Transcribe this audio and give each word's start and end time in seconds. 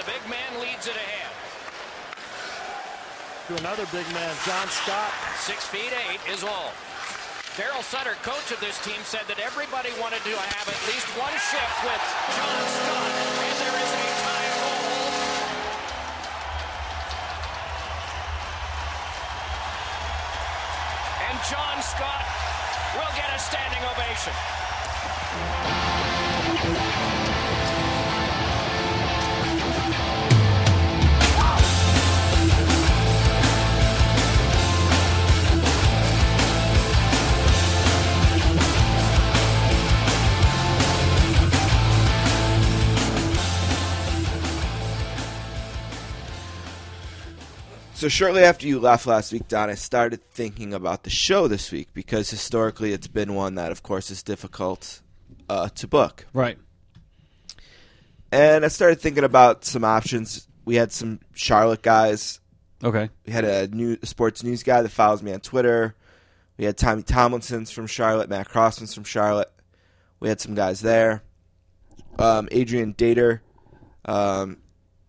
the 0.00 0.06
big 0.06 0.24
man 0.30 0.48
leads 0.64 0.88
it 0.88 0.96
ahead. 0.96 1.28
To 3.48 3.56
another 3.60 3.84
big 3.92 4.08
man, 4.16 4.32
John 4.48 4.64
Scott. 4.72 5.12
Six 5.36 5.66
feet 5.66 5.92
eight 6.08 6.20
is 6.32 6.42
all. 6.42 6.72
Darryl 7.60 7.84
Sutter, 7.84 8.16
coach 8.24 8.48
of 8.48 8.60
this 8.64 8.80
team, 8.80 8.96
said 9.04 9.28
that 9.28 9.36
everybody 9.40 9.90
wanted 10.00 10.24
to 10.24 10.32
have 10.32 10.66
at 10.72 10.80
least 10.88 11.04
one 11.20 11.36
shift 11.52 11.76
with 11.84 12.00
John 12.32 12.64
Scott, 12.80 13.12
and 13.44 13.56
there 13.60 13.76
is 13.76 13.92
a 13.92 14.06
tie 14.24 14.48
roll. 14.56 14.80
And 21.28 21.36
John 21.44 21.76
Scott 21.84 22.24
will 22.96 23.12
get 23.20 23.28
a 23.28 23.38
standing 23.42 23.84
ovation. 23.84 24.32
So 48.00 48.08
shortly 48.08 48.44
after 48.44 48.66
you 48.66 48.80
left 48.80 49.06
last 49.06 49.30
week, 49.30 49.46
Don, 49.46 49.68
I 49.68 49.74
started 49.74 50.24
thinking 50.30 50.72
about 50.72 51.02
the 51.02 51.10
show 51.10 51.48
this 51.48 51.70
week 51.70 51.88
because 51.92 52.30
historically 52.30 52.94
it's 52.94 53.08
been 53.08 53.34
one 53.34 53.56
that, 53.56 53.72
of 53.72 53.82
course, 53.82 54.10
is 54.10 54.22
difficult 54.22 55.02
uh, 55.50 55.68
to 55.74 55.86
book. 55.86 56.24
Right. 56.32 56.56
And 58.32 58.64
I 58.64 58.68
started 58.68 59.02
thinking 59.02 59.22
about 59.22 59.66
some 59.66 59.84
options. 59.84 60.48
We 60.64 60.76
had 60.76 60.92
some 60.92 61.20
Charlotte 61.34 61.82
guys. 61.82 62.40
Okay. 62.82 63.10
We 63.26 63.34
had 63.34 63.44
a 63.44 63.66
new 63.68 63.98
sports 64.02 64.42
news 64.42 64.62
guy 64.62 64.80
that 64.80 64.88
follows 64.88 65.22
me 65.22 65.34
on 65.34 65.40
Twitter. 65.40 65.94
We 66.56 66.64
had 66.64 66.78
Tommy 66.78 67.02
Tomlinson's 67.02 67.70
from 67.70 67.86
Charlotte, 67.86 68.30
Matt 68.30 68.48
Crossman's 68.48 68.94
from 68.94 69.04
Charlotte. 69.04 69.52
We 70.20 70.30
had 70.30 70.40
some 70.40 70.54
guys 70.54 70.80
there. 70.80 71.22
Um, 72.18 72.48
Adrian 72.50 72.94
Dater 72.94 73.40
um, 74.06 74.56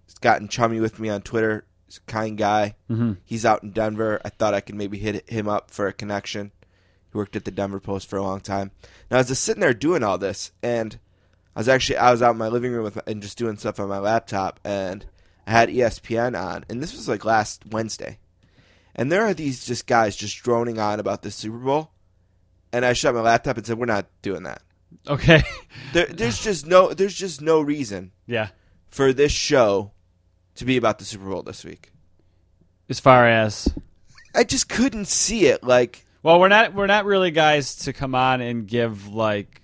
has 0.08 0.16
gotten 0.16 0.50
chummy 0.50 0.82
with 0.82 1.00
me 1.00 1.08
on 1.08 1.22
Twitter. 1.22 1.64
He's 1.92 1.98
a 1.98 2.10
kind 2.10 2.38
guy. 2.38 2.76
Mhm. 2.90 3.18
He's 3.26 3.46
out 3.46 3.64
in 3.64 3.72
Denver. 3.72 4.22
I 4.24 4.30
thought 4.30 4.54
I 4.54 4.62
could 4.62 4.76
maybe 4.76 4.98
hit 4.98 5.30
him 5.30 5.50
up 5.50 5.72
for 5.72 5.88
a 5.88 5.94
connection. 5.94 6.54
He 7.12 7.18
worked 7.18 7.36
at 7.36 7.44
the 7.44 7.52
Denver 7.52 7.82
Post 7.82 8.10
for 8.10 8.16
a 8.16 8.24
long 8.24 8.40
time. 8.40 8.72
Now, 9.10 9.18
I 9.18 9.20
was 9.20 9.28
just 9.28 9.44
sitting 9.44 9.60
there 9.60 9.74
doing 9.74 10.02
all 10.02 10.18
this, 10.18 10.54
and 10.64 10.98
I 11.54 11.60
was 11.60 11.68
actually 11.68 11.98
I 11.98 12.12
was 12.12 12.22
out 12.22 12.32
in 12.32 12.38
my 12.38 12.48
living 12.48 12.72
room 12.72 12.86
with, 12.86 12.98
and 13.06 13.22
just 13.22 13.38
doing 13.38 13.58
stuff 13.58 13.78
on 13.78 13.90
my 13.90 14.00
laptop, 14.00 14.62
and 14.64 15.06
I 15.46 15.52
had 15.52 15.68
ESPN 15.68 16.34
on, 16.42 16.64
and 16.70 16.82
this 16.82 16.94
was 16.94 17.10
like 17.10 17.26
last 17.26 17.66
Wednesday, 17.66 18.20
and 18.96 19.12
there 19.12 19.26
are 19.26 19.34
these 19.34 19.66
just 19.66 19.86
guys 19.86 20.16
just 20.16 20.42
droning 20.42 20.80
on 20.80 21.02
about 21.02 21.24
the 21.24 21.32
Super 21.32 21.58
Bowl, 21.58 21.92
and 22.72 22.86
I 22.86 22.94
shut 22.94 23.14
my 23.14 23.20
laptop 23.20 23.58
and 23.58 23.68
said, 23.68 23.78
"We're 23.78 23.86
not 23.86 24.08
doing 24.22 24.44
that." 24.44 24.62
Okay. 25.10 25.44
There, 25.92 26.06
there's 26.06 26.42
just 26.42 26.66
no 26.66 26.94
there's 26.94 27.16
just 27.16 27.42
no 27.42 27.60
reason 27.60 28.14
yeah. 28.28 28.50
for 28.90 29.12
this 29.12 29.34
show 29.34 29.92
to 30.56 30.66
be 30.66 30.78
about 30.78 31.00
the 31.00 31.06
Super 31.06 31.26
Bowl 31.30 31.44
this 31.44 31.64
week. 31.64 31.92
As 32.90 33.00
far 33.00 33.28
as 33.28 33.68
I 34.36 34.44
just 34.44 34.68
couldn't 34.70 35.08
see 35.08 35.46
it. 35.46 35.64
Like, 35.64 36.06
well, 36.24 36.40
we're 36.40 36.48
not 36.50 36.74
we're 36.74 36.88
not 36.88 37.06
really 37.06 37.32
guys 37.32 37.76
to 37.78 37.94
come 37.94 38.16
on 38.16 38.42
and 38.42 38.68
give 38.68 39.08
like 39.08 39.62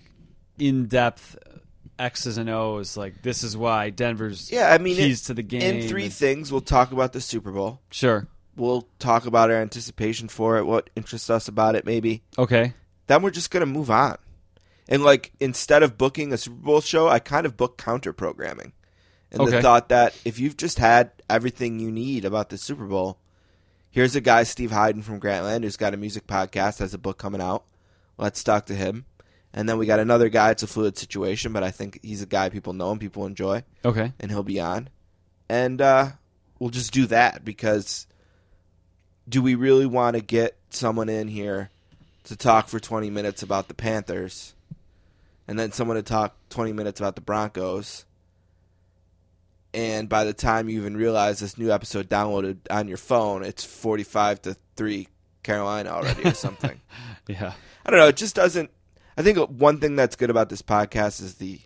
in 0.58 0.88
depth 0.88 1.38
X's 1.99 2.38
and 2.38 2.49
O's. 2.49 2.95
Like 2.95 3.21
this 3.21 3.43
is 3.43 3.58
why 3.58 3.89
Denver's 3.89 4.52
yeah, 4.52 4.71
I 4.71 4.77
mean, 4.77 4.95
keys 4.95 5.21
it- 5.23 5.25
to 5.25 5.33
the 5.33 5.43
game. 5.43 5.61
In 5.81 5.88
three 5.89 6.05
and- 6.05 6.13
things, 6.13 6.52
we'll 6.52 6.61
talk 6.61 6.91
about 6.91 7.13
the 7.13 7.21
Super 7.21 7.52
Bowl. 7.52 7.81
Sure. 7.91 8.27
We'll 8.55 8.88
talk 8.97 9.25
about 9.27 9.52
our 9.52 9.58
anticipation 9.61 10.30
for 10.30 10.58
it, 10.58 10.65
what 10.65 10.89
interests 10.95 11.30
us 11.30 11.47
about 11.47 11.75
it, 11.75 11.85
maybe. 11.85 12.23
Okay. 12.39 12.73
Then 13.05 13.21
we're 13.21 13.30
just 13.31 13.52
gonna 13.52 13.67
move 13.67 13.92
on. 13.92 14.17
And 14.89 15.03
like, 15.03 15.31
instead 15.39 15.83
of 15.83 15.97
booking 15.97 16.31
a 16.33 16.37
Super 16.37 16.55
Bowl 16.55 16.81
show, 16.81 17.08
I 17.08 17.20
kind 17.20 17.45
of 17.45 17.55
book 17.58 17.77
counter 17.77 18.14
programming. 18.14 18.71
And 19.32 19.48
the 19.48 19.61
thought 19.61 19.89
that 19.89 20.15
if 20.23 20.39
you've 20.39 20.58
just 20.58 20.80
had 20.80 21.11
everything 21.30 21.80
you 21.80 21.92
need 21.92 22.23
about 22.26 22.49
the 22.49 22.58
Super 22.58 22.86
Bowl, 22.86 23.17
here's 23.92 24.15
a 24.15 24.21
guy, 24.21 24.43
Steve 24.43 24.71
Hyden 24.71 25.02
from 25.02 25.20
Grantland, 25.20 25.64
who's 25.64 25.76
got 25.77 25.93
a 25.93 25.98
music 25.98 26.27
podcast, 26.27 26.80
has 26.80 26.93
a 26.93 26.98
book 26.98 27.17
coming 27.17 27.42
out. 27.42 27.65
Let's 28.17 28.43
talk 28.43 28.65
to 28.67 28.76
him. 28.76 29.05
And 29.54 29.67
then 29.67 29.77
we 29.77 29.86
got 29.86 29.99
another 29.99 30.30
guy. 30.30 30.52
It's 30.52 30.64
a 30.64 30.67
fluid 30.67 30.98
situation, 30.98 31.52
but 31.52 31.64
I 31.64 31.71
think 31.71 31.99
he's 32.04 32.21
a 32.21 32.26
guy 32.26 32.49
people 32.49 32.73
know 32.73 32.92
and 32.92 32.99
people 33.02 33.26
enjoy, 33.26 33.64
Okay. 33.83 34.14
and 34.20 34.32
he'll 34.32 34.43
be 34.43 34.60
on. 34.60 34.89
And 35.49 35.82
uh, 35.82 36.09
we'll 36.59 36.70
just 36.70 36.94
do 36.94 37.05
that 37.08 37.44
because 37.44 38.08
do 39.27 39.42
we 39.42 39.55
really 39.55 39.86
want 39.86 40.15
to 40.15 40.21
get 40.21 40.58
someone 40.70 41.09
in 41.09 41.27
here 41.27 41.70
to 42.26 42.36
talk 42.36 42.67
for 42.67 42.80
20 42.80 43.09
minutes 43.09 43.42
about 43.44 43.67
the 43.67 43.73
Panthers 43.73 44.54
and 45.48 45.58
then 45.58 45.71
someone 45.71 45.95
to 45.98 46.04
talk 46.04 46.36
20 46.49 46.73
minutes 46.73 46.99
about 46.99 47.15
the 47.15 47.21
Broncos? 47.21 48.05
And 49.77 50.10
by 50.10 50.23
the 50.23 50.33
time 50.33 50.70
you 50.70 50.80
even 50.80 50.98
realize 50.98 51.39
this 51.39 51.55
new 51.55 51.71
episode 51.71 52.10
downloaded 52.10 52.58
on 52.71 52.88
your 52.88 52.98
phone, 52.98 53.43
it's 53.43 53.64
45 53.64 54.42
to 54.42 54.58
3 54.76 55.08
Carolina 55.43 55.92
already 55.92 56.23
or 56.23 56.33
something. 56.33 56.82
Yeah. 57.27 57.52
I 57.86 57.89
don't 57.89 57.99
know. 57.99 58.08
It 58.08 58.15
just 58.15 58.36
doesn't. 58.36 58.71
I 59.17 59.21
think 59.21 59.38
one 59.38 59.82
thing 59.82 59.98
that's 59.98 60.15
good 60.15 60.30
about 60.30 60.48
this 60.48 60.61
podcast 60.61 61.21
is 61.21 61.36
the 61.36 61.60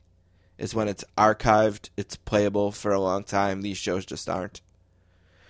is 0.57 0.73
when 0.73 0.87
it's 0.87 1.05
archived, 1.15 1.89
it's 1.95 2.15
playable 2.15 2.71
for 2.71 2.91
a 2.91 2.99
long 2.99 3.23
time. 3.23 3.61
These 3.61 3.77
shows 3.77 4.03
just 4.07 4.27
aren't. 4.27 4.61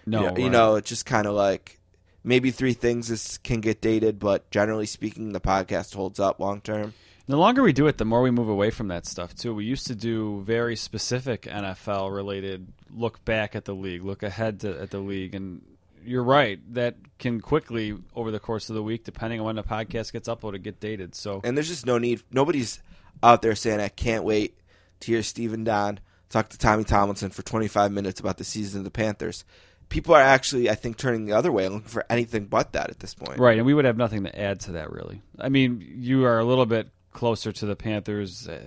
No. 0.06 0.20
you 0.20 0.28
know, 0.32 0.38
you 0.38 0.50
know, 0.50 0.76
it's 0.76 0.90
just 0.90 1.06
kind 1.06 1.28
of 1.28 1.34
like 1.34 1.80
maybe 2.26 2.52
three 2.52 2.74
things 2.74 3.10
is, 3.10 3.38
can 3.38 3.62
get 3.62 3.80
dated, 3.80 4.20
but 4.20 4.52
generally 4.52 4.86
speaking, 4.86 5.32
the 5.32 5.40
podcast 5.40 5.96
holds 5.96 6.20
up 6.20 6.42
long 6.42 6.60
term. 6.60 6.94
The 7.32 7.38
longer 7.38 7.64
we 7.64 7.72
do 7.72 7.88
it, 7.88 7.98
the 7.98 8.04
more 8.04 8.22
we 8.22 8.30
move 8.30 8.50
away 8.50 8.72
from 8.72 8.90
that 8.90 9.06
stuff 9.06 9.34
too. 9.34 9.56
We 9.56 9.64
used 9.64 9.88
to 9.88 9.96
do 9.96 10.42
very 10.42 10.76
specific 10.76 11.44
NFL 11.44 12.14
related 12.14 12.68
look 12.94 13.24
back 13.24 13.56
at 13.56 13.64
the 13.64 13.74
league, 13.74 14.04
look 14.04 14.22
ahead 14.22 14.60
to, 14.62 14.82
at 14.82 14.92
the 14.92 15.00
league, 15.00 15.34
and 15.34 15.62
you're 16.04 16.24
right. 16.24 16.60
That 16.74 16.96
can 17.20 17.40
quickly 17.40 17.98
over 18.14 18.32
the 18.32 18.40
course 18.40 18.70
of 18.70 18.76
the 18.76 18.84
week, 18.84 19.06
depending 19.06 19.40
on 19.40 19.46
when 19.46 19.56
the 19.56 19.64
podcast 19.64 20.12
gets 20.12 20.28
uploaded, 20.28 20.64
get 20.64 20.82
dated. 20.82 21.16
So 21.16 21.40
And 21.46 21.56
there's 21.56 21.70
just 21.70 21.86
no 21.86 21.98
need. 21.98 22.22
Nobody's 22.32 22.82
out 23.24 23.42
there 23.42 23.56
saying, 23.56 23.80
"I 23.80 23.88
can't 23.88 24.26
wait 24.26 24.58
to 25.00 25.12
hear 25.12 25.24
Stephen 25.24 25.64
Don 25.64 26.02
talk 26.30 26.50
to 26.50 26.58
Tommy 26.58 26.84
Tomlinson 26.84 27.30
for 27.30 27.44
25 27.44 27.94
minutes 27.94 28.20
about 28.20 28.40
the 28.40 28.44
season 28.44 28.80
of 28.80 28.84
the 28.84 28.92
Panthers." 28.92 29.46
People 29.88 30.16
are 30.16 30.22
actually, 30.22 30.70
I 30.70 30.76
think, 30.76 30.98
turning 30.98 31.26
the 31.26 31.34
other 31.34 31.52
way 31.52 31.66
and 31.66 31.76
looking 31.76 31.90
for 31.90 32.06
anything 32.10 32.46
but 32.46 32.74
that 32.74 32.90
at 32.90 33.00
this 33.00 33.14
point. 33.14 33.40
right, 33.40 33.58
and 33.58 33.66
we 33.66 33.74
would 33.74 33.86
have 33.86 33.98
nothing 33.98 34.24
to 34.24 34.38
add 34.38 34.60
to 34.62 34.74
that 34.74 34.92
really. 34.92 35.22
I 35.40 35.48
mean, 35.48 35.82
you 35.98 36.26
are 36.26 36.40
a 36.40 36.46
little 36.46 36.66
bit 36.66 36.90
closer 37.12 37.52
to 37.52 37.66
the 37.66 37.76
Panthers 37.76 38.48
uh, 38.48 38.60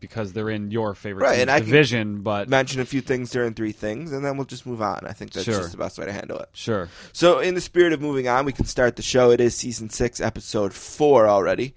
because 0.00 0.32
they're 0.32 0.48
in 0.50 0.70
your 0.70 0.94
favorite 0.94 1.24
Right, 1.24 1.40
and 1.40 1.50
I 1.50 1.60
division, 1.60 2.22
but 2.22 2.48
mention 2.48 2.80
a 2.80 2.84
few 2.86 3.00
things 3.02 3.30
during 3.30 3.52
three 3.54 3.72
things, 3.72 4.12
and 4.12 4.24
then 4.24 4.36
we'll 4.36 4.46
just 4.46 4.64
move 4.66 4.80
on. 4.80 5.00
I 5.06 5.12
think 5.12 5.32
that's 5.32 5.44
Sure. 5.44 5.58
just 5.58 5.72
the 5.72 5.76
best 5.78 5.98
way 5.98 6.06
to 6.06 6.12
handle 6.12 6.38
it. 6.38 6.48
sure. 6.52 6.88
So, 7.12 7.38
in 7.40 7.54
the 7.54 7.60
spirit 7.60 7.92
of 7.92 8.00
moving 8.00 8.26
on, 8.28 8.44
we 8.46 8.52
can 8.52 8.64
start 8.64 8.96
the 8.96 9.02
show. 9.02 9.30
It 9.30 9.40
is 9.40 9.54
season 9.54 9.90
six, 9.90 10.20
episode 10.20 10.72
four 10.72 11.28
already, 11.28 11.74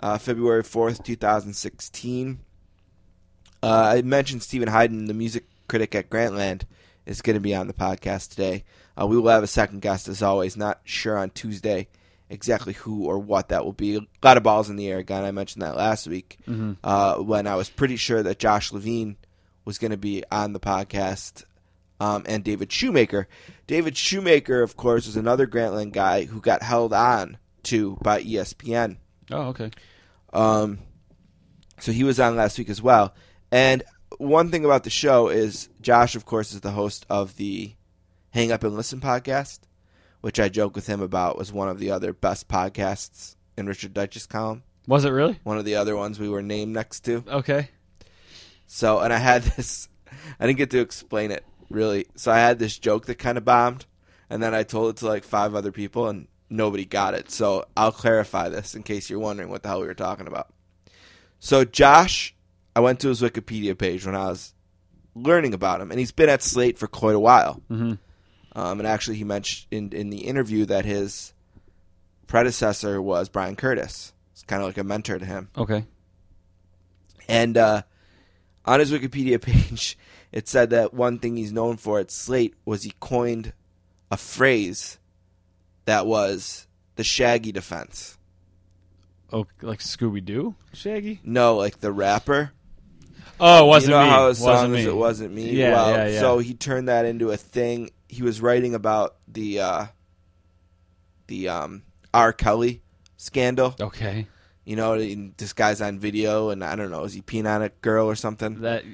uh, 0.00 0.18
February 0.18 0.62
fourth, 0.62 1.02
two 1.02 1.16
thousand 1.16 1.54
sixteen. 1.54 2.38
Uh, 3.62 3.94
I 3.96 4.02
mentioned 4.02 4.42
Steven 4.42 4.68
Hyden, 4.68 5.06
the 5.06 5.14
music 5.14 5.44
critic 5.68 5.94
at 5.94 6.10
Grantland, 6.10 6.62
is 7.06 7.22
going 7.22 7.34
to 7.34 7.40
be 7.40 7.54
on 7.54 7.66
the 7.66 7.72
podcast 7.72 8.30
today. 8.30 8.64
Uh, 9.00 9.06
we 9.06 9.16
will 9.18 9.30
have 9.30 9.42
a 9.42 9.46
second 9.48 9.80
guest, 9.82 10.06
as 10.06 10.22
always. 10.22 10.56
Not 10.56 10.80
sure 10.84 11.16
on 11.18 11.30
Tuesday 11.30 11.88
exactly 12.30 12.72
who 12.72 13.04
or 13.04 13.18
what 13.18 13.48
that 13.48 13.64
will 13.64 13.72
be. 13.72 13.96
A 13.96 14.00
lot 14.22 14.36
of 14.36 14.42
balls 14.42 14.70
in 14.70 14.76
the 14.76 14.88
air 14.88 14.98
again. 14.98 15.24
I 15.24 15.30
mentioned 15.30 15.62
that 15.62 15.76
last 15.76 16.06
week 16.06 16.38
uh, 16.82 17.16
when 17.16 17.46
I 17.46 17.56
was 17.56 17.68
pretty 17.70 17.96
sure 17.96 18.22
that 18.22 18.38
Josh 18.38 18.72
Levin 18.72 19.16
was 19.64 19.78
going 19.78 19.90
to 19.92 19.96
be 19.96 20.24
on 20.30 20.52
the 20.52 20.60
podcast 20.60 21.44
um, 22.00 22.24
and 22.26 22.44
David 22.44 22.70
Shoemaker. 22.72 23.28
David 23.66 23.96
Shoemaker, 23.96 24.62
of 24.62 24.76
course, 24.76 25.06
is 25.06 25.16
another 25.16 25.46
Grantland 25.46 25.92
guy 25.92 26.24
who 26.24 26.40
got 26.40 26.62
held 26.62 26.92
on 26.92 27.38
to 27.64 27.96
by 28.02 28.22
ESPN. 28.22 28.96
Oh, 29.30 29.48
okay. 29.48 29.70
Um, 30.32 30.78
so 31.78 31.92
he 31.92 32.04
was 32.04 32.20
on 32.20 32.36
last 32.36 32.58
week 32.58 32.68
as 32.68 32.82
well. 32.82 33.14
And 33.50 33.82
one 34.18 34.50
thing 34.50 34.64
about 34.64 34.84
the 34.84 34.90
show 34.90 35.28
is 35.28 35.68
Josh, 35.80 36.14
of 36.14 36.24
course, 36.24 36.52
is 36.52 36.60
the 36.60 36.70
host 36.70 37.06
of 37.08 37.36
the 37.36 37.74
Hang 38.30 38.52
Up 38.52 38.64
and 38.64 38.74
Listen 38.74 39.00
podcast, 39.00 39.60
which 40.24 40.40
I 40.40 40.48
joke 40.48 40.74
with 40.74 40.86
him 40.86 41.02
about 41.02 41.36
was 41.36 41.52
one 41.52 41.68
of 41.68 41.78
the 41.78 41.90
other 41.90 42.14
best 42.14 42.48
podcasts 42.48 43.36
in 43.58 43.66
Richard 43.66 43.92
Deitch's 43.92 44.24
column. 44.24 44.62
Was 44.86 45.04
it 45.04 45.10
really? 45.10 45.38
One 45.42 45.58
of 45.58 45.66
the 45.66 45.74
other 45.74 45.94
ones 45.94 46.18
we 46.18 46.30
were 46.30 46.40
named 46.40 46.72
next 46.72 47.00
to. 47.00 47.22
Okay. 47.28 47.68
So, 48.66 49.00
and 49.00 49.12
I 49.12 49.18
had 49.18 49.42
this, 49.56 49.90
I 50.40 50.46
didn't 50.46 50.56
get 50.56 50.70
to 50.70 50.80
explain 50.80 51.30
it 51.30 51.44
really. 51.68 52.06
So 52.16 52.32
I 52.32 52.38
had 52.38 52.58
this 52.58 52.78
joke 52.78 53.04
that 53.04 53.16
kind 53.16 53.36
of 53.36 53.44
bombed, 53.44 53.84
and 54.30 54.42
then 54.42 54.54
I 54.54 54.62
told 54.62 54.94
it 54.94 54.96
to 55.00 55.08
like 55.08 55.24
five 55.24 55.54
other 55.54 55.72
people, 55.72 56.08
and 56.08 56.26
nobody 56.48 56.86
got 56.86 57.12
it. 57.12 57.30
So 57.30 57.66
I'll 57.76 57.92
clarify 57.92 58.48
this 58.48 58.74
in 58.74 58.82
case 58.82 59.10
you're 59.10 59.18
wondering 59.18 59.50
what 59.50 59.62
the 59.62 59.68
hell 59.68 59.82
we 59.82 59.86
were 59.88 59.92
talking 59.92 60.26
about. 60.26 60.48
So 61.38 61.66
Josh, 61.66 62.34
I 62.74 62.80
went 62.80 62.98
to 63.00 63.08
his 63.08 63.20
Wikipedia 63.20 63.76
page 63.76 64.06
when 64.06 64.16
I 64.16 64.28
was 64.28 64.54
learning 65.14 65.52
about 65.52 65.82
him, 65.82 65.90
and 65.90 66.00
he's 66.00 66.12
been 66.12 66.30
at 66.30 66.42
Slate 66.42 66.78
for 66.78 66.86
quite 66.86 67.14
a 67.14 67.20
while. 67.20 67.60
Mhm. 67.70 67.98
Um, 68.54 68.78
and 68.80 68.86
actually, 68.86 69.16
he 69.16 69.24
mentioned 69.24 69.66
in, 69.70 69.98
in 69.98 70.10
the 70.10 70.26
interview 70.26 70.64
that 70.66 70.84
his 70.84 71.32
predecessor 72.26 73.00
was 73.02 73.28
Bryan 73.28 73.56
Curtis. 73.56 74.12
It's 74.32 74.42
kind 74.42 74.62
of 74.62 74.68
like 74.68 74.78
a 74.78 74.84
mentor 74.84 75.18
to 75.18 75.24
him. 75.24 75.48
Okay. 75.56 75.84
And 77.28 77.56
uh, 77.56 77.82
on 78.64 78.80
his 78.80 78.92
Wikipedia 78.92 79.40
page, 79.42 79.98
it 80.32 80.48
said 80.48 80.70
that 80.70 80.94
one 80.94 81.18
thing 81.18 81.36
he's 81.36 81.52
known 81.52 81.76
for 81.76 81.98
at 81.98 82.10
Slate 82.10 82.54
was 82.64 82.82
he 82.82 82.92
coined 83.00 83.52
a 84.10 84.16
phrase 84.16 84.98
that 85.84 86.06
was 86.06 86.66
the 86.96 87.04
Shaggy 87.04 87.52
defense. 87.52 88.18
Oh, 89.32 89.46
like 89.62 89.80
Scooby 89.80 90.24
Doo, 90.24 90.54
Shaggy. 90.72 91.20
No, 91.24 91.56
like 91.56 91.80
the 91.80 91.90
rapper. 91.90 92.52
Oh, 93.40 93.64
it 93.64 93.68
wasn't 93.68 93.90
you 93.90 93.96
know 93.98 94.04
me. 94.04 94.10
how 94.10 94.28
his 94.28 94.40
wasn't 94.40 94.60
song 94.60 94.72
me. 94.72 94.84
"It 94.84 94.96
Wasn't 94.96 95.34
Me." 95.34 95.50
Yeah, 95.50 95.72
well, 95.72 95.90
yeah, 95.90 96.06
yeah. 96.06 96.20
so 96.20 96.38
he 96.38 96.54
turned 96.54 96.88
that 96.88 97.04
into 97.04 97.30
a 97.30 97.36
thing. 97.36 97.90
He 98.14 98.22
was 98.22 98.40
writing 98.40 98.74
about 98.74 99.16
the 99.26 99.60
uh, 99.60 99.86
the 101.26 101.48
um, 101.48 101.82
R. 102.12 102.32
Kelly 102.32 102.82
scandal. 103.16 103.74
Okay. 103.80 104.28
You 104.64 104.76
know, 104.76 104.96
this 105.36 105.52
guy's 105.52 105.82
on 105.82 105.98
video, 105.98 106.48
and 106.48 106.64
I 106.64 106.74
don't 106.74 106.90
know, 106.90 107.04
is 107.04 107.12
he 107.12 107.20
peeing 107.20 107.46
on 107.46 107.60
a 107.60 107.68
girl 107.68 108.06
or 108.06 108.14
something? 108.14 108.62
That 108.62 108.84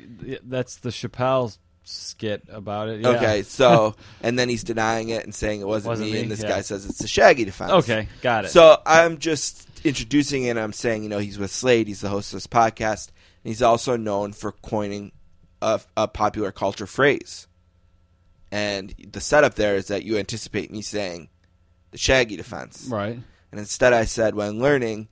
that's 0.42 0.76
the 0.76 0.88
Chappelle 0.88 1.56
skit 1.84 2.42
about 2.48 2.88
it. 2.88 3.00
Yeah. 3.00 3.08
Okay, 3.10 3.42
so 3.44 3.94
and 4.22 4.38
then 4.38 4.48
he's 4.48 4.64
denying 4.64 5.10
it 5.10 5.24
and 5.24 5.34
saying 5.34 5.60
it 5.60 5.66
wasn't, 5.66 5.90
Wasn't 5.90 6.08
me, 6.08 6.14
me, 6.14 6.22
and 6.22 6.30
this 6.30 6.42
yeah. 6.42 6.48
guy 6.48 6.60
says 6.62 6.86
it's 6.86 6.98
the 6.98 7.06
Shaggy 7.06 7.44
defense. 7.44 7.72
Okay, 7.72 8.08
got 8.22 8.46
it. 8.46 8.48
So 8.48 8.80
I'm 8.84 9.18
just 9.18 9.68
introducing 9.84 10.44
it. 10.44 10.50
and 10.50 10.60
I'm 10.60 10.72
saying, 10.72 11.02
you 11.02 11.08
know, 11.08 11.18
he's 11.18 11.38
with 11.38 11.50
Slate. 11.50 11.86
He's 11.88 12.00
the 12.00 12.08
host 12.08 12.32
of 12.32 12.36
this 12.38 12.46
podcast. 12.46 13.08
And 13.44 13.50
he's 13.50 13.62
also 13.62 13.96
known 13.96 14.32
for 14.32 14.52
coining 14.52 15.12
a, 15.62 15.80
a 15.96 16.08
popular 16.08 16.52
culture 16.52 16.86
phrase. 16.86 17.46
And 18.52 18.94
the 19.12 19.20
setup 19.20 19.54
there 19.54 19.76
is 19.76 19.88
that 19.88 20.04
you 20.04 20.18
anticipate 20.18 20.70
me 20.70 20.82
saying 20.82 21.28
the 21.92 21.98
Shaggy 21.98 22.36
defense. 22.36 22.86
right. 22.90 23.18
And 23.52 23.58
instead, 23.58 23.92
I 23.92 24.04
said, 24.04 24.36
when 24.36 24.60
learning 24.60 25.08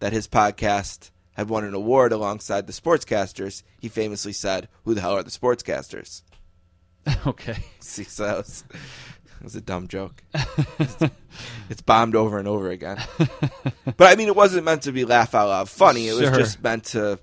that 0.00 0.14
his 0.14 0.26
podcast 0.26 1.10
had 1.32 1.50
won 1.50 1.64
an 1.64 1.74
award 1.74 2.12
alongside 2.12 2.66
the 2.66 2.72
sportscasters, 2.72 3.62
he 3.78 3.88
famously 3.88 4.32
said, 4.32 4.68
Who 4.84 4.94
the 4.94 5.02
hell 5.02 5.16
are 5.16 5.22
the 5.22 5.30
sportscasters? 5.30 6.22
Okay. 7.26 7.58
See, 7.80 8.04
so 8.04 8.24
that 8.24 8.36
was, 8.38 8.64
that 8.70 9.42
was 9.42 9.54
a 9.54 9.60
dumb 9.60 9.88
joke. 9.88 10.22
it's 11.68 11.82
bombed 11.84 12.16
over 12.16 12.38
and 12.38 12.48
over 12.48 12.70
again. 12.70 12.96
But 13.18 14.10
I 14.10 14.16
mean, 14.16 14.28
it 14.28 14.36
wasn't 14.36 14.64
meant 14.64 14.82
to 14.84 14.92
be 14.92 15.04
laugh 15.04 15.34
out 15.34 15.48
loud 15.48 15.68
funny. 15.68 16.08
It 16.08 16.14
was 16.14 16.30
just 16.30 16.62
meant 16.62 16.84
to, 16.86 17.18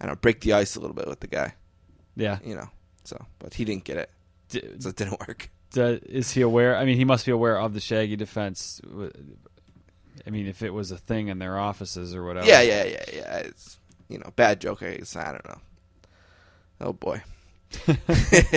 I 0.00 0.06
don't 0.06 0.14
know, 0.14 0.20
break 0.20 0.40
the 0.40 0.52
ice 0.52 0.76
a 0.76 0.80
little 0.80 0.94
bit 0.94 1.08
with 1.08 1.18
the 1.18 1.26
guy. 1.26 1.54
Yeah. 2.14 2.38
You 2.44 2.54
know. 2.54 2.68
So, 3.02 3.24
but 3.40 3.54
he 3.54 3.64
didn't 3.64 3.82
get 3.84 3.96
it, 3.96 4.10
D- 4.54 4.68
so 4.78 4.88
it 4.90 4.96
didn't 4.96 5.20
work. 5.20 5.50
d- 5.72 6.00
is 6.06 6.30
he 6.30 6.40
aware? 6.40 6.76
I 6.76 6.84
mean, 6.84 6.96
he 6.96 7.04
must 7.04 7.26
be 7.26 7.32
aware 7.32 7.58
of 7.58 7.74
the 7.74 7.80
Shaggy 7.80 8.16
defense. 8.16 8.80
I 10.26 10.30
mean, 10.30 10.46
if 10.46 10.62
it 10.62 10.72
was 10.72 10.90
a 10.90 10.96
thing 10.98 11.28
in 11.28 11.38
their 11.38 11.58
offices 11.58 12.14
or 12.14 12.24
whatever. 12.24 12.46
Yeah, 12.46 12.62
yeah, 12.62 12.84
yeah, 12.84 13.04
yeah. 13.12 13.36
It's 13.38 13.78
you 14.08 14.18
know, 14.18 14.30
bad 14.36 14.60
joke. 14.60 14.82
I 14.82 14.96
guess 14.96 15.16
I 15.16 15.32
don't 15.32 15.48
know. 15.48 15.60
Oh 16.80 16.92
boy. 16.92 17.22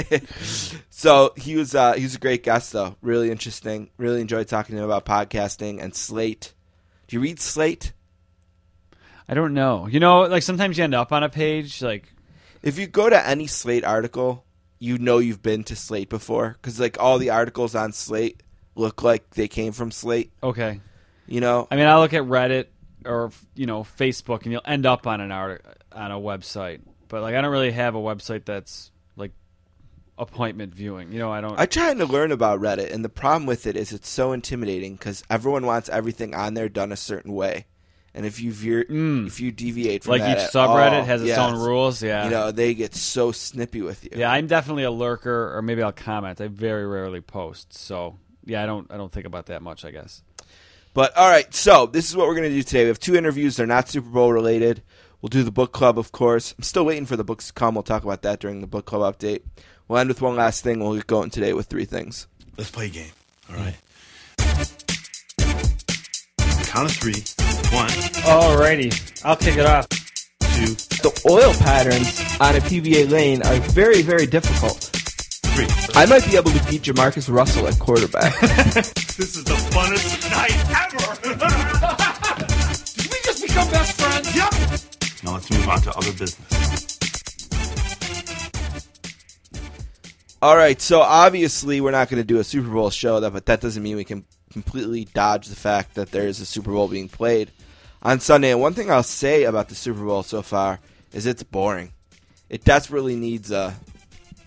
so 0.90 1.34
he 1.36 1.56
was 1.56 1.74
uh, 1.76 1.94
he 1.94 2.04
was 2.04 2.16
a 2.16 2.20
great 2.20 2.44
guest 2.44 2.72
though. 2.74 2.96
Really 3.02 3.32
interesting. 3.32 3.90
Really 3.98 4.22
enjoyed 4.22 4.48
talking 4.48 4.76
to 4.76 4.82
him 4.84 4.90
about 4.90 5.06
podcasting 5.06 5.82
and 5.82 5.96
Slate. 5.96 6.54
Do 7.08 7.16
you 7.16 7.22
read 7.22 7.40
Slate? 7.40 7.94
I 9.30 9.34
don't 9.34 9.54
know. 9.54 9.88
You 9.88 10.00
know, 10.00 10.22
like 10.22 10.44
sometimes 10.44 10.78
you 10.78 10.84
end 10.84 10.96
up 10.96 11.12
on 11.12 11.24
a 11.24 11.30
page 11.30 11.82
like 11.82 12.14
If 12.62 12.78
you 12.78 12.88
go 12.88 13.10
to 13.10 13.28
any 13.28 13.48
Slate 13.48 13.84
article, 13.84 14.46
you 14.80 14.98
know 14.98 15.18
you've 15.18 15.42
been 15.42 15.64
to 15.66 15.76
Slate 15.76 16.10
before 16.10 16.58
because 16.62 16.80
like 16.80 16.98
all 17.00 17.18
the 17.18 17.32
articles 17.32 17.76
on 17.76 17.92
Slate 17.92 18.44
look 18.76 19.04
like 19.04 19.32
they 19.32 19.48
came 19.48 19.72
from 19.74 19.92
Slate. 19.92 20.32
okay. 20.44 20.82
You 21.30 21.42
know, 21.42 21.68
I 21.70 21.76
mean, 21.76 21.88
I 21.88 22.00
look 22.00 22.14
at 22.14 22.24
Reddit 22.24 22.68
or 23.06 23.32
you 23.54 23.66
know 23.66 23.84
Facebook, 23.84 24.44
and 24.44 24.52
you'll 24.54 24.62
end 24.64 24.86
up 24.86 25.06
on 25.08 25.20
an 25.20 25.32
art 25.32 25.66
on 25.92 26.12
a 26.12 26.16
website. 26.16 26.80
But 27.10 27.22
like, 27.22 27.36
I 27.36 27.42
don't 27.42 27.52
really 27.52 27.72
have 27.72 27.96
a 27.96 28.00
website 28.00 28.46
that's 28.46 28.92
like 29.18 29.32
appointment 30.18 30.74
viewing. 30.74 31.12
You 31.12 31.20
know, 31.20 31.32
I 31.32 31.42
don't. 31.42 31.60
I 31.60 31.66
trying 31.66 31.98
to 31.98 32.06
learn 32.06 32.32
about 32.32 32.62
Reddit, 32.62 32.94
and 32.94 33.04
the 33.04 33.10
problem 33.10 33.46
with 33.46 33.68
it 33.68 33.76
is 33.76 33.92
it's 33.92 34.10
so 34.10 34.32
intimidating 34.32 34.96
because 34.96 35.24
everyone 35.30 35.66
wants 35.66 35.90
everything 35.90 36.34
on 36.34 36.54
there 36.54 36.70
done 36.70 36.94
a 36.94 36.98
certain 36.98 37.34
way, 37.34 37.66
and 38.14 38.26
if 38.26 38.40
you 38.42 38.52
veer, 38.52 38.86
if 38.90 39.40
you 39.40 39.52
deviate 39.52 40.04
from 40.04 40.14
Mm. 40.16 40.20
like 40.20 40.22
that 40.22 40.38
each 40.38 40.44
at 40.46 40.54
subreddit 40.54 41.00
all, 41.00 41.06
has 41.06 41.22
its 41.22 41.30
yes, 41.30 41.38
own 41.40 41.56
rules. 41.60 42.02
Yeah. 42.02 42.26
You 42.26 42.32
know, 42.32 42.52
they 42.52 42.74
get 42.74 42.96
so 42.96 43.32
snippy 43.32 43.82
with 43.82 44.04
you. 44.04 44.12
yeah, 44.16 44.32
I'm 44.32 44.48
definitely 44.48 44.84
a 44.84 44.92
lurker, 44.92 45.56
or 45.56 45.62
maybe 45.62 45.82
I'll 45.84 45.92
comment. 45.92 46.42
I 46.42 46.48
very 46.48 46.86
rarely 46.88 47.22
post, 47.22 47.74
so 47.74 48.18
yeah, 48.46 48.64
I 48.64 48.66
don't. 48.66 48.90
I 48.92 48.98
don't 48.98 49.12
think 49.12 49.26
about 49.26 49.48
that 49.48 49.62
much. 49.62 49.86
I 49.86 49.92
guess. 49.92 50.22
But 50.94 51.16
all 51.16 51.30
right, 51.30 51.54
so 51.54 51.86
this 51.86 52.10
is 52.10 52.16
what 52.16 52.28
we're 52.28 52.36
going 52.36 52.50
to 52.50 52.56
do 52.56 52.64
today. 52.64 52.84
We 52.84 52.88
have 52.88 53.00
two 53.00 53.16
interviews. 53.16 53.56
They're 53.58 53.68
not 53.68 53.88
Super 53.88 54.10
Bowl 54.10 54.34
related. 54.34 54.82
We'll 55.22 55.30
do 55.30 55.44
the 55.44 55.52
book 55.52 55.72
club, 55.72 56.00
of 56.00 56.12
course. 56.12 56.56
I'm 56.58 56.64
still 56.64 56.86
waiting 56.86 57.06
for 57.06 57.16
the 57.16 57.24
books 57.24 57.48
to 57.48 57.54
come. 57.54 57.76
We'll 57.76 57.84
talk 57.84 58.04
about 58.04 58.22
that 58.24 58.40
during 58.40 58.62
the 58.62 58.68
book 58.68 58.86
club 58.86 59.16
update. 59.18 59.42
We'll 59.88 60.00
end 60.00 60.10
with 60.10 60.22
one 60.22 60.36
last 60.36 60.64
thing. 60.64 60.80
We'll 60.80 60.96
get 60.96 61.06
going 61.08 61.30
today 61.30 61.54
with 61.54 61.68
three 61.68 61.86
things. 61.86 62.28
Let's 62.58 62.72
play 62.72 62.88
a 62.88 62.90
game. 62.90 63.12
All 63.50 63.56
right. 63.58 63.76
Count 66.68 66.90
of 66.90 66.96
three. 66.98 67.24
One, 67.74 67.90
Alrighty, 67.90 69.22
I'll 69.26 69.36
kick 69.36 69.58
it 69.58 69.66
off. 69.66 69.88
two, 69.90 70.74
The 71.04 71.22
oil 71.30 71.54
patterns 71.56 72.20
on 72.40 72.56
a 72.56 72.60
PBA 72.60 73.10
lane 73.10 73.42
are 73.44 73.56
very, 73.72 74.02
very 74.02 74.26
difficult. 74.26 74.78
three. 74.78 75.68
I 75.96 76.06
might 76.06 76.26
be 76.26 76.38
able 76.38 76.52
to 76.52 76.64
beat 76.70 76.84
Jamarcus 76.84 77.30
Russell 77.34 77.68
at 77.68 77.78
quarterback. 77.80 78.34
This 79.18 79.36
is 79.36 79.44
the 79.46 79.56
funnest 79.74 80.30
night 80.30 80.54
ever. 80.78 80.98
Did 83.02 83.12
we 83.12 83.18
just 83.24 83.42
become 83.42 83.68
best 83.72 84.00
friends? 84.00 84.36
yep. 84.36 84.54
Now 85.24 85.34
let's 85.34 85.50
move 85.50 85.68
on 85.68 85.82
to 85.82 85.92
other 85.98 86.12
business. 86.14 86.98
All 90.40 90.56
right, 90.56 90.80
so 90.80 91.02
obviously 91.02 91.82
we're 91.82 91.90
not 91.92 92.10
going 92.10 92.22
to 92.22 92.28
do 92.28 92.38
a 92.40 92.44
Super 92.44 92.70
Bowl 92.70 92.92
show, 92.92 93.20
but 93.32 93.48
that 93.48 93.60
doesn't 93.60 93.82
mean 93.82 93.96
we 93.96 94.04
can 94.04 94.24
completely 94.62 95.06
dodge 95.06 95.48
the 95.50 95.56
fact 95.56 95.94
that 95.94 96.10
there 96.10 96.28
is 96.28 96.40
a 96.40 96.46
Super 96.46 96.72
Bowl 96.72 96.88
being 96.88 97.08
played 97.08 97.52
on 98.02 98.20
Sunday. 98.20 98.52
And 98.52 98.60
one 98.60 98.74
thing 98.74 98.90
I'll 98.90 99.04
say 99.04 99.44
about 99.44 99.70
the 99.70 99.76
Super 99.76 100.04
Bowl 100.04 100.24
so 100.24 100.42
far 100.42 100.80
is 101.14 101.28
it's 101.28 101.44
boring. 101.44 101.92
It 102.50 102.64
desperately 102.64 103.16
needs 103.16 103.52
a 103.52 103.76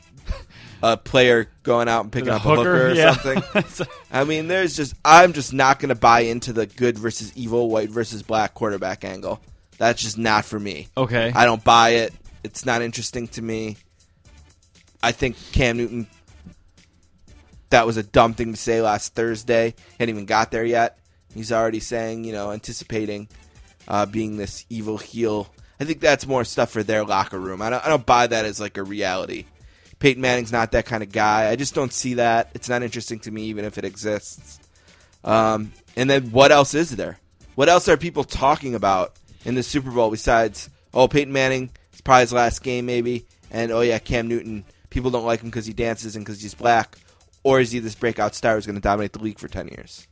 a 0.82 0.96
player 0.96 1.48
going 1.62 1.86
out 1.88 2.02
and 2.02 2.12
picking 2.12 2.26
The 2.26 2.34
up 2.34 2.44
a 2.44 2.56
hooker 2.56 2.88
or 2.88 2.92
yeah. 2.92 3.12
something. 3.12 3.86
I 4.10 4.24
mean, 4.24 4.48
there's 4.48 4.74
just 4.74 4.94
I'm 5.04 5.32
just 5.32 5.52
not 5.52 5.78
going 5.78 5.90
to 5.90 5.94
buy 5.94 6.20
into 6.20 6.52
the 6.52 6.66
good 6.66 6.98
versus 6.98 7.32
evil, 7.36 7.70
white 7.70 7.90
versus 7.90 8.22
black 8.24 8.54
quarterback 8.54 9.04
angle. 9.04 9.40
That's 9.78 10.02
just 10.02 10.18
not 10.18 10.44
for 10.44 10.58
me. 10.58 10.88
okay. 10.96 11.30
I 11.34 11.44
don't 11.44 11.62
buy 11.62 11.90
it. 11.90 12.12
It's 12.42 12.66
not 12.66 12.82
interesting 12.82 13.28
to 13.28 13.42
me. 13.42 13.76
I 15.02 15.12
think 15.12 15.36
Cam 15.52 15.76
Newton. 15.76 16.08
That 17.70 17.86
was 17.86 17.96
a 17.96 18.02
dumb 18.02 18.34
thing 18.34 18.52
to 18.52 18.58
say 18.58 18.82
last 18.82 19.14
Thursday. 19.14 19.74
Hadn't 19.98 20.14
even 20.14 20.26
got 20.26 20.50
there 20.50 20.64
yet. 20.64 20.98
He's 21.34 21.52
already 21.52 21.80
saying, 21.80 22.24
you 22.24 22.32
know, 22.32 22.50
anticipating 22.50 23.28
uh, 23.86 24.06
being 24.06 24.36
this 24.36 24.66
evil 24.68 24.98
heel. 24.98 25.48
I 25.78 25.84
think 25.84 26.00
that's 26.00 26.26
more 26.26 26.44
stuff 26.44 26.70
for 26.70 26.82
their 26.82 27.04
locker 27.04 27.38
room. 27.38 27.62
I 27.62 27.70
don't, 27.70 27.84
I 27.84 27.88
don't 27.88 28.04
buy 28.04 28.26
that 28.26 28.44
as 28.44 28.60
like 28.60 28.76
a 28.76 28.82
reality. 28.82 29.46
Peyton 29.98 30.20
Manning's 30.20 30.52
not 30.52 30.72
that 30.72 30.86
kind 30.86 31.02
of 31.02 31.12
guy. 31.12 31.48
I 31.48 31.56
just 31.56 31.74
don't 31.74 31.92
see 31.92 32.14
that. 32.14 32.50
It's 32.54 32.68
not 32.68 32.82
interesting 32.82 33.20
to 33.20 33.30
me, 33.30 33.44
even 33.44 33.64
if 33.64 33.78
it 33.78 33.84
exists. 33.84 34.58
Um, 35.24 35.72
and 35.96 36.08
then 36.08 36.30
what 36.30 36.52
else 36.52 36.74
is 36.74 36.96
there? 36.96 37.18
What 37.54 37.68
else 37.68 37.88
are 37.88 37.96
people 37.96 38.24
talking 38.24 38.74
about 38.74 39.14
in 39.44 39.54
the 39.54 39.62
Super 39.62 39.90
Bowl 39.90 40.10
besides 40.10 40.70
oh 40.94 41.06
Peyton 41.06 41.32
Manning? 41.32 41.70
It's 41.92 42.00
probably 42.00 42.22
his 42.22 42.32
last 42.32 42.62
game, 42.62 42.86
maybe, 42.86 43.26
and 43.50 43.70
oh 43.70 43.82
yeah, 43.82 43.98
Cam 43.98 44.28
Newton. 44.28 44.64
People 44.88 45.10
don't 45.10 45.26
like 45.26 45.40
him 45.40 45.50
because 45.50 45.66
he 45.66 45.72
dances 45.72 46.16
and 46.16 46.24
because 46.24 46.40
he's 46.40 46.54
black, 46.54 46.96
or 47.42 47.60
is 47.60 47.72
he 47.72 47.78
this 47.78 47.94
breakout 47.94 48.34
star 48.34 48.54
who's 48.54 48.66
going 48.66 48.76
to 48.76 48.80
dominate 48.80 49.12
the 49.12 49.22
league 49.22 49.38
for 49.38 49.48
ten 49.48 49.68
years? 49.68 50.06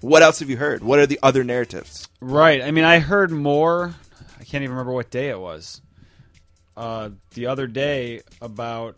What 0.00 0.22
else 0.22 0.38
have 0.38 0.48
you 0.48 0.56
heard? 0.56 0.82
What 0.82 0.98
are 0.98 1.06
the 1.06 1.18
other 1.22 1.42
narratives? 1.42 2.08
Right. 2.20 2.62
I 2.62 2.70
mean, 2.70 2.84
I 2.84 3.00
heard 3.00 3.30
more. 3.30 3.94
I 4.38 4.44
can't 4.44 4.62
even 4.62 4.70
remember 4.70 4.92
what 4.92 5.10
day 5.10 5.28
it 5.30 5.40
was. 5.40 5.82
Uh, 6.76 7.10
the 7.34 7.46
other 7.46 7.66
day 7.66 8.22
about 8.40 8.96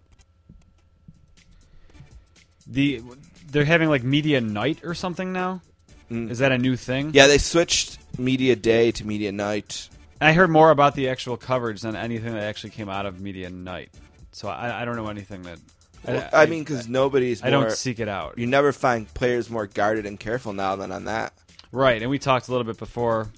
the 2.66 3.02
they're 3.50 3.64
having 3.64 3.88
like 3.88 4.02
media 4.02 4.40
night 4.40 4.84
or 4.84 4.94
something 4.94 5.32
now. 5.32 5.62
Is 6.10 6.40
that 6.40 6.50
a 6.50 6.58
new 6.58 6.76
thing? 6.76 7.12
Yeah, 7.14 7.28
they 7.28 7.38
switched 7.38 7.98
media 8.18 8.56
day 8.56 8.90
to 8.90 9.06
media 9.06 9.30
night. 9.30 9.88
I 10.20 10.32
heard 10.32 10.50
more 10.50 10.72
about 10.72 10.96
the 10.96 11.08
actual 11.08 11.36
coverage 11.36 11.82
than 11.82 11.94
anything 11.94 12.34
that 12.34 12.42
actually 12.42 12.70
came 12.70 12.88
out 12.88 13.06
of 13.06 13.20
media 13.20 13.48
night. 13.48 13.90
So 14.32 14.48
I, 14.48 14.82
I 14.82 14.84
don't 14.84 14.96
know 14.96 15.08
anything 15.08 15.42
that. 15.42 15.58
Well, 16.06 16.28
I, 16.32 16.46
mean, 16.46 16.64
because 16.64 16.88
nobody's. 16.88 17.42
I 17.42 17.50
more, 17.50 17.62
don't 17.62 17.72
seek 17.72 18.00
it 18.00 18.08
out. 18.08 18.38
You 18.38 18.46
never 18.46 18.72
find 18.72 19.12
players 19.12 19.50
more 19.50 19.66
guarded 19.66 20.06
and 20.06 20.18
careful 20.18 20.52
now 20.52 20.76
than 20.76 20.92
on 20.92 21.04
that. 21.04 21.34
Right, 21.72 22.00
and 22.00 22.10
we 22.10 22.18
talked 22.18 22.48
a 22.48 22.50
little 22.50 22.64
bit 22.64 22.78
before 22.78 23.30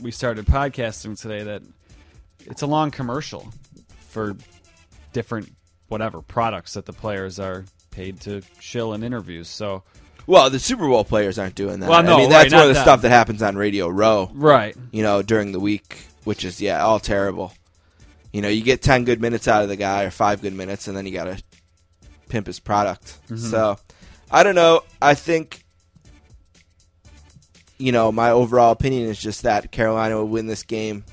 we 0.00 0.10
started 0.10 0.46
podcasting 0.46 1.20
today 1.20 1.42
that 1.42 1.62
it's 2.46 2.62
a 2.62 2.66
long 2.66 2.90
commercial 2.90 3.52
for 4.08 4.36
different 5.12 5.52
whatever 5.88 6.22
products 6.22 6.74
that 6.74 6.86
the 6.86 6.92
players 6.92 7.40
are 7.40 7.64
paid 7.90 8.20
to 8.20 8.42
shill 8.60 8.92
in 8.92 9.02
interviews. 9.02 9.48
So 9.48 9.82
Well, 10.26 10.50
the 10.50 10.58
Super 10.58 10.86
Bowl 10.86 11.04
players 11.04 11.38
aren't 11.38 11.54
doing 11.54 11.80
that. 11.80 11.88
Well, 11.88 12.02
no, 12.02 12.14
I 12.14 12.16
mean, 12.18 12.30
right, 12.30 12.42
that's 12.42 12.54
one 12.54 12.62
of 12.62 12.68
the 12.68 12.74
them. 12.74 12.82
stuff 12.82 13.02
that 13.02 13.08
happens 13.10 13.42
on 13.42 13.56
Radio 13.56 13.88
Row. 13.88 14.30
right, 14.34 14.76
you 14.92 15.02
know, 15.02 15.22
during 15.22 15.52
the 15.52 15.60
week, 15.60 16.06
which 16.24 16.44
is 16.44 16.60
yeah, 16.60 16.84
all 16.84 17.00
terrible. 17.00 17.52
You 18.32 18.42
know, 18.42 18.48
you 18.48 18.62
get 18.62 18.82
ten 18.82 19.04
good 19.04 19.20
minutes 19.20 19.48
out 19.48 19.62
of 19.62 19.68
the 19.68 19.76
guy 19.76 20.04
or 20.04 20.10
five 20.10 20.42
good 20.42 20.52
minutes, 20.52 20.86
and 20.86 20.96
then 20.96 21.06
you 21.06 21.12
got 21.12 21.24
to 21.24 21.42
pimp 22.28 22.46
his 22.46 22.60
product. 22.60 23.18
So, 23.36 23.78
I 24.30 24.42
don't 24.42 24.54
know. 24.54 24.82
I 25.00 25.14
think, 25.14 25.64
you 27.78 27.92
know, 27.92 28.12
my 28.12 28.30
overall 28.30 28.72
opinion 28.72 29.08
is 29.08 29.18
just 29.18 29.42
that 29.42 29.72
Carolina 29.72 30.16
will 30.16 30.28
win 30.28 30.46
this 30.46 30.62
game 30.62 31.04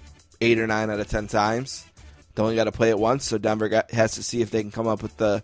eight 0.41 0.59
or 0.59 0.67
nine 0.67 0.89
out 0.89 0.99
of 0.99 1.07
ten 1.07 1.27
times. 1.27 1.85
They 2.35 2.43
only 2.43 2.55
got 2.55 2.65
to 2.65 2.71
play 2.71 2.89
it 2.89 2.99
once, 2.99 3.23
so 3.23 3.37
Denver 3.37 3.69
got, 3.69 3.91
has 3.91 4.15
to 4.15 4.23
see 4.23 4.41
if 4.41 4.51
they 4.51 4.61
can 4.61 4.71
come 4.71 4.87
up 4.87 5.01
with 5.01 5.15
the 5.17 5.41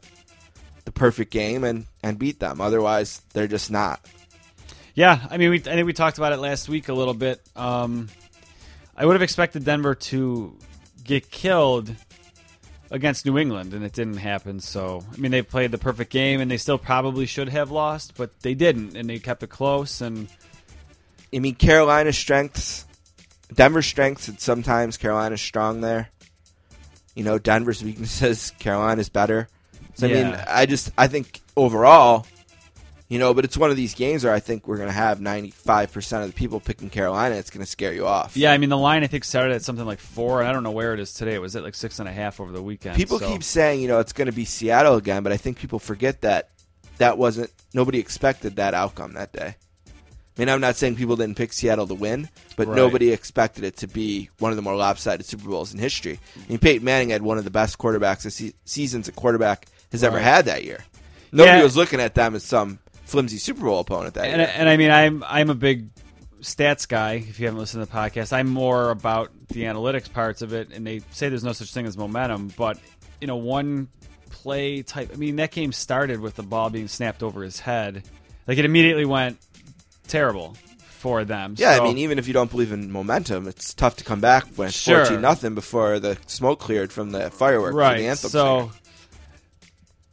the 0.84 0.92
perfect 0.92 1.32
game 1.32 1.64
and 1.64 1.86
and 2.04 2.20
beat 2.20 2.40
them. 2.40 2.60
Otherwise, 2.60 3.22
they're 3.34 3.48
just 3.48 3.72
not. 3.72 4.06
Yeah, 4.94 5.26
I 5.30 5.38
mean, 5.38 5.52
we, 5.52 5.58
I 5.58 5.62
think 5.62 5.86
we 5.86 5.94
talked 5.94 6.18
about 6.18 6.34
it 6.34 6.38
last 6.38 6.68
week 6.68 6.90
a 6.90 6.94
little 6.94 7.14
bit. 7.14 7.40
Um, 7.56 8.10
I 8.98 9.06
would 9.06 9.14
have 9.14 9.22
expected 9.22 9.64
Denver 9.64 9.96
to 9.96 10.58
get 11.04 11.32
killed 11.32 11.96
against 12.92 13.26
New 13.26 13.38
England, 13.38 13.74
and 13.74 13.84
it 13.84 13.94
didn't 13.94 14.18
happen. 14.18 14.60
So, 14.60 15.04
I 15.12 15.18
mean, 15.18 15.32
they 15.32 15.42
played 15.42 15.72
the 15.72 15.78
perfect 15.78 16.12
game, 16.12 16.42
and 16.42 16.52
they 16.52 16.58
still 16.58 16.78
probably 16.78 17.26
should 17.26 17.50
have 17.50 17.72
lost, 17.72 18.16
but 18.16 18.38
they 18.42 18.54
didn't, 18.54 18.96
and 18.96 19.10
they 19.10 19.18
kept 19.18 19.42
it 19.42 19.50
close. 19.50 20.02
And 20.02 20.28
I 21.34 21.40
mean, 21.40 21.56
Carolina's 21.56 22.18
strengths, 22.18 22.86
Denver's 23.54 23.88
strengths, 23.88 24.28
and 24.28 24.40
sometimes 24.40 24.98
Carolina's 24.98 25.42
strong 25.42 25.82
there. 25.82 26.10
You 27.16 27.24
know, 27.24 27.40
Denver's 27.40 27.84
weaknesses, 27.84 28.52
Carolina's 28.60 29.10
better. 29.10 29.48
So, 29.96 30.08
I 30.08 30.14
mean, 30.14 30.38
I 30.48 30.66
just, 30.66 30.92
I 30.98 31.08
think 31.08 31.42
overall, 31.56 32.26
you 33.12 33.20
know, 33.20 33.34
but 33.34 33.44
it's 33.44 33.58
one 33.58 33.70
of 33.70 33.76
these 33.76 33.94
games 33.94 34.24
where 34.24 34.34
I 34.34 34.40
think 34.40 34.68
we're 34.68 34.78
going 34.78 34.88
to 34.88 34.94
have 34.94 35.20
95% 35.20 36.22
of 36.22 36.28
the 36.28 36.34
people 36.34 36.62
picking 36.62 36.90
Carolina. 36.90 37.36
It's 37.36 37.50
going 37.50 37.64
to 37.66 37.70
scare 37.70 37.94
you 37.94 38.08
off. 38.08 38.38
yeah, 38.38 38.54
I 38.54 38.58
mean, 38.58 38.70
the 38.70 38.78
line 38.78 39.04
I 39.04 39.08
think 39.08 39.26
started 39.26 39.54
at 39.54 39.62
something 39.64 39.86
like 39.86 40.00
four, 40.00 40.40
and 40.40 40.48
I 40.48 40.54
don't 40.54 40.64
know 40.64 40.72
where 40.72 40.94
it 40.94 41.00
is 41.02 41.14
today. 41.14 41.34
It 41.36 41.42
was 41.42 41.56
at 41.58 41.64
like 41.64 41.76
six 41.76 42.00
and 42.00 42.08
a 42.08 42.12
half 42.14 42.40
over 42.40 42.52
the 42.54 42.62
weekend. 42.64 42.96
People 42.96 43.20
so- 43.20 43.28
keep 43.30 43.44
saying, 43.44 43.82
you 43.82 43.88
know, 43.90 44.00
it's 44.00 44.14
going 44.14 44.28
to 44.28 44.32
be 44.32 44.46
Seattle 44.46 44.96
again, 44.96 45.24
but 45.24 45.32
I 45.34 45.38
think 45.38 45.60
people 45.60 45.78
forget 45.78 46.22
that 46.22 46.52
that 47.00 47.18
wasn't, 47.18 47.52
nobody 47.74 48.00
expected 48.00 48.56
that 48.56 48.74
outcome 48.74 49.14
that 49.14 49.34
day. 49.34 49.56
I 49.88 50.40
mean, 50.40 50.48
I'm 50.48 50.62
not 50.62 50.78
saying 50.78 50.96
people 50.96 51.18
didn't 51.18 51.36
pick 51.36 51.52
Seattle 51.52 51.88
to 51.88 51.94
win, 51.94 52.30
but 52.56 52.68
Right. 52.68 52.76
nobody 52.78 53.12
expected 53.12 53.66
it 53.66 53.76
to 53.78 53.88
be 53.88 54.30
one 54.40 54.52
of 54.54 54.56
the 54.56 54.62
more 54.62 54.76
lopsided 54.78 55.26
Super 55.26 55.50
Bowls 55.50 55.74
in 55.74 55.80
history. 55.80 56.18
I 56.38 56.50
mean, 56.50 56.60
Peyton 56.60 56.86
Manning 56.86 57.10
had 57.10 57.22
one 57.24 57.38
of 57.38 57.44
the 57.44 57.52
best 57.52 57.78
quarterbacks 57.78 58.54
seasons 58.64 59.08
a 59.10 59.12
quarterback 59.12 59.66
has 59.92 60.04
ever 60.04 60.20
had 60.20 60.46
that 60.46 60.64
year. 60.64 60.86
Nobody 61.34 61.58
Yeah. 61.58 61.64
was 61.64 61.76
looking 61.76 62.00
at 62.00 62.16
them 62.16 62.36
as 62.36 62.44
some 62.44 62.80
flimsy 63.12 63.38
Super 63.38 63.62
Bowl 63.62 63.80
opponent 63.80 64.14
that 64.16 64.26
and, 64.26 64.40
year. 64.40 64.52
and 64.56 64.70
I 64.70 64.78
mean, 64.78 64.90
I'm 64.90 65.24
I'm 65.28 65.50
a 65.50 65.56
big 65.56 65.90
stats 66.42 66.88
guy. 66.88 67.14
If 67.16 67.40
you 67.40 67.46
haven't 67.46 67.60
listened 67.60 67.86
to 67.86 67.92
the 67.92 67.96
podcast, 67.98 68.34
I'm 68.34 68.48
more 68.50 68.90
about 68.90 69.32
the 69.50 69.64
analytics 69.64 70.12
parts 70.12 70.42
of 70.42 70.54
it. 70.54 70.72
And 70.72 70.88
they 70.88 71.00
say 71.12 71.30
there's 71.30 71.44
no 71.44 71.52
such 71.54 71.74
thing 71.74 71.86
as 71.86 71.98
momentum, 71.98 72.52
but 72.58 72.80
you 73.20 73.28
know, 73.28 73.36
one 73.36 73.90
play 74.30 74.82
type. 74.82 75.12
I 75.14 75.18
mean, 75.18 75.36
that 75.36 75.52
game 75.52 75.72
started 75.74 76.20
with 76.20 76.36
the 76.36 76.44
ball 76.44 76.70
being 76.70 76.88
snapped 76.88 77.22
over 77.22 77.44
his 77.44 77.60
head. 77.60 78.04
Like 78.48 78.58
it 78.58 78.66
immediately 78.66 79.06
went 79.06 79.38
terrible 80.08 80.56
for 80.80 81.26
them. 81.26 81.56
Yeah, 81.58 81.76
So- 81.76 81.82
I 81.84 81.88
mean, 81.88 81.98
even 82.00 82.18
if 82.18 82.28
you 82.28 82.34
don't 82.34 82.50
believe 82.50 82.72
in 82.72 82.92
momentum, 82.92 83.48
it's 83.48 83.74
tough 83.74 83.98
to 83.98 84.04
come 84.04 84.22
back 84.22 84.46
when 84.56 84.70
it's 84.70 84.78
Sure. 84.78 85.04
14 85.06 85.20
nothing 85.22 85.54
before 85.56 86.00
the 86.00 86.18
smoke 86.28 86.60
cleared 86.60 86.92
from 86.94 87.12
the 87.12 87.30
fireworks 87.32 87.76
right. 87.76 87.98
the 87.98 88.08
anthem. 88.08 88.30
so. 88.30 88.72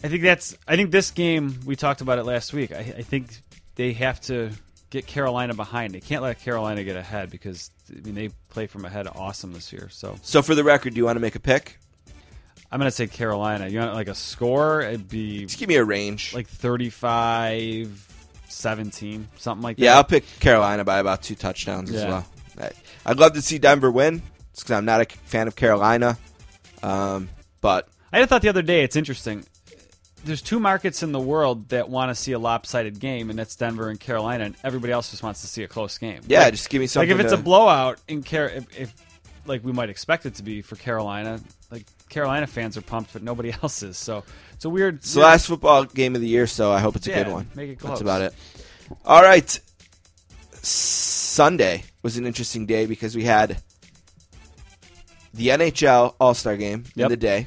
I 0.02 0.08
think 0.08 0.22
that's. 0.22 0.56
I 0.66 0.76
think 0.76 0.90
this 0.90 1.10
game 1.10 1.58
we 1.66 1.74
talked 1.76 2.00
about 2.00 2.18
it 2.18 2.24
last 2.24 2.52
week. 2.52 2.72
I, 2.72 2.78
I 2.98 3.02
think 3.02 3.30
they 3.74 3.92
have 3.94 4.20
to 4.22 4.50
get 4.90 5.06
Carolina 5.06 5.54
behind. 5.54 5.94
They 5.94 6.00
can't 6.00 6.22
let 6.22 6.40
Carolina 6.40 6.84
get 6.84 6.96
ahead 6.96 7.30
because 7.30 7.70
I 7.90 8.00
mean 8.06 8.14
they 8.14 8.28
play 8.48 8.66
from 8.66 8.84
ahead 8.84 9.08
awesome 9.14 9.52
this 9.52 9.72
year. 9.72 9.88
So 9.90 10.16
So 10.22 10.40
for 10.42 10.54
the 10.54 10.64
record, 10.64 10.94
do 10.94 10.98
you 10.98 11.04
want 11.04 11.16
to 11.16 11.20
make 11.20 11.34
a 11.34 11.40
pick? 11.40 11.78
I'm 12.70 12.78
gonna 12.78 12.90
say 12.90 13.06
Carolina. 13.06 13.66
You 13.68 13.80
want 13.80 13.94
like 13.94 14.08
a 14.08 14.14
score? 14.14 14.82
It'd 14.82 15.08
be 15.08 15.46
Just 15.46 15.58
give 15.58 15.68
me 15.68 15.76
a 15.76 15.84
range. 15.84 16.32
like 16.34 16.46
35, 16.48 18.06
17, 18.48 19.28
something 19.36 19.62
like 19.62 19.76
that. 19.76 19.82
yeah. 19.82 19.96
I'll 19.96 20.04
pick 20.04 20.24
Carolina 20.40 20.84
by 20.84 20.98
about 20.98 21.22
two 21.22 21.34
touchdowns 21.34 21.90
as 21.90 22.02
Yeah. 22.02 22.08
well. 22.08 22.26
I- 22.60 22.70
I'd 23.06 23.18
love 23.18 23.32
to 23.34 23.42
see 23.42 23.58
Denver 23.58 23.90
win 23.90 24.22
because 24.54 24.70
I'm 24.70 24.84
not 24.84 25.00
a 25.00 25.06
fan 25.26 25.48
of 25.48 25.56
Carolina. 25.56 26.18
Um, 26.82 27.28
but 27.60 27.88
I 28.12 28.24
thought 28.26 28.42
the 28.42 28.48
other 28.48 28.62
day. 28.62 28.82
It's 28.84 28.96
interesting. 28.96 29.44
There's 30.28 30.42
two 30.42 30.60
markets 30.60 31.02
in 31.02 31.10
the 31.12 31.18
world 31.20 31.70
that 31.70 31.88
want 31.88 32.10
to 32.10 32.14
see 32.14 32.32
a 32.32 32.38
lopsided 32.38 33.00
game, 33.00 33.30
and 33.30 33.38
that's 33.38 33.56
Denver 33.56 33.88
and 33.90 33.98
Carolina, 33.98 34.44
and 34.44 34.54
everybody 34.62 34.92
else 34.92 35.10
just 35.10 35.22
wants 35.22 35.40
to 35.40 35.46
see 35.48 35.62
a 35.64 35.68
close 35.68 35.98
game. 35.98 36.20
yeah, 36.28 36.42
Like- 36.44 36.52
just 36.52 36.70
give 36.70 36.80
me 36.80 36.86
something. 36.86 37.08
like 37.08 37.18
if 37.18 37.24
it's 37.24 37.32
to- 37.34 37.38
a 37.40 37.42
blowout 37.42 37.98
in 38.06 38.22
Car, 38.22 38.44
if, 38.48 38.78
if 38.78 38.94
like 39.46 39.64
we 39.64 39.72
might 39.72 39.88
expect 39.90 40.26
it 40.26 40.34
to 40.36 40.42
be 40.42 40.62
for 40.62 40.76
Carolina, 40.76 41.40
like 41.70 41.86
Carolina 42.10 42.46
fans 42.46 42.76
are 42.76 42.82
pumped, 42.82 43.12
but 43.14 43.22
nobody 43.22 43.52
else 43.62 43.82
is. 43.82 43.96
So 43.96 44.22
it's 44.52 44.64
a 44.64 44.70
weird. 44.70 44.96
It's 44.96 45.14
the 45.14 45.20
last 45.20 45.46
football 45.46 45.84
game 45.84 46.14
of 46.14 46.20
the 46.20 46.28
year, 46.28 46.46
so 46.46 46.70
I 46.70 46.80
hope 46.80 46.94
it's 46.96 47.06
a 47.06 47.10
Yeah, 47.10 47.24
good 47.24 47.32
one. 47.32 47.50
make 47.54 47.70
it 47.70 47.78
close. 47.78 47.92
That's 47.92 48.00
about 48.02 48.22
it. 48.22 48.34
All 49.04 49.22
right. 49.22 49.58
Sunday 50.60 51.84
was 52.02 52.16
an 52.16 52.26
interesting 52.26 52.66
day 52.66 52.86
because 52.86 53.14
we 53.16 53.24
had 53.24 53.62
the 55.34 55.48
NHL 55.48 56.14
All 56.20 56.34
Star 56.34 56.56
game 56.56 56.84
in 56.96 57.08
the 57.08 57.16
day, 57.16 57.46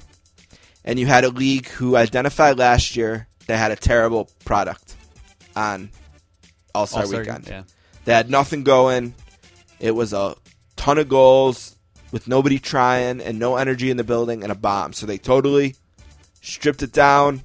and 0.84 1.00
you 1.00 1.06
had 1.06 1.24
a 1.24 1.30
league 1.30 1.68
who 1.68 1.96
identified 1.96 2.58
last 2.58 2.96
year 2.96 3.28
that 3.48 3.58
had 3.58 3.72
a 3.72 3.76
terrible 3.76 4.30
product 4.46 4.96
on 5.56 5.90
All 6.74 6.88
Star 6.88 7.08
weekend. 7.08 7.48
yeah. 7.48 7.64
They 8.06 8.14
had 8.14 8.30
nothing 8.30 8.64
going. 8.64 9.14
It 9.80 9.92
was 9.92 10.14
a 10.14 10.36
ton 10.76 10.98
of 10.98 11.10
goals 11.10 11.76
with 12.12 12.28
nobody 12.28 12.60
trying 12.60 13.22
and 13.22 13.40
no 13.40 13.56
energy 13.56 13.90
in 13.92 13.98
the 13.98 14.04
building 14.04 14.44
and 14.44 14.52
a 14.52 14.56
bomb. 14.56 14.94
So 14.94 15.06
they 15.06 15.18
totally 15.18 15.76
stripped 16.42 16.82
it 16.84 16.92
down, 16.92 17.44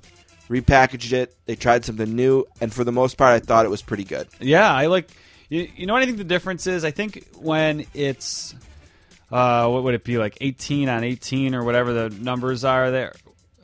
repackaged 0.48 1.12
it. 1.12 1.36
They 1.46 1.56
tried 1.56 1.84
something 1.84 2.14
new, 2.14 2.46
and 2.60 2.72
for 2.72 2.84
the 2.84 2.92
most 2.92 3.16
part, 3.16 3.34
I 3.34 3.44
thought 3.44 3.64
it 3.64 3.70
was 3.70 3.82
pretty 3.82 4.04
good. 4.04 4.28
Yeah, 4.40 4.72
I 4.72 4.86
like. 4.86 5.10
You, 5.48 5.68
you 5.76 5.86
know 5.86 5.92
what 5.92 6.02
I 6.02 6.06
think 6.06 6.18
the 6.18 6.24
difference 6.24 6.66
is? 6.66 6.84
I 6.84 6.90
think 6.90 7.24
when 7.36 7.86
it's 7.94 8.54
uh, 9.30 9.68
what 9.68 9.82
would 9.84 9.94
it 9.94 10.04
be 10.04 10.18
like 10.18 10.38
18 10.40 10.88
on 10.88 11.04
18 11.04 11.54
or 11.54 11.64
whatever 11.64 11.92
the 11.92 12.10
numbers 12.10 12.64
are 12.64 12.90
there. 12.90 13.14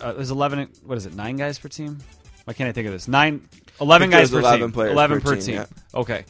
Uh, 0.03 0.13
there's 0.13 0.31
11. 0.31 0.69
What 0.85 0.99
is 0.99 1.07
it? 1.07 1.15
Nine 1.15 1.37
guys 1.37 1.59
per 1.59 1.69
team. 1.69 1.99
Why 2.45 2.55
can't 2.55 2.69
I 2.69 2.73
think 2.73 2.87
of 2.87 2.93
this? 2.93 3.07
Nine, 3.07 3.49
11 3.81 4.11
guys 4.11 4.31
per 4.31 4.41
11 4.41 4.61
team. 4.61 4.73
players 4.73 4.93
11 4.93 5.21
per 5.21 5.31
per, 5.31 5.35
team, 5.37 5.45
team. 5.45 5.55
yeah. 5.55 5.67
Okay. 5.95 6.25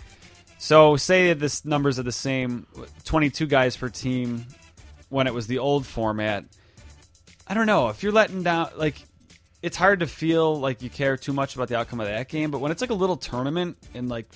So 0.58 0.96
say 0.96 1.28
that 1.28 1.40
this 1.40 1.64
numbers 1.64 1.98
are 1.98 2.02
the 2.04 2.12
same, 2.12 2.66
22 3.04 3.46
guys 3.46 3.76
per 3.76 3.88
team 3.88 4.46
when 5.08 5.26
it 5.26 5.34
was 5.34 5.46
the 5.46 5.58
old 5.58 5.86
format. 5.86 6.44
I 7.48 7.54
don't 7.54 7.66
know 7.66 7.88
if 7.88 8.02
you're 8.02 8.12
letting 8.12 8.42
down 8.42 8.68
like 8.76 8.96
it's 9.62 9.76
hard 9.76 10.00
to 10.00 10.06
feel 10.06 10.58
like 10.60 10.82
you 10.82 10.90
care 10.90 11.16
too 11.16 11.32
much 11.32 11.54
about 11.54 11.68
the 11.68 11.76
outcome 11.78 12.00
of 12.00 12.06
that 12.06 12.28
game, 12.28 12.50
but 12.50 12.60
when 12.60 12.70
it's 12.72 12.80
like 12.80 12.90
a 12.90 12.94
little 12.94 13.16
tournament 13.16 13.76
and 13.94 14.08
like 14.08 14.26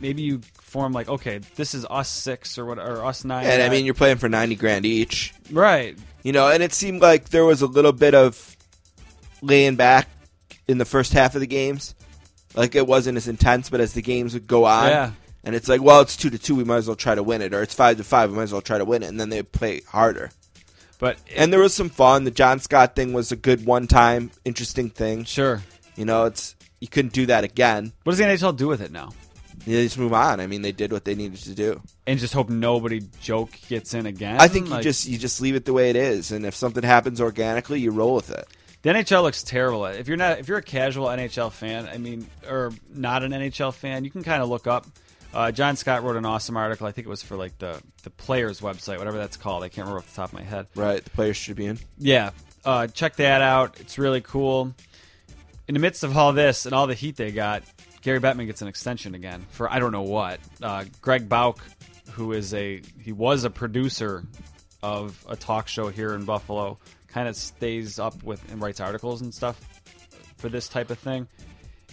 maybe 0.00 0.22
you 0.22 0.40
form 0.60 0.92
like 0.92 1.08
okay, 1.08 1.38
this 1.56 1.72
is 1.74 1.86
us 1.88 2.08
six 2.08 2.58
or 2.58 2.66
what 2.66 2.78
or 2.78 3.04
us 3.04 3.24
nine, 3.24 3.46
And 3.46 3.62
I 3.62 3.68
mean, 3.68 3.84
you're 3.84 3.94
playing 3.94 4.18
for 4.18 4.28
90 4.28 4.56
grand 4.56 4.84
each, 4.84 5.32
right? 5.50 5.96
you 6.22 6.32
know, 6.32 6.48
and 6.48 6.62
it 6.62 6.72
seemed 6.72 7.00
like 7.00 7.30
there 7.30 7.44
was 7.44 7.62
a 7.62 7.66
little 7.66 7.92
bit 7.92 8.14
of 8.14 8.56
laying 9.42 9.76
back 9.76 10.08
in 10.66 10.78
the 10.78 10.84
first 10.84 11.12
half 11.12 11.34
of 11.34 11.40
the 11.42 11.46
games. 11.46 11.94
Like 12.54 12.74
it 12.74 12.86
wasn't 12.86 13.16
as 13.16 13.28
intense, 13.28 13.68
but 13.70 13.80
as 13.80 13.92
the 13.92 14.02
games 14.02 14.34
would 14.34 14.46
go 14.46 14.64
on, 14.64 14.88
Yeah. 14.88 15.10
and 15.44 15.54
it's 15.54 15.68
like, 15.68 15.82
well, 15.82 16.00
it's 16.00 16.16
two 16.16 16.30
to 16.30 16.38
two, 16.38 16.54
we 16.54 16.64
might 16.64 16.76
as 16.76 16.86
well 16.86 16.96
try 16.96 17.14
to 17.14 17.22
win 17.22 17.42
it, 17.42 17.52
or 17.54 17.62
it's 17.62 17.74
five 17.74 17.96
to 17.98 18.04
five, 18.04 18.30
we 18.30 18.36
might 18.36 18.44
as 18.44 18.52
well 18.52 18.60
try 18.62 18.78
to 18.78 18.84
win 18.84 19.02
it, 19.02 19.06
and 19.08 19.18
then 19.20 19.28
they 19.30 19.42
play 19.42 19.80
harder. 19.88 20.30
But 20.98 21.18
And 21.34 21.52
there 21.52 21.60
was 21.60 21.74
some 21.74 21.88
fun. 21.90 22.24
The 22.24 22.30
John 22.30 22.60
Scott 22.60 22.94
thing 22.94 23.12
was 23.12 23.32
a 23.32 23.36
good 23.36 23.66
one-time, 23.66 24.30
interesting 24.44 24.88
thing. 24.90 25.24
sure, 25.24 25.62
You 25.96 26.04
know, 26.04 26.26
it's 26.26 26.54
you 26.80 26.88
couldn't 26.88 27.12
do 27.12 27.26
that 27.26 27.42
again. 27.44 27.92
what 28.04 28.12
does 28.12 28.18
the 28.18 28.24
NHL 28.24 28.56
do 28.56 28.68
with 28.68 28.80
it 28.80 28.92
now? 28.92 29.10
They 29.66 29.84
just 29.84 29.96
move 29.98 30.12
on. 30.12 30.40
I 30.40 30.46
mean, 30.48 30.62
they 30.62 30.72
did 30.72 30.92
what 30.92 31.04
they 31.04 31.14
needed 31.14 31.38
to 31.44 31.54
do. 31.54 31.80
And 32.06 32.18
just 32.18 32.34
hope 32.34 32.48
nobody 32.50 33.00
joke 33.20 33.50
gets 33.68 33.94
in 33.94 34.06
again. 34.06 34.40
I 34.40 34.48
think 34.48 34.68
you 34.68 34.80
just 34.80 35.06
you 35.06 35.16
just 35.18 35.40
leave 35.40 35.54
it 35.54 35.64
the 35.64 35.72
way 35.72 35.88
it 35.90 35.96
is, 35.96 36.32
and 36.32 36.44
if 36.44 36.54
something 36.54 36.82
happens 36.82 37.20
organically, 37.20 37.80
you 37.80 37.92
roll 37.92 38.14
with 38.16 38.30
it. 38.30 38.46
The 38.82 38.90
NHL 38.90 39.22
looks 39.22 39.42
terrible. 39.44 39.86
If 39.86 40.08
you're 40.08 40.16
not, 40.16 40.40
if 40.40 40.48
you're 40.48 40.58
a 40.58 40.62
casual 40.62 41.06
NHL 41.06 41.52
fan, 41.52 41.88
I 41.88 41.98
mean, 41.98 42.26
or 42.48 42.72
not 42.92 43.22
an 43.22 43.30
NHL 43.30 43.72
fan, 43.72 44.04
you 44.04 44.10
can 44.10 44.24
kind 44.24 44.42
of 44.42 44.48
look 44.48 44.66
up. 44.66 44.86
Uh, 45.32 45.50
John 45.50 45.76
Scott 45.76 46.02
wrote 46.02 46.16
an 46.16 46.26
awesome 46.26 46.56
article. 46.56 46.86
I 46.86 46.92
think 46.92 47.06
it 47.06 47.10
was 47.10 47.22
for 47.22 47.36
like 47.36 47.56
the 47.58 47.80
the 48.02 48.10
players 48.10 48.60
website, 48.60 48.98
whatever 48.98 49.18
that's 49.18 49.36
called. 49.36 49.62
I 49.62 49.68
can't 49.68 49.86
remember 49.86 49.98
off 49.98 50.08
the 50.10 50.16
top 50.16 50.30
of 50.30 50.34
my 50.34 50.42
head. 50.42 50.66
Right, 50.74 51.02
the 51.02 51.10
Players 51.10 51.40
Tribune. 51.40 51.78
Yeah, 51.96 52.30
uh, 52.64 52.88
check 52.88 53.16
that 53.16 53.40
out. 53.40 53.80
It's 53.80 53.98
really 53.98 54.20
cool. 54.20 54.74
In 55.68 55.74
the 55.74 55.80
midst 55.80 56.02
of 56.02 56.16
all 56.16 56.32
this 56.32 56.66
and 56.66 56.74
all 56.74 56.88
the 56.88 56.94
heat 56.94 57.16
they 57.16 57.30
got, 57.30 57.62
Gary 58.02 58.20
Bettman 58.20 58.46
gets 58.46 58.62
an 58.62 58.68
extension 58.68 59.14
again 59.14 59.46
for 59.50 59.70
I 59.70 59.78
don't 59.78 59.92
know 59.92 60.02
what. 60.02 60.40
Uh, 60.60 60.84
Greg 61.00 61.28
Bauk, 61.28 61.60
who 62.10 62.32
is 62.32 62.52
a 62.52 62.82
he 63.00 63.12
was 63.12 63.44
a 63.44 63.50
producer 63.50 64.24
of 64.82 65.24
a 65.28 65.36
talk 65.36 65.68
show 65.68 65.88
here 65.88 66.14
in 66.14 66.24
Buffalo 66.24 66.78
kind 67.12 67.28
of 67.28 67.36
stays 67.36 67.98
up 67.98 68.22
with 68.22 68.42
and 68.50 68.60
writes 68.60 68.80
articles 68.80 69.20
and 69.20 69.32
stuff 69.34 69.60
for 70.38 70.48
this 70.48 70.68
type 70.68 70.90
of 70.90 70.98
thing. 70.98 71.28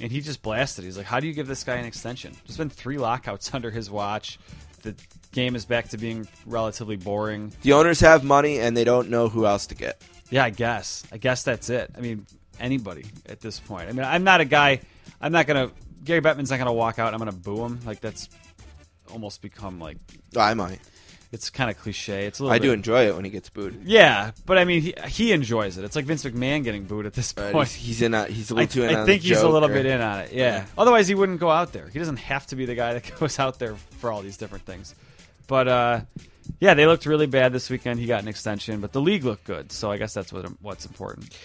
And 0.02 0.12
he 0.12 0.22
just 0.22 0.42
blasted. 0.42 0.86
He's 0.86 0.98
like, 0.98 1.06
"How 1.06 1.20
do 1.20 1.28
you 1.28 1.34
give 1.34 1.48
this 1.48 1.64
guy 1.64 1.76
an 1.76 1.86
extension?" 1.86 2.36
There's 2.46 2.58
been 2.58 2.70
three 2.70 2.98
lockouts 2.98 3.54
under 3.54 3.70
his 3.70 3.92
watch. 3.92 4.40
The 4.82 4.96
game 5.34 5.56
is 5.56 5.66
back 5.66 5.90
to 5.90 5.98
being 5.98 6.28
relatively 6.46 6.96
boring. 6.96 7.52
The 7.64 7.74
owners 7.74 8.00
have 8.00 8.24
money 8.24 8.60
and 8.60 8.78
they 8.78 8.86
don't 8.86 9.10
know 9.10 9.28
who 9.28 9.46
else 9.46 9.68
to 9.68 9.76
get. 9.76 10.02
Yeah, 10.30 10.46
I 10.46 10.52
guess. 10.52 11.04
I 11.12 11.18
guess 11.18 11.44
that's 11.44 11.70
it. 11.70 11.92
I 11.98 12.02
mean, 12.02 12.26
anybody 12.60 13.06
at 13.28 13.42
this 13.42 13.60
point. 13.60 13.90
I 13.90 13.92
mean, 13.92 14.06
I'm 14.06 14.24
not 14.24 14.42
a 14.42 14.46
guy. 14.46 14.80
I'm 15.20 15.32
not 15.32 15.48
gonna. 15.48 15.72
Gary 16.04 16.22
Bettman's 16.22 16.50
not 16.50 16.60
gonna 16.60 16.74
walk 16.74 16.98
out. 16.98 17.14
I'm 17.14 17.20
gonna 17.20 17.34
boo 17.34 17.66
him. 17.66 17.80
Like 17.86 18.00
that's 18.00 18.30
almost 19.12 19.42
become 19.42 19.80
like 19.80 19.98
oh, 20.36 20.40
I 20.40 20.54
might. 20.54 20.80
It's 21.32 21.50
kind 21.50 21.70
of 21.70 21.78
cliche. 21.78 22.26
It's 22.26 22.40
a 22.40 22.44
little. 22.44 22.56
I 22.56 22.60
do 22.60 22.72
enjoy 22.72 23.08
it 23.08 23.16
when 23.16 23.24
he 23.24 23.30
gets 23.30 23.50
booed. 23.50 23.82
Yeah, 23.84 24.32
but 24.46 24.58
I 24.58 24.66
mean, 24.66 24.82
he, 24.82 24.96
he 25.08 25.32
enjoys 25.32 25.78
it. 25.78 25.84
It's 25.84 25.96
like 25.96 26.06
Vince 26.06 26.24
McMahon 26.24 26.64
getting 26.64 26.86
booed 26.86 27.06
at 27.06 27.14
this 27.14 27.34
point. 27.34 27.56
he's, 27.56 27.74
he's 27.74 28.02
in. 28.02 28.14
A, 28.14 28.26
he's 28.26 28.50
a 28.50 28.56
little 28.56 28.68
too 28.68 28.84
in. 28.84 28.96
I 28.96 29.06
think 29.06 29.22
he's 29.22 29.42
a 29.42 29.48
little 29.48 29.70
or- 29.70 29.74
bit 29.74 29.86
in 29.86 30.02
on 30.02 30.22
it. 30.22 30.34
Yeah. 30.34 30.66
Otherwise, 30.78 31.08
he 31.08 31.16
wouldn't 31.16 31.40
go 31.40 31.52
out 31.52 31.72
there. 31.72 31.88
He 31.88 32.00
doesn't 32.00 32.18
have 32.18 32.48
to 32.48 32.56
be 32.56 32.66
the 32.66 32.76
guy 32.76 32.94
that 32.94 33.16
goes 33.20 33.38
out 33.38 33.60
there 33.60 33.76
for 34.00 34.12
all 34.12 34.22
these 34.22 34.38
different 34.38 34.66
things. 34.66 34.96
But 35.48 35.68
uh, 35.68 36.02
yeah, 36.60 36.74
they 36.74 36.88
looked 36.88 37.06
really 37.06 37.28
bad 37.28 37.54
this 37.54 37.70
weekend. 37.70 38.00
He 38.00 38.08
got 38.08 38.22
an 38.22 38.28
extension, 38.28 38.82
but 38.82 38.92
the 38.92 39.02
league 39.02 39.24
looked 39.24 39.46
good. 39.46 39.72
So 39.72 39.92
I 39.92 39.98
guess 39.98 40.14
that's 40.14 40.34
what 40.34 40.46
what's 40.62 40.86
important. 40.86 41.36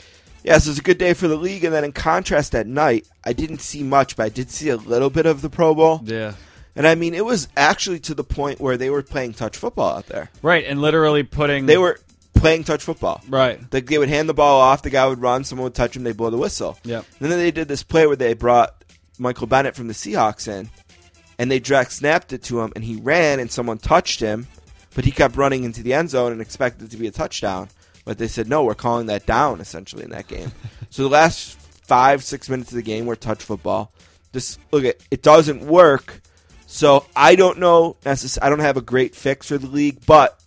Yeah, 0.44 0.58
so 0.58 0.70
it's 0.70 0.78
a 0.78 0.82
good 0.82 0.98
day 0.98 1.14
for 1.14 1.26
the 1.26 1.36
league. 1.36 1.64
And 1.64 1.74
then 1.74 1.84
in 1.84 1.92
contrast, 1.92 2.54
at 2.54 2.66
night, 2.66 3.08
I 3.24 3.32
didn't 3.32 3.60
see 3.60 3.82
much, 3.82 4.14
but 4.16 4.24
I 4.24 4.28
did 4.28 4.50
see 4.50 4.68
a 4.68 4.76
little 4.76 5.08
bit 5.08 5.24
of 5.24 5.40
the 5.40 5.48
Pro 5.48 5.74
Bowl. 5.74 6.00
Yeah. 6.04 6.34
And 6.76 6.86
I 6.86 6.94
mean, 6.94 7.14
it 7.14 7.24
was 7.24 7.48
actually 7.56 8.00
to 8.00 8.14
the 8.14 8.24
point 8.24 8.60
where 8.60 8.76
they 8.76 8.90
were 8.90 9.02
playing 9.02 9.34
touch 9.34 9.56
football 9.56 9.96
out 9.96 10.06
there. 10.06 10.30
Right, 10.42 10.64
and 10.66 10.80
literally 10.80 11.22
putting 11.22 11.66
They 11.66 11.78
were 11.78 12.00
playing 12.34 12.64
touch 12.64 12.82
football. 12.82 13.22
right. 13.28 13.60
Like 13.72 13.86
they 13.86 13.98
would 13.98 14.08
hand 14.08 14.28
the 14.28 14.34
ball 14.34 14.60
off, 14.60 14.82
the 14.82 14.90
guy 14.90 15.06
would 15.06 15.20
run, 15.20 15.44
someone 15.44 15.64
would 15.64 15.74
touch 15.74 15.96
him, 15.96 16.02
they 16.02 16.12
blow 16.12 16.30
the 16.30 16.36
whistle. 16.36 16.78
Yep. 16.84 17.04
And 17.20 17.30
then 17.32 17.38
they 17.38 17.50
did 17.50 17.68
this 17.68 17.82
play 17.82 18.06
where 18.06 18.16
they 18.16 18.34
brought 18.34 18.84
Michael 19.18 19.46
Bennett 19.46 19.76
from 19.76 19.86
the 19.86 19.94
Seahawks 19.94 20.48
in, 20.48 20.68
and 21.38 21.50
they 21.50 21.60
direct 21.60 21.92
snapped 21.92 22.32
it 22.32 22.42
to 22.44 22.60
him, 22.60 22.72
and 22.74 22.84
he 22.84 22.96
ran, 22.96 23.38
and 23.38 23.50
someone 23.50 23.78
touched 23.78 24.20
him, 24.20 24.46
but 24.94 25.04
he 25.04 25.10
kept 25.10 25.36
running 25.36 25.64
into 25.64 25.82
the 25.82 25.94
end 25.94 26.10
zone 26.10 26.32
and 26.32 26.40
expected 26.40 26.86
it 26.86 26.90
to 26.90 26.96
be 26.96 27.06
a 27.06 27.12
touchdown. 27.12 27.68
But 28.04 28.18
they 28.18 28.28
said 28.28 28.48
no, 28.48 28.64
we're 28.64 28.74
calling 28.74 29.06
that 29.06 29.24
down 29.26 29.60
essentially 29.60 30.04
in 30.04 30.10
that 30.10 30.28
game. 30.28 30.52
so 30.90 31.02
the 31.02 31.08
last 31.08 31.58
five 31.86 32.22
six 32.22 32.48
minutes 32.50 32.70
of 32.70 32.76
the 32.76 32.82
game 32.82 33.06
were 33.06 33.16
touch 33.16 33.42
football. 33.42 33.92
This 34.32 34.58
look 34.72 34.84
at 34.84 34.96
it 35.10 35.22
doesn't 35.22 35.62
work. 35.62 36.20
So 36.74 37.06
I 37.14 37.36
don't 37.36 37.60
know. 37.60 37.94
necess- 38.04 38.36
I 38.42 38.50
don't 38.50 38.58
have 38.58 38.76
a 38.76 38.80
great 38.80 39.14
fix 39.14 39.46
for 39.46 39.58
the 39.58 39.68
league, 39.68 40.04
but 40.06 40.40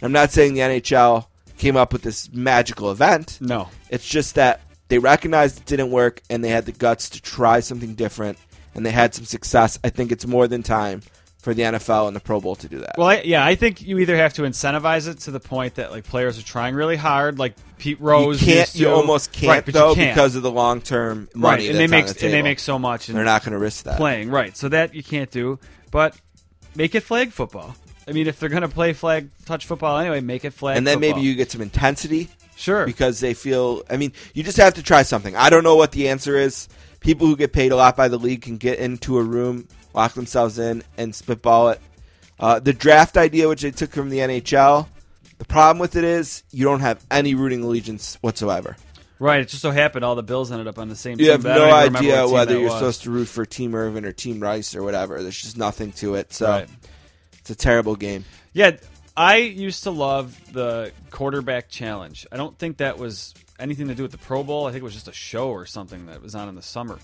I'm 0.00 0.12
not 0.12 0.30
saying 0.30 0.54
the 0.54 0.60
NHL 0.60 1.26
came 1.58 1.76
up 1.76 1.92
with 1.92 2.02
this 2.02 2.32
magical 2.32 2.92
event. 2.92 3.38
No. 3.40 3.68
It's 3.90 4.06
just 4.06 4.36
that 4.36 4.60
they 4.86 5.00
recognized 5.00 5.58
it 5.58 5.66
didn't 5.66 5.90
work 5.90 6.22
and 6.30 6.44
they 6.44 6.50
had 6.50 6.66
the 6.66 6.72
guts 6.72 7.10
to 7.10 7.20
try 7.20 7.58
something 7.58 7.96
different 7.96 8.38
and 8.76 8.86
they 8.86 8.92
had 8.92 9.12
some 9.12 9.24
success. 9.24 9.76
I 9.82 9.90
think 9.90 10.12
it's 10.12 10.24
more 10.24 10.46
than 10.46 10.62
time 10.62 11.02
for 11.46 11.54
the 11.54 11.62
NFL 11.62 12.08
and 12.08 12.16
the 12.16 12.20
Pro 12.20 12.40
Bowl 12.40 12.56
to 12.56 12.68
do 12.68 12.80
that. 12.80 12.98
Well, 12.98 13.06
I, 13.06 13.20
yeah, 13.20 13.46
I 13.46 13.54
think 13.54 13.80
you 13.80 14.00
either 14.00 14.16
have 14.16 14.32
to 14.32 14.42
incentivize 14.42 15.06
it 15.06 15.20
to 15.20 15.30
the 15.30 15.38
point 15.38 15.76
that 15.76 15.92
like 15.92 16.02
players 16.02 16.40
are 16.40 16.42
trying 16.42 16.74
really 16.74 16.96
hard, 16.96 17.38
like 17.38 17.54
Pete 17.78 18.00
you 18.00 18.04
Rose. 18.04 18.40
can't. 18.40 18.48
used 18.58 18.74
You 18.74 18.90
almost 18.90 19.30
can't 19.30 19.64
right, 19.64 19.72
though 19.72 19.94
can't. 19.94 20.12
because 20.12 20.34
of 20.34 20.42
the 20.42 20.50
long 20.50 20.80
term 20.80 21.28
money 21.36 21.62
right, 21.62 21.70
and 21.70 21.78
they 21.78 21.86
make 21.86 22.06
the 22.06 22.24
and 22.24 22.34
they 22.34 22.42
make 22.42 22.58
so 22.58 22.80
much, 22.80 23.08
and 23.08 23.16
They're 23.16 23.24
not 23.24 23.44
going 23.44 23.52
to 23.52 23.60
risk 23.60 23.84
that. 23.84 23.96
playing 23.96 24.28
right. 24.28 24.56
So 24.56 24.68
that 24.70 24.92
you 24.92 25.04
can't 25.04 25.30
do, 25.30 25.60
but 25.92 26.16
make 26.74 26.96
it 26.96 27.04
flag 27.04 27.30
football. 27.30 27.76
I 28.08 28.10
mean, 28.10 28.26
if 28.26 28.40
they're 28.40 28.48
going 28.48 28.62
to 28.62 28.68
play 28.68 28.92
flag 28.92 29.30
touch 29.44 29.66
football 29.66 29.96
anyway, 29.96 30.20
make 30.20 30.44
it 30.44 30.52
flag. 30.52 30.76
And 30.76 30.84
then 30.84 30.96
football. 30.96 31.10
maybe 31.18 31.28
you 31.28 31.36
get 31.36 31.52
some 31.52 31.60
intensity 31.62 32.28
sure 32.56 32.86
because 32.86 33.20
they 33.20 33.34
feel. 33.34 33.84
I 33.88 33.98
mean, 33.98 34.12
you 34.34 34.42
just 34.42 34.56
have 34.56 34.74
to 34.74 34.82
try 34.82 35.04
something. 35.04 35.36
I 35.36 35.48
don't 35.48 35.62
know 35.62 35.76
what 35.76 35.92
the 35.92 36.08
answer 36.08 36.36
is. 36.36 36.68
People 36.98 37.28
who 37.28 37.36
get 37.36 37.52
paid 37.52 37.70
a 37.70 37.76
lot 37.76 37.96
by 37.96 38.08
the 38.08 38.18
league 38.18 38.42
can 38.42 38.56
get 38.56 38.80
into 38.80 39.16
a 39.18 39.22
room, 39.22 39.68
lock 39.96 40.12
themselves 40.14 40.58
in, 40.58 40.84
and 40.96 41.14
spitball 41.14 41.70
it. 41.70 41.80
Uh, 42.38 42.60
the 42.60 42.72
draft 42.72 43.16
idea, 43.16 43.48
which 43.48 43.62
they 43.62 43.70
took 43.70 43.90
from 43.92 44.10
the 44.10 44.18
NHL, 44.18 44.86
the 45.38 45.44
problem 45.46 45.78
with 45.78 45.96
it 45.96 46.04
is 46.04 46.42
you 46.52 46.64
don't 46.64 46.80
have 46.80 47.04
any 47.10 47.34
rooting 47.34 47.62
allegiance 47.64 48.16
whatsoever. 48.20 48.76
right. 49.18 49.40
It 49.40 49.48
just 49.48 49.62
so 49.62 49.70
happened 49.70 50.04
all 50.04 50.14
the 50.14 50.22
Bills 50.22 50.52
ended 50.52 50.66
up 50.68 50.78
on 50.78 50.88
the 50.88 50.96
same. 50.96 51.12
You 51.18 51.26
team, 51.26 51.32
have 51.32 51.42
but 51.42 51.52
I 51.52 51.58
don't 51.88 51.92
no 51.94 51.98
idea 51.98 52.28
whether 52.28 52.52
you're 52.54 52.64
was. 52.64 52.74
supposed 52.74 53.02
to 53.04 53.10
root 53.10 53.26
for 53.26 53.44
Team 53.46 53.74
Irvin 53.74 54.04
or 54.04 54.12
Team 54.12 54.38
Rice 54.40 54.74
or 54.76 54.82
whatever. 54.82 55.22
There's 55.22 55.40
just 55.40 55.56
nothing 55.56 55.92
to 55.92 56.14
it. 56.16 56.32
So 56.34 56.48
Right. 56.48 56.68
it's 57.38 57.48
a 57.50 57.54
terrible 57.54 57.96
game. 57.96 58.24
Yeah, 58.52 58.72
I 59.16 59.36
used 59.36 59.82
to 59.84 59.90
love 59.90 60.38
the 60.52 60.92
quarterback 61.10 61.70
challenge. 61.70 62.26
I 62.30 62.36
don't 62.36 62.58
think 62.58 62.76
that 62.78 62.98
was 62.98 63.32
anything 63.58 63.88
to 63.88 63.94
do 63.94 64.02
with 64.02 64.12
the 64.12 64.18
Pro 64.18 64.42
Bowl. 64.42 64.66
I 64.66 64.72
think 64.72 64.82
it 64.82 64.84
was 64.84 64.92
just 64.94 65.08
a 65.08 65.12
show 65.12 65.48
or 65.48 65.64
something 65.64 66.04
that 66.06 66.20
was 66.22 66.34
on 66.34 66.50
in 66.50 66.54
the 66.54 66.60
summer. 66.62 66.98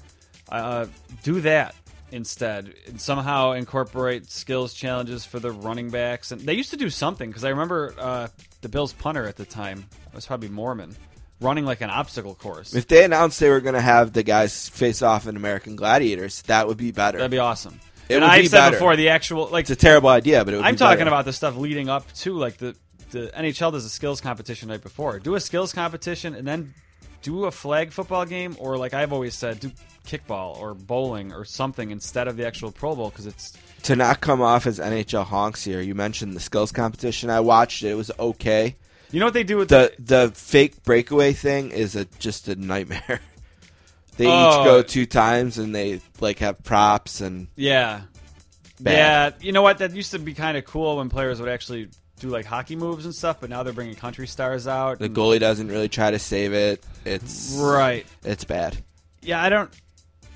Uh, 0.51 0.87
do 1.23 1.41
that 1.41 1.75
instead, 2.13 2.75
and 2.87 3.01
somehow 3.01 3.53
incorporate 3.53 4.31
skills 4.31 4.75
challenges 4.75 5.25
for 5.25 5.41
the 5.41 5.51
running 5.51 5.91
backs. 5.91 6.31
And 6.31 6.41
they 6.43 6.55
used 6.55 6.71
to 6.71 6.77
do 6.77 6.91
something 6.91 7.29
because 7.31 7.45
I 7.45 7.49
remember 7.49 7.95
uh, 7.99 8.29
the 8.61 8.69
Bills 8.69 8.93
punter 8.93 9.27
at 9.27 9.37
the 9.37 9.45
time 9.45 9.89
was 10.15 10.27
probably 10.27 10.49
Moorman, 10.49 10.95
running 11.41 11.65
like 11.65 11.81
an 11.81 11.91
obstacle 11.91 12.35
course. 12.35 12.75
If 12.75 12.87
they 12.87 13.05
announced 13.05 13.41
they 13.41 13.51
were 13.51 13.61
going 13.61 13.75
to 13.75 13.81
have 13.81 14.13
the 14.13 14.23
guys 14.23 14.69
face 14.69 15.03
off 15.03 15.27
in 15.27 15.37
American 15.37 15.75
Gladiators, 15.75 16.43
that 16.43 16.69
would 16.69 16.77
be 16.77 16.93
better. 16.93 17.19
That'd 17.19 17.31
be 17.31 17.39
awesome. 17.39 17.81
It 18.09 18.17
and 18.17 18.23
would 18.25 18.31
I've 18.31 18.43
be 18.43 18.49
said 18.49 18.59
better. 18.59 18.77
before 18.77 18.97
the 18.97 19.09
actual 19.09 19.49
like 19.49 19.63
it's 19.63 19.71
a 19.71 19.77
terrible 19.77 20.11
idea, 20.11 20.45
but 20.45 20.55
it 20.55 20.59
would 20.59 20.67
I'm 20.67 20.75
be 20.75 20.79
talking 20.79 20.99
better. 20.99 21.09
about 21.09 21.25
the 21.25 21.33
stuff 21.33 21.57
leading 21.57 21.89
up 21.89 22.13
to 22.15 22.35
like 22.37 22.59
the 22.59 22.77
the 23.11 23.31
NHL 23.37 23.73
does 23.73 23.85
a 23.85 23.91
skills 23.91 24.21
competition 24.21 24.69
right 24.69 24.83
before. 24.83 25.19
Do 25.19 25.35
a 25.35 25.41
skills 25.41 25.73
competition 25.73 26.35
and 26.35 26.47
then 26.47 26.75
do 27.23 27.45
a 27.45 27.51
flag 27.51 27.93
football 27.93 28.25
game, 28.27 28.57
or 28.59 28.77
like 28.77 28.95
I've 28.95 29.13
always 29.13 29.35
said, 29.35 29.61
do 29.61 29.71
kickball 30.07 30.57
or 30.59 30.75
bowling 30.75 31.33
or 31.33 31.45
something 31.45 31.91
instead 31.91 32.27
of 32.29 32.37
the 32.37 32.47
actual 32.47 32.73
Pro 32.73 32.95
Bowl 32.97 33.11
because 33.11 33.27
it's 33.27 33.57
to 33.85 33.97
not 33.97 34.21
come 34.21 34.41
off 34.43 34.67
as 34.67 34.79
NHL 34.79 35.25
honks 35.25 35.63
here. 35.65 35.81
You 35.81 35.95
mentioned 35.95 36.35
the 36.35 36.41
skills 36.41 36.73
competition. 36.73 37.31
I 37.31 37.41
watched 37.41 37.83
it. 37.85 37.91
It 37.91 37.95
was 37.95 38.11
okay. 38.19 38.77
you 39.11 39.21
know 39.21 39.27
what 39.27 39.35
they 39.35 39.45
do 39.45 39.57
with 39.59 39.69
The 39.69 39.93
the 39.99 40.31
fake 40.35 40.83
breakaway 40.85 41.33
thing 41.33 41.71
is 41.71 41.95
a 41.97 42.05
just 42.19 42.49
a 42.49 42.57
nightmare. 42.57 43.21
they 44.17 44.27
Oh. 44.27 44.61
each 44.61 44.65
go 44.65 44.83
two 44.83 45.07
times 45.07 45.59
and 45.59 45.75
they 45.75 46.01
like 46.21 46.41
have 46.41 46.63
props 46.63 47.21
and 47.21 47.47
yeah 47.57 48.03
Bad. 48.81 49.35
yeah. 49.41 49.47
You 49.47 49.53
know 49.53 49.63
what? 49.63 49.79
That 49.79 49.95
used 49.95 50.11
to 50.11 50.19
be 50.19 50.35
kind 50.35 50.57
of 50.57 50.65
cool 50.65 50.97
when 50.97 51.09
players 51.09 51.39
would 51.41 51.49
actually 51.49 51.89
do 52.23 52.29
like 52.33 52.47
hockey 52.47 52.77
moves 52.77 53.05
and 53.05 53.15
stuff, 53.15 53.39
but 53.41 53.51
now 53.51 53.63
they're 53.63 53.73
bringing 53.73 53.95
country 53.95 54.27
stars 54.27 54.67
out. 54.67 54.99
the 54.99 55.07
and- 55.07 55.17
goalie 55.17 55.39
doesn't 55.41 55.69
really 55.69 55.89
try 55.89 56.11
to 56.11 56.19
save 56.19 56.53
it. 56.55 56.85
It's 57.05 57.55
right. 57.61 58.07
It's 58.25 58.45
bad. 58.45 58.77
Yeah, 59.21 59.43
I 59.43 59.49
don't. 59.51 59.71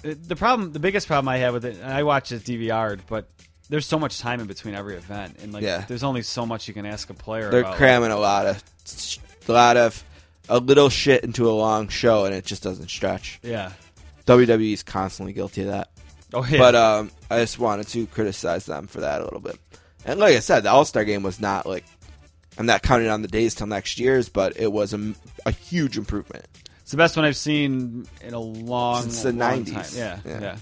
The 0.02 0.36
problem, 0.36 0.72
the 0.72 0.78
biggest 0.78 1.06
problem 1.08 1.28
I 1.28 1.38
have 1.38 1.54
with 1.54 1.64
it, 1.64 1.76
and 1.80 1.92
I 1.92 2.02
watch 2.04 2.30
it 2.30 2.42
DVR'd, 2.44 3.02
but 3.08 3.28
there's 3.68 3.86
so 3.86 3.98
much 3.98 4.20
time 4.20 4.38
in 4.40 4.46
between 4.46 4.74
every 4.74 4.94
event, 4.96 5.38
and 5.42 5.52
like, 5.52 5.62
Yeah. 5.64 5.84
there's 5.88 6.04
only 6.04 6.22
so 6.22 6.46
much 6.46 6.68
you 6.68 6.74
can 6.74 6.86
ask 6.86 7.10
a 7.10 7.14
player. 7.14 7.50
They're 7.50 7.60
about. 7.62 7.76
cramming 7.76 8.12
a 8.12 8.18
lot 8.18 8.46
of 8.46 8.62
a 9.48 9.52
lot 9.52 9.76
of 9.76 10.04
a 10.48 10.58
little 10.60 10.88
shit 10.88 11.24
into 11.24 11.48
a 11.48 11.52
long 11.52 11.88
show 11.88 12.24
and 12.24 12.32
it 12.34 12.44
just 12.44 12.62
doesn't 12.62 12.88
stretch. 12.88 13.40
Yeah. 13.42 13.72
WWE 14.26 14.72
is 14.72 14.82
constantly 14.84 15.32
guilty 15.32 15.62
of 15.62 15.68
that. 15.68 15.88
Oh 16.32 16.44
yeah. 16.44 16.58
But 16.58 16.74
um, 16.76 17.10
I 17.30 17.40
just 17.40 17.58
wanted 17.58 17.88
to 17.88 18.06
criticize 18.06 18.66
them 18.66 18.86
for 18.86 19.00
that 19.00 19.20
a 19.20 19.24
little 19.24 19.40
bit. 19.40 19.58
And 20.06 20.18
like 20.20 20.36
I 20.36 20.40
said, 20.40 20.60
the 20.62 20.70
All 20.70 20.84
Star 20.86 21.04
game 21.04 21.22
was 21.22 21.40
not 21.40 21.66
like 21.66 21.84
I'm 22.56 22.64
not 22.66 22.82
counting 22.82 23.08
on 23.08 23.20
the 23.22 23.28
days 23.28 23.54
till 23.54 23.66
next 23.66 23.98
year's, 23.98 24.28
but 24.30 24.56
it 24.58 24.72
was 24.72 24.94
a, 24.94 25.14
a 25.44 25.50
huge 25.50 25.98
improvement. 25.98 26.46
it's 26.80 26.92
the 26.92 26.96
best 26.96 27.16
one 27.16 27.26
I've 27.26 27.36
seen 27.36 28.06
in 28.22 28.32
a 28.32 28.38
long, 28.40 29.02
Since 29.02 29.22
the 29.24 29.32
long 29.32 29.64
90s. 29.64 29.72
time. 29.74 29.84
Yeah, 29.94 30.18
Yeah. 30.32 30.40
yeah. 30.40 30.56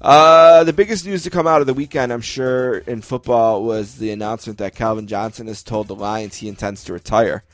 Uh, 0.00 0.64
the 0.64 0.72
biggest 0.72 1.04
news 1.04 1.24
to 1.24 1.30
come 1.30 1.46
out 1.46 1.60
of 1.60 1.66
the 1.66 1.74
weekend, 1.74 2.10
I'm 2.10 2.22
sure, 2.22 2.78
in 2.78 3.02
football 3.02 3.64
was 3.64 3.96
the 3.98 4.12
announcement 4.12 4.58
that 4.60 4.74
Calvin 4.74 5.06
Johnson 5.06 5.46
has 5.48 5.62
told 5.62 5.88
the 5.88 5.94
Lions 5.94 6.36
he 6.36 6.48
intends 6.48 6.84
to 6.84 6.94
retire. 6.94 7.44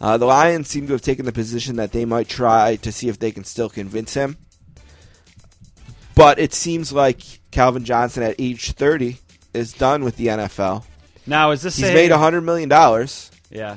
Uh, 0.00 0.16
the 0.16 0.26
Lions 0.26 0.68
seem 0.68 0.86
to 0.86 0.92
have 0.92 1.02
taken 1.02 1.24
the 1.26 1.32
position 1.32 1.74
that 1.74 1.90
they 1.90 2.04
might 2.04 2.28
try 2.28 2.76
to 2.76 2.92
see 2.92 3.08
if 3.08 3.18
they 3.18 3.32
can 3.32 3.42
still 3.42 3.68
convince 3.68 4.14
him. 4.14 4.36
But 6.14 6.38
it 6.38 6.52
seems 6.54 6.92
like 6.92 7.20
Calvin 7.50 7.84
Johnson 7.84 8.22
at 8.22 8.36
age 8.38 8.72
30 8.72 9.18
is 9.58 9.72
done 9.72 10.04
with 10.04 10.16
the 10.16 10.28
NFL. 10.28 10.84
Now 11.26 11.50
is 11.50 11.60
this 11.62 11.76
He's 11.76 11.88
a, 11.90 11.94
made 11.94 12.10
$100 12.10 12.42
million. 12.42 12.70
Yeah. 13.50 13.76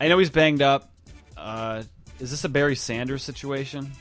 I 0.00 0.08
know 0.08 0.18
he's 0.18 0.30
banged 0.30 0.62
up. 0.62 0.90
Uh, 1.36 1.82
is 2.18 2.30
this 2.30 2.44
a 2.44 2.48
Barry 2.48 2.74
Sanders 2.76 3.22
situation? 3.22 3.92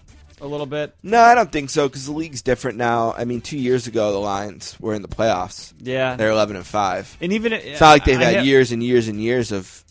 A 0.42 0.48
little 0.48 0.66
bit. 0.66 0.96
No, 1.04 1.20
I 1.20 1.36
don't 1.36 1.52
think 1.52 1.70
so 1.70 1.88
because 1.88 2.06
the 2.06 2.14
league's 2.14 2.42
different 2.42 2.78
now. 2.78 3.14
I 3.18 3.26
mean, 3.26 3.42
two 3.42 3.58
years 3.58 3.88
ago, 3.88 4.14
the 4.14 4.20
Lions 4.20 4.80
were 4.80 4.94
in 4.94 5.02
the 5.02 5.10
playoffs. 5.10 5.74
Yeah. 5.80 6.16
They're 6.16 6.32
11 6.32 6.56
and 6.56 6.66
5. 6.66 7.18
and 7.22 7.34
even 7.34 7.52
It's 7.54 7.82
not 7.82 7.90
like 7.90 8.06
they've 8.06 8.20
I 8.20 8.24
had 8.24 8.36
ha- 8.38 8.42
years 8.44 8.72
and 8.72 8.82
years 8.82 9.10
and 9.10 9.22
years 9.22 9.52
of 9.52 9.84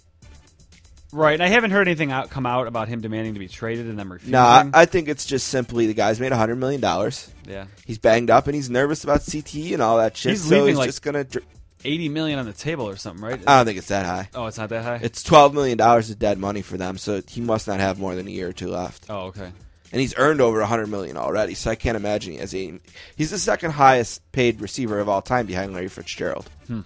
Right. 1.13 1.35
And 1.35 1.43
I 1.43 1.49
haven't 1.49 1.71
heard 1.71 1.89
anything 1.89 2.13
out 2.13 2.29
come 2.31 2.45
out 2.47 2.67
about 2.67 2.89
him 2.89 3.01
demanding 3.01 3.35
to 3.35 3.41
be 3.41 3.49
traded 3.49 3.87
and 3.87 3.99
them 3.99 4.13
refusing. 4.13 4.33
No, 4.33 4.41
I, 4.41 4.71
I 4.75 4.85
think 4.85 5.09
it's 5.09 5.25
just 5.25 5.49
simply 5.49 5.87
the 5.87 5.95
guy's 5.95 6.21
made 6.21 6.33
hundred 6.33 6.57
million 6.57 6.81
dollars. 6.81 7.31
yeah. 7.47 7.67
He's 7.87 7.99
banged 7.99 8.31
up 8.31 8.47
and 8.47 8.55
he's 8.55 8.69
nervous 8.69 9.05
about 9.05 9.21
CTE 9.21 9.73
and 9.73 9.83
all 9.83 9.97
that 9.99 10.17
shit. 10.17 10.31
He's 10.33 10.45
so 10.45 10.51
leaving, 10.57 10.69
he's 10.69 10.77
like- 10.79 10.89
just 10.89 11.03
gonna. 11.03 11.25
Dr- 11.25 11.45
eighty 11.85 12.09
million 12.09 12.41
on 12.41 12.45
the 12.47 12.53
table 12.53 12.89
or 12.89 12.97
something, 12.97 13.25
right? 13.25 13.41
I 13.47 13.59
don't 13.59 13.67
think 13.67 13.79
it's 13.79 13.87
that 13.89 14.05
high. 14.05 14.29
oh, 14.35 14.47
it's 14.47 14.59
not 14.59 14.69
that 14.71 14.83
high. 14.85 14.99
It's 15.01 15.23
twelve 15.23 15.55
million 15.55 15.79
dollars 15.79 16.11
of 16.11 16.19
dead 16.19 16.37
money 16.39 16.61
for 16.61 16.77
them, 16.77 16.99
so 16.99 17.23
he 17.27 17.41
must 17.41 17.69
not 17.69 17.79
have 17.81 17.99
more 18.01 18.15
than 18.17 18.27
a 18.27 18.31
year 18.31 18.49
or 18.49 18.53
two 18.53 18.69
left. 18.69 19.07
oh, 19.09 19.27
okay. 19.29 19.51
And 19.91 20.01
he's 20.03 20.13
earned 20.19 20.41
over 20.43 20.61
a 20.61 20.67
hundred 20.67 20.89
million 20.89 21.17
already, 21.17 21.55
so 21.55 21.71
I 21.71 21.75
can't 21.77 21.97
imagine 21.97 22.33
he 22.35 22.39
has 22.41 22.53
eighty. 22.55 22.81
He's 23.17 23.31
the 23.31 23.39
second 23.39 23.71
highest 23.71 24.31
paid 24.33 24.61
receiver 24.61 24.99
of 24.99 25.09
all 25.09 25.23
time 25.23 25.47
behind 25.47 25.73
Larry 25.73 25.89
Fitzgerald. 25.89 26.51
Hmm. 26.67 26.81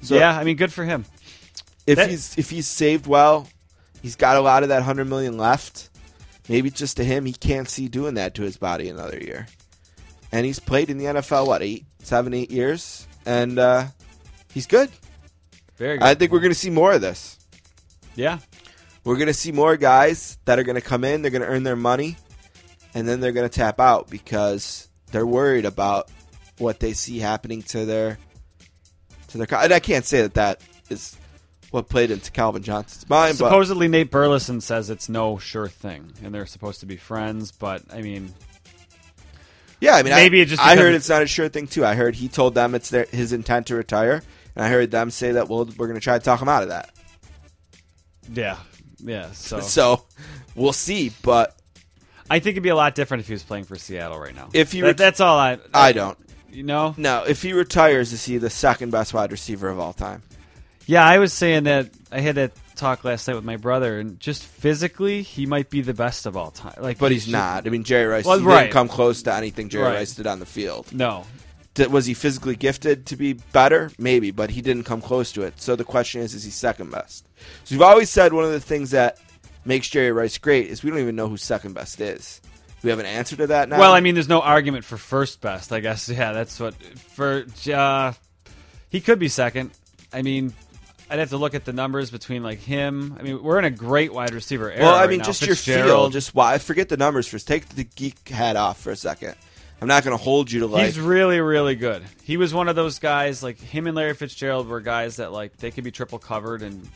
So 0.00 0.14
yeah, 0.14 0.38
I 0.38 0.44
mean, 0.44 0.56
good 0.56 0.72
for 0.72 0.84
him. 0.84 1.04
If 1.90 1.96
that- 1.96 2.10
he's 2.10 2.36
if 2.38 2.50
he's 2.50 2.66
saved 2.66 3.06
well, 3.06 3.48
he's 4.02 4.16
got 4.16 4.36
a 4.36 4.40
lot 4.40 4.62
of 4.62 4.68
that 4.70 4.82
hundred 4.82 5.06
million 5.08 5.36
left. 5.36 5.88
Maybe 6.48 6.70
just 6.70 6.96
to 6.96 7.04
him, 7.04 7.26
he 7.26 7.32
can't 7.32 7.68
see 7.68 7.86
doing 7.88 8.14
that 8.14 8.34
to 8.34 8.42
his 8.42 8.56
body 8.56 8.88
another 8.88 9.18
year. 9.18 9.46
And 10.32 10.44
he's 10.44 10.58
played 10.58 10.90
in 10.90 10.98
the 10.98 11.04
NFL 11.06 11.46
what 11.46 11.62
eight, 11.62 11.84
seven, 12.02 12.34
eight 12.34 12.50
years, 12.50 13.06
and 13.26 13.58
uh, 13.58 13.86
he's 14.52 14.66
good. 14.66 14.90
Very 15.76 15.98
good. 15.98 16.04
I 16.04 16.14
think 16.14 16.32
we're 16.32 16.40
going 16.40 16.52
to 16.52 16.58
see 16.58 16.70
more 16.70 16.92
of 16.92 17.00
this. 17.00 17.38
yeah, 18.16 18.38
We're 19.04 19.16
going 19.16 19.28
to 19.28 19.34
see 19.34 19.52
more 19.52 19.76
guys 19.76 20.38
that 20.44 20.58
are 20.58 20.62
going 20.62 20.74
to 20.76 20.80
come 20.80 21.04
in, 21.04 21.22
they're 21.22 21.30
going 21.30 21.42
to 21.42 21.48
earn 21.48 21.62
their 21.62 21.76
money, 21.76 22.16
and 22.94 23.08
then 23.08 23.20
they're 23.20 23.32
going 23.32 23.48
to 23.48 23.54
tap 23.54 23.80
out 23.80 24.10
because 24.10 24.88
they're 25.12 25.26
worried 25.26 25.64
about 25.64 26.08
what 26.58 26.80
they 26.80 26.92
see 26.92 27.18
happening 27.18 27.62
to 27.62 27.84
their 27.86 28.18
to 29.28 29.38
their. 29.38 29.46
And 29.62 29.72
I 29.72 29.80
can't 29.80 30.04
say 30.04 30.22
that 30.22 30.34
that 30.34 30.60
is 30.90 31.16
what 31.70 31.88
played 31.88 32.10
into 32.10 32.30
Calvin 32.30 32.62
Johnson's 32.62 33.08
mind, 33.08 33.38
but 33.38 33.46
supposedly 33.46 33.86
Nate 33.88 34.10
Burleson 34.10 34.60
says 34.60 34.90
it's 34.90 35.08
no 35.08 35.38
sure 35.38 35.68
thing, 35.68 36.12
and 36.22 36.34
they're 36.34 36.46
supposed 36.46 36.80
to 36.80 36.86
be 36.86 36.96
friends. 36.96 37.52
But 37.52 37.82
I 37.92 38.02
mean, 38.02 38.34
yeah, 39.80 39.94
I 39.94 40.02
mean, 40.02 40.12
Maybe 40.12 40.40
I, 40.40 40.42
it 40.42 40.46
just 40.46 40.62
I 40.62 40.76
heard 40.76 40.88
it's- 40.94 41.08
not 41.08 41.22
a 41.22 41.26
sure 41.26 41.48
thing 41.48 41.66
too. 41.66 41.84
I 41.84 41.94
heard 41.94 42.14
he 42.16 42.28
told 42.28 42.54
them 42.54 42.74
it's 42.74 42.90
their 42.90 43.06
his 43.10 43.32
intent 43.32 43.68
to 43.68 43.76
retire, 43.76 44.22
and 44.56 44.64
I 44.64 44.68
heard 44.68 44.90
them 44.90 45.10
say 45.10 45.32
that 45.32 45.48
well, 45.48 45.64
we're 45.76 45.86
going 45.86 45.94
to 45.98 46.04
try 46.04 46.18
to 46.18 46.24
talk 46.24 46.42
him 46.42 46.48
out 46.48 46.62
of 46.64 46.68
that. 46.70 46.90
yeah, 48.32 48.58
yeah. 48.98 49.30
So 49.32 49.60
So 49.60 50.04
we'll 50.54 50.72
see, 50.72 51.12
but 51.22 51.56
I 52.28 52.38
think 52.40 52.54
it'd 52.54 52.62
be 52.62 52.68
a 52.68 52.76
lot 52.76 52.94
different 52.94 53.22
if 53.22 53.26
he 53.28 53.32
was 53.32 53.42
playing 53.42 53.64
for 53.64 53.76
Seattle 53.76 54.18
right 54.18 54.34
now. 54.34 54.48
If 54.52 54.72
he 54.72 54.80
That- 54.80 54.86
ret- 54.88 54.96
that's 54.98 55.20
all 55.20 55.38
I. 55.38 55.58
I 55.72 55.92
don't. 55.92 56.18
You 56.52 56.64
know, 56.64 56.96
No, 56.98 57.22
if 57.22 57.42
he 57.42 57.52
retires, 57.52 58.12
is 58.12 58.24
he 58.24 58.36
the 58.38 58.50
second 58.50 58.90
best 58.90 59.14
wide 59.14 59.30
receiver 59.30 59.68
of 59.68 59.78
all 59.78 59.92
time? 59.92 60.22
Yeah, 60.90 61.04
I 61.06 61.18
was 61.18 61.32
saying 61.32 61.64
that 61.64 61.88
I 62.10 62.18
had 62.18 62.34
that 62.34 62.50
talk 62.74 63.04
last 63.04 63.28
night 63.28 63.34
with 63.34 63.44
my 63.44 63.58
brother, 63.58 64.00
and 64.00 64.18
just 64.18 64.42
physically, 64.42 65.22
he 65.22 65.46
might 65.46 65.70
be 65.70 65.82
the 65.82 65.94
best 65.94 66.26
of 66.26 66.36
all 66.36 66.50
time. 66.50 66.74
Like, 66.80 66.98
But 66.98 67.12
he's 67.12 67.28
not. 67.28 67.64
I 67.64 67.70
mean, 67.70 67.84
Jerry 67.84 68.06
Rice 68.06 68.24
Well, 68.24 68.40
right. 68.40 68.62
didn't 68.62 68.72
come 68.72 68.88
close 68.88 69.22
to 69.22 69.32
anything 69.32 69.68
Jerry 69.68 69.84
Right. 69.84 69.94
Rice 69.94 70.16
did 70.16 70.26
on 70.26 70.40
the 70.40 70.46
field. 70.46 70.92
No, 70.92 71.26
Did, 71.74 71.92
was 71.92 72.06
he 72.06 72.14
physically 72.14 72.56
gifted 72.56 73.06
to 73.06 73.16
be 73.16 73.34
better? 73.34 73.92
Maybe, 73.98 74.32
but 74.32 74.50
he 74.50 74.62
didn't 74.62 74.82
come 74.82 75.00
close 75.00 75.30
to 75.32 75.42
it. 75.42 75.60
So 75.60 75.76
the 75.76 75.84
question 75.84 76.22
is, 76.22 76.34
is 76.34 76.42
he 76.42 76.50
second 76.50 76.90
best? 76.90 77.24
So 77.62 77.76
we've 77.76 77.82
always 77.82 78.10
said 78.10 78.32
one 78.32 78.44
of 78.44 78.50
the 78.50 78.58
things 78.58 78.90
that 78.90 79.18
makes 79.64 79.88
Jerry 79.88 80.10
Rice 80.10 80.38
great 80.38 80.66
is 80.66 80.82
we 80.82 80.90
don't 80.90 80.98
even 80.98 81.14
know 81.14 81.28
who 81.28 81.36
second 81.36 81.74
best 81.74 82.00
is. 82.00 82.40
We 82.82 82.90
have 82.90 82.98
an 82.98 83.06
answer 83.06 83.36
to 83.36 83.46
that 83.46 83.68
now? 83.68 83.78
well, 83.78 83.92
I 83.92 84.00
mean, 84.00 84.14
there's 84.14 84.28
no 84.28 84.40
argument 84.40 84.84
for 84.84 84.96
first 84.96 85.40
best. 85.40 85.70
I 85.70 85.78
guess. 85.78 86.08
Yeah, 86.20 86.32
that's 86.32 86.58
what 86.58 86.74
for. 86.74 87.46
Uh, 87.72 88.14
he 88.88 89.00
could 89.00 89.20
be 89.20 89.28
second. 89.28 89.70
I 90.12 90.22
mean, 90.22 90.52
I'd 91.10 91.18
have 91.18 91.30
to 91.30 91.36
look 91.36 91.54
at 91.54 91.64
the 91.64 91.72
numbers 91.72 92.10
between 92.10 92.42
like 92.42 92.60
him. 92.60 93.16
I 93.18 93.22
mean, 93.22 93.42
we're 93.42 93.58
in 93.58 93.64
a 93.64 93.70
great 93.70 94.14
wide 94.14 94.32
receiver 94.32 94.70
era. 94.70 94.84
well, 94.84 94.94
I 94.94 95.08
mean, 95.08 95.18
now. 95.18 95.24
just 95.24 95.44
your 95.44 95.56
feel. 95.56 96.08
Just 96.08 96.34
why? 96.34 96.58
Forget 96.58 96.88
the 96.88 96.96
numbers 96.96 97.26
first. 97.26 97.48
Take 97.48 97.68
the 97.68 97.84
geek 97.84 98.28
hat 98.28 98.56
off 98.56 98.80
for 98.80 98.92
a 98.92 98.96
second. 98.96 99.34
I'm 99.82 99.88
not 99.88 100.04
going 100.04 100.16
to 100.16 100.22
hold 100.22 100.52
you 100.52 100.60
to 100.60 100.66
like. 100.66 100.86
He's 100.86 101.00
really, 101.00 101.40
really 101.40 101.74
good. 101.74 102.04
He 102.22 102.36
was 102.36 102.52
one 102.52 102.68
of 102.68 102.76
those 102.76 102.98
guys, 102.98 103.42
like 103.42 103.58
him 103.58 103.86
and 103.86 103.96
Larry 103.96 104.14
Fitzgerald 104.14 104.68
were 104.68 104.80
guys 104.80 105.16
that 105.16 105.32
like 105.32 105.56
they 105.56 105.70
could 105.70 105.84
be 105.84 105.90
triple 105.90 106.18
covered 106.18 106.62
and 106.62 106.86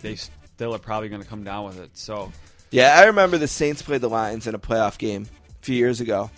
they 0.00 0.16
still 0.16 0.74
are 0.74 0.78
probably 0.78 1.08
going 1.08 1.22
to 1.22 1.28
come 1.28 1.44
down 1.44 1.66
with 1.66 1.78
it. 1.78 1.90
So 1.94 2.32
Yeah, 2.70 2.96
I 2.98 3.04
remember 3.04 3.38
the 3.38 3.48
Saints 3.48 3.82
played 3.82 4.00
the 4.00 4.08
Lions 4.08 4.46
in 4.46 4.54
a 4.54 4.58
playoff 4.58 4.98
game 4.98 5.26
a 5.50 5.64
few 5.64 5.76
years 5.76 6.00
ago, 6.00 6.30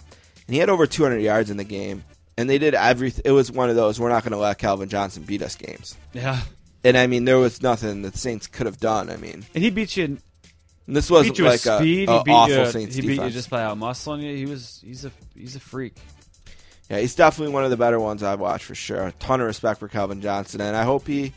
and 0.47 0.55
he 0.55 0.59
had 0.59 0.69
over 0.69 0.87
200 0.87 1.19
yards 1.19 1.51
in 1.51 1.57
the 1.57 1.65
game. 1.65 2.05
And 2.37 2.49
they 2.49 2.59
did 2.59 2.75
everything. 2.75 3.23
It 3.27 3.33
was 3.33 3.53
one 3.53 3.69
of 3.69 3.77
those. 3.77 4.01
We're 4.01 4.09
not 4.09 4.23
going 4.25 4.33
to 4.33 4.39
let 4.39 4.57
Calvin 4.59 4.89
Johnson 4.89 5.23
beat 5.23 5.43
us 5.43 5.55
games. 5.55 5.97
yeah, 6.15 6.41
And 6.85 6.97
I 6.97 7.07
mean, 7.07 7.25
there 7.25 7.39
was 7.39 7.63
nothing 7.63 8.03
that 8.03 8.13
the 8.13 8.19
Saints 8.19 8.47
could 8.47 8.67
have 8.67 8.79
done. 8.79 9.09
I 9.11 9.17
mean, 9.17 9.45
and 9.55 9.63
he 9.63 9.71
beat 9.71 9.97
you. 9.97 10.05
and 10.05 10.21
this 10.87 11.11
wasn't 11.11 11.37
beat 11.37 11.39
you 11.39 11.45
like 11.45 11.61
speed. 11.61 12.09
a, 12.09 12.13
a 12.13 12.19
he 12.19 12.25
beat 12.25 12.33
awful 12.33 12.55
you. 12.55 12.61
Uh, 12.63 12.71
Saints 12.71 12.97
he 12.97 13.03
beat 13.03 13.21
you 13.21 13.31
just 13.31 13.51
by 13.51 13.63
out 13.63 13.79
muscling 13.79 14.23
you. 14.23 14.35
He 14.35 14.47
was. 14.47 14.81
He's 14.85 15.05
a. 15.05 15.13
He's 15.35 15.57
a 15.57 15.61
freak. 15.61 15.95
Yeah, 16.91 16.99
he's 16.99 17.15
definitely 17.15 17.55
one 17.55 17.65
of 17.65 17.71
the 17.71 17.77
better 17.77 17.99
ones 17.99 18.23
I've 18.23 18.41
watched 18.41 18.65
for 18.65 18.75
sure. 18.75 19.07
A 19.07 19.13
ton 19.13 19.41
of 19.41 19.47
respect 19.47 19.81
for 19.81 19.89
Calvin 19.89 20.21
Johnson, 20.21 20.61
and 20.61 20.77
I 20.77 20.83
hope 20.83 21.07
he, 21.07 21.33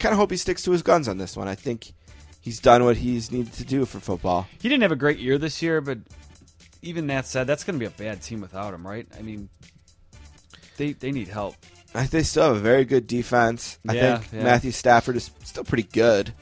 kind 0.00 0.12
of 0.12 0.18
hope 0.18 0.30
he 0.30 0.36
sticks 0.36 0.62
to 0.62 0.72
his 0.72 0.82
guns 0.82 1.06
on 1.06 1.18
this 1.18 1.36
one. 1.36 1.46
I 1.46 1.54
think 1.54 1.92
he's 2.40 2.58
done 2.58 2.84
what 2.84 2.96
he's 2.96 3.30
needed 3.30 3.52
to 3.54 3.64
do 3.64 3.84
for 3.84 4.00
football. 4.00 4.48
He 4.60 4.68
didn't 4.68 4.82
have 4.82 4.90
a 4.90 4.96
great 4.96 5.18
year 5.18 5.38
this 5.38 5.62
year, 5.62 5.80
but 5.80 5.98
even 6.82 7.06
that 7.08 7.26
said, 7.26 7.46
that's 7.46 7.62
going 7.62 7.78
to 7.78 7.80
be 7.80 7.86
a 7.86 7.90
bad 7.90 8.22
team 8.22 8.40
without 8.40 8.74
him, 8.74 8.84
right? 8.84 9.06
I 9.16 9.22
mean, 9.22 9.48
they 10.78 10.94
they 10.94 11.12
need 11.12 11.28
help. 11.28 11.54
I 11.94 12.00
think 12.00 12.10
they 12.10 12.22
still 12.22 12.44
have 12.48 12.56
a 12.56 12.60
very 12.60 12.84
good 12.84 13.06
defense. 13.06 13.78
I 13.88 13.94
Yeah, 13.94 14.18
think 14.18 14.32
yeah. 14.32 14.44
Matthew 14.44 14.70
Stafford 14.72 15.16
is 15.16 15.30
still 15.44 15.64
pretty 15.64 15.84
good. 15.84 16.32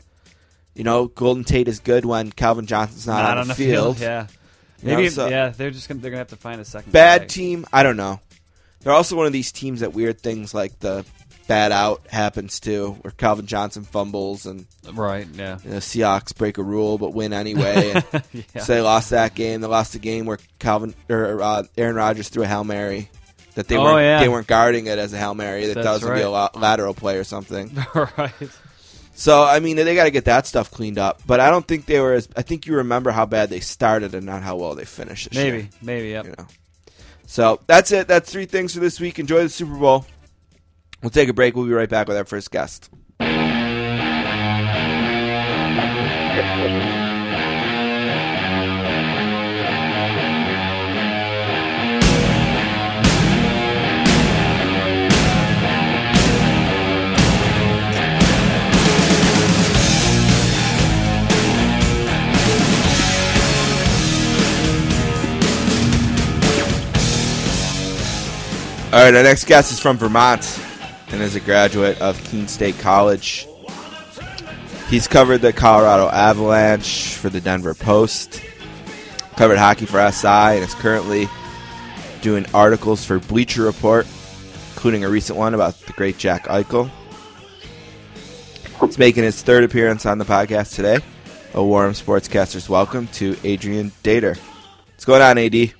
You 0.74 0.84
know, 0.84 1.06
Golden 1.06 1.44
Tate 1.44 1.68
is 1.68 1.78
good 1.78 2.04
when 2.04 2.30
Calvin 2.32 2.66
Johnson's 2.66 3.06
not, 3.06 3.38
on, 3.38 3.48
the, 3.48 3.54
field. 3.54 3.98
yeah. 3.98 4.26
You 4.82 4.88
know, 4.90 4.96
Maybe 4.96 5.08
so- 5.08 5.28
yeah, 5.28 5.48
they're 5.50 5.70
just 5.70 5.88
gonna 5.88 6.00
they're 6.00 6.10
gonna 6.10 6.18
have 6.18 6.28
to 6.28 6.36
find 6.36 6.60
a 6.60 6.64
second 6.64 6.92
Bad 6.92 7.22
guy. 7.22 7.26
team, 7.28 7.66
I 7.72 7.82
don't 7.82 7.96
know. 7.96 8.20
They're 8.80 8.92
also 8.92 9.16
one 9.16 9.26
of 9.26 9.32
these 9.32 9.50
teams 9.52 9.80
that 9.80 9.94
weird 9.94 10.20
things 10.20 10.52
like 10.52 10.78
the 10.80 11.04
bad 11.48 11.72
out 11.72 12.02
happens 12.08 12.60
to, 12.60 12.90
where 13.00 13.10
Calvin 13.12 13.46
Johnson 13.46 13.84
fumbles 13.84 14.44
and 14.46 14.66
right? 14.92 15.26
Yeah, 15.32 15.58
you 15.64 15.70
know, 15.70 15.76
Seahawks 15.78 16.36
break 16.36 16.58
a 16.58 16.62
rule 16.62 16.98
but 16.98 17.14
win 17.14 17.32
anyway. 17.32 17.94
Yeah. 18.54 18.62
So 18.62 18.74
they 18.74 18.80
lost 18.82 19.10
that 19.10 19.34
game. 19.34 19.60
They 19.62 19.66
lost 19.66 19.92
the 19.94 19.98
game 19.98 20.26
where 20.26 20.38
Calvin 20.58 20.94
or 21.08 21.40
uh, 21.40 21.62
Aaron 21.78 21.96
Rodgers 21.96 22.28
threw 22.28 22.42
a 22.42 22.46
hail 22.46 22.64
mary 22.64 23.08
that 23.56 23.68
they 23.68 23.76
Oh, 23.76 23.82
weren't 23.82 24.04
yeah. 24.04 24.20
they 24.20 24.28
weren't 24.28 24.46
guarding 24.46 24.86
it 24.86 24.98
as 24.98 25.12
a 25.12 25.18
hail 25.18 25.34
mary. 25.34 25.66
That 25.66 25.74
That's 25.74 25.84
that 25.86 25.92
was 25.94 26.02
gonna 26.04 26.14
be 26.14 26.20
a 26.22 26.30
la- 26.30 26.50
lateral 26.54 26.94
play 26.94 27.18
or 27.18 27.24
something. 27.24 27.76
right. 28.16 28.32
So 29.14 29.42
I 29.42 29.60
mean, 29.60 29.76
they 29.76 29.94
got 29.94 30.04
to 30.04 30.10
get 30.10 30.26
that 30.26 30.46
stuff 30.46 30.70
cleaned 30.70 30.98
up. 30.98 31.22
But 31.26 31.40
I 31.40 31.50
don't 31.50 31.66
think 31.66 31.86
they 31.86 32.00
were 32.00 32.12
as. 32.12 32.28
I 32.36 32.42
think 32.42 32.66
you 32.66 32.76
remember 32.76 33.10
how 33.10 33.26
bad 33.26 33.50
they 33.50 33.60
started 33.60 34.14
and 34.14 34.26
not 34.26 34.42
how 34.42 34.56
well 34.56 34.74
they 34.74 34.84
finished. 34.84 35.30
This 35.30 35.36
Maybe, 35.42 35.56
year, 35.58 35.68
maybe. 35.82 36.08
Yep. 36.10 36.24
you 36.26 36.34
know. 36.38 36.46
So 37.26 37.60
that's 37.66 37.90
it. 37.92 38.08
That's 38.08 38.30
three 38.30 38.46
things 38.46 38.74
for 38.74 38.80
this 38.80 39.00
week. 39.00 39.18
Enjoy 39.18 39.42
the 39.42 39.48
Super 39.48 39.74
Bowl. 39.76 40.06
We'll 41.02 41.10
take 41.10 41.28
a 41.28 41.32
break. 41.32 41.56
We'll 41.56 41.66
be 41.66 41.72
right 41.72 41.88
back 41.88 42.08
with 42.08 42.16
our 42.16 42.24
first 42.24 42.50
guest. 42.50 42.90
All 68.96 69.02
right, 69.02 69.14
our 69.14 69.22
next 69.22 69.44
guest 69.44 69.72
is 69.72 69.78
from 69.78 69.98
Vermont 69.98 70.58
and 71.08 71.20
is 71.20 71.34
a 71.34 71.40
graduate 71.40 72.00
of 72.00 72.18
Keene 72.24 72.48
State 72.48 72.78
College. 72.78 73.46
He's 74.88 75.06
covered 75.06 75.42
the 75.42 75.52
Colorado 75.52 76.08
Avalanche 76.08 77.12
for 77.12 77.28
the 77.28 77.42
Denver 77.42 77.74
Post, 77.74 78.40
covered 79.36 79.58
hockey 79.58 79.84
for 79.84 80.00
SI, 80.10 80.26
and 80.26 80.64
is 80.64 80.72
currently 80.72 81.28
doing 82.22 82.46
articles 82.54 83.04
for 83.04 83.18
Bleacher 83.18 83.64
Report, 83.64 84.06
including 84.72 85.04
a 85.04 85.10
recent 85.10 85.38
one 85.38 85.52
about 85.52 85.78
the 85.80 85.92
great 85.92 86.16
Jack 86.16 86.46
Eichel. 86.46 86.90
He's 88.80 88.96
making 88.96 89.24
his 89.24 89.42
third 89.42 89.62
appearance 89.62 90.06
on 90.06 90.16
the 90.16 90.24
podcast 90.24 90.74
today. 90.74 91.00
A 91.52 91.62
warm 91.62 91.92
sportscaster's 91.92 92.70
welcome 92.70 93.08
to 93.08 93.36
Adrian 93.44 93.90
Dater. 94.02 94.38
What's 94.88 95.04
going 95.04 95.20
on, 95.20 95.36
AD? 95.36 95.74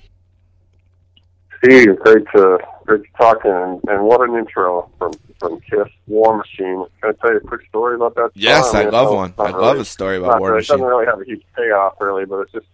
Steve, 1.63 1.97
great 1.97 2.23
to 2.35 2.59
great 2.87 3.03
to 3.03 3.09
talk 3.17 3.39
and, 3.43 3.81
and 3.89 4.03
what 4.03 4.27
an 4.27 4.35
intro 4.35 4.89
from 4.97 5.13
from 5.39 5.59
Kiss 5.61 5.87
War 6.07 6.35
Machine. 6.37 6.85
Can 7.01 7.11
I 7.11 7.21
tell 7.21 7.31
you 7.31 7.37
a 7.37 7.41
quick 7.41 7.61
story 7.69 7.95
about 7.95 8.15
that? 8.15 8.31
Yes. 8.33 8.73
I 8.73 8.83
mean, 8.85 8.91
love 8.93 9.13
one. 9.13 9.33
I 9.37 9.49
really- 9.49 9.61
love 9.61 9.77
a 9.79 9.85
story 9.85 10.17
about 10.17 10.39
War 10.39 10.49
really- 10.49 10.59
It 10.59 10.61
Machine. 10.61 10.77
doesn't 10.77 10.87
really 10.87 11.05
have 11.05 11.21
a 11.21 11.25
huge 11.25 11.43
payoff, 11.55 11.93
really, 11.99 12.25
but 12.25 12.39
it's 12.39 12.51
just 12.53 12.65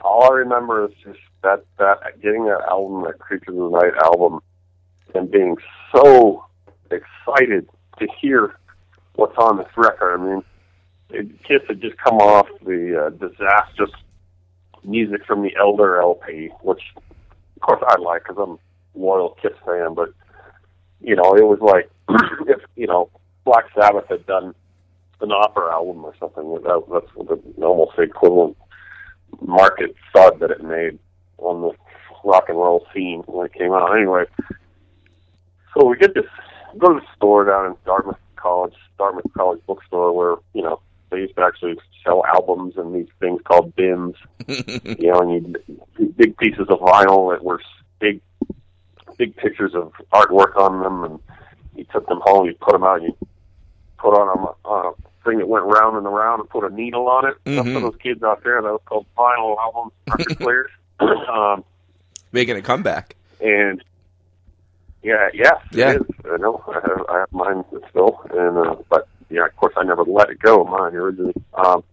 all 0.00 0.32
I 0.32 0.36
remember 0.36 0.86
is 0.86 0.92
just 1.04 1.18
that 1.42 1.64
that 1.78 2.20
getting 2.22 2.44
that 2.46 2.62
album, 2.68 3.02
that 3.04 3.18
Creatures 3.18 3.48
of 3.58 3.70
the 3.72 3.78
Night 3.78 3.94
album, 4.02 4.40
and 5.14 5.30
being 5.30 5.56
so 5.94 6.46
excited 6.90 7.68
to 7.98 8.08
hear 8.20 8.56
what's 9.16 9.36
on 9.36 9.58
this 9.58 9.68
record. 9.76 10.18
I 10.18 10.24
mean, 10.24 10.44
it, 11.10 11.42
Kiss 11.44 11.60
had 11.68 11.82
just 11.82 11.98
come 11.98 12.18
off 12.18 12.46
the 12.64 13.06
uh, 13.06 13.10
disastrous 13.10 13.90
music 14.82 15.26
from 15.26 15.42
the 15.42 15.54
Elder 15.56 16.00
LP, 16.00 16.48
which 16.62 16.82
of 16.96 17.60
course 17.60 17.82
I 17.86 17.98
like 18.00 18.22
because 18.26 18.38
I'm 18.42 18.58
loyal 19.00 19.36
Kiss 19.42 19.52
fan, 19.64 19.94
but 19.94 20.12
you 21.00 21.16
know, 21.16 21.34
it 21.34 21.44
was 21.44 21.60
like 21.60 21.90
if 22.48 22.60
you 22.76 22.86
know 22.86 23.10
Black 23.44 23.64
Sabbath 23.74 24.06
had 24.08 24.26
done 24.26 24.54
an 25.20 25.32
opera 25.32 25.72
album 25.72 26.04
or 26.04 26.14
something. 26.18 26.52
That, 26.62 26.82
that's 26.92 27.28
the 27.56 27.64
almost 27.64 27.98
equivalent 27.98 28.56
market 29.40 29.94
thud 30.14 30.40
that 30.40 30.50
it 30.50 30.62
made 30.62 30.98
on 31.38 31.62
the 31.62 31.72
rock 32.24 32.44
and 32.48 32.58
roll 32.58 32.86
scene 32.92 33.22
when 33.26 33.46
it 33.46 33.54
came 33.54 33.72
out. 33.72 33.94
Anyway, 33.96 34.24
so 35.74 35.86
we 35.86 35.96
get 35.96 36.14
this 36.14 36.24
go 36.78 36.94
to 36.94 37.00
the 37.00 37.06
store 37.16 37.44
down 37.44 37.66
in 37.66 37.76
Dartmouth 37.84 38.16
College, 38.36 38.74
Dartmouth 38.98 39.32
College 39.36 39.60
bookstore, 39.66 40.12
where 40.12 40.36
you 40.54 40.62
know 40.62 40.80
they 41.10 41.18
used 41.18 41.36
to 41.36 41.42
actually 41.42 41.76
sell 42.04 42.24
albums 42.26 42.74
and 42.76 42.94
these 42.94 43.08
things 43.18 43.40
called 43.44 43.74
bins. 43.74 44.16
you 44.46 45.10
know, 45.10 45.20
and 45.20 45.56
you 45.98 46.14
big 46.16 46.36
pieces 46.38 46.66
of 46.68 46.78
vinyl 46.80 47.32
that 47.32 47.44
were 47.44 47.60
big, 47.98 48.20
big 49.20 49.36
pictures 49.36 49.74
of 49.74 49.92
artwork 50.14 50.56
on 50.56 50.80
them, 50.80 51.04
and 51.04 51.20
you 51.76 51.84
took 51.92 52.06
them 52.08 52.20
home, 52.22 52.46
you 52.46 52.54
put 52.54 52.72
them 52.72 52.82
out, 52.82 53.02
you 53.02 53.14
put 53.98 54.14
on 54.14 54.28
a, 54.28 54.66
on 54.66 54.94
a 54.94 55.28
thing 55.28 55.38
that 55.38 55.46
went 55.46 55.66
round 55.66 55.98
and 55.98 56.06
around 56.06 56.40
and 56.40 56.48
put 56.48 56.64
a 56.64 56.74
needle 56.74 57.06
on 57.06 57.28
it. 57.28 57.34
Mm-hmm. 57.44 57.58
Some 57.58 57.76
of 57.76 57.82
those 57.82 58.00
kids 58.02 58.22
out 58.22 58.42
there, 58.42 58.62
that 58.62 58.72
was 58.72 58.80
called 58.86 59.06
vinyl 59.18 59.58
albums, 59.58 59.92
record 60.08 60.38
players. 60.40 60.70
um, 61.00 61.62
Making 62.32 62.56
a 62.56 62.62
comeback. 62.62 63.14
And 63.42 63.84
yeah, 65.02 65.28
yeah. 65.34 65.52
It 65.72 65.96
is. 65.96 66.02
I 66.24 66.36
know. 66.38 66.64
I 66.68 66.80
have, 66.88 67.06
I 67.08 67.18
have 67.20 67.32
mine 67.32 67.64
still, 67.90 68.20
and 68.30 68.56
uh, 68.56 68.76
but 68.88 69.06
yeah, 69.28 69.46
of 69.46 69.56
course, 69.56 69.74
I 69.76 69.84
never 69.84 70.04
let 70.04 70.30
it 70.30 70.38
go. 70.38 70.64
Mine 70.64 70.94
originally. 70.94 71.34
Um, 71.54 71.84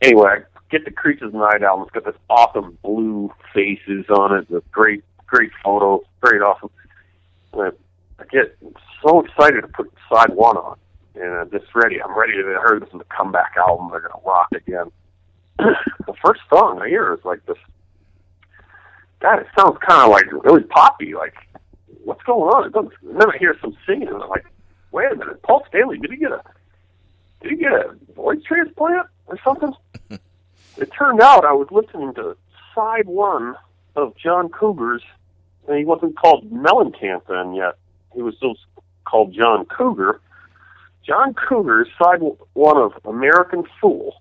anyway, 0.00 0.40
I 0.40 0.60
get 0.70 0.84
the 0.84 0.90
Creatures 0.90 1.32
Night 1.32 1.62
album. 1.62 1.86
It's 1.86 1.92
got 1.92 2.04
this 2.04 2.20
awesome 2.28 2.78
blue 2.82 3.32
faces 3.54 4.06
on 4.10 4.36
it. 4.36 4.48
The 4.50 4.62
great, 4.72 5.04
great 5.32 5.50
photos. 5.64 6.02
Great, 6.20 6.42
awesome. 6.42 6.70
And 7.54 7.72
I, 8.18 8.24
get 8.30 8.56
so 9.02 9.20
excited 9.20 9.62
to 9.62 9.68
put 9.68 9.92
side 10.12 10.30
one 10.34 10.56
on, 10.56 10.78
and 11.14 11.32
I'm 11.32 11.50
just 11.50 11.74
ready. 11.74 12.00
I'm 12.00 12.16
ready 12.16 12.34
to. 12.34 12.56
I 12.56 12.60
heard 12.62 12.82
this 12.82 12.94
is 12.94 13.00
a 13.00 13.16
comeback 13.16 13.54
album. 13.56 13.88
They're 13.90 14.00
gonna 14.00 14.22
rock 14.24 14.48
again. 14.54 14.90
the 15.58 16.14
first 16.24 16.40
song 16.48 16.80
I 16.80 16.88
hear 16.88 17.12
is 17.14 17.24
like 17.24 17.44
this. 17.46 17.56
God, 19.20 19.40
it 19.40 19.46
sounds 19.58 19.78
kind 19.86 20.02
of 20.02 20.10
like 20.10 20.44
really 20.44 20.64
poppy. 20.64 21.14
Like 21.14 21.34
what's 22.04 22.22
going 22.22 22.52
on? 22.54 22.66
It 22.66 22.72
doesn't. 22.72 22.92
And 23.02 23.20
then 23.20 23.30
I 23.30 23.38
hear 23.38 23.56
some 23.60 23.76
singing, 23.86 24.08
and 24.08 24.22
I'm 24.22 24.28
like, 24.28 24.44
wait 24.92 25.12
a 25.12 25.16
minute, 25.16 25.42
Paul 25.42 25.64
Stanley, 25.68 25.98
did 25.98 26.10
he 26.10 26.16
get 26.18 26.32
a 26.32 26.42
did 27.42 27.52
he 27.52 27.56
get 27.56 27.72
a 27.72 27.96
voice 28.14 28.42
transplant 28.46 29.08
or 29.26 29.38
something? 29.44 29.72
it 30.10 30.90
turned 30.96 31.20
out 31.20 31.44
I 31.44 31.52
was 31.52 31.68
listening 31.70 32.14
to 32.14 32.36
side 32.74 33.06
one 33.06 33.56
of 33.96 34.16
John 34.16 34.48
Cougar's, 34.48 35.02
and 35.68 35.78
he 35.78 35.84
wasn't 35.84 36.16
called 36.16 36.50
Mellencamp 36.50 37.26
then 37.28 37.54
yet. 37.54 37.76
He 38.14 38.22
was 38.22 38.36
still 38.36 38.54
called 39.04 39.32
John 39.32 39.64
Cougar. 39.66 40.20
John 41.06 41.34
Cougar's 41.34 41.88
side 42.00 42.20
one 42.52 42.76
of 42.76 42.92
American 43.04 43.64
Fool. 43.80 44.14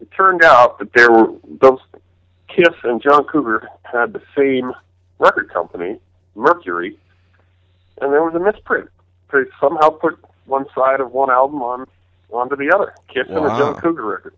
It 0.00 0.10
turned 0.16 0.42
out 0.44 0.78
that 0.78 0.92
there 0.94 1.10
were 1.10 1.34
those 1.60 1.80
Kiss 2.48 2.74
and 2.84 3.02
John 3.02 3.24
Cougar 3.24 3.68
had 3.82 4.12
the 4.12 4.22
same 4.36 4.72
record 5.18 5.52
company, 5.52 6.00
Mercury, 6.34 6.98
and 8.00 8.12
there 8.12 8.22
was 8.22 8.34
a 8.34 8.38
misprint. 8.38 8.88
They 9.32 9.40
somehow 9.60 9.90
put 9.90 10.18
one 10.46 10.66
side 10.74 11.00
of 11.00 11.12
one 11.12 11.30
album 11.30 11.62
on 11.62 11.86
onto 12.30 12.56
the 12.56 12.72
other. 12.74 12.94
Kiss 13.08 13.26
wow. 13.28 13.36
and 13.36 13.46
a 13.46 13.48
John 13.50 13.74
Cougar 13.80 14.04
record. 14.04 14.34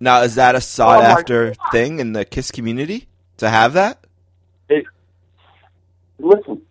Now, 0.00 0.22
is 0.22 0.34
that 0.36 0.54
a 0.54 0.60
sought 0.60 1.00
oh, 1.00 1.02
after 1.02 1.54
thing 1.70 2.00
in 2.00 2.12
the 2.12 2.24
Kiss 2.24 2.50
community 2.50 3.08
to 3.38 3.48
have 3.48 3.74
that? 3.74 4.03
Listen, 6.18 6.62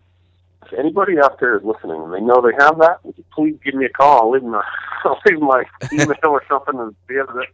if 0.64 0.72
anybody 0.78 1.18
out 1.18 1.38
there 1.40 1.56
is 1.56 1.64
listening 1.64 2.02
and 2.02 2.12
they 2.12 2.20
know 2.20 2.40
they 2.40 2.54
have 2.58 2.78
that, 2.78 3.04
would 3.04 3.16
you 3.18 3.24
please 3.34 3.56
give 3.64 3.74
me 3.74 3.84
a 3.84 3.90
call? 3.90 4.22
I'll 4.22 4.30
leave 4.30 4.42
my, 4.42 4.62
I'll 5.04 5.20
leave 5.26 5.40
my 5.40 5.64
email 5.92 6.16
or 6.24 6.42
something 6.48 6.78
at 6.78 6.94
the 7.08 7.20
end 7.20 7.28
of 7.28 7.36
it. 7.36 7.48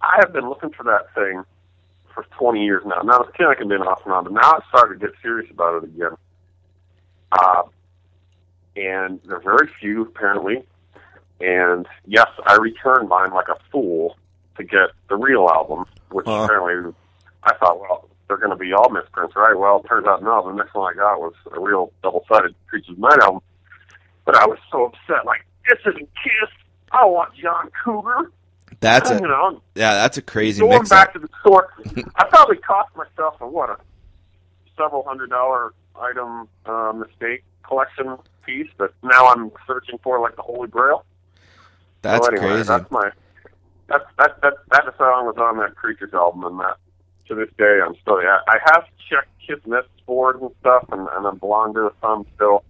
I 0.00 0.16
have 0.20 0.32
been 0.32 0.48
looking 0.48 0.70
for 0.70 0.84
that 0.84 1.12
thing 1.14 1.44
for 2.14 2.24
20 2.38 2.64
years 2.64 2.82
now. 2.86 3.02
Now, 3.02 3.20
it's 3.20 3.36
kind 3.36 3.52
of 3.52 3.68
been 3.68 3.82
off 3.82 4.02
and 4.04 4.14
on, 4.14 4.24
but 4.24 4.32
now 4.32 4.40
I 4.40 4.60
started 4.68 5.00
to 5.00 5.06
get 5.06 5.16
serious 5.22 5.50
about 5.50 5.82
it 5.82 5.88
again. 5.88 6.16
Uh, 7.32 7.62
and 8.76 9.20
there 9.24 9.36
are 9.36 9.40
very 9.40 9.70
few, 9.80 10.02
apparently. 10.02 10.64
And 11.40 11.86
yes, 12.06 12.28
I 12.46 12.56
returned 12.56 13.08
mine 13.08 13.32
like 13.32 13.48
a 13.48 13.56
fool 13.70 14.16
to 14.56 14.64
get 14.64 14.90
the 15.08 15.16
real 15.16 15.48
album, 15.48 15.84
which 16.10 16.26
uh. 16.26 16.44
apparently 16.44 16.94
I 17.42 17.54
thought, 17.54 17.80
well, 17.80 18.09
they're 18.30 18.38
going 18.38 18.50
to 18.50 18.56
be 18.56 18.72
all 18.72 18.88
misprints, 18.90 19.34
right? 19.34 19.58
Well, 19.58 19.82
it 19.84 19.88
turns 19.88 20.06
out 20.06 20.22
no. 20.22 20.48
The 20.48 20.54
next 20.54 20.72
one 20.72 20.92
I 20.92 20.96
got 20.96 21.18
was 21.18 21.34
a 21.52 21.58
real 21.58 21.92
double-sided 22.02 22.54
Creatures 22.68 22.96
Night 22.96 23.18
album. 23.20 23.42
But 24.24 24.36
I 24.36 24.46
was 24.46 24.58
so 24.70 24.84
upset, 24.86 25.26
like, 25.26 25.44
this 25.68 25.80
isn't 25.80 26.08
Kiss. 26.22 26.50
I 26.92 27.04
want 27.06 27.34
John 27.34 27.70
Cougar. 27.84 28.30
That's 28.78 29.10
a 29.10 29.14
you 29.14 29.20
know, 29.22 29.60
yeah, 29.74 29.94
that's 29.94 30.16
a 30.16 30.22
crazy 30.22 30.60
going 30.60 30.78
mix. 30.78 30.88
back 30.88 31.12
to 31.12 31.18
the 31.18 31.28
store. 31.40 31.74
I 32.14 32.24
probably 32.24 32.56
cost 32.56 32.94
myself 32.96 33.34
a 33.40 33.46
what 33.46 33.68
a 33.68 33.76
several 34.78 35.02
hundred 35.02 35.28
dollar 35.28 35.74
item 36.00 36.48
uh, 36.64 36.92
mistake 36.94 37.44
collection 37.62 38.16
piece, 38.46 38.68
but 38.78 38.94
now 39.02 39.26
I'm 39.26 39.50
searching 39.66 39.98
for 40.02 40.20
like 40.20 40.36
the 40.36 40.42
Holy 40.42 40.68
Grail. 40.68 41.04
That's 42.00 42.24
so 42.24 42.32
anyway, 42.32 42.46
crazy. 42.46 42.68
That's 42.68 42.90
my 42.90 43.10
that 43.88 44.02
that 44.18 44.40
that 44.40 44.54
that 44.70 44.84
song 44.96 45.26
was 45.26 45.36
on 45.36 45.58
that 45.58 45.74
Creatures 45.74 46.14
album, 46.14 46.44
and 46.44 46.60
that 46.60 46.76
to 47.30 47.34
this 47.34 47.48
day 47.56 47.80
I'm 47.84 47.94
still. 48.02 48.18
I, 48.18 48.40
I 48.46 48.58
have 48.72 48.84
checked 49.08 49.30
Kiss 49.46 49.58
Nest 49.66 49.88
boards 50.06 50.40
and 50.42 50.50
stuff, 50.60 50.84
and, 50.92 51.08
and 51.12 51.26
I 51.26 51.30
belong 51.32 51.74
to 51.74 51.92
some 52.02 52.26
still 52.34 52.64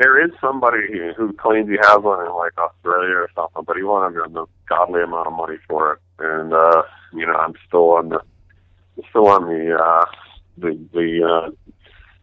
there 0.00 0.24
is 0.24 0.30
somebody 0.40 0.78
who 1.14 1.32
claims 1.34 1.68
he 1.68 1.76
has 1.82 1.98
one 2.00 2.24
in 2.26 2.32
like 2.32 2.56
Australia 2.56 3.16
or 3.16 3.30
something, 3.34 3.64
but 3.66 3.76
he 3.76 3.82
wanted 3.82 4.18
a 4.18 4.44
godly 4.66 5.02
amount 5.02 5.26
of 5.26 5.34
money 5.34 5.58
for 5.68 5.92
it. 5.92 5.98
And 6.18 6.54
uh, 6.54 6.82
you 7.12 7.26
know, 7.26 7.34
I'm 7.34 7.52
still 7.68 7.90
on 7.90 8.08
the 8.08 8.20
still 9.10 9.28
on 9.28 9.44
the 9.44 9.76
uh 9.76 10.06
the 10.56 10.78
the 10.92 11.22
uh 11.22 11.50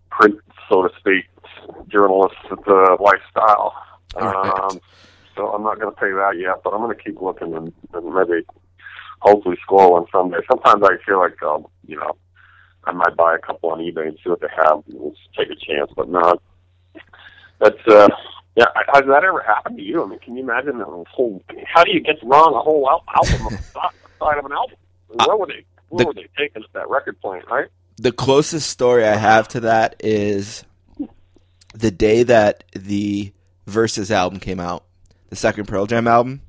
print 0.10 0.40
so 0.70 0.88
to 0.88 0.90
speak 1.00 1.26
journalist 1.88 2.36
uh, 2.52 2.98
lifestyle. 3.00 3.76
Um 4.16 4.80
so 5.36 5.48
I'm 5.54 5.62
not 5.62 5.80
gonna 5.80 5.92
pay 5.92 6.12
that 6.12 6.34
yet, 6.40 6.64
but 6.64 6.74
I'm 6.74 6.82
gonna 6.82 6.96
keep 6.96 7.22
looking 7.22 7.54
and, 7.54 7.72
and 7.94 8.14
maybe 8.14 8.44
hopefully 9.20 9.58
score 9.62 9.92
one 9.92 10.06
someday. 10.12 10.38
Sometimes 10.50 10.84
I 10.84 10.98
feel 11.06 11.20
like 11.20 11.42
um, 11.44 11.66
you 11.86 11.96
know, 11.96 12.16
I 12.86 12.92
might 12.92 13.16
buy 13.16 13.36
a 13.36 13.40
couple 13.40 13.72
on 13.72 13.80
eBay 13.80 14.08
and 14.08 14.18
see 14.24 14.30
what 14.30 14.42
they 14.42 14.48
have 14.56 14.84
and 14.88 15.14
just 15.14 15.34
take 15.38 15.50
a 15.50 15.56
chance, 15.56 15.92
but 15.96 16.10
no, 16.10 16.40
but 17.60 17.78
uh, 17.88 18.10
yeah, 18.56 18.66
has 18.94 19.04
that 19.08 19.24
ever 19.24 19.42
happened 19.42 19.78
to 19.78 19.84
you? 19.84 20.04
I 20.04 20.08
mean, 20.08 20.20
can 20.20 20.36
you 20.36 20.44
imagine 20.44 20.80
the 20.80 20.86
whole? 21.10 21.44
How 21.66 21.84
do 21.84 21.92
you 21.92 22.00
get 22.00 22.16
wrong 22.24 22.54
a 22.56 22.60
whole 22.60 22.90
album 22.90 23.48
on 23.48 23.54
the 23.54 23.62
side 24.20 24.38
of 24.38 24.46
an 24.46 24.52
album? 24.52 24.78
Where 25.08 25.38
were 25.38 25.48
they? 25.48 25.66
Where 25.90 26.04
the, 26.04 26.08
were 26.08 26.14
they 26.14 26.30
taking 26.38 26.64
at 26.64 26.74
that 26.74 26.90
record 26.90 27.20
plant? 27.22 27.46
Right. 27.50 27.68
The 27.98 28.12
closest 28.12 28.70
story 28.70 29.06
I 29.06 29.16
have 29.16 29.48
to 29.50 29.62
that 29.62 29.96
is 30.00 30.64
the 31.74 31.92
day 31.92 32.24
that 32.24 32.64
the 32.74 33.32
Versus 33.68 34.12
album 34.12 34.40
came 34.40 34.62
out, 34.62 34.86
the 35.30 35.36
second 35.36 35.68
Pearl 35.68 35.88
Jam 35.88 36.08
album. 36.08 36.40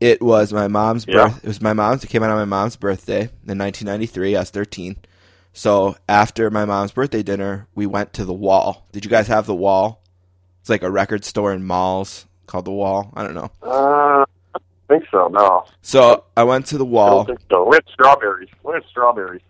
It 0.00 0.20
was 0.20 0.52
my 0.52 0.68
mom's 0.68 1.06
yeah. 1.08 1.28
birth. 1.28 1.44
It 1.44 1.48
was 1.48 1.62
my 1.62 1.72
mom's. 1.72 2.04
It 2.04 2.08
came 2.08 2.22
out 2.22 2.30
on 2.30 2.36
my 2.36 2.44
mom's 2.44 2.76
birthday 2.76 3.22
in 3.22 3.58
1993. 3.58 4.36
I 4.36 4.40
was 4.40 4.50
13. 4.50 4.96
So 5.52 5.96
after 6.06 6.50
my 6.50 6.66
mom's 6.66 6.92
birthday 6.92 7.22
dinner, 7.22 7.66
we 7.74 7.86
went 7.86 8.12
to 8.14 8.26
the 8.26 8.34
Wall. 8.34 8.86
Did 8.92 9.06
you 9.06 9.10
guys 9.10 9.28
have 9.28 9.46
the 9.46 9.54
Wall? 9.54 10.02
It's 10.60 10.68
like 10.68 10.82
a 10.82 10.90
record 10.90 11.24
store 11.24 11.52
in 11.52 11.64
malls 11.64 12.26
called 12.46 12.66
the 12.66 12.72
Wall. 12.72 13.10
I 13.14 13.22
don't 13.22 13.34
know. 13.34 13.50
Uh, 13.62 14.26
I 14.54 14.58
think 14.88 15.04
so. 15.10 15.28
No. 15.28 15.64
So 15.80 16.24
I 16.36 16.44
went 16.44 16.66
to 16.66 16.78
the 16.78 16.84
Wall. 16.84 17.22
I 17.22 17.24
don't 17.24 17.26
think 17.26 17.40
so. 17.50 17.64
We 17.66 17.76
had 17.76 17.84
strawberries. 17.90 18.50
We 18.62 18.74
had 18.74 18.84
strawberries. 18.84 19.42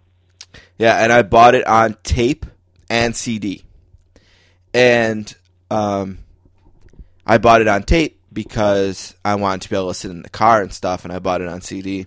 Yeah, 0.78 1.02
and 1.02 1.12
I 1.12 1.22
bought 1.22 1.54
it 1.54 1.66
on 1.66 1.96
tape 2.02 2.46
and 2.88 3.16
CD, 3.16 3.64
and 4.72 5.34
um, 5.70 6.18
I 7.26 7.38
bought 7.38 7.62
it 7.62 7.68
on 7.68 7.82
tape 7.82 8.15
because 8.36 9.16
I 9.24 9.34
wanted 9.36 9.62
to 9.62 9.70
be 9.70 9.76
able 9.76 9.84
to 9.84 9.88
listen 9.88 10.10
in 10.10 10.22
the 10.22 10.28
car 10.28 10.60
and 10.60 10.70
stuff, 10.70 11.04
and 11.04 11.12
I 11.12 11.20
bought 11.20 11.40
it 11.40 11.48
on 11.48 11.62
CD 11.62 12.04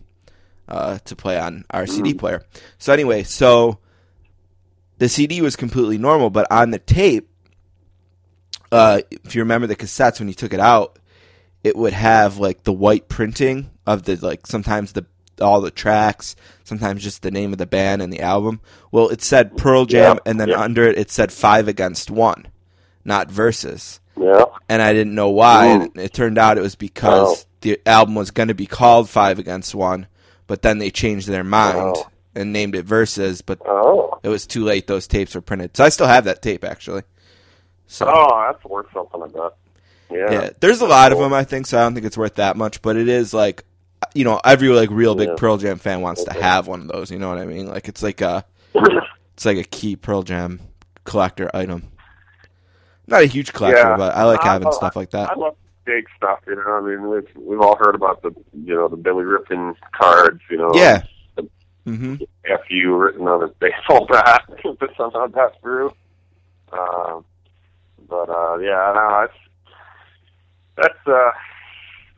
uh, 0.68 1.00
to 1.06 1.16
play 1.16 1.40
on 1.40 1.66
our. 1.72 1.88
CD 1.88 2.14
player. 2.14 2.46
So 2.78 2.94
anyway, 2.94 3.24
so 3.24 3.80
the 5.00 5.10
CD 5.10 5.42
was 5.42 5.56
completely 5.56 5.98
normal, 5.98 6.30
but 6.30 6.46
on 6.52 6.70
the 6.70 6.78
tape, 6.78 7.28
uh, 8.72 9.02
if 9.10 9.34
you 9.34 9.42
remember 9.42 9.66
the 9.66 9.76
cassettes 9.76 10.20
when 10.20 10.28
you 10.28 10.36
took 10.36 10.54
it 10.54 10.60
out, 10.60 11.00
it 11.64 11.76
would 11.76 11.94
have 11.94 12.38
like 12.38 12.64
the 12.64 12.72
white 12.72 13.10
printing 13.10 13.72
of 13.88 14.04
the 14.04 14.16
like 14.18 14.46
sometimes 14.46 14.92
the 14.92 15.08
all 15.42 15.62
the 15.62 15.72
tracks, 15.72 16.36
sometimes 16.64 17.02
just 17.02 17.24
the 17.24 17.32
name 17.32 17.54
of 17.54 17.58
the 17.58 17.66
band 17.66 18.04
and 18.04 18.14
the 18.14 18.22
album. 18.22 18.62
Well, 18.92 19.10
it 19.10 19.24
said 19.24 19.58
Pearl 19.58 19.86
Jam, 19.86 20.18
yeah, 20.18 20.30
and 20.30 20.40
then 20.40 20.50
yeah. 20.50 20.62
under 20.62 20.84
it 20.84 21.00
it 21.00 21.10
said 21.10 21.34
Five 21.34 21.68
Against 21.68 22.12
One, 22.12 22.50
not 23.04 23.32
Versus. 23.32 24.00
Yeah. 24.20 24.46
And 24.68 24.82
I 24.82 24.94
didn't 24.94 25.16
know 25.16 25.30
why, 25.30 25.68
and 25.68 25.98
it 25.98 26.14
turned 26.14 26.38
out 26.38 26.58
it 26.58 26.62
was 26.62 26.76
because 26.76 27.46
the 27.62 27.80
album 27.86 28.16
was 28.16 28.32
going 28.32 28.50
to 28.50 28.54
be 28.54 28.66
called 28.66 29.10
Five 29.10 29.40
Against 29.40 29.74
One, 29.74 30.08
but 30.48 30.62
then 30.62 30.78
they 30.80 30.92
changed 30.92 31.28
their 31.28 31.44
mind, 31.44 31.96
and 32.36 32.52
named 32.54 32.76
it 32.76 32.86
Versus, 32.86 33.42
but 33.42 33.60
Oh, 33.66 34.20
it 34.24 34.30
was 34.30 34.46
too 34.46 34.64
late. 34.64 34.88
Those 34.88 35.08
tapes 35.08 35.36
were 35.36 35.42
printed, 35.42 35.76
so 35.78 35.84
I 35.86 35.90
still 35.90 36.08
have 36.08 36.26
that 36.26 36.42
tape 36.42 36.64
actually. 36.64 37.04
So 37.88 38.06
oh, 38.08 38.52
that's 38.52 38.64
worth 38.66 38.88
something, 38.94 39.22
I 39.24 39.28
bet. 39.28 39.54
Yeah. 40.12 40.32
yeah, 40.32 40.50
there's 40.60 40.82
a 40.82 40.88
lot 40.88 41.12
of 41.12 41.20
them 41.20 41.34
I 41.34 41.44
think, 41.44 41.66
so 41.68 41.78
I 41.80 41.82
don't 41.84 41.94
think 41.94 42.06
it's 42.06 42.18
worth 42.18 42.36
that 42.36 42.58
much. 42.58 42.82
But 42.82 42.98
it 42.98 43.08
is 43.08 43.34
like, 43.34 43.64
you 44.14 44.24
know, 44.24 44.40
every 44.44 44.70
like 44.70 44.90
real 44.92 45.16
big 45.16 45.30
Yeah. 45.30 45.36
Pearl 45.38 45.58
Jam 45.58 45.78
fan 45.78 46.02
wants 46.02 46.24
to 46.26 46.34
have 46.34 46.68
one 46.68 46.82
of 46.82 46.88
those. 46.88 47.10
You 47.12 47.20
know 47.20 47.30
what 47.30 47.38
I 47.38 47.46
mean? 47.46 47.68
Like 47.68 47.88
it's 47.88 48.04
like 48.04 48.22
a 48.22 48.44
it's 48.74 49.46
like 49.46 49.58
a 49.58 49.64
key 49.64 49.96
Pearl 49.96 50.24
Jam 50.24 50.60
collector 51.04 51.50
item. 51.56 51.92
Not 53.10 53.24
a 53.24 53.26
huge 53.26 53.54
collector, 53.54 53.78
Yeah. 53.80 53.98
but 53.98 54.16
I 54.16 54.24
like 54.24 54.42
having 54.44 54.68
I- 54.68 54.72
stuff 54.72 54.96
like 54.96 55.12
that. 55.12 55.30
I 55.32 55.36
love 55.36 55.56
big 55.86 56.06
stuff, 56.16 56.40
you 56.48 56.56
know. 56.56 56.62
I 56.68 56.82
mean, 56.82 57.10
we've, 57.10 57.28
we've 57.36 57.62
all 57.62 57.76
heard 57.76 57.96
about 57.96 58.22
the, 58.22 58.32
you 58.54 58.76
know, 58.76 58.88
the 58.88 58.96
Billy 58.98 59.24
Ripken 59.24 59.76
cards, 59.94 60.42
you 60.50 60.58
know. 60.58 60.72
Yeah. 60.76 61.02
hmm 61.86 62.16
FU 62.46 62.96
written 62.96 63.28
on 63.28 63.42
his 63.42 63.52
baseball 63.60 64.06
bat 64.06 64.44
that 64.64 64.90
somehow 64.98 65.28
got 65.28 65.60
through. 65.62 65.92
Um, 66.72 67.26
but 68.08 68.30
uh, 68.30 68.58
yeah, 68.60 68.94
no, 68.96 69.22
it's 69.26 69.34
that's 70.76 71.08
uh, 71.08 71.32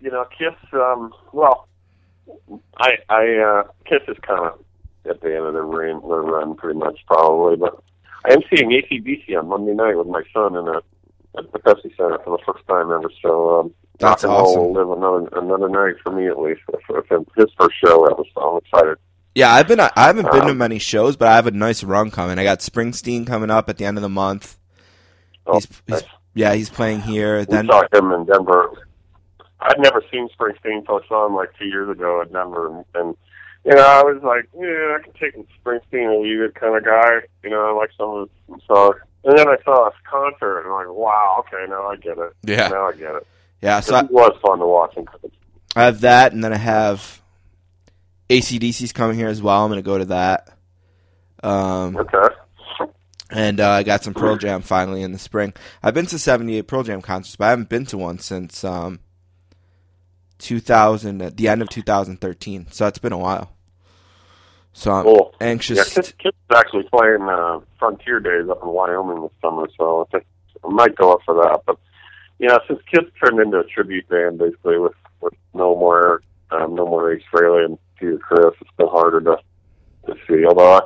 you 0.01 0.11
know, 0.11 0.25
Kiss. 0.37 0.53
Um, 0.73 1.13
well, 1.31 1.67
I 2.77 2.97
I 3.09 3.37
uh, 3.37 3.63
Kiss 3.85 4.01
is 4.07 4.17
kind 4.21 4.39
of 4.45 4.59
at 5.09 5.21
the 5.21 5.35
end 5.35 5.45
of 5.45 5.53
their 5.53 5.63
run, 5.65 6.01
their 6.01 6.21
run, 6.21 6.55
pretty 6.55 6.77
much 6.79 6.99
probably. 7.07 7.55
But 7.57 7.81
I 8.25 8.33
am 8.33 8.41
seeing 8.53 8.69
ACDC 8.69 9.37
on 9.37 9.47
Monday 9.49 9.73
night 9.73 9.95
with 9.97 10.07
my 10.07 10.23
son 10.33 10.55
in 10.55 10.67
a 10.67 10.81
at 11.37 11.49
the 11.53 11.59
Pepsi 11.59 11.95
Center 11.95 12.19
for 12.23 12.37
the 12.37 12.43
first 12.45 12.67
time 12.67 12.91
ever. 12.91 13.09
So 13.21 13.59
um, 13.61 13.73
That's 13.99 14.23
awesome. 14.23 14.59
will 14.59 14.73
live 14.73 14.89
another 14.91 15.29
another 15.39 15.69
night 15.69 15.95
for 16.03 16.11
me 16.11 16.27
at 16.27 16.39
least. 16.39 16.61
If, 16.73 16.81
if 16.89 17.27
his 17.35 17.47
first 17.57 17.75
show, 17.83 18.05
I 18.05 18.11
was 18.13 18.27
I'm 18.37 18.57
excited. 18.57 18.97
Yeah, 19.33 19.53
I've 19.53 19.67
been 19.67 19.79
I 19.79 19.89
haven't 19.95 20.29
been 20.31 20.41
to 20.41 20.49
Um, 20.51 20.57
many 20.57 20.77
shows, 20.77 21.15
but 21.15 21.29
I 21.29 21.35
have 21.35 21.47
a 21.47 21.51
nice 21.51 21.83
run 21.83 22.11
coming. 22.11 22.37
I 22.37 22.43
got 22.43 22.59
Springsteen 22.59 23.25
coming 23.25 23.49
up 23.49 23.69
at 23.69 23.77
the 23.77 23.85
end 23.85 23.97
of 23.97 24.01
the 24.01 24.09
month. 24.09 24.57
Oh, 25.47 25.53
He's, 25.55 25.67
he's 25.67 25.81
nice. 25.87 26.03
yeah, 26.33 26.53
he's 26.53 26.69
playing 26.69 27.01
here. 27.01 27.39
We 27.39 27.45
Then 27.45 27.67
saw 27.67 27.83
him 27.93 28.11
in 28.11 28.25
Denver. 28.25 28.71
I'd 29.61 29.79
never 29.79 30.03
seen 30.11 30.27
Springsteen 30.37 30.79
until 30.79 30.95
I 31.03 31.07
saw 31.07 31.25
him 31.27 31.35
like 31.35 31.57
two 31.57 31.65
years 31.67 31.89
ago 31.89 32.21
at 32.21 32.33
Denver, 32.33 32.67
and, 32.75 32.85
and 32.95 33.17
you 33.65 33.73
know 33.75 33.81
I 33.85 34.01
was 34.03 34.21
like, 34.23 34.47
yeah, 34.57 34.97
I 34.97 35.03
can 35.03 35.13
take 35.13 35.35
a 35.35 35.45
Springsteen 35.63 36.13
and 36.13 36.23
leave 36.23 36.41
it 36.41 36.55
kind 36.55 36.75
of 36.75 36.83
guy. 36.83 37.21
You 37.43 37.49
know, 37.51 37.69
I 37.69 37.71
like 37.79 37.91
some 37.97 38.09
of 38.09 38.29
his 38.53 38.63
songs. 38.67 38.95
And 39.23 39.37
then 39.37 39.47
I 39.47 39.55
saw 39.63 39.85
his 39.85 39.99
concert, 40.09 40.59
and 40.61 40.67
I'm 40.67 40.73
like, 40.73 40.87
wow, 40.89 41.43
okay, 41.47 41.69
now 41.69 41.87
I 41.87 41.95
get 41.95 42.17
it. 42.17 42.33
Yeah. 42.43 42.69
now 42.69 42.87
I 42.87 42.93
get 42.93 43.13
it. 43.15 43.27
yeah, 43.61 43.79
so 43.79 43.95
I, 43.95 43.99
it 43.99 44.11
was 44.11 44.35
fun 44.43 44.57
to 44.59 44.65
watch 44.65 44.95
him. 44.95 45.07
I 45.75 45.83
have 45.83 46.01
that, 46.01 46.33
and 46.33 46.43
then 46.43 46.51
I 46.53 46.57
have 46.57 47.21
ACDC's 48.29 48.93
coming 48.93 49.15
here 49.17 49.27
as 49.27 49.41
well. 49.41 49.63
I'm 49.63 49.69
going 49.69 49.77
to 49.77 49.85
go 49.85 49.97
to 49.99 50.05
that. 50.05 50.49
Um, 51.43 51.97
Okay. 51.97 52.33
and 53.29 53.59
uh, 53.59 53.69
I 53.69 53.83
got 53.83 54.03
some 54.03 54.13
Pearl 54.15 54.37
Jam 54.37 54.61
finally 54.63 55.03
in 55.03 55.11
the 55.11 55.19
spring. 55.19 55.53
I've 55.83 55.93
been 55.93 56.05
to 56.07 56.17
78 56.19 56.67
Pearl 56.67 56.83
Jam 56.83 57.01
concerts, 57.01 57.35
but 57.35 57.45
I 57.45 57.49
haven't 57.51 57.69
been 57.69 57.85
to 57.87 57.97
one 57.99 58.17
since 58.19 58.63
um, 58.63 58.99
2000, 60.41 61.21
at 61.21 61.37
the 61.37 61.47
end 61.47 61.61
of 61.61 61.69
2013. 61.69 62.67
So 62.71 62.87
it's 62.87 62.99
been 62.99 63.13
a 63.13 63.17
while. 63.17 63.51
So 64.73 64.91
I'm 64.91 65.03
Cool. 65.03 65.35
anxious. 65.41 65.77
Yeah, 65.77 65.83
Kiss, 65.83 66.13
Kiss 66.17 66.31
is 66.33 66.55
actually 66.57 66.83
playing 66.83 67.21
uh, 67.23 67.59
Frontier 67.77 68.19
Days 68.19 68.49
up 68.49 68.61
in 68.63 68.69
Wyoming 68.69 69.21
this 69.23 69.31
summer, 69.41 69.67
so 69.77 70.07
I 70.07 70.11
think 70.11 70.25
I 70.63 70.69
might 70.69 70.95
go 70.95 71.13
up 71.13 71.19
for 71.25 71.35
that. 71.35 71.61
But 71.65 71.77
you 72.39 72.47
know, 72.47 72.59
since 72.67 72.79
Kiss 72.89 73.03
turned 73.23 73.39
into 73.39 73.59
a 73.59 73.63
tribute 73.65 74.07
band 74.09 74.39
basically 74.39 74.77
with 74.77 74.93
with 75.19 75.33
no 75.53 75.75
more 75.75 76.21
um, 76.51 76.75
no 76.75 76.85
more 76.85 77.11
Ace 77.13 77.23
Frehley 77.33 77.65
and 77.65 77.77
Peter 77.99 78.17
Criss, 78.17 78.55
it's 78.61 78.69
been 78.77 78.87
harder 78.87 79.19
to 79.21 79.37
to 80.07 80.15
see. 80.27 80.45
Although, 80.45 80.75
I, 80.77 80.81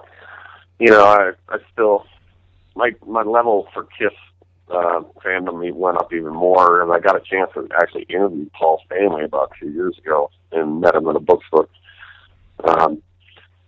you 0.79 0.89
know, 0.89 1.05
I 1.05 1.31
I 1.49 1.57
still 1.71 2.05
my 2.75 2.91
my 3.05 3.21
level 3.21 3.67
for 3.73 3.83
Kiss 3.97 4.13
uh, 4.69 5.01
fandom 5.23 5.71
went 5.73 5.97
up 5.97 6.11
even 6.13 6.33
more, 6.33 6.81
and 6.81 6.91
I 6.91 6.99
got 6.99 7.15
a 7.15 7.19
chance 7.19 7.51
to 7.53 7.67
actually 7.79 8.03
interview 8.03 8.49
Paul 8.57 8.81
Stanley 8.85 9.23
about 9.23 9.51
two 9.59 9.69
years 9.69 9.97
ago 9.97 10.31
and 10.51 10.81
met 10.81 10.95
him 10.95 11.07
at 11.07 11.15
a 11.15 11.19
bookstore. 11.19 11.67
Um, 12.63 13.01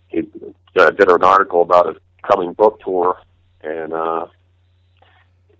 he 0.08 0.22
uh, 0.76 0.90
did 0.90 1.10
an 1.10 1.22
article 1.22 1.62
about 1.62 1.86
his 1.86 1.96
coming 2.28 2.52
book 2.52 2.80
tour, 2.84 3.20
and 3.62 3.92
uh, 3.92 4.26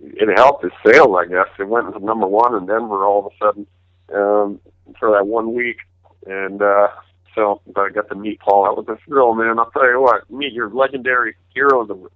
it 0.01 0.37
helped 0.37 0.65
his 0.65 0.73
sales, 0.85 1.17
I 1.17 1.27
guess. 1.27 1.49
It 1.59 1.69
went 1.69 1.93
to 1.93 2.05
number 2.05 2.27
one 2.27 2.55
in 2.55 2.67
Denver 2.67 3.05
all 3.05 3.27
of 3.27 3.33
a 3.33 3.45
sudden 3.45 3.67
um, 4.15 4.61
for 4.99 5.13
that 5.13 5.27
one 5.27 5.55
week, 5.55 5.79
and 6.27 6.61
uh, 6.63 6.89
so 7.35 7.61
I 7.77 7.91
got 7.91 8.09
to 8.09 8.15
meet 8.15 8.41
Paul. 8.41 8.65
That 8.65 8.77
was 8.77 8.87
a 8.89 9.05
thrill, 9.05 9.35
man. 9.35 9.59
I'll 9.59 9.71
tell 9.71 9.89
you 9.89 10.01
what, 10.01 10.29
meet 10.31 10.53
your 10.53 10.71
legendary 10.71 11.37
hero, 11.55 11.87
the 11.87 12.09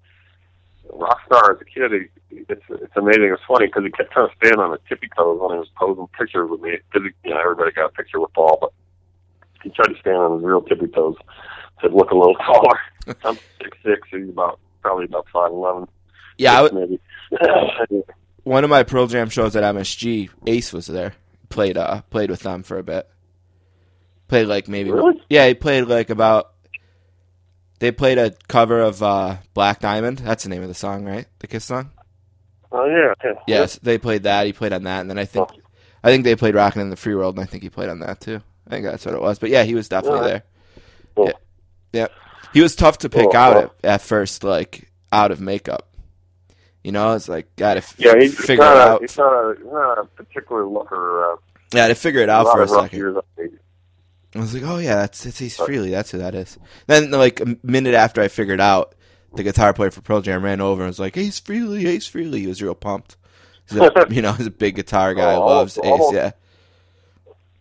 rock 0.90 1.20
star 1.26 1.52
as 1.52 1.60
a 1.60 1.64
kid. 1.64 1.92
He, 2.30 2.36
it's 2.48 2.62
it's 2.70 2.96
amazing. 2.96 3.30
It's 3.32 3.42
funny 3.46 3.66
because 3.66 3.84
he 3.84 3.90
kept 3.90 4.12
trying 4.12 4.28
to 4.28 4.34
stand 4.36 4.56
on 4.60 4.72
his 4.72 4.80
tippy 4.88 5.08
toes 5.16 5.38
when 5.40 5.52
he 5.52 5.58
was 5.58 5.68
posing 5.76 6.06
pictures 6.18 6.48
with 6.50 6.60
me. 6.60 6.78
Because 6.92 7.08
you 7.24 7.30
know 7.34 7.40
everybody 7.40 7.72
got 7.72 7.86
a 7.86 7.88
picture 7.90 8.20
with 8.20 8.32
Paul, 8.34 8.58
but 8.60 8.72
he 9.62 9.70
tried 9.70 9.92
to 9.94 10.00
stand 10.00 10.16
on 10.16 10.34
his 10.36 10.44
real 10.44 10.62
tippy 10.62 10.86
toes 10.88 11.16
to 11.82 11.88
look 11.88 12.10
a 12.10 12.16
little 12.16 12.34
taller. 12.46 12.78
I'm 13.24 13.38
six 13.62 13.76
six. 13.84 14.08
He's 14.10 14.28
about 14.28 14.58
probably 14.82 15.04
about 15.04 15.26
five 15.32 15.50
eleven. 15.52 15.88
yeah, 16.38 16.60
I 16.60 16.62
w- 16.68 16.98
maybe. 17.30 18.02
one 18.44 18.64
of 18.64 18.70
my 18.70 18.82
Pearl 18.82 19.06
Jam 19.06 19.28
shows 19.28 19.54
at 19.56 19.62
MSG, 19.74 20.30
Ace 20.46 20.72
was 20.72 20.86
there. 20.86 21.14
Played 21.48 21.76
uh 21.76 22.02
played 22.10 22.30
with 22.30 22.40
them 22.40 22.62
for 22.62 22.78
a 22.78 22.82
bit. 22.82 23.08
Played 24.28 24.46
like 24.46 24.68
maybe 24.68 24.90
Really? 24.90 25.20
yeah, 25.28 25.46
he 25.48 25.54
played 25.54 25.82
like 25.82 26.08
about. 26.10 26.51
They 27.82 27.90
played 27.90 28.16
a 28.16 28.30
cover 28.46 28.80
of 28.80 29.02
uh, 29.02 29.38
Black 29.54 29.80
Diamond. 29.80 30.18
That's 30.18 30.44
the 30.44 30.50
name 30.50 30.62
of 30.62 30.68
the 30.68 30.74
song, 30.74 31.04
right? 31.04 31.26
The 31.40 31.48
Kiss 31.48 31.64
song. 31.64 31.90
Oh 32.70 32.86
yeah. 32.86 33.12
yeah. 33.24 33.32
Yes, 33.48 33.76
they 33.82 33.98
played 33.98 34.22
that. 34.22 34.46
He 34.46 34.52
played 34.52 34.72
on 34.72 34.84
that, 34.84 35.00
and 35.00 35.10
then 35.10 35.18
I 35.18 35.24
think, 35.24 35.48
I 36.04 36.08
think 36.08 36.22
they 36.22 36.36
played 36.36 36.54
"Rockin' 36.54 36.80
in 36.80 36.90
the 36.90 36.96
Free 36.96 37.16
World," 37.16 37.34
and 37.34 37.42
I 37.42 37.46
think 37.48 37.64
he 37.64 37.70
played 37.70 37.88
on 37.88 37.98
that 37.98 38.20
too. 38.20 38.40
I 38.68 38.70
think 38.70 38.84
that's 38.84 39.04
what 39.04 39.16
it 39.16 39.20
was. 39.20 39.40
But 39.40 39.50
yeah, 39.50 39.64
he 39.64 39.74
was 39.74 39.88
definitely 39.88 40.18
Alright. 40.20 40.30
there. 40.30 40.42
Cool. 41.16 41.26
Yeah, 41.26 41.32
yeah. 41.92 42.06
He 42.54 42.60
was 42.60 42.76
tough 42.76 42.98
to 42.98 43.08
pick 43.08 43.32
Cool, 43.32 43.36
out 43.36 43.52
cool. 43.54 43.74
at, 43.82 43.94
at 43.94 44.00
first, 44.00 44.44
like 44.44 44.88
out 45.10 45.32
of 45.32 45.40
makeup. 45.40 45.88
You 46.84 46.92
know, 46.92 47.14
it's 47.16 47.28
like 47.28 47.48
gotta 47.56 47.78
f- 47.78 47.96
Yeah, 47.98 48.14
he's 48.16 48.38
figure 48.38 48.62
not 48.62 48.76
it 48.76 48.78
a, 48.78 48.90
out. 48.92 49.00
He's 49.00 49.18
not 49.18 49.32
a, 49.32 49.54
he's 49.56 49.66
not 49.72 49.98
a 49.98 50.04
particular 50.04 50.64
looker. 50.66 51.32
Uh, 51.32 51.36
Yeah, 51.74 51.88
to 51.88 51.96
figure 51.96 52.20
it 52.20 52.28
a 52.28 52.32
out 52.32 52.44
for 52.46 52.62
a 52.62 52.66
rough 52.66 52.90
second. 52.92 53.18
Years 54.34 54.42
up 54.42 54.42
there. 54.42 54.42
I 54.42 54.44
was 54.44 54.54
like, 54.54 54.62
oh 54.64 54.78
yeah, 54.78 54.96
that's 54.96 55.26
it's 55.26 55.42
Ace 55.42 55.58
Frehley. 55.58 55.90
That's 55.90 56.10
who 56.10 56.18
that 56.18 56.34
is. 56.34 56.58
Then 56.86 57.10
like 57.10 57.40
a 57.40 57.56
minute 57.62 57.94
after 57.94 58.20
I 58.20 58.28
figured 58.28 58.60
out, 58.60 58.94
the 59.34 59.42
guitar 59.42 59.72
player 59.72 59.90
for 59.90 60.02
Pearl 60.02 60.20
Jam 60.20 60.44
ran 60.44 60.60
over 60.60 60.82
and 60.82 60.88
was 60.88 61.00
like, 61.00 61.16
Ace 61.16 61.40
Frehley, 61.40 61.86
Ace 61.86 62.08
Frehley. 62.08 62.38
He 62.38 62.46
was 62.46 62.62
real 62.62 62.74
pumped. 62.74 63.16
He's 63.68 63.78
a, 63.78 64.06
you 64.10 64.22
know, 64.22 64.32
he's 64.32 64.46
a 64.46 64.50
big 64.50 64.76
guitar 64.76 65.10
oh, 65.10 65.14
guy. 65.14 65.34
Oh, 65.34 65.46
loves 65.46 65.78
Ace. 65.78 66.12
Yeah, 66.12 66.32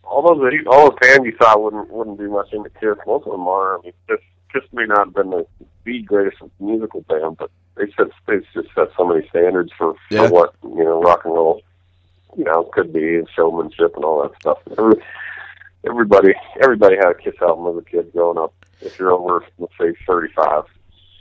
all 0.03 0.21
those 0.21 0.51
all 0.67 0.89
those 0.89 0.99
bands 1.01 1.25
you 1.25 1.36
saw 1.38 1.57
wouldn't 1.57 1.89
wouldn't 1.91 2.19
be 2.19 2.27
much 2.27 2.51
into 2.53 2.69
Kiss. 2.71 2.97
Most 3.07 3.25
of 3.25 3.31
them 3.31 3.47
are. 3.47 3.79
I 3.79 3.81
mean, 3.84 3.93
Kiss, 4.07 4.19
Kiss 4.53 4.63
may 4.73 4.86
not 4.86 5.05
have 5.05 5.13
been 5.13 5.29
the, 5.29 5.45
the 5.86 6.01
greatest 6.01 6.38
musical 6.60 7.01
band, 7.01 7.38
but 7.38 7.49
they 7.75 7.91
set 7.97 8.07
they 8.27 8.39
just 8.53 8.73
set 8.75 8.89
so 8.97 9.05
many 9.05 9.27
standards 9.29 9.71
for, 9.77 9.95
Yeah. 10.10 10.27
for 10.27 10.34
what 10.34 10.55
you 10.63 10.84
know 10.84 11.01
rock 11.01 11.25
and 11.25 11.34
roll 11.34 11.62
you 12.38 12.43
know 12.43 12.63
could 12.73 12.93
be 12.93 13.15
and 13.15 13.29
showmanship 13.36 13.95
and 13.95 14.05
all 14.05 14.23
that 14.23 14.39
stuff. 14.39 14.57
Every, 14.77 15.01
everybody 15.86 16.34
everybody 16.62 16.96
had 16.96 17.08
a 17.12 17.15
Kiss 17.15 17.34
album 17.41 17.67
as 17.78 17.82
a 17.82 17.86
kid 17.89 18.12
growing 18.13 18.38
up. 18.38 18.54
If 18.82 18.98
you're 19.00 19.12
over 19.12 19.46
let's 19.60 19.74
say 19.80 19.94
thirty 20.08 20.32
five, 20.34 20.63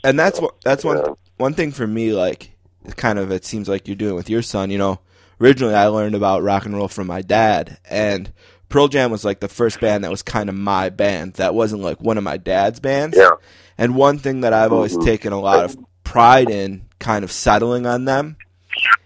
and 0.05 0.18
that's 0.18 0.40
what 0.40 0.61
that's 0.62 0.85
one 0.85 0.99
Yeah. 0.99 1.14
one 1.37 1.55
thing 1.55 1.73
for 1.73 1.87
me. 1.87 2.12
Like, 2.12 2.53
it 2.85 2.96
kind 2.96 3.18
of 3.18 3.31
it 3.31 3.44
seems 3.44 3.68
like 3.68 3.87
you're 3.87 3.96
doing 3.96 4.14
with 4.14 4.31
your 4.31 4.42
son. 4.42 4.70
You 4.70 4.79
know, 4.79 5.01
originally 5.40 5.75
I 5.75 5.87
learned 5.88 6.14
about 6.14 6.42
rock 6.42 6.64
and 6.66 6.75
roll 6.77 6.88
from 6.88 7.07
my 7.07 7.20
dad, 7.23 7.79
and 7.88 8.33
Pearl 8.70 8.88
Jam 8.88 9.11
was 9.11 9.25
like 9.25 9.40
the 9.40 9.49
first 9.49 9.81
band 9.81 10.05
that 10.05 10.11
was 10.11 10.23
kind 10.23 10.49
of 10.49 10.55
my 10.55 10.88
band. 10.90 11.35
That 11.35 11.55
wasn't 11.55 11.83
like 11.83 12.01
one 12.01 12.16
of 12.18 12.25
my 12.25 12.37
dad's 12.37 12.81
bands. 12.81 13.16
yeah, 13.16 13.31
And 13.77 13.96
one 13.96 14.18
thing 14.18 14.40
that 14.42 14.53
I've 14.53 14.73
always 14.73 14.96
Mhm. 14.96 15.05
taken 15.05 15.33
a 15.33 15.40
lot 15.40 15.64
of 15.64 15.77
pride 16.05 16.49
in 16.51 16.83
kind 16.99 17.25
of 17.25 17.33
settling 17.33 17.85
on 17.87 18.05
them 18.05 18.37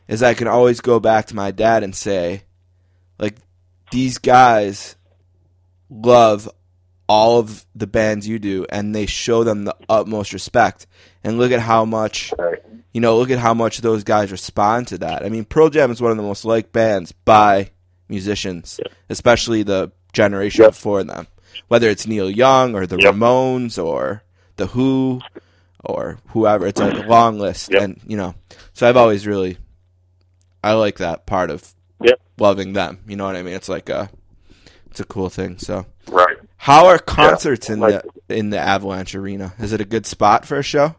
is 0.06 0.22
I 0.22 0.34
can 0.34 0.48
always 0.48 0.80
go 0.82 1.00
back 1.00 1.26
to 1.26 1.34
my 1.36 1.50
dad 1.50 1.82
and 1.82 1.94
say, 1.96 2.42
like, 3.18 3.36
these 3.90 4.18
guys 4.18 4.96
love 5.90 6.48
all 7.08 7.38
of 7.38 7.66
the 7.74 7.86
bands 7.86 8.26
you 8.26 8.38
do 8.38 8.64
and 8.70 8.94
they 8.94 9.06
show 9.06 9.44
them 9.44 9.64
the 9.64 9.76
utmost 9.88 10.32
respect. 10.32 10.86
And 11.22 11.38
look 11.38 11.52
at 11.52 11.60
how 11.60 11.84
much, 11.84 12.32
you 12.92 13.00
know, 13.00 13.16
look 13.16 13.30
at 13.30 13.38
how 13.38 13.54
much 13.54 13.78
those 13.78 14.04
guys 14.04 14.32
respond 14.32 14.88
to 14.88 14.98
that. 14.98 15.24
I 15.24 15.28
mean, 15.28 15.44
Pearl 15.44 15.70
Jam 15.70 15.90
is 15.90 16.02
one 16.02 16.10
of 16.10 16.16
the 16.16 16.22
most 16.22 16.44
liked 16.44 16.72
bands 16.72 17.12
by 17.12 17.70
musicians, 18.08 18.80
especially 19.08 19.62
the 19.62 19.92
generation 20.12 20.66
before 20.66 21.04
them. 21.04 21.26
Whether 21.68 21.88
it's 21.88 22.06
Neil 22.06 22.30
Young 22.30 22.74
or 22.74 22.86
the. 22.86 22.96
Ramones 22.96 23.82
or 23.82 24.22
the 24.56 24.66
Who 24.66 25.20
or 25.84 26.18
whoever, 26.28 26.66
it's 26.66 26.80
a 26.80 27.04
long 27.06 27.38
list, 27.38 27.70
and 27.70 28.00
you 28.06 28.16
know, 28.16 28.34
so 28.72 28.88
I've 28.88 28.96
always 28.96 29.26
really, 29.26 29.58
I 30.62 30.72
like 30.72 30.98
that 30.98 31.26
part 31.26 31.50
of 31.50 31.74
loving 32.38 32.72
them. 32.72 33.00
You 33.06 33.16
know 33.16 33.24
what 33.24 33.36
I 33.36 33.42
mean? 33.42 33.54
It's 33.54 33.68
like 33.68 33.88
a, 33.88 34.10
it's 34.94 35.00
a 35.00 35.04
cool 35.04 35.28
thing. 35.28 35.58
So, 35.58 35.86
right. 36.08 36.36
How 36.56 36.86
are 36.86 37.00
concerts 37.00 37.68
in 37.68 37.80
like- 37.80 38.04
the 38.28 38.36
in 38.36 38.50
the 38.50 38.58
Avalanche 38.60 39.16
Arena? 39.16 39.52
Is 39.58 39.72
it 39.72 39.80
a 39.80 39.84
good 39.84 40.06
spot 40.06 40.46
for 40.46 40.56
a 40.56 40.62
show? 40.62 40.94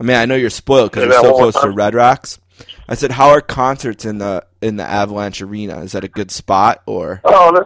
I 0.00 0.02
mean, 0.02 0.16
I 0.16 0.26
know 0.26 0.34
you're 0.34 0.50
spoiled 0.50 0.90
because 0.90 1.04
you're 1.04 1.22
so 1.22 1.36
close 1.36 1.54
to. 1.60 1.70
Red 1.70 1.94
Rocks. 1.94 2.40
I 2.88 2.96
said, 2.96 3.12
how 3.12 3.28
are 3.28 3.40
concerts 3.40 4.04
in 4.04 4.18
the 4.18 4.44
in 4.60 4.76
the 4.76 4.82
Avalanche 4.82 5.40
Arena? 5.40 5.82
Is 5.82 5.92
that 5.92 6.02
a 6.02 6.08
good 6.08 6.32
spot 6.32 6.82
or? 6.86 7.20
Oh, 7.24 7.64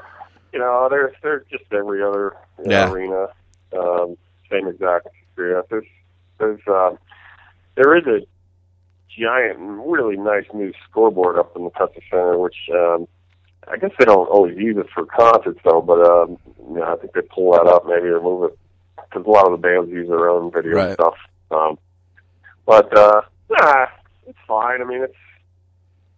you 0.53 0.59
know, 0.59 0.89
they're 0.91 1.13
they're 1.23 1.45
just 1.51 1.65
every 1.73 2.03
other 2.03 2.37
you 2.59 2.65
know, 2.67 2.71
Yeah. 2.71 2.91
arena, 2.93 3.29
um, 3.79 4.19
same 4.51 4.69
exact 4.69 5.07
experience. 5.07 5.67
There's 5.71 5.87
there's 6.39 6.61
um, 6.69 6.99
there 7.77 7.97
is 7.97 8.07
a 8.07 8.27
giant, 9.19 9.59
really 9.59 10.19
nice 10.19 10.45
new 10.53 10.75
scoreboard 10.89 11.39
up 11.39 11.57
in 11.57 11.65
the 11.65 11.71
Custom 11.71 12.03
Center, 12.11 12.39
which 12.39 12.57
um, 12.75 13.09
I 13.67 13.77
guess 13.77 13.91
they 13.99 14.05
don't 14.05 14.29
always 14.29 14.57
use 14.57 14.77
it 14.77 14.87
for 14.95 15.05
concerts 15.07 15.61
though. 15.65 15.81
But 15.83 16.01
um, 16.07 16.39
you 16.69 16.77
know, 16.81 16.85
I 16.93 16.97
think 16.97 17.13
they 17.13 17.23
pull 17.23 17.53
that 17.53 17.67
up 17.67 17.87
maybe 17.87 18.07
or 18.09 18.21
move 18.23 18.51
it 18.53 18.59
because 18.97 19.27
a 19.27 19.31
lot 19.31 19.47
of 19.47 19.53
the 19.53 19.67
bands 19.67 19.91
use 19.91 20.09
their 20.09 20.29
own 20.29 20.53
video 20.53 20.73
Right. 20.77 20.93
stuff. 20.95 21.15
Um, 21.51 21.79
but 22.67 22.97
uh, 22.97 23.23
nah, 23.51 23.87
it's 24.27 24.39
fine. 24.47 24.81
I 24.81 24.85
mean, 24.85 25.03
it's 25.03 25.15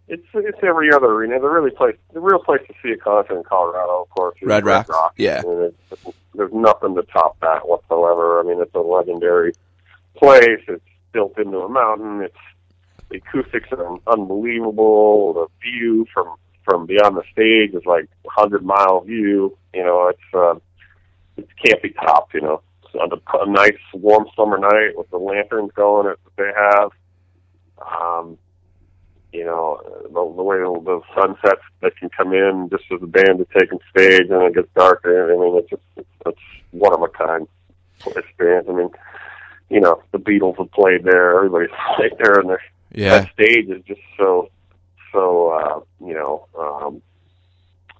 it's 0.07 0.27
it's 0.33 0.57
every 0.63 0.91
other 0.93 1.07
arena. 1.07 1.39
The 1.39 1.47
really 1.47 1.71
place, 1.71 1.95
the 2.13 2.19
real 2.19 2.39
place 2.39 2.61
to 2.67 2.73
see 2.83 2.91
a 2.91 2.97
concert 2.97 3.37
in 3.37 3.43
Colorado, 3.43 4.01
of 4.03 4.09
course, 4.09 4.35
is 4.41 4.47
Red 4.47 4.65
Rocks? 4.65 4.89
Rock. 4.89 5.13
Yeah. 5.17 5.41
I 5.45 5.47
mean, 5.47 5.61
it's, 5.91 6.15
there's 6.35 6.53
nothing 6.53 6.95
to 6.95 7.03
top 7.03 7.39
that 7.41 7.67
whatsoever. 7.67 8.39
I 8.39 8.43
mean, 8.43 8.61
it's 8.61 8.73
a 8.75 8.79
legendary 8.79 9.53
place. 10.15 10.59
It's 10.67 10.83
built 11.13 11.37
into 11.37 11.59
a 11.59 11.69
mountain. 11.69 12.21
It's 12.21 12.35
the 13.09 13.17
acoustics 13.17 13.69
are 13.71 13.97
unbelievable. 14.07 15.33
The 15.33 15.47
view 15.69 16.05
from 16.13 16.35
from 16.63 16.85
beyond 16.85 17.17
the 17.17 17.23
stage 17.31 17.73
is 17.73 17.85
like 17.85 18.07
a 18.25 18.29
hundred 18.29 18.63
mile 18.63 19.01
view. 19.01 19.57
You 19.73 19.83
know, 19.83 20.07
it's 20.09 20.19
uh, 20.33 20.55
it 21.37 21.47
can't 21.63 21.81
be 21.81 21.91
topped. 21.91 22.33
You 22.33 22.41
know, 22.41 22.61
it's 22.83 22.95
on 22.95 23.11
a, 23.11 23.37
a 23.37 23.49
nice 23.49 23.79
warm 23.93 24.27
summer 24.35 24.57
night 24.57 24.97
with 24.97 25.09
the 25.09 25.17
lanterns 25.17 25.71
going 25.75 26.07
that 26.07 26.17
they 26.37 26.51
have. 26.55 26.91
Um, 27.79 28.37
you 29.33 29.45
know, 29.45 29.79
the, 30.03 30.09
the 30.09 30.43
way 30.43 30.57
the, 30.57 30.81
the 30.83 31.01
sunsets 31.15 31.61
that 31.81 31.95
can 31.97 32.09
come 32.09 32.33
in 32.33 32.69
just 32.69 32.83
as 32.91 32.99
the 32.99 33.07
band 33.07 33.39
is 33.39 33.47
taking 33.57 33.79
stage 33.89 34.29
and 34.29 34.43
it 34.43 34.55
gets 34.55 34.67
darker. 34.75 35.33
I 35.33 35.37
mean, 35.37 35.57
it's 35.57 35.69
just 35.69 35.81
it's, 35.95 36.07
it's 36.25 36.39
one 36.71 36.93
of 36.93 37.01
a 37.01 37.07
kind 37.07 37.47
experience. 38.17 38.67
I 38.69 38.73
mean, 38.73 38.89
you 39.69 39.79
know, 39.79 40.03
the 40.11 40.17
Beatles 40.17 40.57
have 40.57 40.71
played 40.71 41.03
there. 41.03 41.37
Everybody's 41.37 41.69
played 41.95 42.13
there, 42.19 42.39
and 42.39 42.49
their 42.49 42.61
Yeah, 42.93 43.19
that 43.19 43.33
stage 43.33 43.69
is 43.69 43.83
just 43.85 44.01
so 44.17 44.49
so 45.11 45.49
uh, 45.49 45.79
you 46.05 46.13
know 46.13 46.47
um, 46.57 47.01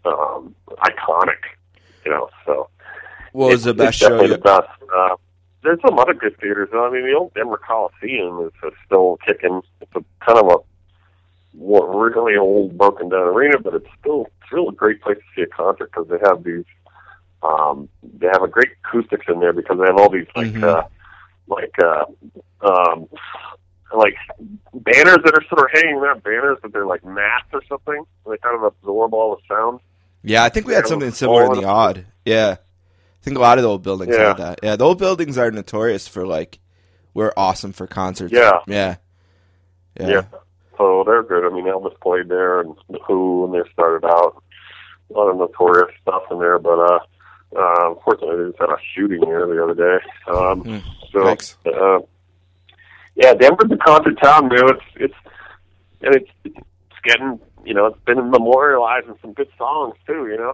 um, 0.06 0.56
iconic. 0.80 1.40
You 2.06 2.12
know, 2.12 2.30
so 2.46 2.70
what 3.34 3.50
was 3.52 3.66
it's- 3.66 3.66
the 3.66 3.74
best 3.74 3.98
show? 4.00 4.10
definitely 4.10 4.28
You, 4.30 4.34
the 4.38 4.42
best. 4.42 4.70
Uh, 4.96 5.16
there's 5.64 5.80
some 5.86 6.00
other 6.00 6.14
good 6.16 6.36
theaters. 6.40 6.70
though. 6.72 6.86
I 6.86 6.90
mean, 6.90 7.04
the 7.06 7.14
old 7.14 7.34
Denver 7.36 7.58
Coliseum 7.66 8.48
is, 8.48 8.52
is 8.72 8.74
still 8.86 9.18
kicking. 9.26 9.62
It's 9.82 9.92
a 9.96 10.04
kind 10.26 10.40
of 10.40 10.48
a 10.48 10.58
what 11.54 11.84
really 11.94 12.36
old 12.38 12.78
broken 12.78 13.10
down 13.10 13.28
arena, 13.28 13.60
but 13.60 13.76
it's 13.76 13.88
still 14.00 14.26
it's 14.26 14.48
still 14.48 14.70
a 14.70 14.74
great 14.74 15.02
place 15.02 15.18
to 15.18 15.24
see 15.36 15.42
a 15.44 15.48
concert 15.48 15.92
because 15.92 16.08
they 16.10 16.18
have 16.28 16.44
these. 16.44 16.66
Um, 17.44 17.90
they 18.04 18.28
have 18.28 18.42
a 18.44 18.48
great 18.48 18.70
acoustics 18.86 19.26
in 19.28 19.40
there 19.40 19.54
because 19.54 19.78
they 19.80 19.86
have 19.86 19.98
all 19.98 20.10
these 20.10 20.28
like 20.36 20.54
Mhm. 20.54 20.64
uh, 20.64 20.84
like 21.48 21.76
uh, 21.84 22.06
um, 22.62 23.08
like 23.96 24.16
banners 24.74 25.18
that 25.24 25.34
are 25.34 25.44
sort 25.50 25.66
of 25.66 25.72
hanging 25.82 26.02
there. 26.02 26.16
Banners 26.16 26.58
that 26.64 26.72
they're 26.74 26.86
like 26.86 27.04
mats 27.06 27.48
or 27.54 27.62
something. 27.68 28.04
They 28.30 28.38
kind 28.38 28.56
of 28.56 28.64
absorb 28.64 29.14
all 29.14 29.36
the 29.36 29.54
sound. 29.54 29.80
yeah, 30.24 30.44
I 30.44 30.50
think 30.50 30.68
we 30.68 30.74
had 30.74 30.88
something 30.88 31.12
similar 31.12 31.46
in 31.46 31.54
the 31.54 31.66
Aud. 31.66 32.06
Yeah, 32.26 32.56
I 32.60 33.24
think 33.24 33.38
a 33.38 33.42
lot 33.42 33.58
of 33.58 33.64
the 33.64 33.70
old 33.70 33.84
buildings 33.84 34.16
Yeah. 34.16 34.28
had 34.30 34.38
that. 34.38 34.60
Yeah, 34.64 34.76
the 34.76 34.86
old 34.86 34.98
buildings 35.00 35.38
are 35.38 35.52
notorious 35.52 36.08
for 36.08 36.26
like 36.26 36.60
we're 37.14 37.34
awesome 37.36 37.74
for 37.74 37.88
concerts. 37.88 38.32
Yeah. 38.34 38.60
yeah, 38.68 38.96
yeah. 40.00 40.08
Yeah. 40.08 40.22
So 40.78 41.04
they're 41.06 41.24
good. 41.24 41.46
I 41.46 41.54
mean, 41.54 41.66
Elvis 41.66 42.00
played 42.02 42.30
there, 42.30 42.62
and 42.62 42.76
the 42.90 43.00
Who 43.08 43.46
when 43.46 43.52
they 43.62 43.70
started 43.72 44.06
out. 44.08 44.42
A 45.10 45.14
lot 45.14 45.28
of 45.30 45.36
notorious 45.38 45.94
stuff 46.02 46.24
in 46.32 46.40
there, 46.40 46.58
but 46.58 46.80
uh, 46.80 47.00
uh, 47.58 47.90
unfortunately, 47.90 48.46
they 48.46 48.50
just 48.52 48.60
had 48.62 48.70
a 48.70 48.78
shooting 48.96 49.20
there 49.20 49.46
the 49.46 49.62
other 49.62 49.74
day. 49.74 50.06
Um, 50.34 50.62
Hmm. 50.62 50.78
so, 51.12 51.26
Thanks. 51.26 51.58
uh, 51.66 52.00
yeah, 53.16 53.34
Denver's 53.34 53.72
a 53.72 53.78
concert 53.78 54.18
town, 54.22 54.48
man. 54.48 54.70
It's 54.70 54.84
it's 54.96 55.14
and 56.02 56.16
it's 56.16 56.30
it's 56.46 57.00
getting 57.04 57.40
you 57.66 57.74
know 57.74 57.88
it's 57.88 58.00
been 58.06 58.18
memorializing 58.18 59.20
some 59.22 59.34
good 59.34 59.50
songs 59.58 59.96
too. 60.08 60.28
You 60.28 60.38
know, 60.38 60.54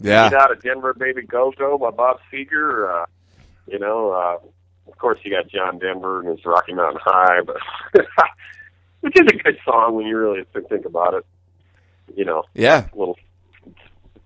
Yeah, 0.00 0.30
Get 0.30 0.40
out 0.40 0.52
of 0.52 0.62
Denver, 0.62 0.94
baby, 0.94 1.22
go 1.22 1.52
go 1.56 1.78
by 1.78 1.90
Bob 1.90 2.18
Seger. 2.32 3.02
Uh, 3.02 3.06
you 3.66 3.78
know, 3.78 4.10
uh, 4.10 4.38
of 4.90 4.98
course 4.98 5.18
you 5.24 5.30
got 5.30 5.48
John 5.48 5.78
Denver 5.78 6.20
and 6.20 6.28
his 6.28 6.44
Rocky 6.44 6.74
Mountain 6.74 7.00
High, 7.02 7.40
but 7.42 7.56
which 9.00 9.18
is 9.18 9.26
a 9.26 9.36
good 9.36 9.58
song 9.64 9.94
when 9.94 10.06
you 10.06 10.18
really 10.18 10.44
think 10.68 10.84
about 10.84 11.14
it. 11.14 11.26
You 12.14 12.24
know, 12.24 12.44
yeah. 12.54 12.88
little 12.94 13.16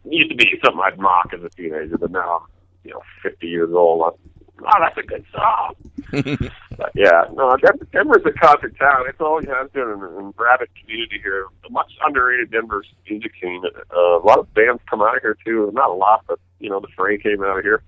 it 0.04 0.12
used 0.12 0.30
to 0.30 0.36
be 0.36 0.58
something 0.64 0.80
I'd 0.82 0.98
mock 0.98 1.32
as 1.34 1.42
a 1.42 1.50
teenager, 1.50 1.98
but 1.98 2.10
now 2.10 2.40
I'm 2.40 2.46
you 2.84 2.90
know 2.92 3.02
50 3.22 3.46
years 3.46 3.70
old. 3.72 4.02
I'm, 4.12 4.30
oh, 4.62 4.78
that's 4.80 4.98
a 4.98 5.02
good 5.02 5.24
song. 5.32 5.74
But 6.78 6.92
yeah, 6.94 7.24
no, 7.34 7.56
Denver, 7.56 7.88
Denver's 7.92 8.22
a 8.24 8.30
concert 8.38 8.78
town. 8.78 9.06
It's 9.08 9.20
always 9.20 9.48
has 9.48 9.68
been 9.72 9.82
an, 9.82 10.00
an 10.00 10.32
rabid 10.38 10.68
community 10.80 11.18
here. 11.20 11.46
A 11.66 11.70
much 11.72 11.90
underrated 12.06 12.52
Denver 12.52 12.84
music 13.10 13.32
scene. 13.42 13.62
Uh, 13.66 14.16
a 14.16 14.24
lot 14.24 14.38
of 14.38 14.54
bands 14.54 14.80
come 14.88 15.02
out 15.02 15.16
of 15.16 15.22
here 15.22 15.36
too. 15.44 15.72
Not 15.74 15.90
a 15.90 15.94
lot, 15.94 16.22
but 16.28 16.38
you 16.60 16.70
know, 16.70 16.78
the 16.78 16.86
Fray 16.96 17.18
came 17.18 17.42
out 17.42 17.58
of 17.58 17.64
here. 17.64 17.82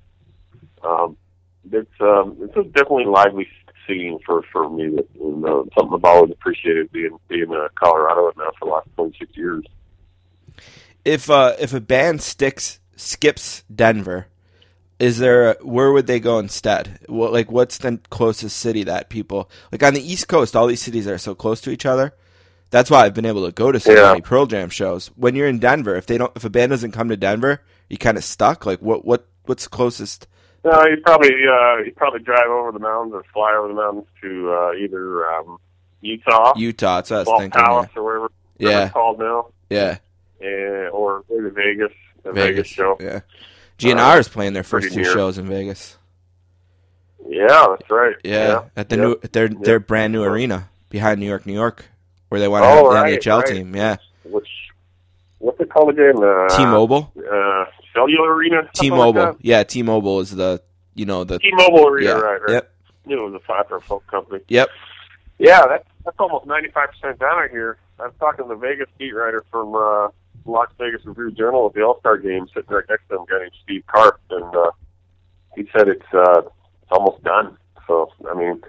Um, 0.82 1.16
it's 1.70 2.00
um, 2.00 2.36
it's 2.40 2.56
a 2.56 2.64
definitely 2.64 3.04
lively 3.04 3.46
scene 3.86 4.18
for 4.26 4.42
for 4.52 4.68
music, 4.68 5.06
and 5.20 5.44
uh, 5.44 5.62
something 5.78 5.94
I've 5.94 6.04
always 6.04 6.32
appreciated 6.32 6.90
being 6.90 7.16
being 7.28 7.52
a 7.52 7.68
Colorado 7.76 8.32
now 8.36 8.50
for 8.58 8.66
the 8.66 8.72
last 8.72 8.88
26 8.96 9.36
years. 9.36 9.64
If 11.04 11.30
uh, 11.30 11.54
if 11.58 11.72
a 11.72 11.80
band 11.80 12.22
sticks 12.22 12.80
skips 12.96 13.64
Denver, 13.74 14.26
is 15.00 15.18
there 15.18 15.52
a, 15.52 15.54
where 15.64 15.90
would 15.90 16.06
they 16.06 16.20
go 16.20 16.38
instead? 16.38 17.00
What 17.08 17.32
like 17.32 17.50
what's 17.50 17.78
the 17.78 17.98
closest 18.10 18.58
city 18.58 18.84
that 18.84 19.08
people 19.08 19.50
like 19.72 19.82
on 19.82 19.94
the 19.94 20.12
East 20.12 20.28
Coast? 20.28 20.54
All 20.54 20.66
these 20.66 20.82
cities 20.82 21.08
are 21.08 21.18
so 21.18 21.34
close 21.34 21.60
to 21.62 21.70
each 21.70 21.86
other. 21.86 22.14
That's 22.68 22.90
why 22.90 23.04
I've 23.04 23.14
been 23.14 23.26
able 23.26 23.46
to 23.46 23.52
go 23.52 23.72
to 23.72 23.80
so 23.80 23.92
Yeah. 23.92 24.10
many 24.10 24.20
Pearl 24.20 24.46
Jam 24.46 24.68
shows. 24.68 25.08
When 25.16 25.34
you're 25.34 25.48
in 25.48 25.58
Denver, 25.58 25.96
if 25.96 26.06
they 26.06 26.18
don't, 26.18 26.30
if 26.36 26.44
a 26.44 26.50
band 26.50 26.70
doesn't 26.70 26.92
come 26.92 27.08
to 27.08 27.16
Denver, 27.16 27.62
you 27.88 27.98
kind 27.98 28.16
of 28.16 28.22
stuck. 28.24 28.66
Like 28.66 28.80
what 28.80 29.04
what 29.04 29.26
what's 29.46 29.66
closest? 29.66 30.28
No, 30.62 30.84
you 30.84 30.98
probably 31.02 31.30
uh, 31.30 31.78
you 31.78 31.92
probably 31.96 32.20
drive 32.20 32.48
over 32.48 32.70
the 32.70 32.78
mountains 32.78 33.14
or 33.14 33.24
fly 33.32 33.54
over 33.54 33.68
the 33.68 33.74
mountains 33.74 34.06
to 34.20 34.52
uh, 34.52 34.72
either 34.74 35.32
um, 35.32 35.58
Utah, 36.02 36.52
Utah. 36.56 36.96
That's 36.96 37.10
what 37.10 37.16
I 37.16 37.20
was 37.20 37.40
thinking. 37.40 37.62
Palace, 37.62 37.90
or 37.96 38.04
wherever 38.04 38.30
Yeah, 38.58 38.84
it's 38.84 38.92
called 38.92 39.18
now, 39.18 39.46
yeah, 39.70 39.96
and, 40.40 40.90
or 40.90 41.24
maybe 41.30 41.48
Vegas, 41.48 41.92
the 42.22 42.32
Vegas, 42.32 42.44
Vegas, 42.44 42.68
show. 42.68 42.98
Yeah, 43.00 43.20
GNR 43.80 44.18
is 44.20 44.28
playing 44.28 44.52
their 44.52 44.62
first 44.62 44.92
two 44.92 45.02
near. 45.02 45.12
shows 45.12 45.38
in 45.38 45.46
Vegas. 45.46 45.96
Yeah, 47.28 47.66
that's 47.78 47.90
right. 47.90 48.16
Yeah, 48.24 48.64
at 48.76 48.88
the 48.88 48.96
yeah. 48.96 49.02
new 49.02 49.12
at 49.22 49.32
their 49.32 49.48
their 49.48 49.80
brand 49.80 50.12
new 50.12 50.22
arena 50.24 50.68
behind 50.88 51.20
New 51.20 51.26
York, 51.26 51.46
New 51.46 51.52
York, 51.54 51.84
where 52.28 52.40
they 52.40 52.48
want 52.48 52.64
to 52.64 52.68
Oh, 52.68 52.90
have 52.90 53.04
the 53.06 53.10
right, 53.12 53.20
NHL 53.20 53.38
right. 53.38 53.46
team. 53.46 53.76
Yeah, 53.76 53.96
Which 54.24 54.48
what's 55.38 55.60
it 55.60 55.70
called 55.70 55.90
again? 55.90 56.16
Uh, 56.22 56.48
T-Mobile. 56.56 57.12
uh, 57.18 57.64
Cellular 57.94 58.34
Arena. 58.34 58.68
T-Mobile. 58.74 59.22
Like 59.22 59.36
yeah, 59.42 59.62
T-Mobile 59.62 60.20
is 60.20 60.34
the 60.34 60.62
you 60.94 61.04
know 61.06 61.24
the? 61.24 61.38
T-Mobile 61.38 61.86
Arena, 61.88 62.10
yeah. 62.10 62.16
right? 62.16 62.40
Right. 62.42 62.52
Yep. 62.54 62.72
It 63.06 63.16
was 63.16 63.34
a 63.34 63.40
five 63.40 63.66
folk 63.84 64.06
company. 64.06 64.40
Yep. 64.48 64.68
Yeah, 65.38 65.62
that's 65.68 65.84
that's 66.04 66.16
almost 66.18 66.46
ninety 66.46 66.70
five 66.70 66.88
percent 66.90 67.18
down 67.18 67.48
here. 67.50 67.78
I 67.98 68.04
was 68.04 68.14
talking 68.18 68.44
to 68.44 68.48
the 68.48 68.56
Vegas 68.56 68.88
beat 68.98 69.12
writer 69.12 69.44
from 69.50 69.74
uh, 69.74 70.08
Las 70.46 70.68
Vegas 70.78 71.04
Review 71.04 71.30
Journal 71.32 71.66
at 71.66 71.74
the 71.74 71.82
All 71.82 71.98
Star 72.00 72.16
game, 72.18 72.46
sitting 72.54 72.70
right 72.70 72.84
next 72.88 73.08
to 73.08 73.16
him, 73.16 73.24
guy 73.28 73.38
named 73.40 73.52
Steve 73.62 73.84
Carp, 73.86 74.20
and 74.30 74.54
uh, 74.54 74.70
he 75.56 75.68
said 75.76 75.88
it's 75.88 76.06
uh, 76.12 76.40
it's 76.40 76.90
almost 76.92 77.22
done. 77.24 77.56
So 77.86 78.10
I 78.30 78.34
mean, 78.34 78.60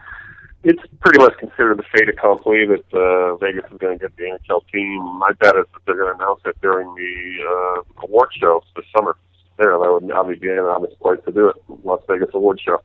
it's 0.63 0.82
pretty 0.99 1.19
much 1.19 1.38
considered 1.38 1.78
the 1.80 1.84
fait 1.91 2.09
accompli 2.09 2.65
that 2.65 2.93
uh, 2.97 3.36
Vegas 3.38 3.65
is 3.72 3.78
going 3.78 3.97
to 3.99 4.03
get 4.07 4.15
the 4.17 4.24
NHL 4.24 4.61
team. 4.72 5.03
My 5.19 5.32
bet 5.39 5.55
is 5.55 5.65
that 5.74 5.82
they're 5.86 5.95
going 5.97 6.15
to 6.17 6.24
announce 6.24 6.41
it 6.45 6.55
during 6.61 6.88
the 6.95 7.43
uh, 7.49 8.03
award 8.05 8.30
show 8.39 8.63
this 8.76 8.86
summer. 8.95 9.15
There, 9.57 9.72
that 9.78 9.91
would 9.91 10.11
obviously 10.11 10.47
be 10.47 10.51
an 10.53 10.59
obvious 10.59 10.93
place 11.01 11.19
to 11.26 11.32
do 11.32 11.49
it. 11.49 11.55
Las 11.84 12.01
Vegas 12.07 12.30
award 12.34 12.59
show. 12.65 12.82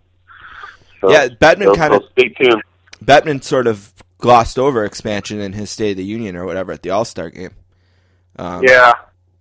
So, 1.01 1.11
Yeah, 1.11 1.29
Bettman 1.29 1.65
so- 1.65 1.75
kind 1.75 1.93
so 1.93 2.01
of 2.01 2.05
stay 2.13 2.29
tuned. 2.31 2.63
Bettman 3.05 3.43
sort 3.45 3.67
of 3.67 3.93
glossed 4.19 4.59
over 4.59 4.85
expansion 4.85 5.41
in 5.41 5.53
his 5.53 5.71
State 5.71 5.93
of 5.93 5.97
the 5.99 6.05
Union 6.05 6.35
or 6.37 6.45
whatever 6.47 6.73
at 6.73 6.83
the 6.83 6.91
All 6.91 7.05
Star 7.05 7.31
game. 7.31 7.51
Um, 8.39 8.63
Yeah. 8.65 8.93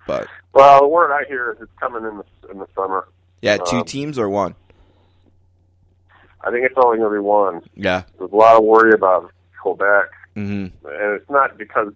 but 0.08 0.28
Well, 0.54 0.82
the 0.82 0.88
word 0.88 1.12
I 1.12 1.26
hear 1.28 1.52
is 1.52 1.58
it's 1.62 1.72
coming 1.80 2.04
in 2.06 2.18
the 2.18 2.52
in 2.52 2.60
the 2.60 2.68
summer. 2.76 3.08
yeah, 3.42 3.58
two 3.58 3.78
Um, 3.78 3.86
teams 3.86 4.18
or 4.20 4.30
one. 4.30 4.56
I 6.42 6.52
think 6.52 6.66
it's 6.66 6.76
only 6.78 6.98
going 7.00 7.10
to 7.12 7.16
be 7.16 7.20
one. 7.26 7.62
Yeah. 7.74 8.04
There's 8.20 8.32
a 8.32 8.36
lot 8.36 8.56
of 8.58 8.64
worry 8.64 8.92
about 8.94 9.32
Quebec, 9.62 10.10
hmm 10.36 10.68
and 10.86 11.14
it's 11.16 11.30
not 11.30 11.58
because 11.58 11.92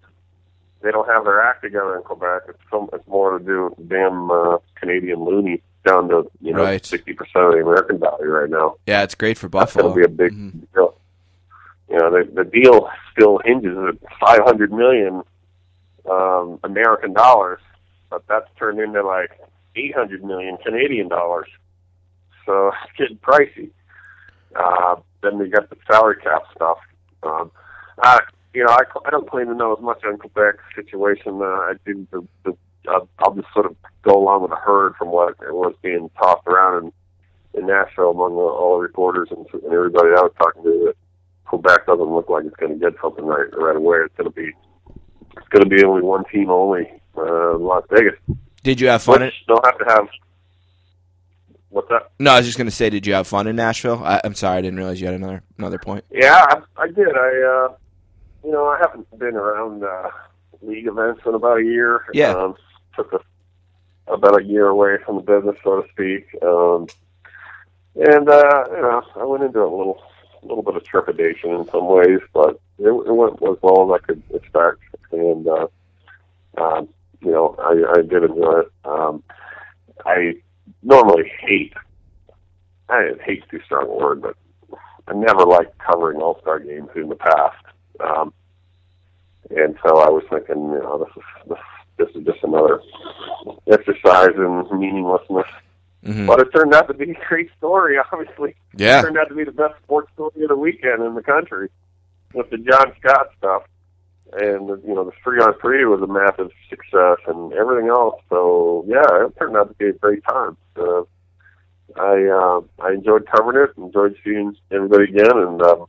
they 0.82 0.90
don't 0.90 1.06
have 1.08 1.24
their 1.24 1.40
act 1.42 1.62
together 1.62 1.96
in 1.96 2.02
Quebec. 2.02 2.42
It's 2.48 2.58
some, 2.70 2.88
it's 2.92 3.06
more 3.06 3.38
to 3.38 3.44
do 3.44 3.74
with 3.76 3.88
damn 3.88 4.30
uh, 4.30 4.58
Canadian 4.74 5.18
loonie 5.20 5.60
down 5.86 6.08
to 6.08 6.28
you 6.40 6.52
know 6.52 6.64
Right. 6.64 6.84
sixty 6.84 7.12
percent 7.12 7.44
of 7.44 7.52
the 7.52 7.60
American 7.60 7.98
value 7.98 8.26
right 8.28 8.50
now. 8.50 8.74
Yeah, 8.86 9.02
it's 9.02 9.14
great 9.14 9.38
for 9.38 9.48
That's 9.48 9.74
Buffalo. 9.74 9.94
going 9.94 10.02
to 10.02 10.08
be 10.08 10.12
a 10.24 10.28
big 10.28 10.32
Mhm. 10.36 10.66
deal. 10.74 10.96
You 11.88 11.98
know, 11.98 12.10
the, 12.10 12.30
the 12.32 12.44
deal 12.44 12.88
still 13.12 13.40
hinges 13.44 13.76
at 13.76 14.18
500 14.20 14.72
million 14.72 15.22
um, 16.08 16.60
American 16.64 17.12
dollars, 17.12 17.60
but 18.10 18.22
that's 18.28 18.48
turned 18.58 18.80
into 18.80 19.02
like 19.02 19.40
800 19.76 20.24
million 20.24 20.56
Canadian 20.58 21.08
dollars. 21.08 21.48
So 22.46 22.72
it's 22.84 22.96
getting 22.96 23.18
pricey. 23.18 23.70
Uh, 24.54 24.96
then 25.22 25.38
we 25.38 25.48
got 25.48 25.70
the 25.70 25.76
salary 25.90 26.16
cap 26.22 26.42
stuff. 26.54 26.78
Um, 27.22 27.50
I, 28.02 28.20
you 28.54 28.64
know, 28.64 28.72
I, 28.72 28.82
I 29.06 29.10
don't 29.10 29.30
claim 29.30 29.46
to 29.46 29.54
know 29.54 29.74
as 29.74 29.82
much 29.82 30.02
on 30.04 30.18
Quebec's 30.18 30.62
situation. 30.74 31.40
Uh, 31.40 31.44
I 31.44 31.74
did 31.84 32.10
the, 32.10 32.26
the 32.44 32.56
I'll, 32.88 33.08
I'll 33.18 33.34
just 33.34 33.52
sort 33.52 33.66
of 33.66 33.76
go 34.02 34.18
along 34.18 34.42
with 34.42 34.50
the 34.50 34.56
herd 34.56 34.94
from 34.96 35.08
what 35.08 35.30
it 35.30 35.54
was 35.54 35.74
being 35.82 36.10
tossed 36.18 36.46
around 36.46 36.92
in, 37.54 37.60
in 37.60 37.66
Nashville 37.66 38.10
among 38.10 38.34
the, 38.34 38.40
all 38.40 38.76
the 38.76 38.82
reporters 38.82 39.28
and, 39.30 39.46
and 39.52 39.72
everybody 39.72 40.08
I 40.08 40.22
was 40.22 40.32
talking 40.38 40.62
to. 40.62 40.94
Quebec 41.44 41.86
doesn't 41.86 42.10
look 42.10 42.28
like 42.28 42.44
it's 42.44 42.56
going 42.56 42.72
to 42.72 42.78
get 42.78 42.98
something 43.02 43.24
right 43.24 43.48
right 43.56 43.76
away. 43.76 43.98
It's 44.04 44.14
going 44.16 44.30
to 44.30 44.34
be 44.34 44.52
it's 45.36 45.48
going 45.48 45.62
to 45.62 45.68
be 45.68 45.84
only 45.84 46.02
one 46.02 46.24
team 46.32 46.50
only, 46.50 46.90
uh, 47.16 47.56
Las 47.56 47.84
Vegas. 47.90 48.14
Did 48.62 48.80
you 48.80 48.88
have 48.88 49.02
fun? 49.02 49.22
Which 49.22 49.34
In, 49.34 49.54
they'll 49.54 49.62
have 49.64 49.78
to 49.78 49.84
have. 49.86 50.08
What's 51.70 51.88
that? 51.88 52.10
no, 52.18 52.32
I 52.32 52.38
was 52.38 52.46
just 52.46 52.58
going 52.58 52.66
to 52.66 52.74
say, 52.74 52.90
did 52.90 53.06
you 53.06 53.14
have 53.14 53.28
fun 53.28 53.46
in 53.46 53.56
Nashville? 53.56 54.02
I, 54.04 54.20
I'm 54.24 54.34
sorry, 54.34 54.58
I 54.58 54.60
didn't 54.60 54.78
realize 54.78 55.00
you 55.00 55.06
had 55.06 55.14
another 55.14 55.42
another 55.56 55.78
point. 55.78 56.04
Yeah, 56.10 56.34
I, 56.36 56.82
I 56.82 56.86
did. 56.88 57.16
I, 57.16 57.68
uh, 57.68 57.74
you 58.44 58.50
know, 58.50 58.66
I 58.66 58.78
haven't 58.80 59.06
been 59.18 59.36
around 59.36 59.84
uh, 59.84 60.10
league 60.62 60.88
events 60.88 61.20
in 61.24 61.34
about 61.34 61.60
a 61.60 61.64
year. 61.64 62.04
Yeah. 62.12 62.32
Um, 62.32 62.56
took 62.96 63.12
a, 63.12 64.12
about 64.12 64.40
a 64.40 64.44
year 64.44 64.66
away 64.66 64.96
from 65.04 65.16
the 65.16 65.22
business, 65.22 65.56
so 65.62 65.82
to 65.82 65.88
speak. 65.90 66.26
Um, 66.42 66.88
and 67.94 68.28
uh, 68.28 68.64
you 68.70 68.82
know, 68.82 69.02
I 69.16 69.24
went 69.24 69.44
into 69.44 69.60
a 69.60 69.70
little, 69.70 70.02
a 70.42 70.46
little 70.46 70.62
bit 70.62 70.76
of 70.76 70.84
trepidation 70.84 71.50
in 71.50 71.68
some 71.70 71.86
ways, 71.86 72.20
but 72.32 72.60
it, 72.80 72.88
it 72.88 73.12
went 73.14 73.34
as 73.34 73.58
well 73.62 73.94
as 73.94 74.00
I 74.00 74.06
could 74.06 74.22
expect. 74.34 74.80
And 75.12 75.46
uh, 75.46 75.66
um, 76.58 76.88
you 77.20 77.30
know, 77.30 77.54
I, 77.58 77.98
I 77.98 78.02
did 78.02 78.24
enjoy 78.24 78.60
it. 78.60 78.72
Um, 78.84 79.22
I 80.06 80.34
normally 80.82 81.30
hate. 81.40 81.74
I 82.88 83.10
hate 83.24 83.44
too 83.50 83.60
strong 83.64 83.86
a 83.86 83.94
word, 83.94 84.22
but 84.22 84.36
I 85.06 85.14
never 85.14 85.44
liked 85.44 85.78
covering 85.78 86.20
All 86.20 86.40
Star 86.40 86.58
games 86.58 86.88
in 86.96 87.08
the 87.08 87.14
past, 87.14 87.64
um, 88.00 88.32
and 89.50 89.76
so 89.84 89.98
I 89.98 90.08
was 90.10 90.24
thinking, 90.30 90.56
you 90.56 90.78
know, 90.80 90.98
this 90.98 91.16
is 91.16 91.48
this, 91.48 91.58
this 91.98 92.16
is 92.16 92.26
just 92.26 92.42
another 92.42 92.80
exercise 93.70 94.34
in 94.36 94.66
meaninglessness. 94.78 95.46
hmm 96.04 96.26
But 96.26 96.40
it 96.40 96.48
turned 96.54 96.74
out 96.74 96.88
to 96.88 96.94
be 96.94 97.10
a 97.12 97.26
great 97.28 97.50
story. 97.58 97.96
Obviously, 97.98 98.50
it 98.50 98.80
Yeah, 98.80 99.02
turned 99.02 99.18
out 99.18 99.28
to 99.28 99.34
be 99.34 99.44
the 99.44 99.52
best 99.52 99.74
sports 99.84 100.10
story 100.14 100.42
of 100.42 100.48
the 100.48 100.56
weekend 100.56 101.02
in 101.04 101.14
the 101.14 101.22
country 101.22 101.68
with 102.34 102.50
the 102.50 102.58
John 102.58 102.92
Scott 103.00 103.28
stuff, 103.38 103.62
and 104.32 104.68
you 104.68 104.94
know 104.94 105.04
the 105.04 105.12
three 105.22 105.40
on 105.40 105.58
three 105.60 105.84
was 105.84 106.02
a 106.02 106.06
massive 106.06 106.50
success, 106.68 107.18
and 107.26 107.52
everything 107.52 107.88
else. 107.88 108.20
So 108.28 108.84
yeah, 108.86 109.26
it 109.26 109.36
turned 109.38 109.56
out 109.56 109.68
to 109.68 109.74
be 109.74 109.86
a 109.86 109.92
great 109.92 110.22
time. 110.24 110.56
Uh, 110.76 111.02
I 111.96 112.24
uh, 112.26 112.60
I 112.80 112.92
enjoyed 112.92 113.26
covering 113.26 113.62
it, 113.62 113.76
enjoyed 113.76 114.16
seeing 114.24 114.56
everybody 114.70 115.04
again, 115.04 115.36
and 115.36 115.62
um, 115.62 115.86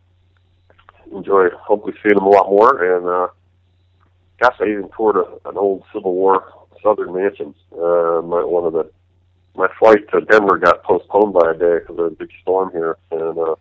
enjoy 1.11 1.49
hopefully 1.51 1.93
seeing 2.01 2.15
them 2.15 2.25
a 2.25 2.29
lot 2.29 2.49
more. 2.49 2.97
And 2.97 3.07
uh, 3.07 3.27
gosh, 4.39 4.55
I 4.59 4.65
even 4.65 4.89
toured 4.95 5.17
a, 5.17 5.49
an 5.49 5.57
old 5.57 5.83
Civil 5.93 6.13
War 6.13 6.51
Southern 6.83 7.13
mansion. 7.13 7.53
Uh, 7.73 8.21
my, 8.23 8.43
one 8.43 8.65
of 8.65 8.73
the 8.73 8.89
my 9.55 9.67
flight 9.77 10.09
to 10.11 10.21
Denver 10.21 10.57
got 10.57 10.83
postponed 10.83 11.33
by 11.33 11.51
a 11.51 11.53
day 11.53 11.79
because 11.79 11.99
of 11.99 12.05
a 12.05 12.09
big 12.11 12.29
storm 12.41 12.71
here, 12.71 12.97
and 13.11 13.37
uh, 13.37 13.55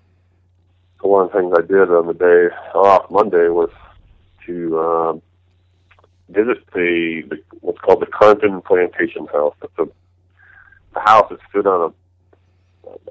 so 1.00 1.08
one 1.08 1.24
of 1.26 1.32
the 1.32 1.38
things 1.38 1.54
I 1.56 1.62
did 1.62 1.90
on 1.90 2.06
the 2.06 2.14
day 2.14 2.54
off 2.74 3.10
Monday 3.10 3.48
was 3.48 3.70
to 4.46 4.78
um, 4.78 5.22
visit 6.28 6.64
the, 6.72 7.22
the 7.28 7.42
what's 7.60 7.78
called 7.80 8.02
the 8.02 8.06
Carnton 8.06 8.60
Plantation 8.62 9.26
House. 9.26 9.54
It's 9.62 9.78
a, 9.78 9.88
a 10.98 11.00
house 11.00 11.26
that 11.30 11.38
stood 11.48 11.66
on 11.66 11.94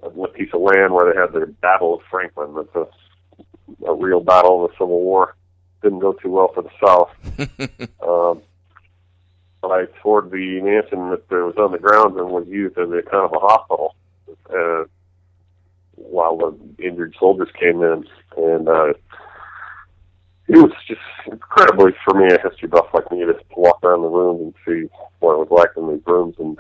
a, 0.04 0.08
a 0.08 0.28
piece 0.30 0.50
of 0.54 0.62
land 0.62 0.94
where 0.94 1.12
they 1.12 1.20
had 1.20 1.34
the 1.34 1.48
Battle 1.62 1.96
of 1.96 2.02
Franklin. 2.10 2.54
That's 2.56 2.76
a, 2.76 3.86
a 3.88 3.96
real 3.96 4.20
battle 4.20 4.66
in 4.66 4.72
the 4.72 4.74
Civil 4.74 5.02
War. 5.02 5.36
Didn't 5.82 6.00
go 6.00 6.14
too 6.14 6.30
well 6.30 6.52
for 6.54 6.62
the 6.62 6.70
South. 6.86 7.10
um, 8.08 8.42
but 9.62 9.72
I 9.72 9.86
toured 10.02 10.32
the 10.32 10.62
mansion 10.62 11.10
that 11.10 11.30
was 11.32 11.56
on 11.58 11.72
the 11.72 11.80
grounds 11.80 12.18
and 12.18 12.30
was 12.30 12.48
used 12.48 12.78
as 12.78 12.90
a 12.90 13.02
kind 13.02 13.26
of 13.26 13.34
a 13.34 13.40
hospital 13.40 13.96
uh, 14.50 14.84
while 16.00 16.38
the 16.38 16.84
injured 16.84 17.16
soldiers 17.20 17.50
came 17.60 17.82
in, 17.82 18.06
and 18.38 18.68
uh, 18.68 18.94
it 20.48 20.58
was 20.58 20.72
just 20.88 21.02
incredibly 21.32 21.92
for 22.04 22.16
me 22.16 22.28
a 22.28 22.50
history 22.50 22.68
buff 22.68 22.88
like 22.94 23.12
me 23.12 23.20
to 23.20 23.38
walk 23.56 23.80
around 23.84 24.02
the 24.02 24.08
rooms 24.08 24.42
and 24.42 24.54
see 24.66 24.90
what 25.20 25.34
it 25.34 25.48
was 25.48 25.52
like 25.52 25.70
in 25.78 25.94
these 25.94 26.06
rooms 26.08 26.36
and 26.40 26.58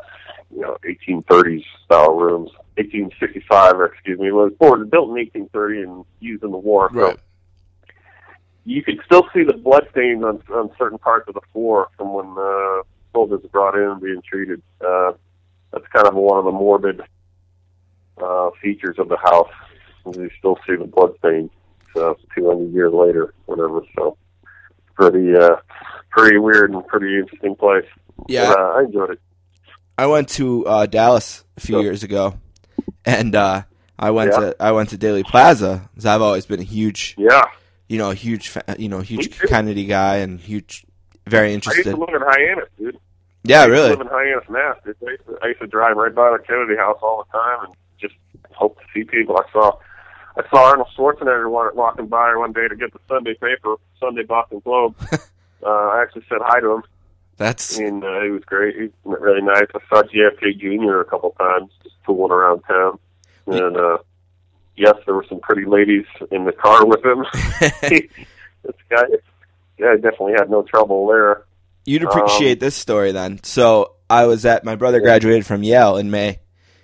you 0.51 0.61
know 0.61 0.77
1830s 0.85 1.63
style 1.85 2.15
rooms. 2.15 2.51
1865, 2.77 3.81
excuse 3.91 4.19
me, 4.19 4.27
it 4.27 4.31
was 4.31 4.53
born 4.57 4.87
built 4.87 5.09
in 5.09 5.15
1830 5.15 5.81
and 5.81 6.05
used 6.21 6.43
in 6.43 6.51
the 6.51 6.57
war. 6.57 6.89
So 6.93 7.17
you 8.63 8.83
could 8.83 8.99
still 9.05 9.27
see 9.33 9.43
the 9.43 9.57
blood 9.57 9.87
stains 9.91 10.23
on 10.23 10.41
on 10.53 10.69
certain 10.77 10.97
parts 10.97 11.27
of 11.27 11.33
the 11.33 11.41
floor 11.51 11.89
from 11.97 12.13
when 12.13 12.35
uh, 12.37 12.83
soldiers 13.11 13.41
were 13.43 13.49
brought 13.49 13.75
in 13.75 13.89
and 13.89 14.01
being 14.01 14.21
treated. 14.21 14.61
Uh, 14.85 15.13
that's 15.71 15.87
kind 15.93 16.07
of 16.07 16.15
one 16.15 16.37
of 16.37 16.45
the 16.45 16.51
morbid 16.51 17.01
uh, 18.21 18.49
features 18.61 18.97
of 18.99 19.09
the 19.09 19.17
house. 19.17 19.49
You 20.05 20.29
still 20.39 20.57
see 20.67 20.75
the 20.75 20.85
blood 20.85 21.11
stains 21.19 21.51
uh, 21.95 22.13
200 22.35 22.73
years 22.73 22.93
later, 22.93 23.33
whatever. 23.45 23.81
So 23.95 24.17
pretty 24.95 25.35
uh, 25.35 25.57
pretty 26.09 26.37
weird 26.37 26.71
and 26.73 26.85
pretty 26.87 27.17
interesting 27.19 27.55
place. 27.55 27.85
Yeah, 28.27 28.47
But, 28.53 28.59
uh, 28.59 28.63
I 28.63 28.81
enjoyed 28.83 29.11
it. 29.11 29.19
I 29.97 30.05
went 30.07 30.29
to 30.29 30.65
uh, 30.65 30.85
Dallas 30.85 31.43
a 31.57 31.61
few 31.61 31.75
So- 31.75 31.81
years 31.81 32.03
ago, 32.03 32.35
and 33.05 33.35
uh, 33.35 33.63
I 33.97 34.11
went 34.11 34.31
Yeah. 34.33 34.39
to 34.39 34.55
I 34.59 34.71
went 34.71 34.89
to 34.89 34.97
Dealey 34.97 35.23
Plaza 35.25 35.89
because 35.93 36.05
I've 36.05 36.21
always 36.21 36.45
been 36.45 36.59
a 36.59 36.63
huge, 36.63 37.15
Yeah, 37.17 37.43
you 37.87 37.97
know, 37.97 38.09
a 38.11 38.15
huge, 38.15 38.51
you 38.77 38.89
know, 38.89 39.01
huge 39.01 39.37
Kennedy 39.39 39.85
guy 39.85 40.17
and 40.17 40.39
huge, 40.39 40.85
very 41.27 41.49
I 41.49 41.51
used 41.51 41.67
interested. 41.67 41.91
to 41.91 41.97
live 41.97 42.09
in 42.15 42.21
Hyannis, 42.21 42.69
dude. 42.77 42.97
Yeah, 43.43 43.61
I 43.63 43.65
used 43.65 43.67
to 43.67 43.71
really. 43.73 43.89
live 43.89 44.01
in 44.01 44.07
Hyannis, 44.07 44.49
Mass. 44.49 44.75
I 44.85 44.87
used, 45.11 45.25
to, 45.27 45.37
I 45.43 45.47
used 45.47 45.59
to 45.61 45.67
drive 45.67 45.95
right 45.97 46.13
by 46.15 46.31
the 46.31 46.43
Kennedy 46.43 46.75
House 46.77 46.97
all 47.01 47.23
the 47.25 47.37
time 47.37 47.65
and 47.65 47.73
hope 48.59 48.77
to 48.79 48.85
see 48.93 49.03
people. 49.03 49.37
I 49.37 49.51
saw 49.51 49.71
I 50.37 50.47
saw 50.49 50.69
Arnold 50.69 50.87
Schwarzenegger 50.97 51.49
walking 51.75 52.07
by 52.07 52.35
one 52.35 52.53
day 52.53 52.67
to 52.67 52.75
get 52.75 52.93
the 52.93 52.99
Sunday 53.07 53.33
paper, 53.33 53.75
Sunday 53.99 54.23
Boston 54.23 54.61
Globe. 54.63 54.95
uh, 55.11 55.67
I 55.67 56.01
actually 56.01 56.25
said 56.29 56.37
hi 56.41 56.59
to 56.59 56.71
him, 56.75 56.83
That's 57.37 57.77
and 57.77 58.03
uh, 58.03 58.21
he 58.21 58.29
was 58.29 58.43
great. 58.45 58.75
He 58.75 58.89
was 59.03 59.19
really 59.21 59.41
nice. 59.41 59.65
I 59.73 59.79
saw 59.89 60.03
JFK 60.03 60.59
Jr. 60.59 60.99
a 60.99 61.05
couple 61.05 61.31
times, 61.31 61.71
just 61.83 61.95
fooling 62.05 62.31
around 62.31 62.61
town, 62.61 62.99
and 63.47 63.75
uh, 63.77 63.97
yes, 64.77 64.95
there 65.05 65.15
were 65.15 65.25
some 65.27 65.39
pretty 65.39 65.65
ladies 65.65 66.05
in 66.31 66.45
the 66.45 66.53
car 66.53 66.85
with 66.85 67.03
him. 67.03 67.25
this 67.89 68.75
guy, 68.89 69.03
yeah, 69.77 69.95
definitely 69.95 70.33
had 70.37 70.49
no 70.49 70.63
trouble 70.63 71.07
there. 71.07 71.43
You'd 71.85 72.03
Um, 72.03 72.09
appreciate 72.09 72.59
this 72.59 72.75
story 72.75 73.11
then. 73.11 73.41
So 73.43 73.95
I 74.09 74.25
was 74.27 74.45
at 74.45 74.63
my 74.63 74.75
brother 74.75 74.99
graduated 75.01 75.45
from 75.45 75.63
Yale 75.63 75.97
in 75.97 76.11
May. 76.11 76.39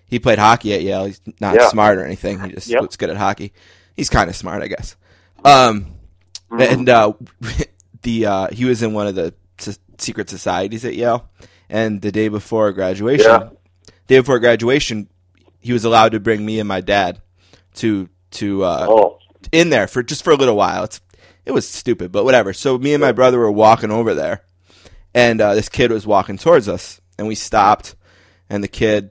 He 0.07 0.19
played 0.19 0.39
hockey 0.39 0.73
at 0.73 0.81
Yale. 0.81 1.05
He's 1.05 1.21
not 1.41 1.55
Yeah. 1.55 1.69
smart 1.69 1.97
or 1.97 2.05
anything. 2.05 2.39
He 2.41 2.51
just 2.51 2.67
Yep. 2.67 2.81
was 2.81 2.95
good 2.97 3.09
at 3.09 3.17
hockey. 3.17 3.53
He's 3.95 4.09
kind 4.09 4.29
of 4.29 4.35
smart, 4.35 4.61
I 4.63 4.67
guess. 4.67 4.95
Um, 5.43 5.87
Mm-hmm. 6.51 6.61
and 6.61 6.89
uh, 6.89 7.13
the 8.03 8.25
uh, 8.27 8.47
he 8.51 8.65
was 8.65 8.83
in 8.83 8.93
one 8.93 9.07
of 9.07 9.15
the 9.15 9.33
s- 9.59 9.79
secret 9.97 10.29
societies 10.29 10.85
at 10.85 10.93
Yale, 10.95 11.27
and 11.69 12.01
the 12.01 12.11
day 12.11 12.27
before 12.27 12.71
graduation, 12.71 13.25
Yeah. 13.31 13.49
day 14.07 14.19
before 14.19 14.37
graduation, 14.39 15.09
he 15.59 15.73
was 15.73 15.83
allowed 15.85 16.11
to 16.11 16.19
bring 16.19 16.45
me 16.45 16.59
and 16.59 16.67
my 16.67 16.81
dad 16.81 17.19
to 17.75 18.09
to 18.31 18.63
uh, 18.63 18.85
Oh, 18.87 19.17
in 19.51 19.69
there 19.71 19.87
for 19.87 20.03
just 20.03 20.23
for 20.23 20.31
a 20.31 20.35
little 20.35 20.55
while. 20.55 20.83
It's 20.83 21.01
it 21.45 21.51
was 21.51 21.67
stupid, 21.67 22.11
but 22.11 22.23
whatever. 22.25 22.53
So 22.53 22.77
me 22.77 22.93
and 22.93 23.01
my 23.01 23.11
brother 23.11 23.39
were 23.39 23.51
walking 23.51 23.91
over 23.91 24.13
there, 24.13 24.43
and 25.15 25.41
uh, 25.41 25.55
this 25.55 25.67
kid 25.69 25.91
was 25.91 26.05
walking 26.05 26.37
towards 26.37 26.69
us, 26.69 27.01
and 27.17 27.27
we 27.27 27.33
stopped, 27.35 27.95
and 28.51 28.63
the 28.63 28.67
kid 28.67 29.09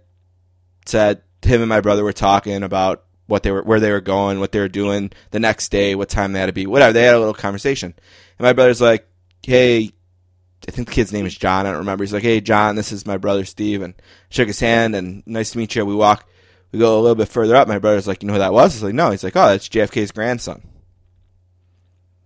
said 0.87 1.23
him 1.43 1.61
and 1.61 1.69
my 1.69 1.81
brother 1.81 2.05
were 2.05 2.13
talking 2.13 2.63
about 2.63 3.05
what 3.27 3.43
they 3.43 3.51
were 3.51 3.63
where 3.63 3.81
they 3.81 3.91
were 3.91 4.01
going, 4.01 4.41
what 4.41 4.53
they 4.53 4.61
were 4.61 4.69
doing 4.69 5.11
the 5.31 5.41
next 5.41 5.71
day, 5.71 5.95
what 5.95 6.09
time 6.09 6.33
they 6.33 6.41
had 6.41 6.47
to 6.47 6.53
be, 6.53 6.67
whatever. 6.67 6.93
They 6.93 7.03
had 7.05 7.15
a 7.15 7.19
little 7.19 7.35
conversation, 7.35 7.95
and 8.39 8.45
my 8.45 8.53
brother's 8.53 8.81
like, 8.81 9.07
"Hey." 9.43 9.93
I 10.67 10.71
think 10.71 10.89
the 10.89 10.95
kid's 10.95 11.13
name 11.13 11.27
is 11.27 11.37
John. 11.37 11.67
I 11.67 11.71
don't 11.71 11.81
remember. 11.81 12.05
He's 12.05 12.15
like, 12.15 12.23
"Hey, 12.23 12.41
John, 12.41 12.75
this 12.75 12.91
is 12.91 13.05
my 13.05 13.19
brother 13.19 13.45
Steve," 13.45 13.83
and 13.83 13.93
I 13.99 14.03
shook 14.31 14.47
his 14.47 14.61
hand 14.61 14.95
and 14.97 15.23
nice 15.27 15.51
to 15.51 15.59
meet 15.59 15.75
you. 15.75 15.85
We 15.85 15.95
walk, 15.95 16.25
we 16.73 16.79
go 16.79 16.99
a 16.99 17.03
little 17.03 17.15
bit 17.15 17.29
further 17.29 17.55
up. 17.55 17.69
My 17.69 17.79
brother's 17.79 18.07
like, 18.07 18.23
"You 18.23 18.29
know 18.29 18.33
who 18.33 18.39
that 18.39 18.55
was?" 18.55 18.73
I 18.73 18.77
was 18.77 18.83
like, 18.83 18.95
"No." 18.95 19.11
He's 19.11 19.23
like, 19.23 19.37
"Oh, 19.37 19.49
that's 19.49 19.69
JFK's 19.69 20.13
grandson." 20.13 20.63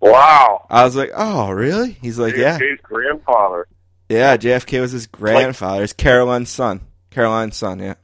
wow. 0.01 0.67
I 0.71 0.85
was 0.85 0.95
like, 0.97 1.11
"Oh, 1.17 1.51
really?" 1.51 1.93
He's 2.01 2.19
like, 2.19 2.37
"Yeah, 2.37 2.59
JFK's 2.59 2.81
grandfather. 2.83 3.67
yeah." 4.09 4.37
JFK 4.37 4.81
was 4.81 4.93
his 4.93 5.09
grandfather, 5.09 5.83
his 5.83 5.93
Caroline's 5.93 6.51
son, 6.51 6.83
Caroline's 7.11 7.57
son. 7.57 7.81
Yeah, 7.81 7.95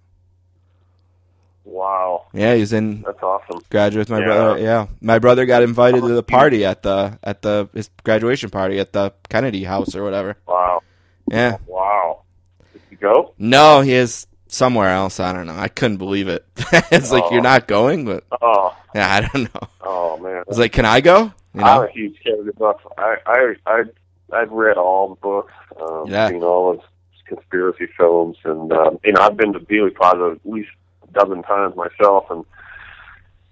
Wow, 1.65 2.27
Yeah, 2.35 2.55
he's 2.55 2.73
in 2.75 3.03
that's 3.03 3.23
awesome. 3.23 3.61
graduate 3.71 4.09
with 4.09 4.19
my 4.19 4.19
Yeah. 4.21 4.27
brother. 4.35 4.59
Yeah, 4.61 4.87
my 5.01 5.19
brother 5.19 5.47
got 5.47 5.63
invited 5.63 6.03
to 6.03 6.09
the 6.09 6.23
party 6.39 6.65
at 6.65 6.83
the 6.83 7.19
at 7.23 7.41
the 7.43 7.69
his 7.75 7.89
graduation 8.05 8.51
party 8.51 8.79
at 8.79 8.93
the 8.93 9.13
Kennedy 9.31 9.65
House 9.65 9.97
or 9.97 10.03
whatever. 10.05 10.37
Wow, 10.47 10.83
Yeah, 11.31 11.57
wow. 11.67 12.21
Did 12.73 12.83
you 12.91 12.97
go? 12.99 13.33
no, 13.39 13.81
he 13.81 13.95
is 13.95 14.27
somewhere 14.49 14.91
else. 14.91 15.19
I 15.21 15.33
don't 15.33 15.47
know. 15.47 15.57
I 15.57 15.69
couldn't 15.69 15.97
believe 15.97 16.29
it. 16.29 16.45
it's 16.93 17.11
like 17.11 17.25
Oh. 17.25 17.33
you're 17.33 17.43
not 17.43 17.67
going, 17.67 18.05
but 18.05 18.25
Oh, 18.43 18.77
yeah, 18.95 19.13
I 19.15 19.21
don't 19.23 19.55
know. 19.55 19.69
oh 19.81 20.19
man. 20.19 20.37
I 20.39 20.45
was 20.47 20.59
like, 20.59 20.73
can 20.73 20.85
I 20.85 21.01
go? 21.01 21.33
You 21.55 21.63
I'm 21.63 21.81
know? 21.81 21.83
a 21.85 21.91
huge 21.91 22.17
Kennedy 22.23 22.51
buff. 22.59 22.77
I 22.99 23.17
I 23.27 23.55
I 23.67 23.83
I've 24.33 24.51
read 24.53 24.77
all 24.77 25.09
the 25.09 25.15
books, 25.17 25.53
um, 25.81 26.05
Yeah. 26.09 26.29
seen 26.29 26.43
all 26.43 26.73
of 26.73 26.81
conspiracy 27.27 27.87
films, 27.97 28.37
and 28.45 28.71
um, 28.73 28.99
you 29.03 29.13
know 29.13 29.23
I've 29.23 29.37
been 29.37 29.55
to 29.55 29.61
Dealey 29.61 29.95
Plaza 29.95 30.37
at 30.37 30.51
least 30.51 30.69
dozen 31.15 31.43
times 31.43 31.75
myself, 31.77 32.27
and 32.31 32.45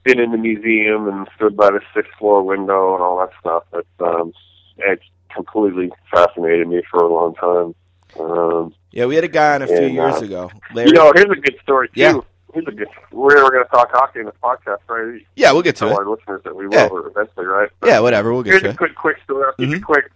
been 0.04 0.18
in 0.20 0.32
the 0.32 0.38
museum 0.38 1.08
and 1.08 1.28
stood 1.36 1.56
by 1.56 1.70
the 1.70 1.80
sixth 1.94 2.12
floor 2.18 2.42
window 2.42 2.94
and 2.94 3.02
all 3.02 3.18
that 3.18 3.30
stuff. 3.40 3.64
But 3.70 3.86
um, 4.06 4.32
it's 4.78 5.04
completely 5.34 5.90
fascinated 6.10 6.66
me 6.68 6.82
for 6.90 7.00
a 7.02 7.12
long 7.12 7.34
time. 7.36 7.74
Um, 8.20 8.74
Yeah, 8.90 9.06
we 9.06 9.14
had 9.14 9.24
a 9.24 9.28
guy 9.28 9.54
on 9.54 9.62
a 9.62 9.66
few 9.66 9.76
And, 9.76 9.94
years 9.94 10.16
uh, 10.16 10.24
ago. 10.24 10.50
Larry. 10.74 10.88
you 10.88 10.94
know, 10.94 11.12
here's 11.14 11.30
a 11.30 11.40
good 11.40 11.56
story 11.62 11.88
too. 11.88 11.92
Yeah. 12.00 12.20
Here's 12.52 12.66
a 12.66 12.70
good. 12.72 12.88
We're, 13.12 13.34
going 13.50 13.64
to 13.64 13.70
talk 13.70 13.88
hockey 13.92 14.20
in 14.20 14.26
this 14.26 14.34
podcast, 14.42 14.78
right? 14.88 15.22
yeah, 15.36 15.52
we'll 15.52 15.62
get 15.62 15.76
to 15.76 15.86
it. 15.86 15.92
our 15.92 16.06
listeners 16.06 16.42
that 16.44 16.54
we 16.54 16.66
will 16.66 16.74
Yeah. 16.74 16.88
eventually, 17.06 17.46
right? 17.46 17.70
But- 17.80 17.88
Yeah, 17.88 18.00
whatever. 18.00 18.32
We'll 18.34 18.42
get 18.42 18.50
Here's 18.50 18.62
to 18.64 18.68
a 18.68 18.72
it. 18.72 18.76
quick, 18.76 18.94
quick 18.94 19.16
story. 19.24 19.50
Mhm. 19.58 19.76
it 19.76 19.84
quick. 19.84 20.10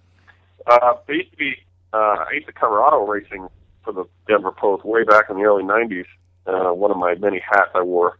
Uh, 0.66 0.94
there 1.07 1.16
used 1.16 1.30
to 1.30 1.36
be, 1.38 1.55
uh, 1.94 1.97
I 2.28 2.32
used 2.34 2.47
to 2.49 2.53
cover 2.53 2.82
auto 2.82 3.07
racing 3.07 3.49
for 3.84 3.92
the 3.92 4.05
Denver 4.28 4.51
Post 4.53 4.84
way 4.84 5.05
back 5.05 5.30
in 5.30 5.36
the 5.36 5.44
early 5.44 5.62
90s. 5.62 6.05
Uh, 6.47 6.72
one 6.72 6.90
of 6.90 6.97
my 6.97 7.14
many 7.16 7.40
hats 7.40 7.70
I 7.74 7.82
wore. 7.82 8.18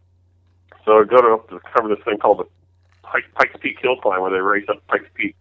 So 0.85 0.99
I'd 0.99 1.09
go 1.09 1.17
to, 1.17 1.47
to 1.49 1.59
cover 1.73 1.89
this 1.89 2.03
thing 2.03 2.17
called 2.17 2.39
the 2.39 2.47
Pike, 3.03 3.25
Pikes 3.35 3.55
Peak 3.59 3.77
Hill 3.81 3.97
Climb, 4.01 4.21
where 4.21 4.31
they 4.31 4.39
race 4.39 4.65
up 4.69 4.85
Pikes 4.87 5.09
Peak. 5.13 5.35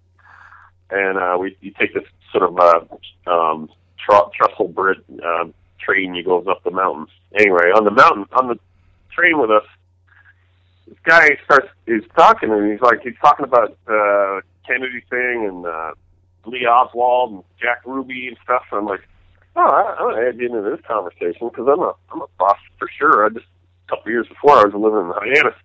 And 0.90 1.18
uh, 1.18 1.36
we 1.38 1.56
you 1.60 1.72
take 1.78 1.94
this 1.94 2.04
sort 2.30 2.44
of 2.44 2.58
uh, 2.58 3.30
um, 3.30 3.68
tr- 3.98 4.30
trestle 4.34 4.68
bridge 4.68 4.98
uh, 5.24 5.46
train, 5.80 6.14
you 6.14 6.22
goes 6.22 6.46
up 6.48 6.62
the 6.64 6.70
mountains. 6.70 7.08
Anyway, 7.34 7.70
on 7.74 7.84
the 7.84 7.90
mountain, 7.90 8.26
on 8.32 8.48
the 8.48 8.58
train 9.10 9.40
with 9.40 9.50
us, 9.50 9.64
this 10.86 10.98
guy 11.04 11.28
starts 11.44 11.68
is 11.86 12.04
talking 12.16 12.50
and 12.50 12.70
he's 12.70 12.80
like 12.80 13.00
he's 13.02 13.16
talking 13.20 13.44
about 13.44 13.76
uh 13.88 14.40
Kennedy 14.66 15.02
thing 15.10 15.46
and 15.46 15.66
uh 15.66 15.92
Lee 16.44 16.66
Oswald 16.66 17.32
and 17.32 17.44
Jack 17.60 17.82
Ruby 17.84 18.28
and 18.28 18.36
stuff. 18.44 18.62
And 18.70 18.80
I'm 18.80 18.86
like, 18.86 19.06
oh, 19.56 19.60
I, 19.60 19.96
I'm 19.98 20.10
gonna 20.10 20.28
add 20.28 20.38
you 20.38 20.46
into 20.46 20.62
this 20.62 20.84
conversation 20.86 21.48
because 21.48 21.66
I'm 21.66 21.80
a 21.80 21.94
I'm 22.12 22.22
a 22.22 22.26
boss 22.38 22.58
for 22.78 22.88
sure. 22.98 23.26
I 23.26 23.30
just 23.30 23.46
a 23.86 23.96
couple 23.96 24.12
years 24.12 24.28
before 24.28 24.58
I 24.58 24.64
was 24.64 24.74
living 24.74 25.00
in 25.00 25.12
Hyannis. 25.14 25.58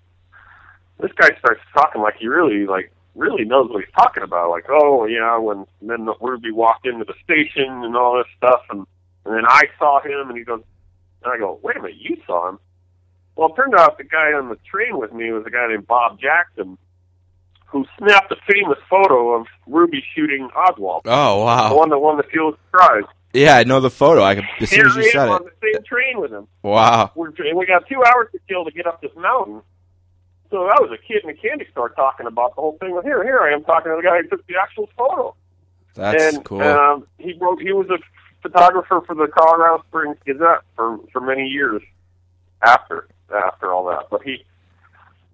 This 1.00 1.12
guy 1.16 1.38
starts 1.40 1.62
talking 1.74 2.02
like 2.02 2.16
he 2.18 2.28
really 2.28 2.66
like 2.66 2.92
really 3.16 3.44
knows 3.44 3.70
what 3.70 3.84
he's 3.84 3.94
talking 3.94 4.24
about. 4.24 4.50
Like, 4.50 4.66
oh 4.70 5.06
yeah, 5.06 5.38
when 5.38 5.66
then 5.82 6.08
Ruby 6.22 6.52
walked 6.52 6.86
into 6.86 7.06
the 7.06 7.16
station 7.24 7.84
and 7.84 7.96
all 7.96 8.18
this 8.18 8.32
stuff, 8.38 8.62
and 8.70 8.86
and 9.26 9.36
then 9.36 9.46
I 9.48 9.64
saw 9.78 10.02
him, 10.02 10.30
and 10.30 10.38
he 10.38 10.44
goes, 10.44 10.64
and 11.24 11.34
I 11.34 11.38
go, 11.38 11.60
wait 11.62 11.78
a 11.78 11.82
minute, 11.82 11.98
you 12.00 12.18
saw 12.26 12.50
him? 12.50 12.60
Well, 13.36 13.50
it 13.50 13.56
turned 13.56 13.76
out 13.76 13.98
the 13.98 14.04
guy 14.04 14.34
on 14.34 14.50
the 14.50 14.58
train 14.70 14.98
with 14.98 15.14
me 15.14 15.32
was 15.32 15.46
a 15.46 15.52
guy 15.52 15.68
named 15.68 15.88
Bob 15.88 16.20
Jackson, 16.20 16.78
who 17.66 17.86
snapped 17.98 18.32
a 18.32 18.36
famous 18.52 18.80
photo 18.90 19.34
of 19.34 19.48
Ruby 19.68 20.04
shooting 20.16 20.50
Oswald, 20.56 21.04
Oh 21.06 21.44
wow, 21.44 21.70
the 21.70 21.76
one 21.76 21.90
that 21.90 22.00
won 22.00 22.18
the 22.18 22.24
Pulitzer 22.24 22.60
Prize. 22.72 23.04
Yeah, 23.34 23.56
I 23.56 23.64
know 23.64 23.80
the 23.80 23.90
photo. 23.90 24.24
I 24.24 24.36
could, 24.36 24.46
as 24.60 24.70
soon 24.70 24.86
as 24.86 24.96
you 24.96 25.10
said 25.12 25.30
on 25.30 25.48
it. 25.48 25.54
the 25.62 25.74
same 25.74 25.84
train 25.84 26.20
with 26.20 26.32
him. 26.32 26.48
Wow. 26.64 27.12
We're, 27.16 27.30
and 27.30 27.58
we 27.58 27.66
got 27.66 27.88
two 27.88 28.04
hours 28.04 28.28
to 28.34 28.40
kill 28.48 28.66
to 28.66 28.72
get 28.72 28.88
up 28.88 29.02
this 29.02 29.12
mountain. 29.16 29.62
So 30.50 30.66
I 30.66 30.76
was 30.82 30.92
a 30.92 30.98
kid 30.98 31.24
in 31.24 31.30
a 31.30 31.34
candy 31.34 31.66
store 31.72 31.90
talking 31.90 32.28
about 32.28 32.56
the 32.56 32.62
whole 32.62 32.78
thing. 32.78 32.92
Well, 32.92 33.04
here, 33.04 33.24
here 33.24 33.40
I 33.40 33.54
am 33.54 33.64
talking 33.64 33.92
to 33.92 33.96
the 33.96 34.04
guy 34.04 34.22
who 34.22 34.28
took 34.28 34.46
the 34.48 34.56
actual 34.62 34.90
photo. 34.98 35.36
That's 35.94 36.36
and 36.36 36.44
cool. 36.44 36.62
um, 36.62 37.08
he 37.18 37.34
wrote. 37.40 37.62
He 37.62 37.72
was 37.72 37.90
a 37.90 37.98
photographer 38.42 39.02
for 39.06 39.16
the 39.16 39.28
Colorado 39.28 39.84
Springs 39.88 40.18
Gazette 40.26 40.62
for 40.76 41.00
for 41.12 41.22
many 41.22 41.48
years 41.48 41.82
after 42.62 43.08
after 43.34 43.74
all 43.74 43.86
that. 43.86 44.08
But 44.10 44.24
he 44.24 44.44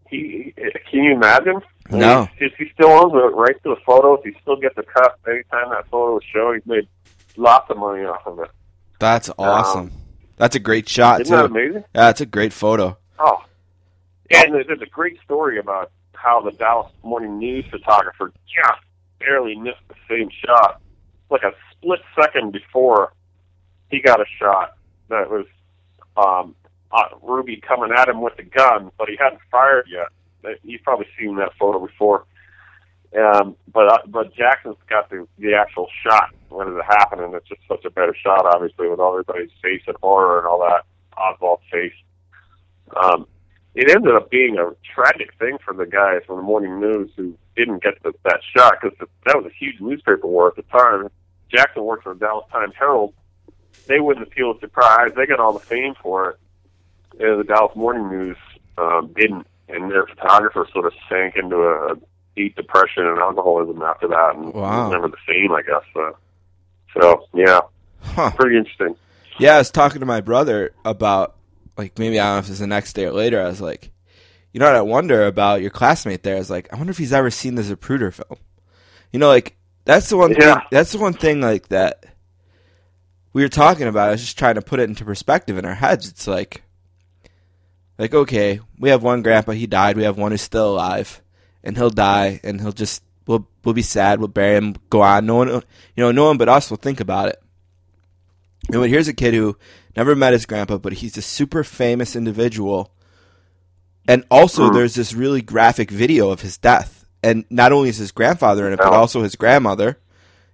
he 0.09 0.53
can 0.89 1.03
you 1.03 1.13
imagine? 1.13 1.61
No. 1.89 2.27
He, 2.37 2.49
he 2.57 2.69
still 2.73 2.89
owns 2.89 3.13
the 3.13 3.29
right 3.29 3.55
to 3.63 3.69
the 3.69 3.81
photos. 3.85 4.19
He 4.23 4.35
still 4.41 4.57
gets 4.57 4.77
a 4.77 4.83
cut 4.83 5.19
anytime 5.27 5.69
that 5.69 5.87
photo 5.89 6.17
is 6.17 6.23
shown. 6.31 6.55
He's 6.55 6.65
made 6.65 6.87
lots 7.37 7.69
of 7.69 7.77
money 7.77 8.03
off 8.03 8.25
of 8.25 8.39
it. 8.39 8.49
That's 8.99 9.29
awesome. 9.37 9.91
That's 10.37 10.55
a 10.55 10.59
great 10.59 10.87
shot 10.89 11.21
Isn't 11.21 11.35
that 11.35 11.41
too. 11.47 11.53
amazing? 11.53 11.81
Yeah, 11.95 12.01
that's 12.07 12.21
a 12.21 12.25
great 12.25 12.53
photo. 12.53 12.97
Oh, 13.19 13.43
and 14.31 14.53
there- 14.53 14.63
there's 14.63 14.81
a 14.81 14.85
great 14.87 15.19
story 15.21 15.57
about 15.59 15.91
how 16.13 16.41
the 16.41 16.51
Dallas 16.51 16.91
Morning 17.03 17.37
News 17.39 17.65
photographer 17.69 18.31
just 18.47 18.81
barely 19.19 19.55
missed 19.55 19.81
the 19.87 19.95
same 20.09 20.29
shot, 20.45 20.81
like 21.29 21.43
a 21.43 21.53
split 21.71 21.99
second 22.19 22.51
before 22.53 23.13
he 23.89 23.99
got 24.01 24.19
a 24.19 24.25
shot 24.39 24.75
that 25.09 25.29
was 25.29 25.45
um, 26.17 26.55
uh, 26.91 27.03
Ruby 27.21 27.57
coming 27.57 27.91
at 27.95 28.09
him 28.09 28.21
with 28.21 28.35
the 28.37 28.43
gun, 28.43 28.91
but 28.97 29.07
he 29.09 29.15
hadn't 29.19 29.41
fired 29.51 29.87
yet. 29.87 30.07
You've 30.63 30.81
probably 30.83 31.07
seen 31.19 31.35
that 31.37 31.53
photo 31.59 31.85
before. 31.85 32.25
Um, 33.15 33.55
but 33.71 33.87
uh, 33.87 33.97
but 34.07 34.33
Jackson's 34.35 34.75
got 34.89 35.09
the 35.09 35.27
the 35.39 35.53
actual 35.53 35.87
shot 36.03 36.31
when 36.49 36.67
it 36.67 36.83
happened, 36.83 37.21
and 37.21 37.33
it's 37.33 37.47
just 37.47 37.61
such 37.67 37.85
a 37.85 37.89
better 37.89 38.15
shot, 38.15 38.45
obviously, 38.45 38.89
with 38.89 38.99
everybody's 38.99 39.51
face 39.61 39.81
and 39.87 39.95
horror 40.01 40.39
and 40.39 40.47
all 40.47 40.59
that. 40.59 40.85
Oswald's 41.17 41.63
face. 41.71 41.93
Um, 42.95 43.27
it 43.75 43.89
ended 43.89 44.15
up 44.15 44.29
being 44.29 44.57
a 44.57 44.71
tragic 44.93 45.33
thing 45.39 45.57
for 45.63 45.73
the 45.73 45.85
guys 45.85 46.21
from 46.25 46.37
the 46.37 46.41
morning 46.41 46.79
news 46.79 47.11
who 47.15 47.37
didn't 47.55 47.83
get 47.83 48.01
the, 48.03 48.13
that 48.23 48.41
shot 48.55 48.75
because 48.81 48.97
that 49.25 49.37
was 49.37 49.45
a 49.45 49.55
huge 49.55 49.79
newspaper 49.79 50.27
war 50.27 50.47
at 50.47 50.55
the 50.55 50.63
time. 50.63 51.09
Jackson 51.49 51.83
worked 51.83 52.03
for 52.03 52.13
the 52.13 52.19
Dallas 52.19 52.45
Times 52.51 52.73
Herald. 52.77 53.13
They 53.87 53.99
wouldn't 53.99 54.27
appeal 54.27 54.55
to 54.55 54.67
prize. 54.67 55.11
They 55.15 55.25
got 55.25 55.39
all 55.39 55.53
the 55.53 55.59
fame 55.59 55.93
for 56.01 56.31
it. 56.31 56.39
And 57.19 57.39
the 57.39 57.43
Dallas 57.43 57.75
Morning 57.75 58.09
News 58.09 58.37
um, 58.77 59.13
didn't, 59.15 59.47
and 59.69 59.89
their 59.89 60.07
photographer 60.07 60.67
sort 60.73 60.85
of 60.85 60.93
sank 61.09 61.35
into 61.35 61.57
a 61.57 61.95
deep 62.37 62.55
depression 62.55 63.05
and 63.05 63.17
alcoholism 63.19 63.81
after 63.81 64.07
that, 64.07 64.35
and 64.35 64.53
Wow. 64.53 64.83
was 64.83 64.91
never 64.93 65.07
the 65.09 65.17
same, 65.27 65.51
I 65.51 65.61
guess. 65.63 65.83
Uh, 65.95 66.11
so 66.99 67.25
yeah, 67.33 67.59
Huh. 68.01 68.31
pretty 68.35 68.57
interesting. 68.57 68.95
Yeah, 69.39 69.55
I 69.55 69.57
was 69.59 69.71
talking 69.71 69.99
to 69.99 70.05
my 70.05 70.21
brother 70.21 70.71
about 70.85 71.35
like 71.77 71.99
maybe 71.99 72.19
I 72.19 72.23
don't 72.25 72.33
know 72.35 72.39
if 72.39 72.49
it's 72.49 72.59
the 72.59 72.67
next 72.67 72.93
day 72.93 73.05
or 73.05 73.11
later. 73.11 73.41
I 73.41 73.45
was 73.47 73.59
like, 73.61 73.91
you 74.53 74.59
know 74.59 74.65
what 74.67 74.75
I 74.75 74.81
wonder 74.81 75.25
about 75.27 75.61
your 75.61 75.69
classmate 75.71 76.23
there? 76.23 76.35
I 76.35 76.39
was 76.39 76.49
like, 76.49 76.71
I 76.73 76.77
wonder 76.77 76.91
if 76.91 76.97
he's 76.97 77.13
ever 77.13 77.29
seen 77.29 77.55
the 77.55 77.61
Zapruder 77.61 78.13
film. 78.13 78.39
You 79.11 79.19
know, 79.19 79.27
like 79.27 79.55
that's 79.85 80.09
the 80.09 80.17
one 80.17 80.33
thing 80.33 80.41
Yeah. 80.41 80.61
that's 80.71 80.91
the 80.91 80.97
one 80.99 81.13
thing 81.13 81.41
like 81.41 81.67
that 81.69 82.05
we 83.33 83.41
were 83.43 83.49
talking 83.49 83.87
about. 83.87 84.07
I 84.09 84.11
was 84.11 84.21
just 84.21 84.37
trying 84.39 84.55
to 84.55 84.61
put 84.61 84.79
it 84.79 84.89
into 84.89 85.05
perspective 85.05 85.57
in 85.57 85.65
our 85.65 85.75
heads. 85.75 86.07
It's 86.09 86.27
like 86.27 86.63
like 87.99 88.13
okay, 88.13 88.59
we 88.79 88.89
have 88.89 89.03
one 89.03 89.21
grandpa, 89.21 89.51
he 89.51 89.67
died, 89.67 89.97
we 89.97 90.03
have 90.03 90.17
one 90.17 90.31
who's 90.31 90.41
still 90.41 90.71
alive, 90.73 91.21
and 91.67 91.77
he'll 91.77 91.91
die 91.91 92.39
and 92.43 92.59
he'll 92.61 92.71
just 92.71 93.03
we'll 93.27 93.47
we'll 93.63 93.73
be 93.75 93.83
sad, 93.83 94.19
we'll 94.19 94.27
bury 94.29 94.55
him, 94.57 94.75
go 94.89 95.01
on. 95.01 95.25
No 95.27 95.35
one 95.35 95.49
you 95.49 95.61
know, 95.97 96.11
no 96.11 96.25
one 96.25 96.37
but 96.37 96.49
us 96.49 96.69
will 96.71 96.77
think 96.77 96.99
about 96.99 97.29
it. 97.29 97.39
And 98.71 98.81
when 98.81 98.89
here's 98.89 99.07
a 99.07 99.13
kid 99.13 99.33
who 99.33 99.57
never 99.95 100.15
met 100.15 100.33
his 100.33 100.45
grandpa, 100.45 100.77
but 100.77 100.93
he's 100.93 101.17
a 101.17 101.21
super 101.21 101.63
famous 101.63 102.15
individual. 102.15 102.91
And 104.07 104.23
also, 104.31 104.71
there's 104.71 104.95
this 104.95 105.13
really 105.13 105.41
graphic 105.41 105.91
video 105.91 106.29
of 106.29 106.41
his 106.41 106.57
death. 106.57 107.05
And 107.21 107.43
not 107.49 107.73
only 107.73 107.89
is 107.89 107.97
his 107.97 108.11
grandfather 108.13 108.65
in 108.65 108.73
it, 108.73 108.77
but 108.77 108.93
also 108.93 109.21
his 109.21 109.35
grandmother. 109.35 109.99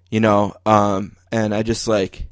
You 0.10 0.20
know, 0.22 0.56
um, 0.66 1.16
and 1.32 1.54
I 1.54 1.62
just 1.62 1.88
like, 1.88 2.28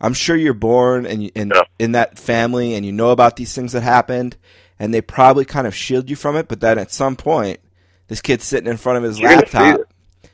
I'm 0.00 0.14
sure 0.14 0.34
you're 0.36 0.54
born 0.54 1.06
and 1.06 1.22
in 1.34 1.52
Yeah. 1.54 1.62
in 1.78 1.92
that 1.92 2.18
family, 2.18 2.74
and 2.74 2.84
you 2.84 2.90
know 2.92 3.10
about 3.10 3.36
these 3.36 3.54
things 3.54 3.72
that 3.72 3.82
happened, 3.82 4.36
and 4.78 4.92
they 4.92 5.00
probably 5.00 5.44
kind 5.44 5.66
of 5.66 5.74
shield 5.74 6.10
you 6.10 6.16
from 6.16 6.36
it. 6.36 6.48
But 6.48 6.60
then 6.60 6.78
at 6.78 6.90
some 6.90 7.14
point, 7.16 7.60
this 8.10 8.20
kid's 8.20 8.44
sitting 8.44 8.68
in 8.68 8.76
front 8.76 8.98
of 8.98 9.04
his 9.04 9.18
You're 9.18 9.30
laptop. 9.30 9.80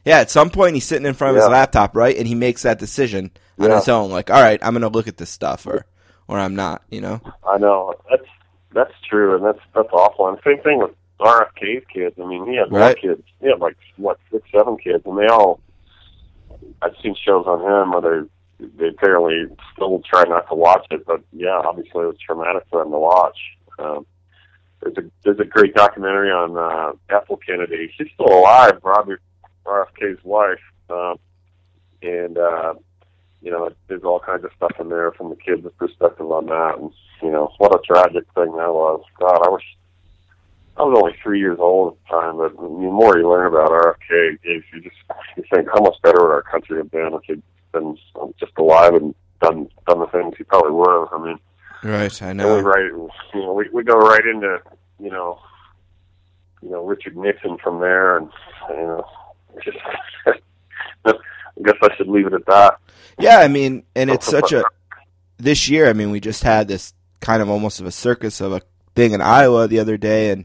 Yeah, 0.05 0.19
at 0.21 0.31
some 0.31 0.51
point 0.51 0.75
he's 0.75 0.85
sitting 0.87 1.07
in 1.07 1.15
front 1.15 1.37
of 1.37 1.43
his 1.43 1.51
laptop, 1.51 1.95
right? 1.95 2.17
And 2.17 2.27
he 2.27 2.35
makes 2.35 2.63
that 2.63 2.79
decision 2.79 3.31
on 3.59 3.69
Yeah. 3.69 3.77
his 3.77 3.89
own, 3.89 4.11
like, 4.11 4.31
all 4.31 4.41
right, 4.43 4.59
I'm 4.63 4.73
gonna 4.73 4.89
look 4.89 5.07
at 5.09 5.19
this 5.19 5.31
stuff, 5.31 5.67
or 5.67 5.85
or 6.27 6.39
I'm 6.39 6.57
not, 6.57 6.83
you 6.91 7.01
know? 7.01 7.21
I 7.49 7.59
know 7.59 7.95
that's 8.11 8.25
that's 8.73 8.93
true, 9.09 9.37
and 9.37 9.45
that's 9.45 9.61
that's 9.75 9.89
awful. 9.93 10.29
And 10.29 10.39
same 10.45 10.61
thing 10.63 10.79
with 10.79 10.91
RFK's 11.21 11.85
kids. 11.93 12.17
I 12.23 12.27
mean, 12.27 12.47
he 12.47 12.57
had 12.57 12.73
Right. 12.73 12.97
kids. 12.99 13.23
He 13.41 13.49
had 13.49 13.61
like 13.61 13.77
what 13.97 14.19
six, 14.33 14.49
seven 14.51 14.77
kids, 14.79 15.05
and 15.07 15.19
they 15.19 15.27
all. 15.27 15.61
I've 16.83 16.95
seen 17.03 17.15
shows 17.15 17.47
on 17.47 17.61
him 17.61 17.93
where 17.93 18.01
they 18.59 18.67
they 18.79 18.89
apparently 18.89 19.45
still 19.75 20.01
try 20.11 20.25
not 20.25 20.49
to 20.49 20.55
watch 20.55 20.87
it, 20.91 21.05
but 21.07 21.21
yeah, 21.33 21.61
obviously 21.65 22.05
it 22.05 22.07
was 22.09 22.17
traumatic 22.25 22.65
for 22.71 22.83
them 22.83 22.91
to 22.93 22.99
watch. 22.99 23.39
Um, 23.79 24.07
there's 24.81 24.97
a 24.99 25.11
there's 25.25 25.41
a 25.41 25.45
great 25.45 25.75
documentary 25.75 26.31
on 26.31 26.57
uh, 26.57 26.93
Ethel 27.15 27.39
Kennedy. 27.39 27.93
She's 27.97 28.09
still 28.15 28.33
alive, 28.33 28.79
Robert 28.83 29.21
RFK's 29.65 30.23
wife, 30.25 30.61
um, 30.91 31.19
and 32.03 32.39
uh, 32.39 32.75
you 33.43 33.51
know, 33.51 33.71
there's 33.89 34.03
all 34.03 34.21
kinds 34.21 34.45
of 34.45 34.51
stuff 34.57 34.73
in 34.81 34.89
there 34.89 35.13
from 35.13 35.31
the 35.31 35.37
kids' 35.37 35.67
perspective 35.79 36.31
on 36.31 36.47
that, 36.47 36.79
and 36.79 36.91
you 37.23 37.31
know, 37.31 37.53
what 37.59 37.75
a 37.75 37.79
tragic 37.87 38.25
thing 38.35 38.57
that 38.57 38.73
was. 38.73 39.03
God, 39.19 39.41
I 39.45 39.49
wish 39.49 39.65
I 40.77 40.83
was 40.83 40.99
only 40.99 41.17
three 41.23 41.39
years 41.39 41.59
old 41.61 41.95
at 41.95 41.99
the 42.03 42.21
time, 42.21 42.37
but 42.37 42.57
the 42.57 42.69
more 42.69 43.19
you 43.19 43.29
learn 43.29 43.47
about 43.47 43.71
RFK, 43.71 44.39
you 44.43 44.63
just 44.83 44.97
you 45.37 45.45
think 45.53 45.69
how 45.73 45.81
much 45.81 45.97
better 46.03 46.23
would 46.23 46.33
our 46.33 46.43
country 46.43 46.79
have 46.79 46.91
been 46.91 47.15
if 47.15 47.23
he'd 47.25 47.43
been 47.73 47.97
just 48.39 48.53
alive 48.59 48.95
and 48.95 49.15
done 49.41 49.69
done 49.87 50.01
the 50.01 50.07
things 50.07 50.35
he 50.37 50.45
probably 50.45 50.73
would 50.73 50.91
have. 50.91 51.09
I 51.13 51.25
mean, 51.25 51.39
Right, 51.87 52.23
I 52.23 52.31
and 52.31 52.39
we 52.41 52.45
know. 52.45 52.61
right, 52.61 52.85
you 52.85 53.11
know, 53.35 53.53
we 53.53 53.69
we 53.73 53.85
go 53.85 53.95
right 53.95 54.25
into 54.27 54.59
you 54.99 55.11
know, 55.11 55.39
you 56.63 56.71
know 56.71 56.85
Richard 56.85 57.17
Nixon 57.17 57.59
from 57.59 57.81
there, 57.81 58.17
and 58.17 58.31
you 58.71 58.77
know, 58.77 59.05
just 59.63 59.79
I 61.07 61.13
guess 61.65 61.77
I 61.83 61.95
should 61.97 62.09
leave 62.09 62.27
it 62.27 62.33
at 62.33 62.47
that. 62.47 62.79
Yeah, 63.19 63.39
I 63.39 63.49
mean, 63.49 63.85
and 63.95 64.11
it's 64.11 64.27
such 64.27 64.53
a 64.53 64.65
this 65.39 65.69
year. 65.69 65.89
I 65.89 65.93
mean, 65.93 66.11
we 66.11 66.21
just 66.21 66.43
had 66.43 66.69
this 66.69 66.93
kind 67.21 67.41
of 67.41 67.49
almost 67.49 67.81
of 67.81 67.87
a 67.87 67.93
circus 67.93 68.41
of 68.41 68.53
a 68.53 68.63
thing 68.95 69.13
in 69.13 69.21
Iowa 69.21 69.69
the 69.69 69.79
other 69.79 69.97
day, 69.97 70.31
and 70.31 70.45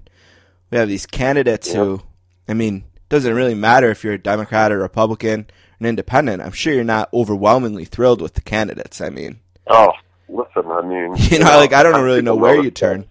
we 0.69 0.77
have 0.77 0.87
these 0.87 1.05
candidates 1.05 1.71
who, 1.71 2.01
I 2.47 2.53
mean, 2.53 2.85
doesn't 3.09 3.33
really 3.33 3.55
matter 3.55 3.89
if 3.89 4.03
you're 4.03 4.13
a 4.13 4.21
Democrat 4.21 4.71
or 4.71 4.77
Republican, 4.79 5.47
an 5.79 5.85
independent. 5.85 6.41
I'm 6.41 6.51
sure 6.51 6.73
you're 6.73 6.83
not 6.83 7.09
overwhelmingly 7.13 7.85
thrilled 7.85 8.21
with 8.21 8.35
the 8.35 8.41
candidates. 8.41 9.01
I 9.01 9.09
mean, 9.09 9.39
Oh, 9.67 9.91
listen, 10.31 10.71
I 10.71 10.81
mean, 10.81 11.15
you 11.17 11.39
know, 11.39 11.57
like 11.57 11.73
I 11.73 11.83
don't 11.83 12.03
really 12.03 12.21
know 12.21 12.35
where 12.35 12.61
you 12.61 12.71
turn. 12.71 13.05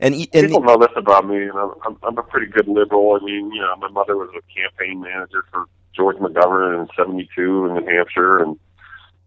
And, 0.00 0.14
and 0.14 0.48
People 0.48 0.62
know 0.62 0.78
this 0.78 0.90
about 0.96 1.28
me, 1.28 1.36
and 1.36 1.52
I'm, 1.52 1.70
I'm, 1.86 1.96
I'm 2.02 2.18
a 2.18 2.24
pretty 2.24 2.48
good 2.48 2.66
liberal. 2.66 3.18
I 3.20 3.24
mean, 3.24 3.52
you 3.52 3.60
know, 3.60 3.76
my 3.76 3.88
mother 3.88 4.16
was 4.16 4.30
a 4.36 4.60
campaign 4.60 5.00
manager 5.00 5.44
for 5.52 5.66
George 5.94 6.16
McGovern 6.16 6.80
in 6.80 6.88
'72 6.96 7.66
in 7.66 7.74
New 7.74 7.86
Hampshire, 7.86 8.38
and 8.38 8.58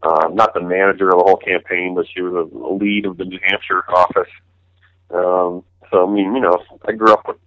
uh, 0.04 0.28
not 0.34 0.54
the 0.54 0.62
manager 0.62 1.10
of 1.10 1.20
the 1.20 1.24
whole 1.24 1.38
campaign, 1.38 1.96
but 1.96 2.06
she 2.14 2.22
was 2.22 2.34
a, 2.34 2.58
a 2.58 2.72
lead 2.76 3.06
of 3.06 3.16
the 3.16 3.24
New 3.24 3.40
Hampshire 3.42 3.84
office. 3.90 4.30
Um, 5.12 5.64
so 5.92 6.08
I 6.08 6.12
mean, 6.12 6.36
you 6.36 6.42
know, 6.42 6.62
I 6.86 6.92
grew 6.92 7.14
up 7.14 7.26
with, 7.26 7.38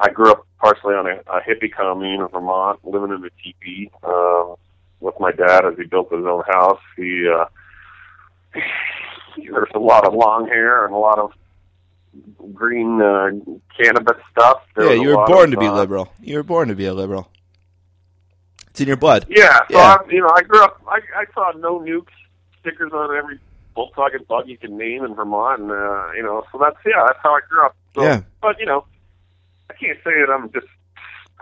I 0.00 0.10
grew 0.10 0.32
up 0.32 0.44
partially 0.58 0.94
on 0.94 1.06
a, 1.06 1.20
a 1.30 1.40
hippie 1.40 1.72
commune 1.72 2.22
in 2.22 2.28
Vermont, 2.28 2.80
living 2.84 3.16
in 3.16 3.24
a 3.24 3.30
teepee 3.42 3.90
um, 4.02 4.56
with 5.00 5.14
my 5.20 5.30
dad 5.30 5.64
as 5.64 5.74
he 5.76 5.84
built 5.84 6.12
his 6.12 6.24
own 6.24 6.42
house. 6.48 6.80
He 6.96 7.28
uh, 7.28 7.44
there's 8.54 9.70
a 9.74 9.78
lot 9.78 10.06
of 10.06 10.14
long 10.14 10.46
hair 10.46 10.84
and 10.84 10.94
a 10.94 10.98
lot 10.98 11.18
of 11.18 11.32
green 12.54 13.00
uh, 13.00 13.30
cannabis 13.76 14.16
stuff. 14.30 14.62
There 14.76 14.94
yeah, 14.94 15.02
you 15.02 15.08
were 15.16 15.26
born 15.26 15.44
of, 15.48 15.50
to 15.52 15.56
be 15.58 15.66
uh, 15.66 15.74
liberal. 15.74 16.12
You 16.20 16.36
were 16.36 16.42
born 16.42 16.68
to 16.68 16.74
be 16.74 16.86
a 16.86 16.94
liberal. 16.94 17.28
It's 18.68 18.80
in 18.80 18.88
your 18.88 18.96
blood. 18.96 19.26
Yeah, 19.28 19.58
so 19.70 19.76
Yeah. 19.76 19.96
I, 20.00 20.10
you 20.10 20.20
know, 20.20 20.30
I 20.34 20.42
grew 20.42 20.62
up. 20.62 20.80
I, 20.88 21.00
I 21.16 21.24
saw 21.34 21.52
no 21.56 21.78
nukes 21.80 22.06
stickers 22.60 22.92
on 22.92 23.14
every 23.16 23.38
Volkswagen 23.76 24.26
bug 24.26 24.48
you 24.48 24.56
can 24.58 24.76
name 24.76 25.04
in 25.04 25.14
Vermont, 25.14 25.62
and 25.62 25.70
uh, 25.70 26.12
you 26.14 26.22
know, 26.22 26.44
so 26.52 26.58
that's 26.58 26.76
yeah, 26.86 27.04
that's 27.06 27.18
how 27.22 27.34
I 27.34 27.40
grew 27.48 27.64
up. 27.66 27.76
So, 27.94 28.02
Yeah. 28.02 28.22
but 28.40 28.58
you 28.58 28.66
know, 28.66 28.84
I 29.70 29.74
can't 29.74 29.98
say 30.04 30.12
that 30.24 30.30
I'm 30.32 30.50
just. 30.52 30.66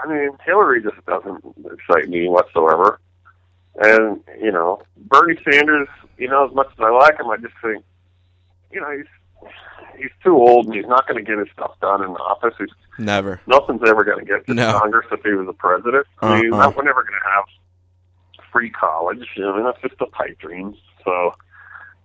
I 0.03 0.09
mean, 0.09 0.31
Hillary 0.47 0.83
just 0.83 1.05
doesn't 1.05 1.45
excite 1.73 2.09
me 2.09 2.27
whatsoever, 2.27 2.99
and 3.77 4.21
you 4.41 4.53
know, 4.53 4.83
Bernie 4.97 5.39
Sanders. 5.51 5.89
You 6.19 6.29
know, 6.29 6.47
as 6.47 6.55
much 6.55 6.67
as 6.73 6.79
I 6.81 6.91
like 6.91 7.19
him, 7.19 7.31
I 7.31 7.39
just 7.39 7.55
think, 7.63 7.83
you 8.71 8.81
know, 8.81 8.91
he's 8.97 9.07
he's 9.97 10.11
too 10.23 10.37
old 10.37 10.67
and 10.67 10.75
he's 10.75 10.87
not 10.87 11.07
going 11.09 11.17
to 11.23 11.29
get 11.29 11.39
his 11.39 11.49
stuff 11.55 11.73
done 11.81 12.03
in 12.05 12.13
the 12.13 12.19
office. 12.19 12.55
He's 12.59 12.69
Never. 12.99 13.41
nothing's 13.47 13.81
ever 13.87 14.05
going 14.05 14.19
to 14.19 14.25
get 14.25 14.47
to 14.47 14.55
No. 14.55 14.79
Congress 14.79 15.07
if 15.13 15.23
he 15.23 15.31
was 15.33 15.49
a 15.49 15.55
president. 15.55 16.07
I 16.21 16.43
mean, 16.43 16.53
Uh-uh. 16.53 16.73
we're 16.77 16.85
never 16.85 17.03
going 17.03 17.19
to 17.23 17.31
have 17.31 17.45
free 18.53 18.71
college. 18.71 19.27
I 19.39 19.41
mean, 19.57 19.65
that's 19.65 19.81
just 19.81 20.01
a 20.01 20.07
pipe 20.07 20.39
dream. 20.39 20.75
So 21.05 21.35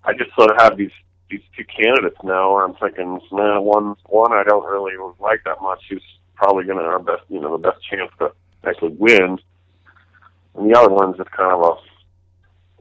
I 0.05 0.13
just 0.13 0.33
sort 0.35 0.51
of 0.51 0.57
have 0.61 0.77
these 0.77 0.91
these 1.29 1.41
two 1.57 1.65
candidates 1.65 2.17
now 2.23 2.53
where 2.53 2.63
I'm 2.63 2.75
thinking, 2.75 3.19
man, 3.31 3.63
one 3.63 3.95
one 4.05 4.31
I 4.31 4.43
don't 4.43 4.65
really 4.65 4.93
like 5.19 5.43
that 5.43 5.61
much. 5.61 5.83
Who's 5.89 6.03
probably 6.35 6.63
going 6.63 6.77
to 6.83 6.89
have 6.89 7.05
best, 7.05 7.23
you 7.29 7.41
know, 7.41 7.57
the 7.57 7.69
best 7.69 7.83
chance 7.89 8.11
to 8.19 8.31
actually 8.65 8.95
win, 8.97 9.39
and 10.57 10.69
the 10.69 10.77
other 10.77 10.89
one's 10.89 11.17
just 11.17 11.31
kind 11.31 11.51
of 11.51 11.77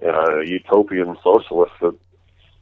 a 0.02 0.08
uh, 0.08 0.40
utopian 0.40 1.16
socialist 1.22 1.72
that 1.80 1.96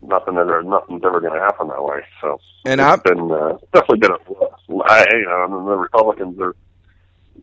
nothing 0.02 0.36
ever 0.36 0.62
nothing's 0.62 1.02
ever 1.04 1.20
going 1.20 1.32
to 1.32 1.40
happen 1.40 1.68
that 1.68 1.82
way. 1.82 2.00
So 2.20 2.40
And 2.64 2.80
I've 2.80 3.02
been 3.02 3.30
uh, 3.30 3.58
definitely 3.72 3.98
been 3.98 4.12
a, 4.12 4.84
I, 4.84 5.06
you 5.12 5.24
know, 5.24 5.44
and 5.44 5.68
the 5.68 5.76
Republicans 5.76 6.38
are, 6.40 6.56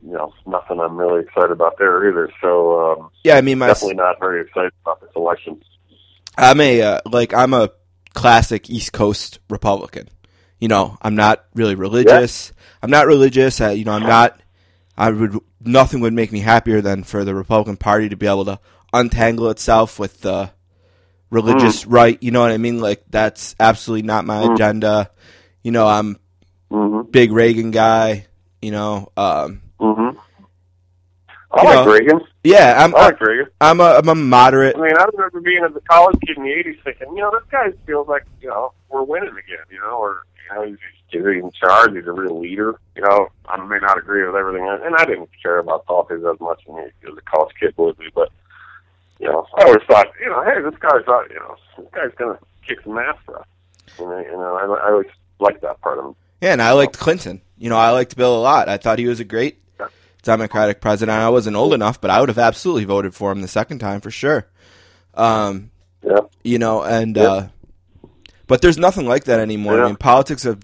you 0.03 0.13
know, 0.13 0.33
nothing 0.45 0.79
I'm 0.79 0.97
really 0.97 1.21
excited 1.21 1.51
about 1.51 1.77
there 1.77 2.09
either. 2.09 2.31
So 2.41 2.91
um, 2.91 3.09
yeah. 3.23 3.35
I 3.35 3.41
mean, 3.41 3.59
my 3.59 3.67
definitely 3.67 3.95
not 3.95 4.19
very 4.19 4.41
excited 4.41 4.73
about 4.83 5.01
this 5.01 5.11
election. 5.15 5.61
I'm 6.37 6.59
a 6.61 6.81
uh, 6.81 7.01
like 7.05 7.33
I'm 7.33 7.53
a 7.53 7.71
classic 8.13 8.69
East 8.69 8.93
Coast 8.93 9.39
Republican. 9.49 10.09
You 10.59 10.67
know, 10.67 10.97
I'm 11.01 11.15
not 11.15 11.45
really 11.53 11.75
religious. 11.75 12.51
I'm 12.81 12.91
not 12.91 13.07
religious. 13.07 13.61
Uh, 13.61 13.69
you 13.69 13.85
know, 13.85 13.93
I'm 13.93 14.03
not. 14.03 14.39
I 14.99 15.09
would 15.09 15.39
nothing 15.63 16.01
would 16.01 16.13
make 16.13 16.31
me 16.31 16.39
happier 16.41 16.81
than 16.81 17.03
for 17.03 17.23
the 17.25 17.33
Republican 17.33 17.77
Party 17.77 18.09
to 18.09 18.15
be 18.17 18.27
able 18.27 18.45
to 18.45 18.59
untangle 18.93 19.49
itself 19.49 19.97
with 19.97 20.21
the 20.21 20.51
religious 21.29 21.85
right. 21.85 22.21
You 22.21 22.31
know 22.31 22.41
what 22.41 22.51
I 22.51 22.57
mean? 22.57 22.79
Like 22.81 23.03
that's 23.09 23.55
absolutely 23.59 24.05
not 24.05 24.25
my 24.25 24.53
agenda. 24.53 25.09
You 25.63 25.71
know, 25.71 25.87
I'm 25.87 26.19
Mm-hmm. 26.71 27.09
big 27.09 27.31
Reagan 27.31 27.71
guy. 27.71 28.27
You 28.61 28.71
know, 28.71 29.11
um, 29.17 29.61
Mm-hmm. 29.79 30.19
I 31.51 31.63
like 31.63 31.85
know, 31.85 31.91
Reagan. 31.93 32.19
yeah, 32.43 32.75
I'm 32.77 32.93
I 32.95 33.05
like 33.05 33.19
Reagan. 33.21 33.47
I'm 33.59 33.79
a 33.79 33.95
I'm 33.97 34.07
a 34.09 34.13
moderate. 34.15 34.75
I 34.75 34.81
mean, 34.81 34.93
I 34.95 35.05
remember 35.15 35.41
being 35.41 35.63
as 35.67 35.75
a 35.75 35.79
college 35.81 36.17
kid 36.27 36.37
in 36.37 36.43
the 36.43 36.49
'80s, 36.49 36.83
thinking, 36.83 37.15
you 37.15 37.23
know, 37.23 37.31
this 37.31 37.41
guy 37.49 37.71
feels 37.87 38.07
like, 38.07 38.23
you 38.39 38.49
know, 38.49 38.73
we're 38.89 39.01
winning 39.01 39.29
again. 39.29 39.65
You 39.71 39.79
know, 39.79 39.97
or 39.97 40.25
you 40.51 40.55
know, 40.55 40.67
he's, 40.67 40.77
he's 41.11 41.21
in 41.23 41.51
charge. 41.51 41.93
He's 41.95 42.07
a 42.07 42.11
real 42.11 42.39
leader. 42.39 42.79
You 42.95 43.03
know, 43.03 43.29
I 43.47 43.57
may 43.65 43.79
not 43.79 43.97
agree 43.97 44.25
with 44.25 44.35
everything, 44.35 44.67
and 44.67 44.95
I 44.95 45.05
didn't 45.05 45.29
care 45.41 45.59
about 45.59 45.85
politics 45.85 46.21
as 46.31 46.39
much 46.39 46.61
when 46.65 46.91
he 47.01 47.09
was 47.09 47.17
a 47.17 47.21
college 47.29 47.53
kid 47.59 47.73
would 47.77 47.97
be, 47.97 48.07
but 48.13 48.29
you 49.19 49.27
know, 49.27 49.45
I 49.57 49.63
always 49.63 49.83
thought, 49.87 50.07
you 50.19 50.29
know, 50.29 50.43
hey, 50.43 50.61
this 50.61 50.79
guy's, 50.79 51.05
uh, 51.07 51.21
you 51.29 51.35
know, 51.35 51.55
this 51.77 51.87
guy's 51.93 52.13
gonna 52.17 52.39
kick 52.65 52.79
some 52.83 52.97
ass 52.97 53.17
for 53.25 53.39
us. 53.39 53.45
You 53.97 54.05
know, 54.05 54.19
you 54.19 54.31
know 54.31 54.55
I, 54.55 54.87
I 54.87 54.91
always 54.91 55.07
liked 55.39 55.61
that 55.61 55.81
part 55.81 55.99
of 55.99 56.05
him. 56.05 56.15
Yeah, 56.41 56.53
and 56.53 56.61
I 56.61 56.71
liked 56.71 56.97
Clinton. 56.97 57.41
You 57.57 57.69
know, 57.69 57.77
I 57.77 57.91
liked 57.91 58.15
Bill 58.15 58.37
a 58.37 58.39
lot. 58.39 58.69
I 58.69 58.77
thought 58.77 58.97
he 58.99 59.07
was 59.07 59.19
a 59.19 59.25
great 59.25 59.59
Democratic 60.23 60.79
president. 60.81 61.17
I 61.17 61.29
wasn't 61.29 61.55
old 61.55 61.73
enough, 61.73 61.99
but 61.99 62.11
I 62.11 62.19
would 62.19 62.29
have 62.29 62.37
absolutely 62.37 62.85
voted 62.85 63.13
for 63.13 63.31
him 63.31 63.41
the 63.41 63.47
second 63.47 63.79
time 63.79 64.01
for 64.01 64.11
sure. 64.11 64.47
Um, 65.15 65.71
Yeah. 66.03 66.19
you 66.43 66.59
know, 66.59 66.83
and 66.83 67.17
uh, 67.17 67.47
but 68.47 68.61
there's 68.61 68.77
nothing 68.77 69.05
like 69.05 69.25
that 69.25 69.39
anymore. 69.39 69.81
I 69.81 69.87
mean, 69.87 69.95
politics 69.95 70.43
have 70.43 70.59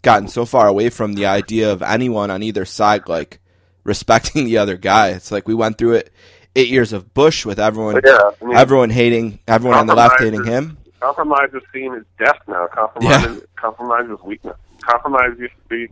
gotten 0.00 0.28
so 0.28 0.44
far 0.44 0.68
away 0.68 0.90
from 0.90 1.14
the 1.14 1.26
idea 1.26 1.72
of 1.72 1.82
anyone 1.82 2.30
on 2.30 2.42
either 2.42 2.64
side 2.64 3.08
like 3.08 3.40
respecting 3.84 4.44
the 4.46 4.58
other 4.58 4.76
guy. 4.76 5.08
It's 5.10 5.30
like 5.30 5.46
we 5.46 5.54
went 5.54 5.78
through 5.78 5.94
it 5.94 6.12
eight 6.56 6.68
years 6.68 6.92
of 6.92 7.14
Bush 7.14 7.46
with 7.46 7.60
everyone, 7.60 8.00
yeah, 8.04 8.18
I 8.40 8.44
mean, 8.44 8.56
everyone 8.56 8.90
hating, 8.90 9.40
everyone 9.46 9.78
on 9.78 9.86
the 9.86 9.94
left 9.94 10.20
hating 10.20 10.44
him. 10.44 10.78
compromise 11.00 11.50
is 11.54 11.62
seen 11.72 11.94
as 11.94 12.02
death 12.18 12.40
now. 12.48 12.66
Compromise, 12.72 13.42
compromise 13.56 14.10
is 14.10 14.20
weakness. 14.24 14.56
Compromise 14.80 15.38
used 15.38 15.54
to 15.54 15.68
be, 15.68 15.88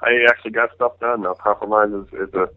I 0.00 0.24
actually 0.28 0.52
got 0.52 0.74
stuff 0.74 0.98
done. 1.00 1.22
Now 1.22 1.34
compromise 1.34 1.90
is, 1.90 2.06
is 2.14 2.34
a, 2.34 2.48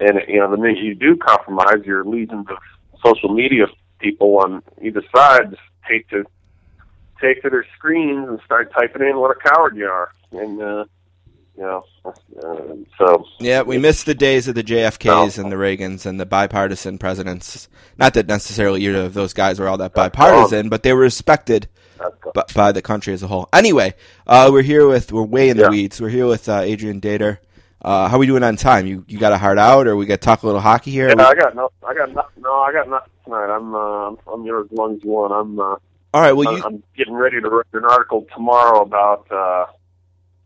and 0.00 0.20
you 0.28 0.40
know 0.40 0.50
the 0.50 0.56
minute 0.56 0.78
you 0.78 0.94
do 0.94 1.16
compromise, 1.16 1.84
your 1.84 2.04
legions 2.04 2.46
of 2.50 2.58
social 3.02 3.32
media 3.32 3.66
people 4.00 4.38
on 4.38 4.62
either 4.82 5.02
side 5.14 5.50
just 5.50 5.62
take 5.88 6.08
to 6.10 6.24
take 7.20 7.42
to 7.42 7.50
their 7.50 7.66
screens 7.76 8.28
and 8.28 8.40
start 8.44 8.72
typing 8.72 9.02
in 9.02 9.18
what 9.18 9.30
a 9.30 9.48
coward 9.48 9.76
you 9.76 9.86
are, 9.86 10.10
and 10.36 10.60
uh, 10.62 10.84
you 11.56 11.62
know, 11.62 11.84
uh, 12.04 12.74
so 12.98 13.24
Yeah, 13.38 13.62
we 13.62 13.78
miss 13.78 14.02
the 14.02 14.14
days 14.14 14.48
of 14.48 14.54
the 14.54 14.64
JFKs 14.64 15.38
and 15.38 15.52
the 15.52 15.56
Reagans 15.56 16.04
and 16.06 16.18
the 16.18 16.26
bipartisan 16.26 16.98
presidents. 16.98 17.68
Not 17.96 18.14
that 18.14 18.26
necessarily 18.26 18.84
either 18.84 19.02
of 19.04 19.14
those 19.14 19.32
guys 19.32 19.60
were 19.60 19.68
all 19.68 19.78
that 19.78 19.94
bipartisan, 19.94 20.68
but 20.68 20.82
they 20.82 20.92
were 20.92 21.00
respected 21.00 21.68
b- 22.34 22.40
by 22.54 22.72
the 22.72 22.82
country 22.82 23.12
as 23.14 23.22
a 23.22 23.28
whole. 23.28 23.48
Anyway, 23.52 23.94
uh, 24.26 24.48
we're 24.52 24.62
here 24.62 24.88
with 24.88 25.12
we're 25.12 25.22
way 25.22 25.48
in 25.48 25.56
the 25.56 25.64
Yeah. 25.64 25.68
weeds. 25.70 26.00
We're 26.00 26.08
here 26.08 26.26
with 26.26 26.48
uh, 26.48 26.60
Adrian 26.60 27.00
Dater. 27.00 27.38
Uh, 27.80 28.08
how 28.08 28.16
are 28.16 28.18
we 28.20 28.26
doing 28.26 28.42
on 28.42 28.56
time? 28.56 28.86
You 28.86 29.04
you 29.06 29.18
got 29.18 29.32
a 29.32 29.38
heart 29.38 29.58
out, 29.58 29.86
or 29.86 29.94
we 29.94 30.06
got 30.06 30.14
to 30.14 30.24
talk 30.24 30.42
a 30.42 30.46
little 30.46 30.60
hockey 30.60 30.90
here? 30.90 31.08
Yeah, 31.08 31.26
I 31.26 31.34
got 31.34 31.54
no, 31.54 31.68
I 31.86 31.94
got 31.94 32.10
no, 32.12 32.24
no, 32.38 32.52
I 32.62 32.72
got 32.72 32.88
nothing 32.88 33.10
tonight. 33.24 33.54
I'm, 33.54 33.74
uh, 33.74 33.78
I'm, 34.08 34.16
I'm 34.26 34.40
as 34.64 34.72
long 34.72 34.96
as 34.96 35.04
you 35.04 35.10
want. 35.10 35.32
I'm, 35.34 35.60
uh, 35.60 35.76
all 36.14 36.22
right. 36.22 36.32
Well, 36.32 36.48
I'm, 36.48 36.56
you 36.56 36.62
I'm 36.64 36.82
getting 36.96 37.12
ready 37.14 37.40
to 37.42 37.48
write 37.48 37.66
an 37.74 37.84
article 37.84 38.26
tomorrow 38.34 38.80
about 38.80 39.30
uh, 39.30 39.66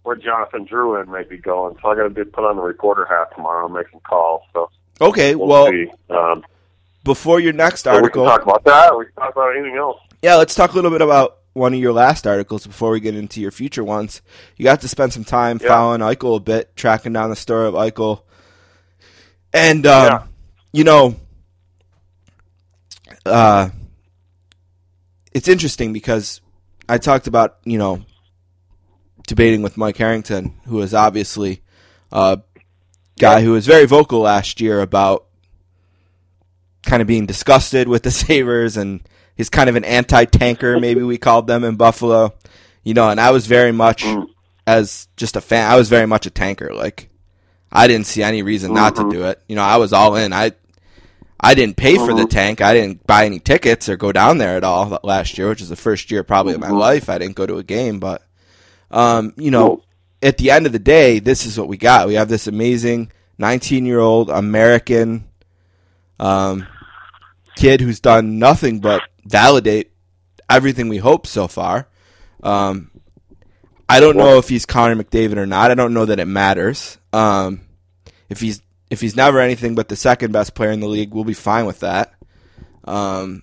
where 0.09 0.16
Jonathan 0.16 0.66
Drouin 0.66 1.06
might 1.06 1.28
be 1.28 1.36
going. 1.36 1.76
So 1.82 1.88
I 1.90 1.94
got 1.94 2.04
to 2.04 2.09
do 2.11 2.24
put 2.24 2.44
on 2.44 2.56
the 2.56 2.62
reporter 2.62 3.04
hat 3.04 3.28
tomorrow 3.36 3.66
and 3.66 3.74
make 3.74 3.90
some 3.90 4.00
calls. 4.00 4.40
So 4.54 4.70
okay? 5.02 5.34
we'll 5.34 5.46
Well. 5.48 5.70
Um, 6.09 6.42
before 7.04 7.40
your 7.40 7.52
next 7.52 7.82
so 7.82 7.90
we 7.90 7.96
can 7.96 8.04
article, 8.04 8.24
talk 8.24 8.42
about 8.42 8.64
that. 8.64 8.98
We 8.98 9.04
can 9.04 9.14
talk 9.14 9.32
about 9.32 9.54
anything 9.54 9.76
else. 9.76 10.00
yeah, 10.22 10.36
let's 10.36 10.54
talk 10.54 10.72
a 10.72 10.74
little 10.74 10.90
bit 10.90 11.02
about 11.02 11.36
one 11.52 11.74
of 11.74 11.78
your 11.80 11.92
last 11.92 12.26
articles 12.26 12.66
before 12.66 12.90
we 12.90 13.00
get 13.00 13.14
into 13.14 13.40
your 13.42 13.50
future 13.50 13.84
ones. 13.84 14.22
You 14.56 14.64
got 14.64 14.80
to 14.80 14.88
spend 14.88 15.12
some 15.12 15.24
time 15.24 15.59
Yeah. 15.62 15.68
following 15.68 16.00
Eichel 16.00 16.36
a 16.36 16.40
bit, 16.40 16.74
tracking 16.74 17.12
down 17.12 17.28
the 17.28 17.36
story 17.36 17.68
of 17.68 17.74
Eichel, 17.74 18.22
and 19.52 19.86
um, 19.86 20.04
Yeah. 20.06 20.22
you 20.72 20.84
know, 20.84 21.16
uh, 23.26 23.68
it's 25.32 25.48
interesting 25.48 25.92
because 25.92 26.40
I 26.88 26.96
talked 26.98 27.26
about 27.26 27.59
you 27.64 27.76
know 27.78 28.02
debating 29.29 29.62
with 29.62 29.76
Mike 29.76 29.99
Harrington, 29.99 30.59
who 30.66 30.81
is 30.81 30.95
obviously 30.95 31.62
a 32.11 32.41
guy 33.18 33.43
who 33.43 33.53
was 33.53 33.66
very 33.66 33.87
vocal 33.87 34.20
last 34.20 34.61
year 34.61 34.81
about 34.81 35.26
kind 36.83 37.03
of 37.03 37.07
being 37.07 37.26
disgusted 37.26 37.87
with 37.87 38.03
the 38.03 38.11
Sabres 38.22 38.76
and 38.76 39.03
he's 39.37 39.51
kind 39.51 39.68
of 39.68 39.76
an 39.76 39.85
anti-tanker, 39.85 40.81
maybe 40.81 41.03
we 41.03 41.18
called 41.18 41.47
them 41.47 41.62
in 41.62 41.76
Buffalo. 41.76 42.35
You 42.83 42.95
know, 42.95 43.11
and 43.11 43.20
I 43.20 43.33
was 43.33 43.47
very 43.47 43.72
much 43.72 44.03
mm. 44.03 44.26
as 44.66 45.09
just 45.16 45.37
a 45.37 45.43
fan. 45.43 45.70
I 45.70 45.76
was 45.76 45.91
very 45.91 46.07
much 46.07 46.24
a 46.24 46.31
tanker. 46.31 46.72
Like 46.72 47.11
I 47.70 47.87
didn't 47.87 48.07
see 48.07 48.22
any 48.22 48.43
reason 48.43 48.72
not 48.72 48.97
to 48.97 49.03
mm-hmm. 49.03 49.11
do 49.11 49.24
it. 49.24 49.43
You 49.47 49.57
know, 49.57 49.62
I 49.62 49.76
was 49.76 49.93
all 49.93 50.16
in. 50.16 50.33
I 50.33 50.53
I 51.39 51.55
didn't 51.55 51.76
pay 51.76 51.97
for 51.97 52.14
the 52.14 52.22
mm-hmm. 52.22 52.29
tank. 52.29 52.61
I 52.62 52.72
didn't 52.72 53.07
buy 53.07 53.26
any 53.26 53.41
tickets 53.41 53.91
or 53.91 53.97
go 53.97 54.11
down 54.11 54.39
there 54.39 54.57
at 54.57 54.64
all 54.64 54.99
last 55.05 55.37
year, 55.37 55.51
which 55.51 55.61
is 55.61 55.68
the 55.68 55.76
first 55.76 56.11
year 56.11 56.24
probably 56.24 56.55
of 56.55 56.61
my 56.61 56.68
mm-hmm. 56.68 56.76
life 56.76 57.11
I 57.11 57.18
didn't 57.18 57.37
go 57.37 57.47
to 57.47 57.59
a 57.59 57.62
game. 57.62 58.01
But 58.01 58.22
um, 58.91 59.34
you 59.36 59.51
know, 59.51 59.82
at 60.22 60.39
the 60.39 60.51
end 60.51 60.66
of 60.66 60.72
the 60.72 60.78
day, 60.78 61.18
this 61.18 61.47
is 61.47 61.59
what 61.59 61.68
we 61.68 61.76
got. 61.76 62.09
We 62.09 62.14
have 62.14 62.28
this 62.28 62.47
amazing 62.47 63.12
19 63.39 63.86
year 63.86 64.01
old 64.01 64.30
American 64.30 65.28
um, 66.18 66.66
kid 67.57 67.80
who's 67.80 68.01
done 68.01 68.39
nothing 68.39 68.80
but 68.80 69.03
validate 69.24 69.93
everything 70.49 70.89
we 70.89 70.99
hope 70.99 71.26
so 71.26 71.47
far. 71.49 71.89
Um, 72.43 72.91
I 73.89 74.01
don't 74.01 74.16
know 74.16 74.39
if 74.39 74.49
he's 74.49 74.66
Connor 74.66 75.03
McDavid 75.03 75.36
or 75.36 75.47
not. 75.47 75.70
I 75.70 75.74
don't 75.74 75.95
know 75.95 76.05
that 76.05 76.20
it 76.20 76.26
matters. 76.26 76.99
Um, 77.12 77.62
if 78.28 78.41
he's 78.41 78.61
if 78.91 79.01
he's 79.01 79.16
never 79.16 79.39
anything 79.39 79.74
but 79.74 79.89
the 79.89 79.97
second 79.97 80.32
best 80.32 80.55
player 80.55 80.70
in 80.70 80.80
the 80.80 80.89
league, 80.89 81.12
we'll 81.12 81.24
be 81.24 81.34
fine 81.34 81.66
with 81.66 81.80
that. 81.80 82.14
Um, 82.84 83.43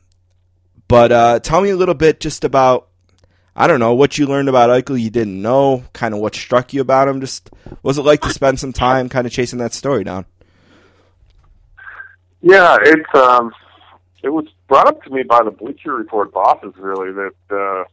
but 0.88 1.12
uh, 1.12 1.39
tell 1.39 1.62
me 1.62 1.70
a 1.70 1.76
little 1.76 1.96
bit 1.96 2.20
just 2.20 2.43
about 2.43 2.89
I 3.56 3.68
don't 3.68 3.80
know 3.80 3.93
what 3.93 4.18
you 4.18 4.26
learned 4.26 4.49
about 4.49 4.70
Eichel 4.70 4.99
you 4.99 5.10
didn't 5.10 5.41
know, 5.41 5.84
kind 5.93 6.14
of 6.14 6.20
what 6.20 6.36
struck 6.36 6.74
you 6.74 6.82
about 6.82 7.08
him. 7.08 7.22
Just 7.22 7.49
was 7.84 7.97
it 7.97 8.03
like 8.03 8.22
to 8.22 8.30
spend 8.30 8.60
some 8.60 8.74
time 8.74 9.08
kind 9.08 9.26
of 9.26 9.32
chasing 9.32 9.60
that 9.60 9.74
story 9.74 10.03
down? 10.03 10.26
Yeah, 12.41 12.78
it's 12.82 13.16
um, 13.16 13.53
it 14.24 14.30
was 14.30 14.45
brought 14.68 14.88
up 14.88 15.01
to 15.03 15.10
me 15.10 15.24
by 15.24 15.41
the 15.43 15.51
Bleacher 15.51 15.93
Report 15.93 16.34
bosses. 16.34 16.74
Really, 16.78 17.12
that 17.14 17.32
uh, 17.49 17.86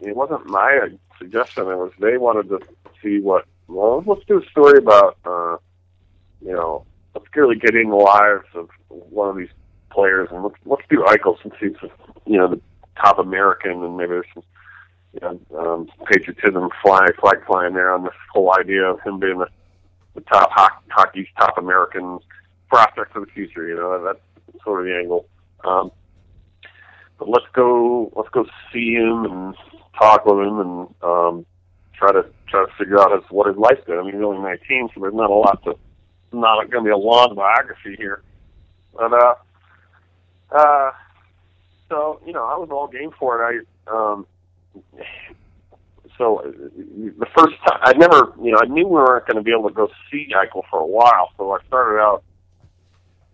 it 0.00 0.16
wasn't 0.16 0.46
my 0.46 0.88
suggestion. 1.18 1.64
It 1.64 1.76
was 1.76 1.92
they 2.00 2.16
wanted 2.16 2.48
to 2.48 2.60
see 3.02 3.20
what. 3.20 3.44
Well, 3.68 4.02
let's 4.04 4.24
do 4.26 4.42
a 4.42 4.50
story 4.50 4.78
about 4.78 5.16
uh, 5.24 5.56
you 6.42 6.52
know, 6.52 6.84
let's 7.14 7.26
really 7.36 7.56
get 7.56 7.74
in 7.74 7.90
the 7.90 7.96
lives 7.96 8.46
of 8.54 8.68
one 8.88 9.28
of 9.28 9.36
these 9.36 9.50
players, 9.90 10.28
and 10.32 10.42
let's 10.42 10.56
let's 10.64 10.82
do 10.88 11.04
Eichel 11.06 11.40
since 11.42 11.54
he's 11.60 11.90
you 12.26 12.38
know 12.38 12.48
the 12.48 12.60
top 12.96 13.18
American, 13.18 13.84
and 13.84 13.96
maybe 13.96 14.08
there's 14.08 14.26
some 14.34 14.42
you 15.12 15.20
know 15.20 15.40
um, 15.58 15.88
patriotism 16.06 16.68
flying 16.82 17.12
flag 17.20 17.44
flying 17.46 17.74
there 17.74 17.92
on 17.92 18.04
this 18.04 18.14
whole 18.32 18.52
idea 18.58 18.84
of 18.84 19.00
him 19.00 19.18
being 19.18 19.38
the, 19.38 19.48
the 20.14 20.20
top 20.22 20.50
ho- 20.54 20.78
hockey's 20.88 21.26
top 21.38 21.58
American 21.58 22.18
prospect 22.68 23.12
for 23.12 23.20
the 23.20 23.26
future. 23.26 23.66
You 23.68 23.76
know, 23.76 24.04
that's 24.04 24.62
sort 24.64 24.80
of 24.80 24.86
the 24.86 24.96
angle. 24.96 25.26
Um, 25.64 25.90
but 27.18 27.28
let's 27.28 27.46
go 27.52 28.12
let's 28.14 28.30
go 28.30 28.46
see 28.72 28.94
him 28.94 29.24
and 29.24 29.54
talk 29.98 30.24
with 30.24 30.38
him 30.38 30.58
and 30.60 30.94
um, 31.02 31.46
try 31.94 32.12
to 32.12 32.24
try 32.48 32.64
to 32.64 32.72
figure 32.78 33.00
out 33.00 33.12
his, 33.12 33.30
what 33.30 33.46
his 33.46 33.56
life's 33.56 33.84
been. 33.86 33.98
I 33.98 34.02
mean, 34.02 34.14
he's 34.14 34.22
only 34.22 34.42
19, 34.42 34.90
so 34.94 35.00
there's 35.00 35.14
not 35.14 35.30
a 35.30 35.34
lot 35.34 35.62
to 35.64 35.76
not 36.32 36.70
going 36.70 36.84
to 36.84 36.88
be 36.88 36.92
a 36.92 36.96
long 36.96 37.34
biography 37.34 37.96
here. 37.96 38.22
But 38.94 39.12
uh, 39.12 39.34
uh, 40.52 40.90
so 41.88 42.20
you 42.24 42.32
know, 42.32 42.44
I 42.44 42.56
was 42.56 42.70
all 42.70 42.88
game 42.88 43.10
for 43.18 43.52
it. 43.52 43.66
I 43.88 43.92
um, 43.92 44.26
so 46.18 46.40
uh, 46.40 46.42
the 46.44 47.26
first 47.36 47.56
time 47.66 47.78
I 47.82 47.92
never, 47.94 48.32
you 48.42 48.52
know, 48.52 48.60
I 48.62 48.66
knew 48.66 48.86
we 48.86 48.94
weren't 48.94 49.26
going 49.26 49.36
to 49.36 49.42
be 49.42 49.52
able 49.52 49.68
to 49.68 49.74
go 49.74 49.88
see 50.10 50.28
Eichel 50.34 50.62
for 50.70 50.80
a 50.80 50.86
while, 50.86 51.30
so 51.36 51.52
I 51.52 51.58
started 51.66 51.98
out 52.00 52.22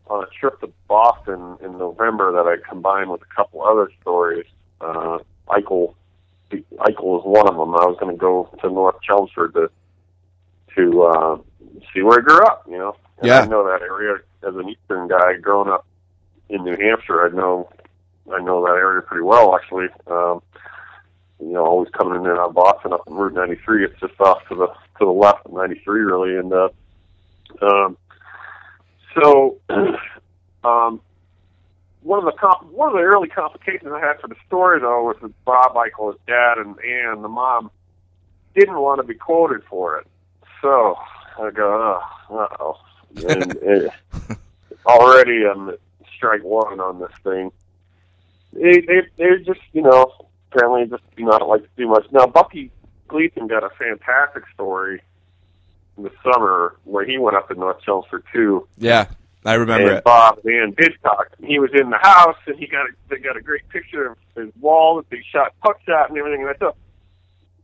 on 0.09 0.23
a 0.23 0.27
trip 0.39 0.61
to 0.61 0.73
Boston 0.87 1.57
in 1.65 1.79
November 1.79 2.33
that 2.33 2.47
I 2.49 2.57
combined 2.69 3.11
with 3.11 3.23
a 3.23 3.35
couple 3.35 3.63
other 3.65 3.91
stories. 4.01 4.47
Uh, 4.81 5.19
Eichel, 5.49 5.95
Eichel 6.53 7.03
was 7.03 7.23
one 7.25 7.49
of 7.49 7.57
them. 7.57 7.75
I 7.75 7.87
was 7.87 7.97
going 8.01 8.15
to 8.15 8.19
go 8.19 8.49
to 8.63 8.69
North 8.71 8.97
Chelmsford 9.03 9.55
to 9.55 9.71
to 10.77 11.03
uh, 11.03 11.39
see 11.93 12.03
where 12.03 12.21
I 12.21 12.23
grew 12.23 12.45
up. 12.45 12.65
You 12.69 12.79
know, 12.79 12.97
and 13.19 13.27
Yeah. 13.27 13.41
I 13.41 13.47
know 13.47 13.65
that 13.67 13.83
area 13.83 14.17
as 14.47 14.55
an 14.55 14.69
Eastern 14.69 15.09
guy 15.09 15.37
growing 15.41 15.71
up 15.71 15.87
in 16.51 16.63
New 16.63 16.77
Hampshire. 16.77 17.27
I 17.27 17.31
know 17.31 17.69
I 18.33 18.41
know 18.41 18.63
that 18.65 18.77
area 18.77 19.03
pretty 19.03 19.23
well, 19.25 19.57
actually. 19.57 19.87
Um, 20.07 20.43
you 21.41 21.53
know, 21.53 21.65
always 21.65 21.91
coming 21.91 22.21
in 22.21 22.27
and 22.27 22.39
out 22.39 22.49
of 22.49 22.55
Boston 22.55 22.93
up 22.93 23.03
Route 23.07 23.35
93. 23.35 23.85
It's 23.85 24.01
just 24.01 24.19
off 24.21 24.47
to 24.49 24.55
the 24.55 24.67
to 24.99 25.05
the 25.05 25.07
left 25.07 25.45
of 25.47 25.53
93, 25.53 26.01
really, 26.01 26.37
and 26.37 26.53
uh, 26.53 26.69
um, 27.63 27.97
so 29.15 29.59
um, 30.65 31.01
one 32.03 32.19
of 32.19 32.25
the 32.25 32.39
comp- 32.39 32.71
one 32.73 32.89
of 32.89 32.95
the 32.95 33.03
early 33.03 33.29
complications 33.29 33.91
I 33.93 34.01
had 34.01 34.21
for 34.21 34.29
the 34.29 34.37
story 34.47 34.81
though 34.81 35.05
was 35.05 35.17
that 35.23 35.45
Bob 35.45 35.75
Eichel, 35.75 36.13
his 36.13 36.21
dad, 36.27 36.59
and 36.59 36.79
Ann, 36.81 37.23
the 37.23 37.29
mom, 37.29 37.71
didn't 38.55 38.79
want 38.79 39.01
to 39.01 39.07
be 39.07 39.15
quoted 39.15 39.63
for 39.65 39.99
it. 39.99 40.07
So 40.63 40.97
I 41.39 41.51
go, 41.51 42.01
oh, 42.31 42.37
uh 42.37 42.57
oh, 42.61 42.79
and 43.29 43.53
it, 43.63 43.93
already 44.87 45.45
I'm 45.45 45.77
strike 46.17 46.43
one 46.43 46.81
on 46.81 47.01
this 47.01 47.13
thing. 47.23 47.53
They 48.53 48.81
they 48.81 49.03
they 49.19 49.45
just 49.45 49.61
you 49.73 49.83
know 49.83 50.13
apparently 50.53 50.87
just 50.87 51.03
do 51.17 51.25
not 51.25 51.47
like 51.49 51.63
to 51.63 51.69
do 51.77 51.89
much. 51.89 52.07
Now 52.13 52.27
Bucky 52.27 52.71
Gleason 53.09 53.47
got 53.47 53.63
a 53.65 53.71
fantastic 53.79 54.45
story 54.55 55.03
in 55.97 56.03
the 56.05 56.11
summer 56.25 56.77
where 56.85 57.05
he 57.05 57.19
went 57.19 57.37
up 57.37 57.49
to 57.49 57.55
North 57.55 57.81
Chelmsford 57.83 58.25
too 58.33 58.67
Yeah, 58.79 59.07
I 59.45 59.55
remember 59.55 59.89
and 59.89 59.99
it. 59.99 60.05
Bob 60.05 60.43
did 60.43 60.77
talk. 61.03 61.29
He 61.43 61.59
was 61.59 61.71
in 61.73 61.91
the 61.91 61.99
house, 61.99 62.37
and 62.47 62.59
he 62.59 62.67
got 62.67 62.83
a, 62.87 62.89
they 63.09 63.17
got 63.19 63.37
a 63.37 63.41
great 63.41 63.69
picture 63.69 64.11
of 64.13 64.19
his 64.37 64.53
wall 64.61 64.97
that 64.97 65.09
they 65.11 65.23
shot 65.33 65.53
puck 65.63 65.79
shot 65.87 66.11
and 66.11 66.19
everything. 66.19 66.41
And 66.43 66.51
I 66.51 66.55
thought, 66.55 66.77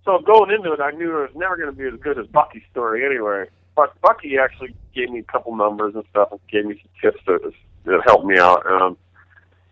so 0.04 0.18
going 0.20 0.50
into 0.50 0.72
it, 0.72 0.80
I 0.80 0.90
knew 0.92 1.10
it 1.18 1.20
was 1.22 1.36
never 1.36 1.56
going 1.56 1.70
to 1.70 1.76
be 1.76 1.84
as 1.86 2.00
good 2.00 2.18
as 2.18 2.26
Bucky's 2.28 2.62
story 2.70 3.04
anyway. 3.04 3.46
But 3.76 3.98
Bucky 4.00 4.36
actually 4.38 4.74
gave 4.94 5.10
me 5.10 5.20
a 5.20 5.22
couple 5.24 5.54
numbers 5.56 5.94
and 5.94 6.04
stuff, 6.10 6.28
and 6.30 6.40
gave 6.50 6.66
me 6.66 6.80
some 6.82 7.10
tips 7.12 7.22
that 7.26 7.52
that 7.84 8.00
helped 8.06 8.26
me 8.26 8.38
out. 8.38 8.64
Um, 8.66 8.96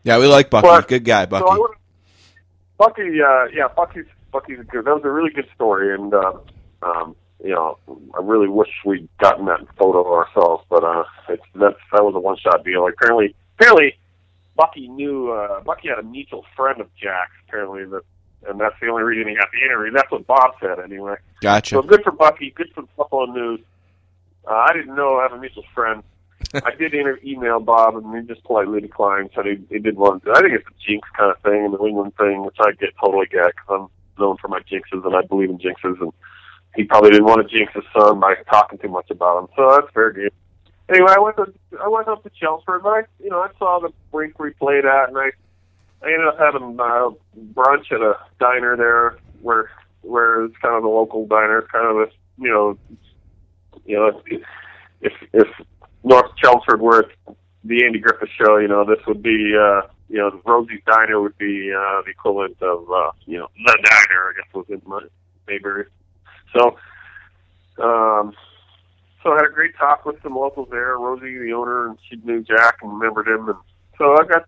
Yeah, 0.03 0.19
we 0.19 0.27
like 0.27 0.51
Bucky. 0.51 0.67
But- 0.67 0.89
Good 0.89 1.05
guy, 1.05 1.27
so 1.29 1.37
I 1.37 1.41
Bucky. 1.41 1.61
would, 1.61 1.71
Bucky, 2.81 3.21
uh, 3.21 3.45
yeah, 3.53 3.69
Bucky's 3.77 4.07
Bucky's 4.33 4.57
good. 4.71 4.87
That 4.87 4.95
was 4.95 5.05
a 5.05 5.11
really 5.11 5.31
good 5.31 5.47
story, 5.55 5.95
and 5.95 6.15
uh, 6.15 6.33
um, 6.83 7.15
you 7.45 7.51
know, 7.51 7.77
I 8.15 8.23
really 8.23 8.49
wish 8.49 8.71
we'd 8.87 9.07
gotten 9.19 9.45
that 9.47 9.61
photo 9.79 10.03
ourselves, 10.15 10.65
but 10.71 10.83
uh, 10.83 11.05
it's 11.29 11.43
that's 11.55 11.77
that 11.93 12.03
was 12.03 12.15
a 12.15 12.19
one 12.19 12.39
shot 12.39 12.65
deal. 12.65 12.89
Apparently, 12.89 13.35
apparently, 13.59 13.99
Bucky 14.57 14.89
knew 14.89 15.31
uh, 15.31 15.61
Bucky 15.61 15.89
had 15.89 15.99
a 15.99 16.03
mutual 16.03 16.47
friend 16.57 16.81
of 16.81 16.89
Jack's. 16.97 17.33
Apparently, 17.47 17.85
that, 17.85 18.01
and 18.49 18.59
that's 18.59 18.77
the 18.81 18.89
only 18.89 19.03
reason 19.03 19.29
he 19.29 19.37
got 19.37 19.49
the 19.53 19.63
interview. 19.63 19.93
That's 19.93 20.11
what 20.11 20.27
Bob 20.27 20.53
said, 20.59 20.79
anyway. 20.83 21.17
Gotcha. 21.43 21.75
So 21.75 21.83
good 21.83 22.03
for 22.03 22.13
Bucky, 22.13 22.51
good 22.57 22.73
for 22.75 22.85
Buffalo 22.97 23.27
News. 23.27 23.61
Uh, 24.51 24.55
I 24.55 24.73
didn't 24.73 24.95
know 24.95 25.19
I 25.19 25.25
have 25.25 25.33
a 25.33 25.39
mutual 25.39 25.65
friend. 25.75 26.03
I 26.65 26.75
did 26.75 26.95
email 27.25 27.61
Bob, 27.61 27.97
and 27.97 28.17
he 28.17 28.27
just 28.27 28.45
politely 28.45 28.81
declined. 28.81 29.31
Said 29.35 29.47
he, 29.47 29.59
he 29.69 29.79
did 29.79 29.97
want 29.97 30.25
to. 30.25 30.33
I 30.33 30.41
think 30.41 30.55
it's 30.55 30.67
a 30.67 30.87
jinx 30.87 31.09
kind 31.17 31.31
of 31.31 31.41
thing, 31.43 31.65
and 31.65 31.75
the 31.75 31.85
England 31.85 32.15
thing, 32.17 32.45
which 32.45 32.57
I 32.61 32.73
get 32.73 32.91
totally 33.03 33.27
get 33.27 33.55
because 33.55 33.69
I'm 33.69 33.87
known 34.19 34.37
for 34.39 34.49
my 34.49 34.61
jinxes, 34.61 35.05
and 35.05 35.15
I 35.15 35.23
believe 35.23 35.51
in 35.51 35.59
jinxes. 35.59 36.01
And 36.01 36.13
he 36.75 36.85
probably 36.85 37.11
didn't 37.11 37.27
want 37.27 37.47
to 37.47 37.57
jinx 37.57 37.73
his 37.75 37.85
son 37.97 38.21
by 38.21 38.35
talking 38.51 38.79
too 38.79 38.89
much 38.89 39.11
about 39.11 39.39
him. 39.39 39.49
So 39.57 39.71
that's 39.71 39.93
fair 39.93 40.11
game. 40.13 40.31
Anyway, 40.89 41.13
I 41.15 41.21
went 41.21 41.37
to 41.37 41.53
I 41.83 41.89
went 41.89 42.09
up 42.09 42.23
to 42.25 42.31
Chelmsford, 42.31 42.83
but 42.83 42.89
I 42.89 43.03
you 43.23 43.31
know 43.31 43.41
I 43.41 43.51
saw 43.59 43.79
the 43.81 43.93
rink 44.13 44.39
we 44.39 44.51
played 44.51 44.85
at, 44.85 45.09
and 45.09 45.19
I 45.19 45.31
I 46.03 46.13
ended 46.13 46.27
up 46.27 46.39
having 46.39 46.79
uh, 46.81 47.11
brunch 47.53 47.93
at 47.93 48.01
a 48.01 48.17
diner 48.41 48.77
there 48.77 49.19
where 49.43 49.71
where 50.03 50.45
it's 50.45 50.57
kind 50.57 50.75
of 50.75 50.83
the 50.83 50.89
local 50.89 51.27
diner. 51.27 51.63
Kind 51.63 51.87
of 51.87 51.97
a 51.97 52.11
you 52.39 52.49
know 52.49 52.79
you 53.85 53.97
know 53.97 54.21
if, 55.01 55.13
if 55.33 55.49
North 56.05 56.35
Chelmsford 56.37 56.81
were 56.81 57.11
the 57.65 57.85
Andy 57.85 57.99
Griffith 57.99 58.31
show, 58.39 58.57
you 58.57 58.69
know 58.69 58.85
this 58.85 59.05
would 59.07 59.23
be 59.23 59.55
uh, 59.55 59.83
you 60.09 60.19
know 60.19 60.31
the 60.31 60.41
Rosie's 60.45 60.81
Diner 60.87 61.21
would 61.21 61.37
be 61.39 61.73
uh, 61.73 62.03
the 62.05 62.11
equivalent 62.11 62.57
of 62.63 62.91
uh, 62.91 63.11
you 63.27 63.39
know 63.39 63.49
the 63.65 63.79
diner 63.83 64.31
I 64.31 64.33
guess 64.37 64.55
was 64.55 64.67
in 64.69 64.83
my 64.87 65.01
Mayberry. 65.47 65.87
So 66.57 66.77
um, 67.83 68.35
so 69.23 69.33
I 69.33 69.37
had 69.37 69.47
a 69.47 69.55
great 69.55 69.77
talk 69.77 70.07
with 70.07 70.23
some 70.23 70.35
locals 70.35 70.69
there. 70.71 70.97
Rosie, 70.97 71.39
the 71.39 71.53
owner, 71.53 71.89
and 71.89 71.99
she 72.09 72.17
knew 72.25 72.43
Jack 72.43 72.79
and 72.83 72.93
remembered 72.93 73.29
him, 73.29 73.49
and 73.49 73.59
so 73.99 74.15
I 74.15 74.25
got 74.25 74.45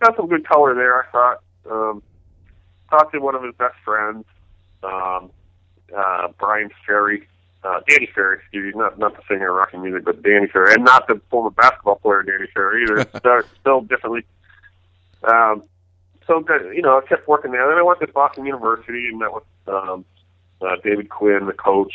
got 0.00 0.16
some 0.16 0.28
good 0.28 0.46
color 0.46 0.74
there. 0.74 1.02
I 1.02 1.10
thought. 1.10 1.42
Um, 1.70 2.02
talked 2.90 3.12
to 3.12 3.20
one 3.20 3.34
of 3.34 3.42
his 3.42 3.54
best 3.56 3.74
friends, 3.84 4.24
um, 4.82 5.30
uh, 5.96 6.28
Brian 6.38 6.70
Ferry, 6.86 7.26
uh, 7.66 7.80
Danny 7.88 8.08
Ferry, 8.14 8.38
excuse 8.38 8.74
me, 8.74 8.78
not 8.80 8.98
not 8.98 9.16
the 9.16 9.22
singer 9.28 9.50
of 9.50 9.56
rocking 9.56 9.82
music, 9.82 10.04
but 10.04 10.22
Danny 10.22 10.46
Ferry, 10.46 10.74
and 10.74 10.84
not 10.84 11.06
the 11.08 11.20
former 11.30 11.50
basketball 11.50 11.96
player 11.96 12.22
Danny 12.22 12.48
Ferry 12.54 12.84
either. 12.84 13.00
Spelled- 13.16 13.44
spelled 13.56 13.88
differently. 13.88 14.24
um, 15.24 15.62
so 16.26 16.40
good, 16.40 16.74
you 16.74 16.82
know, 16.82 16.98
I 16.98 17.06
kept 17.06 17.28
working 17.28 17.52
there. 17.52 17.68
Then 17.68 17.78
I 17.78 17.82
went 17.82 18.00
to 18.00 18.06
Boston 18.08 18.46
University 18.46 19.06
and 19.08 19.18
met 19.18 19.32
with 19.32 19.44
um, 19.68 20.04
uh, 20.60 20.76
David 20.82 21.08
Quinn, 21.08 21.46
the 21.46 21.52
coach, 21.52 21.92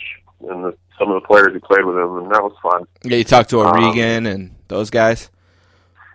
and 0.48 0.64
the, 0.64 0.78
some 0.98 1.12
of 1.12 1.22
the 1.22 1.28
players 1.28 1.52
who 1.54 1.60
played 1.60 1.84
with 1.86 1.98
him, 1.98 2.18
and 2.18 2.32
that 2.32 2.42
was 2.42 2.54
fun. 2.62 2.86
Yeah, 3.04 3.18
you 3.18 3.24
talked 3.26 3.50
to 3.50 3.60
Um, 3.62 3.68
O'Regan 3.76 4.26
and 4.26 4.56
those 4.70 4.90
guys. 4.90 5.30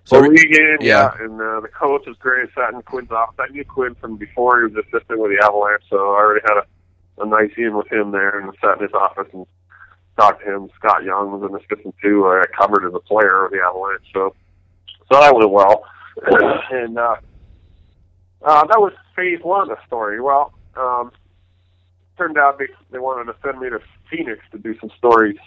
So 0.05 0.17
So 0.17 0.23
Regan, 0.23 0.79
yeah. 0.81 1.11
yeah, 1.19 1.25
and 1.25 1.35
uh, 1.41 1.61
the 1.61 1.69
coach 1.69 2.07
was 2.07 2.17
great. 2.19 2.49
Sat 2.55 2.73
in 2.73 2.81
Quinn's 2.83 3.11
office. 3.11 3.37
I 3.39 3.53
knew 3.53 3.65
Quinn 3.65 3.95
from 3.97 4.17
before 4.17 4.61
he 4.67 4.73
was 4.75 4.85
assistant 4.87 5.19
with 5.21 5.33
the 5.37 5.45
Avalanche, 5.45 5.83
so 5.91 5.97
I 5.97 6.17
already 6.17 6.41
had 6.49 6.57
a, 6.59 6.65
a 7.19 7.27
nice 7.27 7.51
in 7.57 7.77
with 7.77 7.91
him 7.91 8.11
there, 8.11 8.39
and 8.39 8.53
sat 8.61 8.79
in 8.79 8.83
his 8.85 8.93
office 8.93 9.29
and 9.33 9.47
talked 10.17 10.45
to 10.45 10.55
him. 10.55 10.71
Scott 10.77 11.05
Young 11.05 11.33
was 11.33 11.49
an 11.51 11.57
assistant 11.57 11.95
too. 12.03 12.27
I 12.27 12.45
covered 12.59 12.87
as 12.87 12.95
a 12.95 13.01
player 13.01 13.45
of 13.45 13.53
the 13.53 13.61
Avalanche, 13.61 14.07
so 14.12 14.35
so 15.11 15.21
that 15.21 15.35
went 15.35 15.51
well. 15.51 15.85
and 16.71 16.99
uh, 16.99 17.17
uh, 18.43 18.67
that 18.67 18.81
was 18.81 18.93
phase 19.14 19.41
one 19.43 19.62
of 19.62 19.69
the 19.69 19.87
story. 19.87 20.21
Well, 20.21 20.53
um, 20.77 21.12
turned 22.17 22.39
out 22.39 22.59
they 22.59 22.69
they 22.91 22.99
wanted 22.99 23.33
to 23.33 23.39
send 23.45 23.61
me 23.61 23.71
to 23.71 23.81
Phoenix 24.11 24.41
to 24.53 24.59
do 24.59 24.79
some 24.81 24.91
stories 24.97 25.39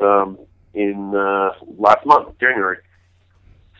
um, 0.00 0.38
in 0.74 1.14
uh, 1.14 1.50
last 1.78 2.04
month, 2.06 2.38
January. 2.40 2.78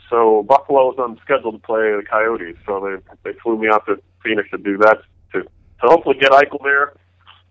So 0.09 0.45
Buffalo 0.45 0.87
was 0.87 0.97
on 0.99 1.19
schedule 1.25 1.51
to 1.53 1.59
play 1.59 1.91
the 1.97 2.05
Coyotes, 2.09 2.57
so 2.65 2.81
they 2.81 3.31
they 3.33 3.39
flew 3.41 3.59
me 3.59 3.69
out 3.69 3.87
to 3.87 4.01
Phoenix 4.23 4.49
to 4.51 4.59
do 4.59 4.79
that 4.79 4.99
to 5.33 5.43
to 5.43 5.49
hopefully 5.83 6.17
get 6.21 6.31
Eichel 6.31 6.63
there 6.63 6.95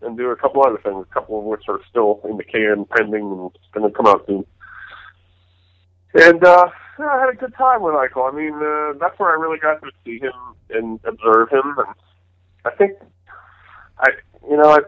and 0.06 0.18
do 0.18 0.30
a 0.30 0.36
couple 0.36 0.64
other 0.64 0.80
things, 0.84 1.06
a 1.10 1.14
couple 1.14 1.40
of 1.40 1.46
which 1.46 1.64
are 1.68 1.80
still 1.90 2.22
in 2.30 2.38
the 2.38 2.44
can, 2.44 2.86
pending, 2.86 3.24
and 3.24 3.52
going 3.74 3.90
to 3.90 3.96
come 3.96 4.08
out 4.08 4.26
soon. 4.28 4.46
And 6.14 6.44
uh, 6.44 6.70
I 7.00 7.20
had 7.20 7.30
a 7.30 7.38
good 7.38 7.54
time 7.58 7.82
with 7.82 7.94
Eichel. 7.94 8.32
I 8.32 8.36
mean, 8.36 8.54
uh, 8.54 8.98
that's 9.00 9.20
where 9.20 9.30
I 9.30 9.42
really 9.42 9.60
got 9.60 9.82
to 9.82 9.92
see 10.06 10.20
him 10.20 10.34
and 10.70 11.00
observe 11.04 11.50
him, 11.50 11.76
and 11.78 11.96
I 12.64 12.72
think 12.72 12.94
I, 14.00 14.10
you 14.50 14.58
know, 14.58 14.70
I, 14.70 14.80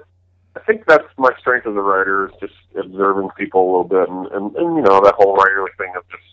I 0.56 0.60
think 0.62 0.86
that's 0.88 1.08
my 1.18 1.32
strength 1.40 1.68
as 1.68 1.76
a 1.76 1.82
writer 1.82 2.28
is 2.28 2.34
just 2.40 2.54
observing 2.76 3.30
people 3.38 3.62
a 3.62 3.68
little 3.68 3.84
bit, 3.84 4.10
and 4.10 4.28
and, 4.28 4.56
and 4.56 4.76
you 4.76 4.82
know 4.82 5.02
that 5.04 5.16
whole 5.16 5.38
writerly 5.38 5.76
thing 5.78 5.94
of 5.96 6.04
just 6.10 6.24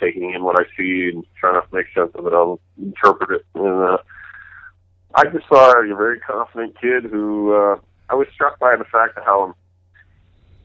taking 0.00 0.32
in 0.32 0.44
what 0.44 0.60
I 0.60 0.64
see 0.76 1.10
and 1.12 1.24
trying 1.40 1.60
to 1.60 1.66
make 1.74 1.86
sense 1.94 2.10
of 2.14 2.26
it. 2.26 2.32
I'll 2.32 2.60
interpret 2.80 3.30
it, 3.30 3.46
and 3.54 3.82
uh, 3.82 3.98
I 5.14 5.24
just 5.24 5.48
saw 5.48 5.72
a 5.72 5.96
very 5.96 6.20
confident 6.20 6.80
kid 6.80 7.04
who 7.04 7.54
uh, 7.54 7.76
I 8.10 8.14
was 8.14 8.26
struck 8.32 8.58
by 8.58 8.76
the 8.76 8.84
fact 8.84 9.16
of 9.18 9.24
how 9.24 9.54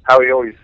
how 0.04 0.22
he 0.22 0.32
always 0.32 0.56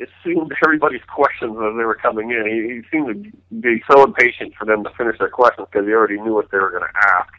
assumed 0.00 0.52
everybody's 0.64 1.04
questions 1.04 1.52
as 1.52 1.76
they 1.76 1.84
were 1.84 1.94
coming 1.94 2.30
in. 2.30 2.46
He, 2.46 2.74
he 2.74 2.82
seemed 2.90 3.24
to 3.24 3.56
be 3.60 3.82
so 3.90 4.02
impatient 4.02 4.54
for 4.58 4.64
them 4.64 4.82
to 4.84 4.90
finish 4.96 5.18
their 5.18 5.28
questions 5.28 5.68
because 5.70 5.86
he 5.86 5.92
already 5.92 6.20
knew 6.20 6.34
what 6.34 6.50
they 6.50 6.58
were 6.58 6.70
going 6.70 6.82
to 6.82 7.08
ask. 7.08 7.32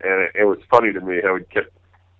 And 0.00 0.22
it, 0.22 0.32
it 0.34 0.44
was 0.44 0.58
funny 0.70 0.92
to 0.92 1.00
me 1.00 1.20
how 1.22 1.36
he 1.36 1.44
kept 1.44 1.70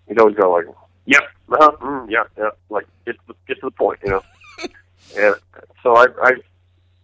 he'd 0.09 0.19
always 0.19 0.37
go 0.37 0.51
like, 0.51 0.67
"Yep, 1.07 1.23
uh-huh, 1.53 1.73
mm, 1.81 2.11
yeah, 2.11 2.25
yeah," 2.37 2.51
like 2.71 2.87
get 3.07 3.13
to 3.13 3.23
the, 3.29 3.35
get 3.47 3.61
to 3.61 3.67
the 3.67 3.71
point, 3.71 4.01
you 4.05 4.11
know. 4.11 4.23
and 5.17 5.35
so 5.83 5.97
I 5.97 6.07
I 6.23 6.33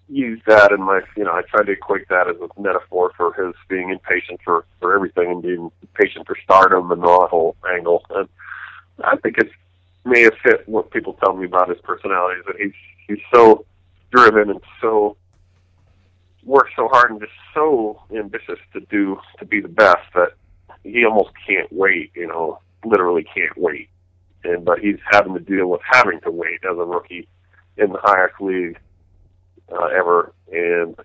used 0.08 0.42
that 0.46 0.70
in 0.70 0.82
my 0.82 1.00
you 1.16 1.24
know 1.24 1.32
I 1.32 1.42
tried 1.42 1.66
to 1.66 1.72
equate 1.72 2.08
that 2.08 2.28
as 2.28 2.36
a 2.36 2.60
metaphor 2.60 3.12
for 3.16 3.32
his 3.32 3.54
being 3.68 3.90
impatient 3.90 4.40
for 4.44 4.64
for 4.80 4.94
everything 4.94 5.30
and 5.30 5.42
being 5.42 5.70
impatient 5.82 6.26
for 6.26 6.36
stardom 6.42 6.90
and 6.90 7.02
that 7.02 7.28
whole 7.30 7.56
angle. 7.72 8.04
And 8.10 8.28
I 9.02 9.16
think 9.16 9.38
it's 9.38 9.52
may 10.04 10.22
have 10.22 10.34
fit 10.42 10.68
what 10.68 10.90
people 10.90 11.14
tell 11.14 11.34
me 11.34 11.46
about 11.46 11.68
his 11.68 11.78
personality 11.82 12.40
that 12.46 12.56
he's 12.56 12.74
he's 13.08 13.24
so 13.32 13.64
driven 14.10 14.50
and 14.50 14.60
so 14.80 15.16
works 16.44 16.72
so 16.76 16.88
hard 16.88 17.10
and 17.10 17.20
just 17.20 17.32
so 17.54 18.02
ambitious 18.14 18.58
to 18.72 18.80
do 18.90 19.18
to 19.38 19.44
be 19.44 19.60
the 19.60 19.68
best 19.68 20.06
that 20.14 20.32
he 20.82 21.04
almost 21.04 21.30
can't 21.46 21.72
wait, 21.72 22.12
you 22.14 22.26
know, 22.26 22.60
literally 22.84 23.24
can't 23.34 23.56
wait. 23.56 23.88
And 24.44 24.64
but 24.64 24.80
he's 24.80 24.98
having 25.10 25.32
to 25.34 25.40
deal 25.40 25.68
with 25.68 25.80
having 25.90 26.20
to 26.20 26.30
wait 26.30 26.60
as 26.70 26.76
a 26.76 26.84
rookie 26.84 27.26
in 27.78 27.90
the 27.90 27.98
highest 28.02 28.40
league 28.40 28.78
uh, 29.72 29.84
ever, 29.86 30.32
and 30.52 30.96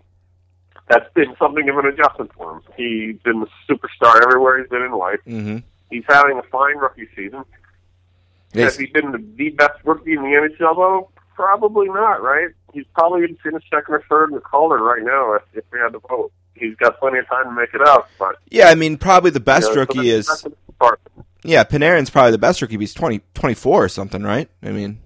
that's 0.89 1.11
been 1.13 1.35
something 1.39 1.67
of 1.69 1.77
an 1.77 1.85
adjustment 1.87 2.31
for 2.35 2.53
him. 2.53 2.61
He's 2.75 3.17
been 3.23 3.43
a 3.43 3.71
superstar 3.71 4.21
everywhere 4.23 4.59
he's 4.59 4.69
been 4.69 4.81
in 4.83 4.91
life. 4.93 5.19
hmm 5.25 5.57
He's 5.91 6.03
having 6.07 6.37
a 6.37 6.43
fine 6.43 6.77
rookie 6.77 7.07
season. 7.15 7.43
Has 8.53 8.77
he 8.77 8.87
been 8.87 9.11
the, 9.11 9.23
the 9.35 9.49
best 9.51 9.79
rookie 9.83 10.13
in 10.13 10.21
the 10.23 10.29
NHL 10.29 10.75
though? 10.75 11.09
Probably 11.35 11.87
not, 11.87 12.21
right? 12.21 12.49
He's 12.73 12.85
probably 12.93 13.23
in 13.23 13.35
finish 13.37 13.63
second 13.71 13.95
or 13.95 14.03
third 14.09 14.29
in 14.29 14.35
the 14.35 14.41
Calder 14.41 14.77
right 14.77 15.01
now 15.03 15.33
if, 15.35 15.41
if 15.53 15.63
we 15.71 15.79
had 15.79 15.93
to 15.93 15.99
vote. 15.99 16.31
He's 16.55 16.75
got 16.75 16.99
plenty 16.99 17.19
of 17.19 17.27
time 17.27 17.45
to 17.45 17.51
make 17.51 17.73
it 17.73 17.81
up. 17.81 18.09
but 18.19 18.35
Yeah, 18.51 18.67
I 18.67 18.75
mean, 18.75 18.97
probably 18.97 19.31
the 19.31 19.39
best 19.39 19.69
you 19.69 19.75
know, 19.75 19.81
rookie 19.81 20.09
that's- 20.09 20.13
is 20.13 20.27
that's 20.27 20.41
the 20.43 20.73
part. 20.79 20.99
yeah. 21.43 21.63
Panarin's 21.63 22.09
probably 22.09 22.31
the 22.31 22.37
best 22.37 22.61
rookie. 22.61 22.77
He's 22.77 22.93
20, 22.93 23.21
24 23.33 23.83
or 23.85 23.87
something, 23.89 24.21
right? 24.23 24.49
I 24.61 24.71
mean, 24.71 24.99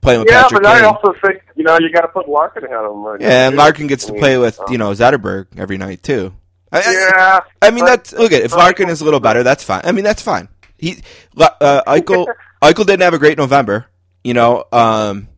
playing 0.00 0.20
with 0.20 0.28
Yeah, 0.30 0.42
Patrick 0.42 0.62
but 0.62 0.70
I 0.70 0.82
also 0.84 1.14
think 1.24 1.42
you 1.56 1.64
know 1.64 1.78
you 1.78 1.90
got 1.92 2.02
to 2.02 2.08
put 2.08 2.28
Larkin 2.28 2.64
ahead 2.64 2.76
of 2.78 2.92
him. 2.92 3.02
Right 3.04 3.20
now, 3.20 3.26
yeah, 3.26 3.46
and. 3.48 3.56
Larkin 3.56 3.86
gets 3.86 4.04
I 4.08 4.12
to 4.12 4.18
play 4.18 4.38
with 4.38 4.58
um, 4.60 4.66
you 4.70 4.78
know 4.78 4.90
Zetterberg 4.92 5.46
every 5.56 5.78
night 5.78 6.02
too. 6.02 6.34
I, 6.72 6.78
I- 6.80 6.92
Yeah, 6.92 7.40
I 7.62 7.70
mean, 7.70 7.80
but- 7.84 7.86
that's 7.86 8.12
look 8.12 8.32
at 8.32 8.42
if 8.42 8.52
Larkin 8.52 8.88
is 8.88 9.00
a 9.00 9.04
little 9.04 9.20
better, 9.20 9.42
that's 9.42 9.62
fine. 9.64 9.82
I 9.84 9.92
mean, 9.92 10.04
that's 10.04 10.22
fine. 10.22 10.48
He 10.78 11.02
uh, 11.38 11.82
Eichel 11.86 12.26
Eichel 12.62 12.86
didn't 12.86 13.02
have 13.02 13.14
a 13.14 13.18
great 13.18 13.38
November. 13.38 13.86
You 14.22 14.34
know, 14.34 14.64
um, 14.72 15.28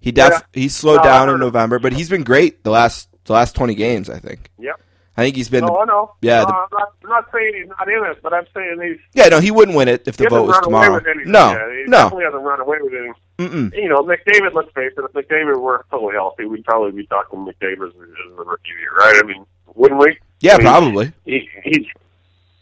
he 0.00 0.12
def 0.12 0.30
Yeah. 0.32 0.40
he 0.52 0.68
slowed 0.68 0.98
No, 0.98 1.02
down 1.04 1.28
in. 1.30 1.40
November, 1.40 1.78
but 1.78 1.92
he's 1.92 2.08
been 2.10 2.24
great 2.24 2.62
the 2.64 2.70
last 2.70 3.08
the 3.24 3.32
last 3.32 3.54
twenty 3.54 3.74
games. 3.74 4.08
I 4.10 4.18
think. 4.18 4.50
Yep. 4.58 4.80
I 5.16 5.22
think 5.24 5.34
he's 5.34 5.48
been. 5.48 5.64
No, 5.64 5.76
I 5.80 5.84
know. 5.84 6.14
yeah, 6.22 6.42
No, 6.42 6.46
the- 6.46 6.52
I'm 6.54 6.68
not. 6.72 6.88
I'm 7.02 7.08
not 7.10 7.24
saying 7.34 7.52
he's 7.56 7.68
not 7.68 7.88
in 7.88 8.04
it, 8.12 8.22
but 8.22 8.32
I'm 8.32 8.46
saying 8.54 8.78
he's. 8.80 8.98
yeah, 9.14 9.28
no, 9.28 9.40
he 9.40 9.50
wouldn't 9.50 9.76
win 9.76 9.88
it 9.88 10.04
if 10.06 10.16
the 10.16 10.28
vote 10.28 10.46
was 10.46 10.56
tomorrow. 10.62 11.00
No, 11.24 11.50
yeah, 11.50 11.84
no, 11.86 11.96
definitely 12.04 12.24
hasn't 12.24 12.42
run 12.44 12.60
away 12.60 12.76
with 12.80 12.92
anything. 12.92 13.14
Mm-mm. 13.38 13.72
You 13.74 13.88
know, 13.88 14.02
McDavid. 14.02 14.52
Let's 14.52 14.70
face 14.72 14.92
it. 14.96 15.04
If 15.04 15.12
McDavid 15.12 15.60
were 15.60 15.84
totally 15.90 16.14
healthy, 16.14 16.44
we'd 16.44 16.64
probably 16.64 16.90
be 16.90 17.06
talking 17.06 17.38
McDavid 17.38 17.88
as, 17.88 17.94
the 17.94 18.44
rookie 18.44 18.70
year, 18.80 18.94
right? 18.96 19.20
I 19.22 19.26
mean, 19.26 19.46
wouldn't 19.74 20.00
we? 20.00 20.18
yeah, 20.40 20.54
I 20.54 20.58
mean, 20.58 20.66
probably. 20.66 21.12
He, 21.24 21.48
he, 21.62 21.88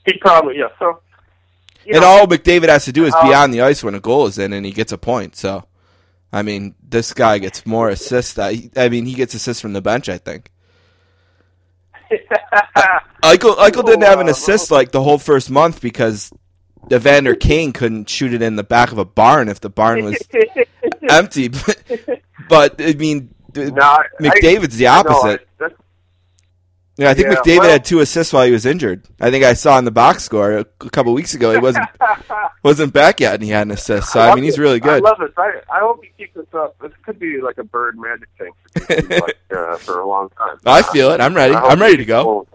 he 0.05 0.19
probably 0.21 0.59
yeah. 0.59 0.69
So. 0.79 1.01
And 1.87 2.01
know, 2.01 2.07
all 2.07 2.27
McDavid 2.27 2.69
has 2.69 2.85
to 2.87 2.93
do 2.93 3.05
is 3.05 3.15
be 3.23 3.33
Uh, 3.33 3.43
on 3.43 3.53
the 3.53 3.63
ice 3.63 3.83
when 3.83 3.95
a 3.95 4.01
goal 4.01 4.27
is 4.27 4.39
in, 4.39 4.53
and 4.53 4.67
he 4.67 4.73
gets 4.73 4.93
a 4.93 4.99
point. 4.99 5.37
So, 5.37 5.65
I 6.33 6.43
mean, 6.43 6.75
this 6.87 7.15
guy 7.15 7.39
gets 7.39 7.65
more 7.65 7.89
assists. 7.89 8.39
I 8.39 8.69
I 8.77 8.91
mean, 8.91 9.07
he 9.07 9.15
gets 9.15 9.35
assists 9.35 9.63
from 9.63 9.73
the 9.73 9.81
bench. 9.83 10.09
I 10.11 10.19
think. 10.19 10.51
Eichel, 13.23 13.57
Eichel 13.57 13.85
didn't 13.87 14.03
have 14.03 14.21
an 14.21 14.29
assist 14.29 14.71
like 14.71 14.93
the 14.93 15.03
whole 15.03 15.19
first 15.19 15.51
month 15.51 15.81
because 15.81 16.31
Evander 16.93 17.35
Kane 17.35 17.73
couldn't 17.73 18.09
shoot 18.09 18.33
it 18.33 18.43
in 18.43 18.57
the 18.57 18.65
back 18.65 18.93
of 18.93 18.99
a 18.99 19.05
barn 19.05 19.49
if 19.49 19.61
the 19.61 19.71
barn 19.71 20.05
was 20.05 20.17
empty. 21.11 21.49
But, 21.49 21.83
but 22.49 22.75
I 22.81 22.93
mean, 22.95 23.35
th- 23.55 23.73
No, 23.73 23.83
I- 23.83 24.07
McDavid's 24.21 24.77
the 24.77 24.87
I- 24.89 25.03
no, 25.03 25.11
opposite. 25.11 25.41
I- 25.41 25.69
yeah, 26.99 27.11
I 27.11 27.15
think 27.15 27.27
yeah, 27.29 27.35
McDavid 27.35 27.59
well- 27.59 27.71
had 27.71 27.85
two 27.85 28.01
assists 28.01 28.33
while 28.33 28.47
he 28.47 28.53
was 28.53 28.65
injured. 28.65 29.05
I 29.21 29.31
think 29.31 29.45
I 29.45 29.53
saw 29.53 29.79
in 29.79 29.85
the 29.85 29.91
box 29.91 30.23
score 30.25 30.53
a, 30.53 30.61
a 30.81 30.89
couple 30.91 31.13
weeks 31.13 31.35
ago 31.35 31.53
he 31.53 31.59
wasn't 31.59 31.87
wasn't 32.63 32.95
back 32.95 33.21
yet, 33.21 33.35
and 33.35 33.43
he 33.43 33.51
had 33.51 33.67
an 33.67 33.73
assist. 33.73 34.13
So 34.13 34.19
I 34.21 34.29
love 34.29 34.37
mean, 34.37 34.45
he's 34.45 34.57
it. 34.59 34.63
really 34.63 34.81
good. 34.81 35.05
I 35.05 35.07
love 35.11 35.21
it. 35.21 35.31
I, 35.37 35.61
I 35.71 35.81
hope 35.81 36.03
he 36.03 36.11
keeps 36.17 36.35
this 36.35 36.47
up. 36.55 36.75
This 36.81 36.93
could 37.05 37.19
be 37.19 37.39
like 37.43 37.59
a 37.59 37.65
bird 37.65 37.99
magic 37.99 38.29
thing 38.39 38.53
like, 39.11 39.37
uh, 39.55 39.77
for 39.77 40.01
a 40.01 40.09
long 40.09 40.31
time. 40.39 40.57
I 40.65 40.81
feel 40.81 41.11
it. 41.11 41.21
I'm 41.21 41.35
ready. 41.35 41.55
I 41.55 41.61
hope 41.61 41.73
I'm 41.73 41.81
ready 41.83 41.99
to 41.99 42.05
go. 42.07 42.25
won't. 42.27 42.49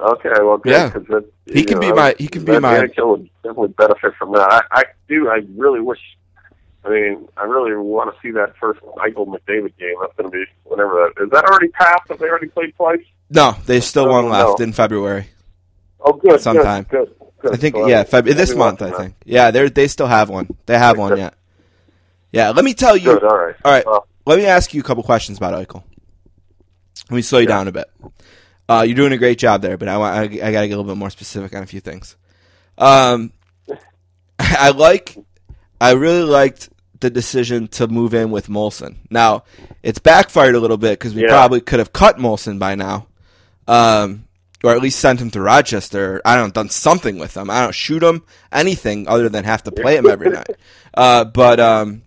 Okay, 0.00 0.30
well, 0.40 0.58
good. 0.58 0.70
Yeah. 0.72 0.90
'cause 0.90 1.04
that, 1.08 1.24
He 1.46 1.64
can 1.64 1.78
be 1.80 1.92
my- 1.92 2.14
he 2.18 2.26
can 2.28 2.44
be 2.44 2.58
my- 2.58 2.78
NHL 2.78 3.10
would 3.10 3.30
definitely 3.42 3.68
benefit 3.76 4.14
from 4.18 4.32
that. 4.32 4.48
I, 4.50 4.80
I 4.80 4.84
do. 5.08 5.28
I 5.28 5.40
really 5.56 5.80
wish. 5.80 6.00
I 6.84 6.88
mean, 6.88 7.28
I 7.36 7.44
really 7.44 7.76
want 7.76 8.14
to 8.14 8.20
see 8.22 8.30
that 8.32 8.54
first 8.58 8.80
Eichel 8.80 9.26
McDavid 9.26 9.76
game. 9.78 9.94
That's 10.00 10.14
going 10.16 10.30
to 10.30 10.38
be 10.38 10.44
whenever 10.64 11.12
that 11.14 11.22
is. 11.22 11.30
That 11.30 11.44
already 11.44 11.68
passed? 11.68 12.08
Have 12.08 12.18
they 12.18 12.28
already 12.28 12.46
played 12.48 12.74
twice? 12.76 13.02
No, 13.28 13.54
there's 13.66 13.84
still 13.84 14.08
one 14.08 14.30
left 14.30 14.58
no. 14.60 14.64
in 14.64 14.72
February. 14.72 15.26
Oh, 16.00 16.14
good. 16.14 16.40
Sometime. 16.40 16.84
Good. 16.84 17.08
good, 17.18 17.28
good. 17.42 17.52
I 17.52 17.56
think 17.56 17.76
So, 17.76 17.86
yeah, 17.86 18.04
Feb- 18.04 18.34
this 18.34 18.54
month 18.54 18.80
I 18.80 18.86
that. 18.90 18.96
think. 18.96 19.14
Yeah, 19.26 19.50
they 19.50 19.68
they 19.68 19.88
still 19.88 20.06
have 20.06 20.30
one. 20.30 20.48
They 20.64 20.78
have 20.78 20.96
one 20.96 21.18
yet. 21.18 21.34
Yeah, 22.32 22.50
let 22.50 22.64
me 22.64 22.72
tell 22.72 22.96
you. 22.96 23.12
Good. 23.12 23.24
All 23.24 23.36
right. 23.36 23.56
All 23.64 23.72
right, 23.72 23.84
Well, 23.84 24.06
let 24.24 24.38
me 24.38 24.46
ask 24.46 24.72
you 24.72 24.80
a 24.80 24.84
couple 24.84 25.02
questions 25.02 25.36
about 25.36 25.52
Eichel. 25.54 25.82
Let 27.10 27.16
me 27.16 27.22
slow 27.22 27.40
you 27.40 27.48
Yeah. 27.48 27.56
down 27.56 27.68
a 27.68 27.72
bit. 27.72 27.90
Uh, 28.70 28.82
you're 28.82 28.94
doing 28.94 29.12
a 29.12 29.18
great 29.18 29.38
job 29.38 29.62
there, 29.62 29.76
but 29.76 29.88
I 29.88 29.94
I, 29.96 30.22
I 30.22 30.26
got 30.28 30.60
to 30.60 30.68
get 30.68 30.74
a 30.74 30.76
little 30.76 30.84
bit 30.84 30.96
more 30.96 31.10
specific 31.10 31.54
on 31.56 31.62
a 31.62 31.66
few 31.66 31.80
things. 31.80 32.16
Um, 32.78 33.32
I 34.38 34.70
like, 34.70 35.16
I 35.80 35.92
really 35.92 36.22
liked 36.22 36.68
the 37.00 37.10
decision 37.10 37.66
to 37.68 37.88
move 37.88 38.14
in 38.14 38.30
with 38.30 38.48
Moulson. 38.48 38.96
Now, 39.10 39.44
it's 39.82 39.98
backfired 39.98 40.54
a 40.54 40.60
little 40.60 40.76
bit 40.76 40.98
because 40.98 41.14
we 41.14 41.22
Yeah. 41.22 41.28
probably 41.30 41.60
could 41.60 41.78
have 41.78 41.92
cut 41.92 42.18
Moulson 42.18 42.58
by 42.58 42.74
now, 42.74 43.06
um, 43.66 44.24
or 44.62 44.72
at 44.72 44.82
least 44.82 45.00
sent 45.00 45.20
him 45.20 45.30
to 45.30 45.40
Rochester. 45.40 46.20
I 46.24 46.36
don't 46.36 46.48
know, 46.48 46.52
done 46.52 46.68
something 46.68 47.18
with 47.18 47.36
him. 47.36 47.50
I 47.50 47.62
don't 47.62 47.74
shoot 47.74 48.02
him 48.02 48.22
anything 48.52 49.08
other 49.08 49.28
than 49.30 49.44
have 49.44 49.62
to 49.64 49.72
play 49.72 49.96
him 49.96 50.06
every 50.08 50.30
night. 50.30 50.56
Uh, 50.94 51.24
but 51.24 51.58
um, 51.58 52.02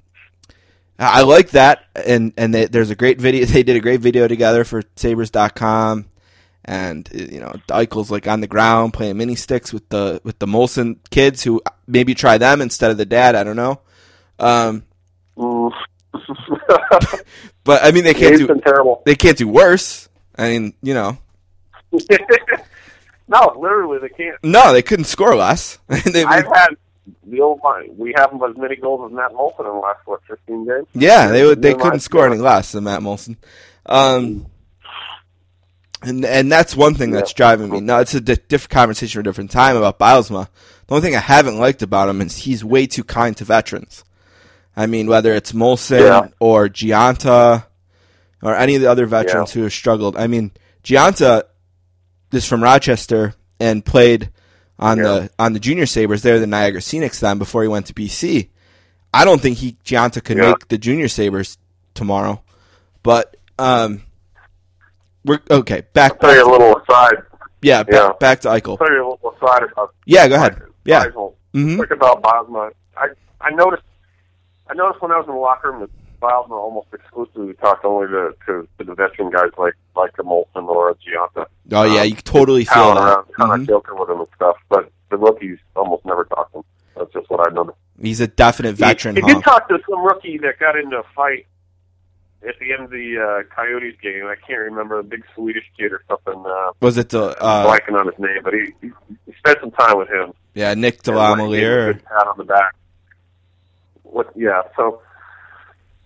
I 0.99 1.20
I 1.20 1.22
like 1.24 1.49
that, 1.51 1.86
and 1.95 2.32
and 2.38 2.53
they, 2.53 2.66
there's 2.66 2.89
a 2.91 2.95
great 2.95 3.20
video. 3.20 3.45
They 3.53 3.64
did 3.64 3.76
a 3.76 3.80
great 3.82 3.99
video 4.01 4.28
together 4.28 4.64
for 4.64 4.84
Sabres.com, 4.95 6.05
and 6.66 7.09
uh, 7.14 7.18
you 7.18 7.39
know 7.39 7.53
Eichel's 7.70 8.09
like 8.11 8.28
on 8.28 8.41
the 8.41 8.47
ground 8.47 8.93
playing 8.93 9.18
mini 9.18 9.36
sticks 9.36 9.74
with 9.74 9.88
the 9.89 10.22
with 10.24 10.39
the 10.39 10.47
Moulson 10.47 10.97
kids 11.09 11.43
who 11.43 11.61
maybe 11.88 12.14
try 12.16 12.38
them 12.38 12.61
instead 12.61 12.91
of 12.91 12.97
the 12.97 13.05
dad. 13.05 13.36
I 13.36 13.43
don't 13.43 13.55
know. 13.55 13.82
Um, 14.39 14.84
Mm. 15.38 15.72
but 17.64 17.84
I 17.84 17.91
mean 17.91 18.03
they 18.03 18.14
can't 18.14 18.38
do 18.38 18.47
terrible. 18.64 19.01
they 19.05 19.16
can't 19.16 19.38
do 19.38 19.47
worse. 19.47 20.07
I 20.38 20.49
mean 20.49 20.74
you 20.84 20.93
know 20.93 21.18
no, 23.28 23.53
literally, 23.57 23.99
they 23.99 24.09
can't. 24.09 24.38
no 24.43 24.74
they 24.74 24.82
couldn't 24.82 25.05
score 25.05 25.36
less. 25.36 25.80
They- 26.05 26.24
I've 26.24 26.45
had 26.45 26.70
the 27.26 27.41
old 27.41 27.61
line. 27.64 27.89
We 27.97 28.14
haven't 28.16 28.41
as 28.43 28.55
many 28.57 28.76
goals 28.76 29.09
as 29.11 29.16
Matt 29.16 29.32
Moulson 29.32 29.61
in 29.61 29.66
the 29.74 29.80
last 29.80 29.99
what 30.05 30.22
fifteen 30.28 30.66
games. 30.66 30.88
Yeah, 30.93 31.28
they 31.28 31.43
would. 31.45 31.61
They 31.61 31.72
Never 31.72 31.84
couldn't 31.84 31.99
score 32.01 32.26
any 32.28 32.38
less 32.38 32.72
than 32.72 32.86
Matt 32.86 33.01
Moulson. 33.01 33.36
Um, 33.86 34.45
and 36.04 36.26
and 36.26 36.51
that's 36.51 36.76
one 36.76 36.95
thing 36.95 37.12
that's 37.12 37.34
driving 37.34 37.70
me. 37.70 37.80
No, 37.82 37.99
it's 37.99 38.14
a 38.14 38.22
di- 38.22 38.38
different 38.47 38.72
conversation 38.72 39.18
for 39.18 39.22
a 39.22 39.24
different 39.24 39.51
time 39.51 39.76
about 39.78 39.99
Bylsma. 39.99 40.47
The 40.88 40.95
only 40.95 41.01
thing 41.08 41.16
I 41.16 41.20
haven't 41.20 41.58
liked 41.60 41.82
about 41.82 42.10
him 42.10 42.22
is 42.22 42.38
he's 42.38 42.64
way 42.64 42.88
too 42.88 43.04
kind 43.04 43.36
to 43.38 43.45
veterans. 43.45 44.04
I 44.76 44.86
mean, 44.88 45.08
whether 45.08 45.34
it's 45.34 45.51
Moulson 45.54 45.99
Yeah. 45.99 46.28
or 46.39 46.68
Gionta 46.68 47.66
or 48.41 48.56
any 48.56 48.76
of 48.76 48.82
the 48.82 48.89
other 48.89 49.06
veterans 49.06 49.49
Yeah. 49.51 49.60
who 49.60 49.64
have 49.64 49.74
struggled. 49.74 50.18
I 50.18 50.28
mean, 50.28 50.51
Gionta 50.84 51.43
is 52.32 52.45
from 52.47 52.64
Rochester 52.64 53.36
and 53.60 53.86
played 53.86 54.30
on 54.80 54.97
Yeah. 54.97 55.04
the 55.04 55.30
on 55.39 55.54
the 55.54 55.60
junior 55.60 55.86
Sabres 55.86 56.24
there, 56.24 56.39
the 56.39 56.47
Niagara 56.47 56.82
Scenics 56.82 57.20
then 57.20 57.38
before 57.38 57.62
he 57.62 57.68
went 57.68 57.86
to 57.88 57.93
BC. 57.93 58.49
I 59.14 59.26
don't 59.26 59.41
think 59.41 59.60
he 59.60 59.78
Gionta 59.86 60.24
could 60.24 60.38
make 60.38 60.68
the 60.70 60.78
junior 60.80 61.08
Sabres 61.08 61.58
tomorrow. 61.93 62.41
But 63.04 63.38
um 63.60 64.01
we're 65.26 65.39
okay, 65.49 65.82
back 65.93 66.11
I'll 66.13 66.17
tell 66.19 66.36
you 66.36 66.45
a 66.49 66.51
little 66.51 66.78
aside. 66.78 67.15
yeah, 67.61 67.84
back, 67.84 67.93
Yeah. 67.93 68.11
back 68.19 68.41
to 68.41 68.49
Eichel. 68.49 68.71
I'll 68.71 68.78
tell 68.78 68.91
you 68.91 69.07
a 69.07 69.09
little 69.11 69.36
aside 69.41 69.63
about 69.71 69.93
Yeah, 70.05 70.28
go 70.28 70.36
ahead. 70.36 70.61
Yeah. 70.86 71.05
Beisel. 71.07 71.34
Mhm. 71.53 71.78
Quick 71.78 71.91
about 71.91 72.21
Bylsma. 72.21 72.71
I 72.97 73.07
I 73.41 73.49
noticed 73.51 73.84
I 74.69 74.74
noticed 74.74 75.01
when 75.01 75.11
I 75.11 75.17
was 75.17 75.28
in 75.28 75.34
the 75.34 75.39
locker 75.39 75.71
room 75.71 75.82
that 75.82 75.89
Bylsma 76.21 76.51
almost 76.51 76.88
exclusively 76.93 77.53
talked 77.55 77.84
only 77.84 78.07
to, 78.07 78.34
to, 78.45 78.67
to 78.80 78.84
the 78.86 78.95
veteran 78.95 79.30
guys 79.30 79.51
like 79.57 79.74
like 79.95 80.11
a 80.19 80.24
Moulson 80.24 80.67
or 80.67 80.89
a 80.91 80.95
Gionta. 80.95 81.45
Oh 81.71 81.84
yeah, 81.84 82.03
you 82.03 82.15
totally 82.15 82.65
feel 82.65 82.95
that. 82.95 83.01
around, 83.03 83.26
kind 83.34 83.51
Mhm. 83.51 83.61
of 83.61 83.67
joking 83.67 83.99
with 83.99 84.09
him 84.09 84.19
and 84.19 84.28
stuff. 84.36 84.55
But 84.69 84.89
the 85.09 85.17
rookies 85.17 85.59
almost 85.76 86.05
never 86.05 86.24
talk 86.26 86.51
to 86.53 86.59
him. 86.59 86.63
That's 86.97 87.11
just 87.13 87.30
what 87.30 87.47
I 87.47 87.53
noticed. 87.53 87.78
He's 88.01 88.19
a 88.21 88.28
definite 88.28 88.76
veteran 88.76 89.15
He, 89.15 89.21
he 89.21 89.34
did 89.34 89.43
talk 89.43 89.67
to 89.69 89.80
some 89.89 90.03
rookie 90.03 90.38
that 90.39 90.59
got 90.59 90.76
into 90.78 90.97
a 90.97 91.03
fight 91.15 91.45
at 92.48 92.60
the 92.60 92.74
end 92.74 92.84
of 92.84 92.89
the 92.91 93.18
uh, 93.18 93.56
Coyotes 93.56 93.96
game. 94.02 94.26
I 94.26 94.36
can't 94.36 94.60
remember 94.60 95.00
a 95.00 95.04
big 95.04 95.24
Swedish 95.36 95.64
kid 95.78 95.91
or 95.94 96.04
something. 96.10 96.44
Uh, 96.46 96.72
Was 96.82 96.98
it 96.98 97.10
the 97.10 97.36
I'm 97.41 97.68
uh 97.68 97.72
blanking 97.72 98.00
on 98.00 98.06
his 98.08 98.20
name, 98.20 98.41
but 98.44 98.54
he, 98.54 98.74
he, 98.82 98.91
he 99.26 99.34
spent 99.38 99.60
some 99.62 99.72
time 99.72 99.98
with 99.98 100.10
him. 100.10 100.34
yeah, 100.54 100.74
Nick 100.74 101.08
and, 101.08 101.16
like, 101.16 101.38
gave 101.38 101.39
him 101.39 101.46
a 101.46 101.48
Delamalier? 101.50 102.04
pat 102.04 102.28
on 102.28 102.38
the 102.38 102.44
back. 102.44 102.76
What? 104.04 104.32
Yeah. 104.36 104.62
So, 104.76 105.02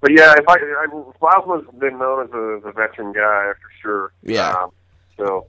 but 0.01 0.11
yeah, 0.11 0.33
if 0.37 0.47
I, 0.47 0.53
I 0.55 0.87
Bylsma's 1.21 1.67
been 1.79 1.97
known 1.97 2.25
as 2.27 2.33
a, 2.33 2.57
as 2.59 2.63
a 2.65 2.71
veteran 2.71 3.13
guy 3.13 3.51
for 3.61 3.69
sure. 3.81 4.11
Yeah. 4.23 4.51
Um, 4.51 4.71
so, 5.17 5.47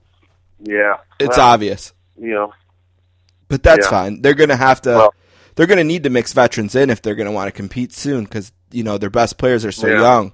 yeah, 0.63 0.97
It's 1.19 1.37
well, 1.37 1.47
obvious. 1.49 1.93
You 2.19 2.31
know, 2.33 2.53
But 3.47 3.63
that's 3.63 3.85
Yeah. 3.85 3.89
fine. 3.91 4.21
They're 4.21 4.33
going 4.33 4.49
to 4.49 4.55
have 4.57 4.81
to 4.81 4.89
Well- 4.89 5.13
they're 5.55 5.67
going 5.67 5.77
to 5.77 5.83
need 5.83 6.03
to 6.03 6.09
mix 6.09 6.31
veterans 6.33 6.73
in 6.73 6.89
if 6.89 7.01
they're 7.01 7.15
going 7.15 7.25
to 7.27 7.31
want 7.33 7.47
to 7.47 7.51
compete 7.51 7.91
soon 7.91 8.25
cuz 8.25 8.51
you 8.71 8.81
know 8.83 8.97
their 8.97 9.09
best 9.09 9.37
players 9.37 9.65
are 9.65 9.71
so 9.73 9.87
Yeah. 9.87 9.99
young. 10.01 10.33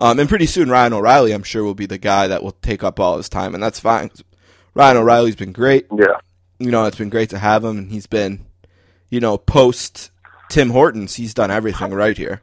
Um 0.00 0.18
and 0.18 0.28
pretty 0.28 0.46
soon 0.46 0.70
Ryan 0.70 0.92
O'Reilly 0.92 1.32
I'm 1.32 1.42
sure 1.42 1.64
will 1.64 1.74
be 1.74 1.86
the 1.86 1.98
guy 1.98 2.26
that 2.28 2.42
will 2.42 2.52
take 2.62 2.82
up 2.84 2.98
all 3.00 3.16
his 3.16 3.28
time 3.28 3.54
and 3.54 3.62
that's 3.62 3.80
fine. 3.80 4.10
Ryan 4.74 4.98
O'Reilly's 4.98 5.36
been 5.36 5.52
great. 5.52 5.86
yeah. 5.96 6.18
you 6.58 6.70
know, 6.70 6.84
it's 6.84 6.98
been 6.98 7.08
great 7.10 7.30
to 7.30 7.38
have 7.38 7.64
him, 7.64 7.78
and 7.78 7.90
he's 7.90 8.06
been, 8.06 8.44
you 9.10 9.18
know, 9.20 9.36
post 9.38 10.10
Tim 10.50 10.70
Hortons, 10.70 11.14
he's 11.16 11.34
done 11.34 11.50
everything 11.50 11.92
right 11.92 12.16
here. 12.16 12.42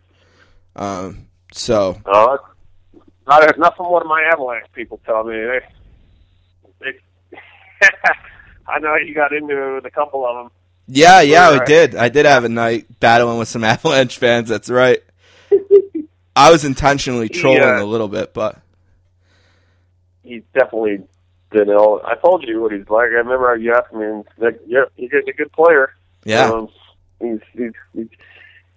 Um, 0.75 1.27
so 1.53 2.01
Uh, 2.05 2.37
not 3.27 3.57
not 3.57 3.77
from 3.77 3.89
one 3.89 4.01
of 4.01 4.07
my 4.07 4.21
Avalanche 4.31 4.65
people 4.73 4.99
tell 5.05 5.23
me. 5.23 5.33
They, 5.35 5.59
they, 7.31 7.37
I 8.67 8.79
know 8.79 8.95
you 8.95 9.13
got 9.13 9.31
into 9.31 9.55
it 9.55 9.75
with 9.75 9.85
a 9.85 9.91
couple 9.91 10.25
of 10.25 10.35
them. 10.35 10.51
yeah, 10.87 11.21
yeah, 11.21 11.49
I 11.49 11.57
Right. 11.59 11.67
did. 11.67 11.95
I 11.95 12.09
did 12.09 12.25
have 12.25 12.43
a 12.43 12.49
night 12.49 12.99
battling 12.99 13.37
with 13.39 13.47
some 13.47 13.63
Avalanche 13.73 14.17
fans. 14.17 14.49
That's 14.49 14.69
right. 14.69 15.01
I 16.35 16.51
was 16.51 16.65
intentionally 16.65 17.29
trolling 17.29 17.61
Yeah. 17.61 17.81
a 17.81 17.85
little 17.85 18.07
bit, 18.09 18.33
but 18.33 18.59
He's 20.23 20.43
definitely 20.53 21.03
been 21.51 21.69
ill. 21.69 22.01
I 22.05 22.15
told 22.15 22.43
you 22.47 22.61
what 22.61 22.71
he's 22.71 22.89
like. 22.89 23.09
I 23.11 23.21
remember 23.21 23.55
you 23.57 23.73
asked 23.73 23.93
me, 23.93 24.05
and 24.05 24.25
like, 24.37 24.59
yeah, 24.65 24.85
he's 24.95 25.11
a 25.13 25.31
good 25.33 25.51
player. 25.51 25.93
yeah, 26.23 26.49
Um, 26.49 26.69
he's, 27.21 27.39
he's 27.53 27.71
he's 27.93 28.07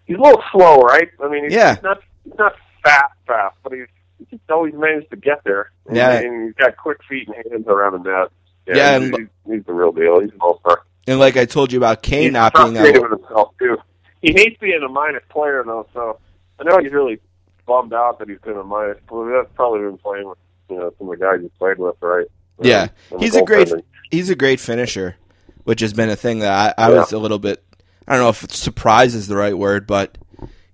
he's 0.07 0.17
a 0.19 0.21
little 0.21 0.43
slow, 0.53 0.81
right? 0.83 1.09
I 1.23 1.29
mean, 1.29 1.45
he's, 1.45 1.55
Yeah. 1.55 1.75
he's 1.77 1.83
not 1.83 2.01
he's 2.25 2.39
not 2.39 2.53
fast, 2.85 3.15
fast, 3.27 3.57
but 3.63 3.73
he's, 3.73 3.87
he's 4.19 4.29
just 4.29 4.51
always 4.51 4.75
managed 4.75 5.11
to 5.11 5.17
get 5.17 5.43
there. 5.45 5.71
And, 5.87 5.97
Yeah. 5.97 6.19
and 6.21 6.45
he's 6.45 6.55
got 6.55 6.77
quick 6.77 6.99
feet 7.09 7.29
and 7.29 7.37
hands 7.51 7.67
around 7.67 8.05
the 8.05 8.11
net. 8.11 8.31
Yeah, 8.67 8.99
he's, 8.99 9.09
and- 9.09 9.17
he's, 9.47 9.55
he's 9.57 9.65
the 9.65 9.73
real 9.73 9.93
deal. 9.93 10.21
He's 10.21 10.31
an 10.33 10.39
all 10.43 10.61
star. 10.61 10.83
and 11.07 11.19
like 11.19 11.39
I 11.39 11.47
told 11.47 11.73
you 11.73 11.79
about 11.79 12.03
Kane 12.03 12.25
he's 12.25 12.33
not 12.33 12.53
being 12.53 12.77
able, 12.77 13.09
himself 13.09 13.55
too. 13.59 13.79
He 14.21 14.33
hates 14.35 14.59
being 14.61 14.83
a 14.85 14.89
minus 14.89 15.23
player 15.31 15.63
though, 15.65 15.87
so 15.95 16.19
I 16.61 16.65
know 16.65 16.77
he's 16.79 16.93
really 16.93 17.21
bummed 17.69 17.93
out 17.93 18.19
that 18.19 18.29
he's 18.29 18.41
been 18.41 18.57
a 18.57 18.65
minus. 18.65 18.99
Well, 19.09 19.27
that's 19.27 19.55
probably 19.55 19.81
been 19.81 19.99
playing 19.99 20.29
with 20.29 20.39
you 20.71 20.77
know 20.79 20.93
some 20.99 21.09
of 21.09 21.19
the 21.19 21.25
guys 21.25 21.41
he 21.41 21.49
played 21.59 21.79
with, 21.79 21.95
right? 22.01 22.27
Yeah. 22.61 22.89
Um, 23.13 23.21
He's 23.21 23.37
a 23.37 23.43
great 23.43 23.71
he's 24.11 24.31
a 24.31 24.35
great 24.35 24.59
finisher, 24.59 25.15
which 25.63 25.81
has 25.81 25.93
been 25.93 26.11
a 26.11 26.17
thing 26.17 26.41
that 26.41 26.75
I, 26.79 26.87
I 26.87 26.91
Yeah. 26.91 26.99
was 26.99 27.13
a 27.13 27.19
little 27.19 27.39
bit. 27.39 27.63
I 28.09 28.15
don't 28.15 28.23
know 28.23 28.31
if 28.31 28.51
surprise 28.53 29.15
is 29.15 29.29
the 29.29 29.37
right 29.37 29.57
word, 29.57 29.87
but 29.87 30.19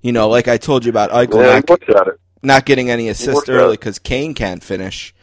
you 0.01 0.13
know, 0.13 0.29
like 0.31 0.49
I 0.49 0.57
told 0.57 0.85
you 0.87 0.91
about 0.91 1.11
Eichel 1.11 1.43
Yeah, 1.43 1.55
not, 1.57 1.69
looks 1.71 1.89
at 1.91 2.07
it. 2.09 2.21
not 2.43 2.65
getting 2.65 2.89
any 2.91 3.09
assists 3.09 3.49
early 3.51 3.75
because 3.77 3.99
Kane 3.99 4.33
can't 4.35 4.63
finish. 4.63 5.15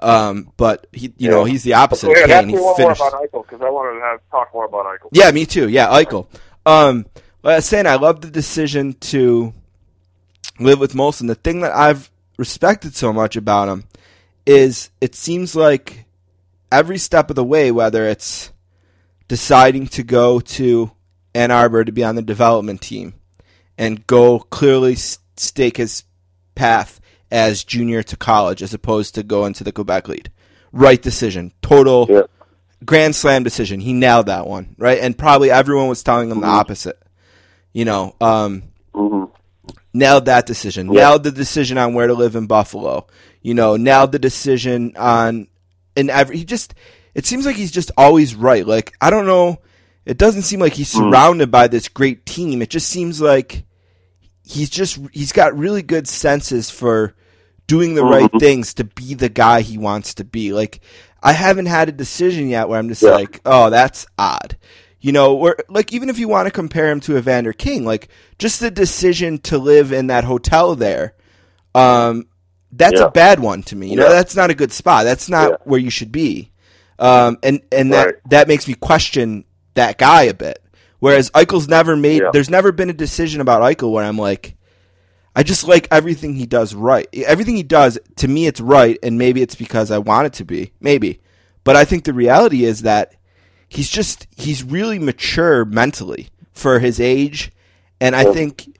Um, 0.00 0.50
but 0.56 0.86
he, 0.92 1.06
you 1.18 1.28
Yeah. 1.28 1.30
know, 1.30 1.44
he's 1.44 1.62
the 1.62 1.74
opposite 1.74 2.08
of 2.10 2.14
Kane. 2.28 2.48
He 2.48 2.56
one 2.56 2.74
finishes. 2.76 2.98
more 2.98 3.08
about 3.08 3.22
Eichel 3.22 3.42
because 3.48 3.60
I 3.62 3.70
wanted 3.70 3.98
to 4.00 4.04
have, 4.04 4.20
talk 4.30 4.52
more 4.52 4.64
about 4.64 4.86
Eichel. 4.86 5.08
Yeah, 5.12 5.30
me 5.30 5.46
too. 5.46 5.68
Yeah, 5.68 5.88
Eichel. 5.88 6.26
Um, 6.66 7.06
like 7.42 7.52
I 7.52 7.56
was 7.56 7.66
saying, 7.66 7.86
I 7.86 7.96
love 7.96 8.20
the 8.20 8.30
decision 8.30 8.94
to 8.94 9.52
live 10.58 10.78
with 10.80 10.94
Moulson. 10.94 11.26
The 11.26 11.34
thing 11.34 11.60
that 11.60 11.72
I've 11.74 12.10
respected 12.36 12.94
so 12.94 13.12
much 13.12 13.36
about 13.36 13.68
him 13.68 13.84
is 14.46 14.90
it 15.00 15.14
seems 15.14 15.54
like 15.54 16.04
every 16.70 16.98
step 16.98 17.30
of 17.30 17.36
the 17.36 17.44
way, 17.44 17.70
whether 17.70 18.06
it's 18.08 18.52
deciding 19.28 19.86
to 19.88 20.02
go 20.02 20.40
to 20.40 20.90
Ann 21.34 21.50
Arbor 21.50 21.84
to 21.84 21.92
be 21.92 22.04
on 22.04 22.16
the 22.16 22.22
development 22.22 22.80
team 22.82 23.14
and 23.78 24.06
go 24.06 24.40
clearly 24.40 24.94
stake 24.96 25.76
his 25.76 26.04
path 26.54 27.00
as 27.30 27.64
junior 27.64 28.02
to 28.02 28.16
college 28.16 28.62
as 28.62 28.74
opposed 28.74 29.14
to 29.14 29.22
go 29.22 29.46
into 29.46 29.64
the 29.64 29.72
Quebec 29.72 30.08
lead. 30.08 30.30
Right 30.72 31.00
decision. 31.00 31.52
Total 31.62 32.06
Yeah. 32.08 32.22
grand 32.84 33.16
slam 33.16 33.42
decision. 33.42 33.80
He 33.80 33.92
nailed 33.92 34.26
that 34.26 34.46
one, 34.46 34.74
right? 34.78 34.98
And 34.98 35.16
probably 35.16 35.50
everyone 35.50 35.88
was 35.88 36.02
telling 36.02 36.30
him 36.30 36.40
the 36.40 36.46
opposite. 36.46 36.98
You 37.72 37.86
know, 37.86 38.14
um, 38.20 38.64
hmm 38.94 39.24
nailed 39.92 40.26
that 40.26 40.46
decision. 40.46 40.92
Yeah. 40.92 41.00
Nailed 41.00 41.24
the 41.24 41.32
decision 41.32 41.78
on 41.78 41.94
where 41.94 42.06
to 42.06 42.14
live 42.14 42.36
in 42.36 42.46
Buffalo. 42.46 43.06
You 43.40 43.54
know, 43.54 43.76
nailed 43.76 44.12
the 44.12 44.18
decision 44.18 44.94
on 44.96 45.48
and 45.96 46.10
every 46.10 46.38
he 46.38 46.44
just 46.44 46.74
it 47.14 47.26
seems 47.26 47.44
like 47.44 47.56
he's 47.56 47.72
just 47.72 47.90
always 47.96 48.34
right. 48.34 48.66
Like 48.66 48.94
I 49.00 49.10
don't 49.10 49.26
know, 49.26 49.60
it 50.04 50.18
doesn't 50.18 50.42
seem 50.42 50.60
like 50.60 50.74
he's 50.74 50.92
hmm. 50.92 50.98
surrounded 50.98 51.50
by 51.50 51.68
this 51.68 51.88
great 51.88 52.26
team. 52.26 52.62
It 52.62 52.70
just 52.70 52.88
seems 52.88 53.20
like 53.20 53.64
he's 54.44 54.70
just 54.70 54.98
he's 55.12 55.32
got 55.32 55.56
really 55.56 55.82
good 55.82 56.08
senses 56.08 56.70
for 56.70 57.14
doing 57.66 57.94
the 57.94 58.04
right 58.04 58.30
hmm. 58.30 58.38
things 58.38 58.74
to 58.74 58.84
be 58.84 59.14
the 59.14 59.28
guy 59.28 59.60
he 59.60 59.78
wants 59.78 60.14
to 60.14 60.24
be. 60.24 60.52
Like 60.52 60.80
I 61.22 61.32
haven't 61.32 61.66
had 61.66 61.88
a 61.88 61.92
decision 61.92 62.48
yet 62.48 62.68
where 62.68 62.78
I'm 62.78 62.88
just 62.88 63.02
Yeah. 63.02 63.10
like, 63.10 63.40
oh, 63.44 63.70
that's 63.70 64.06
odd. 64.18 64.56
You 65.02 65.10
know, 65.12 65.34
where 65.34 65.56
like 65.68 65.92
even 65.92 66.08
if 66.08 66.18
you 66.18 66.28
want 66.28 66.46
to 66.46 66.52
compare 66.52 66.88
him 66.90 67.00
to 67.00 67.16
Evander 67.18 67.52
Kane, 67.52 67.84
like 67.84 68.08
just 68.38 68.60
the 68.60 68.70
decision 68.70 69.38
to 69.40 69.58
live 69.58 69.92
in 69.92 70.06
that 70.06 70.22
hotel 70.24 70.76
there, 70.76 71.14
um, 71.74 72.26
that's 72.70 73.00
Yeah. 73.00 73.06
a 73.06 73.10
bad 73.10 73.40
one 73.40 73.64
to 73.64 73.76
me. 73.76 73.90
You 73.90 73.96
know, 73.96 74.08
that's 74.08 74.36
not 74.36 74.50
a 74.50 74.54
good 74.54 74.72
spot. 74.72 75.04
That's 75.04 75.28
not 75.28 75.50
Yeah. 75.50 75.56
where 75.64 75.80
you 75.80 75.90
should 75.90 76.12
be. 76.12 76.52
Um, 77.00 77.36
and 77.42 77.60
and 77.72 77.92
that 77.92 78.04
Right. 78.06 78.14
that 78.30 78.48
makes 78.48 78.68
me 78.68 78.74
question 78.74 79.44
that 79.74 79.98
guy 79.98 80.22
a 80.22 80.34
bit. 80.34 80.62
Whereas 81.00 81.30
Eichel's 81.32 81.66
never 81.68 81.96
made. 81.96 82.22
Yeah. 82.22 82.30
There's 82.32 82.48
never 82.50 82.70
been 82.70 82.88
a 82.88 82.92
decision 82.94 83.40
about 83.40 83.62
Eichel 83.62 83.90
where 83.90 84.04
I'm 84.04 84.18
like, 84.18 84.54
I 85.34 85.42
just 85.42 85.66
like 85.66 85.88
everything 85.90 86.36
he 86.36 86.46
does 86.46 86.74
right. 86.76 87.08
Everything 87.26 87.56
he 87.56 87.64
does 87.64 87.98
to 88.16 88.28
me, 88.28 88.46
it's 88.46 88.60
right, 88.60 88.98
and 89.02 89.18
maybe 89.18 89.42
it's 89.42 89.56
because 89.56 89.90
I 89.90 89.98
want 89.98 90.26
it 90.26 90.32
to 90.34 90.44
be, 90.44 90.70
maybe. 90.80 91.20
But 91.64 91.74
I 91.74 91.84
think 91.84 92.04
the 92.04 92.12
reality 92.12 92.64
is 92.64 92.82
that 92.82 93.14
he's 93.72 93.88
just 93.90 94.26
he's 94.36 94.62
really 94.62 94.98
mature 94.98 95.64
mentally 95.64 96.28
for 96.52 96.78
his 96.78 97.00
age, 97.00 97.50
and 98.00 98.14
I 98.14 98.24
think 98.32 98.78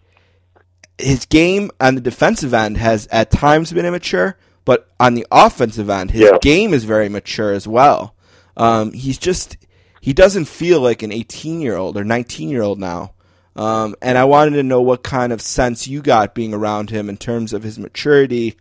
his 0.99 1.25
game 1.27 1.71
on 1.81 1.95
the 1.95 2.01
defensive 2.01 2.55
end 2.55 2.77
has 2.77 3.07
at 3.11 3.31
times 3.31 3.73
been 3.73 3.87
immature, 3.87 4.37
but 4.65 4.89
on 5.01 5.15
the 5.15 5.27
offensive 5.31 5.89
end, 5.91 6.11
his 6.11 6.23
Yeah. 6.23 6.39
game 6.41 6.75
is 6.75 6.85
very 6.85 7.09
mature 7.09 7.53
as 7.53 7.67
well. 7.67 8.15
Um, 8.57 8.93
he's 8.93 9.19
just 9.19 9.57
he 10.01 10.13
doesn't 10.13 10.45
feel 10.47 10.81
like 10.81 11.03
an 11.03 11.13
18 11.13 11.61
year 11.61 11.77
old 11.77 11.97
or 11.97 12.05
19 12.05 12.49
year 12.49 12.63
old 12.63 12.79
now. 12.79 13.13
Um, 13.55 13.95
and 14.03 14.17
I 14.19 14.25
wanted 14.25 14.57
to 14.57 14.63
know 14.63 14.81
what 14.81 15.03
kind 15.03 15.33
of 15.33 15.41
sense 15.43 15.87
you 15.87 16.01
got 16.03 16.35
being 16.35 16.55
around 16.55 16.91
him 16.91 17.09
in 17.11 17.17
terms 17.19 17.53
of 17.53 17.63
his 17.63 17.79
maturity 17.79 18.57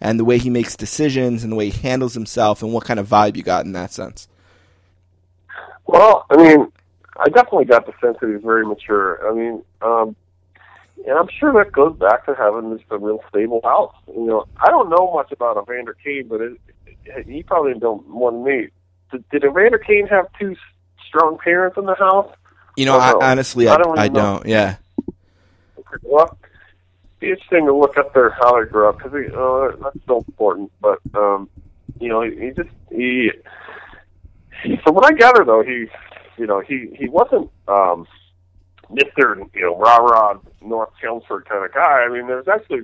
and 0.00 0.18
the 0.20 0.24
way 0.24 0.38
he 0.38 0.50
makes 0.50 0.76
decisions 0.76 1.42
and 1.42 1.50
the 1.52 1.56
way 1.56 1.68
he 1.70 1.80
handles 1.82 2.14
himself 2.14 2.62
and 2.62 2.72
what 2.72 2.84
kind 2.84 3.00
of 3.00 3.08
vibe 3.08 3.36
you 3.36 3.42
got 3.42 3.64
in 3.66 3.72
that 3.72 3.92
sense. 3.92 4.28
Well, 5.86 6.26
I 6.30 6.36
mean, 6.36 6.72
I 7.18 7.28
definitely 7.28 7.64
got 7.66 7.86
the 7.86 7.92
sense 8.00 8.18
that 8.20 8.30
he's 8.30 8.42
very 8.42 8.66
mature. 8.66 9.28
I 9.28 9.34
mean, 9.34 9.62
um, 9.82 10.16
and 11.06 11.18
I'm 11.18 11.28
sure 11.38 11.52
that 11.52 11.72
goes 11.72 11.96
back 11.96 12.26
to 12.26 12.34
having 12.34 12.76
just 12.76 12.90
a 12.90 12.98
real 12.98 13.20
stable 13.28 13.60
house. 13.62 13.94
You 14.08 14.26
know, 14.26 14.46
I 14.58 14.70
don't 14.70 14.90
know 14.90 15.12
much 15.14 15.32
about 15.32 15.56
Evander 15.56 15.96
Kane, 16.02 16.26
but 16.28 16.40
it, 16.40 16.60
it, 17.04 17.26
he 17.26 17.42
probably 17.42 17.74
don't 17.78 18.08
more 18.08 18.32
than 18.32 18.44
me. 18.44 18.68
Did, 19.12 19.28
did 19.30 19.44
Evander 19.44 19.78
Kane 19.78 20.06
have 20.08 20.26
two 20.38 20.56
strong 21.06 21.38
parents 21.38 21.76
in 21.78 21.86
the 21.86 21.94
house? 21.94 22.32
You 22.76 22.86
know, 22.86 22.98
I 22.98 23.12
know. 23.12 23.20
honestly, 23.22 23.68
I, 23.68 23.74
I 23.74 23.78
don't 23.78 23.98
I 23.98 24.08
don't. 24.08 24.46
Yeah. 24.46 24.76
Well, 26.02 26.36
be 27.20 27.30
interesting 27.30 27.66
to 27.66 27.74
look 27.74 27.96
up 27.96 28.12
their 28.12 28.30
how 28.30 28.60
they 28.60 28.68
grew 28.68 28.88
up 28.88 28.98
because 28.98 29.12
uh, 29.12 29.76
that's 29.82 30.06
so 30.06 30.18
important. 30.28 30.70
But 30.80 30.98
um, 31.14 31.48
you 32.00 32.08
know, 32.08 32.22
he, 32.22 32.36
he 32.36 32.50
just 32.50 32.68
he. 32.90 33.30
From 34.82 34.94
what 34.94 35.06
I 35.06 35.12
gather, 35.16 35.44
though, 35.44 35.62
he, 35.62 35.86
you 36.36 36.46
know, 36.46 36.60
he 36.60 36.94
he 36.98 37.08
wasn't 37.08 37.50
um, 37.68 38.06
Mister, 38.90 39.36
you 39.54 39.62
know, 39.62 39.76
rah 39.76 39.98
rah 39.98 40.38
North 40.60 40.90
Chelmsford 41.00 41.48
kind 41.48 41.64
of 41.64 41.72
guy. 41.72 42.04
I 42.04 42.08
mean, 42.08 42.26
there's 42.26 42.48
actually 42.48 42.82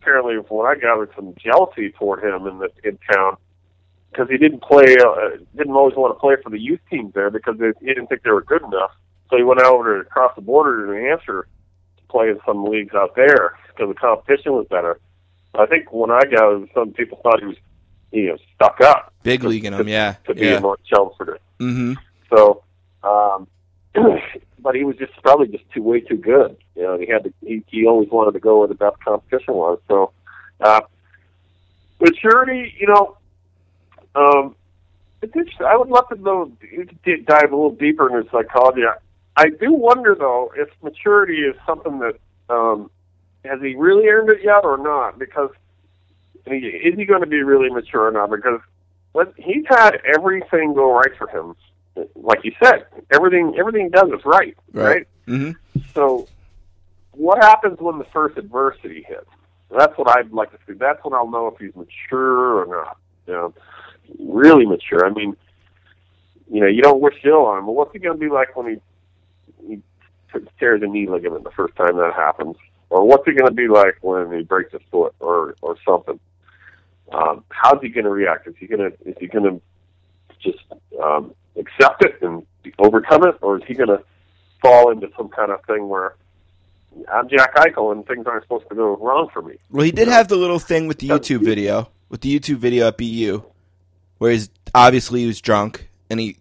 apparently, 0.00 0.36
from 0.46 0.56
what 0.58 0.66
I 0.66 0.80
gathered, 0.80 1.10
some 1.14 1.34
jealousy 1.36 1.90
toward 1.90 2.24
him 2.24 2.46
in 2.46 2.58
the 2.58 2.70
in 2.84 2.98
town 3.12 3.36
because 4.10 4.28
he 4.28 4.38
didn't 4.38 4.62
play, 4.62 4.96
uh, 4.96 5.36
didn't 5.56 5.74
always 5.74 5.94
want 5.94 6.14
to 6.14 6.18
play 6.18 6.34
for 6.42 6.50
the 6.50 6.58
youth 6.58 6.80
teams 6.90 7.12
there 7.14 7.30
because 7.30 7.56
they, 7.58 7.72
he 7.80 7.86
didn't 7.86 8.08
think 8.08 8.22
they 8.22 8.30
were 8.30 8.42
good 8.42 8.62
enough. 8.62 8.90
So 9.30 9.36
he 9.36 9.44
went 9.44 9.60
over 9.60 10.02
to 10.02 10.08
across 10.08 10.34
the 10.34 10.42
border 10.42 10.84
to 10.84 10.92
New 10.92 11.08
Hampshire 11.08 11.46
to 11.96 12.02
play 12.08 12.28
in 12.28 12.40
some 12.44 12.64
leagues 12.64 12.94
out 12.94 13.14
there 13.14 13.56
because 13.68 13.88
the 13.88 13.94
competition 13.94 14.52
was 14.52 14.66
better. 14.68 14.98
I 15.54 15.66
think 15.66 15.92
when 15.92 16.10
I 16.10 16.22
got, 16.24 16.68
some 16.74 16.92
people 16.92 17.20
thought 17.22 17.40
he 17.40 17.46
was, 17.46 17.56
you 18.12 18.28
know, 18.28 18.36
stuck 18.54 18.80
up 18.80 19.12
Big 19.22 19.44
league 19.44 19.64
in 19.64 19.72
to- 19.72 19.80
him. 19.80 19.88
Yeah. 19.88 20.14
to 20.26 20.34
be 20.34 20.46
Yeah. 20.46 20.56
in 20.56 20.62
North 20.62 20.80
Chelmsford. 20.84 21.38
Mm-hmm. 21.58 21.94
So, 22.34 22.62
um, 23.02 23.46
but 24.58 24.74
he 24.74 24.84
was 24.84 24.96
just 24.96 25.12
probably 25.22 25.48
just 25.48 25.68
too 25.72 25.82
way 25.82 26.00
too 26.00 26.16
good. 26.16 26.56
You 26.76 26.82
know, 26.82 26.98
he 26.98 27.06
had 27.06 27.24
to. 27.24 27.32
He, 27.44 27.62
he 27.68 27.86
always 27.86 28.08
wanted 28.10 28.32
to 28.32 28.40
go 28.40 28.58
where 28.60 28.68
the 28.68 28.74
best 28.74 28.98
competition 29.04 29.54
was. 29.54 29.78
So, 29.88 30.12
uh, 30.60 30.80
maturity, 32.00 32.74
you 32.78 32.86
know, 32.86 33.16
um, 34.14 34.54
it's 35.22 35.34
interesting. 35.36 35.66
I 35.66 35.76
would 35.76 35.88
love 35.88 36.08
to 36.08 36.16
know 36.20 36.50
dive 37.04 37.52
a 37.52 37.56
little 37.56 37.70
deeper 37.74 38.08
into 38.16 38.30
psychology. 38.30 38.82
I, 38.86 39.42
I 39.42 39.50
do 39.50 39.72
wonder 39.72 40.14
though 40.18 40.52
if 40.56 40.68
maturity 40.82 41.42
is 41.42 41.54
something 41.66 41.98
that 42.00 42.16
um, 42.48 42.90
has 43.44 43.60
he 43.60 43.74
really 43.74 44.08
earned 44.08 44.30
it 44.30 44.42
yet 44.42 44.64
or 44.64 44.78
not? 44.78 45.18
Because 45.18 45.50
is 46.46 46.94
he 46.96 47.04
going 47.04 47.20
to 47.20 47.26
be 47.26 47.42
really 47.42 47.70
mature 47.70 48.06
or 48.08 48.10
not? 48.12 48.30
Because 48.30 48.60
what 49.12 49.32
he's 49.36 49.64
had 49.68 50.00
everything 50.16 50.74
go 50.74 50.92
right 50.94 51.16
for 51.18 51.28
him. 51.28 51.54
Like 52.14 52.44
you 52.44 52.52
said, 52.62 52.86
everything 53.12 53.56
everything 53.58 53.84
he 53.84 53.90
does 53.90 54.08
is 54.10 54.24
right, 54.24 54.56
Right. 54.72 54.84
right? 54.84 55.08
Mm-hmm. 55.26 55.80
So, 55.94 56.28
what 57.12 57.42
happens 57.42 57.78
when 57.80 57.98
the 57.98 58.04
first 58.12 58.38
adversity 58.38 59.04
hits? 59.06 59.26
That's 59.76 59.96
what 59.98 60.08
I'd 60.16 60.32
like 60.32 60.50
to 60.52 60.58
see. 60.66 60.74
That's 60.74 61.02
when 61.04 61.14
I'll 61.14 61.28
know 61.30 61.48
if 61.48 61.58
he's 61.58 61.74
mature 61.76 62.62
or 62.62 62.66
not. 62.66 62.96
You 63.26 63.32
know, 63.34 63.54
really 64.18 64.66
mature. 64.66 65.04
I 65.04 65.10
mean, 65.10 65.36
you 66.50 66.60
know, 66.60 66.66
you 66.66 66.82
don't 66.82 67.00
wish 67.00 67.14
ill 67.24 67.44
on 67.46 67.58
him, 67.58 67.66
but 67.66 67.72
what's 67.72 67.92
he 67.92 67.98
going 67.98 68.18
to 68.18 68.20
be 68.20 68.30
like 68.32 68.56
when 68.56 68.80
he 69.66 69.68
he 69.68 69.80
tears 70.58 70.82
a 70.82 70.86
knee 70.86 71.08
ligament 71.08 71.44
the 71.44 71.50
first 71.50 71.76
time 71.76 71.96
that 71.96 72.14
happens? 72.14 72.56
Or 72.88 73.06
what's 73.06 73.24
he 73.26 73.32
going 73.32 73.50
to 73.50 73.54
be 73.54 73.68
like 73.68 73.98
when 74.00 74.32
he 74.32 74.42
breaks 74.42 74.72
his 74.72 74.82
foot 74.90 75.14
or 75.20 75.54
or 75.60 75.76
something? 75.86 76.18
Um, 77.12 77.44
how's 77.50 77.80
he 77.82 77.88
going 77.88 78.04
to 78.04 78.10
react? 78.10 78.46
Is 78.46 78.54
he 78.58 78.66
going 78.66 78.90
to 78.90 79.08
is 79.08 79.16
he 79.20 79.26
going 79.26 79.44
to 79.44 79.60
just 80.40 80.64
um, 81.02 81.34
accept 81.56 82.04
it 82.04 82.20
and 82.22 82.46
overcome 82.78 83.24
it, 83.26 83.36
or 83.42 83.56
is 83.58 83.62
he 83.66 83.74
going 83.74 83.88
to 83.88 84.02
fall 84.62 84.90
into 84.90 85.08
some 85.16 85.28
kind 85.28 85.50
of 85.50 85.64
thing 85.64 85.88
where 85.88 86.14
I'm 87.12 87.28
Jack 87.28 87.54
Eichel 87.56 87.92
and 87.92 88.06
things 88.06 88.26
aren't 88.26 88.44
supposed 88.44 88.68
to 88.68 88.74
go 88.74 88.96
wrong 88.96 89.28
for 89.32 89.42
me? 89.42 89.54
Well, 89.70 89.84
he 89.84 89.92
did 89.92 90.08
have 90.08 90.28
the 90.28 90.36
little 90.36 90.58
thing 90.58 90.86
with 90.86 90.98
the 90.98 91.08
YouTube 91.08 91.44
video, 91.44 91.88
with 92.08 92.20
the 92.20 92.38
YouTube 92.38 92.56
video 92.56 92.88
at 92.88 92.98
BU, 92.98 93.42
where 94.18 94.32
he's 94.32 94.50
obviously 94.74 95.20
he 95.20 95.26
was 95.26 95.40
drunk 95.40 95.88
and 96.10 96.20
he, 96.20 96.36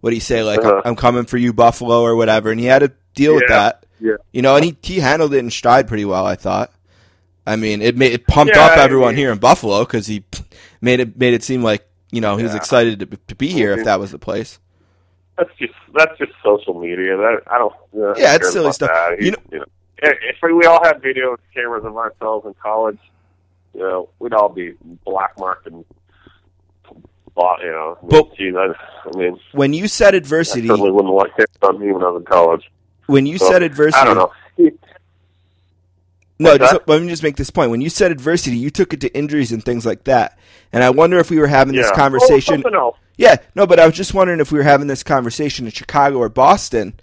what 0.00 0.10
did 0.10 0.16
he 0.16 0.20
say 0.20 0.42
like 0.42 0.60
Uh-huh. 0.60 0.82
I'm 0.84 0.96
coming 0.96 1.24
for 1.24 1.38
you 1.38 1.52
Buffalo 1.52 2.02
or 2.02 2.16
whatever, 2.16 2.50
and 2.50 2.60
he 2.60 2.66
had 2.66 2.80
to 2.80 2.92
deal 3.14 3.34
with 3.34 3.48
that. 3.48 3.86
Yeah. 4.00 4.16
You 4.32 4.42
know, 4.42 4.56
and 4.56 4.64
he 4.64 4.76
he 4.82 4.98
handled 4.98 5.32
it 5.32 5.38
in 5.38 5.50
stride 5.50 5.88
pretty 5.88 6.04
well, 6.04 6.26
I 6.26 6.34
thought. 6.34 6.72
I 7.46 7.56
mean, 7.56 7.82
it 7.82 7.96
made 7.96 8.12
it 8.12 8.26
pumped 8.26 8.54
Yeah, 8.56 8.62
up 8.64 8.78
I 8.78 8.82
everyone 8.82 9.08
mean- 9.10 9.18
here 9.18 9.32
in 9.32 9.38
Buffalo 9.38 9.84
because 9.84 10.06
he 10.06 10.24
made 10.80 11.00
it 11.00 11.18
made 11.18 11.34
it 11.34 11.42
seem 11.42 11.62
like 11.62 11.86
you 12.10 12.20
know 12.20 12.36
he 12.36 12.42
was 12.44 12.54
excited 12.54 13.00
to, 13.00 13.06
to 13.28 13.34
be 13.34 13.48
here 13.48 13.72
if 13.72 13.80
Mhm. 13.80 13.84
that 13.84 14.00
was 14.00 14.10
the 14.12 14.18
place. 14.18 14.58
That's 15.36 15.50
just 15.58 15.74
that's 15.94 16.16
just 16.18 16.32
social 16.42 16.78
media. 16.80 17.16
That 17.16 17.42
I 17.48 17.58
don't. 17.58 17.72
Uh, 17.94 18.14
Yeah, 18.16 18.36
it's 18.36 18.50
silly 18.52 18.72
stuff. 18.72 18.88
That. 18.90 19.20
You 19.20 19.26
You 19.26 19.30
know- 19.32 19.58
know, 19.58 19.64
if 20.02 20.36
we 20.42 20.52
we 20.52 20.64
all 20.66 20.82
had 20.84 21.02
video 21.02 21.36
cameras 21.52 21.84
of 21.84 21.96
ourselves 21.96 22.46
in 22.46 22.54
college, 22.62 22.98
you 23.74 23.80
know, 23.80 24.08
we'd 24.20 24.32
all 24.32 24.48
be 24.48 24.74
black 25.04 25.38
marked 25.38 25.66
and. 25.66 25.84
bought, 27.34 27.60
You 27.62 27.70
know, 27.70 27.98
But- 28.02 28.36
gee, 28.36 28.50
that, 28.50 28.76
I 29.12 29.16
mean, 29.18 29.36
When 29.52 29.72
you 29.72 29.88
said 29.88 30.14
adversity, 30.14 30.66
I 30.66 30.68
certainly 30.68 30.92
wouldn't 30.92 31.12
like 31.14 31.36
that 31.36 31.48
on 31.62 31.80
me 31.80 31.90
when 31.90 32.02
I 32.04 32.08
was 32.10 32.20
in 32.20 32.26
college. 32.26 32.70
when 33.06 33.26
you 33.26 33.38
So, 33.38 33.50
said 33.50 33.62
adversity, 33.64 34.00
I 34.00 34.04
don't 34.04 34.16
know. 34.16 34.30
He- 34.56 34.70
No, 36.44 36.58
just, 36.58 36.80
let 36.86 37.02
me 37.02 37.08
just 37.08 37.22
make 37.22 37.36
this 37.36 37.50
point. 37.50 37.70
When 37.70 37.80
you 37.80 37.90
said 37.90 38.12
adversity, 38.12 38.56
you 38.56 38.70
took 38.70 38.92
it 38.92 39.00
to 39.00 39.14
injuries 39.16 39.52
and 39.52 39.64
things 39.64 39.84
like 39.84 40.04
that. 40.04 40.38
And 40.72 40.82
I 40.82 40.90
wonder 40.90 41.18
if 41.18 41.30
we 41.30 41.38
were 41.38 41.46
having 41.46 41.74
this 41.74 41.90
oh, 41.90 41.94
conversation. 41.94 42.54
Oh, 42.54 42.62
something 42.62 42.74
else. 42.74 42.96
yeah, 43.16 43.36
no, 43.54 43.66
but 43.66 43.80
I 43.80 43.86
was 43.86 43.94
just 43.94 44.14
wondering 44.14 44.40
if 44.40 44.52
we 44.52 44.58
were 44.58 44.64
having 44.64 44.86
this 44.86 45.02
conversation 45.02 45.66
in 45.66 45.72
Chicago 45.72 46.18
or 46.18 46.28
Boston, 46.28 46.94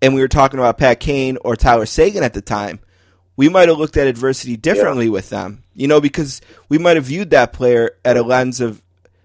and 0.00 0.14
we 0.14 0.20
were 0.20 0.28
talking 0.28 0.58
about 0.58 0.78
Pat 0.78 1.00
Kane 1.00 1.38
or 1.42 1.56
Tyler 1.56 1.86
Seguin 1.86 2.22
at 2.22 2.34
the 2.34 2.42
time. 2.42 2.80
We 3.36 3.48
might 3.48 3.68
have 3.68 3.78
looked 3.78 3.96
at 3.96 4.06
adversity 4.06 4.56
differently 4.56 5.10
with 5.10 5.28
them, 5.28 5.62
you 5.74 5.88
know, 5.88 6.00
because 6.00 6.40
we 6.68 6.78
might 6.78 6.96
have 6.96 7.04
viewed 7.04 7.30
that 7.30 7.52
player 7.52 7.90
at 8.04 8.16
a 8.16 8.22
lens 8.22 8.60
of 8.60 8.80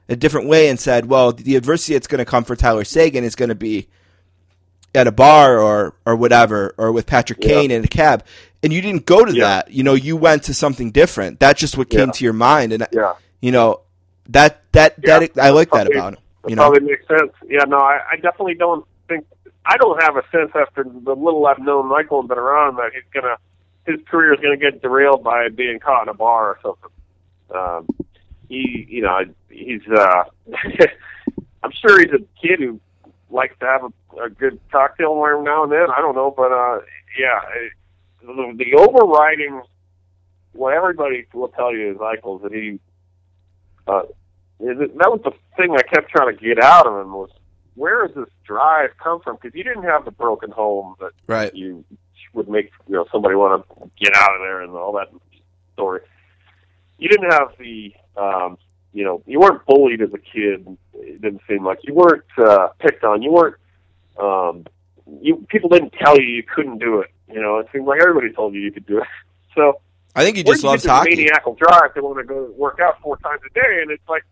a 0.09 0.17
different 0.17 0.49
way 0.49 0.67
and 0.67 0.77
said, 0.77 1.05
well, 1.05 1.31
the 1.31 1.55
adversity 1.55 1.93
that's 1.93 2.07
going 2.07 2.19
to 2.19 2.25
come 2.25 2.43
for 2.43 2.57
Tyler 2.57 2.83
Seguin 2.83 3.23
is 3.23 3.35
going 3.35 3.49
to 3.49 3.55
be 3.55 3.87
at 4.93 5.07
a 5.07 5.11
bar 5.11 5.57
or 5.59 5.93
or 6.05 6.15
whatever 6.15 6.75
or 6.77 6.91
with 6.91 7.05
Patrick 7.05 7.39
Yeah. 7.41 7.47
Kane 7.47 7.71
in 7.71 7.83
a 7.83 7.87
cab 7.87 8.25
and 8.63 8.71
you 8.73 8.81
didn't 8.81 9.05
go 9.05 9.23
to 9.25 9.33
Yeah. 9.33 9.45
that 9.45 9.71
you 9.71 9.83
know 9.83 9.93
you 9.93 10.15
went 10.17 10.43
to 10.43 10.53
something 10.53 10.91
different 10.91 11.39
that's 11.39 11.59
just 11.59 11.77
what 11.77 11.89
came 11.89 12.07
Yeah. 12.07 12.11
to 12.13 12.23
your 12.23 12.33
mind 12.33 12.73
and 12.73 12.87
Yeah. 12.91 13.13
you 13.41 13.51
know 13.51 13.81
that 14.29 14.61
that 14.73 14.95
Yeah. 15.03 15.19
that 15.19 15.37
I 15.37 15.49
like 15.49 15.71
that 15.71 15.87
about 15.91 16.13
him 16.13 16.19
you 16.47 16.55
know 16.55 16.63
probably 16.69 16.87
makes 16.89 17.07
sense. 17.07 17.31
Yeah, 17.47 17.63
no, 17.67 17.77
I, 17.77 17.99
I 18.11 18.15
definitely 18.15 18.55
don't 18.55 18.85
think 19.07 19.25
I 19.65 19.77
don't 19.77 20.01
have 20.01 20.17
a 20.17 20.23
sense 20.31 20.51
after 20.55 20.83
the 20.83 21.15
little 21.15 21.45
I've 21.45 21.59
known 21.59 21.89
Eichel 21.89 22.19
and 22.19 22.27
been 22.29 22.37
around 22.39 22.77
that 22.77 22.91
he's 22.93 23.03
gonna 23.13 23.35
his 23.85 23.99
career 24.09 24.33
is 24.33 24.39
gonna 24.39 24.57
get 24.57 24.81
derailed 24.81 25.23
by 25.23 25.49
being 25.49 25.79
caught 25.79 26.03
in 26.03 26.09
a 26.09 26.13
bar 26.13 26.49
or 26.49 26.59
something. 26.63 26.89
Um, 27.53 27.87
he, 28.47 28.85
you 28.89 29.01
know, 29.01 29.19
he's. 29.49 29.81
uh 29.87 30.23
I'm 31.63 31.71
sure 31.73 31.99
he's 31.99 32.11
a 32.11 32.19
kid 32.41 32.59
who 32.59 32.79
likes 33.29 33.55
to 33.59 33.65
have 33.65 33.83
a, 33.83 34.23
a 34.23 34.29
good 34.29 34.59
cocktail 34.71 35.23
every 35.27 35.43
now 35.43 35.63
and 35.63 35.71
then. 35.71 35.89
I 35.95 35.99
don't 36.01 36.15
know, 36.15 36.31
but 36.35 36.51
uh 36.51 36.79
yeah, 37.19 37.39
the, 38.21 38.53
the 38.57 38.75
overriding 38.77 39.61
what 40.53 40.73
everybody 40.73 41.25
will 41.33 41.49
tell 41.49 41.73
you 41.73 41.91
is 41.91 41.97
Eichel 41.97 42.37
is 42.37 42.43
that 42.43 42.53
he. 42.53 42.79
Uh, 43.87 44.03
that 44.59 45.09
was 45.09 45.21
the 45.23 45.31
thing 45.57 45.75
I 45.75 45.81
kept 45.81 46.11
trying 46.11 46.35
to 46.35 46.43
get 46.43 46.63
out 46.63 46.85
of 46.85 47.01
him 47.01 47.13
was 47.13 47.31
where 47.75 48.05
does 48.05 48.15
this 48.15 48.29
drive 48.45 48.91
come 49.01 49.21
from? 49.21 49.37
Because 49.37 49.55
you 49.55 49.63
didn't 49.63 49.83
have 49.83 50.05
the 50.05 50.11
broken 50.11 50.51
home 50.51 50.95
that 50.99 51.11
right 51.27 51.53
you 51.55 51.83
would 52.33 52.47
make 52.47 52.71
you 52.87 52.95
know 52.95 53.05
somebody 53.11 53.35
want 53.35 53.65
to 53.67 53.89
get 53.99 54.15
out 54.15 54.35
of 54.35 54.41
there 54.41 54.61
and 54.61 54.71
all 54.73 54.93
that 54.93 55.07
story. 55.73 56.01
You 56.97 57.09
didn't 57.09 57.31
have 57.31 57.53
the 57.57 57.93
um, 58.17 58.57
you 58.93 59.03
know 59.03 59.23
you 59.25 59.39
weren't 59.39 59.65
bullied 59.65 60.01
as 60.01 60.13
a 60.13 60.19
kid. 60.19 60.77
It 60.93 61.21
didn't 61.21 61.41
seem 61.49 61.65
like 61.65 61.79
you 61.83 61.93
weren't 61.93 62.23
uh, 62.37 62.69
picked 62.79 63.03
on. 63.03 63.21
You 63.21 63.31
weren't 63.31 63.55
um, 64.19 64.65
you 65.21 65.45
people 65.49 65.69
didn't 65.69 65.93
tell 65.93 66.19
you 66.19 66.27
you 66.27 66.43
couldn't 66.43 66.79
do 66.79 66.99
it. 66.99 67.09
You 67.33 67.41
know 67.41 67.57
it 67.59 67.67
seems 67.71 67.85
like 67.87 67.99
everybody 68.01 68.31
told 68.33 68.53
you 68.53 68.61
you 68.61 68.71
could 68.71 68.85
do 68.85 68.99
it. 68.99 69.07
So 69.53 69.81
I 70.15 70.23
think 70.23 70.37
he 70.37 70.43
just 70.43 70.63
loves 70.63 70.85
hockey 70.85 71.09
maniacal 71.09 71.55
drive 71.55 71.93
to 71.95 72.01
want 72.01 72.19
to 72.19 72.23
go 72.23 72.53
work 72.55 72.79
out 72.79 73.01
four 73.01 73.17
times 73.17 73.41
a 73.45 73.53
day, 73.53 73.81
and 73.81 73.91
it's 73.91 74.07
like 74.07 74.23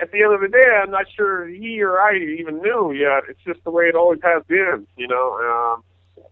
at 0.00 0.10
the 0.10 0.20
end 0.22 0.34
of 0.34 0.40
the 0.40 0.48
day, 0.48 0.64
I'm 0.82 0.90
not 0.90 1.06
sure 1.14 1.46
he 1.46 1.80
or 1.80 2.00
I 2.00 2.16
even 2.16 2.58
knew 2.60 2.92
yet. 2.92 3.22
It's 3.28 3.38
just 3.46 3.62
the 3.62 3.70
way 3.70 3.84
it 3.84 3.94
always 3.94 4.18
has 4.24 4.42
been, 4.48 4.84
you 4.96 5.06
know. 5.06 5.76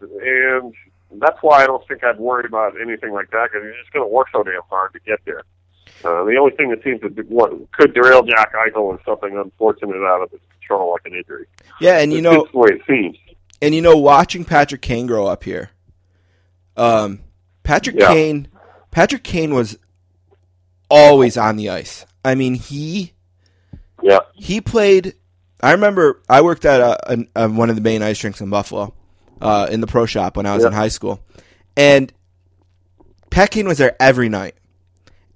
Um, 0.02 0.10
and 0.20 0.74
that's 1.20 1.38
why 1.40 1.62
I 1.62 1.66
don't 1.66 1.86
think 1.86 2.02
I'd 2.05 2.18
worry 2.18 2.44
about 2.46 2.74
anything 2.80 3.12
like 3.12 3.30
that 3.30 3.51
because 3.52 3.64
you're 3.64 3.78
just 3.80 3.92
going 3.92 4.05
to 4.05 4.12
work 4.12 4.26
so 4.32 4.42
damn 4.42 4.60
hard 4.68 4.92
to 4.94 4.98
get 5.06 5.20
there. 5.24 5.42
Uh, 6.05 6.24
the 6.24 6.36
only 6.36 6.55
thing 6.56 6.70
that 6.70 6.82
seems 6.82 7.01
to 7.02 7.09
do, 7.10 7.22
what 7.28 7.52
could 7.72 7.94
derail 7.94 8.22
Jack 8.24 8.52
Eichel 8.55 8.98
is 8.98 9.05
something 9.06 9.36
unfortunate 9.38 9.96
out 10.05 10.22
of 10.22 10.30
his 10.30 10.40
control, 10.59 10.92
like 10.92 11.06
an 11.06 11.14
injury. 11.14 11.46
Yeah, 11.80 11.98
and 11.98 12.12
you 12.12 12.18
It's 12.18 12.24
know, 12.24 12.48
the 12.52 12.59
way 12.59 12.68
it 12.72 12.82
seems. 12.86 13.16
And 13.65 13.74
you 13.74 13.81
know, 13.82 13.97
watching 13.97 14.45
Patrick 14.45 14.82
Kane 14.82 15.07
grow 15.07 15.27
up 15.27 15.45
here, 15.45 15.70
um, 16.77 17.20
Patrick 17.62 17.97
Yeah. 17.99 18.09
Kane, 18.12 18.49
Patrick 18.91 19.24
Kane 19.24 19.55
was 19.55 19.78
always 20.91 21.36
on 21.36 21.57
the 21.57 21.70
ice. 21.70 22.05
I 22.24 22.35
mean, 22.35 22.55
he 22.55 23.12
Yeah, 24.03 24.20
he 24.35 24.61
played. 24.61 25.15
I 25.62 25.73
remember 25.73 26.20
I 26.28 26.43
worked 26.43 26.65
at 26.66 26.81
a, 26.81 27.27
a, 27.35 27.49
one 27.49 27.70
of 27.70 27.77
the 27.77 27.82
main 27.82 28.03
ice 28.03 28.23
rinks 28.23 28.41
in 28.41 28.51
Buffalo, 28.51 28.93
uh, 29.41 29.69
in 29.70 29.81
the 29.81 29.86
pro 29.86 30.05
shop 30.07 30.36
when 30.36 30.47
I 30.47 30.55
was 30.55 30.62
Yeah. 30.62 30.69
in 30.69 30.74
high 30.74 30.89
school, 30.89 31.20
and 31.77 32.12
Pat 33.31 33.51
Kane 33.51 33.66
was 33.66 33.78
there 33.78 33.97
every 34.01 34.28
night. 34.28 34.55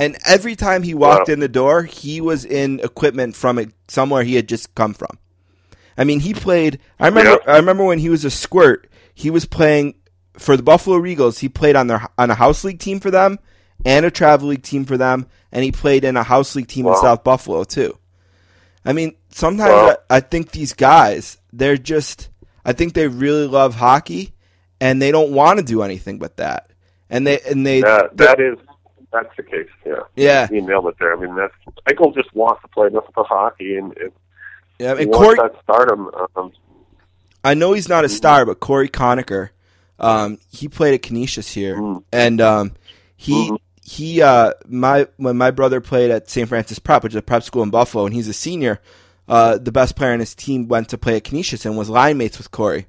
And 0.01 0.17
every 0.25 0.55
time 0.55 0.85
he 0.85 0.95
walked 0.95 1.27
Wow. 1.29 1.33
in 1.35 1.41
the 1.41 1.49
door, 1.49 1.83
he 1.83 2.21
was 2.21 2.45
in 2.45 2.79
equipment 2.81 3.35
from 3.35 3.73
somewhere 3.89 4.23
he 4.23 4.37
had 4.37 4.49
just 4.49 4.73
come 4.77 4.95
from. 4.95 5.19
I 5.99 6.05
mean, 6.05 6.21
he 6.21 6.33
played. 6.33 6.79
I 6.99 7.09
remember. 7.09 7.43
Yeah. 7.45 7.53
I 7.53 7.57
remember 7.57 7.85
when 7.85 7.99
he 7.99 8.09
was 8.09 8.25
a 8.25 8.31
squirt. 8.31 8.89
He 9.13 9.31
was 9.31 9.45
playing 9.45 9.97
for 10.39 10.57
the 10.57 10.63
Buffalo 10.63 10.97
Regals. 10.99 11.41
He 11.41 11.49
played 11.49 11.77
on 11.77 11.89
their 11.89 12.09
on 12.17 12.31
a 12.31 12.35
house 12.35 12.65
league 12.65 12.79
team 12.79 13.01
for 13.01 13.11
them 13.11 13.39
and 13.85 14.07
a 14.07 14.11
travel 14.11 14.49
league 14.49 14.63
team 14.63 14.85
for 14.85 14.97
them, 14.97 15.27
and 15.53 15.65
he 15.65 15.73
played 15.73 16.05
in 16.05 16.17
a 16.17 16.23
house 16.23 16.55
league 16.57 16.69
team 16.69 16.87
in 16.87 16.97
South 16.97 17.25
Buffalo 17.25 17.65
too. 17.65 17.99
I 18.85 18.93
mean, 18.93 19.17
sometimes 19.31 19.71
Wow. 19.71 19.97
I, 20.09 20.17
I 20.17 20.21
think 20.21 20.53
these 20.53 20.73
guys, 20.73 21.39
they're 21.53 21.77
just. 21.77 22.31
I 22.65 22.73
think 22.73 22.95
they 22.95 23.09
really 23.09 23.47
love 23.47 23.75
hockey, 23.75 24.35
and 24.81 25.01
they 25.01 25.11
don't 25.11 25.33
want 25.33 25.59
to 25.59 25.65
do 25.65 25.83
anything 25.83 26.19
but 26.19 26.37
that. 26.37 26.71
And 27.11 27.27
they 27.27 27.41
and 27.41 27.67
they 27.67 27.81
that, 27.81 28.17
that 28.19 28.41
is 28.41 28.59
that's 29.13 29.35
the 29.37 29.43
case. 29.43 29.69
Yeah, 29.87 30.01
yeah. 30.17 30.49
you 30.51 30.61
nailed 30.61 30.87
it 30.87 30.97
there. 30.99 31.17
I 31.17 31.21
mean, 31.21 31.35
that's 31.35 31.55
Eichel 31.89 32.15
just 32.15 32.35
wants 32.35 32.63
to 32.63 32.69
play 32.69 32.89
nothing 32.91 33.11
but 33.15 33.27
hockey, 33.27 33.77
and, 33.77 33.97
and 33.97 34.13
yeah. 34.79 34.95
And 34.97 35.13
Cory, 35.13 35.37
that 35.37 35.55
stardom. 35.63 36.11
Um, 36.37 36.53
I 37.45 37.55
know 37.55 37.73
he's 37.73 37.89
not 37.89 38.05
a 38.05 38.09
star, 38.09 38.45
but 38.47 38.61
Cory 38.61 38.89
Conacher, 38.89 39.51
um, 40.01 40.39
he 40.51 40.69
played 40.69 40.95
at 40.95 41.03
Canisius 41.03 41.53
here, 41.53 41.77
Mm. 41.77 42.03
and 42.13 42.41
um, 42.41 42.73
he 43.17 43.51
Mhm. 43.51 43.59
he 43.83 44.23
uh, 44.23 44.53
my 44.69 45.07
when 45.17 45.37
my 45.37 45.51
brother 45.51 45.81
played 45.81 46.11
at 46.11 46.29
St. 46.31 46.49
Francis 46.49 46.79
Prep, 46.79 47.03
which 47.03 47.13
is 47.13 47.17
a 47.19 47.23
prep 47.23 47.43
school 47.43 47.63
in 47.63 47.71
Buffalo, 47.71 48.05
and 48.07 48.15
he's 48.15 48.29
a 48.29 48.33
senior. 48.33 48.81
Uh, 49.29 49.59
the 49.59 49.73
best 49.73 49.95
player 49.97 50.13
on 50.13 50.21
his 50.21 50.35
team 50.35 50.69
went 50.69 50.89
to 50.89 50.97
play 50.99 51.17
at 51.17 51.25
Canisius 51.25 51.67
and 51.67 51.77
was 51.77 51.91
line 51.91 52.17
mates 52.17 52.39
with 52.39 52.51
Cory, 52.51 52.87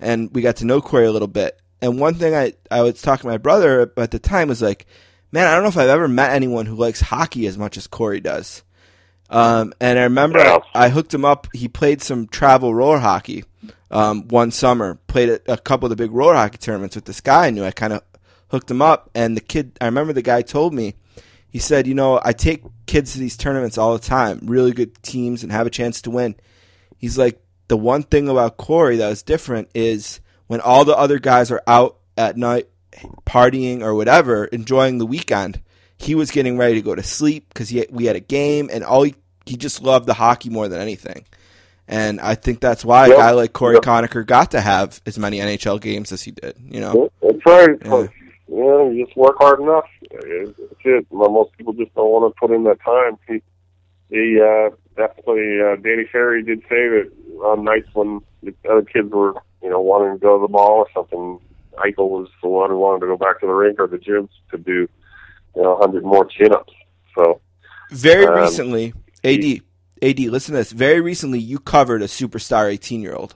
and 0.00 0.30
we 0.34 0.42
got 0.42 0.56
to 0.56 0.64
know 0.66 0.80
Cory 0.80 1.06
a 1.06 1.12
little 1.12 1.28
bit. 1.28 1.58
And 1.80 2.00
one 2.00 2.14
thing 2.14 2.34
I 2.34 2.54
I 2.70 2.82
was 2.82 3.00
talking 3.02 3.22
to 3.22 3.28
my 3.34 3.38
brother 3.38 3.92
at 3.96 4.10
the 4.10 4.18
time 4.18 4.48
was 4.48 4.62
like, 4.62 4.86
man, 5.32 5.46
I 5.46 5.54
don't 5.54 5.62
know 5.62 5.68
if 5.68 5.76
I've 5.78 5.88
ever 5.88 6.08
met 6.08 6.32
anyone 6.32 6.66
who 6.66 6.74
likes 6.74 7.00
hockey 7.00 7.46
as 7.46 7.56
much 7.58 7.76
as 7.76 7.86
Cory 7.86 8.20
does. 8.20 8.62
Um, 9.28 9.72
and 9.80 9.98
I 9.98 10.04
remember. 10.04 10.38
I, 10.38 10.60
I 10.74 10.88
hooked 10.88 11.12
him 11.12 11.24
up. 11.24 11.48
He 11.52 11.68
played 11.68 12.02
some 12.02 12.26
travel 12.26 12.74
roller 12.74 12.98
hockey 12.98 13.44
um, 13.90 14.28
one 14.28 14.50
summer. 14.50 14.98
Played 15.06 15.28
a, 15.28 15.52
a 15.54 15.58
couple 15.58 15.86
of 15.86 15.90
the 15.90 15.96
big 15.96 16.12
roller 16.12 16.34
hockey 16.34 16.58
tournaments 16.58 16.96
with 16.96 17.04
this 17.04 17.20
guy 17.20 17.46
I 17.46 17.50
knew. 17.50 17.64
I 17.64 17.70
kind 17.70 17.92
of 17.92 18.02
hooked 18.48 18.70
him 18.70 18.82
up, 18.82 19.10
and 19.14 19.36
the 19.36 19.40
kid. 19.40 19.76
I 19.80 19.86
remember 19.86 20.12
the 20.12 20.22
guy 20.22 20.42
told 20.42 20.74
me. 20.74 20.94
He 21.48 21.58
said, 21.58 21.86
"You 21.86 21.94
know, 21.94 22.20
I 22.22 22.32
take 22.32 22.64
kids 22.86 23.12
to 23.12 23.18
these 23.18 23.36
tournaments 23.36 23.78
all 23.78 23.94
the 23.94 23.98
time, 23.98 24.40
really 24.42 24.72
good 24.72 25.02
teams, 25.02 25.42
and 25.42 25.50
have 25.50 25.66
a 25.66 25.70
chance 25.70 26.02
to 26.02 26.10
win." 26.10 26.36
He's 26.98 27.16
like, 27.18 27.40
the 27.68 27.76
one 27.76 28.02
thing 28.02 28.28
about 28.28 28.56
Cory 28.56 28.96
that 28.96 29.08
was 29.08 29.22
different 29.22 29.68
is 29.74 30.20
when 30.46 30.60
all 30.60 30.84
the 30.84 30.96
other 30.96 31.18
guys 31.18 31.50
are 31.50 31.62
out 31.66 31.98
at 32.16 32.36
night 32.36 32.68
partying 33.26 33.82
or 33.82 33.94
whatever, 33.94 34.44
enjoying 34.46 34.98
the 34.98 35.06
weekend. 35.06 35.60
He 35.98 36.14
was 36.14 36.30
getting 36.30 36.58
ready 36.58 36.74
to 36.74 36.82
go 36.82 36.94
to 36.94 37.02
sleep 37.02 37.48
because 37.48 37.68
he 37.68 37.86
we 37.90 38.04
had 38.04 38.16
a 38.16 38.20
game, 38.20 38.68
and 38.72 38.84
all 38.84 39.02
he, 39.02 39.14
he 39.46 39.56
just 39.56 39.82
loved 39.82 40.06
the 40.06 40.14
hockey 40.14 40.50
more 40.50 40.68
than 40.68 40.80
anything. 40.80 41.24
And 41.88 42.20
I 42.20 42.34
think 42.34 42.60
that's 42.60 42.84
why 42.84 43.06
Yep. 43.06 43.16
a 43.16 43.18
guy 43.20 43.30
like 43.30 43.52
Cory 43.52 43.74
Yep. 43.74 43.84
Conacher 43.84 44.26
got 44.26 44.50
to 44.50 44.60
have 44.60 45.00
as 45.06 45.18
many 45.18 45.38
NHL 45.38 45.80
games 45.80 46.10
as 46.12 46.22
he 46.22 46.32
did. 46.32 46.56
You 46.60 46.80
know, 46.80 47.10
That's 47.22 47.46
right. 47.46 47.78
Yeah. 47.84 48.06
Yeah. 48.48 48.88
you 48.90 49.04
just 49.06 49.16
work 49.16 49.36
hard 49.38 49.60
enough. 49.60 49.84
That's 50.10 50.24
it. 50.84 51.06
Most 51.12 51.52
people 51.56 51.72
just 51.74 51.94
don't 51.94 52.10
want 52.10 52.34
to 52.34 52.38
put 52.40 52.54
in 52.54 52.64
that 52.64 52.80
time. 52.84 53.18
He, 53.28 53.40
he 54.10 54.40
uh, 54.40 54.70
definitely, 54.96 55.60
uh, 55.60 55.76
Danny 55.76 56.06
Ferry 56.10 56.42
did 56.42 56.60
say 56.62 56.88
that 56.88 57.10
on 57.44 57.64
nights 57.64 57.88
when 57.94 58.20
the 58.42 58.52
other 58.70 58.82
kids 58.82 59.10
were, 59.12 59.34
you 59.62 59.70
know, 59.70 59.80
wanting 59.80 60.14
to 60.14 60.18
go 60.18 60.38
to 60.38 60.46
the 60.46 60.50
mall 60.52 60.78
or 60.78 60.88
something, 60.94 61.38
Eichel 61.78 62.08
was 62.08 62.28
the 62.42 62.48
one 62.48 62.70
who 62.70 62.78
wanted 62.78 63.00
to 63.00 63.06
go 63.06 63.16
back 63.16 63.40
to 63.40 63.46
the 63.46 63.52
rink 63.52 63.78
or 63.78 63.86
the 63.86 63.98
gyms 63.98 64.30
to 64.50 64.58
do, 64.58 64.88
you 65.56 65.62
know, 65.62 65.72
100 65.72 66.04
more 66.04 66.24
chin-ups. 66.26 66.72
So, 67.14 67.40
very 67.90 68.26
Um, 68.26 68.40
recently, 68.40 68.92
AD, 69.24 69.62
AD, 70.02 70.18
listen 70.28 70.52
to 70.52 70.58
this. 70.58 70.70
Very 70.72 71.00
recently, 71.00 71.38
you 71.38 71.58
covered 71.58 72.02
a 72.02 72.06
superstar 72.06 72.70
eighteen-year-old 72.70 73.34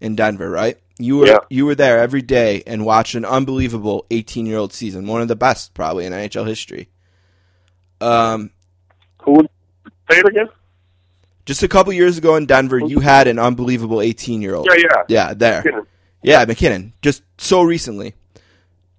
in 0.00 0.16
Denver, 0.16 0.48
right? 0.50 0.78
You 0.98 1.18
were 1.18 1.26
Yeah. 1.26 1.38
you 1.50 1.66
were 1.66 1.74
there 1.74 1.98
every 1.98 2.22
day 2.22 2.62
and 2.66 2.84
watched 2.86 3.14
an 3.14 3.24
unbelievable 3.24 4.06
eighteen-year-old 4.10 4.72
season, 4.72 5.06
one 5.06 5.20
of 5.20 5.28
the 5.28 5.36
best 5.36 5.74
probably 5.74 6.06
in 6.06 6.12
NHL 6.12 6.44
history. 6.46 6.88
Um, 8.00 8.50
who 9.22 9.32
would 9.32 9.48
say 10.10 10.18
it 10.18 10.26
again? 10.26 10.48
just 11.44 11.62
a 11.62 11.68
couple 11.68 11.92
years 11.92 12.16
ago 12.18 12.36
in 12.36 12.46
Denver, 12.46 12.78
you 12.78 13.00
had 13.00 13.26
an 13.26 13.38
unbelievable 13.38 14.00
eighteen-year-old. 14.00 14.66
Yeah, 14.70 14.76
yeah. 14.82 15.02
Yeah, 15.08 15.34
there. 15.34 15.56
MacKinnon. 15.64 15.86
Yeah, 16.22 16.44
MacKinnon. 16.46 16.92
Just 17.02 17.22
so 17.38 17.62
recently. 17.62 18.14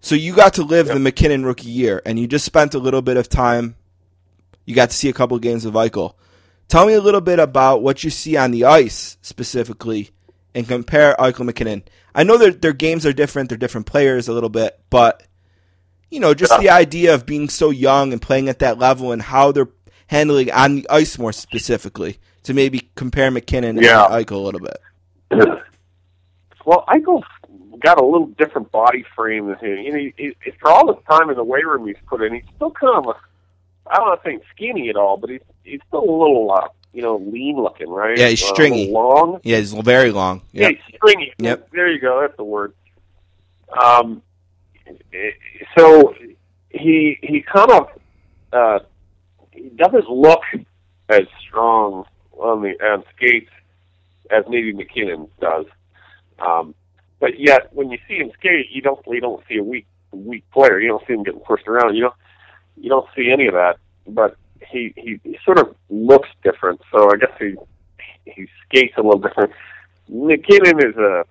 So 0.03 0.15
you 0.15 0.35
got 0.35 0.55
to 0.55 0.63
live 0.63 0.87
the 0.87 0.99
MacKinnon 0.99 1.45
rookie 1.45 1.69
year, 1.69 2.01
and 2.05 2.19
you 2.19 2.27
just 2.27 2.43
spent 2.43 2.73
a 2.73 2.77
little 2.77 3.01
bit 3.01 3.15
of 3.15 3.29
time. 3.29 3.77
You 4.65 4.75
got 4.75 4.89
to 4.89 4.95
see 4.97 5.07
a 5.07 5.13
couple 5.13 5.39
games 5.39 5.63
of 5.63 5.75
Eichel. 5.75 6.15
Tell 6.67 6.85
me 6.85 6.93
a 6.93 6.99
little 7.01 7.21
bit 7.21 7.39
about 7.39 7.81
what 7.81 8.03
you 8.03 8.09
see 8.09 8.35
on 8.35 8.51
the 8.51 8.65
ice 8.65 9.17
specifically, 9.21 10.09
and 10.53 10.67
compare 10.67 11.15
Eichel 11.17 11.45
MacKinnon. 11.45 11.83
I 12.13 12.23
know 12.23 12.37
their 12.37 12.51
their 12.51 12.73
games 12.73 13.05
are 13.05 13.13
different; 13.13 13.47
they're 13.47 13.57
different 13.57 13.87
players 13.87 14.27
a 14.27 14.33
little 14.33 14.49
bit, 14.49 14.77
but 14.89 15.23
you 16.11 16.19
know, 16.19 16.33
just 16.33 16.51
Yeah. 16.51 16.59
the 16.59 16.69
idea 16.71 17.13
of 17.15 17.25
being 17.25 17.47
so 17.47 17.69
young 17.69 18.11
and 18.11 18.21
playing 18.21 18.49
at 18.49 18.59
that 18.59 18.77
level, 18.77 19.13
and 19.13 19.21
how 19.21 19.53
they're 19.53 19.69
handling 20.07 20.51
on 20.51 20.75
the 20.75 20.87
ice 20.89 21.17
more 21.17 21.31
specifically. 21.31 22.19
To 22.43 22.53
maybe 22.53 22.89
compare 22.95 23.31
MacKinnon 23.31 23.77
Yeah. 23.77 24.03
and 24.03 24.13
Eichel 24.13 24.31
a 24.31 24.37
little 24.39 24.59
bit. 24.59 24.77
Well, 26.65 26.85
Eichel's 26.87 27.25
got 27.83 27.99
a 27.99 28.05
little 28.05 28.27
different 28.27 28.71
body 28.71 29.03
frame 29.15 29.47
than 29.47 29.57
him. 29.59 29.77
You 29.79 29.91
know, 29.91 29.97
he, 29.97 30.13
he, 30.17 30.51
for 30.59 30.69
all 30.71 30.87
the 30.87 30.95
time 31.09 31.29
in 31.29 31.35
the 31.35 31.43
weight 31.43 31.65
room 31.65 31.85
he's 31.85 31.95
put 32.07 32.21
in, 32.21 32.33
he's 32.33 32.43
still 32.55 32.71
kind 32.71 32.95
of 32.97 33.05
a, 33.07 33.15
I 33.89 33.95
don't 33.97 34.07
know 34.07 34.15
think 34.23 34.43
skinny 34.55 34.89
at 34.89 34.95
all, 34.95 35.17
but 35.17 35.29
he's 35.29 35.41
he's 35.63 35.81
still 35.87 35.99
a 36.01 36.11
little, 36.17 36.51
uh, 36.51 36.67
you 36.93 37.01
know, 37.01 37.17
lean 37.17 37.57
looking, 37.57 37.89
right? 37.89 38.17
Yeah, 38.17 38.29
he's 38.29 38.43
Uh, 38.43 38.53
stringy. 38.53 38.89
long. 38.91 39.39
Yeah, 39.43 39.57
he's 39.57 39.73
very 39.73 40.11
long. 40.11 40.41
Yeah, 40.53 40.69
Yeah. 40.69 40.77
he's 40.87 40.95
stringy. 40.95 41.33
Yep. 41.39 41.69
There 41.71 41.91
you 41.91 41.99
go. 41.99 42.21
That's 42.21 42.37
the 42.37 42.43
word. 42.45 42.73
Um, 43.81 44.21
so 45.77 46.13
he 46.69 47.17
he 47.21 47.41
kind 47.41 47.71
of 47.71 47.87
uh, 48.51 48.79
he 49.51 49.69
doesn't 49.75 50.09
look 50.09 50.41
as 51.09 51.23
strong 51.41 52.05
on 52.33 52.61
the 52.61 52.71
on 52.83 53.03
skates 53.15 53.49
as 54.31 54.43
maybe 54.47 54.73
MacKinnon 54.73 55.27
does. 55.41 55.65
Um, 56.39 56.75
but 57.23 57.39
yet, 57.39 57.73
when 57.73 57.89
you 57.89 57.97
see 58.05 58.17
him 58.17 58.31
skate, 58.37 58.69
you 58.69 58.81
don't 58.81 58.99
you 59.07 59.21
don't 59.21 59.41
see 59.47 59.55
a 59.57 59.63
weak 59.63 59.87
weak 60.11 60.43
player. 60.51 60.77
You 60.81 60.89
don't 60.89 61.07
see 61.07 61.13
him 61.13 61.23
getting 61.23 61.39
pushed 61.39 61.69
around. 61.69 61.95
You 61.95 62.01
don't 62.01 62.13
you 62.75 62.89
don't 62.89 63.07
see 63.15 63.31
any 63.31 63.47
of 63.47 63.53
that. 63.53 63.77
But 64.05 64.35
he 64.69 64.93
he, 64.97 65.21
he 65.23 65.37
sort 65.45 65.57
of 65.57 65.73
looks 65.89 66.27
different. 66.43 66.81
So 66.91 67.09
I 67.13 67.15
guess 67.15 67.31
he 67.39 67.55
he 68.25 68.47
skates 68.65 68.95
a 68.97 69.01
little 69.01 69.21
different. 69.21 69.51
MacKinnon 70.09 70.79
is 70.85 70.97
a 70.97 71.23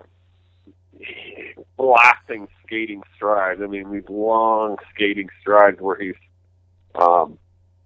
blasting 1.77 2.47
skating 2.65 3.03
strides. 3.15 3.61
I 3.63 3.67
mean, 3.67 3.91
these 3.91 4.09
long 4.09 4.77
skating 4.95 5.29
strides 5.41 5.79
where 5.79 5.95
he's, 5.99 6.15
um, 6.95 7.37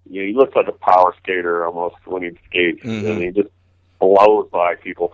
you 0.08 0.22
know, 0.22 0.26
he 0.28 0.32
looks 0.32 0.56
like 0.56 0.68
a 0.68 0.72
power 0.72 1.14
skater 1.22 1.66
almost 1.66 1.96
when 2.06 2.22
he 2.22 2.30
skates, 2.46 2.82
Mhm. 2.82 3.10
and 3.10 3.22
he 3.22 3.30
just 3.42 3.52
blows 3.98 4.48
by 4.50 4.76
people. 4.76 5.12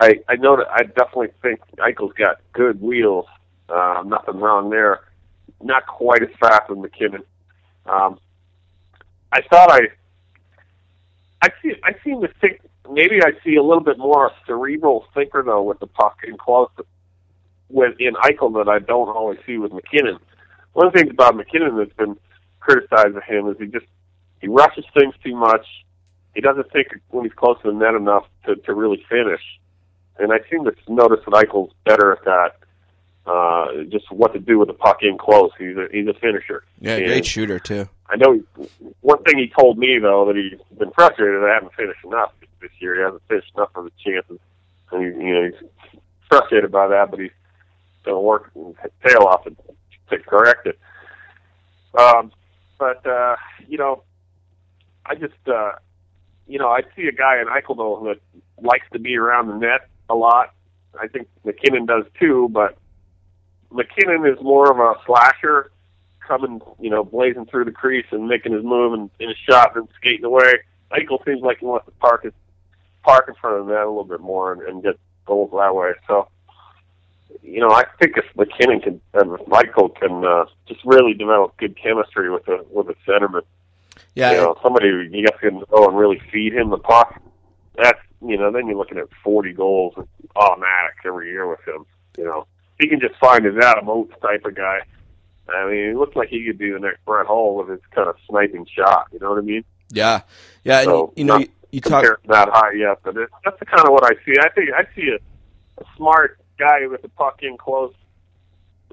I 0.00 0.20
I 0.28 0.36
know 0.36 0.56
that 0.56 0.68
I 0.70 0.82
definitely 0.82 1.28
think 1.42 1.60
Eichel's 1.78 2.14
got 2.14 2.40
good 2.52 2.80
wheels. 2.80 3.26
Uh, 3.68 4.02
nothing 4.04 4.40
wrong 4.40 4.70
there. 4.70 5.00
Not 5.62 5.86
quite 5.86 6.22
as 6.22 6.28
fast 6.38 6.70
as 6.70 6.76
MacKinnon. 6.76 7.22
Um, 7.86 8.18
I 9.32 9.40
thought 9.42 9.70
I 9.70 9.80
I 11.42 11.48
see. 11.62 11.74
I 11.82 11.92
seem 12.04 12.20
to 12.22 12.28
think 12.40 12.60
maybe 12.90 13.20
I 13.22 13.32
see 13.44 13.56
a 13.56 13.62
little 13.62 13.82
bit 13.82 13.98
more 13.98 14.32
cerebral 14.46 15.06
thinker 15.14 15.42
though 15.44 15.62
with 15.62 15.78
the 15.80 15.86
puck 15.86 16.18
in 16.26 16.36
close 16.36 16.70
with 17.68 17.94
in 17.98 18.14
Eichel 18.14 18.52
that 18.54 18.68
I 18.68 18.78
don't 18.78 19.08
always 19.08 19.38
see 19.46 19.58
with 19.58 19.72
MacKinnon. 19.72 20.18
One 20.72 20.86
of 20.86 20.92
the 20.92 20.98
things 21.00 21.10
about 21.10 21.36
MacKinnon 21.36 21.76
that's 21.76 21.92
been 21.94 22.16
criticized 22.60 23.16
of 23.16 23.22
him 23.24 23.48
is 23.48 23.56
he 23.58 23.66
just 23.66 23.86
he 24.40 24.48
rushes 24.48 24.84
things 24.98 25.14
too 25.22 25.36
much. 25.36 25.66
He 26.34 26.40
doesn't 26.40 26.70
think 26.72 26.88
when 27.10 27.24
he's 27.24 27.32
close 27.32 27.56
to 27.62 27.70
the 27.70 27.76
net 27.76 27.94
enough 27.94 28.26
to 28.46 28.56
to 28.56 28.74
really 28.74 29.04
finish. 29.08 29.40
And 30.18 30.32
I 30.32 30.38
seem 30.50 30.64
to 30.64 30.72
notice 30.88 31.20
that 31.24 31.32
Eichel's 31.32 31.72
better 31.84 32.12
at 32.12 32.24
that. 32.24 32.56
Uh, 33.26 33.84
just 33.90 34.10
what 34.12 34.34
to 34.34 34.38
do 34.38 34.58
with 34.58 34.68
the 34.68 34.74
puck 34.74 34.98
in 35.00 35.16
close. 35.16 35.50
He's 35.58 35.76
a 35.76 35.88
he's 35.90 36.06
a 36.06 36.12
finisher. 36.14 36.64
Yeah, 36.80 36.96
And- 36.96 37.06
great 37.06 37.26
shooter 37.26 37.58
too. 37.58 37.88
I 38.06 38.16
know, 38.16 38.34
he, 38.34 38.42
one 39.00 39.22
thing 39.22 39.38
he 39.38 39.50
told 39.58 39.78
me 39.78 39.98
though 39.98 40.26
that 40.26 40.36
he's 40.36 40.60
been 40.78 40.90
frustrated 40.90 41.40
that 41.40 41.48
I 41.48 41.54
haven't 41.54 41.72
finished 41.72 42.04
enough 42.04 42.32
this 42.60 42.70
year. 42.80 42.96
He 42.96 43.00
hasn't 43.02 43.22
finished 43.28 43.50
enough 43.56 43.70
of 43.74 43.84
the 43.84 43.90
chances, 44.04 44.38
and 44.92 45.00
he, 45.02 45.24
you 45.26 45.34
know 45.34 45.44
he's 45.50 46.00
frustrated 46.28 46.70
by 46.70 46.86
that, 46.88 47.10
but 47.10 47.18
he's 47.18 47.30
going 48.04 48.14
to 48.14 48.20
work 48.20 48.50
his 48.54 48.90
tail 49.06 49.22
off 49.22 49.44
to, 49.44 49.56
to 50.10 50.18
correct 50.18 50.66
it. 50.66 50.78
Um, 51.98 52.30
but 52.78 53.04
uh, 53.06 53.36
you 53.66 53.78
know, 53.78 54.02
I 55.06 55.14
just 55.14 55.32
uh, 55.46 55.72
you 56.46 56.58
know 56.58 56.68
I 56.68 56.82
see 56.94 57.06
a 57.06 57.12
guy 57.12 57.40
in 57.40 57.46
Eichel 57.46 57.76
though 57.76 58.04
that 58.04 58.20
likes 58.62 58.86
to 58.92 58.98
be 58.98 59.16
around 59.16 59.48
the 59.48 59.54
net 59.56 59.88
a 60.08 60.14
lot. 60.14 60.52
I 61.00 61.08
think 61.08 61.28
MacKinnon 61.44 61.86
does 61.86 62.04
too, 62.18 62.48
but 62.50 62.76
MacKinnon 63.72 64.26
is 64.26 64.40
more 64.40 64.70
of 64.70 64.78
a 64.78 65.00
slasher, 65.04 65.70
coming 66.26 66.60
you 66.80 66.90
know 66.90 67.04
blazing 67.04 67.46
through 67.46 67.64
the 67.64 67.72
crease 67.72 68.06
and 68.10 68.28
making 68.28 68.52
his 68.52 68.64
move 68.64 68.92
and 68.92 69.10
in 69.20 69.28
his 69.28 69.38
shot 69.38 69.76
and 69.76 69.88
skating 69.96 70.24
away. 70.24 70.54
Eichel 70.92 71.24
seems 71.24 71.42
like 71.42 71.58
he 71.58 71.66
wants 71.66 71.86
to 71.86 71.92
park 71.92 72.24
his 72.24 72.32
park 73.02 73.26
in 73.28 73.34
front 73.34 73.58
of 73.58 73.66
the 73.66 73.72
net 73.72 73.82
a 73.82 73.88
little 73.88 74.04
bit 74.04 74.20
more 74.20 74.52
and, 74.52 74.62
and 74.62 74.82
get 74.82 74.98
goals 75.26 75.50
that 75.52 75.74
way. 75.74 75.92
So 76.06 76.28
you 77.42 77.60
know, 77.60 77.70
I 77.70 77.84
think 77.98 78.16
if 78.16 78.24
MacKinnon 78.36 78.80
can 78.80 79.00
and 79.14 79.38
if 79.38 79.46
Eichel 79.46 79.94
can 79.96 80.24
uh, 80.24 80.44
just 80.66 80.80
really 80.84 81.14
develop 81.14 81.56
good 81.56 81.76
chemistry 81.80 82.30
with 82.30 82.46
a 82.48 82.64
with 82.70 82.88
a 82.88 82.94
centerman, 83.06 83.42
Yeah, 84.14 84.32
you 84.32 84.36
know, 84.38 84.58
somebody 84.62 84.88
you 84.88 85.26
guys 85.26 85.38
to 85.40 85.66
go 85.70 85.88
and 85.88 85.96
really 85.96 86.20
feed 86.32 86.54
him 86.54 86.70
the 86.70 86.78
puck. 86.78 87.20
That's 87.76 87.98
you 88.28 88.36
know, 88.36 88.50
then 88.50 88.66
you're 88.66 88.76
looking 88.76 88.98
at 88.98 89.08
40 89.22 89.52
goals 89.52 89.94
automatic 90.36 90.96
every 91.04 91.30
year 91.30 91.48
with 91.48 91.66
him. 91.66 91.86
You 92.16 92.24
know, 92.24 92.46
he 92.80 92.88
can 92.88 93.00
just 93.00 93.16
find 93.16 93.44
his 93.44 93.56
Adam 93.56 93.88
Oates 93.88 94.14
type 94.20 94.44
of 94.44 94.54
guy. 94.54 94.80
I 95.48 95.66
mean, 95.66 95.90
it 95.90 95.96
looks 95.96 96.16
like 96.16 96.28
he 96.28 96.44
could 96.46 96.58
be 96.58 96.70
the 96.70 96.78
next 96.78 97.04
Brett 97.04 97.26
Hull 97.26 97.56
with 97.56 97.68
his 97.68 97.80
kind 97.94 98.08
of 98.08 98.16
sniping 98.28 98.66
shot. 98.66 99.08
You 99.12 99.18
know 99.18 99.30
what 99.30 99.38
I 99.38 99.42
mean? 99.42 99.64
yeah, 99.90 100.22
yeah. 100.64 100.80
And 100.80 100.88
you, 100.88 101.12
you 101.16 101.24
know, 101.24 101.38
you, 101.38 101.48
you 101.70 101.80
talk. 101.80 102.04
That 102.26 102.48
high 102.50 102.72
yet, 102.72 102.98
but 103.02 103.16
it, 103.16 103.28
that's 103.44 103.58
the 103.58 103.66
kind 103.66 103.86
of 103.86 103.92
what 103.92 104.04
I 104.04 104.14
see. 104.24 104.34
I 104.40 104.48
think 104.50 104.70
I 104.72 104.84
see 104.94 105.08
a, 105.08 105.82
a 105.82 105.84
smart 105.96 106.38
guy 106.58 106.86
with 106.86 107.02
the 107.02 107.08
puck 107.08 107.40
in 107.42 107.56
close, 107.56 107.94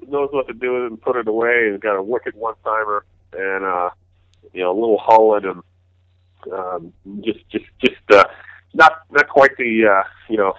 knows 0.06 0.28
what 0.32 0.46
to 0.48 0.54
do 0.54 0.74
with 0.74 0.82
it 0.84 0.90
and 0.90 1.00
put 1.00 1.16
it 1.16 1.26
away, 1.26 1.68
and 1.68 1.80
got 1.80 1.96
a 1.96 2.02
wicked 2.02 2.34
one 2.34 2.54
timer 2.64 3.04
and 3.32 3.64
uh, 3.64 3.90
you 4.52 4.62
know 4.62 4.72
a 4.72 4.78
little 4.78 5.36
in 5.36 5.44
him. 5.44 5.62
Um, 6.52 6.92
just, 7.20 7.48
just, 7.50 7.66
just 7.78 8.10
uh, 8.10 8.24
not 8.74 8.92
not 9.10 9.28
quite 9.28 9.56
the 9.56 9.86
uh, 9.86 10.08
you 10.28 10.36
know 10.36 10.54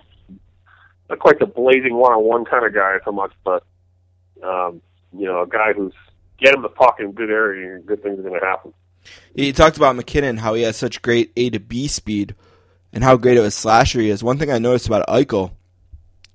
not 1.09 1.19
quite 1.19 1.39
the 1.39 1.45
blazing 1.45 1.95
one 1.95 2.13
on 2.13 2.23
one 2.23 2.45
kind 2.45 2.65
of 2.65 2.73
guy 2.73 2.97
so 3.05 3.11
much, 3.11 3.31
but 3.43 3.63
um, 4.43 4.81
you 5.11 5.25
know 5.25 5.41
a 5.41 5.47
guy 5.47 5.73
who's 5.73 5.93
get 6.39 6.53
him 6.53 6.61
the 6.61 6.69
puck 6.69 6.97
in 6.99 7.11
good 7.11 7.29
area, 7.29 7.75
and 7.75 7.85
good 7.85 8.03
things 8.03 8.19
are 8.19 8.23
going 8.23 8.39
to 8.39 8.45
happen. 8.45 8.73
You 9.35 9.51
talked 9.53 9.77
about 9.77 9.95
MacKinnon, 9.95 10.37
how 10.37 10.53
he 10.53 10.63
has 10.63 10.77
such 10.77 11.01
great 11.01 11.31
A 11.35 11.49
to 11.49 11.59
B 11.59 11.87
speed, 11.87 12.35
and 12.91 13.03
how 13.03 13.17
great 13.17 13.37
of 13.37 13.45
a 13.45 13.51
slasher 13.51 13.99
he 13.99 14.09
is. 14.09 14.23
One 14.23 14.37
thing 14.37 14.51
I 14.51 14.59
noticed 14.59 14.87
about 14.87 15.07
Eichel 15.07 15.51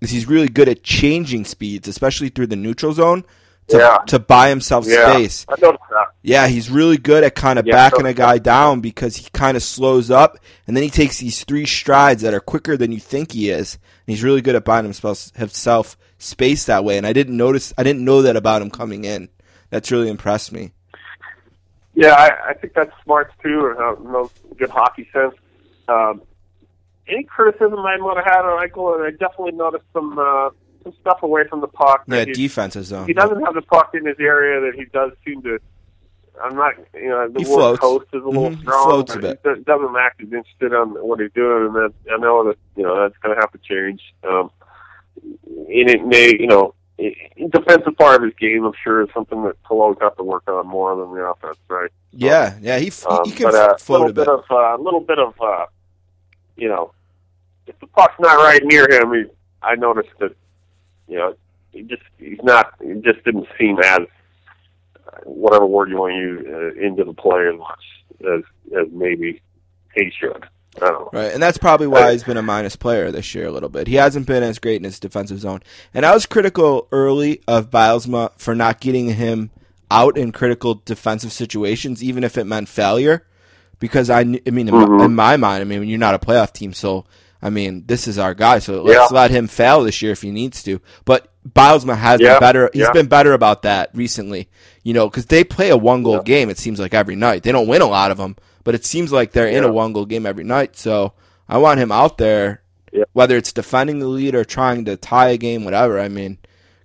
is 0.01 0.11
he's 0.11 0.29
really 0.29 0.49
good 0.49 0.69
at 0.69 0.83
changing 0.83 1.45
speeds, 1.45 1.89
especially 1.89 2.29
through 2.29 2.49
the 2.49 2.57
neutral 2.57 2.93
zone, 2.93 3.25
to, 3.69 3.79
Yeah. 3.79 3.99
to 4.07 4.19
buy 4.19 4.49
himself 4.49 4.87
Yeah, 4.87 5.13
space. 5.13 5.47
I 5.49 5.55
noticed 5.61 5.85
that. 5.91 6.09
Yeah, 6.23 6.47
he's 6.47 6.71
really 6.71 6.97
good 6.99 7.25
at 7.25 7.35
kind 7.35 7.59
of 7.59 7.67
Yeah, 7.67 7.75
backing 7.75 8.07
a 8.07 8.15
guy 8.15 8.39
down 8.39 8.81
because 8.81 9.17
he 9.17 9.29
kind 9.33 9.57
of 9.57 9.63
slows 9.63 10.11
up, 10.11 10.39
and 10.67 10.77
then 10.77 10.83
he 10.83 10.91
takes 10.91 11.19
these 11.19 11.45
three 11.45 11.67
strides 11.67 12.23
that 12.23 12.35
are 12.35 12.41
quicker 12.41 12.77
than 12.77 12.93
you 12.93 13.01
think 13.01 13.33
he 13.33 13.51
is. 13.51 13.75
And 13.75 14.15
he's 14.15 14.25
really 14.25 14.41
good 14.41 14.57
at 14.57 14.65
buying 14.65 14.85
himself, 14.85 15.31
himself 15.37 15.97
space 16.19 16.65
that 16.67 16.85
way. 16.85 16.99
And 16.99 17.07
I 17.07 17.13
didn't 17.13 17.37
notice, 17.37 17.73
I 17.79 17.83
didn't 17.83 18.05
know 18.05 18.23
that 18.23 18.37
about 18.37 18.63
him 18.63 18.71
coming 18.71 19.05
in. 19.05 19.29
That's 19.71 19.91
really 19.91 20.09
impressed 20.09 20.53
me. 20.53 20.73
Yeah, 21.95 22.13
I, 22.15 22.51
I 22.51 22.55
think 22.55 22.75
that's 22.75 22.93
smart 23.03 23.33
too, 23.43 23.61
or 23.61 24.23
uh, 24.23 24.29
good 24.57 24.71
hockey 24.71 25.09
sense. 25.13 25.35
Um, 25.89 26.23
any 27.09 27.25
criticism 27.25 27.79
I 27.79 27.97
might 27.97 28.17
have 28.17 28.25
had 28.25 28.43
on 28.45 28.67
Eichel, 28.69 28.95
and 28.97 29.05
I 29.05 29.11
definitely 29.11 29.53
noticed 29.53 29.85
some 29.93 30.19
uh, 30.19 30.51
some 30.93 31.01
stuff 31.01 31.23
away 31.23 31.43
from 31.49 31.61
the 31.61 31.69
puck. 31.69 32.05
Yeah, 32.07 32.25
he, 32.25 32.33
defensive 32.33 32.85
zone. 32.85 33.07
he 33.07 33.13
doesn't 33.13 33.41
have 33.45 33.55
the 33.55 33.63
puck 33.63 33.91
in 33.95 34.07
his 34.07 34.17
area 34.21 34.61
that 34.61 34.79
he 34.79 34.85
does 34.87 35.13
seem 35.25 35.43
to. 35.43 35.59
I'm 36.43 36.55
not, 36.55 36.75
you 36.95 37.09
know, 37.09 37.29
the 37.29 37.41
He 37.41 37.47
word 37.47 37.57
floats. 37.79 37.81
coast 37.81 38.07
is 38.13 38.23
a 38.23 38.27
little 38.27 38.51
Mhm, 38.51 38.55
he 38.57 38.61
strong. 38.63 38.89
floats 38.89 39.15
a 39.15 39.19
bit. 39.19 39.41
He 39.43 39.55
do- 39.55 39.63
doesn't 39.65 39.97
act 39.97 40.21
as 40.23 40.33
interested 40.33 40.73
on 40.73 40.91
what 40.91 41.19
he's 41.21 41.33
doing, 41.33 41.67
and 41.67 41.75
that 41.75 41.93
I 42.13 42.17
know 42.19 42.45
that 42.45 42.57
you 42.77 42.85
know 42.85 43.01
that's 43.01 43.17
going 43.19 43.35
to 43.35 43.41
have 43.41 43.51
to 43.53 43.59
change. 43.59 44.01
Um, 44.23 44.51
and 45.69 45.91
it 45.91 46.05
may, 46.07 46.29
you 46.39 46.47
know, 46.47 46.75
i- 47.01 47.15
defensive 47.51 47.97
part 47.97 48.17
of 48.17 48.23
his 48.23 48.35
game, 48.35 48.65
I'm 48.65 48.73
sure, 48.85 49.03
is 49.03 49.09
something 49.13 49.43
that 49.45 49.57
Cologne 49.67 49.97
have 50.01 50.17
to 50.17 50.23
work 50.23 50.45
on 50.49 50.67
more 50.69 50.95
than 50.95 51.13
the 51.15 51.23
offense, 51.25 51.59
right? 51.69 51.91
Yeah, 52.13 52.55
yeah, 52.61 52.79
he, 52.79 52.87
f 52.87 53.05
Um, 53.09 53.21
he 53.25 53.33
can 53.33 53.51
but 53.51 53.55
a 53.75 53.79
float 53.79 54.03
a 54.11 54.13
bit. 54.13 54.27
bit 54.27 54.29
of 54.29 54.45
a 54.51 54.77
little 54.81 55.01
bit 55.01 55.19
of 55.19 55.35
uh, 55.41 55.67
you 56.57 56.69
know, 56.69 56.93
if 57.67 57.79
the 57.81 57.87
puck's 57.89 58.15
not 58.21 58.37
right 58.37 58.63
near 58.65 58.89
him, 58.89 59.13
he, 59.13 59.25
I 59.61 59.75
noticed 59.75 60.11
that 60.21 60.37
you 61.09 61.17
know 61.19 61.35
he 61.73 61.83
just 61.83 62.03
he's 62.19 62.39
not 62.43 62.75
he 62.83 62.95
just 63.01 63.25
didn't 63.25 63.47
seem 63.59 63.79
as 63.81 64.01
whatever 65.25 65.67
word 65.67 65.89
you 65.91 65.97
want 65.99 66.13
to 66.13 66.19
use 66.19 66.47
uh, 66.47 66.81
into 66.87 67.05
the 67.05 67.15
play 67.15 67.49
as 67.53 67.59
much 67.59 67.85
as 68.21 68.43
as 68.79 68.87
maybe 68.93 69.41
he 69.95 70.13
should. 70.19 70.45
I. 70.81 71.09
Right, 71.13 71.33
and 71.33 71.43
that's 71.43 71.59
probably 71.59 71.89
why 71.89 72.13
he's 72.13 72.23
been 72.23 72.37
a 72.37 72.43
minus 72.43 72.77
player 72.77 73.11
this 73.11 73.35
year 73.35 73.47
a 73.47 73.51
little 73.51 73.69
bit. 73.69 73.89
He 73.89 73.97
hasn't 73.97 74.27
been 74.29 74.45
as 74.45 74.61
great 74.61 74.77
in 74.77 74.85
his 74.85 75.01
defensive 75.01 75.41
zone, 75.41 75.61
and 75.93 76.07
I 76.07 76.15
was 76.15 76.25
critical 76.25 76.87
early 76.93 77.41
of 77.49 77.71
Bylsma 77.71 78.31
for 78.39 78.55
not 78.55 78.79
getting 78.81 79.09
him 79.15 79.51
out 79.91 80.17
in 80.17 80.31
critical 80.31 80.75
defensive 80.85 81.33
situations, 81.33 82.05
even 82.05 82.23
if 82.23 82.39
it 82.39 82.45
meant 82.45 82.69
failure. 82.69 83.25
Because 83.81 84.11
I, 84.11 84.21
I 84.21 84.25
mean, 84.25 84.69
in, 84.69 84.75
my, 84.75 84.85
Mhm. 84.85 85.05
in 85.07 85.15
my 85.15 85.37
mind, 85.37 85.63
I 85.63 85.65
mean, 85.65 85.85
you're 85.85 85.99
not 85.99 86.15
a 86.15 86.19
playoff 86.19 86.53
team, 86.53 86.73
so 86.73 87.05
I 87.41 87.51
mean, 87.51 87.85
this 87.87 88.09
is 88.09 88.19
our 88.19 88.35
guy. 88.35 88.59
So 88.59 88.83
let's 88.83 89.11
Yeah. 89.13 89.17
let 89.17 89.31
him 89.31 89.47
fail 89.47 89.83
this 89.85 90.03
year 90.03 90.13
if 90.13 90.23
he 90.23 90.31
needs 90.31 90.63
to. 90.65 90.81
But 91.05 91.29
Bylsma 91.49 91.97
has 91.97 92.21
Yeah, 92.21 92.35
been 92.35 92.41
better. 92.41 92.71
He's 92.73 92.83
yeah. 92.83 92.93
been 92.93 93.07
better 93.07 93.33
about 93.33 93.63
that 93.63 93.91
recently. 93.95 94.49
You 94.83 94.95
know, 94.95 95.09
because 95.09 95.27
they 95.27 95.45
play 95.45 95.71
a 95.71 95.77
one 95.77 96.03
goal 96.03 96.21
game. 96.21 96.51
It 96.51 96.59
seems 96.59 96.81
like 96.81 96.95
every 96.95 97.17
night. 97.17 97.43
They 97.43 97.53
don't 97.53 97.69
win 97.69 97.83
a 97.83 97.87
lot 97.87 98.11
of 98.11 98.19
them, 98.19 98.37
but 98.65 98.75
it 98.75 98.85
seems 98.85 99.13
like 99.13 99.33
they're 99.33 99.47
in 99.49 99.65
a 99.65 99.73
one 99.73 99.93
goal 99.93 100.07
game 100.07 100.27
every 100.27 100.45
night. 100.45 100.77
So 100.77 101.13
I 101.49 101.59
want 101.59 101.81
him 101.81 101.93
out 101.93 102.19
there, 102.19 102.63
whether 103.13 103.37
it's 103.37 103.53
defending 103.53 103.99
the 104.01 104.07
lead 104.09 104.35
or 104.35 104.45
trying 104.45 104.85
to 104.87 104.97
tie 104.97 105.29
a 105.29 105.37
game, 105.37 105.65
whatever. 105.65 106.01
I 106.01 106.09
mean, 106.09 106.39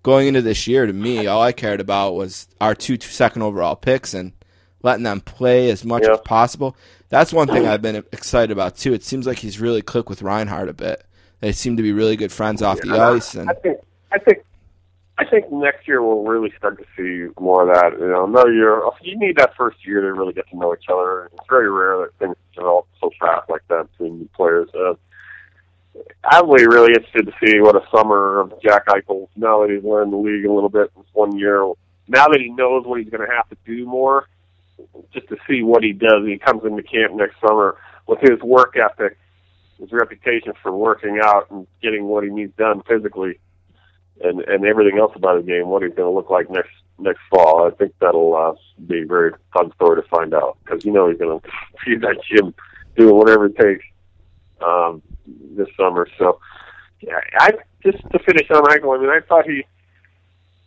going 0.04 0.28
into 0.28 0.42
this 0.42 0.68
year, 0.68 0.86
to 0.86 0.94
me, 0.94 1.28
all 1.28 1.42
I 1.42 1.52
cared 1.54 1.80
about 1.80 2.16
was 2.16 2.48
our 2.62 2.76
two, 2.76 2.98
two 2.98 3.10
second 3.10 3.42
overall 3.42 3.76
picks 3.76 4.14
and 4.14 4.34
letting 4.82 5.04
them 5.04 5.22
play 5.22 5.70
as 5.70 5.86
much 5.86 6.04
as 6.04 6.20
possible. 6.26 6.76
That's 7.14 7.32
one 7.32 7.48
thing 7.48 7.68
I've 7.68 7.84
been 7.84 7.98
excited 8.12 8.50
about 8.50 8.76
too. 8.76 8.92
It 8.92 9.04
seems 9.04 9.28
like 9.28 9.38
he's 9.38 9.60
really 9.60 9.84
clicked 9.84 10.10
with 10.10 10.24
Reinhart 10.24 10.68
a 10.68 10.74
bit. 10.74 11.06
They 11.42 11.52
seem 11.52 11.78
to 11.78 11.84
be 11.84 11.92
really 11.92 12.16
good 12.16 12.32
friends 12.32 12.64
off 12.64 12.82
the 12.82 12.90
ice, 12.90 13.36
and 13.36 13.52
I 13.52 13.54
think 13.54 13.78
I 14.12 14.18
think 14.18 14.40
I 15.20 15.26
think 15.26 15.52
next 15.52 15.88
year 15.88 16.02
we'll 16.02 16.24
really 16.24 16.52
start 16.58 16.80
to 16.80 16.86
see 16.98 17.32
more 17.40 17.70
of 17.70 17.76
that. 17.76 18.00
You 18.00 18.08
know, 18.08 18.26
another 18.26 18.52
year 18.52 18.82
you 19.04 19.16
need 19.20 19.38
that 19.38 19.56
first 19.56 19.86
year 19.86 20.02
to 20.02 20.12
really 20.12 20.34
get 20.34 20.50
to 20.50 20.58
know 20.58 20.74
each 20.74 20.90
other. 20.92 21.30
It's 21.32 21.46
very 21.48 21.70
rare 21.70 22.00
that 22.00 22.18
things 22.18 22.36
develop 22.56 22.88
so 23.00 23.12
fast 23.20 23.48
like 23.48 23.62
that 23.68 23.92
between 23.92 24.28
players. 24.36 24.70
Uh, 24.74 24.96
I'm 26.24 26.50
really, 26.50 26.66
really 26.66 26.94
interested 26.96 27.28
to 27.28 27.34
see 27.46 27.62
what 27.62 27.76
a 27.76 27.88
summer 27.96 28.40
of 28.40 28.60
Jack 28.60 28.88
Eichel 28.88 29.28
now 29.36 29.62
that 29.62 29.70
he's 29.70 29.84
learned 29.84 30.14
the 30.14 30.18
league 30.18 30.46
a 30.46 30.52
little 30.52 30.68
bit 30.68 30.92
one 31.12 31.38
year. 31.38 31.64
Now 32.08 32.28
that 32.30 32.40
he 32.40 32.50
knows 32.50 32.88
what 32.88 33.00
he's 33.02 33.12
going 33.12 33.28
to 33.28 33.32
have 33.36 33.48
to 33.50 33.58
do 33.68 33.86
more, 33.86 34.28
just 35.14 35.28
to 35.30 35.38
see 35.48 35.64
what 35.64 35.84
he 35.84 35.94
does. 35.94 36.26
He 36.26 36.38
comes 36.38 36.64
into 36.64 36.84
camp 36.84 37.14
next 37.14 37.36
summer 37.46 37.78
with 38.08 38.20
his 38.20 38.40
work 38.42 38.76
ethic, 38.78 39.18
his 39.80 39.92
reputation 39.92 40.54
for 40.62 40.72
working 40.72 41.20
out 41.24 41.50
and 41.52 41.68
getting 41.82 42.06
what 42.06 42.24
he 42.24 42.30
needs 42.30 42.56
done 42.58 42.82
physically, 42.88 43.40
and 44.22 44.42
and 44.42 44.66
everything 44.66 45.00
else 45.00 45.14
about 45.16 45.38
his 45.38 45.46
game. 45.46 45.68
What 45.68 45.84
he's 45.84 45.94
going 45.94 46.10
to 46.10 46.16
look 46.16 46.30
like 46.30 46.50
next 46.50 46.72
next 47.00 47.22
fall. 47.30 47.68
I 47.68 47.76
think 47.76 47.94
that'll 48.00 48.36
uh, 48.36 48.54
be 48.88 49.02
a 49.02 49.06
very 49.06 49.34
fun 49.54 49.72
story 49.76 50.02
to 50.02 50.08
find 50.08 50.34
out 50.34 50.58
because 50.64 50.86
you 50.86 50.92
know 50.92 51.10
he's 51.10 51.18
going 51.18 51.40
to 51.40 51.48
be 51.86 51.98
that 51.98 52.18
gym 52.30 52.54
doing 52.96 53.16
whatever 53.16 53.46
it 53.48 53.58
takes 53.58 53.86
um, 54.62 55.02
this 55.56 55.68
summer. 55.78 56.08
So 56.18 56.40
yeah, 57.02 57.20
I 57.40 57.52
just 57.84 57.98
to 58.12 58.20
finish 58.20 58.50
on 58.52 58.64
Eichel. 58.64 58.98
I 58.98 59.02
mean, 59.02 59.10
I 59.10 59.20
thought 59.28 59.46
he 59.46 59.64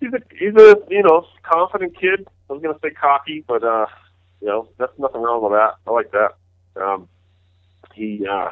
he's 0.00 0.12
a 0.12 0.20
he's 0.38 0.54
a 0.54 0.76
you 0.88 1.02
know 1.02 1.26
confident 1.42 1.98
kid. 1.98 2.26
I 2.48 2.52
was 2.52 2.62
going 2.62 2.74
to 2.74 2.80
say 2.80 2.90
cocky, 2.90 3.44
but 3.46 3.62
uh, 3.64 3.86
you 4.40 4.48
know 4.48 4.68
that's 4.78 4.92
nothing 4.98 5.20
wrong 5.22 5.42
with 5.42 5.52
that. 5.52 5.74
I 5.86 5.90
like 5.90 6.10
that. 6.12 6.34
Um, 6.80 7.08
he 7.94 8.26
uh, 8.30 8.50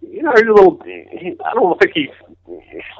you 0.00 0.22
know 0.22 0.32
he's 0.34 0.46
a 0.46 0.52
little. 0.52 0.80
He, 0.84 1.36
I 1.44 1.54
don't 1.54 1.78
think 1.80 1.92
he's 1.94 2.08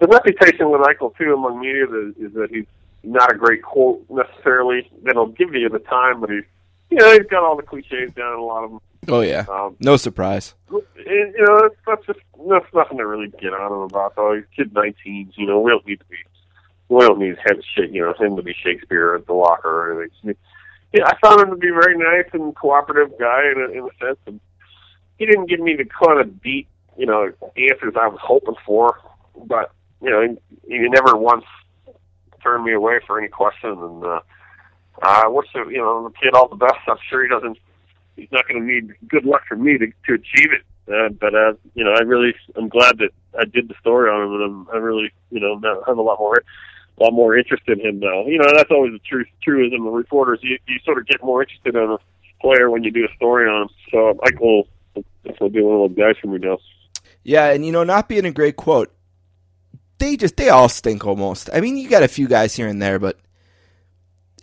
the 0.01 0.07
reputation 0.09 0.71
with 0.71 0.81
Eichel 0.83 1.17
too 1.17 1.35
among 1.35 1.61
media 1.61 1.85
is, 1.85 2.17
is 2.17 2.33
that 2.35 2.49
he's 2.51 2.67
not 3.03 3.33
a 3.33 3.37
great 3.37 3.63
quote 3.63 4.05
necessarily. 4.09 4.91
That 5.05 5.15
he'll 5.15 5.27
give 5.27 5.55
you 5.55 5.69
the 5.69 5.81
time, 5.81 6.21
but 6.21 6.31
he's 6.31 6.45
you 6.91 6.99
know 6.99 7.13
he's 7.13 7.27
got 7.27 7.43
all 7.43 7.57
the 7.57 7.63
cliches 7.63 8.13
down. 8.15 8.39
A 8.39 8.43
lot 8.45 8.65
of 8.65 8.71
them. 8.71 8.81
oh 9.09 9.21
yeah, 9.21 9.45
Um, 9.51 9.77
no 9.81 9.97
surprise. 9.97 10.55
and, 10.71 10.83
you 11.07 11.45
know, 11.47 11.61
that's, 11.63 11.75
that's 11.87 12.07
just 12.07 12.21
that's 12.49 12.73
nothing 12.75 12.99
to 12.99 13.07
really 13.07 13.29
get 13.29 13.53
on 13.53 13.73
him 13.73 13.79
about. 13.81 14.15
Though 14.17 14.35
he's 14.35 14.45
kid 14.57 14.73
nineteen, 14.73 15.33
you 15.37 15.47
know, 15.47 15.61
we 15.61 15.71
don't 15.73 15.87
need 15.87 15.99
to 15.99 16.05
be, 16.07 16.17
we 16.93 17.07
don't 17.07 17.19
need 17.19 17.37
him, 17.39 17.63
shit, 17.75 17.91
you 17.91 18.03
know, 18.03 18.15
him 18.19 18.37
to 18.37 18.43
be 18.43 18.55
Shakespeare 18.63 19.15
at 19.15 19.27
the 19.27 19.33
locker 19.33 19.93
or 19.93 20.03
anything. 20.03 20.37
yeah, 20.93 21.07
I 21.07 21.17
found 21.23 21.41
him 21.41 21.51
to 21.51 21.57
be 21.57 21.69
a 21.69 21.73
very 21.73 21.97
nice 21.97 22.29
and 22.33 22.55
cooperative 22.55 23.19
guy 23.19 23.43
in 23.51 23.61
a, 23.61 23.71
in 23.71 23.89
a 23.89 24.05
sense. 24.05 24.19
And 24.27 24.41
he 25.19 25.27
didn't 25.27 25.49
give 25.49 25.61
me 25.61 25.75
the 25.77 25.85
kind 25.85 26.21
of 26.21 26.43
deep, 26.43 26.69
you 26.97 27.07
know, 27.07 27.33
answers 27.57 27.95
I 27.99 28.09
was 28.09 28.21
hoping 28.23 28.57
for, 28.67 28.99
but 29.47 29.73
you 30.03 30.11
know, 30.11 30.37
he, 30.67 30.75
he 30.75 30.89
never 30.89 31.17
once 31.17 31.45
turned 32.43 32.65
me 32.65 32.73
away 32.73 32.99
for 33.07 33.19
any 33.19 33.29
question. 33.29 33.71
And 33.71 34.05
uh, 34.05 34.21
I 35.01 35.29
wish 35.29 35.49
the, 35.55 35.65
you 35.71 35.79
know 35.79 36.09
the 36.09 36.15
kid 36.21 36.35
all 36.35 36.49
the 36.49 36.57
best. 36.57 36.79
I'm 36.89 36.97
sure 37.09 37.23
he 37.23 37.29
doesn't. 37.29 37.59
He's 38.17 38.31
not 38.31 38.47
going 38.47 38.61
to 38.61 38.67
need 38.67 38.95
good 39.09 39.25
luck 39.25 39.43
from 39.49 39.63
me 39.63 39.79
to 39.79 39.87
to 39.87 40.15
achieve 40.15 40.53
it. 40.53 40.63
Uh, 40.93 41.09
but 41.11 41.35
uh, 41.35 41.53
you 41.75 41.85
know, 41.85 41.93
I 41.93 42.01
really, 42.01 42.35
I'm 42.57 42.69
glad 42.69 42.99
that 42.99 43.11
I 43.39 43.45
did 43.45 43.69
the 43.69 43.75
story 43.81 44.11
on 44.11 44.27
him, 44.27 44.35
and 44.35 44.43
I'm, 44.43 44.69
I 44.75 44.79
really, 44.79 45.13
you 45.31 45.41
know, 45.41 45.55
now 45.55 45.83
have 45.87 45.97
a 45.97 46.03
lot 46.03 46.19
more, 46.19 46.43
a 46.99 47.05
lot 47.05 47.13
more 47.13 47.37
interest 47.37 47.63
in 47.69 47.81
him 47.81 47.99
now. 48.01 48.27
You 48.27 48.39
know, 48.39 48.47
that's 48.55 48.71
always 48.71 48.93
the 48.93 48.99
truth, 49.01 49.27
truism 49.43 49.87
of 49.87 49.93
reporters. 49.93 50.41
You, 50.43 50.59
you 50.67 50.79
sort 50.85 50.99
of 50.99 51.07
get 51.07 51.23
more 51.23 51.43
interested 51.43 51.75
in 51.75 51.83
a 51.91 51.99
player 52.41 52.71
when 52.71 52.85
you 52.85 52.91
do 52.91 53.05
a 53.11 53.15
story 53.17 53.49
on 53.49 53.63
him. 53.63 53.69
So 53.91 54.15
Eichel 54.25 54.41
will 54.95 55.05
definitely 55.25 55.49
be 55.51 55.63
one 55.63 55.83
of 55.83 55.97
those 55.97 55.99
guys 55.99 56.17
for 56.21 56.29
me 56.29 56.39
now. 56.39 56.59
Yeah, 57.25 57.51
and 57.51 57.65
you 57.65 57.73
know, 57.73 57.85
not 57.85 58.09
being 58.09 58.25
a 58.25 58.33
great 58.33 58.57
quote, 58.57 58.93
they 59.99 60.17
just 60.17 60.37
they 60.37 60.49
all 60.49 60.69
stink 60.69 61.07
almost. 61.07 61.49
I 61.53 61.61
mean, 61.61 61.77
you 61.77 61.89
got 61.89 62.03
a 62.03 62.09
few 62.09 62.27
guys 62.29 62.55
here 62.55 62.67
and 62.67 62.83
there, 62.83 62.99
but 62.99 63.19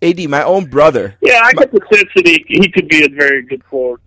AD, 0.01 0.17
my 0.29 0.43
own 0.43 0.65
brother. 0.65 1.15
Yeah, 1.21 1.41
I 1.43 1.51
get 1.53 1.71
the 1.71 1.81
sense 1.93 2.09
that 2.15 2.25
he, 2.25 2.43
he 2.47 2.71
could 2.71 2.87
be 2.87 3.03
a 3.03 3.09
very 3.09 3.41
good 3.43 3.65
quote 3.65 4.01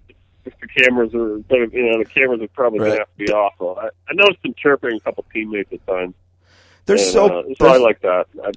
if 0.44 0.55
the 0.59 0.66
cameras 0.69 1.14
are, 1.14 1.36
you 1.36 1.93
know, 1.93 1.98
the 1.98 2.06
cameras 2.06 2.40
are 2.40 2.48
probably 2.48 2.81
Right. 2.81 2.86
going 2.86 2.97
to 2.97 3.02
have 3.02 3.16
to 3.19 3.24
be 3.27 3.31
off. 3.32 3.52
So 3.59 3.77
I, 3.77 3.89
I 4.09 4.14
noticed 4.14 4.44
him 4.44 4.55
chirping 4.56 4.94
a 4.97 5.01
couple 5.01 5.24
teammates 5.32 5.73
at 5.73 5.86
times. 5.86 6.14
They're 6.86 6.96
And, 6.96 7.04
so 7.04 7.26
uh, 7.26 7.42
so 7.59 7.68
I 7.68 7.72
they're, 7.72 7.80
like 7.80 8.00
that. 8.00 8.26
I, 8.44 8.52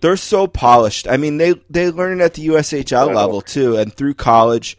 they're 0.00 0.16
so 0.16 0.46
polished. 0.46 1.06
I 1.08 1.16
mean, 1.16 1.36
they 1.36 1.54
they 1.68 1.90
learn 1.90 2.20
at 2.20 2.34
the 2.34 2.48
USHL 2.48 3.14
level 3.14 3.40
too, 3.40 3.76
and 3.76 3.92
through 3.92 4.14
college. 4.14 4.78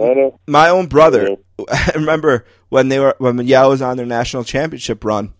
I 0.00 0.14
know. 0.14 0.38
My 0.46 0.68
own 0.68 0.86
brother. 0.86 1.30
Yeah. 1.58 1.64
I 1.70 1.92
remember 1.94 2.44
when 2.68 2.88
they 2.88 2.98
were 2.98 3.16
when 3.18 3.38
Yale 3.46 3.70
was 3.70 3.82
on 3.82 3.96
their 3.96 4.06
national 4.06 4.44
championship 4.44 5.04
run, 5.04 5.34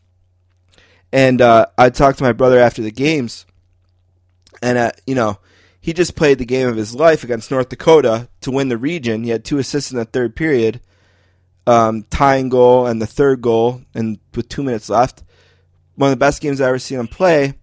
and 1.12 1.40
uh, 1.40 1.66
I 1.76 1.90
talked 1.90 2.18
to 2.18 2.24
my 2.24 2.32
brother 2.32 2.58
after 2.58 2.82
the 2.82 2.90
games, 2.90 3.46
and 4.62 4.78
uh, 4.78 4.92
you 5.06 5.14
know 5.14 5.38
he 5.80 5.92
just 5.92 6.16
played 6.16 6.38
the 6.38 6.44
game 6.44 6.68
of 6.68 6.76
his 6.76 6.94
life 6.94 7.22
against 7.24 7.50
North 7.50 7.68
Dakota 7.68 8.28
to 8.40 8.50
win 8.50 8.68
the 8.68 8.76
region. 8.76 9.24
He 9.24 9.30
had 9.30 9.44
two 9.44 9.58
assists 9.58 9.90
in 9.90 9.98
the 9.98 10.04
third 10.04 10.34
period, 10.34 10.80
um, 11.66 12.04
tying 12.10 12.48
goal 12.48 12.86
and 12.86 13.00
the 13.00 13.06
third 13.06 13.40
goal, 13.40 13.82
and 13.94 14.18
with 14.34 14.48
two 14.48 14.62
minutes 14.62 14.88
left, 14.90 15.22
one 15.98 16.12
of 16.12 16.12
the 16.12 16.24
best 16.24 16.40
games 16.40 16.60
I 16.60 16.68
ever 16.68 16.78
seen 16.78 17.00
him 17.00 17.08
play. 17.08 17.54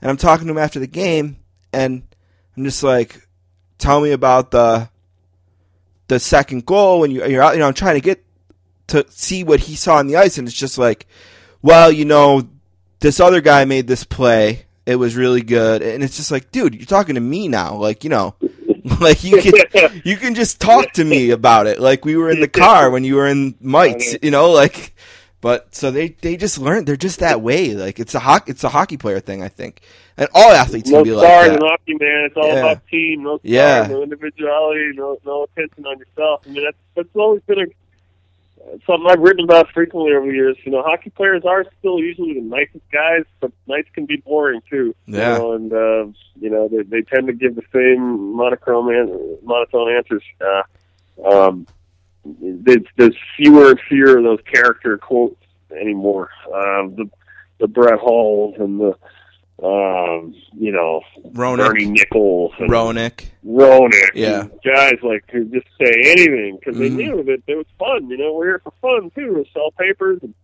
And 0.00 0.10
I'm 0.10 0.16
talking 0.16 0.46
to 0.46 0.52
him 0.52 0.58
after 0.58 0.80
the 0.80 0.86
game, 0.86 1.38
and 1.72 2.02
I'm 2.56 2.64
just 2.64 2.82
like, 2.82 3.26
"Tell 3.78 4.00
me 4.00 4.10
about 4.10 4.50
the 4.50 4.90
the 6.08 6.18
second 6.18 6.66
goal 6.66 7.00
when 7.00 7.10
you, 7.10 7.24
you're 7.24 7.42
out." 7.42 7.54
You 7.54 7.60
know, 7.60 7.68
I'm 7.68 7.74
trying 7.74 7.94
to 7.94 8.00
get 8.00 8.24
to 8.88 9.06
see 9.10 9.44
what 9.44 9.60
he 9.60 9.76
saw 9.76 9.96
on 9.96 10.08
the 10.08 10.16
ice, 10.16 10.38
and 10.38 10.46
it's 10.46 10.56
just 10.56 10.76
like, 10.76 11.06
"Well, 11.62 11.90
you 11.90 12.04
know, 12.04 12.48
this 13.00 13.20
other 13.20 13.40
guy 13.40 13.64
made 13.64 13.86
this 13.86 14.04
play. 14.04 14.66
It 14.84 14.96
was 14.96 15.16
really 15.16 15.42
good." 15.42 15.82
And 15.82 16.02
it's 16.02 16.16
just 16.16 16.30
like, 16.30 16.50
dude, 16.50 16.74
you're 16.74 16.84
talking 16.84 17.14
to 17.14 17.20
me 17.20 17.48
now. 17.48 17.76
Like, 17.76 18.02
you 18.04 18.10
know, 18.10 18.34
like 19.00 19.22
you 19.24 19.40
can 19.40 20.00
you 20.04 20.16
can 20.16 20.34
just 20.34 20.60
talk 20.60 20.92
to 20.94 21.04
me 21.04 21.30
about 21.30 21.66
it. 21.68 21.80
Like 21.80 22.04
we 22.04 22.16
were 22.16 22.30
in 22.30 22.40
the 22.40 22.48
car 22.64 22.90
when 22.90 23.04
you 23.04 23.16
were 23.16 23.26
in 23.26 23.54
Mites. 23.60 24.16
You 24.20 24.32
know, 24.32 24.50
like. 24.50 24.94
But 25.40 25.72
so 25.74 25.90
they 25.92 26.08
they 26.08 26.36
just 26.36 26.58
learn 26.58 26.84
they're 26.84 26.96
just 26.96 27.20
that 27.20 27.40
way. 27.40 27.74
Like 27.74 28.00
it's 28.00 28.14
a 28.14 28.18
hockey 28.18 28.50
it's 28.50 28.64
a 28.64 28.68
hockey 28.68 28.96
player 28.96 29.20
thing, 29.20 29.42
I 29.42 29.48
think, 29.48 29.80
and 30.16 30.28
all 30.34 30.50
athletes 30.50 30.90
no 30.90 30.98
can 30.98 31.04
be 31.04 31.12
like 31.12 31.26
stars 31.28 31.48
in 31.52 31.60
hockey, 31.60 31.94
man. 31.94 32.24
It's 32.26 32.36
all 32.36 32.48
Yeah. 32.48 32.54
about 32.54 32.86
team. 32.88 33.22
No 33.22 33.36
stars, 33.38 33.40
Yeah. 33.44 33.86
no 33.88 34.02
individuality, 34.02 34.90
no 34.94 35.18
no 35.24 35.44
attention 35.44 35.86
on 35.86 35.98
yourself. 35.98 36.42
I 36.44 36.50
mean, 36.50 36.64
that's 36.64 36.76
that's 36.96 37.08
always 37.14 37.40
been 37.42 37.60
a 37.60 37.66
something 38.86 39.06
I've 39.08 39.20
written 39.20 39.44
about 39.44 39.70
frequently 39.70 40.12
over 40.12 40.26
the 40.26 40.32
years. 40.32 40.56
You 40.64 40.72
know, 40.72 40.82
hockey 40.82 41.10
players 41.10 41.44
are 41.44 41.64
still 41.78 42.00
usually 42.00 42.34
the 42.34 42.40
nicest 42.40 42.84
guys, 42.92 43.22
but 43.40 43.52
nights 43.68 43.88
can 43.94 44.06
be 44.06 44.16
boring 44.16 44.60
too. 44.68 44.94
Yeah. 45.06 45.34
You 45.34 45.38
know, 45.38 45.52
and 45.52 45.72
uh, 45.72 46.06
you 46.40 46.50
know 46.50 46.66
they 46.68 46.82
they 46.82 47.02
tend 47.02 47.28
to 47.28 47.32
give 47.32 47.54
the 47.54 47.62
same 47.72 48.34
monochrome 48.34 48.88
an- 48.88 49.38
monotone 49.44 49.94
answers. 49.94 50.22
Uh, 50.40 50.62
um, 51.32 51.66
there's, 52.40 52.84
there's 52.96 53.16
fewer 53.36 53.70
and 53.70 53.80
fewer 53.88 54.18
of 54.18 54.24
those 54.24 54.40
character 54.52 54.98
quotes 54.98 55.42
anymore. 55.78 56.30
Um, 56.46 56.94
the 56.96 57.10
the 57.58 57.68
Brett 57.68 57.98
Hulls 58.00 58.54
and 58.58 58.80
the 58.80 58.94
um, 59.64 60.34
you 60.56 60.70
know 60.72 61.02
Bernie 61.32 61.86
Nicholls 61.86 62.52
and 62.58 62.70
Roenick, 62.70 63.26
Roenick, 63.44 64.10
Yeah. 64.14 64.46
guys 64.64 64.94
like 65.02 65.24
who 65.30 65.44
just 65.46 65.66
say 65.80 65.92
anything 66.04 66.56
because 66.58 66.78
they 66.78 66.90
Mhm. 66.90 66.96
knew 66.96 67.22
that 67.24 67.42
it 67.46 67.56
was 67.56 67.66
fun. 67.78 68.08
You 68.08 68.16
know, 68.18 68.34
we're 68.34 68.44
here 68.46 68.60
for 68.62 68.72
fun 68.80 69.10
too. 69.10 69.34
To 69.34 69.44
sell 69.52 69.72
papers 69.72 70.20
and 70.22 70.34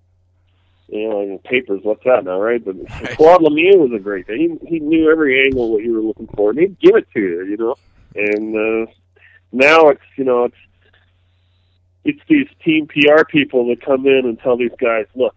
you 0.88 1.08
know, 1.08 1.40
papers. 1.44 1.80
What's 1.82 2.04
that 2.04 2.24
now, 2.24 2.40
right? 2.40 2.62
But 2.64 2.76
Claude 3.16 3.40
Lemieux 3.42 3.78
was 3.78 3.92
a 3.94 3.98
great 4.02 4.26
guy. 4.26 4.34
He 4.34 4.50
he 4.66 4.80
knew 4.80 5.10
every 5.10 5.44
angle 5.44 5.72
what 5.72 5.82
you 5.84 5.94
were 5.94 6.02
looking 6.02 6.28
for, 6.36 6.50
and 6.50 6.58
he'd 6.58 6.78
give 6.80 6.96
it 6.96 7.06
to 7.14 7.20
you. 7.20 7.44
You 7.46 7.56
know, 7.56 7.74
and 8.16 8.56
uh, 8.56 8.90
now 9.52 9.88
it's 9.90 10.02
you 10.16 10.24
know 10.24 10.44
it's 10.44 10.56
it's 12.04 12.20
these 12.28 12.48
team 12.64 12.86
PR 12.86 13.24
people 13.24 13.68
that 13.68 13.84
come 13.84 14.06
in 14.06 14.22
and 14.24 14.38
tell 14.40 14.56
these 14.56 14.70
guys, 14.78 15.06
look, 15.14 15.34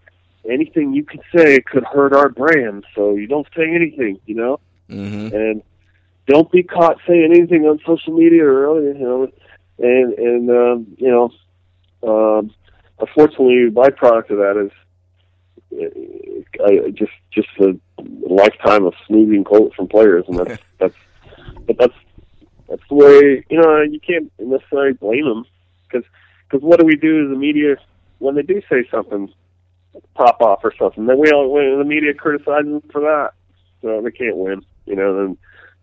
anything 0.50 0.94
you 0.94 1.04
can 1.04 1.22
say 1.36 1.60
could 1.62 1.84
hurt 1.84 2.14
our 2.14 2.30
brand, 2.30 2.86
so 2.96 3.16
you 3.16 3.28
don't 3.28 3.48
say 3.56 3.64
anything. 3.74 4.20
You 4.26 4.36
know 4.36 4.60
hmm 4.90 5.28
and 5.32 5.62
don't 6.28 6.52
be 6.52 6.64
caught 6.64 6.98
saying 7.08 7.32
anything 7.34 7.64
on 7.66 7.80
social 7.86 8.14
media 8.14 8.44
or 8.44 8.82
you 8.82 8.94
know 8.94 9.30
and 9.80 10.14
and 10.14 10.50
um, 10.50 10.88
you 10.98 11.10
know 11.10 11.32
um, 12.04 12.52
unfortunately 13.00 13.70
byproduct 13.70 14.30
of 14.30 14.38
that 14.38 14.58
is 14.66 14.72
uh, 15.74 16.66
I, 16.66 16.92
just 16.92 17.12
just 17.32 17.48
a 17.60 17.78
lifetime 18.22 18.86
of 18.86 18.94
smoothing 19.06 19.44
quotes 19.44 19.76
from 19.76 19.88
players 19.88 20.26
and 20.28 20.40
that's 20.40 20.62
that's 20.80 20.96
but 21.66 21.78
that's 21.78 21.94
that's 22.70 22.84
the 22.90 22.96
way 22.96 23.46
you 23.50 23.62
know 23.62 23.82
you 23.82 24.00
can't 24.00 24.32
necessarily 24.40 24.94
blame 24.94 25.26
them 25.26 25.46
because 25.88 26.08
because 26.50 26.64
what 26.64 26.80
do 26.80 26.86
we 26.86 26.96
do 26.96 27.24
as 27.26 27.30
the 27.30 27.38
media 27.38 27.76
when 28.20 28.36
they 28.36 28.42
do 28.42 28.62
say 28.70 28.88
something 28.90 29.32
pop 30.16 30.42
off 30.42 30.60
or 30.64 30.74
something 30.78 31.06
then 31.06 31.18
we 31.18 31.30
all 31.32 31.52
when 31.52 31.78
the 31.80 31.84
media 31.86 32.14
criticizes 32.14 32.66
them 32.72 32.82
for 32.92 33.02
that 33.02 33.32
so 33.82 34.02
they 34.02 34.12
can't 34.12 34.38
win 34.38 34.62
you 34.86 34.96
know 34.96 35.20
and 35.26 35.38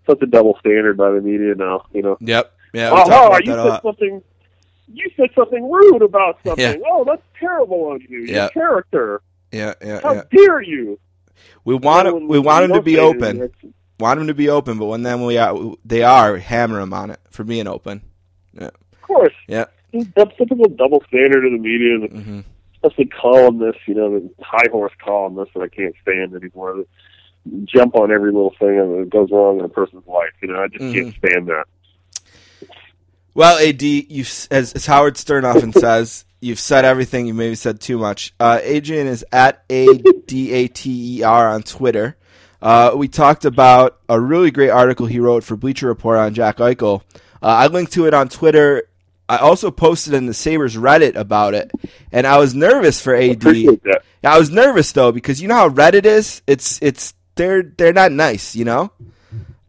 such 0.09 0.21
a 0.23 0.27
double 0.27 0.57
standard 0.61 0.97
by 0.97 1.11
the 1.11 1.21
media 1.21 1.55
now 1.55 1.85
you 1.93 2.03
know 2.03 2.17
Yep. 2.21 2.53
Yeah. 2.73 2.91
Oh, 2.93 3.05
oh, 3.07 3.39
you 3.45 3.53
said 3.53 3.81
something 3.83 4.23
you 4.93 5.11
said 5.17 5.31
something 5.35 5.71
rude 5.71 6.03
about 6.03 6.39
something 6.45 6.63
Yeah. 6.65 6.77
oh 6.91 7.05
that's 7.05 7.23
terrible 7.41 7.93
of 7.93 8.03
you 8.03 8.21
Yeah. 8.21 8.35
your 8.43 8.49
character 8.51 9.21
Yeah. 9.53 9.75
Yeah. 9.85 10.01
how 10.03 10.15
Yeah. 10.15 10.23
dare 10.31 10.63
you 10.63 10.99
We 11.65 11.75
want 11.75 12.07
it, 12.09 12.15
we 12.15 12.39
want 12.39 12.69
them 12.69 12.77
to 12.77 12.83
be 12.83 12.99
open. 12.99 13.51
Want 14.01 14.19
them 14.19 14.27
to 14.29 14.35
be 14.35 14.49
open, 14.49 14.79
but 14.79 14.87
when 14.87 15.03
then 15.05 15.25
we 15.25 15.39
are, 15.39 15.57
they 15.85 16.03
are 16.03 16.37
hammer 16.37 16.81
them 16.81 16.93
on 16.93 17.11
it 17.11 17.21
for 17.31 17.45
being 17.45 17.67
open. 17.69 18.03
Yeah. 18.53 18.67
of 18.93 19.03
course 19.03 19.33
Yeah. 19.49 19.65
That's 20.15 20.37
typical 20.37 20.69
double 20.69 21.03
standard 21.09 21.45
of 21.45 21.53
the 21.53 21.59
media 21.59 21.95
and 21.95 22.25
hmm 22.25 22.41
especially 22.85 23.07
columnists, 23.07 23.81
you 23.87 23.95
know, 23.95 24.19
the 24.19 24.31
high 24.41 24.69
horse 24.71 24.93
columnists 25.03 25.55
that 25.55 25.63
I 25.63 25.69
can't 25.69 25.95
stand 26.03 26.35
anymore. 26.35 26.77
That 26.77 26.87
jump 27.65 27.95
on 27.95 28.11
every 28.11 28.33
little 28.33 28.55
thing 28.59 28.77
that 28.77 29.11
goes 29.11 29.31
wrong 29.31 29.59
in 29.59 29.65
a 29.65 29.69
person's 29.69 30.07
life. 30.07 30.33
You 30.43 30.49
know, 30.49 30.63
I 30.63 30.69
just 30.69 30.81
can't 30.81 31.15
stand 31.19 31.49
that. 31.49 31.65
Well, 33.35 33.59
Ad, 33.59 33.83
you 33.83 34.21
as, 34.23 34.49
as 34.51 34.87
Howard 34.87 35.17
Stern 35.17 35.45
often 35.45 35.73
says, 35.79 36.25
you've 36.41 36.61
said 36.61 36.85
everything. 36.85 37.27
You 37.27 37.35
maybe 37.35 37.55
said 37.55 37.81
too 37.81 37.99
much. 37.99 38.33
Uh, 38.39 38.61
Adrian 38.63 39.07
is 39.07 39.25
at 39.33 39.65
a 39.71 39.99
d 40.27 40.53
a 40.53 40.69
t 40.69 41.19
e 41.19 41.23
r 41.23 41.49
on 41.49 41.63
Twitter. 41.63 42.17
Uh, 42.63 42.95
we 42.97 43.09
talked 43.09 43.45
about 43.45 44.01
a 44.09 44.19
really 44.19 44.51
great 44.51 44.71
article 44.71 45.05
he 45.05 45.21
wrote 45.21 45.45
for 45.45 45.55
Bleacher 45.55 45.87
Report 45.87 46.19
on 46.19 46.33
Jack 46.33 46.59
Eichel. 46.59 47.03
Uh, 47.43 47.47
I 47.47 47.67
linked 47.67 47.93
to 47.93 48.07
it 48.07 48.15
on 48.15 48.29
Twitter. 48.31 48.85
I 49.29 49.39
also 49.39 49.71
posted 49.71 50.13
in 50.15 50.27
the 50.27 50.35
Sabres 50.35 50.77
Reddit 50.77 51.15
about 51.15 51.55
it, 51.55 51.71
and 52.13 52.27
I 52.27 52.39
was 52.39 52.55
nervous 52.55 53.01
for 53.01 53.15
AD. 53.15 53.41
That. 53.41 54.03
I 54.23 54.39
was 54.39 54.51
nervous 54.51 54.93
though 54.93 55.13
because 55.13 55.41
you 55.41 55.49
know 55.49 55.55
how 55.55 55.69
Reddit 55.69 56.05
is. 56.05 56.43
It's 56.47 56.79
it's 56.83 57.15
they're 57.35 57.63
they're 57.63 57.93
not 57.93 58.13
nice, 58.13 58.55
you 58.55 58.65
know. 58.65 58.93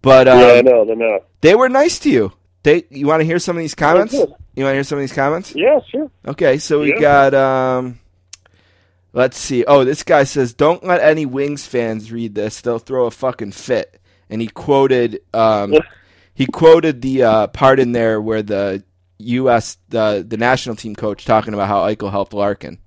But 0.01 0.27
um, 0.27 0.39
yeah, 0.39 0.45
I 0.53 0.61
know, 0.61 0.85
they're 0.85 0.95
not. 0.95 1.23
they 1.41 1.55
were 1.55 1.69
nice 1.69 1.99
to 1.99 2.09
you. 2.09 2.31
They 2.63 2.83
you 2.89 3.07
want 3.07 3.21
to 3.21 3.25
hear 3.25 3.39
some 3.39 3.55
of 3.57 3.61
these 3.61 3.75
comments? 3.75 4.13
You 4.13 4.63
want 4.63 4.71
to 4.71 4.73
hear 4.73 4.83
some 4.83 4.97
of 4.97 5.03
these 5.03 5.13
comments? 5.13 5.53
Yeah, 5.55 5.79
sure. 5.89 6.09
Okay, 6.27 6.57
so 6.57 6.81
we 6.81 6.89
Yeah. 6.93 6.99
got 6.99 7.33
um 7.33 7.99
let's 9.13 9.37
see. 9.37 9.63
Oh, 9.65 9.83
this 9.83 10.03
guy 10.03 10.23
says 10.25 10.53
don't 10.53 10.83
let 10.83 11.01
any 11.01 11.25
Wings 11.25 11.65
fans 11.65 12.11
read 12.11 12.35
this. 12.35 12.61
They'll 12.61 12.79
throw 12.79 13.05
a 13.05 13.11
fucking 13.11 13.51
fit. 13.53 13.99
And 14.29 14.41
he 14.41 14.47
quoted 14.47 15.21
um 15.33 15.73
he 16.33 16.45
quoted 16.45 17.01
the 17.01 17.23
uh, 17.23 17.47
part 17.47 17.79
in 17.79 17.93
there 17.93 18.19
where 18.21 18.43
the 18.43 18.83
US 19.17 19.77
the 19.89 20.25
the 20.27 20.37
national 20.37 20.75
team 20.75 20.95
coach 20.95 21.25
talking 21.25 21.53
about 21.53 21.67
how 21.67 21.81
Eichel 21.81 22.11
helped 22.11 22.33
Larkin. 22.33 22.79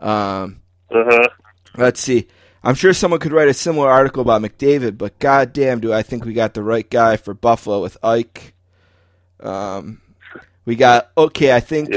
Um 0.00 0.60
Uh 0.90 1.04
huh. 1.06 1.28
Let's 1.76 2.00
see. 2.00 2.28
I'm 2.62 2.74
sure 2.74 2.92
someone 2.92 3.20
could 3.20 3.32
write 3.32 3.48
a 3.48 3.54
similar 3.54 3.88
article 3.88 4.22
about 4.22 4.42
McDavid, 4.42 4.98
but 4.98 5.18
goddamn, 5.18 5.80
do 5.80 5.92
I 5.92 6.02
think 6.02 6.24
we 6.24 6.32
got 6.32 6.54
the 6.54 6.62
right 6.62 6.88
guy 6.88 7.16
for 7.16 7.32
Buffalo 7.32 7.80
with 7.80 7.96
Ike. 8.02 8.54
Um, 9.40 10.00
we 10.64 10.74
got 10.74 11.10
okay. 11.16 11.54
I 11.54 11.60
think 11.60 11.88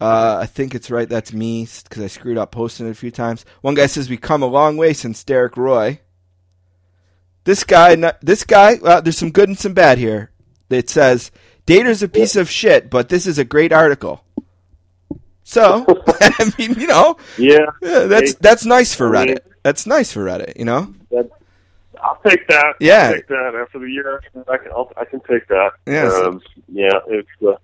uh, 0.00 0.38
I 0.40 0.46
think 0.46 0.74
it's 0.74 0.90
right. 0.90 1.08
That's 1.08 1.32
me 1.32 1.68
because 1.84 2.02
I 2.02 2.06
screwed 2.06 2.38
up 2.38 2.52
posting 2.52 2.86
it 2.86 2.90
a 2.90 2.94
few 2.94 3.10
times. 3.10 3.44
One 3.60 3.74
guy 3.74 3.86
says 3.86 4.10
we 4.10 4.16
come 4.16 4.42
a 4.42 4.46
long 4.46 4.76
way 4.76 4.92
since 4.92 5.22
Derek 5.22 5.56
Roy. 5.56 6.00
This 7.44 7.64
guy, 7.64 7.94
this 8.22 8.44
guy. 8.44 8.78
Well, 8.80 9.02
there's 9.02 9.18
some 9.18 9.30
good 9.30 9.48
and 9.48 9.58
some 9.58 9.74
bad 9.74 9.98
here. 9.98 10.30
It 10.70 10.88
says 10.88 11.30
Dater's 11.66 12.02
a 12.02 12.08
piece 12.08 12.36
of 12.36 12.50
shit, 12.50 12.90
but 12.90 13.08
this 13.08 13.26
is 13.26 13.38
a 13.38 13.44
great 13.44 13.72
article. 13.72 14.22
So, 15.44 15.84
I 16.08 16.52
mean, 16.58 16.74
you 16.78 16.86
know, 16.86 17.16
Yeah, 17.38 17.58
yeah, 17.82 18.04
that's 18.04 18.34
that's 18.34 18.64
nice 18.64 18.94
for 18.94 19.10
Reddit. 19.10 19.40
That's 19.62 19.86
nice 19.86 20.12
for 20.12 20.24
Reddit. 20.24 20.58
You 20.58 20.64
know. 20.64 20.94
I'll 22.02 22.20
take 22.26 22.46
that. 22.48 22.74
Yeah. 22.80 23.08
I'll 23.08 23.14
take 23.14 23.28
that 23.28 23.54
after 23.60 23.78
the 23.78 23.86
year. 23.86 24.22
I 24.48 24.58
can, 24.58 24.72
I'll, 24.72 24.92
I 24.96 25.04
can 25.06 25.20
take 25.20 25.48
that. 25.48 25.70
Yes. 25.86 26.12
Um, 26.12 26.42
yeah. 26.68 26.98
It's 27.08 27.28
uh, 27.42 27.56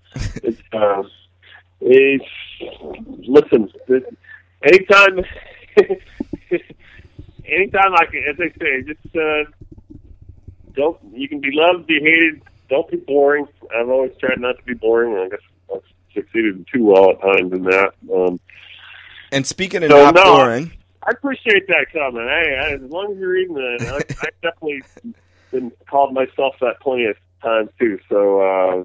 it's 0.42 0.60
uh, 0.72 1.02
it's 1.80 2.24
listen. 3.28 3.70
This, 3.86 4.02
anytime, 4.62 5.24
anytime 7.44 7.94
I 7.94 8.06
can, 8.06 8.24
as 8.30 8.36
they 8.38 8.50
say, 8.58 8.82
just 8.82 9.16
uh, 9.16 9.44
don't. 10.74 10.98
You 11.12 11.28
can 11.28 11.40
be 11.40 11.50
loved, 11.52 11.86
be 11.86 12.00
hated. 12.00 12.42
Don't 12.70 12.88
be 12.88 12.96
boring. 12.98 13.46
I've 13.76 13.88
always 13.88 14.12
tried 14.20 14.40
not 14.40 14.56
to 14.56 14.64
be 14.64 14.74
boring. 14.74 15.12
and 15.14 15.24
I 15.24 15.28
guess 15.28 15.40
I've 15.74 15.82
succeeded 16.14 16.64
too 16.72 16.84
well 16.84 17.10
at 17.10 17.20
times 17.20 17.52
in 17.52 17.64
that. 17.64 17.90
Um, 18.14 18.40
And 19.32 19.46
speaking 19.46 19.82
of 19.82 19.90
So, 19.90 20.04
not 20.04 20.14
no. 20.14 20.36
boring, 20.36 20.72
I 21.02 21.10
appreciate 21.10 21.66
that 21.66 21.86
comment. 21.92 22.28
Hey, 22.28 22.56
I, 22.56 22.74
as 22.74 22.90
long 22.90 23.12
as 23.12 23.18
you're 23.18 23.30
reading 23.30 23.54
that, 23.54 23.78
I, 23.90 24.26
I've 24.26 24.40
definitely 24.42 24.82
been 25.50 25.72
called 25.88 26.14
myself 26.14 26.54
that 26.60 26.80
plenty 26.80 27.06
of 27.06 27.16
times 27.42 27.70
too. 27.78 27.98
So 28.08 28.40
uh, 28.40 28.84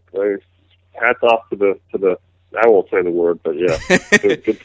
hats 0.94 1.20
off 1.24 1.48
to 1.52 1.56
the 1.56 1.80
to 1.92 1.98
the. 1.98 2.18
I 2.62 2.68
won't 2.68 2.90
say 2.90 3.02
the 3.02 3.12
word, 3.12 3.40
but 3.44 3.56
yeah, 3.58 3.78
good. 4.22 4.60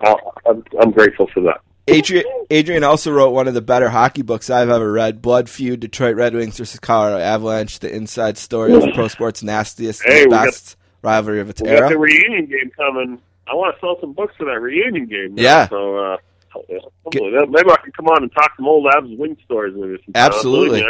I'll, 0.00 0.34
I'm, 0.46 0.64
I'm 0.80 0.90
grateful 0.90 1.28
for 1.32 1.40
that. 1.42 1.60
Adrian, 1.86 2.24
Adrian 2.50 2.82
also 2.84 3.12
wrote 3.12 3.30
one 3.30 3.46
of 3.46 3.54
the 3.54 3.60
better 3.60 3.88
hockey 3.90 4.22
books 4.22 4.48
I've 4.50 4.70
ever 4.70 4.90
read: 4.90 5.20
Blood 5.20 5.48
Feud, 5.50 5.80
Detroit 5.80 6.16
Red 6.16 6.34
Wings 6.34 6.56
versus 6.56 6.80
Colorado 6.80 7.18
Avalanche, 7.22 7.78
the 7.80 7.94
inside 7.94 8.38
story 8.38 8.72
of 8.74 8.84
pro 8.94 9.08
sports 9.08 9.42
nastiest 9.42 10.02
Hey, 10.04 10.22
and 10.22 10.30
we 10.30 10.36
got- 10.36 10.44
best 10.46 10.76
rivalry 11.02 11.40
of 11.40 11.50
its 11.50 11.60
We 11.60 11.68
got 11.68 11.90
the 11.90 11.98
reunion 11.98 12.46
game 12.46 12.70
coming. 12.76 13.18
I 13.46 13.54
want 13.54 13.74
to 13.76 13.80
sell 13.80 13.98
some 14.00 14.14
books 14.14 14.34
for 14.38 14.44
that 14.46 14.58
reunion 14.60 15.04
game. 15.06 15.34
now. 15.34 15.42
Yeah. 15.42 15.68
So 15.68 15.96
uh, 15.98 16.16
hopefully 16.50 17.30
maybe 17.48 17.70
I 17.70 17.76
can 17.82 17.92
come 17.92 18.06
on 18.06 18.22
and 18.22 18.32
talk 18.32 18.52
some 18.56 18.66
old 18.66 18.86
Avs 18.86 19.16
wing 19.18 19.36
stories 19.44 19.74
with 19.74 19.90
you. 19.90 19.98
Absolutely. 20.14 20.82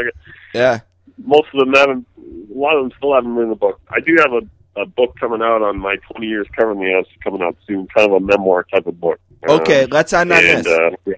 Yeah, 0.55 0.81
most 1.25 1.49
of 1.53 1.59
them 1.61 1.73
haven't. 1.75 2.07
A 2.17 2.57
lot 2.57 2.77
of 2.77 2.85
them 2.85 2.93
still 2.99 3.15
haven't 3.15 3.35
written 3.35 3.51
the 3.51 3.57
book. 3.57 3.81
I 3.91 3.99
do 3.99 4.17
have 4.21 4.33
a, 4.33 4.41
a 4.77 4.87
book 4.87 5.15
coming 5.19 5.41
out 5.43 5.63
on 5.63 5.79
my 5.79 5.97
20 6.13 6.27
years 6.27 6.47
covering 6.57 6.79
the 6.81 6.87
Avs 6.87 7.07
coming 7.23 7.43
out 7.43 7.57
soon. 7.67 7.87
Kind 7.89 8.11
of 8.11 8.17
a 8.17 8.21
memoir 8.21 8.65
type 8.65 8.87
of 8.87 9.01
book. 9.01 9.21
Okay, 9.49 9.85
Um, 9.85 9.91
let's 9.91 10.13
end 10.13 10.33
on 10.33 10.45
and, 10.45 10.65
this. 10.65 10.67
Uh, 10.73 10.91
yeah, 11.07 11.15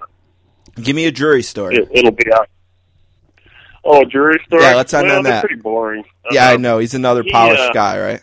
Give 0.82 0.94
me 0.96 1.06
a 1.06 1.10
Drury 1.12 1.42
story. 1.42 1.76
it, 1.76 1.88
it'll 1.92 2.10
be 2.10 2.30
out. 2.32 2.48
Oh, 3.84 4.04
Drury 4.04 4.40
story. 4.46 4.62
Yeah, 4.62 4.74
let's 4.74 4.92
end 4.92 5.06
well, 5.08 5.18
on 5.18 5.24
that. 5.24 5.44
Pretty 5.44 5.60
boring. 5.62 6.04
yeah, 6.30 6.48
I 6.48 6.54
Um, 6.54 6.62
know 6.62 6.78
he's 6.78 6.94
another 6.94 7.22
he, 7.22 7.30
polished 7.30 7.62
uh, 7.62 7.72
guy, 7.72 7.98
right? 8.00 8.20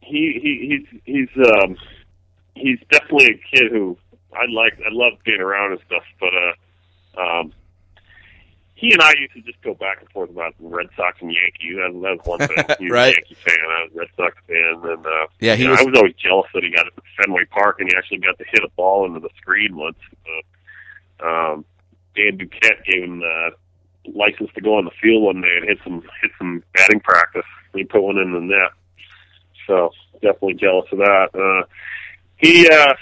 he 0.00 0.38
he 0.42 0.86
he's 0.90 1.00
he's 1.34 1.46
um 1.46 1.76
he's 2.54 2.78
definitely 2.90 3.26
a 3.26 3.56
kid 3.56 3.70
who 3.72 3.96
I 4.32 4.44
like 4.52 4.74
I 4.80 4.88
love 4.90 5.14
being 5.24 5.40
around 5.40 5.72
and 5.72 5.80
stuff, 5.86 6.02
but 6.20 6.30
uh 6.34 7.20
um 7.40 7.52
he 8.82 8.92
and 8.92 9.00
I 9.00 9.12
used 9.16 9.32
to 9.34 9.40
just 9.42 9.62
go 9.62 9.74
back 9.74 9.98
and 10.00 10.08
forth 10.10 10.28
about 10.30 10.54
Red 10.58 10.88
Sox 10.96 11.16
and 11.20 11.32
Yankees. 11.32 11.76
That, 11.76 11.92
that 12.02 12.18
was 12.18 12.26
one 12.26 12.40
thing. 12.40 12.76
He 12.80 12.84
was 12.86 12.92
Right. 12.92 13.14
a 13.14 13.20
Yankee 13.20 13.36
fan, 13.36 13.54
I 13.62 13.84
was 13.84 13.92
a 13.94 13.98
Red 14.00 14.08
Sox 14.16 14.36
fan, 14.48 14.80
and 14.90 15.06
uh, 15.06 15.26
Yeah, 15.40 15.54
he 15.54 15.62
you 15.62 15.68
know, 15.68 15.76
I 15.78 15.82
was 15.84 15.94
always 15.96 16.14
jealous 16.16 16.48
that 16.52 16.64
he 16.64 16.70
got 16.70 16.88
it 16.88 16.92
at 16.96 17.04
Fenway 17.24 17.44
Park 17.46 17.76
and 17.78 17.88
he 17.88 17.96
actually 17.96 18.18
got 18.18 18.36
to 18.38 18.44
hit 18.50 18.64
a 18.64 18.68
ball 18.76 19.06
into 19.06 19.20
the 19.20 19.30
screen 19.36 19.76
once. 19.76 19.98
Uh, 21.22 21.26
um, 21.26 21.64
Dan 22.16 22.36
Duquette 22.38 22.84
gave 22.84 23.04
him 23.04 23.20
the 23.20 23.50
license 24.12 24.50
to 24.56 24.60
go 24.60 24.76
on 24.78 24.84
the 24.84 24.90
field 25.00 25.22
one 25.22 25.40
day 25.40 25.56
and 25.58 25.68
hit 25.68 25.78
some 25.84 26.02
hit 26.20 26.32
some 26.36 26.64
batting 26.74 26.98
practice. 27.00 27.46
He 27.74 27.84
put 27.84 28.02
one 28.02 28.18
in 28.18 28.32
the 28.32 28.40
net. 28.40 28.70
So 29.68 29.92
definitely 30.14 30.54
jealous 30.54 30.86
of 30.90 30.98
that. 30.98 31.28
Uh, 31.32 31.66
he 32.36 32.68
uh, 32.68 32.94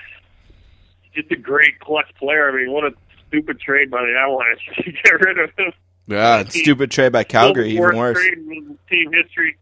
just 1.15 1.31
a 1.32 1.36
great 1.36 1.81
clutch 1.81 2.07
player. 2.19 2.51
I 2.51 2.55
mean, 2.62 2.70
what 2.70 2.85
a 2.85 2.93
stupid 3.31 3.61
trade 3.61 3.90
by 3.90 4.02
the 4.02 4.15
Avalanche 4.19 4.61
to 4.85 4.93
get 4.93 5.20
rid 5.20 5.39
of 5.39 5.51
him. 5.59 5.73
Yeah, 6.07 6.43
he- 6.44 6.62
stupid 6.62 6.90
trade 6.90 7.12
by 7.12 7.24
Calgary, 7.24 7.70
even 7.70 7.97
worse. 7.97 8.19
Trade 8.19 8.39
in 8.39 8.78
team 8.89 9.12
history. 9.12 9.57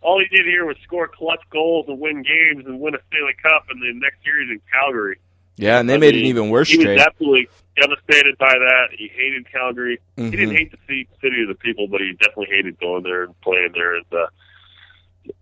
All 0.00 0.20
he 0.20 0.34
did 0.36 0.46
here 0.46 0.64
was 0.64 0.76
score 0.84 1.08
clutch 1.08 1.42
goals 1.50 1.86
and 1.88 1.98
win 1.98 2.22
games 2.22 2.64
and 2.66 2.78
win 2.80 2.94
a 2.94 2.98
Stanley 3.08 3.34
Cup, 3.42 3.64
and 3.68 3.82
the 3.82 3.92
next 4.00 4.24
year 4.24 4.40
he's 4.40 4.50
in 4.52 4.60
Calgary. 4.72 5.18
Yeah, 5.56 5.80
and 5.80 5.90
they 5.90 5.94
I 5.94 5.98
made 5.98 6.14
mean, 6.14 6.22
an 6.24 6.28
even 6.30 6.50
worse 6.50 6.68
he 6.70 6.76
trade. 6.80 6.98
was 6.98 7.02
absolutely 7.06 7.48
devastated 7.74 8.38
by 8.38 8.54
that. 8.54 8.90
He 8.96 9.08
hated 9.08 9.50
Calgary. 9.50 9.98
Mhm. 10.16 10.30
He 10.30 10.36
didn't 10.36 10.54
hate 10.56 10.70
the 10.70 10.78
city, 10.86 11.08
city 11.20 11.42
of 11.42 11.48
the 11.48 11.56
people, 11.56 11.88
but 11.88 12.00
he 12.00 12.12
definitely 12.12 12.54
hated 12.54 12.78
going 12.78 13.02
there 13.02 13.24
and 13.24 13.40
playing 13.40 13.72
there. 13.74 13.96
And 13.96 14.04
uh, 14.12 14.26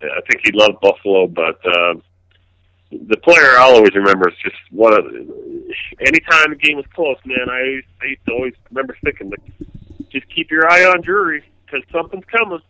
I 0.01 0.21
think 0.27 0.41
he 0.43 0.51
loved 0.53 0.81
Buffalo, 0.81 1.27
but 1.27 1.63
uh, 1.63 1.93
the 2.91 3.17
player 3.17 3.57
I'll 3.57 3.75
always 3.75 3.95
remember 3.95 4.29
is 4.29 4.35
just 4.43 4.55
what 4.71 4.93
a. 4.93 5.03
Anytime 5.99 6.51
the 6.51 6.55
game 6.55 6.77
was 6.77 6.85
close, 6.93 7.17
man, 7.25 7.49
I 7.49 7.63
used, 7.63 7.87
I 8.01 8.05
used 8.05 8.25
to 8.25 8.31
always 8.33 8.53
remember 8.69 8.97
thinking, 9.03 9.29
like, 9.29 9.41
just 10.09 10.27
keep 10.33 10.49
your 10.49 10.69
eye 10.69 10.85
on 10.85 11.01
Drury 11.01 11.43
because 11.65 11.83
something's 11.91 12.25
coming, 12.25 12.61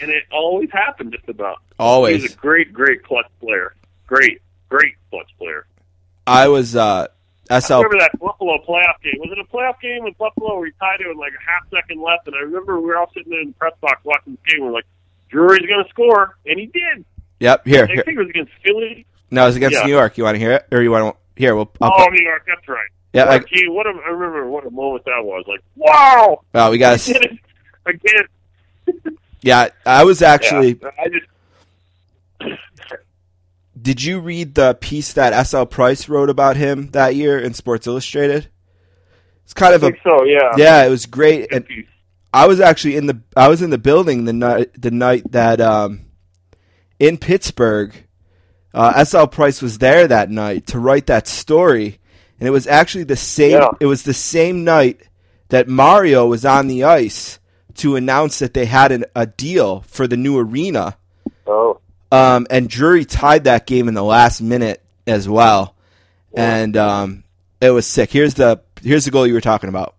and 0.00 0.10
it 0.10 0.24
always 0.32 0.70
happened 0.72 1.12
just 1.12 1.28
about. 1.28 1.58
Always. 1.78 2.22
was 2.22 2.32
a 2.32 2.36
great, 2.36 2.72
great 2.72 3.04
clutch 3.04 3.30
player. 3.40 3.74
Great, 4.06 4.40
great 4.68 4.94
clutch 5.10 5.30
player. 5.38 5.66
I 6.26 6.48
was 6.48 6.74
uh, 6.74 7.06
SL. 7.48 7.74
I 7.74 7.76
remember 7.76 7.98
that 8.00 8.18
Buffalo 8.18 8.58
playoff 8.66 9.00
game. 9.02 9.18
Was 9.18 9.30
it 9.32 9.38
a 9.38 9.44
playoff 9.44 9.80
game 9.80 10.04
with 10.04 10.18
Buffalo 10.18 10.56
where 10.56 10.66
he 10.66 10.72
tied 10.80 11.00
it 11.00 11.08
with 11.08 11.16
like 11.16 11.32
a 11.32 11.50
half 11.50 11.70
second 11.70 12.02
left? 12.02 12.26
And 12.26 12.36
I 12.36 12.40
remember 12.40 12.80
we 12.80 12.88
were 12.88 12.96
all 12.96 13.10
sitting 13.14 13.32
in 13.32 13.48
the 13.48 13.54
press 13.54 13.74
box 13.80 14.00
watching 14.04 14.34
this 14.34 14.52
game. 14.52 14.64
We're 14.64 14.72
like, 14.72 14.86
Drury's 15.30 15.66
going 15.66 15.84
to 15.84 15.90
score, 15.90 16.36
and 16.46 16.58
he 16.58 16.66
did. 16.66 17.04
Yep, 17.40 17.66
here, 17.66 17.84
I 17.84 17.86
here. 17.86 18.02
think 18.04 18.18
it 18.18 18.20
was 18.20 18.30
against 18.30 18.52
Philly. 18.64 19.06
No, 19.30 19.42
it 19.42 19.46
was 19.46 19.56
against 19.56 19.78
Yeah. 19.78 19.84
New 19.84 19.92
York. 19.92 20.18
You 20.18 20.24
want 20.24 20.34
to 20.36 20.38
hear 20.38 20.52
it, 20.52 20.66
or 20.72 20.82
you 20.82 20.90
want 20.90 21.14
to? 21.14 21.40
hear? 21.40 21.54
we'll. 21.54 21.70
I'll 21.80 21.92
oh, 21.94 22.04
put- 22.04 22.12
New 22.12 22.24
York. 22.24 22.44
That's 22.46 22.68
right. 22.68 22.88
yeah, 23.12 23.28
I, 23.28 23.38
Gee, 23.38 23.68
what 23.68 23.86
a, 23.86 23.90
I 23.90 24.10
remember 24.10 24.48
what 24.48 24.66
a 24.66 24.70
moment 24.70 25.04
that 25.04 25.22
was. 25.22 25.44
Like, 25.46 25.60
wow, 25.76 26.42
well, 26.52 26.70
we 26.70 26.78
got. 26.78 27.06
again. 27.86 28.28
Yeah, 29.40 29.68
I 29.86 30.04
was 30.04 30.20
actually. 30.20 30.80
Yeah, 30.82 30.90
I 30.98 31.08
just 31.08 32.60
Did 33.80 34.02
you 34.02 34.20
read 34.20 34.54
the 34.54 34.74
piece 34.74 35.12
that 35.12 35.46
SL 35.46 35.64
Price 35.64 36.08
wrote 36.08 36.28
about 36.28 36.56
him 36.56 36.90
that 36.90 37.14
year 37.14 37.38
in 37.38 37.54
Sports 37.54 37.86
Illustrated? 37.86 38.48
It's 39.44 39.54
kind 39.54 39.74
of 39.74 39.82
a 39.82 39.92
so. 40.02 40.24
Yeah. 40.24 40.52
yeah, 40.56 40.84
it 40.84 40.90
was 40.90 41.06
great, 41.06 41.52
and 41.52 41.64
piece. 41.64 41.86
I 42.32 42.46
was 42.46 42.60
actually 42.60 42.96
in 42.96 43.06
the 43.06 43.20
I 43.36 43.48
was 43.48 43.62
in 43.62 43.70
the 43.70 43.78
building 43.78 44.24
the 44.24 44.32
night 44.32 44.70
the 44.80 44.90
night 44.90 45.30
that 45.32 45.60
um 45.60 46.06
in 46.98 47.16
Pittsburgh. 47.16 47.94
Uh, 48.74 49.04
SL 49.04 49.24
Price 49.24 49.62
was 49.62 49.78
there 49.78 50.06
that 50.08 50.30
night 50.30 50.66
to 50.68 50.78
write 50.78 51.06
that 51.06 51.26
story, 51.26 51.98
and 52.38 52.46
it 52.46 52.50
was 52.50 52.66
actually 52.66 53.04
the 53.04 53.16
same. 53.16 53.52
Yeah. 53.52 53.70
It 53.80 53.86
was 53.86 54.02
the 54.02 54.14
same 54.14 54.64
night 54.64 55.00
that 55.48 55.68
Mario 55.68 56.26
was 56.26 56.44
on 56.44 56.68
the 56.68 56.84
ice 56.84 57.38
to 57.76 57.96
announce 57.96 58.40
that 58.40 58.54
they 58.54 58.66
had 58.66 58.92
an, 58.92 59.04
a 59.14 59.26
deal 59.26 59.80
for 59.82 60.06
the 60.06 60.16
new 60.16 60.38
arena. 60.38 60.96
Oh, 61.46 61.80
Um, 62.12 62.46
and 62.50 62.68
Drury 62.68 63.04
tied 63.04 63.44
that 63.44 63.66
game 63.66 63.88
in 63.88 63.94
the 63.94 64.04
last 64.04 64.40
minute 64.42 64.82
as 65.06 65.28
well, 65.28 65.74
and 66.34 66.76
um, 66.76 67.24
it 67.60 67.70
was 67.70 67.86
sick. 67.86 68.10
Here's 68.12 68.34
the 68.34 68.60
here's 68.82 69.06
the 69.06 69.10
goal 69.10 69.26
you 69.26 69.34
were 69.34 69.40
talking 69.40 69.68
about. 69.68 69.94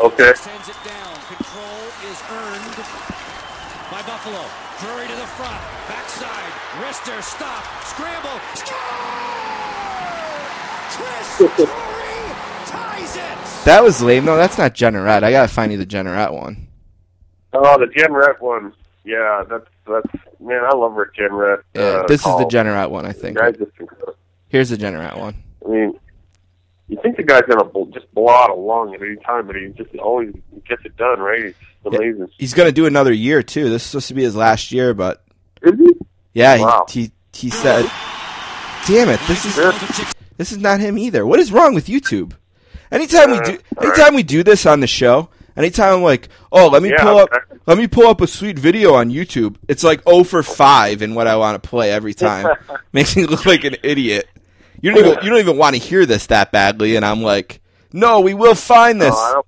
Okay. 0.00 0.32
sends 0.34 0.68
it 0.68 0.76
down. 0.84 1.14
Control 1.28 1.82
is 2.10 2.18
earned 2.30 2.76
by 3.92 4.02
Buffalo. 4.02 4.44
Drury 4.80 5.06
to 5.06 5.14
the 5.14 5.26
front. 5.36 5.69
Backside. 6.90 7.22
Stop. 7.22 7.84
Scramble. 7.84 8.40
Score! 8.54 8.76
Chris 11.66 12.68
ties 12.68 13.16
it. 13.16 13.64
That 13.64 13.84
was 13.84 14.02
lame. 14.02 14.24
No, 14.24 14.36
that's 14.36 14.58
not 14.58 14.74
Jeanneret. 14.74 15.22
I 15.22 15.30
gotta 15.30 15.46
find 15.46 15.70
you 15.70 15.78
the 15.78 15.86
Jeanneret 15.86 16.32
one. 16.32 16.66
oh, 17.52 17.78
the 17.78 17.86
Jeanneret 17.86 18.40
one. 18.40 18.72
Yeah, 19.04 19.44
that's 19.48 19.66
that's 19.86 20.24
man. 20.40 20.64
I 20.64 20.74
love 20.74 20.94
Rick 20.94 21.14
Jeanneret. 21.14 21.62
Yeah, 21.74 21.82
uh, 21.82 22.06
this 22.08 22.20
is 22.20 22.24
the 22.24 22.30
call. 22.30 22.50
Jeanneret 22.50 22.90
one, 22.90 23.06
I 23.06 23.12
think. 23.12 23.38
Guy's 23.38 23.56
just 23.56 23.70
incredible. 23.78 24.16
Here's 24.48 24.70
the 24.70 24.76
Jeanneret 24.76 25.16
one. 25.16 25.36
I 25.64 25.68
mean, 25.68 26.00
you 26.88 26.98
think 27.02 27.16
the 27.16 27.22
guy's 27.22 27.42
gonna 27.42 27.70
just 27.92 28.12
blow 28.14 28.30
out 28.30 28.50
a 28.50 28.54
lung 28.54 28.96
at 28.96 29.00
any 29.00 29.14
time, 29.24 29.46
but 29.46 29.54
he 29.54 29.68
just 29.68 29.94
always 29.96 30.34
gets 30.68 30.84
it 30.84 30.96
done, 30.96 31.20
right? 31.20 31.44
It's 31.44 31.56
amazing. 31.84 32.28
He's 32.36 32.52
gonna 32.52 32.72
do 32.72 32.86
another 32.86 33.12
year 33.12 33.44
too. 33.44 33.70
This 33.70 33.84
is 33.84 33.90
supposed 33.90 34.08
to 34.08 34.14
be 34.14 34.22
his 34.24 34.34
last 34.34 34.72
year, 34.72 34.92
but 34.92 35.24
Is 35.62 35.78
he? 35.78 35.94
Yeah, 36.34 36.56
he 36.56 36.62
Wow. 36.64 36.86
he, 36.88 37.12
he 37.32 37.50
said, 37.50 37.90
"Damn 38.86 39.08
it, 39.08 39.20
this 39.28 39.44
is 39.44 39.56
this 40.36 40.52
is 40.52 40.58
not 40.58 40.80
him 40.80 40.98
either." 40.98 41.26
What 41.26 41.40
is 41.40 41.52
wrong 41.52 41.74
with 41.74 41.86
YouTube? 41.86 42.32
Anytime 42.92 43.30
we 43.30 43.38
Uh, 43.38 43.42
do 43.44 43.58
anytime 43.82 44.14
we 44.14 44.22
do 44.22 44.42
this 44.42 44.66
on 44.66 44.80
the 44.80 44.86
show, 44.86 45.28
Anytime 45.56 45.94
I'm 45.96 46.02
like, 46.02 46.28
oh, 46.52 46.68
let 46.68 46.82
me 46.82 46.90
Yeah, 46.90 47.02
pull 47.02 47.18
up, 47.18 47.28
let 47.66 47.76
me 47.76 47.86
pull 47.86 48.06
up 48.06 48.20
a 48.20 48.26
sweet 48.26 48.58
video 48.58 48.94
on 48.94 49.10
YouTube. 49.10 49.56
It's 49.68 49.84
like 49.84 50.00
oh 50.06 50.24
for 50.24 50.42
five 50.42 51.02
in 51.02 51.14
what 51.14 51.26
I 51.26 51.36
want 51.36 51.62
to 51.62 51.68
play 51.68 51.92
every 51.92 52.14
time. 52.14 52.56
Makes 52.92 53.16
me 53.16 53.26
look 53.26 53.44
like 53.46 53.64
an 53.64 53.76
idiot. 53.82 54.26
You 54.80 54.92
don't 54.92 55.04
even 55.04 55.18
you 55.24 55.30
don't 55.30 55.38
even 55.40 55.56
want 55.58 55.76
to 55.76 55.82
hear 55.82 56.06
this 56.06 56.26
that 56.28 56.52
badly, 56.52 56.96
and 56.96 57.04
I'm 57.04 57.20
like, 57.22 57.60
no, 57.92 58.20
we 58.20 58.32
will 58.32 58.54
find 58.54 59.02
this. 59.02 59.14
No, 59.14 59.42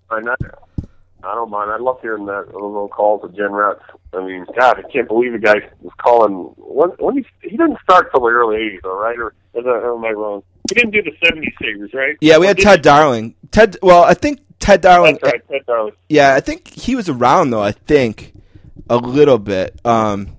I 1.25 1.35
don't 1.35 1.51
mind. 1.51 1.71
I 1.71 1.77
don't 1.77 1.83
mind. 1.83 1.83
I 1.83 1.85
love 1.85 2.01
hearing 2.01 2.27
that 2.27 2.47
those 2.47 2.55
little 2.55 2.89
calls 2.89 3.25
of 3.25 3.33
Jeanneret's. 3.33 3.83
I 4.13 4.25
mean, 4.25 4.47
God, 4.59 4.79
I 4.79 4.91
can't 4.91 5.09
believe 5.09 5.33
the 5.33 5.39
guy 5.39 5.55
was 5.81 5.93
calling. 5.99 6.53
When, 6.57 6.91
when 6.99 7.19
he 7.19 7.27
he 7.43 7.57
didn't 7.57 7.79
start 7.83 8.11
till 8.11 8.21
the 8.21 8.29
early 8.29 8.57
'80s, 8.57 8.83
though, 8.83 8.99
right? 8.99 9.19
Or, 9.19 9.35
that, 9.55 9.67
or 9.67 9.97
am 9.97 10.05
I 10.05 10.11
wrong? 10.11 10.43
He 10.69 10.75
didn't 10.75 10.93
do 10.93 11.03
the 11.03 11.13
'70s 11.25 11.53
Sabres, 11.61 11.91
right? 11.95 12.17
yeah, 12.21 12.39
we 12.39 12.47
had 12.47 12.59
Ted 12.59 12.79
he? 12.79 12.83
Darling. 12.83 13.35
Ted, 13.51 13.77
well, 13.83 14.03
I 14.05 14.15
think 14.15 14.41
Ted 14.59 14.81
Darling. 14.81 15.19
That's 15.21 15.33
right, 15.33 15.49
Ted 15.49 15.67
Darling. 15.67 15.95
Yeah, 16.09 16.35
I 16.35 16.41
think 16.41 16.69
he 16.69 16.97
was 16.97 17.09
around 17.09 17.51
though. 17.51 17.63
I 17.63 17.73
think 17.73 18.35
a 18.89 18.97
little 18.97 19.39
bit. 19.39 19.81
Um, 19.85 20.37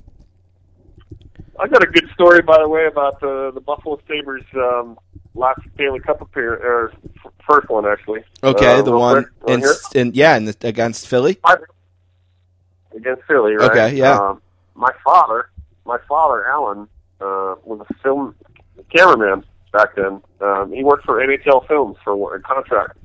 I 1.60 1.68
got 1.68 1.84
a 1.84 1.88
good 1.88 2.10
story, 2.14 2.42
by 2.42 2.58
the 2.60 2.68
way, 2.68 2.88
about 2.88 3.20
the 3.20 3.52
the 3.54 3.62
Buffalo 3.62 4.00
Sabres 4.08 4.44
um, 4.56 4.98
last 5.36 5.60
Stanley 5.76 6.00
Cup 6.00 6.22
appearance, 6.22 6.62
or 6.64 6.92
first 7.50 7.70
one 7.70 7.86
actually. 7.86 8.24
okay, 8.44 8.80
Uh, 8.80 8.82
the 8.82 8.92
one 8.92 9.26
quick. 9.42 9.64
In, 9.94 10.00
in 10.08 10.12
yeah, 10.14 10.36
in 10.38 10.46
the, 10.46 10.56
against 10.62 11.08
Philly. 11.08 11.40
against 12.96 13.24
Philly, 13.28 13.54
right? 13.54 13.72
Okay, 13.72 13.96
yeah. 13.96 14.18
Um, 14.18 14.42
my 14.76 14.92
father, 15.04 15.50
my 15.86 15.98
father, 16.08 16.48
Alan, 16.48 16.88
uh, 17.22 17.56
was 17.64 17.86
a 17.90 17.94
film 18.04 18.36
cameraman 18.96 19.44
back 19.72 19.96
then. 19.96 20.22
Um, 20.42 20.72
he 20.72 20.84
worked 20.84 21.06
for 21.06 21.20
NHL 21.26 21.68
Films 21.68 21.98
for 22.04 22.36
a 22.36 22.42
contract, 22.42 22.98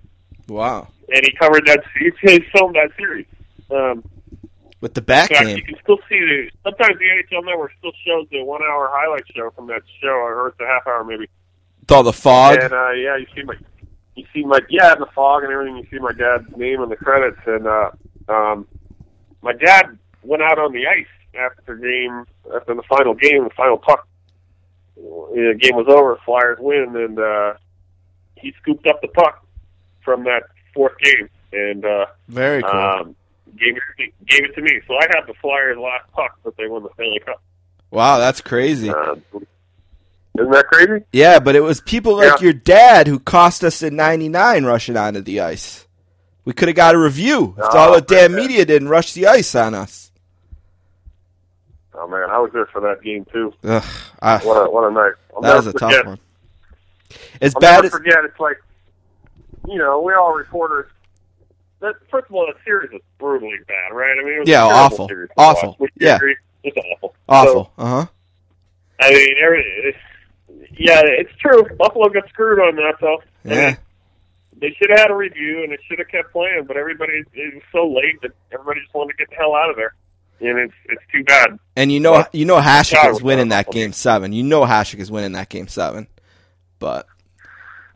Wow, 0.49 0.89
and 1.09 1.21
he 1.25 1.33
covered 1.39 1.67
that. 1.67 1.83
He 1.99 2.11
filmed 2.55 2.75
that 2.77 2.91
series. 2.97 3.27
Um, 3.71 4.03
with 4.81 4.95
the 4.95 5.03
back 5.03 5.31
fact, 5.31 5.49
you 5.49 5.63
can 5.63 5.75
still 5.83 5.99
see 6.09 6.21
the. 6.21 6.51
Sometimes 6.63 6.99
the 6.99 7.05
NHL 7.05 7.45
Network 7.45 7.73
still 7.79 7.93
shows 8.07 8.27
the 8.31 8.43
one-hour 8.45 8.91
highlight 8.93 9.25
show 9.35 9.51
from 9.51 9.67
that 9.69 9.83
show, 10.01 10.09
or 10.09 10.49
it's 10.49 10.61
a 10.61 10.67
half 10.67 10.87
hour 10.87 11.05
maybe. 11.05 11.29
With 11.89 11.97
all 11.97 12.03
the 12.03 12.13
fog. 12.13 12.59
And 12.63 12.73
uh, 12.73 12.91
yeah, 12.91 13.17
you 13.17 13.27
see 13.35 13.43
my, 13.43 13.55
you 14.15 14.25
see 14.35 14.45
my 14.45 14.61
yeah, 14.69 14.93
in 14.93 15.01
the 15.01 15.07
fog 15.15 15.45
and 15.45 15.53
everything. 15.53 15.77
You 15.79 15.87
see 15.91 15.99
my 15.99 16.13
dad's 16.13 16.45
name 16.57 16.83
in 16.83 16.89
the 16.89 16.97
credits, 16.97 17.41
and 17.47 17.67
uh, 17.67 17.91
um, 18.29 18.67
my 19.43 19.53
dad 19.53 19.99
went 20.23 20.43
out 20.43 20.59
on 20.59 20.73
the 20.73 20.87
ice 20.87 21.07
after 21.35 21.77
game 21.77 22.25
after 22.55 22.75
the 22.75 22.83
final 22.89 23.15
game, 23.15 23.45
the 23.45 23.51
final 23.57 23.79
puck. 23.79 24.07
The 24.97 25.57
game 25.61 25.77
was 25.77 25.87
over. 25.89 26.19
Flyers 26.25 26.59
win, 26.61 26.95
and 26.97 27.19
uh, 27.19 27.55
he 28.37 28.53
scooped 28.61 28.87
up 28.87 29.01
the 29.01 29.09
puck 29.09 29.47
from 30.05 30.25
that 30.25 30.43
fourth 30.75 30.99
game 30.99 31.29
and 31.53 31.85
uh, 31.85 32.07
Very 32.29 32.63
cool. 32.63 32.71
um, 32.71 33.17
gave 33.59 33.77
it 33.77 34.13
gave 34.27 34.45
it 34.45 34.55
to 34.55 34.61
me. 34.61 34.81
So 34.87 34.95
I 34.95 35.07
have 35.15 35.27
the 35.27 35.35
Flyers' 35.41 35.79
last 35.79 36.11
puck 36.13 36.39
that 36.45 36.57
they 36.57 36.67
won 36.67 36.83
the 36.83 36.91
Stanley 36.95 37.21
Cup. 37.21 37.41
wow, 37.91 38.19
that's 38.19 38.41
crazy. 38.41 38.91
Uh, 38.91 39.17
isn't 40.39 40.51
that 40.53 40.67
crazy? 40.67 41.05
yeah, 41.13 41.39
but 41.39 41.55
it 41.57 41.61
was 41.61 41.81
people 41.81 42.17
like 42.17 42.39
Yeah. 42.41 42.45
your 42.45 42.53
dad 42.53 43.07
who 43.07 43.19
cost 43.19 43.63
us 43.65 43.83
in 43.83 43.97
'99 43.97 44.65
rushing 44.65 44.97
onto 44.97 45.21
the 45.21 45.41
ice. 45.41 45.87
We 46.45 46.53
could 46.55 46.69
have 46.69 46.77
got 46.77 46.95
a 46.95 46.99
review. 46.99 47.55
If 47.59 47.65
all 47.75 47.91
Oh, 47.91 47.95
the 47.97 48.01
damn 48.01 48.35
media 48.35 48.65
didn't 48.65 48.89
rush 48.89 49.13
the 49.13 49.27
ice 49.27 49.55
on 49.55 49.75
us. 49.75 50.11
Oh 51.95 52.07
man, 52.07 52.31
I 52.31 52.39
was 52.39 52.51
there 52.53 52.67
for 52.67 52.81
that 52.83 53.03
game 53.03 53.27
too. 53.33 53.53
Ugh, 53.65 53.83
I- 54.23 54.39
What 54.39 54.55
a 54.67 54.71
what 54.71 54.89
a 54.89 54.93
night! 54.93 55.13
I'll 55.35 55.43
that 55.43 55.57
was 55.57 55.67
a 55.67 55.73
forget. 55.73 55.91
tough 55.93 56.07
one. 56.07 56.19
As 57.41 57.55
I'll 57.55 57.61
bad 57.61 57.85
as 57.85 57.91
forget. 57.91 58.19
It's 58.25 58.39
like, 58.39 58.59
you 59.67 59.79
know, 59.79 60.01
we 60.01 60.13
all 60.15 60.33
reporters. 60.35 60.87
That 61.81 61.95
first 62.11 62.27
of 62.29 62.35
all, 62.35 62.47
the 62.47 62.55
series 62.65 62.91
was 62.93 63.03
brutally 63.19 63.57
bad, 63.67 63.95
right? 63.95 64.17
I 64.19 64.23
mean, 64.25 64.35
it 64.35 64.39
was 64.41 64.49
Yeah, 64.49 64.65
awful. 64.65 65.09
Awful. 65.37 65.77
watch. 65.79 65.91
Yeah. 65.99 66.17
agree? 66.17 66.37
It's 66.65 66.77
awful. 66.77 67.15
awful. 67.29 67.65
So, 67.77 67.83
Uh 67.83 67.87
huh. 68.03 68.07
I 69.01 69.11
mean, 69.13 69.35
every, 69.45 69.97
yeah, 70.79 71.01
it's 71.05 71.35
true. 71.39 71.65
Buffalo 71.77 72.09
got 72.09 72.29
screwed 72.29 72.59
on 72.61 72.77
that, 72.77 72.95
though. 73.01 73.23
Yeah. 73.45 73.77
they 74.61 74.71
should 74.79 74.91
have 74.91 74.99
had 74.99 75.11
a 75.11 75.15
review, 75.15 75.63
and 75.65 75.73
it 75.73 75.81
should 75.89 75.99
have 75.99 76.09
kept 76.09 76.33
playing. 76.33 76.65
But 76.67 76.77
everybody, 76.77 77.23
it 77.33 77.55
was 77.55 77.63
so 77.73 77.87
late 77.89 78.21
that 78.23 78.33
everybody 78.53 78.81
just 78.81 78.95
wanted 78.95 79.13
to 79.13 79.19
get 79.19 79.31
the 79.31 79.37
hell 79.37 79.55
out 79.55 79.71
of 79.71 79.77
there, 79.77 79.95
and 80.41 80.59
it's 80.59 80.75
it's 80.87 81.03
too 81.13 81.25
bad. 81.25 81.59
And 81.77 81.93
you 81.93 82.01
know, 82.01 82.13
Well, 82.13 82.29
you 82.33 82.45
know, 82.45 82.61
Hasek 82.61 83.11
is 83.13 83.23
winning 83.23 83.49
that 83.51 83.71
game 83.71 83.93
seven. 83.93 84.33
You 84.33 84.43
know, 84.43 84.63
Hasek 84.63 84.99
is 84.99 85.11
winning 85.11 85.33
that 85.33 85.49
game 85.49 85.69
seven. 85.69 86.07
But 86.79 87.07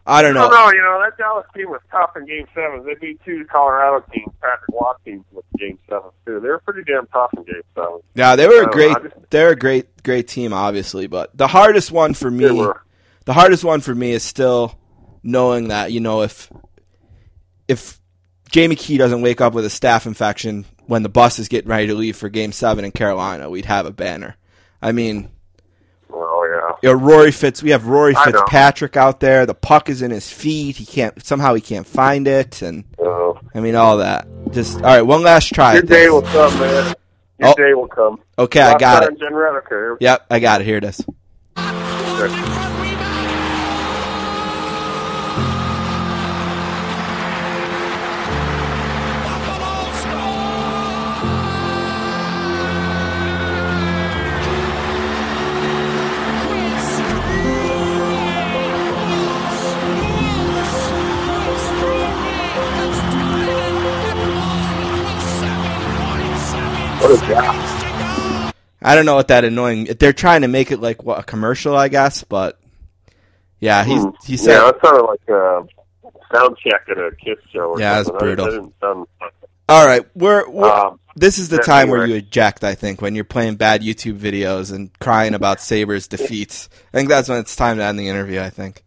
I 0.07 0.21
don't 0.23 0.37
I 0.37 0.41
know. 0.41 0.51
don't 0.51 0.53
know. 0.67 0.73
You 0.73 0.83
know 0.83 1.01
that 1.05 1.17
Dallas 1.17 1.47
team 1.55 1.71
was 1.71 1.81
tough 1.91 2.11
in 2.17 2.27
Game 2.27 2.47
Seven. 2.55 2.85
They 2.85 2.95
beat 2.95 3.21
two 3.25 3.45
Colorado 3.51 4.05
teams, 4.13 4.33
Patrick 4.41 4.69
Roy 4.73 4.93
teams, 5.05 5.25
with 5.31 5.45
Game 5.59 5.79
Seven 5.89 6.11
too. 6.27 6.41
They 6.41 6.49
were 6.49 6.59
pretty 6.59 6.83
damn 6.85 7.07
tough 7.09 7.31
in 7.37 7.45
Game 7.45 7.63
Seven. 7.75 8.01
Yeah, 8.15 8.35
they 8.35 8.49
were 8.49 8.63
a 8.65 8.67
great. 8.67 8.93
don't 8.95 9.05
know, 9.05 9.11
I 9.11 9.13
just- 9.19 9.31
They're 9.31 9.51
a 9.51 9.57
great, 9.57 10.03
great 10.03 10.27
team, 10.29 10.53
obviously. 10.53 11.07
But 11.07 11.37
the 11.37 11.47
hardest 11.47 11.93
one 11.93 12.15
for 12.15 12.31
me, 12.31 12.47
the 13.27 13.33
hardest 13.33 13.63
one 13.65 13.81
for 13.81 13.95
me 13.95 14.11
is 14.13 14.23
still 14.25 14.77
knowing 15.23 15.69
that 15.69 15.93
you 15.93 16.01
know 16.01 16.23
if 16.23 16.51
if 17.69 18.01
Jay 18.51 18.67
McKee 18.69 18.99
doesn't 18.99 19.23
wake 19.23 19.41
up 19.41 19.55
with 19.55 19.65
a 19.65 19.69
staph 19.69 20.07
infection 20.07 20.65
when 20.87 21.03
the 21.05 21.09
bus 21.09 21.39
is 21.39 21.49
getting 21.49 21.71
ready 21.71 21.87
to 21.87 21.95
leave 21.95 22.17
for 22.17 22.29
Game 22.29 22.53
Seven 22.53 22.85
in 22.85 22.91
Carolina, 22.91 23.49
we'd 23.49 23.65
have 23.67 23.87
a 23.87 23.93
banner. 23.93 24.37
I 24.83 24.91
mean, 24.93 25.31
Oh 26.25 26.77
yeah. 26.83 26.91
know, 26.91 26.95
Rory 26.95 27.31
Fitz. 27.33 27.63
We 27.63 27.71
have 27.71 27.87
Rory 27.87 28.15
Fitzpatrick 28.15 28.97
out 28.97 29.21
there. 29.21 29.47
The 29.47 29.55
puck 29.55 29.89
is 29.89 30.03
in 30.03 30.11
his 30.11 30.31
feet. 30.33 30.77
He 30.77 30.87
can't 30.87 31.25
somehow 31.25 31.55
he 31.55 31.61
can't 31.61 31.87
find 31.87 32.27
it, 32.29 32.63
and 32.63 32.85
Uh, 32.99 33.33
I 33.55 33.61
mean 33.61 33.75
all 33.75 33.99
that. 33.99 34.27
Just 34.51 34.77
all 34.77 34.83
right. 34.83 35.03
One 35.03 35.23
last 35.23 35.53
try. 35.55 35.75
your 35.75 35.83
day 35.83 36.09
will 36.09 36.23
come, 36.23 36.59
man. 36.59 36.95
Your 37.39 37.49
Oh. 37.51 37.55
day 37.55 37.75
will 37.75 37.89
come. 37.89 38.21
Okay, 38.39 38.61
I 38.61 38.79
got 38.79 39.03
it. 39.05 39.19
Okay. 39.21 39.97
Yep, 40.01 40.27
I 40.31 40.39
got 40.39 40.61
it. 40.61 40.65
Here 40.65 40.77
it 40.79 40.85
is. 40.85 41.05
What 67.03 67.11
is 67.11 67.21
that? 67.23 68.55
I 68.81 68.95
don't 68.95 69.07
know 69.07 69.15
what 69.17 69.29
that 69.29 69.45
annoying. 69.45 69.85
They're 69.99 70.13
trying 70.13 70.43
to 70.43 70.49
make 70.49 70.71
it 70.71 70.81
like 70.81 71.03
what 71.03 71.19
a 71.19 71.23
commercial, 71.23 71.77
I 71.77 71.89
guess. 71.89 72.25
But 72.25 72.59
yeah, 73.61 73.85
he's 73.85 74.03
Hmm. 74.03 74.11
he 74.25 74.37
said 74.37 74.53
Yeah, 74.53 74.71
sounded 74.85 75.03
like 75.05 75.29
a 75.29 75.63
sound 76.33 76.57
check 76.59 76.83
at 76.91 76.99
a 76.99 77.11
Kiss 77.25 77.39
show. 77.53 77.71
Or 77.73 77.81
Yeah. 77.81 78.03
That- 78.03 78.19
brutal. 78.19 78.73
Sound. 78.81 79.07
All 79.69 79.87
right, 79.87 80.05
we're, 80.15 80.49
we're 80.51 80.69
Um, 80.69 80.99
this 81.17 81.39
is 81.39 81.49
the 81.49 81.59
time 81.59 81.89
where 81.89 82.05
you 82.05 82.17
eject. 82.17 82.63
I 82.65 82.75
think 82.75 83.01
when 83.01 83.15
you're 83.15 83.25
playing 83.25 83.55
bad 83.55 83.83
YouTube 83.83 84.19
videos 84.19 84.73
and 84.75 84.91
crying 84.99 85.35
about 85.35 85.61
Sabres 85.61 86.09
defeats. 86.09 86.69
I 86.93 86.97
think 86.97 87.09
that's 87.09 87.29
when 87.29 87.39
it's 87.39 87.55
time 87.57 87.79
to 87.79 87.85
end 87.85 87.99
the 87.99 88.09
interview. 88.09 88.41
I 88.41 88.51
think. 88.51 88.85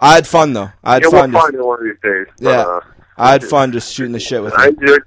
I 0.00 0.14
had 0.14 0.26
fun 0.26 0.52
though. 0.52 0.70
I 0.82 0.94
had 0.94 1.04
yeah, 1.04 1.10
fun. 1.10 1.32
we'll 1.32 1.40
Just, 1.50 1.58
one 1.64 1.78
of 1.78 1.84
these 1.84 2.00
days. 2.02 2.26
But, 2.40 2.50
Yeah. 2.50 2.60
Uh, 2.62 2.80
I 3.16 3.30
had 3.32 3.44
fun 3.44 3.72
just 3.72 3.94
shooting 3.94 4.12
the 4.12 4.20
shit 4.20 4.42
with 4.42 4.52
I 4.58 4.68
enjoyed. 4.68 5.02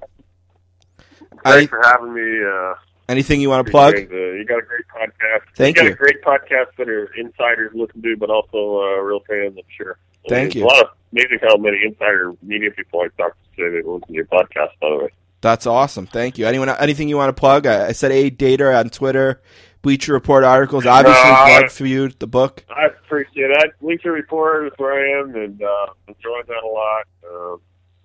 I- 1.48 1.52
Thanks 1.58 1.70
for 1.70 1.82
having 1.84 2.14
me. 2.14 2.44
Uh, 2.44 2.74
Anything 3.10 3.40
you 3.40 3.50
want 3.50 3.66
to 3.66 3.72
plug? 3.72 3.96
it. 3.96 4.12
you 4.12 4.44
got 4.46 4.60
a 4.60 4.64
great 4.64 4.84
podcast. 4.94 5.44
Thank 5.56 5.78
you. 5.78 5.84
got 5.84 5.88
you. 5.88 5.94
a 5.94 5.96
great 5.96 6.22
podcast 6.24 6.76
that 6.78 6.90
are 6.90 7.06
insiders 7.16 7.72
listen 7.74 8.02
to, 8.02 8.18
but 8.18 8.30
also 8.30 8.82
uh, 8.82 9.00
real 9.02 9.22
fans, 9.22 9.56
I'm 9.58 9.64
sure. 9.70 9.98
Thank 10.28 10.56
you. 10.56 10.66
A 10.66 10.68
lot 10.68 10.84
of 10.84 10.90
amazing 11.14 11.40
how 11.42 11.56
many 11.56 11.78
insider 11.86 12.34
media 12.42 12.70
people 12.72 13.00
I 13.00 13.08
talk 13.18 13.32
to 13.32 13.50
say 13.56 13.70
they 13.70 13.82
listen 13.82 14.08
to 14.08 14.14
your 14.14 14.26
podcast. 14.26 14.72
By 14.82 14.90
the 14.90 14.98
way, 15.04 15.10
That's 15.40 15.66
awesome. 15.66 16.06
Thank 16.06 16.38
you. 16.38 16.48
Anyone? 16.48 16.68
Anything 16.70 17.08
you 17.08 17.16
want 17.16 17.30
to 17.34 17.40
plug? 17.40 17.66
I, 17.66 17.88
I 17.88 17.92
said 17.94 18.12
a 18.12 18.30
data 18.30 18.76
on 18.76 18.90
Twitter. 18.90 19.42
Bleacher 19.84 20.12
Report 20.12 20.44
articles. 20.44 20.86
Obviously, 20.86 21.22
I- 21.24 21.60
plug 21.60 21.72
for 21.72 21.86
you 21.86 22.10
the 22.10 22.28
book. 22.28 22.66
I 22.70 22.88
appreciate 22.88 23.48
that. 23.54 23.72
Bleacher 23.80 24.12
Report 24.12 24.68
is 24.68 24.74
where 24.76 24.92
I 24.94 25.22
am, 25.22 25.34
and 25.34 25.64
uh, 25.64 25.86
enjoying 26.10 26.44
that 26.48 26.62
a 26.62 26.68
lot. 26.68 27.06
Um, 27.26 27.62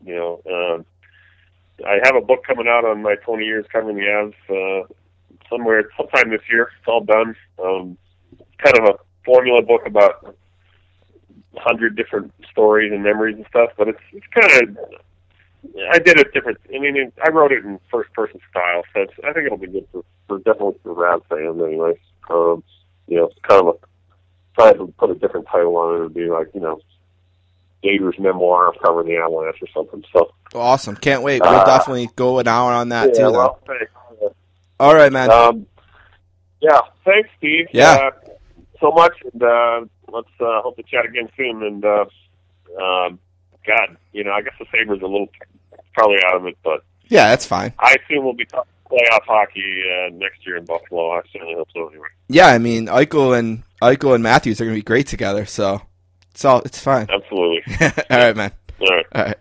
you 0.07 0.15
know, 0.15 0.43
um, 0.77 0.85
I 1.87 1.99
have 2.05 2.17
a 2.17 2.21
book 2.21 2.45
coming 2.47 2.69
out 2.69 2.85
on 2.85 3.03
my 3.03 3.17
20 3.17 3.45
years 3.45 3.67
covering 3.73 3.97
the 3.97 4.03
Avs 4.03 4.35
uh, 4.85 4.87
somewhere 5.51 5.85
sometime 5.97 6.31
this 6.31 6.43
year. 6.51 6.71
It's 6.79 6.89
all 6.89 7.05
done. 7.05 7.35
Um, 7.63 7.99
kind 8.59 8.79
of 8.79 8.95
a 8.95 8.99
formula 9.25 9.63
book 9.63 9.83
about 9.87 10.37
a 11.57 11.61
hundred 11.61 11.97
different 11.97 12.33
stories 12.51 12.93
and 12.93 13.03
memories 13.03 13.37
and 13.37 13.47
stuff, 13.49 13.71
but 13.77 13.89
it's 13.89 14.01
it's 14.13 14.27
kind 14.35 14.77
of 14.77 14.77
I 15.91 15.99
did 15.99 16.19
it 16.19 16.33
different. 16.33 16.59
I 16.75 16.79
mean, 16.79 16.97
it, 16.97 17.13
I 17.25 17.31
wrote 17.31 17.53
it 17.53 17.65
in 17.65 17.79
first 17.91 18.13
person 18.15 18.41
style, 18.51 18.83
so 18.93 19.03
it's, 19.03 19.13
I 19.25 19.33
think 19.33 19.47
it'll 19.47 19.59
be 19.59 19.69
good 19.69 19.87
for, 19.93 20.05
for 20.27 20.39
definitely 20.39 20.79
for 20.83 20.95
Rad 20.95 21.21
fans, 21.29 21.61
anyway. 21.63 21.99
Um, 22.31 22.65
you 23.07 23.19
know, 23.19 23.27
it's 23.27 23.39
kind 23.47 23.67
of 23.67 23.77
a 23.77 23.87
trying 24.55 24.79
to 24.79 24.93
put 24.99 25.11
a 25.11 25.15
different 25.15 25.47
title 25.47 25.77
on 25.77 25.97
it 25.97 26.01
would 26.01 26.15
be 26.15 26.29
like 26.29 26.49
you 26.55 26.61
know 26.61 26.81
Dater's 27.83 28.19
memoir 28.19 28.69
of 28.69 28.77
covering 28.83 29.09
the 29.09 29.17
Avalanche 29.17 29.57
or 29.61 29.69
something. 29.75 30.05
So 30.13 30.33
Awesome. 30.55 30.97
Can't 30.97 31.23
wait. 31.23 31.41
We'll 31.43 31.51
Uh, 31.51 31.65
definitely 31.65 32.09
go 32.17 32.39
an 32.39 32.47
hour 32.49 32.73
on 32.73 32.91
that 32.91 33.09
yeah, 33.15 33.27
too. 33.27 33.33
well. 33.33 33.59
All 34.79 34.95
right, 34.95 35.13
man. 35.13 35.31
Um, 35.31 35.67
yeah, 36.61 36.81
thanks, 37.05 37.29
Steve. 37.39 37.67
Yeah. 37.73 37.93
Uh, 37.93 38.11
so 38.81 38.91
much, 38.93 39.13
and 39.33 39.43
uh, 39.43 39.81
let's 40.13 40.29
uh, 40.41 40.61
hope 40.63 40.77
to 40.77 40.83
chat 40.83 41.05
again 41.07 41.29
soon. 41.37 41.63
And 41.63 41.85
uh, 41.85 42.05
um, 42.81 43.19
God, 43.67 43.97
you 44.13 44.25
know, 44.25 44.33
I 44.33 44.43
guess 44.43 44.55
the 44.59 44.67
Sabres 44.73 45.01
are 45.01 45.05
a 45.05 45.09
little 45.09 45.29
probably 45.95 46.19
out 46.27 46.37
of 46.37 46.47
it, 46.47 46.57
but 46.65 46.85
yeah, 47.07 47.29
that's 47.29 47.47
fine. 47.47 47.73
I 47.79 47.97
assume 48.05 48.25
we'll 48.25 48.33
be 48.35 48.45
talking 48.47 48.71
playoff 48.91 49.23
hockey 49.25 49.83
uh, 49.89 50.11
next 50.15 50.45
year 50.47 50.57
in 50.57 50.65
Buffalo. 50.65 51.13
I 51.13 51.23
certainly 51.33 51.55
hope 51.55 51.69
so. 51.73 51.89
Anyway, 51.89 52.09
Yeah, 52.29 52.49
I 52.49 52.59
mean, 52.59 52.87
Eichel 52.87 53.39
and 53.39 53.63
Eichel 53.81 54.15
and 54.15 54.23
Matthews 54.23 54.61
are 54.61 54.65
going 54.65 54.75
to 54.75 54.79
be 54.81 54.85
great 54.85 55.07
together, 55.07 55.47
so 55.47 55.81
it's 56.33 56.45
all 56.47 56.63
it's 56.63 56.81
fine. 56.81 57.07
absolutely. 57.11 57.63
all 58.11 58.19
right, 58.19 58.37
man. 58.37 58.53
All 58.81 58.89
right. 58.89 59.07
All 59.15 59.25
right. 59.25 59.39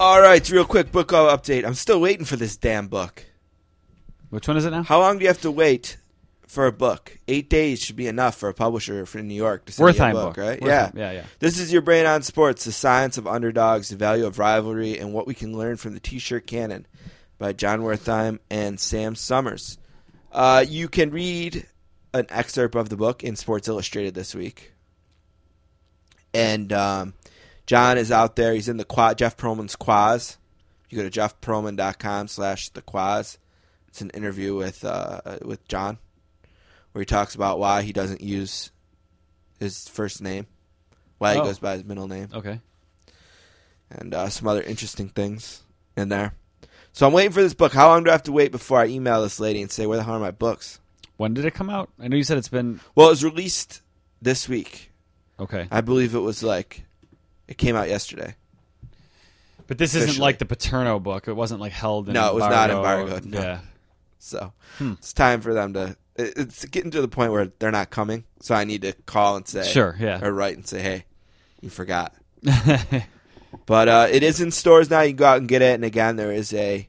All 0.00 0.20
right, 0.20 0.50
real 0.50 0.64
quick 0.64 0.92
book 0.92 1.08
update. 1.08 1.64
I'm 1.64 1.74
still 1.74 2.00
waiting 2.00 2.24
for 2.24 2.36
this 2.36 2.56
damn 2.56 2.88
book. 2.88 3.24
Which 4.30 4.46
one 4.46 4.56
is 4.56 4.64
it 4.64 4.70
now? 4.70 4.82
How 4.82 5.00
long 5.00 5.18
do 5.18 5.22
you 5.22 5.28
have 5.28 5.40
to 5.42 5.50
wait 5.50 5.96
for 6.46 6.66
a 6.66 6.72
book? 6.72 7.18
Eight 7.26 7.48
days 7.50 7.82
should 7.82 7.96
be 7.96 8.06
enough 8.06 8.36
for 8.36 8.48
a 8.48 8.54
publisher 8.54 9.06
for 9.06 9.18
New 9.18 9.34
York 9.34 9.64
to 9.66 9.72
send 9.72 9.94
you 9.94 10.02
a 10.02 10.06
Wertheim 10.06 10.12
book, 10.12 10.34
book, 10.34 10.44
right? 10.44 10.60
Wertheim. 10.60 10.66
Yeah. 10.66 10.90
yeah, 10.94 11.12
yeah. 11.12 11.24
This 11.40 11.58
is 11.58 11.72
your 11.72 11.82
brain 11.82 12.06
on 12.06 12.22
sports, 12.22 12.64
the 12.64 12.72
science 12.72 13.18
of 13.18 13.26
underdogs, 13.26 13.88
the 13.88 13.96
value 13.96 14.26
of 14.26 14.38
rivalry, 14.38 14.98
and 14.98 15.12
what 15.12 15.26
we 15.26 15.34
can 15.34 15.56
learn 15.56 15.76
from 15.76 15.94
the 15.94 16.00
T-shirt 16.00 16.46
cannon 16.46 16.86
by 17.38 17.52
Jon 17.52 17.80
Wertheim 17.80 18.38
and 18.50 18.78
Sam 18.78 19.14
Sommers. 19.14 19.78
Uh, 20.32 20.64
you 20.66 20.88
can 20.88 21.10
read 21.10 21.66
an 22.12 22.26
excerpt 22.28 22.74
of 22.74 22.88
the 22.88 22.96
book 22.96 23.22
in 23.24 23.36
Sports 23.36 23.68
Illustrated 23.68 24.14
this 24.14 24.34
week, 24.34 24.72
and 26.32 26.72
um, 26.72 27.14
Jon 27.66 27.98
is 27.98 28.10
out 28.12 28.36
there. 28.36 28.52
He's 28.54 28.68
in 28.68 28.76
the 28.76 28.84
quad, 28.84 29.18
Jeff 29.18 29.36
Pearlman's 29.36 29.76
Quaz. 29.76 30.36
You 30.90 30.98
go 31.02 31.08
to 31.08 31.20
jeffpearlman.com 31.20 32.28
slash 32.28 32.68
the 32.70 32.82
Quaz. 32.82 33.38
It's 33.88 34.00
an 34.00 34.10
interview 34.10 34.54
with 34.54 34.84
uh, 34.84 35.20
with 35.42 35.66
John, 35.68 35.98
where 36.92 37.00
he 37.00 37.06
talks 37.06 37.34
about 37.34 37.58
why 37.58 37.82
he 37.82 37.92
doesn't 37.92 38.20
use 38.20 38.70
his 39.60 39.88
first 39.88 40.20
name, 40.20 40.46
why 41.18 41.34
he 41.34 41.40
Oh. 41.40 41.44
goes 41.44 41.58
by 41.60 41.74
his 41.74 41.84
middle 41.84 42.08
name, 42.08 42.28
Okay. 42.34 42.60
and 43.90 44.12
uh, 44.14 44.28
some 44.28 44.48
other 44.48 44.62
interesting 44.62 45.08
things 45.08 45.62
in 45.96 46.08
there. 46.08 46.34
So 46.94 47.06
I'm 47.06 47.12
waiting 47.12 47.32
for 47.32 47.42
this 47.42 47.54
book. 47.54 47.72
How 47.72 47.88
long 47.88 48.04
do 48.04 48.10
I 48.10 48.12
have 48.12 48.22
to 48.22 48.32
wait 48.32 48.52
before 48.52 48.78
I 48.80 48.86
email 48.86 49.20
this 49.22 49.38
lady 49.40 49.60
and 49.60 49.70
say, 49.70 49.84
"Where 49.86 49.98
the 49.98 50.04
hell 50.04 50.14
are 50.14 50.20
my 50.20 50.30
books?" 50.30 50.80
When 51.16 51.34
did 51.34 51.44
it 51.44 51.52
come 51.52 51.68
out? 51.68 51.90
I 52.00 52.08
know 52.08 52.16
you 52.16 52.24
said 52.24 52.38
it's 52.38 52.48
been 52.48 52.80
Well, 52.94 53.08
it 53.08 53.10
was 53.10 53.22
released 53.24 53.82
this 54.22 54.48
week. 54.48 54.90
okay, 55.38 55.66
I 55.70 55.80
believe 55.80 56.14
it 56.14 56.20
was 56.20 56.42
like 56.42 56.84
it 57.48 57.58
came 57.58 57.74
out 57.76 57.88
yesterday. 57.88 58.36
but 59.66 59.76
this 59.78 59.94
isn't 59.94 60.18
like 60.22 60.38
the 60.38 60.44
Paterno 60.46 60.98
book. 61.00 61.26
It 61.28 61.34
wasn't 61.34 61.60
like 61.60 61.72
held 61.72 62.06
in 62.08 62.14
No, 62.14 62.28
it 62.28 62.34
was 62.34 62.48
not 62.48 62.70
embargoed, 62.70 63.24
no. 63.26 63.40
Yeah. 63.40 63.58
So 64.20 64.52
Hmm. 64.78 64.92
it's 64.92 65.12
time 65.12 65.40
for 65.40 65.52
them 65.52 65.74
to. 65.74 65.96
It's 66.16 66.64
getting 66.66 66.92
to 66.92 67.00
the 67.00 67.08
point 67.08 67.32
where 67.32 67.50
they're 67.58 67.72
not 67.72 67.90
coming. 67.90 68.22
So 68.40 68.54
I 68.54 68.62
need 68.62 68.82
to 68.82 68.92
call 69.04 69.36
and 69.36 69.48
say, 69.48 69.64
Sure. 69.64 69.96
Yeah. 69.98 70.24
or 70.24 70.32
write 70.32 70.56
and 70.56 70.64
say, 70.66 70.80
"Hey, 70.80 71.04
you 71.60 71.70
forgot." 71.70 72.14
But 73.66 73.88
uh, 73.88 74.08
it 74.10 74.22
is 74.22 74.40
in 74.40 74.50
stores 74.50 74.90
now. 74.90 75.00
You 75.02 75.10
can 75.10 75.16
go 75.16 75.26
out 75.26 75.38
and 75.38 75.48
get 75.48 75.62
it. 75.62 75.74
And 75.74 75.84
again, 75.84 76.16
there 76.16 76.32
is 76.32 76.52
a 76.54 76.88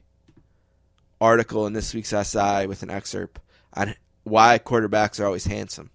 article 1.20 1.66
in 1.66 1.72
this 1.72 1.94
week's 1.94 2.10
SI 2.10 2.66
with 2.66 2.82
an 2.82 2.90
excerpt 2.90 3.40
on 3.72 3.94
why 4.24 4.58
quarterbacks 4.58 5.20
are 5.20 5.26
always 5.26 5.46
handsome. 5.46 5.90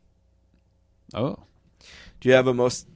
oh. 1.14 1.38
Do 2.19 2.30
you 2.30 2.35
have 2.35 2.45
a 2.45 2.53
most 2.53 2.88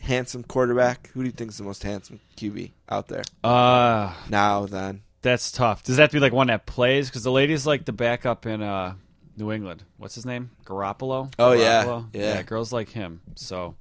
handsome 0.00 0.42
quarterback? 0.44 1.08
Who 1.14 1.20
do 1.20 1.26
you 1.26 1.32
think 1.32 1.50
is 1.50 1.56
the 1.56 1.64
most 1.64 1.82
handsome 1.82 2.20
QB 2.36 2.72
out 2.90 3.08
there 3.08 3.22
Uh 3.42 4.12
now? 4.28 4.66
Then 4.66 5.00
that's 5.22 5.50
tough. 5.50 5.82
Does 5.84 5.96
that 5.96 6.02
have 6.02 6.10
to 6.10 6.16
be 6.16 6.20
like 6.20 6.34
one 6.34 6.48
that 6.48 6.66
plays? 6.66 7.08
Because 7.08 7.22
the 7.22 7.32
lady's 7.32 7.66
like 7.66 7.86
the 7.86 7.92
backup 7.92 8.44
in 8.44 8.60
uh 8.62 8.94
New 9.38 9.52
England. 9.52 9.84
What's 9.96 10.14
his 10.16 10.26
name? 10.26 10.50
Garoppolo. 10.66 11.32
Oh, 11.38 11.52
yeah. 11.52 11.84
Garoppolo? 11.84 12.06
Yeah. 12.12 12.42
Girls 12.42 12.72
like 12.72 12.90
him. 12.90 13.20
So, 13.36 13.76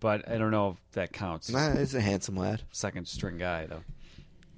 but 0.00 0.28
I 0.28 0.38
don't 0.38 0.50
know 0.50 0.70
if 0.70 0.92
that 0.92 1.12
counts. 1.12 1.50
nah, 1.50 1.76
he's 1.76 1.94
a 1.94 2.00
handsome 2.00 2.36
lad. 2.36 2.62
Second 2.72 3.06
string 3.06 3.38
guy 3.38 3.66
though. 3.66 3.82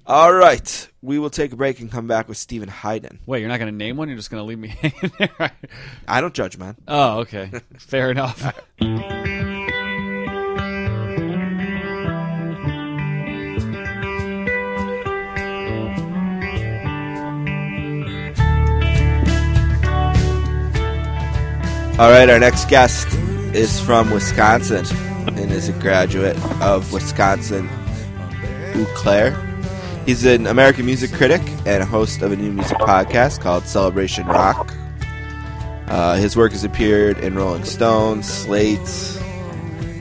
All 0.05 0.33
right, 0.33 0.89
we 1.01 1.17
will 1.17 1.29
take 1.29 1.53
a 1.53 1.55
break 1.55 1.79
and 1.79 1.89
come 1.89 2.07
back 2.07 2.27
with 2.27 2.37
Steven 2.37 2.67
Hyden. 2.67 3.19
Wait, 3.25 3.39
you're 3.39 3.47
not 3.47 3.59
going 3.59 3.71
to 3.71 3.77
name 3.77 3.95
one? 3.95 4.09
You're 4.09 4.17
just 4.17 4.29
going 4.29 4.41
to 4.41 4.45
leave 4.45 4.59
me 4.59 4.67
hanging 4.81 5.11
there? 5.17 5.51
I 6.05 6.19
don't 6.19 6.33
judge, 6.33 6.57
man. 6.57 6.75
oh, 6.89 7.19
okay. 7.19 7.49
Fair 7.77 8.11
enough. 8.11 8.43
All 21.99 22.09
right, 22.09 22.27
our 22.29 22.39
next 22.39 22.67
guest 22.69 23.07
is 23.55 23.79
from 23.79 24.09
Wisconsin 24.09 24.83
and 25.27 25.51
is 25.51 25.69
a 25.69 25.73
graduate 25.73 26.37
of 26.61 26.91
Wisconsin 26.91 27.69
Eau 28.75 28.85
Claire. 28.95 29.31
He's 30.05 30.25
an 30.25 30.47
American 30.47 30.85
music 30.85 31.11
critic 31.13 31.41
and 31.65 31.81
a 31.81 31.85
host 31.85 32.21
of 32.21 32.31
a 32.31 32.35
new 32.35 32.51
music 32.51 32.77
podcast 32.79 33.39
called 33.39 33.65
Celebration 33.65 34.27
Rock. 34.27 34.73
Uh, 35.87 36.15
his 36.15 36.35
work 36.35 36.51
has 36.51 36.63
appeared 36.63 37.17
in 37.19 37.35
Rolling 37.35 37.63
Stone, 37.63 38.23
Slate, 38.23 38.79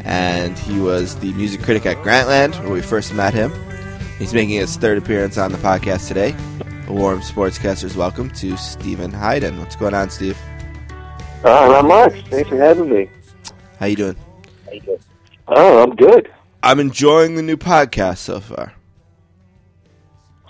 and 0.04 0.58
he 0.58 0.80
was 0.80 1.16
the 1.16 1.32
music 1.34 1.62
critic 1.62 1.86
at 1.86 1.98
Grantland, 1.98 2.58
where 2.60 2.72
we 2.72 2.82
first 2.82 3.14
met 3.14 3.32
him. 3.32 3.52
He's 4.18 4.34
making 4.34 4.56
his 4.56 4.76
third 4.76 4.98
appearance 4.98 5.38
on 5.38 5.52
the 5.52 5.58
podcast 5.58 6.08
today. 6.08 6.34
A 6.88 6.92
warm 6.92 7.20
sportscaster's 7.20 7.96
welcome 7.96 8.30
to 8.30 8.56
Steven 8.56 9.12
Hyden. 9.12 9.58
What's 9.60 9.76
going 9.76 9.94
on, 9.94 10.10
Steve? 10.10 10.38
Uh, 11.44 11.68
not 11.68 11.84
much. 11.84 12.24
Thanks 12.28 12.48
for 12.48 12.56
having 12.56 12.90
me. 12.90 13.08
How 13.78 13.86
you 13.86 13.96
doing? 13.96 14.16
Oh, 15.54 15.82
I'm 15.82 15.94
good. 15.96 16.32
I'm 16.62 16.80
enjoying 16.80 17.34
the 17.34 17.42
new 17.42 17.58
podcast 17.58 18.18
so 18.18 18.40
far. 18.40 18.72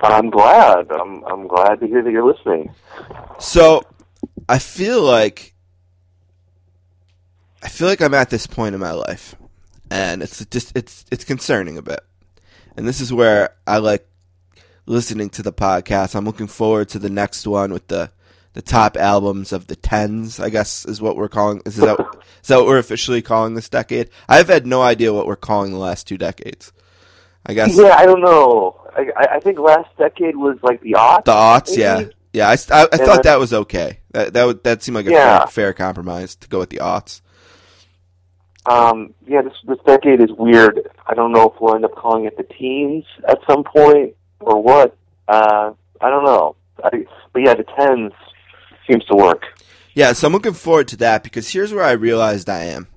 I'm 0.01 0.31
glad. 0.31 0.91
I'm 0.93 1.25
I'm 1.25 1.49
glad 1.49 1.81
to 1.81 1.87
hear 1.87 2.03
that 2.03 2.11
you're 2.11 2.27
listening. 2.27 2.73
So, 3.39 3.83
I 4.49 4.59
feel 4.59 5.03
like 5.03 5.55
I 7.63 7.69
feel 7.69 7.89
like 7.89 8.01
I'm 8.01 8.15
at 8.15 8.31
this 8.31 8.47
point 8.47 8.75
in 8.75 8.81
my 8.81 8.93
life, 8.93 9.35
and 9.91 10.23
it's 10.23 10.45
just 10.47 10.77
it's 10.77 11.05
it's 11.11 11.25
concerning 11.25 11.79
a 11.79 11.83
bit. 11.83 12.01
And 12.77 12.87
this 12.87 13.01
is 13.01 13.13
where 13.13 13.55
I 13.67 13.79
like 13.79 14.07
listening 14.87 15.31
to 15.31 15.43
the 15.43 15.53
podcast. 15.53 16.15
I'm 16.15 16.25
looking 16.25 16.47
forward 16.47 16.89
to 16.91 16.99
the 16.99 17.11
next 17.11 17.47
one 17.47 17.73
with 17.73 17.89
the 17.89 18.11
the 18.55 18.63
top 18.63 18.97
albums 18.97 19.53
of 19.53 19.67
the 19.67 19.77
tens. 19.77 20.39
I 20.41 20.51
guess 20.51 20.85
is 20.85 21.01
what 21.01 21.17
we're 21.17 21.29
calling. 21.29 21.63
Is 21.67 21.77
that 21.77 21.99
is 22.43 22.49
that 22.49 22.57
what 22.59 22.67
we're 22.67 22.79
officially 22.79 23.23
calling 23.23 23.55
this 23.55 23.69
decade? 23.69 24.11
I've 24.29 24.49
had 24.49 24.67
no 24.67 24.83
idea 24.83 25.13
what 25.13 25.27
we're 25.27 25.37
calling 25.37 25.73
the 25.73 25.79
last 25.79 26.07
two 26.07 26.19
decades. 26.19 26.73
I 27.47 27.55
guess 27.55 27.77
Yeah, 27.77 27.95
I 27.97 28.07
don't 28.07 28.21
know. 28.21 28.81
I 28.97 29.07
I 29.37 29.41
think 29.41 29.59
last 29.59 29.89
decade 29.99 30.37
was 30.37 30.59
like 30.63 30.81
the 30.83 30.93
aughts. 30.93 31.25
The 31.25 31.33
aughts, 31.33 31.71
maybe? 31.71 31.81
yeah, 31.83 32.05
yeah. 32.33 32.49
I, 32.49 32.53
I, 32.53 32.55
I 32.93 32.97
thought 32.99 33.23
then- 33.23 33.23
that 33.25 33.39
was 33.39 33.53
okay. 33.53 33.99
That 34.13 34.33
that 34.35 34.45
would, 34.45 34.63
that 34.65 34.83
seemed 34.83 34.97
like 34.97 35.07
a 35.07 35.11
Yeah. 35.11 35.39
fair, 35.41 35.49
fair 35.49 35.73
compromise 35.73 36.37
to 36.37 36.49
go 36.49 36.59
with 36.59 36.71
the 36.71 36.79
aughts. 36.79 37.21
Um, 38.67 39.15
yeah, 39.27 39.43
this 39.43 39.55
this 39.67 39.79
decade 39.87 40.21
is 40.23 40.31
weird. 40.39 40.89
I 41.07 41.15
don't 41.15 41.33
know 41.33 41.51
if 41.51 41.61
we'll 41.61 41.75
end 41.75 41.85
up 41.85 41.97
calling 41.97 42.27
it 42.27 42.37
the 42.37 42.45
teens 42.45 43.05
at 43.29 43.39
some 43.49 43.65
point 43.65 44.15
or 44.41 44.63
what. 44.63 44.97
Uh, 45.27 45.73
I 46.01 46.11
don't 46.11 46.25
know. 46.25 46.55
I, 46.85 47.05
but 47.33 47.43
yeah, 47.43 47.55
the 47.55 47.65
tens 47.65 48.13
seems 48.87 49.05
to 49.07 49.15
work. 49.15 49.45
Yeah, 49.95 50.13
so 50.13 50.27
I'm 50.27 50.33
looking 50.33 50.55
forward 50.55 50.89
to 50.89 50.97
that 50.99 51.23
because 51.23 51.51
here's 51.51 51.73
where 51.73 51.85
I 51.85 51.93
realized 51.93 52.49
I 52.49 52.65
am. 52.65 52.89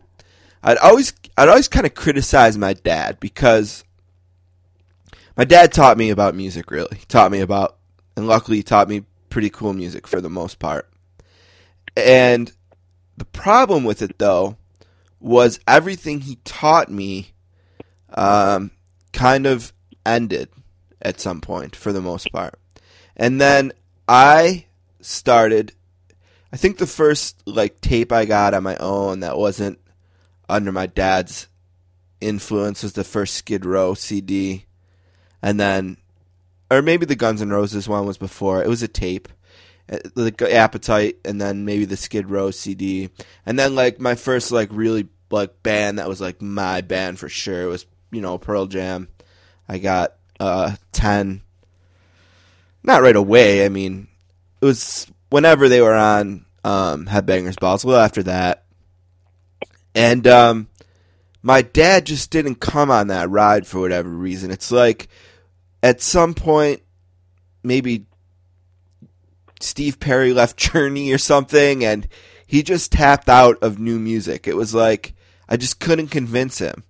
I'd 0.63 0.77
always 0.77 1.13
I'd 1.37 1.49
always 1.49 1.67
kind 1.67 1.85
of 1.85 1.93
criticize 1.93 2.57
my 2.57 2.73
dad 2.73 3.19
because 3.19 3.83
my 5.37 5.43
dad 5.43 5.71
taught 5.73 5.97
me 5.97 6.09
about 6.09 6.35
music. 6.35 6.71
Really, 6.71 6.97
he 6.97 7.05
taught 7.05 7.31
me 7.31 7.41
about, 7.41 7.77
and 8.15 8.27
luckily 8.27 8.57
he 8.57 8.63
taught 8.63 8.89
me 8.89 9.03
pretty 9.29 9.49
cool 9.49 9.73
music 9.73 10.07
for 10.07 10.21
the 10.21 10.29
most 10.29 10.59
part. 10.59 10.89
And 11.95 12.51
the 13.17 13.25
problem 13.25 13.83
with 13.83 14.01
it 14.01 14.17
though 14.17 14.57
was 15.19 15.59
everything 15.67 16.21
he 16.21 16.37
taught 16.45 16.89
me 16.89 17.33
um, 18.13 18.71
kind 19.11 19.45
of 19.45 19.73
ended 20.05 20.49
at 21.01 21.19
some 21.19 21.41
point 21.41 21.75
for 21.75 21.91
the 21.91 22.01
most 22.01 22.31
part. 22.31 22.59
And 23.15 23.39
then 23.39 23.71
I 24.07 24.64
started 25.05 25.73
I 26.53 26.57
think 26.57 26.77
the 26.77 26.87
first 26.87 27.41
like 27.45 27.81
tape 27.81 28.11
I 28.13 28.25
got 28.25 28.53
on 28.53 28.63
my 28.63 28.77
own 28.77 29.19
that 29.19 29.37
wasn't 29.37 29.79
under 30.47 30.71
my 30.71 30.85
dad's 30.85 31.47
influence 32.21 32.81
was 32.81 32.93
the 32.93 33.03
first 33.03 33.35
Skid 33.35 33.65
Row 33.65 33.93
CD. 33.93 34.65
And 35.41 35.59
then 35.59 35.97
or 36.71 36.81
maybe 36.81 37.05
the 37.05 37.15
Guns 37.15 37.41
N' 37.41 37.49
Roses 37.49 37.89
one 37.89 38.05
was 38.05 38.17
before. 38.17 38.63
It 38.63 38.69
was 38.69 38.81
a 38.81 38.87
tape. 38.87 39.27
uh, 39.91 39.99
like 40.15 40.41
Appetite, 40.41 41.17
and 41.25 41.39
then 41.39 41.65
maybe 41.65 41.85
the 41.85 41.97
Skid 41.97 42.29
Row 42.29 42.51
CD, 42.51 43.09
and 43.45 43.57
then 43.57 43.75
like 43.75 43.99
my 43.99 44.15
first 44.15 44.51
like 44.51 44.69
really 44.71 45.07
like 45.29 45.61
band 45.63 45.99
that 45.99 46.07
was 46.07 46.21
like 46.21 46.41
my 46.41 46.81
band 46.81 47.19
for 47.19 47.29
sure 47.29 47.67
was 47.67 47.85
you 48.11 48.21
know 48.21 48.37
Pearl 48.37 48.65
Jam. 48.65 49.09
I 49.67 49.77
got 49.77 50.15
uh 50.39 50.75
ten, 50.91 51.41
not 52.83 53.01
right 53.01 53.15
away. 53.15 53.65
I 53.65 53.69
mean, 53.69 54.07
it 54.65 54.69
was 54.69 55.05
whenever 55.29 55.69
they 55.69 55.79
were 55.79 55.93
on 55.93 56.43
um, 56.63 57.05
Headbangers 57.05 57.59
Balls. 57.59 57.83
A 57.83 57.87
little 57.87 58.01
after 58.01 58.23
that, 58.23 58.63
and 59.93 60.25
um, 60.25 60.67
my 61.43 61.61
dad 61.61 62.07
just 62.07 62.31
didn't 62.31 62.55
come 62.55 62.89
on 62.89 63.07
that 63.07 63.29
ride 63.29 63.67
for 63.67 63.79
whatever 63.79 64.09
reason. 64.09 64.49
It's 64.49 64.71
like 64.71 65.07
at 65.83 66.01
some 66.01 66.33
point, 66.33 66.81
maybe 67.61 68.07
Steve 69.59 69.99
Perry 69.99 70.33
left 70.33 70.57
Journey 70.73 71.11
or 71.11 71.19
something, 71.19 71.85
and 71.85 72.07
he 72.47 72.63
just 72.63 72.91
tapped 72.91 73.29
out 73.29 73.61
of 73.61 73.77
new 73.77 73.99
music. 73.99 74.47
It 74.47 74.55
was 74.55 74.73
like 74.73 75.13
I 75.47 75.57
just 75.57 75.79
couldn't 75.79 76.07
convince 76.07 76.57
him. 76.57 76.83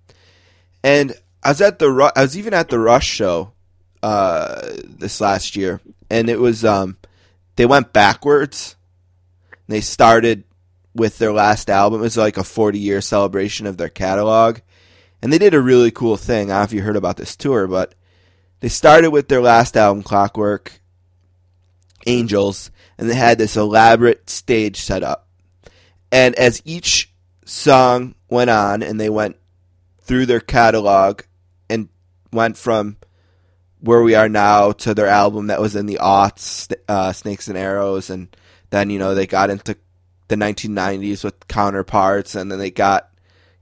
And 0.82 1.12
I 1.42 1.50
was 1.50 1.60
at 1.60 1.78
the 1.78 2.12
I 2.16 2.22
was 2.22 2.38
even 2.38 2.54
at 2.54 2.70
the 2.70 2.78
Rush 2.78 3.06
show 3.06 3.52
uh, 4.02 4.70
this 4.82 5.20
last 5.20 5.56
year, 5.56 5.82
and 6.08 6.30
it 6.30 6.40
was 6.40 6.64
um, 6.64 6.96
they 7.56 7.66
went 7.66 7.92
backwards. 7.92 8.76
They 9.66 9.80
started 9.80 10.44
with 10.94 11.18
their 11.18 11.32
last 11.32 11.68
album. 11.68 12.00
It 12.00 12.04
was 12.04 12.16
like 12.16 12.36
a 12.36 12.44
40 12.44 12.78
year 12.78 13.00
celebration 13.00 13.66
of 13.66 13.76
their 13.76 13.88
catalog. 13.88 14.58
And 15.22 15.32
they 15.32 15.38
did 15.38 15.54
a 15.54 15.60
really 15.60 15.90
cool 15.90 16.16
thing. 16.16 16.50
I 16.50 16.54
don't 16.54 16.58
know 16.58 16.64
if 16.64 16.72
you 16.72 16.82
heard 16.82 16.96
about 16.96 17.16
this 17.16 17.36
tour, 17.36 17.66
but 17.66 17.94
they 18.60 18.68
started 18.68 19.10
with 19.10 19.28
their 19.28 19.40
last 19.40 19.76
album, 19.76 20.02
Clockwork 20.02 20.80
Angels, 22.06 22.70
and 22.96 23.10
they 23.10 23.14
had 23.14 23.38
this 23.38 23.56
elaborate 23.56 24.30
stage 24.30 24.80
set 24.80 25.02
up. 25.02 25.28
And 26.12 26.34
as 26.36 26.62
each 26.64 27.12
song 27.44 28.14
went 28.28 28.50
on 28.50 28.82
and 28.82 29.00
they 29.00 29.10
went 29.10 29.36
through 30.02 30.26
their 30.26 30.40
catalog 30.40 31.22
and 31.68 31.88
went 32.32 32.56
from 32.56 32.96
where 33.86 34.02
we 34.02 34.14
are 34.14 34.28
now 34.28 34.72
to 34.72 34.94
their 34.94 35.06
album 35.06 35.46
that 35.46 35.60
was 35.60 35.76
in 35.76 35.86
the 35.86 35.98
aughts, 36.00 36.72
uh, 36.88 37.12
Snakes 37.12 37.48
and 37.48 37.56
Arrows, 37.56 38.10
and 38.10 38.28
then 38.70 38.90
you 38.90 38.98
know 38.98 39.14
they 39.14 39.26
got 39.26 39.50
into 39.50 39.76
the 40.28 40.36
1990s 40.36 41.24
with 41.24 41.48
counterparts, 41.48 42.34
and 42.34 42.50
then 42.50 42.58
they 42.58 42.70
got, 42.70 43.10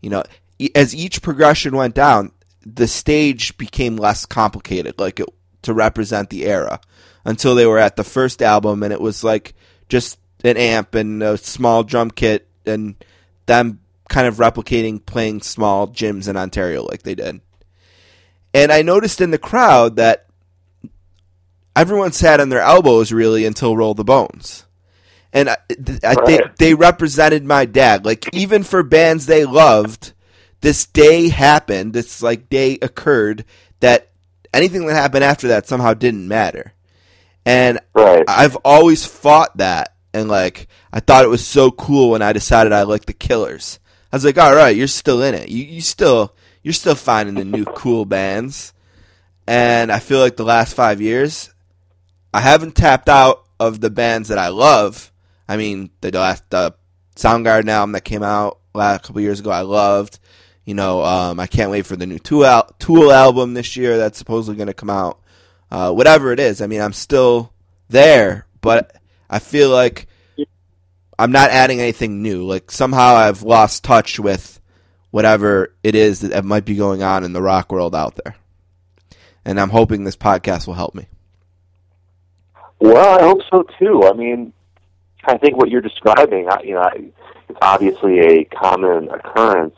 you 0.01 0.10
know, 0.10 0.24
e- 0.59 0.70
as 0.74 0.94
each 0.94 1.22
progression 1.22 1.76
went 1.76 1.94
down, 1.94 2.32
the 2.64 2.88
stage 2.88 3.56
became 3.59 3.96
less 3.96 4.24
complicated, 4.24 4.98
like 4.98 5.20
it, 5.20 5.28
to 5.62 5.74
represent 5.74 6.30
the 6.30 6.46
era, 6.46 6.80
until 7.24 7.55
they 7.55 7.66
were 7.66 7.78
at 7.78 7.96
the 7.96 8.05
first 8.05 8.42
album, 8.42 8.82
and 8.82 8.92
it 8.92 9.01
was 9.01 9.22
like 9.22 9.55
just 9.88 10.18
an 10.42 10.56
amp 10.56 10.94
and 10.94 11.22
a 11.22 11.36
small 11.36 11.82
drum 11.82 12.10
kit, 12.10 12.48
and 12.64 12.94
them 13.46 13.80
kind 14.09 14.26
of 14.26 14.36
replicating 14.36 15.05
playing 15.05 15.42
small 15.42 15.88
gyms 15.88 16.28
in 16.28 16.36
Ontario 16.36 16.82
like 16.82 17.02
they 17.02 17.14
did. 17.14 17.40
And 18.55 18.70
I 18.72 18.82
noticed 18.82 19.20
in 19.20 19.32
the 19.32 19.39
crowd 19.39 19.97
that 19.97 20.26
everyone 21.76 22.12
sat 22.12 22.40
on 22.40 22.48
their 22.48 22.60
elbows 22.60 23.12
really 23.12 23.44
until 23.44 23.76
Roll 23.76 23.94
the 23.94 24.05
Bones. 24.05 24.64
And 25.32 25.51
I, 25.51 25.56
I 26.05 26.14
think 26.14 26.40
Right. 26.43 26.56
they 26.59 26.74
represented 26.74 27.44
my 27.44 27.64
dad. 27.64 28.05
Like 28.05 28.32
even 28.32 28.62
for 28.62 28.82
bands 28.85 29.26
they 29.26 29.44
loved, 29.44 30.12
this 30.60 30.86
day 30.86 31.28
happened. 31.28 31.93
This 31.93 32.22
like 32.22 32.48
day 32.48 32.78
occurred 32.81 33.44
that 33.81 34.10
anything 34.52 34.86
that 34.86 34.94
happened 34.94 35.24
after 35.24 35.48
that 35.48 35.66
somehow 35.66 35.93
didn't 35.94 36.28
matter. 36.28 36.72
And 37.44 37.81
Right. 37.94 38.24
I've 38.28 38.56
always 38.64 39.05
fought 39.05 39.56
that, 39.59 39.94
and 40.14 40.28
like 40.28 40.68
I 40.93 41.01
thought 41.01 41.24
it 41.24 41.28
was 41.28 41.44
so 41.47 41.72
cool 41.72 42.10
when 42.10 42.22
I 42.22 42.32
decided 42.32 42.72
I 42.72 42.85
liked 42.85 43.06
the 43.06 43.12
Killers. 43.12 43.81
I 44.12 44.16
was 44.16 44.24
like, 44.24 44.39
all 44.39 44.55
right, 44.55 44.74
you're 44.76 44.86
still 44.86 45.20
in 45.22 45.35
it. 45.35 45.48
You 45.48 45.64
you 45.64 45.81
still 45.81 46.35
you're 46.65 46.73
still 46.73 46.97
finding 46.97 47.36
the 47.36 47.45
new 47.45 47.65
cool 47.65 48.07
bands, 48.07 48.73
and 49.47 49.93
I 49.93 50.01
feel 50.01 50.19
like 50.19 50.36
the 50.36 50.45
last 50.45 50.74
five 50.74 51.01
years, 51.01 51.51
I 52.32 52.41
haven't 52.41 52.74
tapped 52.74 53.09
out 53.09 53.45
of 53.61 53.81
the 53.81 53.91
bands 53.91 54.31
that 54.31 54.39
I 54.39 54.49
love. 54.49 55.12
I 55.47 55.59
mean, 55.59 55.91
the 56.01 56.11
last 56.11 56.49
the 56.51 56.74
Soundgarden 57.15 57.69
album 57.69 57.93
that 57.93 58.05
came 58.05 58.23
out 58.23 58.59
last 58.74 59.05
couple 59.05 59.20
years 59.20 59.39
ago, 59.39 59.51
I 59.51 59.61
loved. 59.61 60.19
You 60.65 60.73
know, 60.73 61.05
um, 61.05 61.39
I 61.39 61.47
can't 61.47 61.70
wait 61.70 61.85
for 61.85 61.97
the 61.97 62.07
new 62.07 62.19
Tool, 62.19 62.47
al- 62.47 62.74
Tool 62.78 63.12
album 63.12 63.53
this 63.53 63.77
year 63.77 63.99
that's 63.99 64.16
supposedly 64.16 64.57
going 64.57 64.69
to 64.69 64.74
come 64.74 64.91
out. 64.91 65.20
Uh, 65.70 65.93
whatever 65.93 66.32
it 66.32 66.41
is, 66.41 66.62
I 66.62 66.66
mean, 66.66 66.81
I'm 66.81 66.95
still 66.95 67.53
there, 67.91 68.47
but 68.62 68.97
I 69.28 69.39
feel 69.39 69.69
like 69.69 70.07
I'm 71.19 71.32
not 71.32 71.51
adding 71.51 71.81
anything 71.81 72.23
new. 72.23 72.45
Like 72.47 72.70
somehow 72.70 73.15
I've 73.15 73.43
lost 73.43 73.85
touch 73.85 74.19
with 74.19 74.61
whatever 75.15 75.73
it 75.85 75.95
is 75.95 76.23
that 76.23 76.45
might 76.45 76.65
be 76.65 76.74
going 76.74 77.01
on 77.01 77.23
in 77.23 77.32
the 77.32 77.41
rock 77.41 77.70
world 77.70 77.95
out 77.95 78.19
there. 78.24 78.35
And 79.45 79.61
I'm 79.61 79.70
hoping 79.70 80.03
this 80.03 80.16
podcast 80.16 80.66
will 80.66 80.74
help 80.74 80.93
me. 80.93 81.07
Well, 82.81 83.20
I 83.20 83.23
hope 83.23 83.43
so 83.49 83.65
too. 83.78 84.03
I 84.03 84.12
mean, 84.12 84.53
I 85.23 85.39
think 85.39 85.57
what 85.57 85.70
you're 85.70 85.82
describing, 85.82 86.49
you 86.65 86.74
know, 86.74 86.91
it's 87.49 87.59
obviously 87.62 88.19
a 88.19 88.45
common 88.47 89.09
occurrence. 89.09 89.77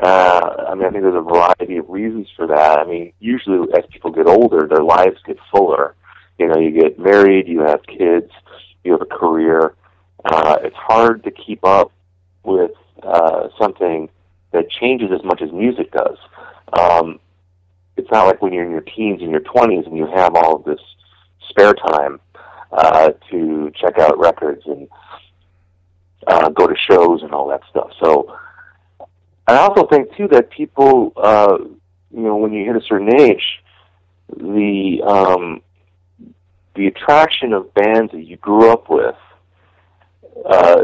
Uh, 0.00 0.66
I 0.68 0.76
mean, 0.76 0.84
I 0.84 0.90
think 0.90 1.02
there's 1.02 1.16
a 1.16 1.20
variety 1.20 1.78
of 1.78 1.88
reasons 1.88 2.28
for 2.36 2.46
that. 2.46 2.78
I 2.78 2.84
mean, 2.84 3.12
usually 3.18 3.66
as 3.76 3.82
people 3.90 4.12
get 4.12 4.28
older, 4.28 4.68
their 4.68 4.84
lives 4.84 5.16
get 5.26 5.38
fuller. 5.50 5.96
You 6.38 6.46
know, 6.46 6.60
you 6.60 6.70
get 6.70 6.96
married, 6.96 7.48
you 7.48 7.62
have 7.62 7.80
kids, 7.88 8.30
you 8.84 8.92
have 8.92 9.02
a 9.02 9.06
career. 9.06 9.74
Uh, 10.24 10.58
it's 10.62 10.76
hard 10.76 11.24
to 11.24 11.32
keep 11.32 11.64
up 11.64 11.90
with 12.44 12.70
uh, 13.02 13.48
something 13.60 14.08
that 14.52 14.70
changes 14.70 15.10
as 15.12 15.22
much 15.24 15.42
as 15.42 15.52
music 15.52 15.92
does. 15.92 16.16
Um, 16.72 17.20
it's 17.96 18.10
not 18.10 18.26
like 18.26 18.40
when 18.42 18.52
you're 18.52 18.64
in 18.64 18.70
your 18.70 18.80
teens 18.80 19.20
and 19.20 19.30
your 19.30 19.40
20s 19.40 19.86
and 19.86 19.96
you 19.96 20.06
have 20.06 20.34
all 20.34 20.56
of 20.56 20.64
this 20.64 20.80
spare 21.48 21.74
time 21.74 22.20
uh, 22.72 23.10
to 23.30 23.72
check 23.80 23.98
out 23.98 24.18
records 24.18 24.62
and 24.66 24.88
uh, 26.26 26.48
go 26.50 26.66
to 26.66 26.74
shows 26.90 27.22
and 27.22 27.32
all 27.32 27.48
that 27.48 27.62
stuff. 27.70 27.90
So 28.02 28.36
I 29.46 29.56
also 29.56 29.86
think 29.86 30.14
too 30.16 30.28
that 30.28 30.50
people, 30.50 31.12
uh, 31.16 31.58
you 31.58 32.22
know, 32.22 32.36
when 32.36 32.52
you 32.52 32.64
hit 32.64 32.76
a 32.76 32.86
certain 32.86 33.20
age, 33.20 33.42
the 34.36 35.02
um, 35.04 35.62
the 36.76 36.86
attraction 36.86 37.52
of 37.52 37.74
bands 37.74 38.12
that 38.12 38.24
you 38.24 38.36
grew 38.36 38.70
up 38.70 38.88
with, 38.88 39.16
uh, 40.46 40.82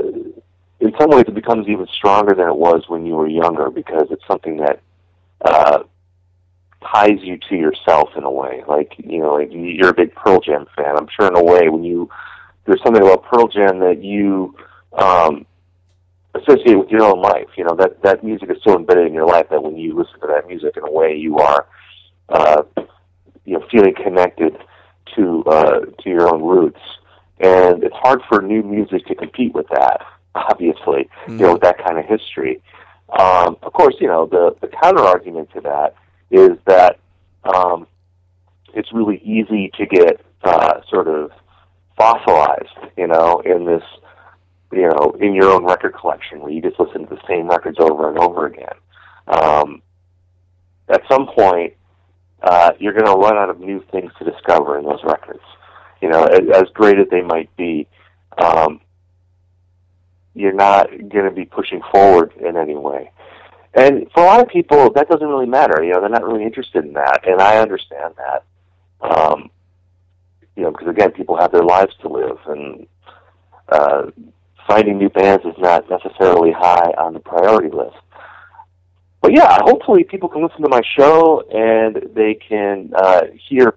in 0.87 0.95
some 0.99 1.11
ways, 1.11 1.25
it 1.27 1.35
becomes 1.35 1.69
even 1.69 1.87
stronger 1.97 2.35
than 2.35 2.49
it 2.49 2.57
was 2.57 2.85
when 2.89 3.07
you 3.07 3.15
were 3.15 3.27
younger 3.27 3.71
because 3.71 4.07
it's 4.11 4.27
something 4.27 4.59
that 4.59 4.81
uh, 5.45 5.83
ties 6.83 7.19
you 7.23 7.39
to 7.49 7.57
yourself 7.57 8.11
in 8.17 8.25
a 8.25 8.31
way. 8.31 8.63
Like 8.69 8.95
you 8.99 9.19
know, 9.19 9.35
like 9.35 9.49
you're 9.51 9.91
a 9.91 9.95
big 9.95 10.15
Pearl 10.15 10.41
Jam 10.41 10.67
fan. 10.77 10.97
I'm 10.97 11.09
sure 11.19 11.29
in 11.29 11.37
a 11.37 11.43
way 11.43 11.69
when 11.69 11.85
you 11.85 12.09
there's 12.67 12.83
something 12.85 13.03
about 13.03 13.25
Pearl 13.25 13.49
Jam 13.49 13.81
that 13.81 14.03
you 14.03 14.55
um, 14.97 15.47
associate 16.35 16.79
with 16.79 16.91
your 16.91 17.03
own 17.03 17.21
life. 17.21 17.49
You 17.57 17.65
know 17.65 17.77
that 17.77 18.03
that 18.03 18.23
music 18.23 18.51
is 18.51 18.59
so 18.67 18.77
embedded 18.77 19.07
in 19.07 19.15
your 19.15 19.27
life 19.27 19.47
that 19.51 19.63
when 19.63 19.77
you 19.77 19.97
listen 19.97 20.21
to 20.21 20.27
that 20.29 20.47
music, 20.47 20.77
in 20.77 20.85
a 20.85 20.93
way, 20.93 21.17
you 21.17 21.39
are 21.39 21.67
uh, 22.29 22.63
you 23.45 23.55
know 23.55 23.67
feeling 23.71 23.95
connected 23.95 24.57
to 25.17 25.43
uh, 25.47 25.81
to 25.81 26.09
your 26.09 26.33
own 26.33 26.43
roots. 26.43 26.81
And 27.39 27.85
it's 27.85 27.95
hard 27.97 28.23
for 28.31 28.41
new 28.41 28.63
music 28.63 29.05
to 29.07 29.15
compete 29.15 29.53
with 29.53 29.67
that. 29.69 30.01
Obviously, 30.37 31.09
you 31.29 31.35
know, 31.37 31.53
with 31.55 31.63
that 31.63 31.79
kind 31.85 31.99
of 31.99 32.05
history. 32.05 32.63
Um, 33.19 33.57
of 33.63 33.73
course, 33.73 33.95
you 34.01 34.09
know 34.09 34.27
the 34.27 34.57
the 34.61 34.69
counter 34.69 35.03
argument 35.03 35.51
to 35.55 35.61
that 35.63 35.95
is 36.31 36.59
that 36.67 36.99
um, 37.45 37.87
it's 38.75 38.93
really 38.93 39.19
easy 39.25 39.71
to 39.79 39.87
get 39.87 40.21
uh, 40.45 40.81
sort 40.89 41.09
of 41.09 41.31
fossilized, 41.97 42.93
you 42.97 43.07
know, 43.07 43.41
in 43.45 43.65
this, 43.65 43.83
you 44.73 44.89
know, 44.89 45.17
in 45.21 45.35
your 45.35 45.51
own 45.51 45.65
record 45.65 45.95
collection 45.95 46.41
where 46.41 46.51
you 46.51 46.61
just 46.61 46.79
listen 46.79 47.07
to 47.07 47.15
the 47.15 47.21
same 47.27 47.49
records 47.49 47.79
over 47.81 48.09
and 48.09 48.19
over 48.19 48.47
again. 48.47 48.75
Um, 49.29 49.83
at 50.89 51.03
some 51.11 51.27
point, 51.27 51.75
uh, 52.43 52.73
you're 52.79 52.93
going 52.93 53.07
to 53.07 53.13
run 53.13 53.37
out 53.37 53.51
of 53.51 53.61
new 53.61 53.83
things 53.91 54.13
to 54.19 54.31
discover 54.31 54.79
in 54.79 54.85
those 54.85 55.03
records. 55.05 55.43
You 56.03 56.11
know, 56.11 56.25
as, 56.25 56.41
as 56.55 56.65
great 56.75 56.99
as 56.99 57.07
they 57.11 57.23
might 57.23 57.55
be, 57.57 57.89
um, 58.39 58.81
you're 60.37 60.53
not 60.53 60.91
going 60.91 61.25
to 61.25 61.31
be 61.31 61.47
pushing 61.47 61.81
forward 61.91 62.33
in 62.39 62.57
any 62.57 62.77
way. 62.77 63.11
And 63.75 64.11
for 64.13 64.23
a 64.23 64.27
lot 64.27 64.41
of 64.41 64.49
people, 64.49 64.93
that 64.93 65.09
doesn't 65.09 65.27
really 65.27 65.47
matter. 65.47 65.83
You 65.83 65.93
know, 65.93 66.01
they're 66.01 66.09
not 66.09 66.25
really 66.25 66.45
interested 66.45 66.85
in 66.85 66.93
that, 66.93 67.27
and 67.27 67.41
I 67.41 67.59
understand 67.59 68.15
that. 68.17 68.45
Um, 69.01 69.51
you 70.55 70.63
know, 70.63 70.71
because 70.71 70.89
again, 70.89 71.11
people 71.13 71.37
have 71.37 71.53
their 71.53 71.63
lives 71.65 71.95
to 72.03 72.09
live, 72.09 72.39
and 72.47 72.87
uh, 73.69 74.11
finding 74.67 74.99
new 74.99 75.09
bands 75.09 75.45
is 75.45 75.55
not 75.59 75.89
necessarily 75.91 76.53
high 76.53 76.93
on 76.99 77.15
the 77.15 77.21
priority 77.21 77.75
list. 77.75 77.97
But 79.21 79.35
yeah, 79.35 79.59
hopefully 79.63 80.05
people 80.05 80.29
can 80.29 80.43
listen 80.43 80.63
to 80.63 80.69
my 80.69 80.83
show 80.97 81.43
and 81.51 82.15
they 82.15 82.35
can 82.35 82.93
uh, 82.95 83.23
hear, 83.49 83.75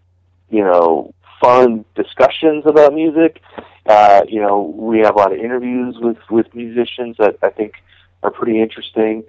you 0.49 0.63
know, 0.63 1.13
fun 1.41 1.85
discussions 1.95 2.65
about 2.65 2.93
music, 2.93 3.41
Uh, 3.89 4.21
you 4.29 4.39
know, 4.39 4.73
we 4.77 4.99
have 4.99 5.15
a 5.15 5.17
lot 5.17 5.33
of 5.33 5.39
interviews 5.39 5.95
with 5.99 6.17
with 6.29 6.45
musicians 6.53 7.17
that 7.17 7.37
I 7.41 7.49
think 7.49 7.73
are 8.21 8.29
pretty 8.29 8.61
interesting. 8.61 9.23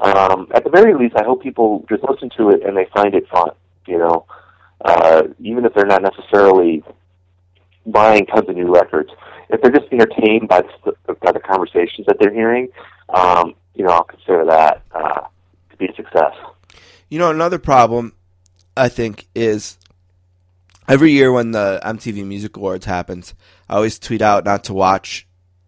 Um, 0.00 0.48
at 0.54 0.64
the 0.64 0.70
very 0.70 0.94
least, 0.94 1.14
I 1.16 1.24
hope 1.24 1.42
people 1.42 1.84
just 1.90 2.02
listen 2.08 2.30
to 2.38 2.48
it 2.48 2.62
and 2.64 2.74
they 2.74 2.86
find 2.94 3.14
it 3.14 3.28
fun. 3.28 3.50
You 3.86 3.98
know, 3.98 4.24
uh, 4.82 5.24
even 5.40 5.66
if 5.66 5.74
they're 5.74 5.84
not 5.84 6.02
necessarily 6.02 6.82
buying 7.84 8.24
tons 8.24 8.48
of 8.48 8.56
new 8.56 8.72
records, 8.72 9.10
if 9.50 9.60
they're 9.60 9.72
just 9.72 9.92
entertained 9.92 10.48
by 10.48 10.62
the, 10.84 11.14
by 11.20 11.32
the 11.32 11.40
conversations 11.40 12.06
that 12.06 12.16
they're 12.18 12.32
hearing, 12.32 12.68
um, 13.10 13.54
you 13.74 13.84
know, 13.84 13.90
I'll 13.90 14.04
consider 14.04 14.46
that 14.46 14.82
uh, 14.92 15.20
to 15.70 15.76
be 15.76 15.86
a 15.86 15.94
success. 15.94 16.32
You 17.10 17.18
know, 17.18 17.30
another 17.30 17.58
problem 17.58 18.14
I 18.74 18.88
think 18.88 19.26
is 19.34 19.76
every 20.88 21.12
year 21.12 21.30
when 21.30 21.52
the 21.52 21.80
MTV 21.84 22.24
Music 22.26 22.56
Awards 22.56 22.86
happens, 22.86 23.34
I 23.68 23.76
always 23.76 23.98
tweet 23.98 24.22
out 24.22 24.44
not 24.44 24.64
to 24.64 24.74
watch 24.74 25.26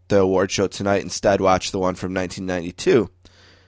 the 0.09 0.19
award 0.21 0.51
show 0.51 0.67
tonight. 0.67 1.03
Instead, 1.03 1.41
watch 1.41 1.71
the 1.71 1.79
one 1.79 1.95
from 1.95 2.15
1992 2.15 3.09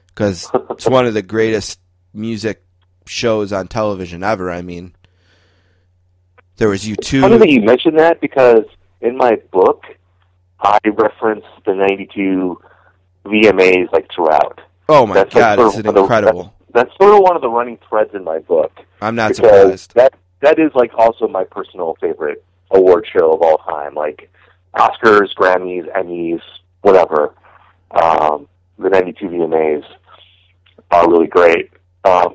because 0.09 0.51
it's 0.71 0.87
one 0.89 1.07
of 1.07 1.15
the 1.15 1.23
greatest 1.23 1.79
music 2.15 2.65
shows 3.07 3.53
on 3.53 3.69
television 3.69 4.23
ever. 4.23 4.51
I 4.51 4.63
mean, 4.63 4.95
there 6.57 6.69
was 6.69 6.85
U2. 6.85 7.21
Funny 7.21 7.39
that 7.39 7.49
you 7.49 7.61
mentioned 7.61 7.99
that 7.99 8.21
because 8.21 8.65
in 9.01 9.17
my 9.17 9.37
book, 9.53 9.83
I 10.61 10.79
reference 10.87 11.45
the 11.67 11.75
'92 11.75 12.61
VMAs 13.27 13.93
like 13.93 14.09
throughout. 14.15 14.61
Oh 14.89 15.07
my 15.07 15.15
That's 15.15 15.35
like 15.35 15.41
god, 15.43 15.57
sort 15.59 15.69
it's 15.71 15.79
of 15.79 15.87
of 15.87 15.95
the- 15.95 16.01
incredible. 16.03 16.55
That's 16.75 16.91
sort 17.01 17.15
of 17.15 17.21
one 17.23 17.37
of 17.37 17.43
the 17.43 17.51
running 17.51 17.79
threads 17.89 18.15
in 18.15 18.25
my 18.25 18.39
book. 18.39 18.73
I'm 19.03 19.15
not 19.15 19.37
surprised. 19.37 19.93
that 19.95 20.15
that 20.43 20.59
is 20.59 20.71
like 20.75 20.93
also 20.95 21.27
my 21.29 21.45
personal 21.45 21.97
favorite 22.01 22.45
award 22.71 23.07
show 23.13 23.33
of 23.33 23.41
all 23.43 23.59
time. 23.59 23.95
Like 23.95 24.31
Oscars, 24.77 25.35
Grammys, 25.35 25.91
Emmys, 25.97 26.41
whatever. 26.83 27.35
Um, 27.91 28.49
the 28.79 28.89
'92 28.91 29.27
VMAs 29.27 29.85
are 30.91 31.11
really 31.11 31.27
great. 31.27 31.71
Um, 32.05 32.35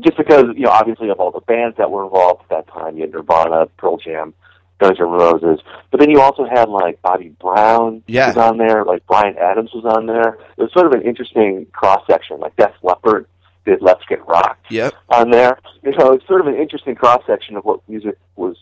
just 0.00 0.16
because 0.16 0.44
you 0.54 0.64
know, 0.64 0.70
obviously, 0.70 1.08
of 1.08 1.18
all 1.20 1.30
the 1.30 1.40
bands 1.40 1.76
that 1.78 1.90
were 1.90 2.04
involved 2.04 2.42
at 2.42 2.48
that 2.66 2.68
time, 2.72 2.96
you 2.96 3.02
had 3.02 3.12
Nirvana, 3.12 3.66
Pearl 3.78 3.96
Jam, 3.96 4.34
Guns 4.78 4.98
N' 5.00 5.06
Roses, 5.08 5.60
but 5.90 6.00
then 6.00 6.10
you 6.10 6.20
also 6.20 6.44
had 6.44 6.68
like 6.68 7.00
Bobby 7.00 7.30
Brown 7.40 8.02
Yeah. 8.06 8.28
was 8.28 8.36
on 8.36 8.58
there, 8.58 8.84
like 8.84 9.06
Bryan 9.06 9.36
Adams 9.38 9.70
was 9.72 9.84
on 9.86 10.04
there. 10.06 10.38
It 10.58 10.62
was 10.62 10.72
sort 10.72 10.86
of 10.86 10.92
an 10.92 11.02
interesting 11.02 11.66
cross 11.72 12.02
section. 12.06 12.40
Like 12.40 12.56
Def 12.56 12.72
Leppard 12.82 13.26
did 13.66 13.82
"Let's 13.82 14.04
Get 14.08 14.26
Rocked." 14.26 14.70
Yep. 14.70 14.94
on 15.10 15.30
there. 15.30 15.58
You 15.82 15.92
know, 15.96 16.12
it's 16.12 16.26
sort 16.26 16.40
of 16.40 16.46
an 16.46 16.56
interesting 16.56 16.94
cross 16.94 17.22
section 17.26 17.56
of 17.56 17.64
what 17.64 17.86
music 17.88 18.16
was, 18.36 18.56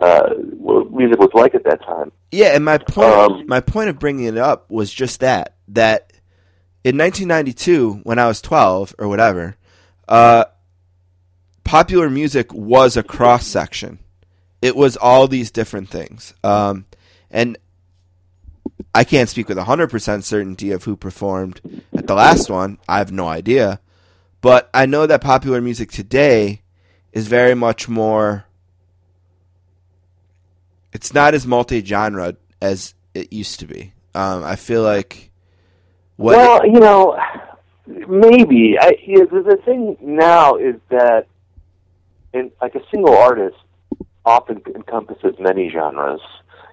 uh, 0.00 0.30
what 0.30 0.90
music 0.90 1.18
was 1.18 1.30
like 1.34 1.54
at 1.54 1.64
that 1.64 1.82
time. 1.84 2.10
Yeah, 2.32 2.54
and 2.54 2.64
my 2.64 2.78
point 2.78 3.12
Um, 3.12 3.46
my 3.46 3.60
point 3.60 3.90
of 3.90 3.98
bringing 3.98 4.26
it 4.26 4.38
up 4.38 4.70
was 4.70 4.92
just 4.92 5.20
that 5.20 5.54
that 5.68 6.12
in 6.84 6.96
1992 6.96 8.00
when 8.04 8.18
I 8.18 8.26
was 8.26 8.40
12 8.40 8.94
or 8.98 9.08
whatever, 9.08 9.56
uh, 10.08 10.44
popular 11.64 12.08
music 12.08 12.52
was 12.52 12.96
a 12.96 13.02
cross 13.02 13.46
section. 13.46 13.98
It 14.62 14.74
was 14.74 14.96
all 14.96 15.28
these 15.28 15.50
different 15.50 15.88
things. 15.90 16.34
Um, 16.42 16.86
and 17.30 17.58
I 18.94 19.04
can't 19.04 19.28
speak 19.28 19.48
with 19.48 19.58
100% 19.58 20.24
certainty 20.24 20.70
of 20.70 20.84
who 20.84 20.96
performed 20.96 21.60
at 21.94 22.06
the 22.06 22.14
last 22.14 22.48
one. 22.48 22.78
I 22.88 22.98
have 22.98 23.12
no 23.12 23.28
idea. 23.28 23.80
But 24.40 24.70
I 24.72 24.86
know 24.86 25.06
that 25.06 25.20
popular 25.20 25.60
music 25.60 25.90
today 25.90 26.62
is 27.12 27.26
very 27.26 27.54
much 27.54 27.88
more 27.88 28.44
it's 30.92 31.12
not 31.12 31.34
as 31.34 31.46
multi-genre 31.46 32.36
as 32.60 32.94
it 33.14 33.32
used 33.32 33.60
to 33.60 33.66
be. 33.66 33.92
Um, 34.14 34.42
I 34.42 34.56
feel 34.56 34.82
like 34.82 35.28
well, 36.18 36.66
you 36.66 36.80
know, 36.80 37.16
maybe. 37.86 38.76
I, 38.78 38.96
yeah, 39.06 39.24
the, 39.30 39.42
the 39.42 39.62
thing 39.64 39.96
now 40.00 40.56
is 40.56 40.74
that, 40.90 41.26
in 42.32 42.50
like 42.60 42.74
a 42.74 42.80
single 42.90 43.16
artist, 43.16 43.56
often 44.24 44.60
encompasses 44.74 45.36
many 45.38 45.70
genres. 45.70 46.20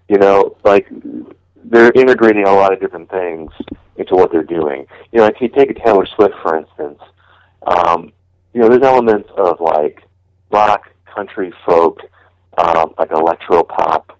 You 0.10 0.18
know, 0.18 0.58
like 0.64 0.88
they're 1.64 1.92
integrating 1.92 2.46
a 2.46 2.54
lot 2.54 2.74
of 2.74 2.80
different 2.80 3.10
things 3.12 3.52
into 3.98 4.16
what 4.16 4.32
they're 4.32 4.44
doing. 4.44 4.88
You 5.12 5.20
know, 5.20 5.26
if 5.26 5.36
you 5.40 5.48
take 5.48 5.70
a 5.70 5.74
Taylor 5.76 6.08
Swift, 6.16 6.34
for 6.42 6.58
instance, 6.58 7.00
um, 7.66 8.12
you 8.54 8.62
know, 8.62 8.70
there's 8.70 8.84
elements 8.84 9.30
of 9.38 9.60
like 9.60 10.02
rock, 10.52 10.90
country, 11.14 11.54
folk, 11.66 12.00
um, 12.58 12.94
like 12.98 13.12
electro 13.12 13.64
pop, 13.64 14.18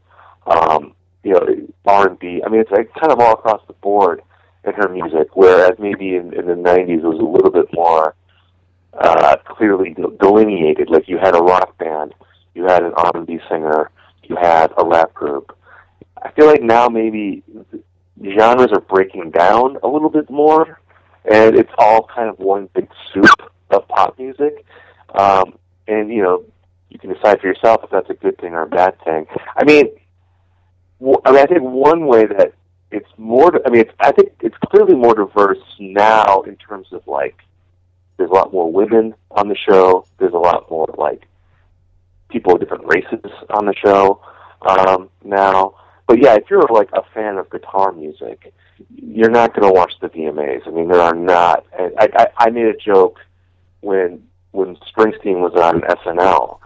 um, 0.48 0.94
you 1.24 1.34
know, 1.34 1.48
R 1.86 2.10
and 2.10 2.20
B. 2.20 2.42
I 2.46 2.50
mean, 2.50 2.62
it's 2.62 2.72
like 2.72 2.94
kind 2.94 3.12
of 3.12 3.20
all 3.20 3.34
across 3.34 3.62
the 3.68 3.74
board 3.74 4.22
in 4.66 4.74
her 4.74 4.90
music. 4.90 5.30
Whereas 5.34 5.78
maybe 5.80 6.16
in, 6.16 6.34
in 6.34 6.46
the 6.48 6.54
'90s 6.54 6.98
it 6.98 7.04
was 7.04 7.20
a 7.20 7.24
little 7.24 7.52
bit 7.52 7.68
more 7.74 8.16
uh, 8.94 9.38
clearly 9.46 9.96
delineated. 10.20 10.90
Like 10.90 11.08
you 11.08 11.18
had 11.18 11.36
a 11.36 11.40
rock 11.42 11.78
band, 11.78 12.14
you 12.54 12.64
had 12.64 12.84
an 12.84 12.94
R 12.96 13.12
and 13.16 13.28
B 13.28 13.40
singer, 13.50 13.92
you 14.24 14.36
had 14.36 14.72
a 14.78 14.86
rap 14.86 15.14
group. 15.14 15.58
I 16.22 16.32
feel 16.32 16.48
like 16.48 16.62
now 16.62 16.88
maybe 16.88 17.44
genres 18.24 18.72
are 18.72 18.82
breaking 18.82 19.32
down 19.32 19.78
a 19.84 19.88
little 19.88 20.10
bit 20.10 20.30
more, 20.30 20.80
and 21.32 21.56
it's 21.56 21.72
all 21.78 22.08
kind 22.14 22.30
of 22.30 22.40
one 22.40 22.70
big 22.74 22.88
soup 23.14 23.52
of 23.72 23.88
pop 23.88 24.18
music. 24.18 24.66
Um, 25.14 25.58
and 25.88 26.12
you 26.12 26.22
know, 26.22 26.44
you 26.90 27.00
can 27.00 27.14
decide 27.14 27.42
for 27.42 27.48
yourself 27.48 27.82
if 27.84 27.90
that's 27.90 28.10
a 28.10 28.14
good 28.14 28.38
thing 28.38 28.54
or 28.54 28.64
a 28.64 28.68
bad 28.68 28.96
thing. 29.04 29.28
I 29.56 29.64
mean, 29.64 29.90
w- 31.00 31.22
I 31.26 31.32
mean, 31.32 31.42
I 31.42 31.46
think 31.46 31.62
one 31.62 32.08
way 32.08 32.26
that 32.26 32.54
it's 32.92 33.10
more. 33.18 33.52
I 33.66 33.70
mean, 33.70 33.82
it's, 33.82 33.94
I 34.00 34.12
think 34.12 34.34
it's 34.42 34.56
clearly 34.68 34.96
more 34.96 35.16
diverse 35.16 35.60
now 35.80 36.42
in 36.42 36.56
terms 36.58 36.88
of 36.92 37.06
like 37.08 37.38
there's 38.18 38.30
a 38.30 38.34
lot 38.34 38.54
more 38.54 38.72
women 38.72 39.16
on 39.32 39.50
the 39.50 39.56
show. 39.56 40.06
There's 40.20 40.34
a 40.34 40.38
lot 40.38 40.70
more 40.70 40.88
like 40.98 41.28
people 42.30 42.54
of 42.54 42.60
different 42.60 42.86
races 42.86 43.32
on 43.50 43.66
the 43.66 43.74
show 43.76 44.22
um, 44.62 45.10
now. 45.24 45.76
But 46.08 46.22
yeah, 46.22 46.36
if 46.36 46.50
you're 46.50 46.68
like 46.70 46.90
a 46.94 47.04
fan 47.14 47.38
of 47.38 47.50
guitar 47.50 47.92
music, 47.92 48.54
you're 48.94 49.32
not 49.32 49.56
going 49.56 49.68
to 49.68 49.74
watch 49.74 49.94
the 50.02 50.10
VMAs. 50.10 50.68
I 50.68 50.72
mean, 50.72 50.88
there 50.88 51.02
are 51.02 51.16
not. 51.16 51.66
I, 51.78 52.10
I, 52.16 52.28
I 52.38 52.50
made 52.50 52.68
a 52.68 52.78
joke 52.78 53.20
when 53.82 54.24
when 54.52 54.78
Springsteen 54.78 55.42
was 55.42 55.54
on 55.56 55.82
SNL 55.82 56.60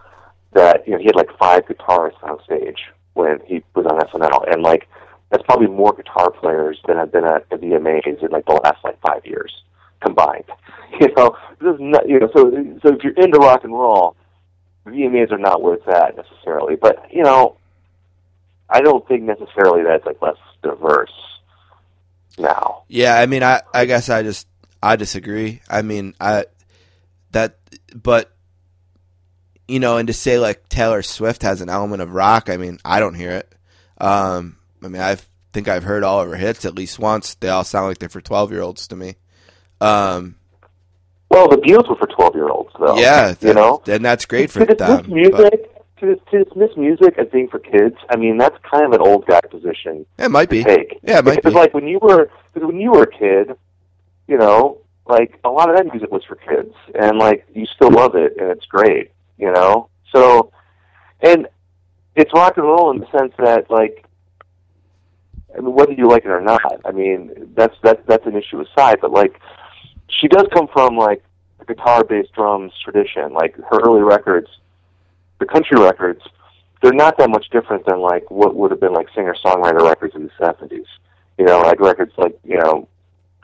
that 0.52 0.86
you 0.86 0.92
know 0.92 0.98
he 0.98 1.06
had 1.06 1.16
like 1.16 1.36
five 1.38 1.64
guitarists 1.66 2.22
on 2.22 2.42
stage 2.44 2.78
when 3.14 3.40
he 3.46 3.62
was 3.74 3.86
on 3.86 3.98
SNL, 4.00 4.52
and 4.52 4.62
like 4.62 4.88
that's 5.30 5.42
probably 5.44 5.68
more 5.68 5.92
guitar 5.92 6.30
players 6.30 6.78
than 6.86 6.96
have 6.96 7.12
been 7.12 7.24
at 7.24 7.48
the 7.50 7.56
VMAs 7.56 8.22
in 8.22 8.30
like 8.30 8.46
the 8.46 8.60
last 8.64 8.82
like 8.84 9.00
five 9.00 9.24
years 9.24 9.62
combined. 10.00 10.44
You 11.00 11.06
know, 11.16 11.36
this 11.60 11.74
is 11.76 11.80
not, 11.80 12.08
you 12.08 12.18
know, 12.18 12.28
so 12.34 12.50
so 12.82 12.94
if 12.94 13.04
you're 13.04 13.14
into 13.14 13.38
rock 13.38 13.62
and 13.62 13.72
roll, 13.72 14.16
VMAs 14.86 15.30
are 15.30 15.38
not 15.38 15.62
where 15.62 15.74
it's 15.74 15.86
at 15.86 16.16
necessarily. 16.16 16.74
But 16.74 17.06
you 17.12 17.22
know, 17.22 17.56
I 18.70 18.80
don't 18.80 19.06
think 19.08 19.24
necessarily 19.24 19.82
that 19.82 19.96
it's 19.96 20.06
like 20.06 20.22
less 20.22 20.36
diverse 20.62 21.12
now. 22.38 22.84
Yeah, 22.88 23.14
I 23.18 23.26
mean, 23.26 23.42
I 23.42 23.62
I 23.74 23.84
guess 23.84 24.08
I 24.08 24.22
just 24.22 24.46
I 24.82 24.96
disagree. 24.96 25.60
I 25.68 25.82
mean, 25.82 26.14
I 26.20 26.46
that 27.32 27.58
but 27.94 28.30
you 29.68 29.78
know, 29.80 29.96
and 29.98 30.06
to 30.08 30.12
say 30.14 30.38
like 30.38 30.68
Taylor 30.68 31.02
Swift 31.02 31.42
has 31.42 31.60
an 31.60 31.68
element 31.68 32.02
of 32.02 32.12
rock, 32.12 32.48
I 32.50 32.56
mean, 32.56 32.78
I 32.84 33.00
don't 33.00 33.14
hear 33.14 33.32
it. 33.32 33.54
Um, 34.00 34.56
I 34.82 34.88
mean, 34.88 35.02
I 35.02 35.16
think 35.52 35.68
I've 35.68 35.84
heard 35.84 36.02
all 36.04 36.20
of 36.20 36.28
her 36.28 36.36
hits 36.36 36.64
at 36.64 36.74
least 36.74 36.98
once. 36.98 37.34
They 37.34 37.48
all 37.48 37.64
sound 37.64 37.88
like 37.88 37.98
they're 37.98 38.08
for 38.08 38.20
twelve 38.20 38.50
year 38.52 38.62
olds 38.62 38.88
to 38.88 38.96
me. 38.96 39.16
Um, 39.80 40.36
Well, 41.30 41.48
the 41.48 41.56
Beatles 41.56 41.88
were 41.88 41.96
for 41.96 42.06
twelve 42.06 42.34
year 42.34 42.48
olds, 42.48 42.70
though. 42.78 42.98
yeah, 42.98 43.34
you 43.40 43.54
know, 43.54 43.82
and 43.86 44.04
that's 44.04 44.26
great 44.26 44.50
for 44.50 44.64
them. 44.64 44.76
but- 44.78 45.08
music. 45.08 45.69
To, 46.00 46.16
to 46.16 46.44
dismiss 46.44 46.76
music 46.76 47.18
as 47.18 47.28
being 47.28 47.48
for 47.48 47.58
kids, 47.58 47.96
I 48.08 48.16
mean 48.16 48.38
that's 48.38 48.56
kind 48.70 48.86
of 48.86 48.92
an 48.92 49.06
old 49.06 49.26
guy 49.26 49.40
position 49.42 50.06
it 50.18 50.30
might 50.30 50.48
be. 50.48 50.64
to 50.64 50.76
take. 50.76 50.98
Yeah, 51.02 51.18
it 51.18 51.24
might 51.24 51.36
because 51.36 51.52
be. 51.52 51.58
like 51.58 51.74
when 51.74 51.86
you 51.86 51.98
were 52.00 52.30
because 52.52 52.66
when 52.66 52.80
you 52.80 52.92
were 52.92 53.02
a 53.02 53.10
kid, 53.10 53.54
you 54.26 54.38
know, 54.38 54.78
like 55.06 55.38
a 55.44 55.50
lot 55.50 55.68
of 55.68 55.76
that 55.76 55.86
music 55.86 56.10
was 56.10 56.24
for 56.24 56.36
kids, 56.36 56.74
and 56.94 57.18
like 57.18 57.46
you 57.52 57.66
still 57.66 57.90
love 57.90 58.14
it, 58.14 58.34
and 58.38 58.50
it's 58.50 58.64
great, 58.66 59.10
you 59.38 59.52
know. 59.52 59.88
So, 60.14 60.52
and 61.20 61.48
it's 62.14 62.32
rock 62.32 62.56
and 62.56 62.66
roll 62.66 62.90
in 62.92 63.00
the 63.00 63.10
sense 63.10 63.32
that 63.38 63.70
like, 63.70 64.04
I 65.56 65.60
mean, 65.60 65.74
whether 65.74 65.92
you 65.92 66.08
like 66.08 66.24
it 66.24 66.30
or 66.30 66.40
not, 66.40 66.80
I 66.84 66.92
mean, 66.92 67.52
that's 67.54 67.74
that's 67.82 68.00
that's 68.06 68.26
an 68.26 68.36
issue 68.36 68.60
aside. 68.60 68.98
But 69.00 69.10
like, 69.10 69.40
she 70.08 70.28
does 70.28 70.46
come 70.54 70.68
from 70.68 70.96
like 70.96 71.22
a 71.60 71.64
guitar-based 71.64 72.32
drums 72.32 72.72
tradition. 72.82 73.32
Like 73.32 73.56
her 73.56 73.80
early 73.80 74.02
records, 74.02 74.48
the 75.40 75.46
country 75.46 75.80
records, 75.80 76.22
they're 76.80 76.92
not 76.92 77.18
that 77.18 77.30
much 77.30 77.50
different 77.50 77.84
than 77.86 77.98
like 77.98 78.30
what 78.30 78.54
would 78.54 78.70
have 78.70 78.80
been 78.80 78.92
like 78.92 79.08
singer-songwriter 79.14 79.82
records 79.82 80.14
in 80.14 80.24
the 80.24 80.30
seventies. 80.38 80.86
You 81.38 81.46
know, 81.46 81.60
like 81.60 81.80
records 81.80 82.12
like 82.16 82.38
you 82.44 82.56
know 82.56 82.86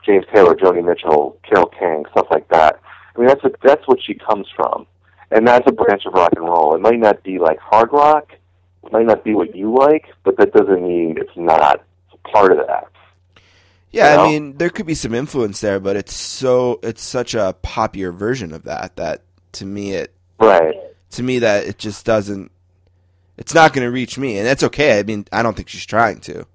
James 0.05 0.25
Taylor, 0.33 0.55
Joni 0.55 0.85
Mitchell, 0.85 1.37
Carole 1.43 1.71
King, 1.77 2.05
stuff 2.11 2.27
like 2.31 2.47
that. 2.49 2.79
I 3.15 3.19
mean, 3.19 3.27
that's 3.27 3.43
a, 3.43 3.51
that's 3.63 3.87
what 3.87 4.01
she 4.01 4.13
comes 4.13 4.47
from, 4.55 4.87
and 5.31 5.47
that's 5.47 5.67
a 5.67 5.71
branch 5.71 6.05
of 6.05 6.13
rock 6.13 6.31
and 6.35 6.45
roll. 6.45 6.75
It 6.75 6.81
might 6.81 6.99
not 6.99 7.23
be 7.23 7.39
like 7.39 7.59
hard 7.59 7.91
rock, 7.91 8.31
it 8.83 8.91
might 8.91 9.05
not 9.05 9.23
be 9.23 9.33
what 9.33 9.55
you 9.55 9.73
like, 9.73 10.05
but 10.23 10.37
that 10.37 10.53
doesn't 10.53 10.81
mean 10.81 11.17
it's 11.17 11.35
not 11.35 11.83
part 12.31 12.51
of 12.51 12.59
that. 12.65 12.87
Yeah, 13.89 14.11
You 14.11 14.17
know? 14.17 14.23
I 14.23 14.27
mean, 14.27 14.57
there 14.57 14.69
could 14.69 14.85
be 14.85 14.95
some 14.95 15.13
influence 15.13 15.61
there, 15.61 15.79
but 15.79 15.95
it's 15.95 16.13
so 16.13 16.79
it's 16.83 17.01
such 17.01 17.33
a 17.33 17.55
popular 17.61 18.11
version 18.11 18.51
of 18.53 18.63
that 18.63 18.95
that 18.97 19.23
to 19.53 19.65
me 19.65 19.93
it 19.93 20.13
Right. 20.39 20.75
To 21.11 21.23
me 21.23 21.39
that 21.39 21.65
it 21.65 21.77
just 21.77 22.05
doesn't 22.05 22.51
it's 23.37 23.53
not 23.53 23.71
going 23.73 23.85
to 23.85 23.91
reach 23.91 24.17
me 24.17 24.37
and 24.37 24.47
that's 24.47 24.63
okay. 24.63 24.97
I 24.99 25.03
mean, 25.03 25.25
I 25.31 25.43
don't 25.43 25.55
think 25.55 25.69
she's 25.69 25.85
trying 25.85 26.19
to. 26.21 26.45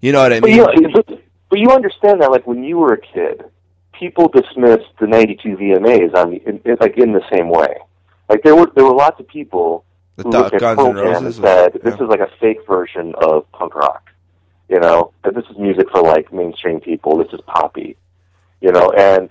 You 0.00 0.12
know 0.12 0.22
what 0.22 0.32
I 0.32 0.40
But 0.40 0.50
mean? 0.50 0.56
you, 0.58 0.88
but, 0.94 1.06
but 1.50 1.58
you 1.58 1.70
understand 1.70 2.20
that, 2.22 2.30
like 2.30 2.46
when 2.46 2.62
you 2.64 2.78
were 2.78 2.92
a 2.92 3.00
kid, 3.00 3.44
people 3.92 4.28
dismissed 4.28 4.88
the 5.00 5.06
'92 5.06 5.56
VMAs 5.56 6.14
on 6.16 6.30
the, 6.30 6.36
in, 6.48 6.60
in, 6.64 6.76
like 6.80 6.96
in 6.96 7.12
the 7.12 7.22
same 7.32 7.48
way. 7.48 7.76
Like 8.28 8.42
there 8.42 8.54
were 8.56 8.70
there 8.74 8.84
were 8.84 8.94
lots 8.94 9.20
of 9.20 9.28
people 9.28 9.84
The 10.16 10.22
who 10.24 10.30
Duck- 10.32 10.42
looked 10.44 10.54
at 10.54 10.60
Guns 10.60 10.76
Pearl 10.78 10.92
Jam 10.94 11.26
and 11.26 11.34
said, 11.34 11.72
was- 11.74 11.82
"This 11.82 11.94
yeah. 11.98 12.04
is 12.04 12.08
like 12.08 12.20
a 12.20 12.30
fake 12.40 12.66
version 12.66 13.14
of 13.20 13.50
punk 13.52 13.74
rock." 13.74 14.08
You 14.68 14.80
know, 14.80 15.12
that 15.24 15.34
this 15.34 15.44
is 15.50 15.58
music 15.58 15.90
for 15.90 16.02
like 16.02 16.32
mainstream 16.32 16.80
people. 16.80 17.18
This 17.18 17.32
is 17.32 17.40
poppy. 17.46 17.96
You 18.60 18.72
know, 18.72 18.90
and 18.90 19.30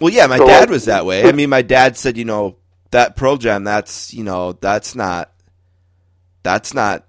Well, 0.00 0.12
yeah, 0.12 0.26
my 0.26 0.38
So, 0.38 0.46
dad 0.46 0.60
like- 0.60 0.70
was 0.70 0.86
that 0.86 1.06
way. 1.06 1.26
I 1.28 1.32
mean, 1.32 1.48
my 1.50 1.62
dad 1.62 1.96
said, 1.96 2.16
you 2.16 2.24
know, 2.24 2.56
that 2.92 3.16
Pearl 3.16 3.36
Jam, 3.36 3.64
that's, 3.64 4.14
you 4.14 4.24
know, 4.24 4.52
that's 4.52 4.94
not, 4.94 5.32
that's 6.42 6.72
not, 6.74 7.04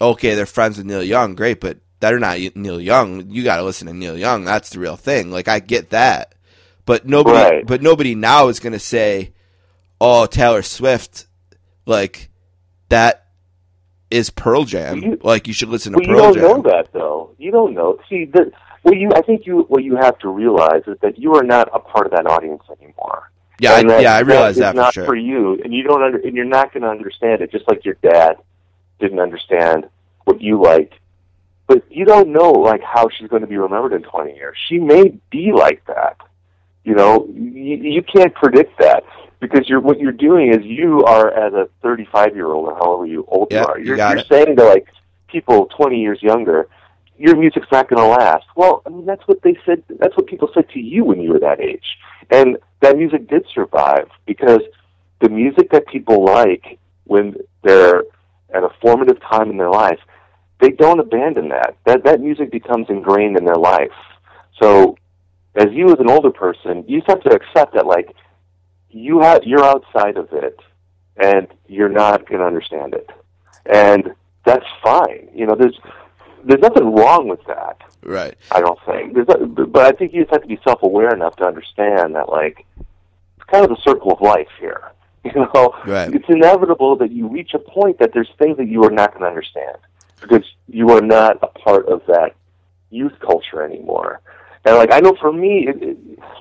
okay, 0.00 0.34
they're 0.34 0.46
friends 0.46 0.76
with 0.78 0.86
Neil 0.86 1.02
Young, 1.02 1.34
great, 1.34 1.60
but 1.60 1.78
they're 2.00 2.18
not 2.18 2.38
Neil 2.56 2.80
Young. 2.80 3.30
You 3.30 3.44
got 3.44 3.56
to 3.56 3.62
listen 3.64 3.86
to 3.88 3.92
Neil 3.94 4.16
Young. 4.16 4.44
That's 4.44 4.70
the 4.70 4.80
real 4.80 4.96
thing. 4.96 5.30
Like, 5.30 5.48
I 5.48 5.58
get 5.60 5.90
that. 5.90 6.34
But 6.84 7.06
nobody, 7.06 7.38
Right. 7.56 7.66
but 7.66 7.82
nobody 7.82 8.14
now 8.14 8.48
is 8.48 8.58
going 8.60 8.72
to 8.72 8.78
say, 8.80 9.32
oh, 10.00 10.26
Taylor 10.26 10.62
Swift, 10.62 11.26
like, 11.86 12.28
that 12.88 13.26
is 14.10 14.30
Pearl 14.30 14.64
Jam. 14.64 14.98
You- 14.98 15.18
like, 15.22 15.46
you 15.46 15.54
should 15.54 15.68
listen 15.68 15.92
to 15.92 15.98
Well, 16.00 16.06
Pearl 16.08 16.34
Jam." 16.34 16.34
you 16.34 16.40
don't 16.48 16.54
Jam. 16.56 16.62
know 16.64 16.70
that 16.70 16.92
though. 16.92 17.34
You 17.38 17.50
don't 17.52 17.72
know. 17.74 17.98
See, 18.10 18.24
the, 18.26 18.50
well, 18.82 18.94
you. 18.94 19.10
I 19.14 19.22
think 19.22 19.46
you. 19.46 19.60
What 19.68 19.84
you 19.84 19.96
have 19.96 20.18
to 20.18 20.28
realize 20.28 20.82
is 20.86 20.98
that 21.02 21.16
you 21.18 21.34
are 21.36 21.42
not 21.44 21.68
a 21.72 21.78
part 21.78 22.06
of 22.06 22.12
that 22.12 22.26
audience 22.26 22.62
anymore. 22.80 23.30
Yeah, 23.62 23.74
I, 23.74 23.82
that- 23.84 24.02
yeah, 24.02 24.14
I 24.14 24.20
realize 24.20 24.56
that, 24.56 24.72
for 24.72 24.76
not 24.76 24.94
sure. 24.94 25.04
for 25.04 25.16
you, 25.16 25.60
and 25.62 25.72
you 25.72 25.82
don't. 25.84 26.02
Under, 26.02 26.18
and 26.18 26.34
you're 26.34 26.44
not 26.44 26.72
going 26.72 26.82
to 26.82 26.88
understand 26.88 27.42
it. 27.42 27.52
Just 27.52 27.68
like 27.68 27.84
your 27.84 27.96
dad 28.02 28.36
didn't 28.98 29.20
understand 29.20 29.88
what 30.24 30.40
you 30.40 30.60
liked, 30.62 30.94
but 31.66 31.84
you 31.90 32.04
don't 32.04 32.28
know 32.30 32.50
like 32.52 32.82
how 32.82 33.08
she's 33.08 33.28
going 33.28 33.42
to 33.42 33.48
be 33.48 33.56
remembered 33.56 33.92
in 33.92 34.02
20 34.02 34.34
years. 34.34 34.56
She 34.68 34.78
may 34.78 35.18
be 35.30 35.52
like 35.52 35.84
that. 35.86 36.16
You 36.84 36.94
know, 36.94 37.28
you, 37.32 37.76
you 37.76 38.02
can't 38.02 38.34
predict 38.34 38.78
that 38.80 39.04
because 39.40 39.68
you're 39.68 39.80
what 39.80 39.98
you're 40.00 40.12
doing 40.12 40.52
is 40.52 40.64
you 40.64 41.04
are 41.04 41.30
as 41.32 41.52
a 41.52 41.68
35 41.82 42.34
year 42.34 42.46
old 42.46 42.68
or 42.68 42.74
however 42.74 43.06
you 43.06 43.24
old 43.28 43.48
Yeah, 43.50 43.60
you 43.60 43.66
are. 43.66 43.78
you 43.78 43.84
You're, 43.86 43.96
got 43.96 44.16
you're 44.16 44.24
saying 44.24 44.56
to 44.56 44.64
like 44.64 44.88
people 45.28 45.66
20 45.76 46.00
years 46.00 46.20
younger, 46.22 46.68
your 47.18 47.36
music's 47.36 47.68
not 47.70 47.88
going 47.88 48.02
to 48.02 48.08
last. 48.08 48.46
Well, 48.56 48.82
I 48.86 48.88
mean 48.90 49.06
that's 49.06 49.22
what 49.28 49.42
they 49.42 49.56
said. 49.64 49.82
That's 49.88 50.16
what 50.16 50.26
people 50.26 50.50
said 50.54 50.68
to 50.70 50.80
you 50.80 51.04
when 51.04 51.20
you 51.20 51.32
were 51.32 51.40
that 51.40 51.60
age, 51.60 51.84
and 52.30 52.56
that 52.82 52.96
music 52.96 53.28
did 53.28 53.46
survive 53.54 54.08
because 54.26 54.60
the 55.20 55.28
music 55.28 55.70
that 55.70 55.86
people 55.86 56.24
like 56.24 56.78
when 57.04 57.36
they're 57.62 58.02
at 58.52 58.64
a 58.64 58.68
formative 58.80 59.20
time 59.20 59.50
in 59.50 59.56
their 59.56 59.70
life, 59.70 59.98
they 60.60 60.70
don't 60.70 61.00
abandon 61.00 61.48
that. 61.48 61.76
That 61.86 62.04
that 62.04 62.20
music 62.20 62.50
becomes 62.50 62.86
ingrained 62.88 63.38
in 63.38 63.44
their 63.44 63.56
life. 63.56 63.90
So, 64.60 64.96
as 65.54 65.68
you 65.72 65.86
as 65.88 65.98
an 65.98 66.10
older 66.10 66.30
person, 66.30 66.84
you 66.86 66.98
just 66.98 67.10
have 67.10 67.22
to 67.22 67.30
accept 67.30 67.74
that 67.74 67.86
like 67.86 68.14
you 68.90 69.20
have 69.20 69.42
you're 69.44 69.64
outside 69.64 70.16
of 70.16 70.28
it, 70.32 70.58
and 71.16 71.48
you're 71.68 71.88
not 71.88 72.28
going 72.28 72.40
to 72.40 72.46
understand 72.46 72.94
it, 72.94 73.08
and 73.66 74.12
that's 74.44 74.66
fine. 74.82 75.28
You 75.34 75.46
know, 75.46 75.54
there's 75.54 75.78
there's 76.44 76.60
nothing 76.60 76.94
wrong 76.94 77.28
with 77.28 77.44
that. 77.46 77.78
Right. 78.04 78.36
I 78.50 78.60
don't 78.60 78.78
think. 78.84 79.14
Not, 79.16 79.72
but 79.72 79.82
I 79.86 79.92
think 79.92 80.12
you 80.12 80.22
just 80.22 80.32
have 80.32 80.42
to 80.42 80.48
be 80.48 80.58
self-aware 80.64 81.14
enough 81.14 81.36
to 81.36 81.44
understand 81.46 82.14
that, 82.16 82.28
like, 82.28 82.66
it's 82.78 83.46
kind 83.50 83.64
of 83.64 83.70
the 83.70 83.80
circle 83.82 84.12
of 84.12 84.20
life 84.20 84.48
here. 84.58 84.82
You 85.24 85.46
know, 85.54 85.72
Right. 85.86 86.12
it's 86.12 86.28
inevitable 86.28 86.96
that 86.96 87.12
you 87.12 87.28
reach 87.28 87.54
a 87.54 87.60
point 87.60 88.00
that 88.00 88.12
there's 88.12 88.28
things 88.40 88.56
that 88.56 88.66
you 88.66 88.82
are 88.82 88.90
not 88.90 89.10
going 89.12 89.20
to 89.22 89.28
understand 89.28 89.76
because 90.20 90.42
you 90.68 90.90
are 90.90 91.00
not 91.00 91.38
a 91.42 91.46
part 91.46 91.86
of 91.86 92.02
that 92.08 92.34
youth 92.90 93.12
culture 93.20 93.62
anymore. 93.62 94.20
And 94.64 94.76
like, 94.76 94.92
I 94.92 94.98
know 94.98 95.14
for 95.20 95.32
me, 95.32 95.68
it, 95.68 95.80
it, 95.80 95.96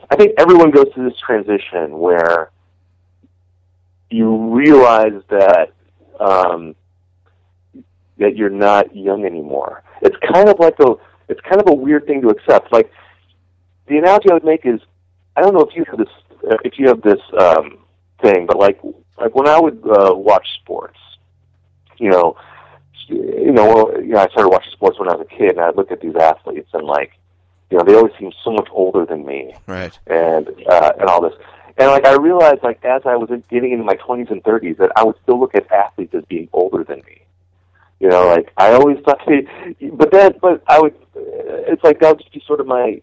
I 0.10 0.16
think 0.16 0.34
everyone 0.40 0.72
goes 0.72 0.88
through 0.96 1.08
this 1.12 1.20
transition 1.20 2.00
where 2.00 2.50
you 4.10 4.50
realize 4.56 5.22
that 5.30 5.74
um, 6.20 6.76
that 8.18 8.36
you're 8.36 8.50
not 8.50 8.96
young 8.96 9.26
anymore. 9.26 9.84
It's 10.02 10.18
kind 10.34 10.50
of 10.50 10.60
like 10.60 10.80
a 10.80 10.96
it's 11.32 11.42
kind 11.42 11.62
of 11.62 11.68
a 11.70 11.74
weird 11.74 12.06
thing 12.06 12.22
to 12.22 12.30
accept. 12.30 12.72
Like 12.72 12.92
the 13.88 13.98
analogy 13.98 14.30
I 14.30 14.34
would 14.36 14.44
make 14.44 14.66
is 14.66 14.80
I 15.36 15.42
don't 15.42 15.54
know 15.54 15.62
if 15.70 15.76
you 15.76 15.84
have 15.90 15.98
this 15.98 16.14
uh, 16.50 16.58
if 16.64 16.74
you 16.78 16.88
have 16.88 17.02
this 17.02 17.22
um, 17.40 17.80
thing, 18.22 18.46
but 18.46 18.58
like 18.58 18.80
like 19.18 19.34
when 19.36 19.48
I 19.48 19.60
would 19.60 19.82
uh, 19.86 20.14
watch 20.14 20.48
sports, 20.62 21.00
you 21.98 22.10
know, 22.10 22.36
you 23.08 23.52
know, 23.52 23.68
well, 23.68 24.02
you 24.02 24.14
know, 24.14 24.20
I 24.20 24.28
started 24.30 24.50
watching 24.50 24.72
sports 24.74 24.98
when 25.00 25.10
I 25.10 25.16
was 25.16 25.28
a 25.30 25.36
kid, 25.36 25.52
and 25.52 25.62
I 25.62 25.70
look 25.72 25.92
at 25.92 26.02
these 26.02 26.16
athletes, 26.16 26.70
and 26.74 26.86
like, 26.86 27.12
you 27.70 27.78
know, 27.78 27.84
they 27.84 27.96
always 27.96 28.14
seem 28.20 28.32
so 28.44 28.52
much 28.52 28.68
older 28.72 29.06
than 29.06 29.26
me 29.26 29.54
Right. 29.68 29.98
and 30.08 30.48
uh, 30.68 30.92
and 31.00 31.10
all 31.10 31.22
this. 31.22 31.34
And 31.78 31.90
like 31.90 32.06
I 32.06 32.16
realized, 32.16 32.64
like 32.64 32.84
as 32.84 33.02
I 33.06 33.16
was 33.16 33.30
getting 33.50 33.72
into 33.72 33.84
my 33.86 33.96
twenties 33.96 34.28
and 34.30 34.44
thirties, 34.44 34.78
that 34.80 34.92
I 34.96 35.04
would 35.04 35.16
still 35.24 35.40
look 35.40 35.56
at 35.56 35.72
athletes 35.72 36.14
as 36.14 36.24
being 36.26 36.50
older 36.52 36.84
than 36.84 37.00
me. 37.06 37.22
You 38.02 38.10
know, 38.10 38.26
like 38.26 38.52
I 38.58 38.74
always 38.74 38.98
thought, 39.06 39.22
but 39.94 40.12
then, 40.12 40.34
but 40.42 40.64
I 40.68 40.80
would. 40.80 40.96
It's 41.16 41.84
like 41.84 42.00
that 42.00 42.10
would 42.10 42.20
just 42.20 42.34
be 42.34 42.44
sort 42.48 42.60
of 42.60 42.66
my 42.66 43.00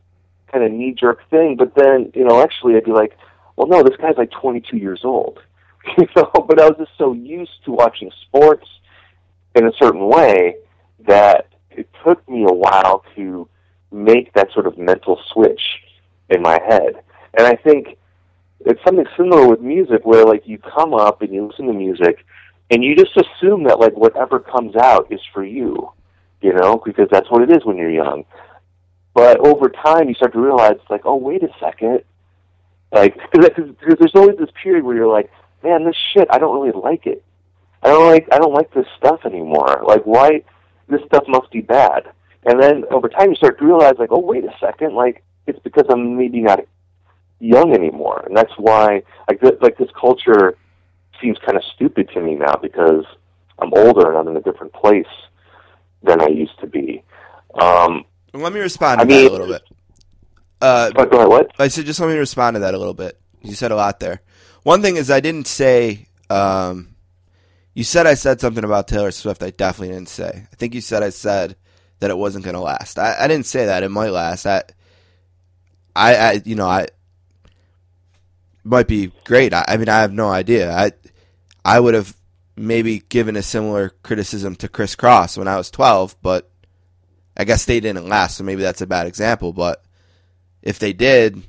kind 0.50 0.64
of 0.64 0.72
knee 0.72 0.92
jerk 0.92 1.20
thing. 1.30 1.56
But 1.56 1.72
then, 1.76 2.10
you 2.16 2.24
know, 2.24 2.42
actually, 2.42 2.74
I'd 2.74 2.84
be 2.84 2.90
like, 2.90 3.16
well, 3.54 3.68
no, 3.68 3.84
this 3.84 3.96
guy's 3.96 4.16
like 4.16 4.32
twenty 4.32 4.60
two 4.60 4.76
years 4.76 5.02
old. 5.04 5.38
You 5.96 6.06
know, 6.16 6.30
but 6.46 6.60
I 6.60 6.68
was 6.68 6.76
just 6.76 6.90
so 6.98 7.14
used 7.14 7.64
to 7.64 7.70
watching 7.70 8.10
sports 8.26 8.66
in 9.54 9.66
a 9.66 9.72
certain 9.80 10.06
way 10.06 10.56
that 11.06 11.48
it 11.70 11.88
took 12.04 12.28
me 12.28 12.44
a 12.44 12.52
while 12.52 13.04
to 13.16 13.48
make 13.90 14.34
that 14.34 14.52
sort 14.52 14.66
of 14.66 14.76
mental 14.76 15.18
switch 15.32 15.62
in 16.28 16.42
my 16.42 16.60
head. 16.68 17.00
And 17.38 17.46
I 17.46 17.54
think 17.54 17.96
it's 18.66 18.84
something 18.84 19.06
similar 19.16 19.48
with 19.48 19.60
music 19.60 20.04
where 20.04 20.26
like 20.26 20.46
you 20.46 20.58
come 20.58 20.92
up 20.92 21.22
and 21.22 21.32
you 21.32 21.46
listen 21.46 21.68
to 21.68 21.72
music 21.72 22.26
and 22.70 22.84
you 22.84 22.94
just 22.94 23.16
assume 23.16 23.64
that 23.64 23.80
like 23.80 23.96
whatever 23.96 24.38
comes 24.38 24.76
out 24.76 25.10
is 25.10 25.20
for 25.32 25.44
you, 25.44 25.92
you 26.40 26.52
know, 26.52 26.80
because 26.84 27.08
that's 27.10 27.30
what 27.30 27.42
it 27.42 27.50
is 27.50 27.64
when 27.64 27.76
you're 27.76 27.90
young. 27.90 28.24
But 29.14 29.38
over 29.40 29.68
time 29.68 30.08
you 30.08 30.14
start 30.14 30.32
to 30.34 30.40
realize 30.40 30.76
like, 30.90 31.02
oh 31.04 31.16
wait 31.16 31.42
a 31.42 31.48
second, 31.58 32.02
like 32.92 33.18
because 33.32 33.50
there's 33.80 34.14
always 34.14 34.38
this 34.38 34.50
period 34.62 34.84
where 34.84 34.96
you're 34.96 35.12
like, 35.12 35.30
man, 35.62 35.84
this 35.84 35.96
shit 36.12 36.28
I 36.30 36.38
don't 36.38 36.60
really 36.60 36.78
like 36.78 37.06
it. 37.06 37.24
I 37.82 37.88
don't 37.88 38.06
like 38.06 38.28
I 38.32 38.38
don't 38.38 38.54
like 38.54 38.72
this 38.74 38.86
stuff 38.96 39.20
anymore. 39.24 39.82
Like 39.86 40.02
why 40.04 40.42
this 40.88 41.00
stuff 41.06 41.24
must 41.26 41.50
be 41.50 41.60
bad. 41.60 42.04
And 42.44 42.62
then 42.62 42.84
over 42.90 43.08
time 43.08 43.30
you 43.30 43.36
start 43.36 43.58
to 43.58 43.64
realize 43.64 43.94
like, 43.98 44.12
oh 44.12 44.20
wait 44.20 44.44
a 44.44 44.54
second, 44.60 44.94
like 44.94 45.24
it's 45.46 45.58
because 45.60 45.86
I'm 45.90 46.16
maybe 46.16 46.40
not 46.40 46.60
young 47.40 47.72
anymore, 47.72 48.24
and 48.26 48.36
that's 48.36 48.52
why 48.56 49.02
like 49.28 49.40
this, 49.40 49.52
like 49.60 49.78
this 49.78 49.90
culture 49.98 50.56
seems 51.20 51.38
kind 51.44 51.56
of 51.56 51.64
stupid 51.74 52.08
to 52.14 52.20
me 52.20 52.34
now 52.34 52.54
because 52.60 53.04
I'm 53.58 53.72
older 53.74 54.08
and 54.08 54.16
I'm 54.18 54.28
in 54.28 54.36
a 54.36 54.40
different 54.40 54.72
place 54.72 55.06
than 56.02 56.20
I 56.20 56.26
used 56.28 56.58
to 56.60 56.66
be. 56.66 57.02
Um, 57.60 58.04
Let 58.32 58.52
me 58.52 58.60
respond 58.60 59.00
to 59.00 59.02
I 59.02 59.04
that 59.06 59.10
mean- 59.14 59.28
a 59.28 59.30
little 59.32 59.46
bit. 59.48 59.62
Uh, 60.60 60.90
but 60.92 61.10
go 61.10 61.18
ahead, 61.18 61.28
what? 61.28 61.52
I 61.60 61.68
said 61.68 61.86
just 61.86 62.00
let 62.00 62.08
me 62.08 62.16
respond 62.16 62.54
to 62.56 62.60
that 62.60 62.74
a 62.74 62.78
little 62.78 62.92
bit. 62.94 63.16
You 63.42 63.54
said 63.54 63.70
a 63.70 63.76
lot 63.76 64.00
there. 64.00 64.20
One 64.64 64.82
thing 64.82 64.96
is 64.96 65.08
I 65.10 65.20
didn't 65.20 65.46
say. 65.46 66.08
Um, 66.30 66.96
you 67.74 67.84
said 67.84 68.08
I 68.08 68.14
said 68.14 68.40
something 68.40 68.64
about 68.64 68.88
Taylor 68.88 69.12
Swift. 69.12 69.40
I 69.44 69.50
definitely 69.50 69.94
didn't 69.94 70.08
say. 70.08 70.46
I 70.52 70.56
think 70.56 70.74
you 70.74 70.80
said 70.80 71.04
I 71.04 71.10
said 71.10 71.54
that 72.00 72.10
it 72.10 72.18
wasn't 72.18 72.44
going 72.44 72.54
to 72.56 72.60
last. 72.60 72.98
I, 72.98 73.14
I 73.20 73.28
didn't 73.28 73.46
say 73.46 73.66
that. 73.66 73.84
It 73.84 73.88
might 73.90 74.10
last. 74.10 74.46
I, 74.46 74.64
I, 75.94 76.16
I 76.16 76.42
you 76.44 76.56
know, 76.56 76.66
I 76.66 76.88
might 78.68 78.88
be 78.88 79.12
great. 79.24 79.52
I, 79.52 79.64
I 79.68 79.76
mean, 79.76 79.88
I 79.88 80.00
have 80.00 80.12
no 80.12 80.28
idea. 80.28 80.72
I, 80.72 80.92
I 81.64 81.80
would 81.80 81.94
have 81.94 82.16
maybe 82.56 83.00
given 83.00 83.36
a 83.36 83.42
similar 83.42 83.90
criticism 84.02 84.56
to 84.56 84.68
Kris 84.68 84.96
Kross 84.96 85.38
when 85.38 85.48
I 85.48 85.56
was 85.56 85.70
twelve, 85.70 86.16
but 86.22 86.50
I 87.36 87.44
guess 87.44 87.64
they 87.64 87.80
didn't 87.80 88.08
last. 88.08 88.36
So 88.36 88.44
maybe 88.44 88.62
that's 88.62 88.82
a 88.82 88.86
bad 88.86 89.06
example. 89.06 89.52
But 89.52 89.84
if 90.62 90.78
they 90.78 90.92
did, 90.92 91.42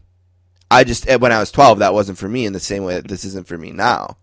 I 0.71 0.83
just 0.83 1.07
eh, 1.09 1.15
when 1.15 1.31
I 1.31 1.39
was 1.39 1.51
12, 1.51 1.79
that 1.79 1.93
wasn't 1.93 2.17
for 2.17 2.29
me 2.29 2.45
in 2.45 2.53
the 2.53 2.59
same 2.59 2.83
way 2.83 2.95
that 2.95 3.07
this 3.07 3.25
isn't 3.25 3.47
for 3.47 3.57
me 3.57 3.71
now. 3.71 4.17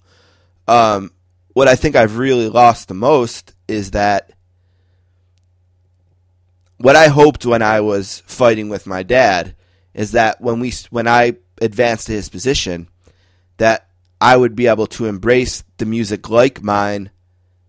Um, 0.69 1.11
what 1.53 1.69
I 1.69 1.75
think 1.75 1.97
I've 1.97 2.19
really 2.19 2.49
lost 2.49 2.89
the 2.89 2.95
most 2.95 3.55
is 3.67 3.93
that 3.93 4.33
what 6.79 6.97
I 6.97 7.09
hoped 7.09 7.47
when 7.47 7.63
I 7.63 7.81
was 7.81 8.23
fighting 8.27 8.69
with 8.69 8.87
my 8.87 9.03
dad 9.03 9.57
is 9.95 10.13
that 10.13 10.41
when 10.41 10.61
we 10.61 10.73
when 10.91 11.09
I 11.09 11.37
advanced 11.61 12.07
to 12.07 12.13
his 12.13 12.29
position, 12.29 12.89
that 13.59 13.89
I 14.21 14.37
would 14.37 14.57
be 14.57 14.67
able 14.67 14.87
to 14.89 15.07
embrace 15.07 15.63
the 15.79 15.87
music 15.87 16.31
like 16.31 16.63
mine 16.63 17.11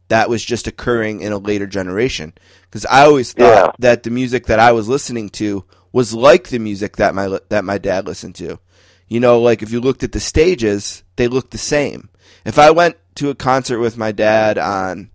that 0.10 0.30
was 0.30 0.44
just 0.44 0.68
occurring 0.68 1.22
in 1.22 1.34
a 1.34 1.38
later 1.38 1.68
generation. 1.68 2.34
Because 2.64 2.86
I 2.86 3.04
always 3.06 3.34
thought 3.34 3.66
Yeah. 3.66 3.72
that 3.80 4.04
the 4.04 4.10
music 4.10 4.46
that 4.46 4.60
I 4.60 4.72
was 4.72 4.88
listening 4.88 5.30
to 5.32 5.66
was 5.92 6.14
like 6.14 6.48
the 6.50 6.60
music 6.60 6.96
that 6.98 7.16
my 7.16 7.40
that 7.50 7.66
my 7.66 7.78
dad 7.78 8.06
listened 8.06 8.36
to. 8.36 8.60
You 9.10 9.20
know, 9.20 9.40
like 9.42 9.62
if 9.62 9.72
you 9.72 9.80
looked 9.82 10.04
at 10.04 10.12
the 10.12 10.20
stages, 10.20 11.04
they 11.16 11.28
looked 11.28 11.52
the 11.52 11.58
same. 11.58 12.10
If 12.46 12.58
I 12.60 12.72
went 12.72 12.96
to 13.16 13.30
a 13.30 13.36
concert 13.36 13.80
with 13.80 13.98
my 13.98 14.12
dad 14.12 14.58
on, 14.58 15.10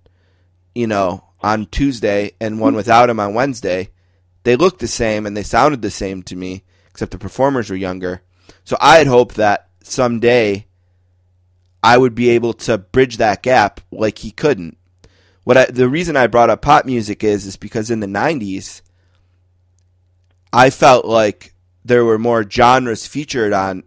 you 0.74 0.86
know, 0.86 1.24
on 1.40 1.66
Tuesday 1.66 2.32
and 2.40 2.60
one 2.60 2.74
without 2.74 3.10
him 3.10 3.20
on 3.20 3.34
Wednesday, 3.34 3.90
they 4.44 4.56
looked 4.56 4.80
the 4.80 4.88
same 4.88 5.24
and 5.26 5.36
they 5.36 5.42
sounded 5.42 5.82
the 5.82 5.90
same 5.90 6.22
to 6.24 6.36
me, 6.36 6.64
except 6.90 7.12
the 7.12 7.18
performers 7.18 7.70
were 7.70 7.76
younger. 7.76 8.22
So 8.64 8.76
I 8.80 8.98
had 8.98 9.06
hoped 9.06 9.36
that 9.36 9.68
someday 9.82 10.66
I 11.82 11.98
would 11.98 12.14
be 12.14 12.30
able 12.30 12.52
to 12.54 12.78
bridge 12.78 13.16
that 13.16 13.42
gap 13.42 13.80
like 13.90 14.18
he 14.18 14.30
couldn't. 14.30 14.76
What 15.44 15.56
I, 15.56 15.64
the 15.66 15.88
reason 15.88 16.16
I 16.16 16.28
brought 16.28 16.50
up 16.50 16.62
pop 16.62 16.86
music 16.86 17.24
is 17.24 17.46
is 17.46 17.56
because 17.56 17.90
in 17.90 18.00
the 18.00 18.06
90s 18.06 18.82
I 20.52 20.70
felt 20.70 21.04
like 21.04 21.54
there 21.84 22.04
were 22.04 22.18
more 22.18 22.48
genres 22.48 23.06
featured 23.06 23.52
on 23.52 23.84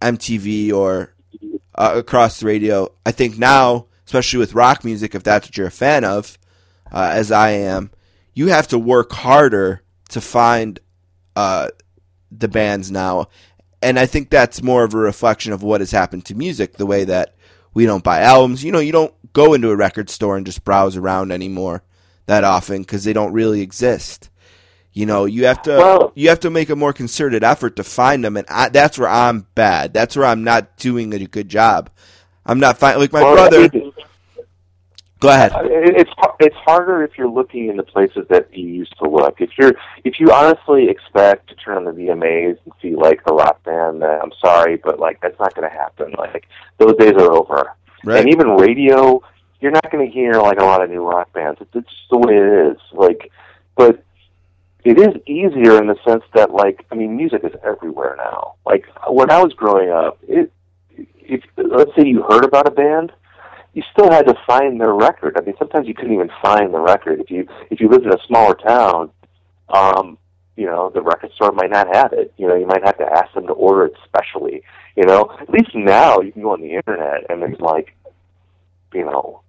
MTV 0.00 0.72
or 0.72 1.14
uh, 1.74 1.92
across 1.96 2.40
the 2.40 2.46
radio. 2.46 2.92
I 3.04 3.12
think 3.12 3.38
now, 3.38 3.86
especially 4.06 4.38
with 4.38 4.54
rock 4.54 4.84
music, 4.84 5.14
if 5.14 5.22
that's 5.22 5.48
what 5.48 5.56
you're 5.56 5.66
a 5.66 5.72
fan 5.72 6.04
of, 6.04 6.38
uh, 6.90 7.10
as 7.12 7.30
I 7.30 7.50
am, 7.50 7.90
you 8.34 8.46
have 8.48 8.68
to 8.68 8.78
work 8.78 9.12
harder 9.12 9.82
to 10.10 10.20
find 10.20 10.78
uh, 11.36 11.68
the 12.30 12.48
bands 12.48 12.90
now. 12.90 13.28
And 13.82 13.98
I 13.98 14.06
think 14.06 14.30
that's 14.30 14.62
more 14.62 14.84
of 14.84 14.94
a 14.94 14.98
reflection 14.98 15.52
of 15.52 15.62
what 15.62 15.80
has 15.80 15.90
happened 15.90 16.24
to 16.26 16.34
music, 16.34 16.74
the 16.74 16.86
way 16.86 17.04
that 17.04 17.34
we 17.74 17.86
don't 17.86 18.02
buy 18.04 18.20
albums. 18.22 18.64
You 18.64 18.72
know, 18.72 18.80
you 18.80 18.92
don't 18.92 19.14
go 19.32 19.54
into 19.54 19.70
a 19.70 19.76
record 19.76 20.10
store 20.10 20.36
and 20.36 20.44
just 20.46 20.64
browse 20.64 20.96
around 20.96 21.30
anymore 21.30 21.82
that 22.26 22.44
often 22.44 22.82
because 22.82 23.04
they 23.04 23.12
don't 23.12 23.32
really 23.32 23.60
exist. 23.60 24.30
You 24.92 25.06
know, 25.06 25.26
you 25.26 25.44
have 25.46 25.62
to 25.62 25.76
Well- 25.76 26.12
you 26.16 26.28
have 26.28 26.40
to 26.40 26.50
make 26.50 26.70
a 26.70 26.76
more 26.76 26.92
concerted 26.92 27.44
effort 27.44 27.76
to 27.76 27.84
find 27.84 28.24
them, 28.24 28.36
and 28.36 28.46
I, 28.48 28.68
that's 28.68 28.98
where 28.98 29.08
I'm 29.08 29.46
bad. 29.54 29.94
That's 29.94 30.16
where 30.16 30.26
I'm 30.26 30.42
not 30.42 30.76
doing 30.76 31.14
a 31.14 31.24
good 31.26 31.48
job. 31.48 31.88
I'm 32.44 32.58
not 32.58 32.78
finding 32.78 33.00
like 33.00 33.12
my 33.12 33.22
Well, 33.22 33.34
brother. 33.34 33.70
Go 35.20 35.30
ahead. 35.30 35.52
it's 35.64 36.10
it's 36.38 36.56
harder 36.56 37.02
if 37.02 37.18
you're 37.18 37.28
looking 37.28 37.68
in 37.68 37.76
the 37.76 37.82
places 37.82 38.26
that 38.30 38.56
you 38.56 38.68
used 38.68 38.96
to 38.98 39.08
look. 39.08 39.40
If 39.40 39.50
you're 39.58 39.74
if 40.04 40.20
you 40.20 40.32
honestly 40.32 40.88
expect 40.88 41.48
to 41.48 41.56
turn 41.56 41.78
on 41.78 41.84
the 41.84 41.90
VMAs 41.90 42.58
and 42.64 42.72
see 42.80 42.94
like 42.94 43.20
a 43.26 43.32
rock 43.32 43.62
band, 43.64 44.04
I'm 44.04 44.30
sorry, 44.40 44.76
but 44.76 45.00
like 45.00 45.20
that's 45.20 45.38
not 45.40 45.54
going 45.56 45.68
to 45.68 45.76
happen. 45.76 46.14
Like 46.16 46.46
those 46.78 46.96
days 46.98 47.14
are 47.14 47.32
over. 47.32 47.72
Right. 48.04 48.20
And 48.20 48.28
even 48.28 48.50
radio, 48.50 49.20
you're 49.60 49.72
not 49.72 49.90
going 49.90 50.06
to 50.06 50.12
hear 50.12 50.34
like 50.34 50.60
a 50.60 50.64
lot 50.64 50.82
of 50.82 50.90
new 50.90 51.04
rock 51.04 51.32
bands. 51.32 51.60
It's, 51.60 51.70
it's 51.74 51.88
just 51.88 52.10
the 52.10 52.18
way 52.18 52.36
it 52.36 52.72
is. 52.72 52.80
Like, 52.92 53.32
but 53.76 54.04
it 54.84 54.98
is 54.98 55.20
easier 55.26 55.80
in 55.80 55.88
the 55.88 55.96
sense 56.06 56.22
that 56.34 56.52
like 56.52 56.86
I 56.92 56.94
mean, 56.94 57.16
music 57.16 57.42
is 57.42 57.52
everywhere 57.64 58.14
now. 58.16 58.54
Like 58.64 58.86
when 59.08 59.32
I 59.32 59.42
was 59.42 59.52
growing 59.52 59.90
up, 59.90 60.18
it 60.28 60.52
if 60.96 61.42
let's 61.56 61.90
say 61.96 62.06
you 62.06 62.22
heard 62.22 62.44
about 62.44 62.68
a 62.68 62.70
band 62.70 63.12
you 63.78 63.84
still 63.92 64.10
had 64.10 64.26
to 64.26 64.34
find 64.44 64.80
their 64.80 64.92
record. 64.92 65.36
I 65.38 65.42
mean, 65.42 65.54
sometimes 65.56 65.86
you 65.86 65.94
couldn't 65.94 66.12
even 66.12 66.30
find 66.42 66.74
the 66.74 66.80
record 66.80 67.20
if 67.20 67.30
you 67.30 67.46
if 67.70 67.80
you 67.80 67.88
lived 67.88 68.06
in 68.06 68.12
a 68.12 68.18
smaller 68.26 68.56
town. 68.56 69.12
Um, 69.68 70.18
you 70.56 70.66
know, 70.66 70.90
the 70.92 71.00
record 71.00 71.30
store 71.34 71.52
might 71.52 71.70
not 71.70 71.86
have 71.94 72.12
it. 72.12 72.34
You 72.38 72.48
know, 72.48 72.56
you 72.56 72.66
might 72.66 72.84
have 72.84 72.98
to 72.98 73.04
ask 73.04 73.32
them 73.34 73.46
to 73.46 73.52
order 73.52 73.84
it 73.84 73.92
specially. 74.04 74.64
You 74.96 75.04
know, 75.04 75.30
at 75.40 75.48
least 75.48 75.76
now 75.76 76.18
you 76.18 76.32
can 76.32 76.42
go 76.42 76.54
on 76.54 76.60
the 76.60 76.74
internet 76.74 77.30
and 77.30 77.40
there's 77.40 77.60
like, 77.60 77.94
you 78.92 79.04
know, 79.04 79.42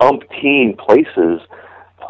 umpteen 0.00 0.76
places 0.76 1.40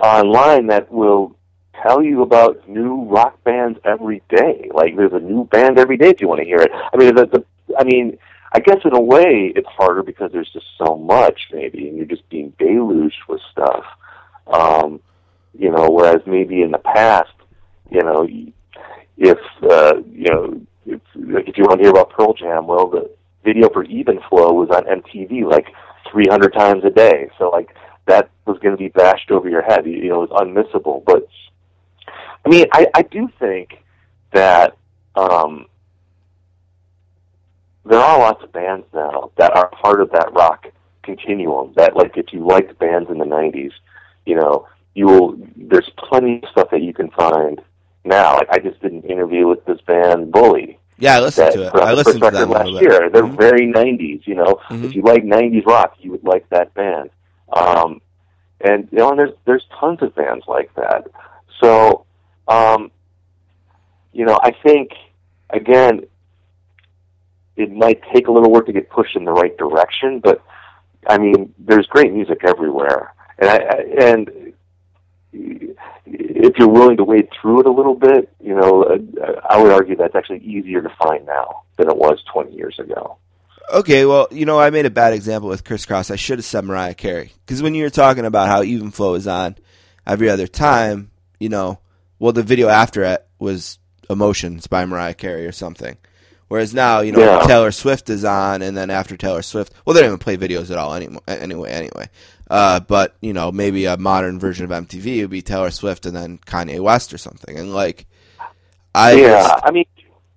online 0.03 0.69
that 0.69 0.91
will 0.91 1.37
tell 1.83 2.03
you 2.03 2.23
about 2.23 2.67
new 2.67 3.03
rock 3.05 3.45
bands 3.45 3.79
every 3.85 4.23
day. 4.31 4.71
Like 4.73 4.97
there's 4.97 5.13
a 5.13 5.21
new 5.21 5.45
band 5.45 5.79
every 5.79 5.99
day 5.99 6.09
if 6.09 6.23
you 6.23 6.29
want 6.29 6.41
to 6.41 6.47
hear 6.47 6.63
it. 6.63 6.71
I 6.73 6.97
mean, 6.97 7.15
the, 7.15 7.27
the 7.27 7.45
I 7.79 7.85
mean, 7.85 8.17
I 8.53 8.61
guess 8.61 8.79
in 8.85 8.95
a 8.95 9.01
way 9.01 9.53
it's 9.55 9.69
harder 9.69 10.03
because 10.03 10.33
there's 10.33 10.51
just 10.53 10.67
so 10.79 10.97
much 10.97 11.49
maybe, 11.53 11.89
and 11.89 11.97
you're 11.97 12.07
just 12.07 12.29
being 12.29 12.53
deluged 12.59 13.29
with 13.29 13.41
stuff. 13.53 13.85
Um, 14.47 15.01
you 15.59 15.71
know, 15.71 15.91
whereas 15.91 16.21
maybe 16.27 16.63
in 16.63 16.71
the 16.71 16.79
past, 16.79 17.33
you 17.91 18.03
know, 18.03 18.29
if 19.17 19.39
uh, 19.63 19.95
you 20.13 20.31
know, 20.31 20.61
if, 20.87 21.01
if 21.15 21.59
you 21.59 21.65
want 21.65 21.81
to 21.81 21.85
hear 21.85 21.91
about 21.91 22.11
Pearl 22.11 22.35
Jam, 22.35 22.67
well, 22.67 22.89
the 22.89 23.11
video 23.45 23.69
for 23.71 23.85
Even 23.85 24.21
Flow 24.29 24.53
was 24.53 24.71
on 24.71 24.85
MTV 24.85 25.51
like 25.51 25.67
300 26.11 26.53
times 26.53 26.85
a 26.85 26.91
day, 26.91 27.31
so 27.39 27.49
like 27.51 27.75
that 28.07 28.31
was 28.47 28.59
going 28.59 28.73
to 28.73 28.79
be 28.79 28.89
bashed 28.89 29.31
over 29.31 29.49
your 29.49 29.63
head. 29.63 29.87
You, 29.87 29.93
you 29.93 30.09
know, 30.09 30.23
it 30.23 30.31
was 30.31 30.41
unmissable. 30.41 31.05
But 31.05 31.29
I 32.45 32.49
mean, 32.49 32.67
I, 32.73 32.87
I 32.95 33.03
do 33.03 33.29
think 33.39 33.83
that 34.33 34.77
um, 35.17 35.67
there 37.89 38.01
are 38.01 38.19
lots 38.19 38.43
of 38.43 38.53
bands 38.53 38.87
now 38.93 39.31
that 39.37 39.55
are 39.57 39.69
part 39.69 40.01
of 40.01 40.11
that 40.11 40.33
rock 40.33 40.67
continuum. 41.03 41.73
That 41.77 41.97
like 41.97 42.17
if 42.17 42.33
you 42.33 42.47
liked 42.47 42.79
bands 42.79 43.11
in 43.11 43.19
the 43.19 43.25
'90s, 43.25 43.73
you 44.25 44.35
know, 44.35 44.69
you 44.95 45.07
will. 45.07 45.39
There's 45.57 45.91
plenty 45.97 46.41
of 46.43 46.49
stuff 46.51 46.71
that 46.71 46.83
you 46.83 46.93
can 46.93 47.11
find 47.11 47.61
now. 48.05 48.35
Like 48.35 48.49
I 48.51 48.59
just 48.59 48.81
did 48.81 48.93
an 48.93 49.03
interview 49.03 49.47
with 49.47 49.65
this 49.65 49.81
band 49.83 50.33
Bully. 50.33 50.79
Yeah, 50.99 51.17
I 51.17 51.21
listened 51.21 51.49
That 51.49 51.53
to 51.53 51.67
it. 51.67 51.75
I 51.75 51.93
listened 51.93 52.23
to 52.23 52.45
a 52.45 52.47
last 52.47 52.73
year. 52.73 53.11
They're 53.13 53.23
Mhm. 53.27 53.37
very 53.39 53.67
'90s. 53.67 54.27
You 54.27 54.37
know, 54.37 54.59
Mhm. 54.71 54.85
if 54.85 54.95
you 54.95 55.03
like 55.03 55.25
'90s 55.25 55.65
rock, 55.67 55.95
you 55.99 56.11
would 56.11 56.25
like 56.25 56.49
that 56.51 56.73
band. 56.75 57.11
Um, 57.53 58.01
and 58.63 58.89
you 58.91 58.99
know, 58.99 59.11
and 59.11 59.19
there's 59.19 59.33
there's 59.45 59.65
tons 59.79 60.03
of 60.03 60.15
bands 60.15 60.45
like 60.49 60.75
that. 60.75 61.07
So, 61.61 62.05
um, 62.49 62.91
you 64.13 64.25
know, 64.25 64.39
I 64.43 64.51
think 64.51 64.93
again, 65.51 66.07
it 67.57 67.73
might 67.73 68.03
take 68.13 68.29
a 68.29 68.33
little 68.33 68.51
work 68.51 68.67
to 68.67 68.73
get 68.73 68.91
pushed 68.91 69.17
in 69.17 69.25
the 69.25 69.33
right 69.33 69.57
direction, 69.57 70.21
but 70.21 70.43
I 71.07 71.19
mean, 71.19 71.55
there's 71.59 71.87
great 71.87 72.13
music 72.13 72.41
everywhere, 72.45 73.15
and 73.39 73.51
I, 73.51 73.57
I 73.57 73.85
and 73.99 74.55
if 75.33 76.57
you're 76.59 76.69
willing 76.69 76.97
to 76.97 77.05
wade 77.05 77.29
through 77.41 77.61
it 77.61 77.67
a 77.67 77.73
little 77.73 77.95
bit, 77.95 78.33
you 78.41 78.55
know, 78.55 78.85
uh, 78.85 79.41
I 79.49 79.61
would 79.61 79.73
argue 79.73 79.97
that's 79.97 80.15
actually 80.15 80.41
easier 80.41 80.83
to 80.83 80.91
find 81.03 81.27
now 81.27 81.63
than 81.77 81.89
it 81.89 81.97
was 81.97 82.23
20 82.33 82.53
years 82.55 82.79
ago. 82.79 83.19
Okay, 83.73 84.07
well, 84.07 84.29
you 84.31 84.47
know, 84.47 84.61
I 84.61 84.71
made 84.71 84.87
a 84.87 84.91
bad 84.91 85.13
example 85.13 85.49
with 85.49 85.65
Kris 85.65 85.87
Kross. 85.87 86.11
I 86.11 86.17
should 86.17 86.39
have 86.39 86.45
said 86.45 86.65
Mariah 86.65 86.95
Carey. 86.95 87.33
Because 87.45 87.63
when 87.63 87.75
you 87.75 87.83
were 87.83 87.91
talking 87.91 88.25
about 88.25 88.49
how 88.49 88.63
Even 88.63 88.93
Flow 88.93 89.15
is 89.15 89.27
on 89.27 89.57
every 90.07 90.31
other 90.31 90.47
time, 90.47 91.11
you 91.41 91.49
know, 91.49 91.81
well, 92.19 92.33
the 92.33 92.45
video 92.45 92.69
after 92.69 93.03
it 93.03 93.27
was 93.39 93.79
Emotions 94.09 94.69
by 94.69 94.85
Mariah 94.87 95.15
Carey 95.15 95.47
or 95.47 95.53
something. 95.53 95.97
Whereas 96.49 96.73
now, 96.73 97.01
you 97.01 97.13
know, 97.13 97.19
Yeah. 97.19 97.41
Taylor 97.47 97.73
Swift 97.73 98.09
is 98.09 98.25
on, 98.25 98.63
and 98.63 98.77
then 98.77 98.89
after 98.89 99.17
Taylor 99.17 99.43
Swift, 99.43 99.73
well, 99.85 99.95
they 99.95 100.01
don't 100.01 100.11
even 100.11 100.19
play 100.19 100.37
videos 100.37 100.71
at 100.71 100.79
all 100.79 100.95
anymore, 100.95 101.23
anyway, 101.27 101.71
anyway. 101.73 102.09
Uh, 102.49 102.79
but, 102.81 103.17
you 103.21 103.33
know, 103.33 103.51
maybe 103.51 103.87
a 103.87 103.97
modern 103.97 104.39
version 104.39 104.65
of 104.65 104.71
MTV 104.71 105.23
would 105.23 105.31
be 105.31 105.43
Taylor 105.43 105.73
Swift 105.73 106.07
and 106.07 106.15
then 106.15 106.39
Kanye 106.47 106.79
West 106.81 107.13
or 107.13 107.19
something. 107.19 107.59
And, 107.59 107.75
like, 107.75 108.07
I, 108.95 109.13
yeah, 109.15 109.43
just, 109.43 109.55
I 109.65 109.71
mean, 109.73 109.87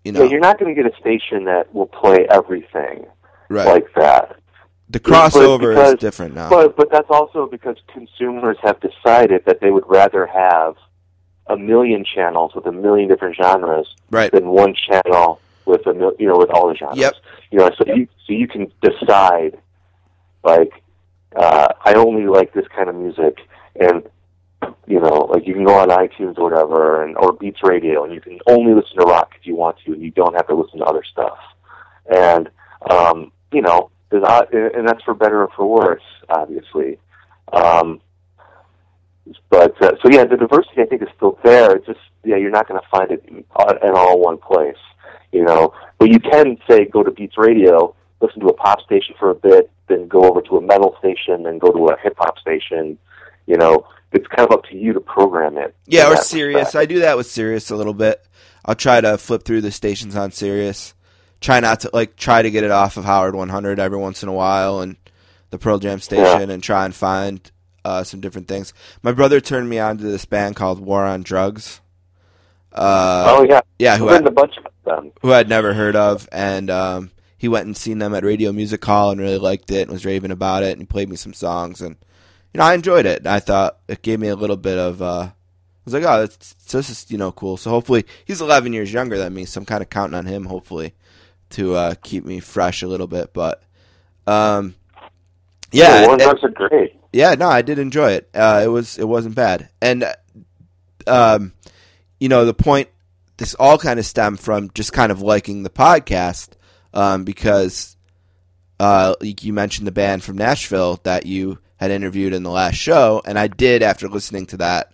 you 0.03 0.11
know, 0.11 0.23
yeah, 0.23 0.31
you're 0.31 0.39
not 0.39 0.59
going 0.59 0.73
to 0.75 0.81
get 0.81 0.91
a 0.91 0.95
station 0.99 1.45
that 1.45 1.73
will 1.73 1.85
play 1.85 2.25
everything 2.31 3.05
right. 3.49 3.67
like 3.67 3.93
that. 3.93 4.39
the 4.89 4.99
crossover 4.99 5.75
because- 5.75 5.93
is 5.93 5.99
different 5.99 6.33
now. 6.33 6.49
But 6.49 6.75
but 6.75 6.89
that's 6.91 7.09
also 7.09 7.45
because 7.45 7.77
consumers 7.93 8.57
have 8.63 8.79
decided 8.79 9.45
that 9.45 9.59
they 9.61 9.69
would 9.69 9.87
rather 9.87 10.25
have 10.25 10.75
a 11.47 11.55
million 11.57 12.03
channels 12.03 12.55
with 12.55 12.65
a 12.65 12.71
million 12.71 13.07
different 13.07 13.35
genres 13.35 13.95
right. 14.09 14.31
than 14.31 14.47
one 14.47 14.73
channel 14.73 15.39
with 15.65 15.85
a 15.87 15.93
you 16.19 16.27
know 16.27 16.37
with 16.37 16.49
all 16.51 16.67
the 16.67 16.75
genres. 16.75 16.97
Yep. 16.97 17.13
You 17.51 17.59
know, 17.59 17.71
so 17.77 17.93
you 17.93 18.07
so 18.25 18.33
you 18.33 18.47
can 18.47 18.71
decide 18.81 19.59
like 20.43 20.71
uh, 21.35 21.67
I 21.85 21.93
only 21.93 22.25
like 22.25 22.53
this 22.53 22.65
kind 22.75 22.89
of 22.89 22.95
music, 22.95 23.39
and 23.79 24.03
you 24.87 24.99
know, 24.99 25.27
like 25.31 25.45
you 25.47 25.53
can 25.53 25.63
go 25.63 25.75
on 25.75 25.89
iTunes 25.89 26.37
or 26.37 26.49
whatever, 26.49 27.03
and 27.03 27.17
or 27.17 27.33
Beats 27.33 27.59
Radio, 27.63 28.03
and 28.03 28.13
you 28.13 28.21
can 28.21 28.39
only 28.47 28.73
listen 28.73 28.97
to 28.97 29.05
rock 29.05 29.33
if 29.39 29.45
you 29.45 29.55
want 29.55 29.77
to, 29.85 29.93
and 29.93 30.01
you 30.01 30.11
don't 30.11 30.35
have 30.35 30.47
to 30.47 30.55
listen 30.55 30.79
to 30.79 30.85
other 30.85 31.03
stuff. 31.03 31.37
And 32.13 32.49
um, 32.89 33.31
you 33.51 33.61
know, 33.61 33.91
there's, 34.09 34.23
uh, 34.23 34.45
and 34.51 34.87
that's 34.87 35.03
for 35.03 35.13
better 35.13 35.43
or 35.43 35.49
for 35.55 35.67
worse, 35.67 36.03
obviously. 36.29 36.97
Um, 37.53 38.01
but 39.49 39.81
uh, 39.81 39.91
so 40.01 40.09
yeah, 40.09 40.25
the 40.25 40.37
diversity 40.37 40.81
I 40.81 40.85
think 40.85 41.03
is 41.03 41.09
still 41.15 41.37
there. 41.43 41.75
It's 41.75 41.85
just 41.85 41.99
yeah, 42.23 42.37
you're 42.37 42.51
not 42.51 42.67
going 42.67 42.79
to 42.79 42.87
find 42.89 43.11
it 43.11 43.23
in, 43.27 43.37
in 43.37 43.91
all 43.95 44.19
one 44.19 44.37
place, 44.37 44.77
you 45.31 45.43
know. 45.43 45.73
But 45.97 46.09
you 46.09 46.19
can 46.19 46.57
say 46.67 46.85
go 46.85 47.03
to 47.03 47.11
Beats 47.11 47.37
Radio, 47.37 47.95
listen 48.21 48.39
to 48.41 48.47
a 48.47 48.53
pop 48.53 48.81
station 48.81 49.15
for 49.19 49.29
a 49.29 49.35
bit, 49.35 49.71
then 49.87 50.07
go 50.07 50.23
over 50.23 50.41
to 50.41 50.57
a 50.57 50.61
metal 50.61 50.95
station, 50.99 51.43
then 51.43 51.57
go 51.57 51.71
to 51.71 51.87
a 51.87 51.99
hip 51.99 52.15
hop 52.17 52.39
station. 52.39 52.97
You 53.45 53.57
know, 53.57 53.87
it's 54.11 54.27
kind 54.27 54.47
of 54.47 54.51
up 54.51 54.65
to 54.65 54.75
you 54.75 54.93
to 54.93 54.99
program 54.99 55.57
it. 55.57 55.75
Yeah, 55.85 56.11
or 56.11 56.17
Sirius. 56.17 56.75
I 56.75 56.85
do 56.85 56.99
that 56.99 57.17
with 57.17 57.27
Sirius 57.27 57.69
a 57.71 57.75
little 57.75 57.93
bit. 57.93 58.25
I'll 58.65 58.75
try 58.75 59.01
to 59.01 59.17
flip 59.17 59.43
through 59.43 59.61
the 59.61 59.71
stations 59.71 60.15
on 60.15 60.31
Sirius. 60.31 60.93
Try 61.41 61.59
not 61.59 61.81
to 61.81 61.89
like 61.93 62.15
try 62.15 62.41
to 62.41 62.51
get 62.51 62.63
it 62.63 62.71
off 62.71 62.97
of 62.97 63.05
Howard 63.05 63.35
100 63.35 63.79
every 63.79 63.97
once 63.97 64.23
in 64.23 64.29
a 64.29 64.33
while, 64.33 64.81
and 64.81 64.97
the 65.49 65.57
Pearl 65.57 65.79
Jam 65.79 65.99
station 65.99 66.49
and 66.49 66.61
try 66.61 66.85
and 66.85 66.93
find 66.93 67.51
uh, 67.85 68.03
some 68.03 68.19
different 68.19 68.47
things. 68.47 68.73
My 69.01 69.11
brother 69.11 69.39
turned 69.39 69.69
me 69.69 69.79
on 69.79 69.97
to 69.97 70.03
this 70.03 70.25
band 70.25 70.55
called 70.55 70.79
War 70.79 71.05
on 71.05 71.23
Drugs. 71.23 71.81
Uh, 72.71 73.25
oh 73.27 73.43
yeah, 73.43 73.61
yeah, 73.79 73.97
who 73.97 74.07
been 74.07 74.27
a 74.27 74.31
bunch 74.31 74.57
of 74.57 74.65
them. 74.85 75.11
who 75.21 75.31
I'd 75.33 75.49
never 75.49 75.73
heard 75.73 75.95
of, 75.95 76.27
and 76.31 76.69
um, 76.69 77.11
he 77.37 77.47
went 77.47 77.65
and 77.65 77.75
seen 77.75 77.97
them 77.99 78.13
at 78.13 78.23
Radio 78.23 78.51
Music 78.51 78.83
Hall 78.85 79.11
and 79.11 79.19
really 79.19 79.37
liked 79.39 79.71
it 79.71 79.81
and 79.83 79.91
was 79.91 80.05
raving 80.05 80.31
about 80.31 80.63
it, 80.63 80.71
and 80.73 80.81
he 80.81 80.85
played 80.85 81.09
me 81.09 81.15
some 81.15 81.33
songs, 81.33 81.81
and 81.81 81.95
you 82.53 82.59
know 82.59 82.63
I 82.65 82.73
enjoyed 82.75 83.05
it. 83.05 83.25
I 83.25 83.39
thought 83.39 83.77
it 83.87 84.01
gave 84.01 84.19
me 84.19 84.27
a 84.27 84.35
little 84.35 84.57
bit 84.57 84.77
of. 84.77 85.01
Uh, 85.01 85.29
I 85.31 85.31
was 85.85 85.93
like, 85.93 86.03
oh, 86.03 86.19
that's, 86.19 86.53
this 86.71 86.89
is 86.91 87.09
you 87.09 87.17
know 87.17 87.31
cool. 87.31 87.57
So 87.57 87.71
hopefully 87.71 88.05
he's 88.25 88.41
11 88.41 88.73
years 88.73 88.93
younger 88.93 89.17
than 89.17 89.33
me, 89.33 89.45
so 89.45 89.59
I'm 89.59 89.65
kind 89.65 89.81
of 89.81 89.89
counting 89.89 90.15
on 90.17 90.25
him 90.27 90.45
hopefully 90.45 90.93
to 91.51 91.73
uh, 91.75 91.95
keep 92.03 92.23
me 92.25 92.39
fresh 92.39 92.83
a 92.83 92.87
little 92.87 93.07
bit. 93.07 93.33
But 93.33 93.63
um, 94.27 94.75
yeah, 95.71 96.13
it- 96.13 96.43
are 96.43 96.49
great. 96.49 96.95
yeah, 97.11 97.33
no, 97.33 97.47
I 97.49 97.63
did 97.63 97.79
enjoy 97.79 98.11
it. 98.11 98.29
Uh, 98.35 98.61
it 98.63 98.67
was 98.67 98.99
it 98.99 99.07
wasn't 99.07 99.33
bad, 99.33 99.69
and 99.81 100.05
um, 101.07 101.53
you 102.19 102.29
know 102.29 102.45
the 102.45 102.53
point. 102.53 102.89
This 103.37 103.55
all 103.55 103.77
kind 103.77 103.99
of 103.99 104.05
stemmed 104.05 104.39
from 104.39 104.69
just 104.73 104.91
kind 104.91 105.13
of 105.13 105.21
liking 105.21 105.63
the 105.63 105.69
podcast 105.69 106.49
um, 106.93 107.23
because 107.23 107.95
uh, 108.79 109.15
you 109.21 109.53
mentioned 109.53 109.87
the 109.87 109.93
band 109.93 110.23
from 110.23 110.37
Nashville 110.37 110.99
that 111.03 111.25
you 111.25 111.59
had 111.77 111.91
interviewed 111.91 112.33
in 112.33 112.43
the 112.43 112.49
last 112.49 112.75
show, 112.75 113.21
and 113.25 113.39
I 113.39 113.47
did 113.47 113.81
after 113.81 114.09
listening 114.09 114.45
to 114.47 114.57
that. 114.57 114.91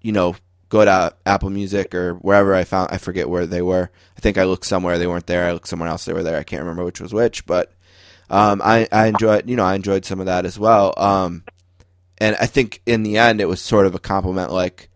You 0.00 0.12
know, 0.12 0.36
go 0.68 0.84
to 0.84 1.14
Apple 1.26 1.50
Music 1.50 1.94
or 1.94 2.14
wherever 2.14 2.54
I 2.54 2.64
found. 2.64 2.90
I 2.92 2.98
forget 2.98 3.28
where 3.28 3.46
they 3.46 3.62
were. 3.62 3.90
I 4.16 4.20
think 4.20 4.38
I 4.38 4.44
looked 4.44 4.66
somewhere 4.66 4.98
they 4.98 5.06
weren't 5.06 5.26
there. 5.26 5.46
I 5.46 5.52
looked 5.52 5.68
somewhere 5.68 5.88
else 5.88 6.04
they 6.04 6.12
were 6.12 6.22
there. 6.22 6.38
I 6.38 6.44
can't 6.44 6.62
remember 6.62 6.84
which 6.84 7.00
was 7.00 7.14
which, 7.14 7.46
but 7.46 7.72
um, 8.30 8.60
I 8.64 8.88
I 8.90 9.06
enjoyed 9.06 9.48
you 9.48 9.56
know 9.56 9.64
I 9.64 9.74
enjoyed 9.74 10.04
some 10.04 10.20
of 10.20 10.26
that 10.26 10.44
as 10.46 10.58
well. 10.58 10.94
Um, 10.96 11.44
and 12.18 12.36
I 12.40 12.46
think 12.46 12.82
in 12.86 13.02
the 13.02 13.18
end 13.18 13.40
it 13.40 13.48
was 13.48 13.60
sort 13.60 13.86
of 13.86 13.94
a 13.94 14.00
compliment, 14.00 14.52
like 14.52 14.90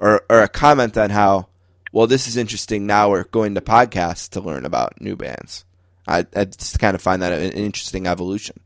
or 0.00 0.22
or 0.30 0.40
a 0.42 0.48
comment 0.48 0.96
on 0.96 1.10
how 1.10 1.48
well 1.92 2.06
this 2.06 2.26
is 2.28 2.36
interesting. 2.36 2.86
Now 2.86 3.10
we're 3.10 3.24
going 3.24 3.54
to 3.54 3.60
podcasts 3.60 4.28
to 4.30 4.40
learn 4.40 4.64
about 4.64 5.00
new 5.00 5.16
bands. 5.16 5.64
I 6.06 6.26
I 6.34 6.44
just 6.46 6.78
kind 6.78 6.94
of 6.94 7.02
find 7.02 7.22
that 7.22 7.32
an 7.32 7.52
interesting 7.52 8.06
evolution. 8.06 8.60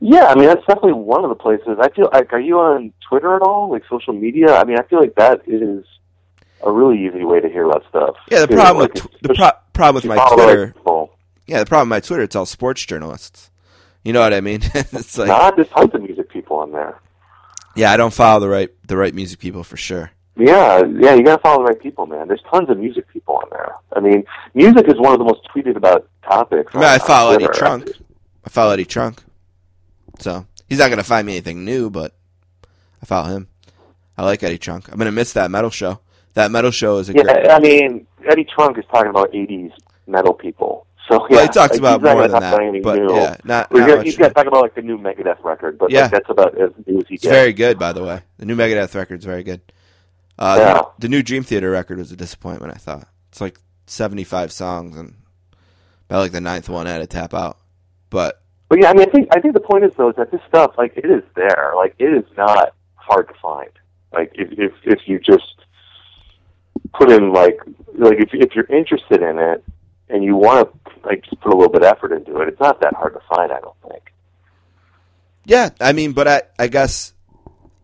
Yeah, 0.00 0.26
I 0.26 0.34
mean 0.36 0.46
that's 0.46 0.60
definitely 0.60 0.92
one 0.92 1.24
of 1.24 1.28
the 1.30 1.34
places. 1.34 1.76
I 1.80 1.90
feel 1.90 2.08
like, 2.12 2.32
are 2.32 2.38
you 2.40 2.58
on 2.60 2.92
Twitter 3.08 3.34
at 3.34 3.42
all, 3.42 3.70
like 3.70 3.82
social 3.90 4.12
media? 4.12 4.54
I 4.54 4.64
mean, 4.64 4.78
I 4.78 4.82
feel 4.84 5.00
like 5.00 5.16
that 5.16 5.42
is 5.46 5.84
a 6.64 6.70
really 6.70 7.04
easy 7.06 7.24
way 7.24 7.40
to 7.40 7.48
hear 7.48 7.64
about 7.66 7.84
stuff. 7.88 8.16
Yeah, 8.30 8.40
the 8.40 8.46
too. 8.48 8.54
problem 8.54 8.82
Like, 8.82 8.94
with 8.94 9.20
the 9.22 9.34
pro- 9.34 9.50
problem 9.72 9.94
with 9.96 10.04
my 10.04 10.16
follow 10.16 10.36
the 10.36 10.42
right 10.42 10.46
Twitter, 10.54 10.72
people. 10.72 11.16
yeah, 11.46 11.58
the 11.60 11.66
problem 11.66 11.88
with 11.88 11.96
my 11.96 12.00
Twitter, 12.00 12.22
it's 12.22 12.36
all 12.36 12.46
sports 12.46 12.84
journalists. 12.86 13.50
You 14.04 14.12
know 14.12 14.20
what 14.20 14.32
I 14.32 14.40
mean? 14.40 14.60
it's 14.74 15.18
like, 15.18 15.28
Nah, 15.28 15.50
there's 15.50 15.68
tons 15.68 15.92
of 15.92 16.00
music 16.02 16.30
people 16.30 16.58
on 16.58 16.70
there. 16.70 17.00
Yeah, 17.78 17.92
I 17.92 17.96
don't 17.96 18.12
follow 18.12 18.40
the 18.40 18.48
right 18.48 18.70
the 18.88 18.96
right 18.96 19.14
music 19.14 19.38
people 19.38 19.62
for 19.62 19.76
sure. 19.76 20.10
Yeah, 20.36 20.82
yeah, 20.98 21.14
you 21.14 21.22
gotta 21.22 21.40
follow 21.40 21.58
the 21.58 21.70
right 21.70 21.80
people, 21.80 22.06
man. 22.06 22.26
There's 22.26 22.42
tons 22.50 22.68
of 22.68 22.78
music 22.78 23.06
people 23.12 23.36
on 23.36 23.48
there. 23.50 23.72
I 23.92 24.00
mean, 24.00 24.24
music 24.52 24.88
is 24.88 24.94
one 24.98 25.12
of 25.12 25.18
the 25.18 25.24
most 25.24 25.46
tweeted 25.54 25.76
about 25.76 26.08
topics. 26.24 26.74
I 26.74 26.78
mean, 26.78 26.88
I 26.88 26.98
follow 26.98 27.34
Eddie 27.34 27.46
Trunk. 27.54 27.90
I 28.44 28.50
follow 28.50 28.72
Eddie 28.72 28.84
Trunk. 28.84 29.22
So 30.18 30.44
he's 30.68 30.80
not 30.80 30.90
gonna 30.90 31.04
find 31.04 31.24
me 31.24 31.34
anything 31.34 31.64
new, 31.64 31.88
but 31.88 32.14
I 33.00 33.06
follow 33.06 33.28
him. 33.28 33.48
I 34.16 34.24
like 34.24 34.42
Eddie 34.42 34.58
Trunk. 34.58 34.90
I'm 34.90 34.98
gonna 34.98 35.12
miss 35.12 35.32
that 35.34 35.50
metal 35.50 35.70
show. 35.70 36.00
That 36.34 36.50
metal 36.50 36.72
show 36.72 36.98
is 36.98 37.08
a 37.08 37.12
great. 37.12 37.26
Yeah, 37.26 37.54
I 37.54 37.60
mean, 37.60 38.08
Eddie 38.28 38.46
Trunk 38.52 38.76
is 38.76 38.84
talking 38.90 39.10
about 39.10 39.30
'80s 39.30 39.72
metal 40.08 40.34
people. 40.34 40.87
So 41.08 41.26
yeah, 41.30 41.36
Well, 41.36 41.42
he 41.42 41.48
talks 41.48 41.70
like, 41.72 41.78
about 41.78 42.02
more 42.02 42.28
than 42.28 42.40
that, 42.40 42.80
but 42.82 42.98
new. 42.98 43.14
yeah, 43.14 43.36
not, 43.44 43.72
not 43.72 44.04
he's 44.04 44.16
got 44.16 44.28
to 44.28 44.34
talk 44.34 44.46
about 44.46 44.60
like 44.62 44.74
the 44.74 44.82
new 44.82 44.98
Megadeth 44.98 45.42
record, 45.42 45.78
but 45.78 45.90
Yeah. 45.90 46.02
like, 46.02 46.10
that's 46.12 46.28
about 46.30 46.58
as 46.58 46.70
new 46.86 46.98
as 47.00 47.08
he 47.08 47.14
It's 47.14 47.22
gets. 47.22 47.34
very 47.34 47.52
good, 47.54 47.78
by 47.78 47.92
the 47.94 48.04
way. 48.04 48.20
The 48.36 48.44
new 48.46 48.54
Megadeth 48.56 48.94
record's 48.94 49.24
very 49.24 49.42
good. 49.42 49.60
Uh, 50.38 50.56
the- 50.58 50.86
the, 51.00 51.08
new 51.08 51.22
Dream 51.22 51.42
Theater 51.42 51.70
record 51.70 51.98
was 51.98 52.12
a 52.12 52.16
disappointment. 52.16 52.72
I 52.74 52.76
thought 52.78 53.08
it's 53.30 53.40
like 53.40 53.58
75 53.86 54.52
songs, 54.52 54.96
and 54.96 55.14
about 56.10 56.20
like 56.20 56.32
the 56.32 56.40
ninth 56.40 56.68
one 56.68 56.86
I 56.86 56.90
had 56.92 56.98
to 56.98 57.06
tap 57.06 57.32
out. 57.34 57.56
But 58.10 58.40
But 58.68 58.80
yeah, 58.80 58.90
I 58.90 58.92
mean, 58.92 59.08
I 59.08 59.10
think 59.10 59.28
I 59.34 59.40
think 59.40 59.54
the 59.54 59.60
point 59.60 59.84
is 59.84 59.92
though 59.96 60.10
is 60.10 60.16
that 60.16 60.30
this 60.30 60.40
stuff 60.46 60.74
like 60.78 60.92
it 60.96 61.06
is 61.06 61.22
there, 61.34 61.72
like 61.74 61.94
it 61.98 62.12
is 62.12 62.24
not 62.36 62.74
hard 62.94 63.28
to 63.28 63.34
find. 63.42 63.70
Like 64.12 64.30
if 64.34 64.48
if 64.58 64.72
if 64.84 65.08
you 65.08 65.18
just 65.18 65.54
put 66.94 67.10
in 67.10 67.32
like 67.32 67.58
like 67.94 68.18
if 68.18 68.30
if 68.32 68.54
you're 68.54 68.66
interested 68.66 69.22
in 69.22 69.38
it 69.38 69.64
and 70.10 70.24
you 70.24 70.36
want 70.36 70.68
to 70.86 70.90
like 71.06 71.22
just 71.24 71.40
put 71.40 71.52
a 71.52 71.56
little 71.56 71.72
bit 71.72 71.82
of 71.82 71.88
effort 71.88 72.12
into 72.12 72.40
it, 72.40 72.48
it's 72.48 72.60
not 72.60 72.80
that 72.80 72.94
hard 72.94 73.14
to 73.14 73.20
find. 73.34 73.52
I 73.52 73.60
don't 73.60 73.76
think. 73.88 74.12
yeah, 75.44 75.70
I 75.80 75.92
mean, 75.92 76.12
but 76.12 76.28
I 76.28 76.42
I 76.58 76.68
guess 76.68 77.12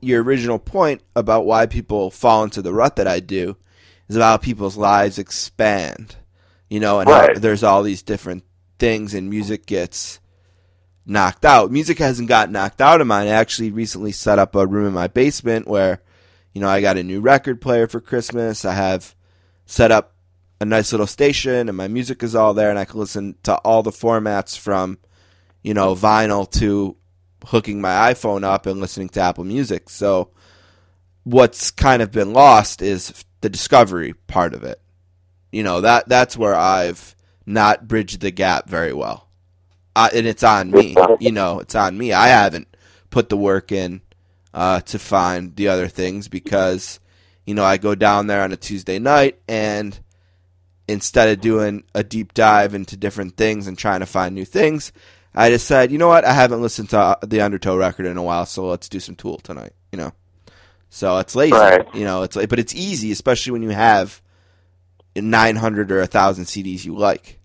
your 0.01 0.23
original 0.23 0.59
point 0.59 1.03
about 1.17 1.47
why 1.47 1.67
people 1.67 2.11
fall 2.11 2.45
into 2.45 2.61
the 2.63 2.73
rut 2.75 2.97
that 2.97 3.09
I 3.09 3.21
do 3.21 3.57
is 4.09 4.17
about 4.17 4.27
how 4.31 4.37
people's 4.37 4.77
lives 4.77 5.19
expand, 5.19 6.17
you 6.69 6.79
know, 6.81 7.01
and 7.01 7.09
how 7.09 7.21
Right. 7.29 7.41
there's 7.41 7.63
all 7.63 7.83
these 7.83 8.03
different 8.03 8.45
things, 8.79 9.15
and 9.15 9.31
music 9.31 9.65
gets 9.67 10.21
knocked 11.07 11.45
out. 11.45 11.71
Music 11.71 11.99
hasn't 11.99 12.29
got 12.29 12.51
knocked 12.51 12.81
out 12.81 13.01
of 13.01 13.07
mine. 13.07 13.29
I 13.29 13.31
actually 13.31 13.71
recently 13.71 14.13
set 14.13 14.39
up 14.39 14.55
a 14.55 14.67
room 14.67 14.87
in 14.89 14.93
my 14.93 15.07
basement 15.07 15.67
where, 15.69 16.03
you 16.53 16.61
know, 16.61 16.69
I 16.69 16.81
got 16.81 16.97
a 16.99 17.03
new 17.03 17.21
record 17.21 17.61
player 17.61 17.87
for 17.87 18.01
Christmas. 18.01 18.65
I 18.65 18.75
have 18.75 19.15
set 19.67 19.91
up 19.93 20.14
a 20.61 20.65
nice 20.65 20.93
little 20.93 21.07
station, 21.07 21.69
and 21.69 21.77
my 21.77 21.89
music 21.89 22.23
is 22.23 22.35
all 22.35 22.55
there, 22.55 22.71
and 22.71 22.79
I 22.79 22.85
can 22.85 23.01
listen 23.01 23.37
to 23.43 23.57
all 23.57 23.83
the 23.83 23.91
formats 23.91 24.59
from, 24.59 24.99
you 25.63 25.75
know, 25.75 25.95
vinyl 25.95 26.51
to 26.53 26.97
hooking 27.47 27.81
my 27.81 28.13
iPhone 28.13 28.45
up 28.45 28.67
and 28.67 28.81
listening 28.81 29.09
to 29.11 29.21
Apple 29.21 29.45
Music. 29.45 29.91
So, 29.91 30.31
what's 31.25 31.71
kind 31.71 32.03
of 32.03 32.13
been 32.13 32.33
lost 32.33 32.83
is 32.83 33.25
the 33.41 33.49
discovery 33.51 34.15
part 34.27 34.55
of 34.55 34.65
it. 34.65 34.81
You 35.53 35.63
know 35.63 35.83
that 35.83 36.09
that's 36.09 36.37
where 36.37 36.55
I've 36.55 37.15
not 37.47 37.87
bridged 37.87 38.21
the 38.21 38.31
gap 38.31 38.69
very 38.69 38.93
well, 38.93 39.29
uh, 39.95 40.09
and 40.13 40.27
it's 40.27 40.43
on 40.43 40.71
me. 40.71 40.97
You 41.21 41.31
know, 41.31 41.61
it's 41.61 41.75
on 41.75 41.97
me. 41.97 42.13
I 42.13 42.29
haven't 42.29 42.69
put 43.11 43.29
the 43.29 43.37
work 43.37 43.71
in 43.71 44.01
uh, 44.53 44.81
to 44.81 44.99
find 44.99 45.55
the 45.55 45.69
other 45.69 45.89
things 45.89 46.27
because 46.27 46.99
you 47.47 47.55
know 47.55 47.65
I 47.65 47.77
go 47.77 47.95
down 47.95 48.27
there 48.27 48.43
on 48.43 48.53
a 48.53 48.57
Tuesday 48.57 48.99
night 48.99 49.39
and 49.47 49.99
instead 50.89 51.29
of 51.29 51.41
doing 51.41 51.85
a 51.95 52.05
deep 52.05 52.35
dive 52.35 52.75
into 52.75 52.97
different 52.97 53.37
things 53.37 53.67
and 53.67 53.79
trying 53.79 54.01
to 54.01 54.07
find 54.07 54.35
new 54.35 54.45
things, 54.45 54.93
I 55.35 55.49
decide, 55.49 55.91
you 55.91 55.99
know 55.99 56.09
what, 56.09 56.25
I 56.25 56.33
haven't 56.33 56.63
listened 56.63 56.91
to 56.91 56.99
uh, 56.99 57.17
the 57.23 57.41
Undertow 57.41 57.77
record 57.77 58.07
in 58.07 58.17
a 58.17 58.23
while, 58.23 58.47
so 58.47 58.67
let's 58.67 58.89
do 58.89 59.01
some 59.01 59.17
Tool 59.17 59.39
tonight. 59.39 59.73
You 59.91 59.99
know, 59.99 60.13
so 60.91 61.19
it's 61.19 61.35
lazy. 61.35 61.53
Right. 61.53 61.87
You 61.95 62.05
know, 62.05 62.23
it's 62.23 62.37
but 62.37 62.59
it's 62.59 62.75
easy, 62.75 63.11
especially 63.11 63.53
when 63.53 63.63
you 63.63 63.71
have 63.71 64.21
nine 65.17 65.57
hundred 65.57 65.91
or 65.91 66.01
a 66.01 66.07
thousand 66.07 66.45
CDs 66.45 66.85
you 66.85 66.97
like. 66.97 67.41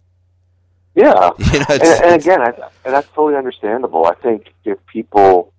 Yeah, 0.96 1.32
You 1.54 1.60
know, 1.60 1.66
and, 1.70 1.82
and 1.82 2.22
again, 2.22 2.42
I, 2.42 2.48
and 2.86 2.94
that's 2.94 3.08
totally 3.10 3.38
understandable. 3.38 4.06
I 4.06 4.16
think 4.16 4.54
if 4.66 4.78
people 4.88 5.54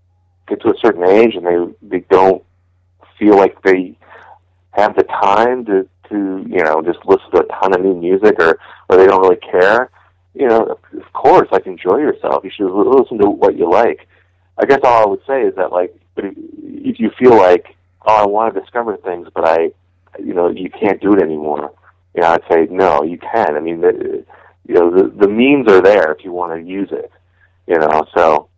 get 0.48 0.60
to 0.62 0.68
a 0.68 0.78
certain 0.78 1.04
age 1.04 1.34
and 1.34 1.46
they 1.46 1.98
they 1.98 2.04
don't 2.10 2.44
feel 3.18 3.36
like 3.36 3.60
they 3.62 3.96
have 4.72 4.94
the 4.96 5.04
time 5.04 5.64
to 5.66 5.88
to 6.10 6.44
you 6.48 6.62
know 6.62 6.82
just 6.82 6.98
listen 7.06 7.30
to 7.32 7.40
a 7.40 7.46
ton 7.46 7.74
of 7.74 7.80
new 7.80 7.94
music 7.94 8.36
or 8.38 8.58
or 8.88 8.96
they 8.96 9.06
don't 9.06 9.22
really 9.22 9.36
care, 9.36 9.90
you 10.34 10.46
know, 10.46 10.78
of 10.96 11.12
course, 11.12 11.48
like 11.50 11.66
enjoy 11.66 11.98
yourself. 11.98 12.44
You 12.44 12.50
should 12.50 12.70
listen 12.70 13.18
to 13.18 13.30
what 13.30 13.56
you 13.56 13.70
like. 13.70 14.06
I 14.58 14.66
guess 14.66 14.80
all 14.84 15.04
I 15.04 15.06
would 15.08 15.22
say 15.26 15.42
is 15.42 15.54
that 15.56 15.72
like, 15.72 15.94
but 16.14 16.24
if, 16.26 17.00
you 17.00 17.10
feel 17.18 17.36
like, 17.36 17.74
oh, 18.06 18.16
I 18.16 18.26
want 18.26 18.52
to 18.54 18.60
discover 18.60 18.96
things, 18.98 19.28
but 19.34 19.48
I, 19.48 19.72
you 20.18 20.34
know, 20.34 20.50
you 20.50 20.68
can't 20.70 21.00
do 21.00 21.14
it 21.14 21.22
anymore. 21.22 21.72
You 22.14 22.22
know, 22.22 22.28
I'd 22.28 22.42
say 22.50 22.66
no, 22.70 23.02
you 23.02 23.18
can. 23.18 23.56
I 23.56 23.60
mean, 23.60 23.80
the, 23.80 24.24
you 24.68 24.74
know, 24.74 24.90
the 24.90 25.08
the 25.08 25.28
means 25.28 25.68
are 25.68 25.80
there 25.80 26.12
if 26.12 26.24
you 26.24 26.32
want 26.32 26.52
to 26.60 26.68
use 26.68 26.90
it. 26.92 27.10
You 27.66 27.78
know, 27.78 28.06
so. 28.14 28.48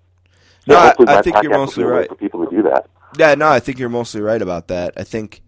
No, 0.66 0.74
so 0.74 1.04
I- 1.06 1.18
I 1.18 1.22
think 1.22 1.42
you're 1.42 1.52
mostly 1.52 1.82
be 1.82 1.88
a 1.88 1.92
way 1.92 1.98
right. 2.00 2.08
for 2.08 2.14
people 2.14 2.46
to 2.46 2.56
do 2.56 2.62
that. 2.62 2.88
Yeah, 3.18 3.34
no, 3.34 3.48
I 3.48 3.60
think 3.60 3.78
you're 3.78 3.88
mostly 3.88 4.20
right 4.20 4.40
about 4.40 4.68
that. 4.68 4.94
I 4.96 5.04
think, 5.04 5.42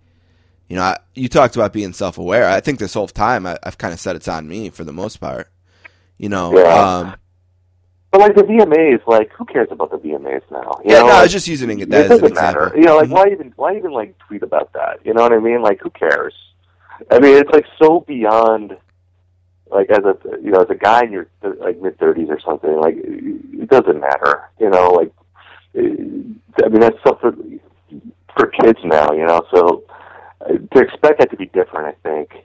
you 0.68 0.76
know, 0.76 0.82
I, 0.82 0.98
you 1.14 1.28
talked 1.28 1.56
about 1.56 1.72
being 1.72 1.92
self-aware. 1.92 2.48
I 2.48 2.60
think 2.60 2.78
this 2.78 2.94
whole 2.94 3.08
time 3.08 3.46
I, 3.46 3.58
I've 3.62 3.78
kind 3.78 3.92
of 3.92 4.00
said 4.00 4.16
it's 4.16 4.28
on 4.28 4.48
me 4.48 4.70
for 4.70 4.84
the 4.84 4.92
most 4.92 5.18
part. 5.18 5.48
You 6.18 6.28
know, 6.28 6.56
Yeah. 6.58 6.98
um, 7.00 7.16
But 8.10 8.20
like 8.20 8.34
the 8.36 8.42
VMAs, 8.42 9.06
like 9.06 9.30
who 9.32 9.44
cares 9.44 9.68
about 9.70 9.90
the 9.90 9.98
VMAs 9.98 10.42
now? 10.50 10.80
You 10.84 10.92
yeah, 10.92 11.00
know, 11.00 11.06
no, 11.08 11.12
I 11.14 11.22
was 11.22 11.32
just 11.32 11.48
using 11.48 11.70
it 11.80 11.82
it 11.82 11.90
that 11.90 12.06
as 12.06 12.18
an 12.18 12.22
doesn't 12.22 12.32
example. 12.32 12.62
matter. 12.66 12.76
You 12.76 12.84
know, 12.84 12.96
like 12.96 13.08
Mhm. 13.08 13.12
why 13.12 13.28
even 13.32 13.52
why 13.56 13.76
even 13.76 13.90
like 13.92 14.16
tweet 14.26 14.42
about 14.42 14.72
that? 14.74 15.00
You 15.04 15.12
know 15.14 15.22
what 15.22 15.32
I 15.32 15.38
mean? 15.38 15.62
Like 15.62 15.80
who 15.80 15.90
cares? 15.90 16.34
I 17.10 17.18
mean, 17.18 17.36
it's 17.36 17.50
like 17.50 17.66
so 17.82 18.00
beyond. 18.00 18.76
Like 19.70 19.90
as 19.90 20.04
a 20.04 20.16
you 20.40 20.52
know 20.52 20.60
as 20.60 20.70
a 20.70 20.74
guy 20.76 21.02
in 21.02 21.10
your 21.10 21.26
like 21.42 21.80
mid 21.80 21.98
thirties 21.98 22.28
or 22.30 22.38
something, 22.38 22.76
like 22.80 22.94
it 22.96 23.68
doesn't 23.68 23.98
matter. 24.00 24.42
You 24.60 24.70
know, 24.70 24.90
like 24.90 25.10
I 25.76 26.68
mean 26.68 26.80
that's 26.80 26.98
stuff 27.00 27.20
for 27.20 27.34
for 28.36 28.46
kids 28.62 28.78
now. 28.84 29.10
You 29.12 29.26
know, 29.26 29.42
so 29.52 29.82
to 30.48 30.78
expect 30.80 31.18
that 31.18 31.30
to 31.30 31.36
be 31.36 31.46
different, 31.46 31.96
I 31.96 32.08
think 32.08 32.44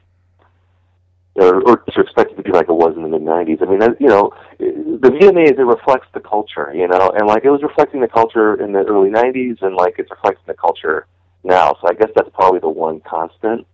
or, 1.39 1.61
or 1.61 1.77
to 1.77 2.01
expect 2.01 2.31
it 2.31 2.35
to 2.35 2.43
be 2.43 2.51
like 2.51 2.67
it 2.69 2.73
was 2.73 2.93
in 2.95 3.03
the 3.03 3.07
mid 3.07 3.21
'90s. 3.21 3.61
I 3.61 3.65
mean, 3.65 3.81
you 3.99 4.07
know, 4.07 4.33
the 4.59 5.09
VMAs 5.09 5.57
it 5.57 5.63
reflects 5.63 6.07
the 6.13 6.19
culture, 6.19 6.71
you 6.73 6.87
know, 6.87 7.11
and 7.15 7.27
like 7.27 7.45
it 7.45 7.49
was 7.49 7.61
reflecting 7.63 8.01
the 8.01 8.07
culture 8.07 8.61
in 8.61 8.73
the 8.73 8.79
early 8.79 9.09
'90s, 9.09 9.61
and 9.61 9.75
like 9.75 9.95
it's 9.97 10.11
reflecting 10.11 10.43
the 10.47 10.53
culture 10.53 11.07
now. 11.43 11.75
So 11.81 11.87
I 11.87 11.93
guess 11.93 12.09
that's 12.15 12.29
probably 12.33 12.59
the 12.59 12.69
one 12.69 13.01
constant 13.01 13.65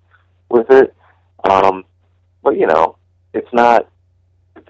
with 0.49 0.69
it. 0.69 0.93
Um, 1.49 1.85
but 2.43 2.57
you 2.57 2.67
know, 2.67 2.97
it's 3.33 3.51
not. 3.51 3.89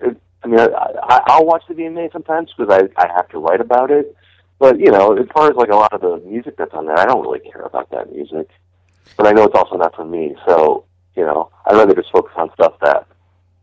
It, 0.02 0.18
I 0.44 0.48
mean, 0.48 0.60
I, 0.60 0.68
I, 0.68 1.22
I'll 1.27 1.45
watch 1.45 1.64
the 1.68 1.73
VMA 1.73 2.11
sometimes 2.14 2.52
because 2.56 2.73
I 2.73 3.02
I 3.02 3.07
have 3.14 3.27
to 3.30 3.40
write 3.40 3.61
about 3.61 3.91
it. 3.91 4.15
But 4.57 4.80
you 4.80 4.91
know, 4.91 5.18
as 5.18 5.27
far 5.34 5.49
as 5.49 5.57
like 5.57 5.69
a 5.69 5.76
lot 5.76 5.91
of 5.91 6.02
the 6.02 6.18
music 6.26 6.56
that's 6.57 6.73
on 6.73 6.86
there, 6.86 6.98
I 6.98 7.06
don't 7.06 7.22
really 7.22 7.40
care 7.40 7.64
about 7.64 7.90
that 7.91 8.11
music. 8.11 8.49
But 9.18 9.27
I 9.27 9.32
know 9.32 9.44
it's 9.44 9.56
also 9.56 9.77
not 9.77 9.95
for 9.95 10.06
me, 10.06 10.36
so 10.48 10.86
you 11.15 11.23
know, 11.23 11.49
I'd 11.65 11.76
rather 11.76 11.95
just 11.95 12.11
focus 12.11 12.34
on 12.36 12.52
stuff 12.53 12.73
that 12.82 13.07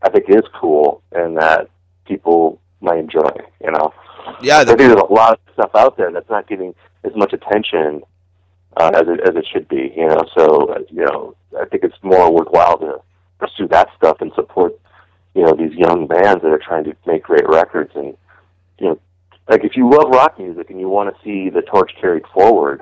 I 0.01 0.09
think 0.09 0.25
is 0.27 0.43
cool 0.59 1.01
and 1.11 1.37
that 1.37 1.69
people 2.05 2.59
might 2.81 2.97
enjoy. 2.97 3.29
You 3.63 3.71
know, 3.71 3.93
Yeah, 4.41 4.59
I 4.59 4.65
think 4.65 4.79
there's 4.79 4.93
a 4.93 5.13
lot 5.13 5.33
of 5.33 5.53
stuff 5.53 5.71
out 5.75 5.97
there 5.97 6.11
that's 6.11 6.29
not 6.29 6.47
getting 6.47 6.73
as 7.03 7.15
much 7.15 7.33
attention 7.33 8.01
uh, 8.77 8.91
as 8.93 9.07
it 9.07 9.19
as 9.21 9.35
it 9.35 9.45
should 9.51 9.67
be. 9.67 9.93
You 9.95 10.07
know, 10.07 10.23
so 10.35 10.73
uh, 10.73 10.79
you 10.89 11.05
know, 11.05 11.35
I 11.59 11.65
think 11.65 11.83
it's 11.83 11.97
more 12.01 12.31
worthwhile 12.31 12.77
to 12.79 13.01
pursue 13.39 13.67
that 13.67 13.89
stuff 13.97 14.17
and 14.21 14.31
support 14.35 14.79
you 15.35 15.43
know 15.43 15.53
these 15.53 15.73
young 15.73 16.07
bands 16.07 16.41
that 16.41 16.51
are 16.51 16.61
trying 16.63 16.83
to 16.85 16.95
make 17.05 17.23
great 17.23 17.47
records 17.47 17.91
and 17.95 18.15
you 18.79 18.87
know, 18.87 18.99
like 19.49 19.63
if 19.63 19.75
you 19.75 19.89
love 19.89 20.09
rock 20.09 20.39
music 20.39 20.69
and 20.69 20.79
you 20.79 20.89
want 20.89 21.13
to 21.13 21.23
see 21.23 21.49
the 21.49 21.61
torch 21.61 21.91
carried 21.99 22.23
forward, 22.33 22.81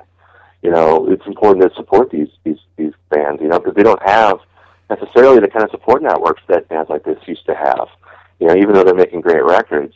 you 0.62 0.70
know, 0.70 1.10
it's 1.10 1.26
important 1.26 1.68
to 1.68 1.74
support 1.76 2.10
these 2.10 2.28
these 2.44 2.58
these 2.76 2.92
bands. 3.10 3.42
You 3.42 3.48
know, 3.48 3.58
because 3.58 3.74
they 3.74 3.82
don't 3.82 4.02
have 4.02 4.38
necessarily 4.88 5.40
the 5.40 5.48
kind 5.48 5.64
of 5.64 5.70
support 5.70 6.02
networks 6.02 6.42
that 6.48 6.68
bands 6.68 6.88
like 6.90 7.04
this 7.04 7.18
used 7.26 7.46
to 7.46 7.54
have. 7.54 7.88
You 8.38 8.48
know, 8.48 8.56
even 8.56 8.74
though 8.74 8.84
they're 8.84 8.94
making 8.94 9.20
great 9.20 9.44
records, 9.44 9.94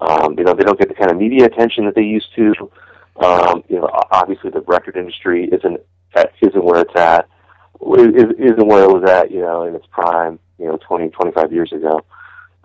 um, 0.00 0.36
you 0.38 0.44
know, 0.44 0.54
they 0.54 0.64
don't 0.64 0.78
get 0.78 0.88
the 0.88 0.94
kind 0.94 1.10
of 1.10 1.16
media 1.16 1.44
attention 1.46 1.84
that 1.86 1.94
they 1.94 2.02
used 2.02 2.34
to. 2.36 2.70
Um, 3.16 3.62
you 3.68 3.78
know, 3.78 3.88
obviously 4.10 4.50
the 4.50 4.60
record 4.62 4.96
industry 4.96 5.48
isn't 5.52 5.80
isn't 6.42 6.64
where 6.64 6.80
it's 6.80 6.96
at, 6.96 7.28
is- 7.80 8.34
isn't 8.38 8.66
where 8.66 8.84
it 8.84 8.92
was 8.92 9.08
at. 9.08 9.30
You 9.30 9.40
know, 9.40 9.64
in 9.64 9.74
its 9.74 9.86
prime. 9.90 10.38
You 10.58 10.66
know, 10.66 10.78
20, 10.86 11.08
25 11.08 11.52
years 11.54 11.72
ago. 11.72 12.02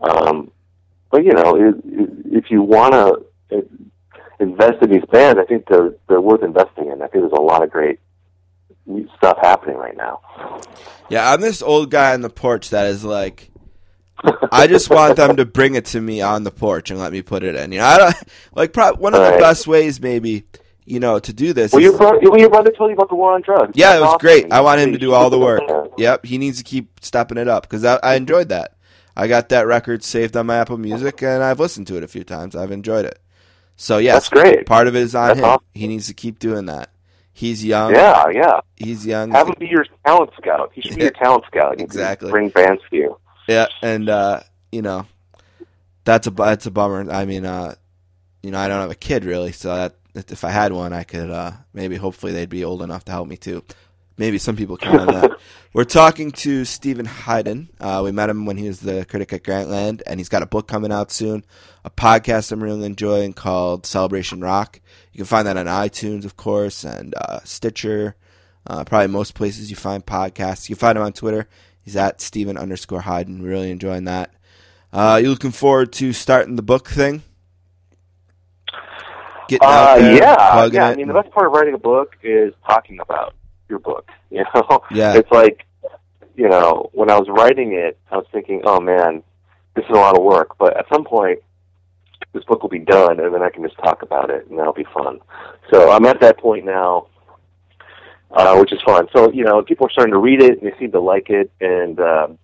Um, 0.02 0.52
but 1.12 1.24
you 1.24 1.32
know, 1.32 1.56
i- 1.56 1.70
i- 1.70 2.38
if 2.38 2.52
you 2.52 2.62
want 2.62 2.94
to 2.94 3.66
invest 4.40 4.82
in 4.82 4.90
these 4.92 5.06
bands, 5.12 5.40
I 5.40 5.46
think 5.46 5.66
they're 5.68 5.94
they're 6.08 6.22
worth 6.22 6.44
investing 6.44 6.88
in. 6.92 7.02
I 7.02 7.08
think 7.08 7.24
there's 7.24 7.32
a 7.32 7.42
lot 7.42 7.64
of 7.64 7.72
great 7.72 8.00
stuff 9.18 9.38
happening 9.42 9.78
right 9.78 9.98
now. 9.98 10.22
yeah, 11.10 11.32
I'm 11.32 11.42
this 11.42 11.62
old 11.62 11.90
guy 11.90 12.14
on 12.14 12.22
the 12.22 12.30
porch 12.30 12.70
that 12.70 12.86
is 12.88 13.04
like, 13.04 13.50
I 14.52 14.68
just 14.68 14.90
want 14.90 15.16
them 15.18 15.38
to 15.38 15.46
bring 15.46 15.76
it 15.76 15.86
to 15.88 16.02
me 16.02 16.22
on 16.22 16.44
the 16.44 16.52
porch 16.52 16.92
and 16.92 17.00
let 17.00 17.12
me 17.12 17.22
put 17.22 17.44
it 17.44 17.56
in. 17.56 17.72
You 17.72 17.80
know, 17.80 17.86
I 17.86 17.98
don't 17.98 18.16
like. 18.54 18.74
Probably 18.74 19.02
one 19.02 19.14
of 19.14 19.22
the 19.22 19.32
Right. 19.32 19.40
best 19.40 19.66
ways, 19.68 20.00
maybe, 20.00 20.44
you 20.86 21.00
know, 21.00 21.18
to 21.20 21.34
do 21.34 21.52
this. 21.54 21.72
Well, 21.74 21.82
your 21.82 21.98
brother, 21.98 22.20
well, 22.22 22.40
your 22.40 22.50
brother 22.50 22.72
told 22.72 22.90
you 22.92 22.96
about 22.96 23.10
the 23.10 23.16
war 23.16 23.34
on 23.34 23.42
drugs. 23.42 23.72
Yeah, 23.76 23.88
That's 23.90 23.98
it 23.98 24.02
was 24.02 24.08
awesome. 24.10 24.18
great. 24.20 24.54
I 24.54 24.62
want 24.62 24.80
him 24.82 24.92
to 24.94 25.00
do 25.00 25.14
all 25.14 25.30
the 25.30 25.40
work. 25.40 25.64
Yep, 25.98 26.26
he 26.26 26.38
needs 26.38 26.58
to 26.60 26.64
keep 26.64 27.00
stepping 27.02 27.38
it 27.38 27.48
up 27.48 27.64
because 27.64 27.84
I, 27.84 28.00
I 28.04 28.16
enjoyed 28.16 28.50
that. 28.50 28.74
I 29.18 29.28
got 29.28 29.50
that 29.50 29.66
record 29.66 30.04
saved 30.04 30.36
on 30.38 30.46
my 30.46 30.58
Apple 30.58 30.78
Music, 30.78 31.22
and 31.24 31.42
I've 31.44 31.60
listened 31.60 31.88
to 31.88 31.98
it 31.98 32.04
a 32.04 32.08
few 32.08 32.24
times. 32.24 32.56
I've 32.56 32.72
enjoyed 32.72 33.06
it. 33.06 33.18
So 33.76 33.98
yes, 33.98 34.30
That's 34.30 34.30
great. 34.30 34.66
Part 34.66 34.88
of 34.88 34.96
it 34.96 35.02
is 35.02 35.16
on 35.16 35.28
That's 35.30 35.40
him. 35.40 35.46
awesome. 35.46 35.66
He 35.74 35.88
needs 35.88 36.08
to 36.08 36.14
keep 36.14 36.40
doing 36.40 36.66
that. 36.68 36.90
He's 37.34 37.66
young. 37.66 37.94
Yeah, 37.94 38.30
yeah. 38.32 38.60
he's 38.78 39.06
young. 39.06 39.32
Have 39.32 39.48
him 39.50 39.56
be 39.60 39.68
your 39.68 39.86
talent 40.06 40.32
scout. 40.38 40.72
He 40.74 40.82
should 40.82 40.96
be 40.96 41.02
your 41.02 41.12
talent 41.24 41.44
scout. 41.48 41.82
Exactly. 41.82 42.32
Bring 42.32 42.48
bands 42.50 42.82
to 42.90 42.96
you. 42.96 43.20
Yeah, 43.48 43.68
and 43.82 44.08
uh, 44.10 44.40
you 44.72 44.82
know, 44.82 45.06
that's 46.06 46.28
a 46.28 46.32
that's 46.32 46.66
a 46.66 46.72
bummer. 46.72 47.12
I 47.12 47.26
mean, 47.26 47.46
uh, 47.46 47.76
you 48.42 48.52
know, 48.52 48.60
I 48.60 48.70
don't 48.70 48.80
have 48.80 48.92
a 48.92 48.96
kid 48.96 49.26
really, 49.26 49.52
so 49.52 49.76
that 49.76 49.96
if 50.32 50.46
I 50.46 50.50
had 50.50 50.72
one, 50.72 50.94
I 50.94 51.04
could 51.04 51.30
uh, 51.30 51.52
maybe 51.74 51.98
hopefully 51.98 52.32
they'd 52.32 52.50
be 52.50 52.64
old 52.64 52.82
enough 52.82 53.04
to 53.06 53.12
help 53.12 53.28
me 53.28 53.36
too. 53.36 53.64
Maybe 54.18 54.38
some 54.38 54.56
people 54.56 54.78
count 54.78 55.02
on 55.02 55.08
that. 55.08 55.32
We're 55.74 55.84
talking 55.84 56.32
to 56.32 56.64
Steven 56.64 57.06
Hyden. 57.06 57.70
Uh, 57.82 58.02
we 58.04 58.14
met 58.14 58.30
him 58.30 58.46
when 58.46 58.56
he 58.56 58.68
was 58.68 58.80
the 58.80 59.04
critic 59.06 59.34
at 59.34 59.44
Grantland, 59.44 60.02
and 60.08 60.20
he's 60.22 60.30
got 60.30 60.42
a 60.42 60.46
book 60.46 60.70
coming 60.70 60.92
out 60.92 61.12
soon, 61.12 61.44
a 61.84 61.90
podcast 61.90 62.54
I'm 62.54 62.64
really 62.64 62.86
enjoying 62.86 63.34
called 63.34 63.86
Celebration 63.86 64.40
Rock. 64.40 64.80
You 65.12 65.18
can 65.18 65.26
find 65.26 65.46
that 65.48 65.58
on 65.58 65.66
iTunes, 65.66 66.24
of 66.24 66.38
course, 66.38 66.86
and 66.86 67.14
uh, 67.16 67.40
Stitcher, 67.44 68.16
uh, 68.68 68.86
probably 68.86 69.08
most 69.08 69.34
places 69.36 69.70
you 69.70 69.76
find 69.76 70.06
podcasts. 70.06 70.70
You 70.70 70.76
can 70.78 70.80
find 70.80 70.98
him 70.98 71.04
on 71.04 71.12
Twitter. 71.12 71.50
He's 71.82 71.98
at 71.98 72.22
Steven 72.22 72.58
underscore 72.58 73.02
Hyden. 73.02 73.42
Really 73.42 73.70
enjoying 73.70 74.06
that. 74.06 74.34
Uh, 74.94 75.20
you 75.22 75.30
looking 75.30 75.52
forward 75.52 75.92
to 75.94 76.14
starting 76.14 76.56
the 76.56 76.62
book 76.64 76.88
thing? 76.88 77.22
Getting 79.50 79.68
out 79.68 79.72
Uh, 79.74 79.96
there, 80.00 80.16
yeah, 80.18 80.66
yeah. 80.72 80.86
I 80.88 80.96
mean, 80.96 81.08
the 81.08 81.14
best 81.14 81.32
part 81.32 81.48
of 81.48 81.52
writing 81.52 81.74
a 81.76 81.78
book 81.78 82.16
is 82.24 82.54
talking 82.66 83.00
about 83.02 83.34
your 83.70 83.80
book. 83.80 84.10
You 84.32 84.44
know, 84.54 84.84
Yeah. 84.92 85.14
It's 85.14 85.32
like, 85.32 85.66
you 86.36 86.50
know, 86.50 86.90
when 86.92 87.10
I 87.10 87.18
was 87.18 87.30
writing 87.30 87.72
it, 87.72 87.98
I 88.12 88.18
was 88.18 88.26
thinking, 88.34 88.62
oh 88.66 88.82
man, 88.82 89.24
this 89.76 89.86
is 89.86 89.92
a 89.92 89.94
lot 89.94 90.18
of 90.18 90.24
work. 90.24 90.58
But 90.58 90.76
at 90.76 90.90
some 90.92 91.06
point, 91.06 91.40
this 92.34 92.44
book 92.44 92.62
will 92.62 92.70
be 92.70 92.80
done, 92.80 93.20
and 93.22 93.34
then 93.34 93.42
I 93.42 93.50
can 93.50 93.64
just 93.64 93.78
talk 93.78 94.02
about 94.02 94.30
it, 94.30 94.48
and 94.48 94.60
that'll 94.60 94.74
be 94.74 94.86
fun. 94.94 95.20
So 95.72 95.90
I'm 95.92 96.06
at 96.06 96.20
that 96.20 96.38
point 96.38 96.66
now, 96.66 97.08
uh, 98.32 98.58
which 98.58 98.74
is 98.74 98.82
fun. 98.86 99.08
So 99.16 99.32
you 99.32 99.46
know, 99.46 99.62
people 99.62 99.88
are 99.88 99.92
starting 99.92 100.12
to 100.12 100.20
read 100.20 100.42
it, 100.42 100.62
and 100.62 100.70
they 100.70 100.78
seem 100.78 100.92
to 100.92 101.00
like 101.00 101.30
it, 101.30 101.50
and 101.62 102.00
um, 102.00 102.38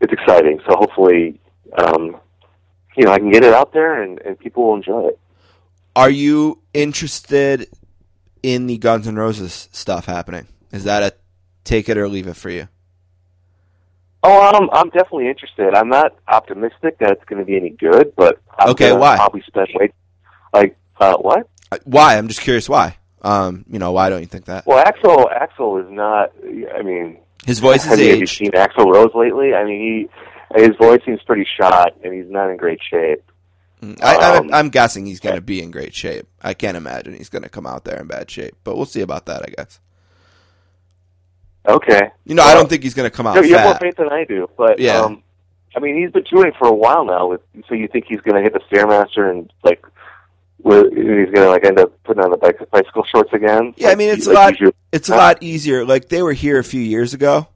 it's 0.00 0.12
exciting. 0.12 0.60
So 0.68 0.76
hopefully, 0.76 1.40
um, 1.76 2.16
you 2.96 3.04
know, 3.04 3.12
I 3.12 3.18
can 3.18 3.30
get 3.30 3.44
it 3.44 3.52
out 3.52 3.72
there, 3.72 4.02
and, 4.02 4.20
and 4.20 4.38
people 4.38 4.68
will 4.68 4.76
enjoy 4.76 5.08
it. 5.08 5.18
Are 5.96 6.10
you 6.10 6.60
interested 6.72 7.68
in 8.42 8.66
the 8.66 8.78
Guns 8.78 9.06
N' 9.06 9.16
Roses 9.16 9.68
stuff 9.72 10.06
happening? 10.06 10.46
Is 10.72 10.84
that 10.84 11.02
a 11.02 11.14
take 11.64 11.88
it 11.88 11.96
or 11.96 12.08
leave 12.08 12.26
it 12.26 12.36
for 12.36 12.50
you? 12.50 12.68
Oh, 14.22 14.40
I'm 14.40 14.68
I'm 14.72 14.90
definitely 14.90 15.28
interested. 15.28 15.74
I'm 15.74 15.88
not 15.88 16.14
optimistic 16.28 16.98
that 16.98 17.12
it's 17.12 17.24
going 17.24 17.38
to 17.38 17.46
be 17.46 17.56
any 17.56 17.70
good, 17.70 18.12
but 18.16 18.40
I'm 18.58 18.70
Okay, 18.70 18.92
why? 18.92 19.16
Probably 19.16 19.42
spend 19.46 19.68
way 19.74 19.92
like 20.52 20.76
uh, 21.00 21.16
what? 21.16 21.48
Uh, 21.72 21.78
Why? 21.84 22.18
I'm 22.18 22.28
just 22.28 22.40
curious 22.40 22.68
why. 22.68 22.96
Um, 23.22 23.64
you 23.68 23.78
know, 23.78 23.92
why 23.92 24.10
don't 24.10 24.20
you 24.20 24.26
think 24.26 24.46
that? 24.46 24.66
Well, 24.66 24.84
Axl 24.84 25.26
Axl 25.32 25.82
is 25.82 25.90
not. 25.90 26.32
I 26.76 26.82
mean, 26.82 27.18
His 27.46 27.60
voice 27.60 27.84
is 27.84 27.90
have 27.90 27.98
you, 28.00 28.10
have 28.10 28.18
you 28.20 28.26
seen 28.26 28.50
Axl 28.52 28.92
Rose 28.92 29.12
lately? 29.14 29.54
I 29.54 29.64
mean, 29.64 30.08
he 30.54 30.60
his 30.60 30.76
voice 30.76 31.00
seems 31.06 31.22
pretty 31.22 31.46
shot, 31.58 31.94
and 32.02 32.12
he's 32.12 32.30
not 32.30 32.50
in 32.50 32.56
great 32.56 32.80
shape. 32.82 33.22
I, 33.82 34.16
I, 34.16 34.36
um, 34.36 34.50
I'm 34.52 34.68
guessing 34.68 35.06
he's 35.06 35.20
going 35.20 35.36
to 35.36 35.40
be 35.40 35.62
in 35.62 35.70
great 35.70 35.94
shape. 35.94 36.26
I 36.42 36.52
can't 36.54 36.76
imagine 36.76 37.14
he's 37.14 37.30
going 37.30 37.42
to 37.44 37.48
come 37.48 37.66
out 37.66 37.84
there 37.84 37.98
in 38.00 38.06
bad 38.06 38.30
shape, 38.30 38.54
but 38.62 38.76
we'll 38.76 38.84
see 38.86 39.00
about 39.00 39.26
that. 39.26 39.42
I 39.42 39.50
guess. 39.56 39.80
Okay, 41.68 42.10
You 42.24 42.34
know, 42.34 42.42
I 42.42 42.54
don't 42.54 42.70
think 42.70 42.82
he's 42.82 42.94
going 42.94 43.08
to 43.08 43.14
come 43.14 43.26
out 43.26 43.36
you, 43.36 43.42
you 43.50 43.56
have 43.56 43.64
more 43.66 43.78
faith 43.78 43.96
than 43.96 44.08
I 44.08 44.24
do, 44.24 44.48
but 44.56 44.78
Yeah. 44.78 45.00
um, 45.00 45.22
I 45.76 45.80
mean, 45.80 46.00
he's 46.00 46.10
been 46.10 46.24
touring 46.24 46.52
for 46.58 46.66
a 46.66 46.72
while 46.74 47.04
now. 47.04 47.28
With 47.28 47.42
so 47.68 47.74
you 47.74 47.86
think 47.86 48.06
he's 48.08 48.20
going 48.22 48.34
to 48.36 48.42
hit 48.42 48.54
the 48.54 48.60
stairmaster 48.74 49.30
and 49.30 49.52
like. 49.62 49.84
with- 50.62 50.92
He's 50.92 51.32
gonna 51.34 51.48
like 51.50 51.64
end 51.64 51.78
up 51.78 51.92
putting 52.04 52.22
on 52.24 52.30
the 52.30 52.36
bike, 52.38 52.58
bicycle 52.70 53.04
shorts 53.04 53.32
again. 53.34 53.74
Yeah, 53.76 53.90
I 53.90 53.94
mean, 53.94 54.08
it's 54.08 54.26
a 54.26 54.32
lot. 54.32 54.54
It's 54.92 55.08
a 55.10 55.16
lot 55.16 55.42
easier. 55.42 55.84
Like 55.84 56.08
they 56.08 56.22
were 56.22 56.32
here 56.32 56.58
a 56.58 56.64
few 56.64 56.80
years 56.80 57.12
ago, 57.14 57.46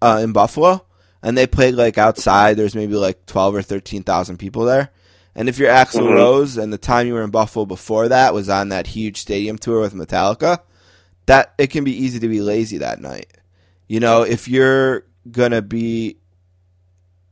uh, 0.00 0.20
in 0.22 0.32
Buffalo, 0.32 0.84
and 1.22 1.36
they 1.36 1.46
played 1.46 1.74
like 1.74 1.98
outside. 1.98 2.56
There's 2.56 2.74
maybe 2.76 2.94
like 2.94 3.26
twelve 3.26 3.54
or 3.54 3.62
thirteen 3.62 4.02
thousand 4.04 4.38
people 4.38 4.64
there. 4.64 4.90
And 5.38 5.48
if 5.48 5.56
you're 5.56 5.70
Axl 5.70 6.00
Mhm. 6.00 6.14
Rose, 6.14 6.56
and 6.56 6.72
the 6.72 6.78
time 6.78 7.06
you 7.06 7.14
were 7.14 7.22
in 7.22 7.30
Buffalo 7.30 7.64
before 7.64 8.08
that 8.08 8.34
was 8.34 8.48
on 8.48 8.70
that 8.70 8.88
huge 8.88 9.18
stadium 9.18 9.56
tour 9.56 9.80
with 9.80 9.94
Metallica, 9.94 10.58
that 11.26 11.54
it 11.58 11.68
can 11.68 11.84
be 11.84 11.96
easy 11.96 12.18
to 12.18 12.28
be 12.28 12.40
lazy 12.40 12.78
that 12.78 13.00
night. 13.00 13.28
You 13.86 14.00
know, 14.00 14.22
if 14.22 14.48
you're 14.48 15.04
gonna 15.30 15.62
be 15.62 16.16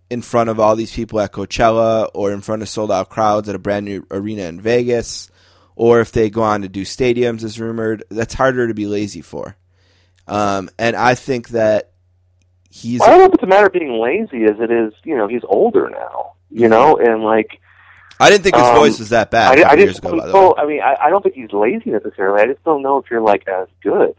in 0.08 0.22
front 0.22 0.50
of 0.50 0.60
all 0.60 0.76
these 0.76 0.94
people 0.94 1.18
at 1.18 1.32
Coachella 1.32 2.08
or 2.14 2.30
in 2.30 2.42
front 2.42 2.62
of 2.62 2.68
sold 2.68 2.92
out 2.92 3.08
crowds 3.08 3.48
at 3.48 3.56
a 3.56 3.58
brand 3.58 3.84
new 3.84 4.06
arena 4.12 4.42
in 4.42 4.60
Vegas, 4.60 5.28
or 5.74 5.98
if 5.98 6.12
they 6.12 6.30
go 6.30 6.42
on 6.42 6.62
to 6.62 6.68
do 6.68 6.82
stadiums 6.82 7.42
as 7.42 7.58
rumored, 7.58 8.04
that's 8.08 8.34
harder 8.34 8.68
to 8.68 8.74
be 8.74 8.86
lazy 8.86 9.20
for. 9.20 9.56
Um, 10.28 10.70
and 10.78 10.94
I 10.94 11.16
think 11.16 11.48
that 11.48 11.90
he's 12.70 13.00
Well, 13.00 13.08
I 13.08 13.12
don't 13.14 13.18
know 13.18 13.26
if 13.26 13.34
it's 13.34 13.42
a 13.42 13.46
matter 13.48 13.66
of 13.66 13.72
being 13.72 13.98
lazy 14.00 14.44
as 14.44 14.60
it 14.60 14.70
is, 14.70 14.92
you 15.02 15.16
know, 15.16 15.26
he's 15.26 15.42
older 15.48 15.90
now, 15.90 16.34
you 16.50 16.68
know, 16.68 16.98
and 16.98 17.24
like 17.24 17.58
I 18.18 18.30
didn't 18.30 18.44
think 18.44 18.56
his 18.56 18.64
um, 18.64 18.76
voice 18.76 18.98
was 18.98 19.10
that 19.10 19.30
bad 19.30 19.60
I, 19.60 19.70
I 19.70 19.74
years 19.74 19.98
ago. 19.98 20.16
By 20.16 20.26
the 20.26 20.32
way, 20.32 20.40
know. 20.40 20.54
I 20.56 20.66
mean, 20.66 20.80
I, 20.80 20.96
I 21.04 21.10
don't 21.10 21.22
think 21.22 21.34
he's 21.34 21.52
lazy 21.52 21.90
necessarily. 21.90 22.42
I 22.42 22.46
just 22.46 22.64
don't 22.64 22.82
know 22.82 22.98
if 22.98 23.10
you're 23.10 23.20
like 23.20 23.46
as 23.46 23.68
good 23.82 24.14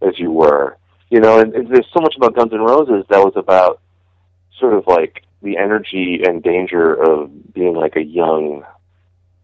as 0.00 0.18
you 0.18 0.30
were, 0.30 0.76
you 1.10 1.20
know. 1.20 1.40
And, 1.40 1.54
and 1.54 1.68
there's 1.68 1.86
so 1.92 2.00
much 2.00 2.14
about 2.16 2.34
Guns 2.36 2.52
N' 2.52 2.60
Roses 2.60 3.04
that 3.10 3.18
was 3.18 3.32
about 3.36 3.80
sort 4.58 4.74
of 4.74 4.86
like 4.86 5.24
the 5.42 5.56
energy 5.56 6.20
and 6.24 6.42
danger 6.42 6.94
of 6.94 7.52
being 7.52 7.74
like 7.74 7.96
a 7.96 8.04
young 8.04 8.64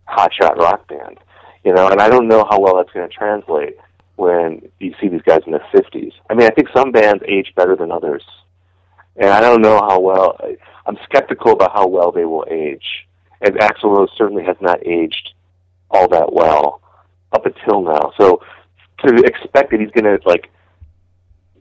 hotshot 0.09 0.57
rock 0.57 0.87
band, 0.87 1.19
you 1.65 1.75
know. 1.75 1.89
And 1.89 2.01
I 2.01 2.09
don't 2.09 2.29
know 2.29 2.47
how 2.49 2.61
well 2.61 2.77
that's 2.77 2.93
going 2.93 3.09
to 3.09 3.15
translate 3.15 3.77
when 4.15 4.71
you 4.79 4.95
see 5.01 5.09
these 5.09 5.23
guys 5.23 5.41
in 5.45 5.53
their 5.53 5.67
fifties. 5.73 6.13
I 6.31 6.35
mean, 6.35 6.47
I 6.47 6.51
think 6.51 6.69
some 6.75 6.93
bands 6.93 7.25
age 7.27 7.53
better 7.57 7.75
than 7.75 7.91
others, 7.91 8.25
and 9.17 9.31
I 9.31 9.41
don't 9.41 9.61
know 9.61 9.79
how 9.79 9.99
well. 9.99 10.39
I'm 10.87 10.99
skeptical 11.05 11.53
about 11.53 11.73
how 11.73 11.87
well 11.87 12.13
they 12.13 12.25
will 12.25 12.47
age, 12.51 13.07
and 13.41 13.55
Axl 13.57 13.85
Rose 13.85 14.11
certainly 14.17 14.45
has 14.45 14.57
not 14.61 14.87
aged 14.87 15.33
all 15.91 16.09
that 16.09 16.33
well 16.33 16.81
up 17.33 17.47
until 17.47 17.83
now. 17.83 18.13
So 18.19 18.43
to 19.05 19.15
expect 19.25 19.71
that 19.71 19.81
he's 19.81 19.91
going 19.91 20.05
to 20.05 20.19
like 20.27 20.51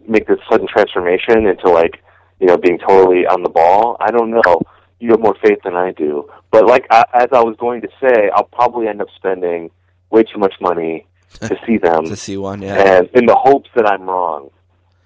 make 0.08 0.28
this 0.28 0.40
sudden 0.50 0.68
transformation 0.68 1.46
into 1.48 1.70
like 1.70 2.02
you 2.40 2.48
know 2.48 2.58
being 2.58 2.80
totally 2.80 3.26
on 3.26 3.44
the 3.44 3.50
ball, 3.50 3.98
I 4.00 4.12
don't 4.12 4.32
know. 4.32 4.62
You 5.00 5.12
have 5.12 5.20
more 5.20 5.36
faith 5.44 5.60
than 5.64 5.76
I 5.76 5.92
do, 5.92 6.28
but 6.52 6.66
like 6.66 6.88
I, 6.90 7.04
as 7.14 7.28
I 7.32 7.42
was 7.42 7.56
going 7.60 7.82
to 7.82 7.90
say, 8.02 8.30
I'll 8.34 8.46
probably 8.46 8.88
end 8.88 9.02
up 9.02 9.10
spending 9.16 9.70
way 10.10 10.24
too 10.24 10.40
much 10.40 10.56
money 10.60 11.06
to 11.42 11.56
see 11.68 11.78
them 11.78 12.06
to 12.06 12.16
see 12.16 12.38
one. 12.38 12.62
Yeah, 12.62 12.98
and 12.98 13.10
in 13.14 13.26
the 13.26 13.36
hopes 13.36 13.70
that 13.76 13.86
I'm 13.86 14.04
wrong. 14.04 14.50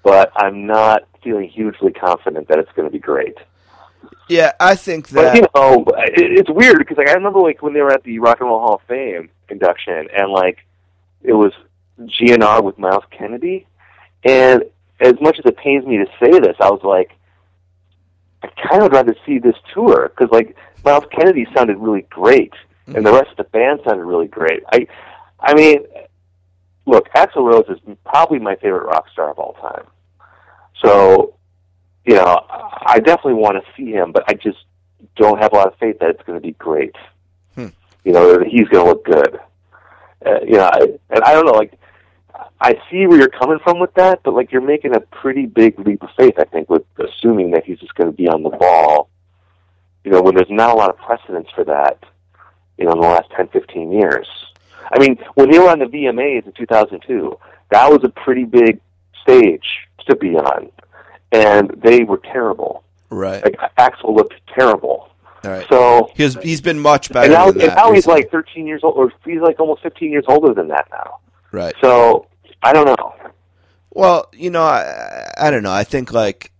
But 0.03 0.31
I'm 0.35 0.65
not 0.65 1.03
feeling 1.23 1.47
hugely 1.47 1.91
confident 1.91 2.47
that 2.47 2.57
it's 2.57 2.71
going 2.75 2.87
to 2.87 2.91
be 2.91 2.97
great. 2.97 3.37
Yeah. 4.31 4.51
I 4.59 4.75
think 4.75 5.11
But 5.11 5.21
that 5.21 5.35
you 5.35 5.47
know, 5.53 5.85
it, 5.97 6.39
it's 6.39 6.49
weird 6.49 6.79
because 6.79 6.97
like 6.97 7.09
I 7.09 7.13
remember 7.13 7.39
like 7.39 7.61
when 7.61 7.73
they 7.73 7.81
were 7.81 7.91
at 7.91 8.03
the 8.03 8.19
Rock 8.19 8.39
and 8.39 8.49
Roll 8.49 8.59
Hall 8.59 8.75
of 8.75 8.81
Fame 8.87 9.29
induction, 9.49 10.07
and 10.15 10.31
like 10.31 10.59
it 11.21 11.33
was 11.33 11.51
GNR 11.99 12.63
with 12.63 12.77
Myles 12.77 13.03
Kennedy, 13.11 13.67
and 14.23 14.63
as 14.99 15.15
much 15.19 15.37
as 15.39 15.45
it 15.45 15.57
pains 15.57 15.85
me 15.85 15.97
to 15.97 16.05
say 16.19 16.39
this, 16.39 16.55
I 16.59 16.69
was 16.69 16.81
like, 16.83 17.11
I 18.43 18.47
kind 18.47 18.81
of 18.81 18.83
would 18.83 18.93
rather 18.93 19.15
see 19.25 19.39
this 19.39 19.55
tour 19.73 20.09
because 20.09 20.31
like 20.31 20.55
Myles 20.83 21.05
Kennedy 21.11 21.45
sounded 21.55 21.77
really 21.77 22.05
great, 22.09 22.53
and 22.87 22.95
the 22.95 22.99
mm-hmm. 23.01 23.15
rest 23.15 23.31
of 23.31 23.37
the 23.37 23.43
band 23.45 23.81
sounded 23.85 24.05
really 24.05 24.27
great. 24.27 24.63
I, 24.71 24.87
I 25.39 25.53
mean, 25.53 25.83
look, 26.85 27.09
Axl 27.09 27.37
Rose 27.37 27.65
is 27.69 27.79
probably 28.05 28.39
my 28.39 28.55
favorite 28.55 28.85
rock 28.85 29.09
star 29.11 29.31
of 29.31 29.39
all 29.39 29.53
time. 29.53 29.87
So, 30.83 31.35
you 32.05 32.15
know, 32.15 32.45
I 32.49 32.99
definitely 32.99 33.35
want 33.35 33.63
to 33.63 33.71
see 33.75 33.91
him, 33.91 34.11
but 34.11 34.23
I 34.27 34.33
just 34.33 34.59
don't 35.15 35.39
have 35.39 35.53
a 35.53 35.55
lot 35.55 35.67
of 35.67 35.77
faith 35.77 35.99
that 35.99 36.09
it's 36.09 36.23
going 36.23 36.39
to 36.39 36.45
be 36.45 36.53
great. 36.53 36.95
Hmm. 37.55 37.67
You 38.03 38.13
know, 38.13 38.37
that 38.37 38.47
he's 38.47 38.67
going 38.67 38.85
to 38.85 38.91
look 38.91 39.05
good. 39.05 39.39
Uh, 40.25 40.41
you 40.41 40.53
know, 40.53 40.69
I, 40.71 40.79
and 41.09 41.23
I 41.23 41.33
don't 41.33 41.45
know, 41.45 41.53
like, 41.53 41.73
I 42.59 42.73
see 42.89 43.07
where 43.07 43.17
you're 43.17 43.29
coming 43.29 43.59
from 43.63 43.79
with 43.79 43.93
that, 43.95 44.21
but 44.23 44.33
like, 44.33 44.51
you're 44.51 44.61
making 44.61 44.95
a 44.95 44.99
pretty 44.99 45.45
big 45.45 45.79
leap 45.79 46.03
of 46.03 46.09
faith, 46.17 46.35
I 46.37 46.45
think, 46.45 46.69
with 46.69 46.83
assuming 46.97 47.51
that 47.51 47.65
he's 47.65 47.79
just 47.79 47.95
going 47.95 48.11
to 48.11 48.15
be 48.15 48.27
on 48.27 48.43
the 48.43 48.49
ball. 48.49 49.09
You 50.03 50.11
know, 50.11 50.21
when 50.21 50.35
there's 50.35 50.49
not 50.49 50.71
a 50.71 50.73
lot 50.73 50.89
of 50.89 50.97
precedence 50.97 51.47
for 51.53 51.63
that, 51.65 52.03
you 52.77 52.85
know, 52.85 52.93
in 52.93 52.99
the 52.99 53.07
last 53.07 53.29
10, 53.31 53.49
15 53.49 53.91
years. 53.91 54.27
I 54.91 54.99
mean, 54.99 55.17
when 55.35 55.51
they 55.51 55.59
were 55.59 55.69
on 55.69 55.79
the 55.79 55.85
VMAs 55.85 56.45
in 56.45 56.51
2002, 56.53 57.37
that 57.69 57.89
was 57.89 58.03
a 58.03 58.09
pretty 58.09 58.45
big 58.45 58.79
stage 59.21 59.87
to 60.07 60.15
be 60.15 60.35
on, 60.35 60.71
and 61.31 61.69
they 61.83 62.03
were 62.03 62.17
terrible. 62.17 62.83
right. 63.09 63.43
Like 63.43 63.57
Axl 63.77 64.15
looked 64.15 64.35
terrible. 64.53 65.09
All 65.43 65.51
right. 65.51 65.65
So 65.69 66.11
He's 66.15 66.35
he's 66.41 66.61
been 66.61 66.79
much 66.79 67.07
and 67.07 67.13
better 67.15 67.33
now, 67.33 67.51
than 67.51 67.61
and 67.61 67.75
now 67.75 67.91
he's 67.91 68.05
like 68.07 68.29
13 68.29 68.67
years 68.67 68.81
old, 68.83 68.95
or 68.95 69.11
he's 69.25 69.41
like 69.41 69.59
almost 69.59 69.81
15 69.81 70.11
years 70.11 70.25
older 70.27 70.53
than 70.53 70.67
that 70.67 70.87
now. 70.91 71.19
right. 71.51 71.73
So 71.81 72.27
I 72.61 72.73
don't 72.73 72.85
know. 72.85 73.13
Well, 73.93 74.27
you 74.33 74.49
know, 74.51 74.61
I, 74.63 75.31
I 75.37 75.51
don't 75.51 75.63
know. 75.63 75.71
I 75.73 75.83
think 75.83 76.13
like 76.13 76.51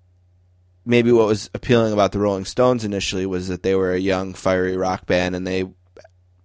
maybe 0.85 1.11
what 1.11 1.27
was 1.27 1.49
appealing 1.53 1.93
about 1.93 2.11
the 2.11 2.19
Rolling 2.19 2.45
Stones 2.45 2.83
initially 2.83 3.25
was 3.25 3.47
that 3.49 3.61
they 3.63 3.75
were 3.75 3.93
a 3.93 3.99
young, 3.99 4.33
fiery 4.33 4.75
rock 4.75 5.05
band, 5.05 5.35
and 5.35 5.45
they, 5.45 5.69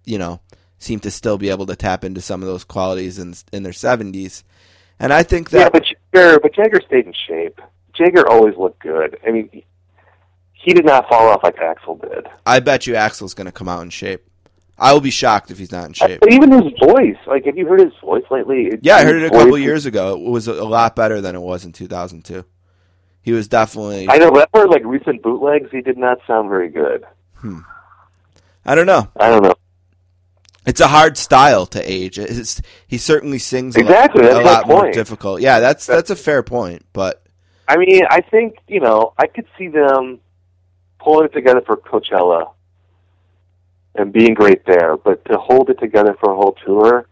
you 0.05 0.17
know, 0.17 0.39
seemed 0.77 1.03
to 1.03 1.11
still 1.11 1.37
be 1.39 1.49
able 1.49 1.65
to 1.65 1.75
tap 1.75 2.05
into 2.05 2.21
some 2.21 2.41
of 2.43 2.47
those 2.47 2.63
qualities 2.63 3.17
in 3.19 3.33
in 3.51 3.63
their 3.63 3.73
seventies. 3.73 4.43
And 4.99 5.11
I 5.11 5.23
think 5.23 5.49
that 5.49 5.59
Yeah, 5.59 5.69
but 5.69 5.83
Jagger, 6.13 6.39
but 6.39 6.53
Jagger 6.53 6.81
stayed 6.85 7.07
in 7.07 7.13
shape. 7.27 7.59
Jagger 7.97 8.27
always 8.29 8.55
looked 8.57 8.79
good. 8.81 9.17
I 9.25 9.31
mean, 9.31 9.63
he, 10.53 10.73
did 10.73 10.85
not 10.85 11.07
fall 11.09 11.27
off 11.29 11.41
like 11.43 11.55
Axl 11.57 11.99
did. 12.01 12.27
I 12.45 12.59
bet 12.59 12.87
you 12.87 12.93
Axl's 12.93 13.33
going 13.33 13.45
to 13.45 13.51
come 13.51 13.67
out 13.69 13.81
in 13.83 13.89
shape. 13.89 14.23
I 14.77 14.93
will 14.93 15.01
be 15.01 15.09
shocked 15.11 15.49
if 15.49 15.57
he's 15.57 15.71
not 15.71 15.85
in 15.85 15.93
shape. 15.93 16.19
But 16.19 16.31
even 16.31 16.51
his 16.51 16.71
voice, 16.79 17.17
like, 17.25 17.45
have 17.45 17.57
you 17.57 17.65
heard 17.65 17.79
his 17.79 17.93
voice 17.99 18.25
lately? 18.29 18.67
It- 18.67 18.79
Yeah, 18.83 18.97
I 18.97 19.03
heard 19.03 19.21
it 19.23 19.25
a 19.25 19.29
couple 19.31 19.57
years 19.57 19.85
ago. 19.85 20.13
It 20.13 20.29
was 20.29 20.47
a 20.47 20.63
lot 20.63 20.95
better 20.95 21.19
than 21.21 21.35
it 21.35 21.41
was 21.41 21.65
in 21.65 21.71
2002. 21.71 22.45
He 23.21 23.31
was 23.31 23.47
definitely. 23.47 24.07
I 24.09 24.17
know, 24.17 24.31
but 24.31 24.49
I've 24.53 24.69
like 24.69 24.85
recent 24.85 25.21
bootlegs. 25.21 25.69
He 25.71 25.81
did 25.81 25.97
not 25.97 26.19
sound 26.27 26.47
very 26.49 26.69
good. 26.69 27.03
Hmm. 27.35 27.59
I 28.65 28.75
don't 28.75 28.85
know. 28.85 29.09
I 29.19 29.29
don't 29.29 29.43
know. 29.43 29.55
It's 30.65 30.81
a 30.81 30.87
hard 30.87 31.17
style 31.17 31.65
to 31.67 31.81
age. 31.81 32.19
It's, 32.19 32.61
he 32.87 32.97
certainly 32.97 33.39
sings 33.39 33.75
a, 33.77 33.79
Exactly, 33.79 34.23
lot, 34.23 34.41
a 34.41 34.45
lot 34.45 34.67
more 34.67 34.91
difficult. 34.91 35.41
Yeah, 35.41 35.59
that's 35.61 35.85
that's 35.85 36.09
a 36.09 36.15
fair 36.15 36.43
point. 36.43 36.85
But 36.93 37.23
I 37.67 37.77
mean, 37.77 38.03
I 38.09 38.21
think 38.21 38.57
you 38.67 38.79
know, 38.79 39.13
I 39.17 39.27
could 39.27 39.45
see 39.57 39.67
them 39.67 40.19
pulling 40.99 41.25
it 41.25 41.33
together 41.33 41.61
for 41.65 41.77
Coachella 41.77 42.51
and 43.95 44.13
being 44.13 44.33
great 44.33 44.65
there, 44.65 44.95
but 44.97 45.25
to 45.25 45.37
hold 45.37 45.69
it 45.69 45.79
together 45.79 46.15
for 46.19 46.31
a 46.31 46.35
whole 46.35 46.55
tour, 46.65 47.07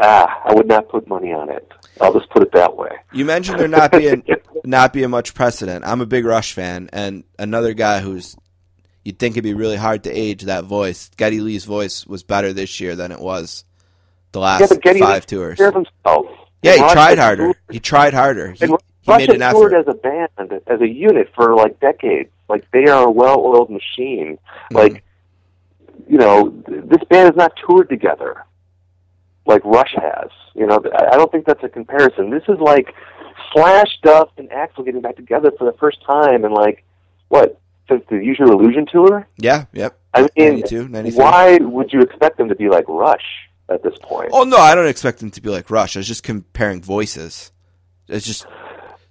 ah, 0.00 0.42
I 0.44 0.54
would 0.54 0.68
not 0.68 0.88
put 0.88 1.08
money 1.08 1.32
on 1.32 1.50
it. 1.50 1.70
I'll 2.00 2.14
just 2.14 2.30
put 2.30 2.42
it 2.42 2.52
that 2.52 2.76
way. 2.76 2.90
you 3.12 3.24
mentioned 3.24 3.58
there 3.58 3.68
not 3.68 3.92
being 3.92 4.24
not 4.64 4.92
being 4.92 5.10
much 5.10 5.34
precedent. 5.34 5.84
I'm 5.84 6.00
a 6.00 6.06
big 6.06 6.24
Rush 6.24 6.52
fan, 6.52 6.88
and 6.92 7.24
another 7.38 7.74
guy 7.74 8.00
who's 8.00 8.36
you'd 9.04 9.18
think 9.18 9.34
it'd 9.34 9.44
be 9.44 9.54
really 9.54 9.76
hard 9.76 10.04
to 10.04 10.10
age 10.10 10.42
that 10.42 10.64
voice. 10.64 11.10
Geddy 11.16 11.40
Lee's 11.40 11.64
voice 11.64 12.06
was 12.06 12.22
better 12.22 12.52
this 12.52 12.80
year 12.80 12.96
than 12.96 13.12
it 13.12 13.20
was 13.20 13.64
the 14.32 14.40
last 14.40 14.60
yeah, 14.60 14.66
but 14.68 14.82
Geddy 14.82 15.00
five 15.00 15.26
took 15.26 15.58
tours. 15.58 15.58
Yeah, 16.62 16.72
he 16.72 16.92
tried 16.92 17.18
harder. 17.18 17.52
He 17.70 17.80
tried 17.80 18.14
harder. 18.14 18.52
He, 18.52 18.66
he 19.02 19.12
Rush 19.12 19.20
made 19.20 19.40
an 19.40 19.52
toured 19.52 19.72
effort. 19.72 19.88
as 19.88 19.94
a 19.94 19.98
band, 19.98 20.62
as 20.66 20.80
a 20.80 20.88
unit 20.88 21.30
for 21.34 21.54
like 21.54 21.80
decades. 21.80 22.30
Like 22.48 22.70
they 22.72 22.86
are 22.86 23.06
a 23.06 23.10
well-oiled 23.10 23.70
machine. 23.70 24.38
Mm-hmm. 24.72 24.76
Like 24.76 25.04
you 26.08 26.18
know, 26.18 26.50
this 26.66 27.02
band 27.08 27.26
has 27.26 27.36
not 27.36 27.52
toured 27.64 27.88
together 27.88 28.44
like 29.46 29.64
Rush 29.64 29.94
has. 29.96 30.30
You 30.54 30.66
know, 30.66 30.82
I 30.94 31.16
don't 31.16 31.30
think 31.30 31.46
that's 31.46 31.62
a 31.62 31.68
comparison. 31.68 32.30
This 32.30 32.42
is 32.48 32.58
like 32.60 32.94
Slash, 33.52 33.98
Duff, 34.02 34.28
and 34.36 34.48
Axl 34.50 34.84
getting 34.84 35.00
back 35.00 35.16
together 35.16 35.52
for 35.58 35.70
the 35.70 35.76
first 35.78 35.98
time 36.06 36.44
and 36.44 36.54
like 36.54 36.84
what 37.28 37.60
since 37.88 38.02
the 38.08 38.16
Use 38.16 38.38
Your 38.38 38.52
Illusion 38.52 38.86
tour. 38.90 39.26
Yeah, 39.36 39.66
yep. 39.72 39.98
I 40.14 40.22
mean, 40.36 40.60
92, 40.60 40.88
93. 40.88 41.18
why 41.18 41.56
would 41.58 41.92
you 41.92 42.00
expect 42.00 42.38
them 42.38 42.48
to 42.48 42.54
be 42.54 42.68
like 42.68 42.84
Rush 42.88 43.24
at 43.68 43.82
this 43.82 43.94
point? 44.02 44.30
Oh 44.32 44.44
no, 44.44 44.56
I 44.56 44.74
don't 44.74 44.88
expect 44.88 45.18
them 45.18 45.30
to 45.32 45.40
be 45.40 45.50
like 45.50 45.70
Rush. 45.70 45.96
I 45.96 46.00
was 46.00 46.08
just 46.08 46.22
comparing 46.22 46.82
voices. 46.82 47.52
It's 48.08 48.26
just 48.26 48.46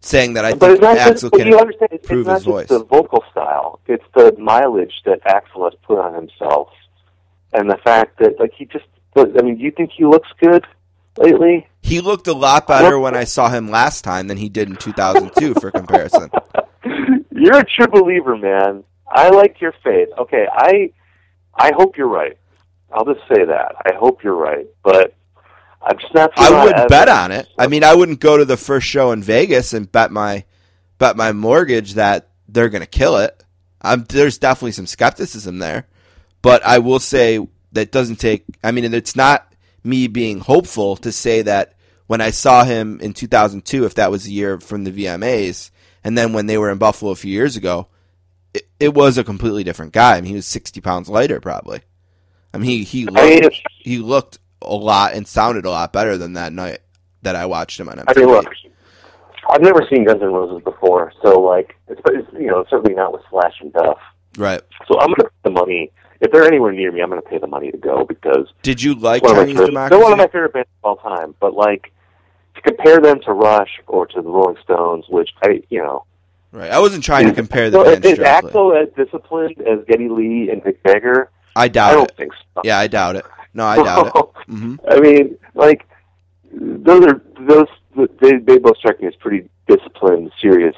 saying 0.02 0.34
that 0.34 0.46
I 0.46 0.54
but 0.54 0.80
think 0.80 0.82
just, 0.82 1.24
Axl 1.24 1.32
but 1.32 1.38
can 1.38 1.48
you 1.48 1.60
understand, 1.60 1.90
it's, 1.92 2.04
improve 2.04 2.22
it's 2.22 2.28
not 2.28 2.34
his 2.36 2.44
just 2.44 2.54
voice. 2.54 2.68
the 2.68 2.84
vocal 2.86 3.24
style; 3.32 3.80
it's 3.88 4.04
the 4.16 4.36
mileage 4.38 5.02
that 5.06 5.24
Axl 5.24 5.70
has 5.70 5.80
put 5.84 6.00
on 6.00 6.14
himself, 6.14 6.70
and 7.54 7.70
the 7.70 7.78
fact 7.78 8.20
that 8.20 8.40
like 8.40 8.54
he 8.58 8.66
just. 8.66 8.86
I 9.16 9.42
mean, 9.42 9.58
do 9.58 9.64
you 9.64 9.72
think 9.72 9.92
he 9.92 10.06
looks 10.06 10.30
good 10.40 10.66
lately? 11.18 11.68
He 11.82 12.00
looked 12.00 12.28
a 12.28 12.34
lot 12.34 12.68
better 12.68 13.00
when 13.00 13.16
I 13.16 13.24
saw 13.24 13.50
him 13.50 13.70
last 13.70 14.04
time 14.04 14.28
than 14.28 14.38
he 14.38 14.50
did 14.50 14.70
in 14.70 14.76
2002 14.76 15.56
for 15.56 15.72
comparison. 15.72 16.30
You're 17.32 17.58
a 17.58 17.66
true 17.66 17.88
believer, 17.88 18.38
man. 18.38 18.84
I 19.08 19.30
like 19.30 19.60
your 19.60 19.74
faith. 19.84 20.10
Okay, 20.18 20.46
I 20.52 20.92
I 21.56 21.72
hope 21.76 21.98
you're 21.98 22.08
right. 22.08 22.38
I'll 22.92 23.06
just 23.06 23.28
say 23.28 23.44
that. 23.46 23.76
I 23.86 23.94
hope 23.96 24.24
you're 24.24 24.36
right, 24.36 24.68
but 24.84 25.14
I'm 25.82 25.98
just 25.98 26.14
not. 26.14 26.32
I 26.36 26.66
would 26.66 26.90
bet 26.90 27.08
on 27.08 27.32
it. 27.32 27.48
I 27.58 27.68
mean, 27.68 27.84
I 27.84 27.96
wouldn't 27.96 28.20
go 28.20 28.38
to 28.38 28.46
the 28.46 28.58
first 28.58 28.88
show 28.88 29.12
in 29.12 29.24
Vegas 29.24 29.74
and 29.74 29.92
bet 29.92 30.12
my 30.12 30.44
bet 30.98 31.16
my 31.16 31.32
mortgage 31.32 31.94
that 31.94 32.30
they're 32.48 32.70
going 32.70 32.82
to 32.82 32.88
kill 32.88 33.18
it. 33.18 33.44
I'm, 33.82 34.04
there's 34.04 34.38
definitely 34.38 34.74
some 34.74 34.88
skepticism 34.88 35.60
there, 35.60 35.88
but 36.42 36.64
I 36.66 36.80
will 36.80 37.00
say 37.00 37.48
that 37.72 37.92
doesn't 37.92 38.18
take. 38.18 38.44
I 38.64 38.72
mean, 38.72 38.94
it's 38.94 39.16
not 39.16 39.54
me 39.84 40.08
being 40.08 40.40
hopeful 40.40 40.98
to 40.98 41.12
say 41.12 41.42
that 41.44 41.76
when 42.08 42.22
I 42.22 42.32
saw 42.32 42.64
him 42.64 43.00
in 43.02 43.14
2002, 43.14 43.86
if 43.86 43.96
that 43.96 44.12
was 44.12 44.26
the 44.26 44.32
year 44.32 44.60
from 44.60 44.84
the 44.84 44.92
VMAs, 44.92 45.72
and 46.04 46.18
then 46.18 46.34
when 46.34 46.48
they 46.48 46.58
were 46.58 46.72
in 46.72 46.78
Buffalo 46.78 47.12
a 47.12 47.16
few 47.16 47.32
years 47.32 47.56
ago, 47.56 47.88
it, 48.54 48.68
it 48.80 48.94
was 48.94 49.18
a 49.18 49.24
completely 49.24 49.64
different 49.64 49.94
guy. 49.94 50.18
I 50.18 50.22
mean, 50.22 50.30
he 50.30 50.36
was 50.36 50.48
60 50.48 50.82
pounds 50.82 51.08
lighter, 51.08 51.40
probably. 51.40 51.82
I 52.54 52.58
mean, 52.58 52.68
he 52.68 52.84
he 52.84 53.06
looked, 53.06 53.20
I 53.20 53.30
mean, 53.30 53.50
he 53.80 53.98
looked 54.00 54.39
a 54.62 54.74
lot 54.76 55.14
and 55.14 55.28
sounded 55.28 55.66
a 55.66 55.70
lot 55.70 55.94
better 55.94 56.18
than 56.18 56.34
that 56.34 56.54
night 56.54 56.80
that 57.22 57.36
I 57.36 57.46
watched 57.46 57.80
him 57.80 57.90
on 57.90 57.98
MTV. 57.98 58.06
I 58.08 58.20
mean, 58.20 58.28
look, 58.30 58.46
I've 59.50 59.62
never 59.62 59.86
seen 59.92 60.06
Guns 60.06 60.22
N' 60.22 60.32
Roses 60.32 60.64
before, 60.64 61.12
so 61.24 61.40
like, 61.40 61.76
it's, 61.88 62.02
it's 62.08 62.28
you 62.34 62.48
know, 62.48 62.66
certainly 62.70 62.94
not 62.94 63.14
with 63.14 63.22
Slash 63.30 63.56
and 63.62 63.74
Duff. 63.74 63.98
Right? 64.38 64.62
So 64.88 65.00
I'm 65.00 65.08
going 65.08 65.16
to 65.18 65.24
pay 65.24 65.30
the 65.46 65.50
money. 65.52 65.92
If 66.22 66.32
they're 66.32 66.46
anywhere 66.46 66.72
near 66.72 66.92
me, 66.92 67.02
I'm 67.02 67.10
going 67.10 67.22
to 67.22 67.28
pay 67.28 67.38
the 67.40 67.48
money 67.48 67.72
to 67.72 67.78
go 67.78 68.06
because 68.06 68.48
Did 68.62 68.82
you 68.82 68.94
like 68.96 69.24
one 69.24 69.32
of 69.32 69.38
my 69.38 69.44
Chinese 69.44 69.56
favorite, 69.56 69.68
Democracy? 69.68 69.90
they're 69.96 70.04
one 70.04 70.12
of 70.12 70.18
my 70.18 70.28
favorite 70.28 70.54
bands 70.54 70.70
of 70.84 70.88
all 70.88 70.96
time. 70.98 71.34
But 71.40 71.54
like, 71.54 71.92
to 72.56 72.62
compare 72.62 73.00
them 73.00 73.22
to 73.22 73.32
Rush 73.34 73.80
or 73.88 74.06
to 74.08 74.22
the 74.22 74.30
Rolling 74.30 74.58
Stones, 74.64 75.06
which 75.10 75.30
I, 75.44 75.62
you 75.70 75.80
know, 75.80 76.04
Right. 76.52 76.72
I 76.72 76.80
wasn't 76.80 77.04
trying 77.04 77.28
to 77.28 77.34
compare 77.34 77.70
the 77.70 77.78
so 77.78 77.84
bands 77.84 78.08
is. 78.08 78.18
Axl 78.20 78.82
as 78.82 78.90
disciplined 78.96 79.62
as 79.62 79.86
Geddy 79.88 80.10
Lee 80.10 80.50
and 80.52 80.64
Mick 80.64 80.78
Jagger? 80.86 81.30
I 81.56 81.68
doubt 81.68 81.92
I 81.92 81.94
don't 81.94 82.10
it. 82.10 82.18
think 82.18 82.34
so. 82.56 82.62
Yeah, 82.64 82.80
I 82.80 82.88
doubt 82.88 83.18
it. 83.18 83.26
No, 83.54 83.66
I 83.66 83.84
doubt 83.84 84.08
it. 84.08 84.26
hmm 84.48 84.76
I 84.90 85.00
mean, 85.00 85.38
like 85.56 85.88
those 86.54 87.06
are 87.06 87.22
those 87.40 87.68
they 88.22 88.38
they 88.38 88.58
both 88.58 88.78
strike 88.78 89.02
me 89.02 89.08
as 89.08 89.16
pretty 89.16 89.50
disciplined, 89.68 90.32
serious 90.42 90.76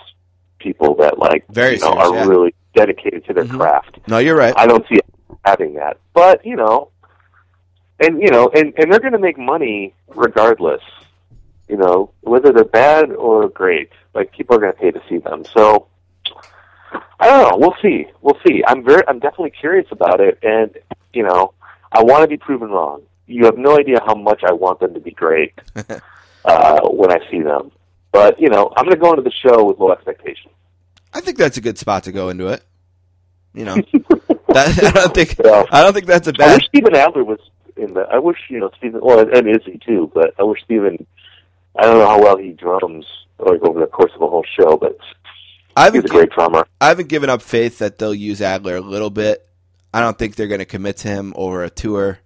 people 0.60 0.96
that 0.96 1.18
like 1.18 1.46
Very 1.50 1.76
you 1.76 1.80
know 1.82 1.92
serious, 1.92 2.08
are 2.10 2.16
yeah. 2.16 2.26
really 2.26 2.56
dedicated 2.76 3.26
to 3.26 3.34
their 3.34 3.46
Mhm. 3.46 3.58
craft. 3.60 4.00
No, 4.08 4.18
you're 4.20 4.36
right. 4.38 4.54
I 4.58 4.66
don't 4.68 4.86
see 4.88 5.00
having 5.46 5.74
that. 5.76 5.98
But 6.14 6.46
you 6.46 6.56
know, 6.56 6.90
and 8.00 8.22
you 8.22 8.30
know, 8.30 8.50
and 8.54 8.74
and 8.78 8.92
they're 8.92 9.00
going 9.00 9.14
to 9.14 9.20
make 9.20 9.38
money 9.38 9.94
regardless. 10.08 10.82
You 11.68 11.78
know, 11.78 12.12
whether 12.22 12.52
they're 12.52 12.66
bad 12.66 13.12
or 13.12 13.48
great, 13.48 13.90
like 14.14 14.32
people 14.34 14.56
are 14.58 14.60
going 14.60 14.74
to 14.74 14.80
pay 14.80 14.92
to 14.92 15.02
see 15.08 15.20
them. 15.20 15.46
So 15.54 15.88
I 17.20 17.28
don't 17.28 17.50
know. 17.50 17.58
We'll 17.58 17.76
see. 17.82 18.08
We'll 18.22 18.38
see. 18.46 18.62
I'm 18.68 18.84
very. 18.84 19.04
I'm 19.08 19.20
definitely 19.20 19.52
curious 19.52 19.88
about 19.92 20.20
it, 20.20 20.38
and 20.44 20.78
you 21.14 21.24
know, 21.24 21.54
I 21.92 22.04
want 22.04 22.24
to 22.24 22.28
be 22.28 22.38
proven 22.38 22.70
wrong. 22.70 23.04
You 23.28 23.46
have 23.46 23.58
no 23.58 23.78
idea 23.78 24.00
how 24.06 24.16
much 24.16 24.44
I 24.44 24.54
want 24.54 24.80
them 24.80 24.94
to 24.94 25.00
be 25.00 25.12
great 25.12 25.54
uh, 26.46 26.82
when 26.90 27.12
I 27.12 27.20
see 27.30 27.42
them. 27.42 27.72
But 28.12 28.40
you 28.40 28.50
know, 28.50 28.72
I'm 28.76 28.86
going 28.86 28.96
to 28.96 29.02
go 29.02 29.12
into 29.12 29.22
the 29.22 29.32
show 29.32 29.64
with 29.64 29.80
low 29.80 29.92
expectations. 29.92 30.54
I 31.14 31.22
think 31.22 31.38
that's 31.38 31.58
a 31.58 31.62
good 31.62 31.78
spot 31.78 32.04
to 32.06 32.12
go 32.12 32.30
into 32.30 32.48
it. 32.48 32.64
You 33.54 33.66
know, 33.66 33.76
that, 34.48 34.84
I 34.84 34.92
don't 34.92 35.14
think 35.14 35.38
Yeah. 35.44 35.66
I 35.72 35.84
don't 35.84 35.94
think 35.94 36.06
that's 36.06 36.28
a 36.28 36.34
bad. 36.34 36.50
I 36.50 36.54
wish 36.56 36.66
Steven 36.68 36.96
Adler 36.96 37.24
was 37.24 37.40
in 37.76 37.94
the. 37.94 38.02
I 38.02 38.18
wish 38.20 38.38
you 38.50 38.60
know 38.60 38.72
Steven. 38.78 39.02
Well, 39.02 39.20
and 39.20 39.48
Izzy 39.48 39.80
too. 39.86 40.10
But 40.14 40.34
I 40.40 40.44
wish 40.44 40.62
Steven. 40.64 41.06
I 41.78 41.84
don't 41.84 41.98
know 42.00 42.08
how 42.08 42.22
well 42.22 42.38
he 42.38 42.52
drums 42.52 43.06
like 43.40 43.62
over 43.62 43.80
the 43.80 43.88
course 43.88 44.12
of 44.16 44.22
a 44.22 44.28
whole 44.28 44.46
show, 44.58 44.78
but 44.78 44.98
I 45.76 45.90
he's 45.90 46.04
a 46.04 46.08
great 46.08 46.32
drummer. 46.32 46.66
I 46.80 46.88
haven't 46.88 47.10
given 47.10 47.30
up 47.30 47.42
faith 47.42 47.80
that 47.80 47.98
they'll 47.98 48.14
use 48.14 48.42
Adler 48.42 48.76
a 48.76 48.82
little 48.82 49.10
bit. 49.10 49.48
I 49.94 50.00
don't 50.00 50.18
think 50.18 50.36
they're 50.36 50.48
going 50.48 50.60
to 50.60 50.66
commit 50.66 50.98
to 50.98 51.08
him 51.08 51.34
over 51.36 51.64
a 51.64 51.70
tour. 51.70 52.20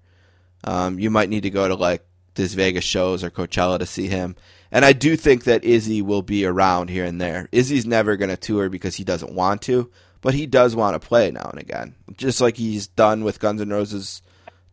Um, 0.63 0.99
you 0.99 1.09
might 1.09 1.29
need 1.29 1.43
to 1.43 1.49
go 1.49 1.67
to 1.67 1.75
like 1.75 2.05
this 2.35 2.53
Vegas 2.53 2.83
shows 2.83 3.23
or 3.23 3.29
Coachella 3.29 3.79
to 3.79 3.85
see 3.85 4.07
him. 4.07 4.35
And 4.71 4.83
I 4.83 4.93
do 4.93 5.15
think 5.15 5.45
that 5.45 5.63
Izzy 5.63 6.01
will 6.01 6.21
be 6.21 6.45
around 6.45 6.89
here 6.89 7.05
and 7.05 7.19
there. 7.21 7.47
Izzy's 7.51 7.85
never 7.85 8.17
going 8.17 8.29
to 8.29 8.37
tour 8.37 8.69
because 8.69 8.95
he 8.95 9.03
doesn't 9.03 9.33
want 9.33 9.61
to, 9.63 9.89
but 10.21 10.33
he 10.33 10.45
does 10.45 10.75
want 10.75 10.99
to 10.99 11.07
play 11.07 11.31
now 11.31 11.49
and 11.49 11.59
again, 11.59 11.95
just 12.17 12.41
like 12.41 12.57
he's 12.57 12.87
done 12.87 13.23
with 13.23 13.39
Guns 13.39 13.61
N' 13.61 13.69
Roses, 13.69 14.21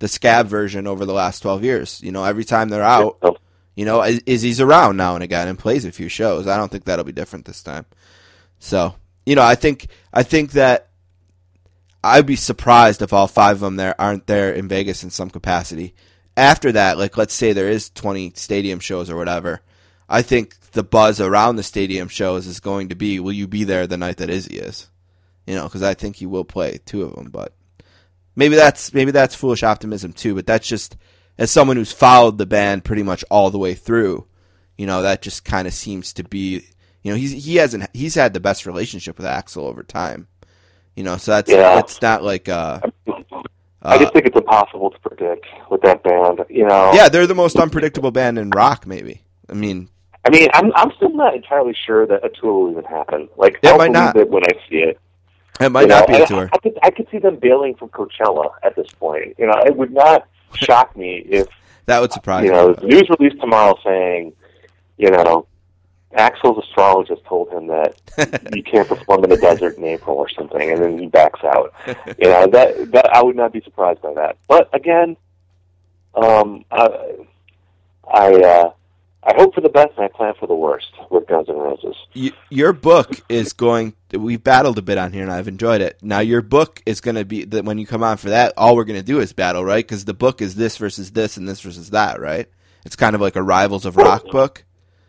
the 0.01 0.09
Scab 0.09 0.49
version 0.49 0.87
over 0.87 1.05
the 1.05 1.13
last 1.13 1.41
twelve 1.41 1.63
years. 1.63 2.01
You 2.03 2.11
know, 2.11 2.25
every 2.25 2.45
time 2.45 2.69
they're 2.69 2.83
out, 2.83 3.39
you 3.77 3.85
know, 3.85 4.05
Izzy's 4.05 4.61
around 4.61 4.97
now 4.97 5.15
and 5.15 5.23
again 5.23 5.47
and 5.47 5.59
plays 5.59 5.85
a 5.85 5.93
few 5.93 6.09
shows. 6.09 6.47
I 6.47 6.57
don't 6.57 6.71
think 6.71 6.85
that'll 6.85 7.05
be 7.05 7.13
different 7.13 7.45
this 7.45 7.63
time. 7.63 7.87
So, 8.59 8.95
you 9.25 9.37
know, 9.37 9.43
I 9.43 9.55
think 9.55 9.89
I 10.13 10.23
think 10.25 10.53
that 10.53 10.89
I'd 12.05 12.27
be 12.27 12.37
surprised 12.37 13.03
if 13.03 13.13
all 13.13 13.29
five 13.29 13.57
of 13.57 13.61
them 13.61 13.77
there 13.77 14.01
aren't 14.01 14.27
there 14.27 14.53
in 14.53 14.69
Vegas 14.69 15.05
in 15.05 15.11
some 15.11 15.31
capacity. 15.31 15.95
After 16.37 16.73
that, 16.73 16.99
like 16.99 17.17
let's 17.17 17.35
say 17.35 17.53
there 17.53 17.69
is 17.69 17.91
20 17.91 18.33
stadium 18.35 18.81
shows 18.81 19.11
or 19.11 19.17
whatever, 19.17 19.61
I 20.09 20.23
think 20.23 20.59
the 20.73 20.83
buzz 20.83 21.21
around 21.21 21.57
the 21.57 21.63
stadium 21.63 22.09
shows 22.09 22.47
is 22.47 22.61
going 22.61 22.89
to 22.89 22.95
be, 22.95 23.21
will 23.21 23.33
you 23.33 23.47
be 23.47 23.65
there 23.65 23.87
the 23.87 23.97
night 23.97 24.17
that 24.19 24.31
Izzy 24.31 24.59
is? 24.59 24.89
You 25.47 25.55
know, 25.55 25.65
because 25.65 25.83
I 25.83 25.95
think 25.95 26.17
he 26.17 26.27
will 26.27 26.45
play 26.45 26.79
two 26.85 27.03
of 27.03 27.15
them, 27.15 27.31
but 27.31 27.55
maybe 28.37 28.57
that's 28.57 28.95
maybe 28.95 29.11
that's 29.11 29.35
foolish 29.35 29.63
optimism 29.63 30.13
too. 30.13 30.35
But 30.35 30.47
that's 30.47 30.67
just 30.67 30.97
as 31.39 31.51
someone 31.51 31.77
who's 31.77 31.93
followed 31.93 32.39
the 32.39 32.47
band 32.47 32.85
pretty 32.85 33.03
much 33.03 33.25
all 33.31 33.51
the 33.51 33.59
way 33.59 33.75
through, 33.75 34.27
you 34.77 34.87
know, 34.87 35.03
that 35.03 35.23
just 35.23 35.45
kind 35.45 35.67
of 35.67 35.75
seems 35.75 36.13
to 36.15 36.25
be, 36.25 36.65
you 37.03 37.11
know, 37.11 37.17
he's 37.17 37.33
he 37.45 37.57
hasn't 37.57 37.89
he's 37.93 38.15
had 38.15 38.33
the 38.33 38.41
best 38.41 38.67
relationship 38.67 39.17
with 39.19 39.27
Axl 39.27 39.63
over 39.63 39.83
time, 39.83 40.29
you 40.97 41.05
know, 41.05 41.17
so 41.17 41.33
that's 41.33 41.51
Yeah. 41.51 41.79
it's 41.79 42.01
not 42.03 42.23
like 42.23 42.49
uh, 42.49 42.81
I 43.83 43.97
uh 43.97 43.99
just 43.99 44.13
think 44.13 44.27
it's 44.27 44.37
impossible 44.37 44.91
to 44.91 44.99
predict 45.01 45.47
with 45.71 45.81
that 45.83 46.03
band. 46.03 46.45
You 46.49 46.67
know. 46.67 46.93
yeah, 46.95 47.09
they're 47.09 47.27
the 47.27 47.35
most 47.35 47.57
unpredictable 47.57 48.11
band 48.11 48.39
in 48.39 48.51
rock, 48.51 48.87
maybe. 48.87 49.23
I 49.49 49.55
mean, 49.55 49.89
I 50.25 50.31
mean, 50.31 50.49
I'm 50.55 50.73
I'm 50.75 50.93
still 50.97 51.11
not 51.15 51.35
entirely 51.35 51.75
sure 51.87 52.07
that 52.07 52.25
a 52.25 52.29
tour 52.29 52.53
will 52.65 52.71
even 52.73 52.85
happen. 52.85 53.29
Like 53.37 53.59
It 53.63 53.69
I'll 53.69 53.79
might 53.79 53.91
not. 53.93 54.17
it 54.17 54.29
when 54.31 54.45
I 54.45 54.53
see 54.69 54.77
it. 54.77 54.99
it 55.61 55.71
might 55.71 55.83
you 55.83 55.87
not 55.89 56.09
know, 56.09 56.17
be 56.19 56.23
a 56.23 56.27
tour. 56.27 56.49
I, 56.53 56.57
I 56.57 56.59
could 56.59 56.79
I 56.85 56.91
could 56.91 57.09
see 57.11 57.19
them 57.19 57.37
bailing 57.37 57.75
from 57.75 57.89
Coachella 57.89 58.51
at 58.63 58.77
this 58.77 58.89
point. 58.99 59.35
You 59.39 59.47
know, 59.47 59.61
it 59.67 59.77
would 59.77 59.93
not 59.93 60.29
shock 60.55 60.97
me 60.97 61.25
if 61.29 61.49
That 61.87 62.01
would 62.01 62.13
surprise 62.13 62.45
you 62.45 62.53
me. 62.53 62.57
know 62.57 62.75
news 62.83 63.09
released 63.19 63.41
tomorrow 63.41 63.77
saying, 63.85 64.33
you 64.99 65.11
know, 65.11 65.47
Axl's 66.17 66.63
astrologist 66.65 67.25
told 67.25 67.51
him 67.51 67.69
that 67.69 67.97
you 68.55 68.63
can't 68.63 68.89
perform 68.89 69.25
in 69.25 69.31
the 69.31 69.37
desert 69.37 69.77
in 69.79 69.85
April 69.85 70.17
or 70.17 70.29
something, 70.29 70.71
and 70.71 70.83
then 70.83 70.99
he 70.99 71.07
backs 71.07 71.41
out. 71.45 71.75
You 71.87 72.29
know 72.29 72.47
that 72.49 72.93
that 72.93 73.15
I 73.15 73.23
would 73.23 73.37
not 73.37 73.53
be 73.53 73.61
surprised 73.63 74.03
by 74.03 74.13
that. 74.15 74.37
But 74.49 74.69
again, 74.75 75.17
um, 76.15 76.65
I 76.71 77.17
I, 78.13 78.35
uh, 78.35 78.73
I 79.25 79.35
hope 79.37 79.55
for 79.55 79.61
the 79.61 79.69
best 79.69 79.93
and 79.97 80.05
I 80.05 80.09
plan 80.09 80.35
for 80.39 80.47
the 80.47 80.55
worst 80.55 80.89
with 81.11 81.27
Guns 81.29 81.49
N' 81.49 81.57
Roses. 81.57 81.97
Y- 82.15 82.33
your 82.51 82.73
book 82.73 83.21
is 83.29 83.53
going. 83.53 83.95
We've 84.13 84.43
battled 84.43 84.79
a 84.79 84.83
bit 84.83 84.99
on 84.99 85.13
here, 85.13 85.23
and 85.23 85.33
I've 85.33 85.49
enjoyed 85.49 85.81
it. 85.81 85.99
Now, 86.03 86.19
your 86.19 86.43
book 86.43 86.83
is 86.85 87.01
going 87.01 87.15
to 87.15 87.25
be 87.25 87.45
that 87.45 87.65
when 87.65 87.79
you 87.79 87.87
come 87.87 88.03
on 88.03 88.17
for 88.17 88.31
that, 88.31 88.53
all 88.57 88.77
we're 88.77 88.85
going 88.85 88.99
to 88.99 89.05
do 89.05 89.21
is 89.21 89.33
battle, 89.33 89.65
right? 89.65 89.85
Because 89.85 90.05
the 90.05 90.15
book 90.15 90.43
is 90.43 90.57
this 90.57 90.77
versus 90.77 91.13
this 91.13 91.37
and 91.37 91.49
this 91.49 91.61
versus 91.61 91.91
that, 91.91 92.21
right? 92.21 92.49
It's 92.85 92.97
kind 92.97 93.15
of 93.15 93.21
like 93.21 93.37
a 93.37 93.43
Rivals 93.43 93.87
of 93.87 93.97
Rock 93.97 94.25
book. 94.27 94.65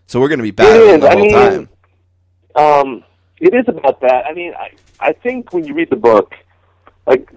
So 0.07 0.19
we're 0.19 0.27
going 0.27 0.39
to 0.39 0.43
be 0.43 0.51
battling 0.51 0.99
the 0.99 1.07
I 1.07 1.13
whole 1.13 1.21
mean, 1.21 1.31
time. 1.33 1.69
Um, 2.55 3.03
it 3.39 3.53
is 3.53 3.65
about 3.67 3.99
that. 4.01 4.25
I 4.25 4.33
mean, 4.33 4.53
I 4.53 4.71
I 4.99 5.13
think 5.13 5.53
when 5.53 5.65
you 5.65 5.73
read 5.73 5.89
the 5.89 5.95
book, 5.95 6.35
like 7.07 7.29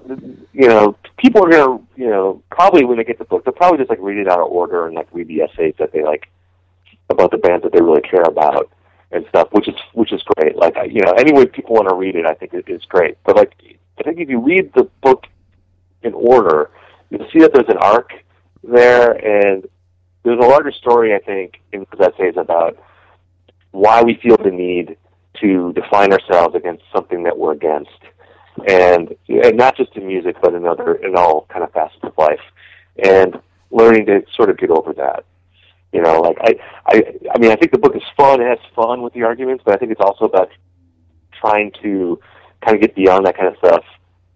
you 0.53 0.69
know, 0.69 0.97
people 1.17 1.45
are 1.45 1.51
gonna 1.51 1.81
you 1.97 2.09
know 2.09 2.43
probably 2.51 2.85
when 2.85 2.99
they 2.99 3.05
get 3.05 3.19
the 3.19 3.25
book, 3.25 3.45
they'll 3.45 3.55
probably 3.55 3.79
just 3.79 3.91
like 3.91 3.99
read 4.01 4.19
it 4.19 4.29
out 4.29 4.41
of 4.41 4.47
order 4.51 4.87
and 4.87 4.95
like 4.95 5.09
read 5.13 5.29
the 5.29 5.43
essays 5.43 5.75
that 5.79 5.93
they 5.93 6.03
like 6.05 6.29
about 7.09 7.31
the 7.31 7.39
bands 7.39 7.63
that 7.63 7.73
they 7.73 7.81
really 7.81 8.03
care 8.03 8.23
about 8.23 8.71
and 9.11 9.25
stuff, 9.29 9.49
which 9.53 9.69
is 9.69 9.75
which 9.95 10.13
is 10.13 10.23
great. 10.37 10.57
Like 10.57 10.77
I- 10.77 10.85
you 10.85 11.01
know, 11.01 11.13
any 11.13 11.33
way 11.33 11.47
people 11.47 11.75
want 11.77 11.89
to 11.89 11.95
read 11.95 12.15
it, 12.17 12.27
I 12.27 12.35
think 12.35 12.53
it 12.53 12.69
is 12.69 12.85
great. 12.85 13.17
But 13.25 13.37
like, 13.37 13.55
I 13.99 14.03
think 14.03 14.21
if 14.21 14.29
you 14.29 14.39
read 14.41 14.73
the 14.75 14.85
book 15.03 15.25
in 16.03 16.13
order, 16.13 16.71
you'll 17.11 17.29
see 17.33 17.39
that 17.41 17.53
there's 17.55 17.69
an 17.69 17.79
arc 17.79 18.13
there, 18.63 19.13
and 19.13 19.67
there's 20.27 20.45
a 20.45 20.49
larger 20.49 20.73
story. 20.73 21.15
I 21.15 21.21
think 21.21 21.63
in 21.73 21.87
those 21.93 22.09
essays 22.13 22.35
about 22.37 22.77
why 23.71 24.03
we 24.03 24.19
feel 24.21 24.37
the 24.37 24.51
need 24.51 24.97
to 25.41 25.73
define 25.73 26.13
ourselves 26.13 26.57
against 26.57 26.83
something 26.93 27.23
that 27.23 27.39
we're 27.39 27.53
against, 27.53 28.01
and 28.67 29.15
and 29.29 29.57
not 29.57 29.77
just 29.77 29.95
in 29.95 30.07
music, 30.07 30.37
but 30.43 30.53
in 30.53 30.67
other 30.67 30.97
in 30.97 31.15
all 31.17 31.47
kind 31.49 31.63
of 31.63 31.73
facets 31.73 32.03
of 32.03 32.13
life, 32.19 32.41
and 33.05 33.39
learning 33.71 34.07
to 34.07 34.23
sort 34.35 34.51
of 34.51 34.59
get 34.59 34.71
over 34.71 34.93
that. 34.95 35.25
You 35.93 36.03
know, 36.03 36.21
like 36.21 36.39
I, 36.41 36.57
I, 36.89 37.03
I 37.33 37.39
mean, 37.39 37.53
I 37.53 37.57
think 37.57 37.71
the 37.71 37.79
book 37.79 37.95
is 37.95 38.03
fun. 38.17 38.41
It 38.41 38.49
has 38.49 38.59
fun 38.75 39.03
with 39.03 39.13
the 39.13 39.23
arguments, 39.23 39.63
but 39.65 39.75
I 39.75 39.79
think 39.79 39.93
it's 39.93 40.01
also 40.01 40.25
about 40.25 40.51
trying 41.41 41.71
to 41.83 42.19
kind 42.65 42.75
of 42.75 42.81
get 42.81 42.97
beyond 42.97 43.27
that 43.27 43.37
kind 43.37 43.47
of 43.47 43.57
stuff 43.59 43.85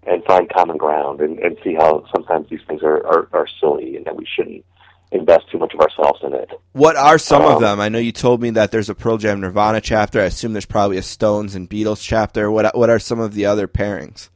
and 0.06 0.24
find 0.24 0.48
common 0.48 0.76
ground 0.76 1.20
and, 1.20 1.40
and 1.40 1.58
see 1.64 1.74
how 1.74 2.06
sometimes 2.14 2.48
these 2.48 2.60
things 2.68 2.82
are, 2.82 3.04
are, 3.04 3.28
are 3.32 3.46
silly 3.60 3.96
and 3.96 4.04
that 4.06 4.16
we 4.16 4.24
shouldn't 4.24 4.64
invest 5.12 5.50
too 5.50 5.58
much 5.58 5.74
of 5.74 5.80
ourselves 5.80 6.20
in 6.22 6.34
it. 6.34 6.50
What 6.72 6.96
are 6.96 7.18
some 7.18 7.42
of 7.42 7.56
um, 7.56 7.62
them? 7.62 7.80
I 7.80 7.88
know 7.88 7.98
you 7.98 8.12
told 8.12 8.40
me 8.40 8.50
that 8.50 8.70
there's 8.70 8.88
a 8.88 8.94
Pearl 8.94 9.18
Jam 9.18 9.40
Nirvana 9.40 9.80
chapter. 9.80 10.20
I 10.20 10.24
assume 10.24 10.52
there's 10.52 10.66
probably 10.66 10.98
a 10.98 11.02
Stones 11.02 11.54
and 11.54 11.68
Beatles 11.68 12.02
chapter. 12.02 12.50
What 12.50 12.76
What 12.76 12.90
are 12.90 12.98
some 12.98 13.20
of 13.20 13.34
the 13.34 13.46
other 13.46 13.66
pairings? 13.66 14.28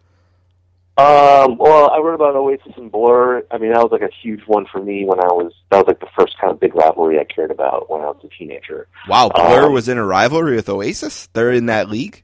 Um, 0.97 1.59
well, 1.59 1.91
I 1.91 1.99
wrote 1.99 2.15
about 2.15 2.37
Oasis 2.37 2.73
and 2.77 2.91
Blur. 2.91 3.43
I 3.51 3.59
mean, 3.59 3.73
that 3.73 3.83
was 3.83 3.91
like 3.91 4.09
a 4.09 4.15
huge 4.23 4.43
one 4.47 4.65
for 4.71 4.81
me 4.81 5.05
when 5.05 5.19
I 5.19 5.27
was. 5.27 5.53
That 5.71 5.79
was 5.79 5.87
like 5.89 5.99
the 5.99 6.09
first 6.17 6.39
kind 6.41 6.53
of 6.53 6.61
big 6.61 6.75
rivalry 6.77 7.19
I 7.19 7.25
cared 7.25 7.51
about 7.51 7.91
when 7.91 8.03
I 8.03 8.07
was 8.07 8.25
a 8.25 8.29
teenager. 8.29 8.87
Wow, 9.09 9.29
Blur 9.35 9.67
Um, 9.67 9.73
was 9.73 9.89
in 9.89 9.99
a 9.99 10.05
rivalry 10.05 10.55
with 10.55 10.69
Oasis. 10.69 11.29
They're 11.33 11.51
in 11.51 11.67
that 11.67 11.89
league. 11.89 12.23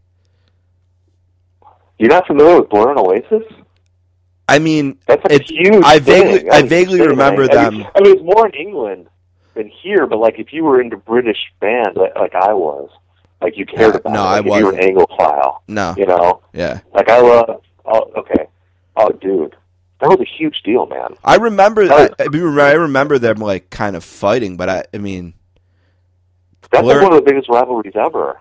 You're 1.98 2.10
not 2.10 2.28
familiar 2.28 2.60
with 2.60 2.70
Blur 2.70 2.90
and 2.90 3.00
Oasis? 3.00 3.42
I 4.50 4.58
mean, 4.58 4.98
That's 5.06 5.22
a 5.30 5.42
huge. 5.42 5.84
I 5.84 5.98
vaguely- 5.98 6.38
thing. 6.40 6.50
I 6.50 6.62
vaguely 6.62 7.00
remember 7.06 7.42
I, 7.42 7.46
I 7.46 7.54
them- 7.64 7.78
mean, 7.78 7.86
I 7.94 8.00
mean, 8.00 8.12
it's 8.16 8.22
more 8.22 8.46
in 8.48 8.54
England 8.54 9.06
than 9.54 9.68
here. 9.82 10.06
But 10.06 10.18
like, 10.18 10.38
if 10.38 10.52
you 10.52 10.64
were 10.64 10.80
into 10.80 10.96
British 10.96 11.38
bands, 11.60 11.96
like, 11.96 12.14
like 12.16 12.34
I 12.34 12.52
was, 12.52 12.90
like 13.40 13.56
you 13.56 13.64
cared 13.66 13.94
Yeah, 13.94 14.00
about. 14.00 14.12
no, 14.12 14.22
it. 14.22 14.26
I 14.26 14.40
like, 14.40 14.46
if 14.46 14.58
you 14.58 14.66
were 14.66 14.72
an 14.72 14.78
Anglophile, 14.96 15.58
no, 15.68 15.94
you 15.96 16.06
know, 16.06 16.42
yeah. 16.52 16.80
like 16.94 17.08
I 17.08 17.20
love. 17.20 17.62
Oh, 17.86 18.10
okay. 18.18 18.46
Oh, 18.96 19.08
dude, 19.10 19.54
that 20.00 20.08
was 20.10 20.20
a 20.20 20.24
huge 20.38 20.62
deal, 20.64 20.86
man. 20.86 21.14
I 21.24 21.36
remember. 21.36 21.82
I, 21.90 22.08
I 22.18 22.24
remember- 22.24 22.60
I 22.60 22.72
remember 22.72 23.18
them 23.18 23.38
like 23.38 23.70
kind 23.70 23.96
of 23.96 24.04
fighting, 24.04 24.56
but 24.56 24.68
I, 24.68 24.84
I 24.92 24.98
mean, 24.98 25.34
That's 26.70 26.82
Blur- 26.82 26.94
like 27.00 27.02
one 27.08 27.12
of 27.18 27.24
the 27.24 27.30
biggest 27.30 27.48
rivalries 27.48 27.94
ever. 27.96 28.38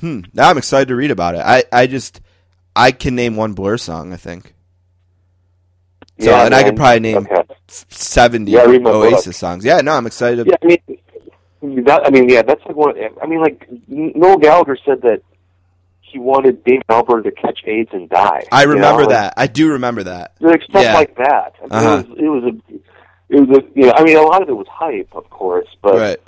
hmm. 0.00 0.20
Now 0.32 0.50
I'm 0.50 0.58
excited 0.58 0.88
to 0.88 0.96
read 0.96 1.10
about 1.10 1.34
it. 1.34 1.40
I, 1.44 1.64
I 1.72 1.86
just, 1.86 2.20
I 2.76 2.92
can 2.92 3.14
name 3.14 3.34
one 3.36 3.54
Blur 3.54 3.76
song. 3.78 4.12
I 4.12 4.16
think. 4.16 4.54
So, 6.20 6.30
yeah, 6.30 6.46
and 6.46 6.54
I 6.54 6.64
could 6.64 6.76
probably 6.76 7.00
name 7.00 7.18
Okay. 7.18 7.42
seventy 7.68 8.52
Yeah, 8.52 8.62
read 8.64 8.82
my 8.82 8.90
book. 8.90 9.12
Oasis 9.12 9.36
songs. 9.36 9.64
Yeah, 9.64 9.80
no, 9.82 9.92
I'm 9.92 10.06
excited. 10.06 10.46
Yeah, 10.48 10.56
I 10.62 10.66
mean, 10.66 11.84
that, 11.84 12.02
I 12.06 12.10
mean, 12.10 12.28
yeah, 12.28 12.42
that's 12.42 12.64
like 12.66 12.76
one. 12.76 12.94
I 13.22 13.26
mean, 13.26 13.40
like 13.40 13.66
Noel 13.88 14.36
Gallagher 14.38 14.76
said 14.84 15.02
that 15.02 15.22
he 16.00 16.18
wanted 16.18 16.64
Damon 16.64 16.82
Albarn 16.88 17.22
to 17.24 17.30
catch 17.30 17.60
AIDS 17.66 17.90
and 17.92 18.08
die. 18.08 18.42
I 18.50 18.64
remember 18.64 19.02
know? 19.02 19.08
that. 19.10 19.34
I 19.36 19.46
do 19.46 19.70
remember 19.72 20.02
that. 20.04 20.32
like 20.40 20.62
stuff 20.62 20.82
Yeah. 20.82 20.94
like 20.94 21.16
that. 21.16 21.54
I 21.70 21.80
mean, 21.80 21.88
Uh-huh. 21.88 21.98
it, 21.98 22.08
was, 22.08 22.18
it 22.18 22.28
was 22.28 22.44
a, 22.44 23.36
it 23.36 23.48
was 23.48 23.58
a, 23.58 23.62
you 23.78 23.86
know, 23.86 23.92
I 23.94 24.04
mean, 24.04 24.16
a 24.16 24.22
lot 24.22 24.42
of 24.42 24.48
it 24.48 24.54
was 24.56 24.66
hype, 24.70 25.10
of 25.14 25.28
course, 25.30 25.68
but 25.82 25.94
Right. 25.94 26.18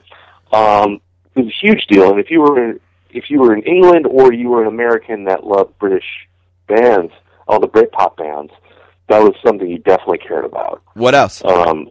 um, 0.53 1.01
it 1.35 1.45
was 1.45 1.47
a 1.49 1.67
huge 1.67 1.87
deal. 1.87 2.11
And 2.11 2.21
if 2.21 2.31
you 2.31 2.41
were 2.43 2.75
if 3.13 3.29
you 3.31 3.41
were 3.41 3.55
in 3.57 3.63
England 3.63 4.07
or 4.07 4.33
you 4.33 4.49
were 4.51 4.63
an 4.63 4.69
American 4.69 5.25
that 5.25 5.43
loved 5.45 5.77
British 5.81 6.05
bands, 6.69 7.13
all 7.49 7.59
the 7.59 7.67
Britpop 7.67 8.17
bands, 8.17 8.53
that 9.11 9.23
was 9.23 9.35
something 9.45 9.69
you 9.69 9.79
definitely 9.79 10.19
cared 10.19 10.45
about. 10.45 10.83
What 10.95 11.15
else? 11.15 11.45
Um, 11.45 11.91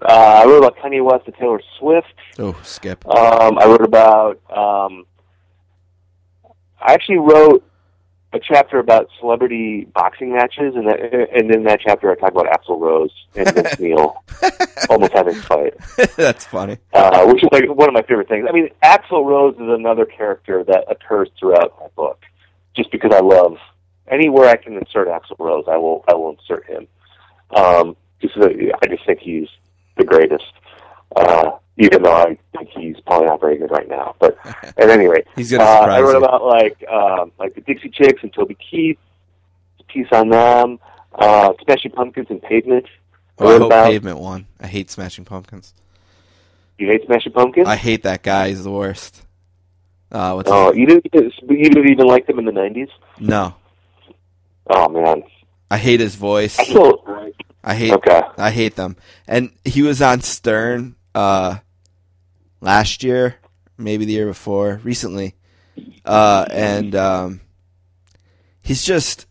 uh, 0.00 0.12
I 0.12 0.44
wrote 0.44 0.58
about 0.58 0.76
Kanye 0.78 1.04
West 1.04 1.26
and 1.26 1.34
Taylor 1.36 1.60
Swift. 1.78 2.14
Oh, 2.38 2.56
skip. 2.62 3.06
Um, 3.06 3.58
I 3.58 3.66
wrote 3.66 3.82
about. 3.82 4.40
Um, 4.50 5.04
I 6.80 6.92
actually 6.92 7.18
wrote 7.18 7.64
a 8.34 8.38
chapter 8.40 8.78
about 8.78 9.08
celebrity 9.20 9.86
boxing 9.94 10.34
matches, 10.34 10.74
and 10.76 10.86
that, 10.88 11.00
and 11.34 11.50
in 11.54 11.64
that 11.64 11.80
chapter 11.80 12.10
I 12.10 12.14
talk 12.16 12.32
about 12.32 12.46
Axl 12.46 12.78
Rose 12.80 13.12
and 13.36 13.48
Vince 13.54 13.78
Neil 13.80 14.22
almost 14.90 15.12
having 15.12 15.36
a 15.36 15.42
fight, 15.42 15.74
That's 16.16 16.44
funny. 16.44 16.76
uh, 16.92 17.24
which 17.26 17.42
is 17.42 17.48
like 17.52 17.68
one 17.68 17.88
of 17.88 17.94
my 17.94 18.02
favorite 18.02 18.28
things. 18.28 18.46
I 18.48 18.52
mean, 18.52 18.68
Axl 18.82 19.24
Rose 19.24 19.54
is 19.54 19.60
another 19.68 20.04
character 20.04 20.62
that 20.64 20.84
occurs 20.90 21.30
throughout 21.38 21.74
my 21.80 21.86
book, 21.96 22.20
just 22.76 22.90
because 22.90 23.12
I 23.14 23.20
love 23.20 23.56
anywhere 24.08 24.48
I 24.48 24.56
can 24.56 24.76
insert 24.76 25.08
Axl 25.08 25.38
Rose, 25.38 25.64
I 25.68 25.76
will 25.76 26.04
I 26.08 26.14
will 26.14 26.30
insert 26.38 26.66
him. 26.66 26.86
Um, 27.54 27.96
just 28.20 28.36
I 28.36 28.86
just 28.88 29.04
think 29.06 29.20
he's 29.20 29.48
the 29.96 30.04
greatest. 30.04 30.52
Uh, 31.16 31.52
even 31.76 32.02
though 32.02 32.12
I 32.12 32.38
think 32.56 32.70
he's 32.70 32.96
probably 33.06 33.26
not 33.26 33.40
very 33.40 33.58
good 33.58 33.70
right 33.70 33.88
now, 33.88 34.14
but 34.18 34.36
at 34.44 34.90
any 34.90 35.06
rate, 35.06 35.26
He's 35.36 35.50
gonna 35.50 35.64
uh, 35.64 35.86
I 35.86 36.00
wrote 36.00 36.16
about 36.16 36.44
like 36.44 36.84
um, 36.88 37.32
like 37.38 37.54
the 37.54 37.60
Dixie 37.60 37.90
Chicks 37.90 38.22
and 38.22 38.32
Toby 38.32 38.56
Keith, 38.70 38.98
piece 39.88 40.06
on 40.12 40.28
them, 40.28 40.78
uh, 41.14 41.52
Smashing 41.64 41.92
Pumpkins 41.92 42.26
and 42.30 42.42
Pavement. 42.42 42.86
I 43.38 43.44
Oh, 43.44 43.48
I 43.48 43.52
hope 43.58 43.66
about 43.66 43.86
Pavement 43.90 44.18
won. 44.18 44.46
I 44.60 44.68
hate 44.68 44.90
Smashing 44.90 45.24
Pumpkins. 45.24 45.74
you 46.78 46.86
hate 46.86 47.04
Smashing 47.06 47.32
Pumpkins. 47.32 47.66
I 47.66 47.76
hate 47.76 48.04
that 48.04 48.22
guy. 48.22 48.48
He's 48.48 48.62
the 48.62 48.70
worst. 48.70 49.22
Uh, 50.12 50.34
what's 50.34 50.48
oh, 50.50 50.72
you 50.72 50.86
didn't 50.86 51.06
you 51.12 51.70
didn't 51.70 51.90
even 51.90 52.06
like 52.06 52.26
them 52.28 52.38
in 52.38 52.44
the 52.44 52.52
nineties. 52.52 52.88
No, 53.18 53.56
Oh 54.68 54.88
man, 54.88 55.22
I 55.70 55.78
hate 55.78 56.00
his 56.00 56.14
voice. 56.14 56.58
I 56.58 57.32
I 57.64 57.74
hate. 57.74 57.92
okay. 57.92 58.22
I 58.36 58.50
hate 58.50 58.76
them. 58.76 58.96
And 59.26 59.50
he 59.64 59.82
was 59.82 60.02
on 60.02 60.20
Stern 60.20 60.96
uh, 61.14 61.58
last 62.60 63.02
year, 63.02 63.36
maybe 63.78 64.04
the 64.04 64.12
year 64.12 64.26
before, 64.26 64.80
recently, 64.84 65.34
uh, 66.04 66.46
and 66.50 66.94
um, 66.94 67.40
he's 68.62 68.84
just. 68.84 69.26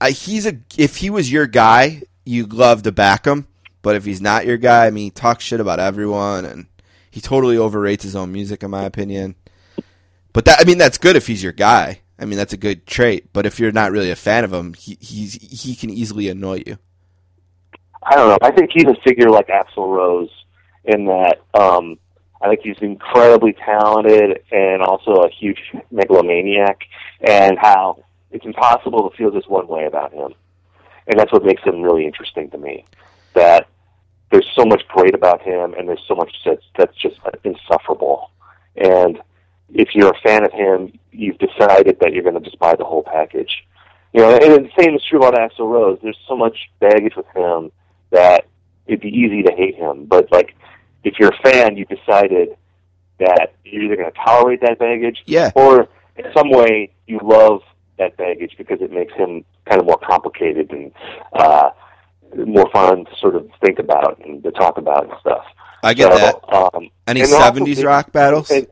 I, 0.00 0.10
he's 0.10 0.46
a. 0.46 0.58
If 0.76 0.96
he 0.96 1.10
was 1.10 1.30
your 1.30 1.46
guy, 1.46 2.02
you'd 2.24 2.52
love 2.52 2.82
to 2.82 2.92
back 2.92 3.26
him. 3.26 3.46
But 3.82 3.96
if 3.96 4.04
he's 4.04 4.20
not 4.20 4.46
your 4.46 4.56
guy, 4.56 4.86
I 4.86 4.90
mean, 4.90 5.04
he 5.04 5.10
talks 5.10 5.44
shit 5.44 5.60
about 5.60 5.78
everyone, 5.78 6.44
and 6.44 6.66
he 7.10 7.20
totally 7.20 7.56
overrates 7.56 8.02
his 8.02 8.16
own 8.16 8.32
music, 8.32 8.62
in 8.62 8.70
my 8.70 8.84
opinion. 8.84 9.36
But 10.32 10.44
that, 10.46 10.60
I 10.60 10.64
mean, 10.64 10.78
that's 10.78 10.98
good 10.98 11.16
if 11.16 11.26
he's 11.26 11.42
your 11.42 11.52
guy. 11.52 12.00
I 12.18 12.24
mean, 12.24 12.38
that's 12.38 12.52
a 12.52 12.58
good 12.58 12.86
trait. 12.86 13.32
But 13.32 13.46
if 13.46 13.60
you're 13.60 13.72
not 13.72 13.92
really 13.92 14.10
a 14.10 14.16
fan 14.16 14.44
of 14.44 14.52
him, 14.52 14.74
he 14.74 14.96
he 15.00 15.76
can 15.76 15.90
easily 15.90 16.28
annoy 16.28 16.62
you. 16.66 16.78
I 18.02 18.14
don't 18.14 18.28
know. 18.28 18.38
I 18.40 18.52
think 18.52 18.70
he's 18.72 18.84
a 18.84 18.94
figure 19.04 19.30
like 19.30 19.48
Axl 19.48 19.88
Rose 19.88 20.30
in 20.84 21.06
that 21.06 21.40
um, 21.54 21.98
I 22.40 22.48
think 22.48 22.60
he's 22.62 22.78
incredibly 22.80 23.52
talented 23.52 24.42
and 24.52 24.82
also 24.82 25.22
a 25.22 25.30
huge 25.30 25.60
megalomaniac, 25.90 26.82
and 27.20 27.58
how 27.58 28.04
it's 28.30 28.44
impossible 28.44 29.10
to 29.10 29.16
feel 29.16 29.30
just 29.30 29.50
one 29.50 29.66
way 29.66 29.86
about 29.86 30.12
him. 30.12 30.34
And 31.08 31.18
that's 31.18 31.32
what 31.32 31.44
makes 31.44 31.62
him 31.62 31.82
really 31.82 32.06
interesting 32.06 32.50
to 32.50 32.58
me. 32.58 32.84
That 33.34 33.68
there's 34.30 34.48
so 34.54 34.64
much 34.64 34.86
great 34.88 35.14
about 35.14 35.42
him, 35.42 35.74
and 35.74 35.88
there's 35.88 36.04
so 36.06 36.14
much 36.14 36.32
that's 36.44 36.64
that's 36.76 36.96
just 36.96 37.16
insufferable. 37.44 38.30
And 38.76 39.20
if 39.74 39.94
you're 39.94 40.10
a 40.10 40.20
fan 40.22 40.44
of 40.44 40.52
him, 40.52 40.98
you've 41.12 41.38
decided 41.38 41.98
that 42.00 42.12
you're 42.12 42.22
going 42.22 42.34
to 42.34 42.40
just 42.40 42.58
buy 42.58 42.74
the 42.76 42.84
whole 42.84 43.02
package. 43.02 43.64
You 44.12 44.22
know, 44.22 44.34
and 44.34 44.66
the 44.66 44.70
same 44.82 44.94
is 44.94 45.02
true 45.04 45.18
about 45.22 45.34
Axl 45.34 45.70
Rose. 45.70 45.98
There's 46.02 46.18
so 46.28 46.36
much 46.36 46.56
baggage 46.80 47.14
with 47.16 47.26
him 47.34 47.70
that 48.10 48.46
it'd 48.86 49.00
be 49.00 49.08
easy 49.08 49.42
to 49.42 49.52
hate 49.52 49.74
him. 49.76 50.06
But 50.06 50.30
like, 50.32 50.54
if 51.04 51.18
you're 51.18 51.30
a 51.32 51.42
fan, 51.42 51.76
you've 51.76 51.88
decided 51.88 52.56
that 53.18 53.54
you're 53.64 53.82
either 53.84 53.96
going 53.96 54.10
to 54.10 54.18
tolerate 54.24 54.60
that 54.62 54.78
baggage, 54.78 55.22
Yeah. 55.26 55.50
or 55.54 55.88
in 56.16 56.24
some 56.34 56.50
way 56.50 56.92
you 57.06 57.18
love 57.22 57.60
that 57.98 58.16
baggage 58.16 58.54
because 58.58 58.80
it 58.80 58.92
makes 58.92 59.12
him 59.14 59.44
kind 59.66 59.80
of 59.80 59.86
more 59.86 59.98
complicated 59.98 60.70
and 60.70 60.92
uh, 61.32 61.70
more 62.46 62.68
fun 62.70 63.04
to 63.06 63.16
sort 63.16 63.36
of 63.36 63.48
think 63.64 63.78
about 63.78 64.20
and 64.24 64.42
to 64.44 64.50
talk 64.52 64.76
about 64.78 65.04
and 65.04 65.12
stuff. 65.20 65.44
I 65.82 65.94
get 65.94 66.12
So, 66.12 66.18
that. 66.18 66.54
Um, 66.74 66.88
Any 67.06 67.20
and 67.22 67.32
also 67.32 67.42
seventies 67.42 67.82
rock 67.84 68.12
battles? 68.12 68.50
and- 68.50 68.66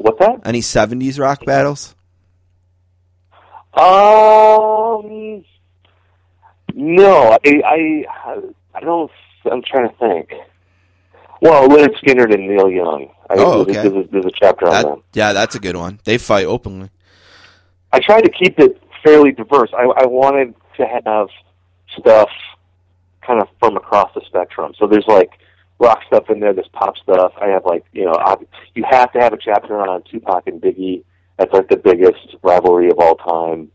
what's 0.00 0.18
that? 0.18 0.40
Any 0.44 0.60
seventies 0.60 1.18
rock 1.18 1.44
battles? 1.44 1.94
Um, 3.74 5.44
no, 6.74 7.30
I, 7.32 7.38
I, 7.64 8.04
I 8.74 8.80
don't. 8.80 9.10
I'm 9.50 9.62
trying 9.62 9.88
to 9.88 9.94
think. 9.96 10.32
Well, 11.40 11.68
Lynyrd 11.68 11.94
Skynyrd 12.02 12.34
and 12.34 12.46
Neil 12.48 12.70
Young. 12.70 13.08
I, 13.30 13.34
Oh, 13.38 13.60
okay. 13.62 13.72
there's, 13.72 13.86
a, 13.86 14.08
there's 14.10 14.26
a 14.26 14.30
chapter 14.34 14.66
on 14.68 14.82
them. 14.82 15.02
yeah, 15.14 15.32
that's 15.32 15.54
a 15.54 15.58
good 15.60 15.76
one. 15.76 16.00
They 16.04 16.18
fight 16.18 16.44
openly. 16.46 16.90
I 17.92 18.00
tried 18.00 18.22
to 18.22 18.30
keep 18.30 18.58
it 18.58 18.82
fairly 19.04 19.32
diverse. 19.32 19.70
I, 19.72 19.84
I 19.84 20.06
wanted 20.06 20.54
to 20.76 20.86
have 21.04 21.28
stuff 21.98 22.28
kind 23.26 23.40
of 23.40 23.48
from 23.58 23.76
across 23.76 24.12
the 24.14 24.20
spectrum. 24.26 24.72
So 24.78 24.86
there's 24.86 25.06
like 25.06 25.30
rock 25.80 26.02
stuff 26.06 26.30
in 26.30 26.38
there, 26.38 26.52
there's 26.52 26.68
pop 26.68 26.96
stuff. 26.98 27.32
I 27.40 27.48
have 27.48 27.64
like 27.64 27.84
you 27.92 28.04
know, 28.04 28.14
you 28.74 28.84
have 28.88 29.12
to 29.12 29.18
have 29.18 29.32
a 29.32 29.38
chapter 29.38 29.80
on 29.80 30.02
Tupac 30.02 30.46
and 30.46 30.60
Biggie. 30.60 31.02
That's 31.38 31.52
like 31.52 31.68
the 31.68 31.76
biggest 31.76 32.36
rivalry 32.42 32.90
of 32.90 32.98
all 32.98 33.16
time. 33.16 33.70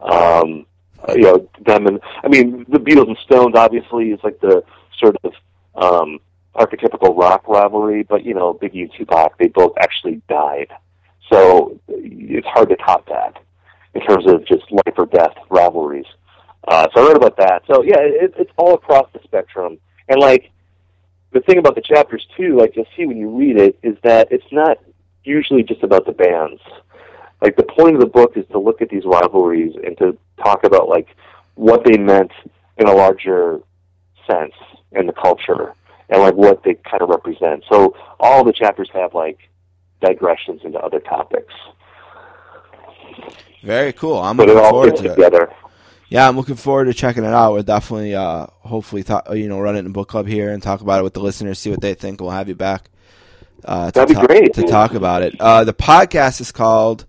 Um, 0.00 0.66
you 1.14 1.22
know, 1.22 1.48
them 1.64 1.86
and 1.86 2.00
I 2.22 2.28
mean 2.28 2.66
the 2.68 2.78
Beatles 2.78 3.08
and 3.08 3.18
Stones 3.24 3.54
obviously 3.54 4.10
is 4.10 4.20
like 4.22 4.40
the 4.40 4.64
sort 4.98 5.16
of 5.22 5.32
um, 5.76 6.18
archetypical 6.54 7.16
rock 7.16 7.46
rivalry, 7.48 8.02
but 8.02 8.24
you 8.24 8.34
know, 8.34 8.52
Biggie 8.52 8.82
and 8.82 8.92
Tupac 8.92 9.38
they 9.38 9.48
both 9.48 9.72
actually 9.78 10.20
died, 10.28 10.72
so 11.30 11.78
it's 11.88 12.46
hard 12.48 12.68
to 12.70 12.76
top 12.76 13.06
that 13.08 13.38
in 13.94 14.02
terms 14.02 14.26
of 14.26 14.44
just 14.46 14.70
life 14.70 14.94
or 14.98 15.06
death 15.06 15.34
rivalries. 15.48 16.06
Uh, 16.66 16.88
so 16.92 17.02
I 17.02 17.06
wrote 17.06 17.16
about 17.16 17.36
that. 17.36 17.62
So 17.70 17.82
yeah, 17.84 18.00
it, 18.00 18.34
it's 18.36 18.50
all 18.56 18.74
across 18.74 19.08
the 19.12 19.20
spectrum, 19.22 19.78
and 20.08 20.20
like 20.20 20.50
the 21.36 21.42
thing 21.42 21.58
about 21.58 21.74
the 21.74 21.82
chapters 21.82 22.26
too, 22.34 22.56
like 22.56 22.76
you'll 22.76 22.86
see 22.96 23.04
when 23.04 23.18
you 23.18 23.28
read 23.28 23.58
it, 23.58 23.78
is 23.82 23.96
that 24.02 24.28
it's 24.30 24.50
not 24.50 24.78
usually 25.22 25.62
just 25.62 25.82
about 25.82 26.06
the 26.06 26.12
bands. 26.12 26.62
Like 27.42 27.56
the 27.56 27.62
point 27.62 27.94
of 27.94 28.00
the 28.00 28.06
book 28.06 28.36
is 28.36 28.46
to 28.52 28.58
look 28.58 28.80
at 28.80 28.88
these 28.88 29.04
rivalries 29.04 29.74
and 29.84 29.98
to 29.98 30.16
talk 30.42 30.64
about 30.64 30.88
like 30.88 31.08
what 31.54 31.84
they 31.84 31.98
meant 31.98 32.32
in 32.78 32.88
a 32.88 32.92
larger 32.92 33.60
sense 34.26 34.54
in 34.92 35.06
the 35.06 35.12
culture 35.12 35.74
and 36.08 36.22
like 36.22 36.34
what 36.34 36.62
they 36.62 36.74
kind 36.74 37.02
of 37.02 37.10
represent. 37.10 37.64
So 37.70 37.94
all 38.18 38.42
the 38.42 38.54
chapters 38.54 38.88
have 38.94 39.12
like 39.12 39.38
digressions 40.00 40.62
into 40.64 40.78
other 40.78 41.00
topics, 41.00 41.52
Very 43.62 43.92
cool. 43.92 44.20
I'm 44.20 44.38
but 44.38 44.48
it 44.48 44.54
looking 44.54 44.64
all 44.64 44.70
forward 44.70 44.90
fits 44.92 45.02
to 45.02 45.12
it. 45.12 45.50
Yeah, 46.08 46.28
I'm 46.28 46.36
looking 46.36 46.54
forward 46.54 46.84
to 46.84 46.94
checking 46.94 47.24
it 47.24 47.32
out. 47.32 47.52
We'll 47.52 47.62
definitely, 47.64 48.14
uh, 48.14 48.46
hopefully, 48.60 49.02
talk, 49.02 49.26
you 49.34 49.48
know, 49.48 49.58
run 49.58 49.74
it 49.76 49.80
in 49.84 49.92
book 49.92 50.08
club 50.08 50.26
here 50.28 50.52
and 50.52 50.62
talk 50.62 50.80
about 50.80 51.00
it 51.00 51.02
with 51.02 51.14
the 51.14 51.20
listeners, 51.20 51.58
see 51.58 51.70
what 51.70 51.80
they 51.80 51.94
think. 51.94 52.20
We'll 52.20 52.30
have 52.30 52.48
you 52.48 52.54
back. 52.54 52.90
Uh, 53.64 53.90
That'd 53.90 54.16
be 54.16 54.26
great. 54.26 54.54
to 54.54 54.62
talk 54.68 54.94
about 54.94 55.22
it. 55.22 55.34
Uh, 55.40 55.64
the 55.64 55.74
podcast 55.74 56.40
is 56.40 56.52
called 56.52 57.06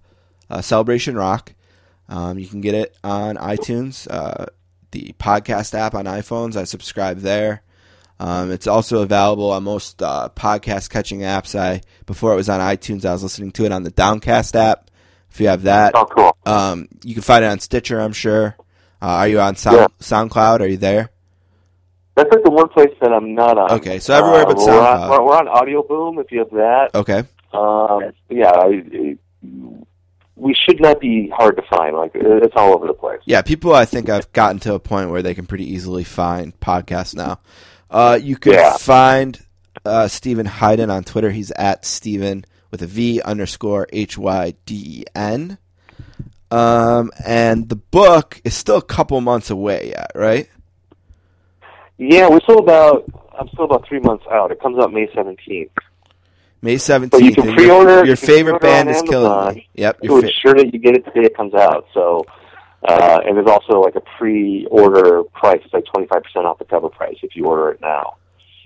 uh, 0.50 0.62
Celebration 0.62 1.16
Rock. 1.16 1.54
Um, 2.10 2.40
you 2.40 2.48
can 2.48 2.62
get 2.62 2.74
it 2.74 2.96
on 3.04 3.36
iTunes, 3.36 4.08
uh, 4.10 4.46
the 4.92 5.14
podcast 5.20 5.74
app 5.78 5.94
on 5.94 6.06
iPhones. 6.06 6.56
I 6.56 6.64
subscribe 6.64 7.20
there. 7.20 7.62
Um, 8.20 8.50
it's 8.52 8.66
also 8.66 9.04
available 9.04 9.52
on 9.52 9.64
most 9.64 10.02
uh, 10.02 10.30
podcast 10.36 10.90
catching 10.90 11.20
apps. 11.20 11.54
I 11.60 11.82
before 12.08 12.34
it 12.34 12.38
was 12.38 12.50
on 12.50 12.62
iTunes, 12.62 13.06
I 13.06 13.12
was 13.12 13.22
listening 13.22 13.52
to 13.52 13.66
it 13.66 13.72
on 13.72 13.84
the 13.84 13.92
Downcast 13.92 14.56
app. 14.56 14.90
If 15.30 15.40
you 15.42 15.50
have 15.50 15.64
that, 15.64 15.92
Oh, 15.94 16.06
cool. 16.06 16.36
um, 16.48 16.88
you 17.04 17.14
can 17.14 17.22
find 17.22 17.44
it 17.46 17.50
on 17.50 17.60
Stitcher, 17.60 18.00
I'm 18.00 18.14
sure. 18.14 18.56
Uh, 19.02 19.06
are 19.06 19.28
you 19.28 19.40
on 19.40 19.56
Sound, 19.56 19.78
Yeah. 19.78 19.88
SoundCloud? 20.00 20.60
Are 20.62 20.68
you 20.68 20.78
there? 20.78 21.10
That's 22.16 22.32
like 22.32 22.44
the 22.44 22.50
one 22.52 22.68
place 22.70 22.90
that 23.02 23.14
I'm 23.14 23.36
not 23.36 23.58
on. 23.60 23.72
Okay, 23.74 24.00
so 24.00 24.14
everywhere 24.16 24.46
but 24.46 24.58
we're 24.58 24.64
on, 24.64 24.98
SoundCloud. 24.98 25.10
we're, 25.12 25.24
we're 25.24 25.38
on 25.38 25.48
Audio 25.48 25.84
Boom 25.84 26.18
if 26.20 26.32
you 26.32 26.40
have 26.40 26.50
that. 26.52 26.90
Okay. 26.96 27.24
Um, 27.54 28.12
yeah, 28.30 28.50
I, 28.52 29.18
we 30.36 30.56
should 30.56 30.80
not 30.82 31.00
be 31.00 31.30
hard 31.36 31.56
to 31.58 31.64
find. 31.70 31.96
Like 31.96 32.12
it's 32.16 32.54
all 32.56 32.74
over 32.74 32.88
the 32.88 32.94
place. 32.94 33.20
Yeah, 33.26 33.42
people 33.44 33.74
I 33.74 33.86
think 33.86 34.10
I've 34.10 34.32
gotten 34.34 34.60
to 34.62 34.74
a 34.74 34.80
point 34.80 35.10
where 35.12 35.22
they 35.22 35.34
can 35.36 35.46
pretty 35.46 35.72
easily 35.72 36.04
find 36.04 36.60
podcasts 36.60 37.16
now. 37.16 37.40
Uh, 37.90 38.20
you 38.22 38.36
can 38.36 38.54
Yeah. 38.54 38.78
find 38.78 39.40
uh, 39.86 40.08
Steven 40.08 40.46
Hyden 40.46 40.90
on 40.90 41.04
Twitter. 41.04 41.30
He's 41.32 41.52
at 41.52 41.86
Steven 41.86 42.46
with 42.72 42.82
a 42.82 42.88
V 42.88 43.22
underscore 43.22 43.88
H 43.94 44.18
Y 44.18 44.54
D 44.66 44.76
E 44.76 45.04
N. 45.16 45.58
Um, 46.50 47.12
and 47.26 47.68
the 47.70 47.76
book 47.76 48.40
is 48.46 48.54
still 48.56 48.78
a 48.78 48.82
couple 48.82 49.20
months 49.22 49.50
away 49.50 49.90
yet, 49.90 50.12
right? 50.16 50.50
Yeah, 51.98 52.30
we're 52.30 52.40
still 52.42 52.60
about. 52.60 53.06
I'm 53.38 53.48
still 53.50 53.66
about 53.66 53.88
three 53.88 54.00
months 54.00 54.26
out. 54.32 54.52
It 54.52 54.60
comes 54.62 54.80
out 54.80 54.92
May 54.94 55.08
17th. 55.08 55.70
May 56.62 56.76
But 56.76 56.82
seventeenth. 56.82 57.38
you 57.38 57.44
can 57.44 57.54
pre-order. 57.54 57.98
Your 57.98 58.06
you 58.08 58.16
can 58.18 58.28
favorite 58.28 58.62
band 58.62 58.90
is 58.90 59.02
killing 59.04 59.56
me. 59.56 59.68
Yep. 59.76 60.02
To 60.02 60.08
Your 60.08 60.22
fa- 60.22 60.28
ensure 60.28 60.54
that 60.56 60.74
you 60.74 60.80
get 60.80 60.96
it 60.96 61.06
the 61.06 61.12
day 61.12 61.26
it 61.28 61.36
comes 61.38 61.54
out. 61.54 61.86
So, 61.94 62.26
uh, 62.88 63.20
and 63.26 63.38
there's 63.38 63.48
also 63.48 63.80
like 63.80 63.96
a 63.96 64.02
pre-order 64.18 65.24
price. 65.26 65.62
It's 65.64 65.74
like 65.74 65.84
25% 65.86 66.46
off 66.46 66.58
the 66.58 66.66
cover 66.66 66.90
price 66.90 67.18
if 67.22 67.36
you 67.36 67.46
order 67.46 67.70
it 67.72 67.82
now. 67.82 68.16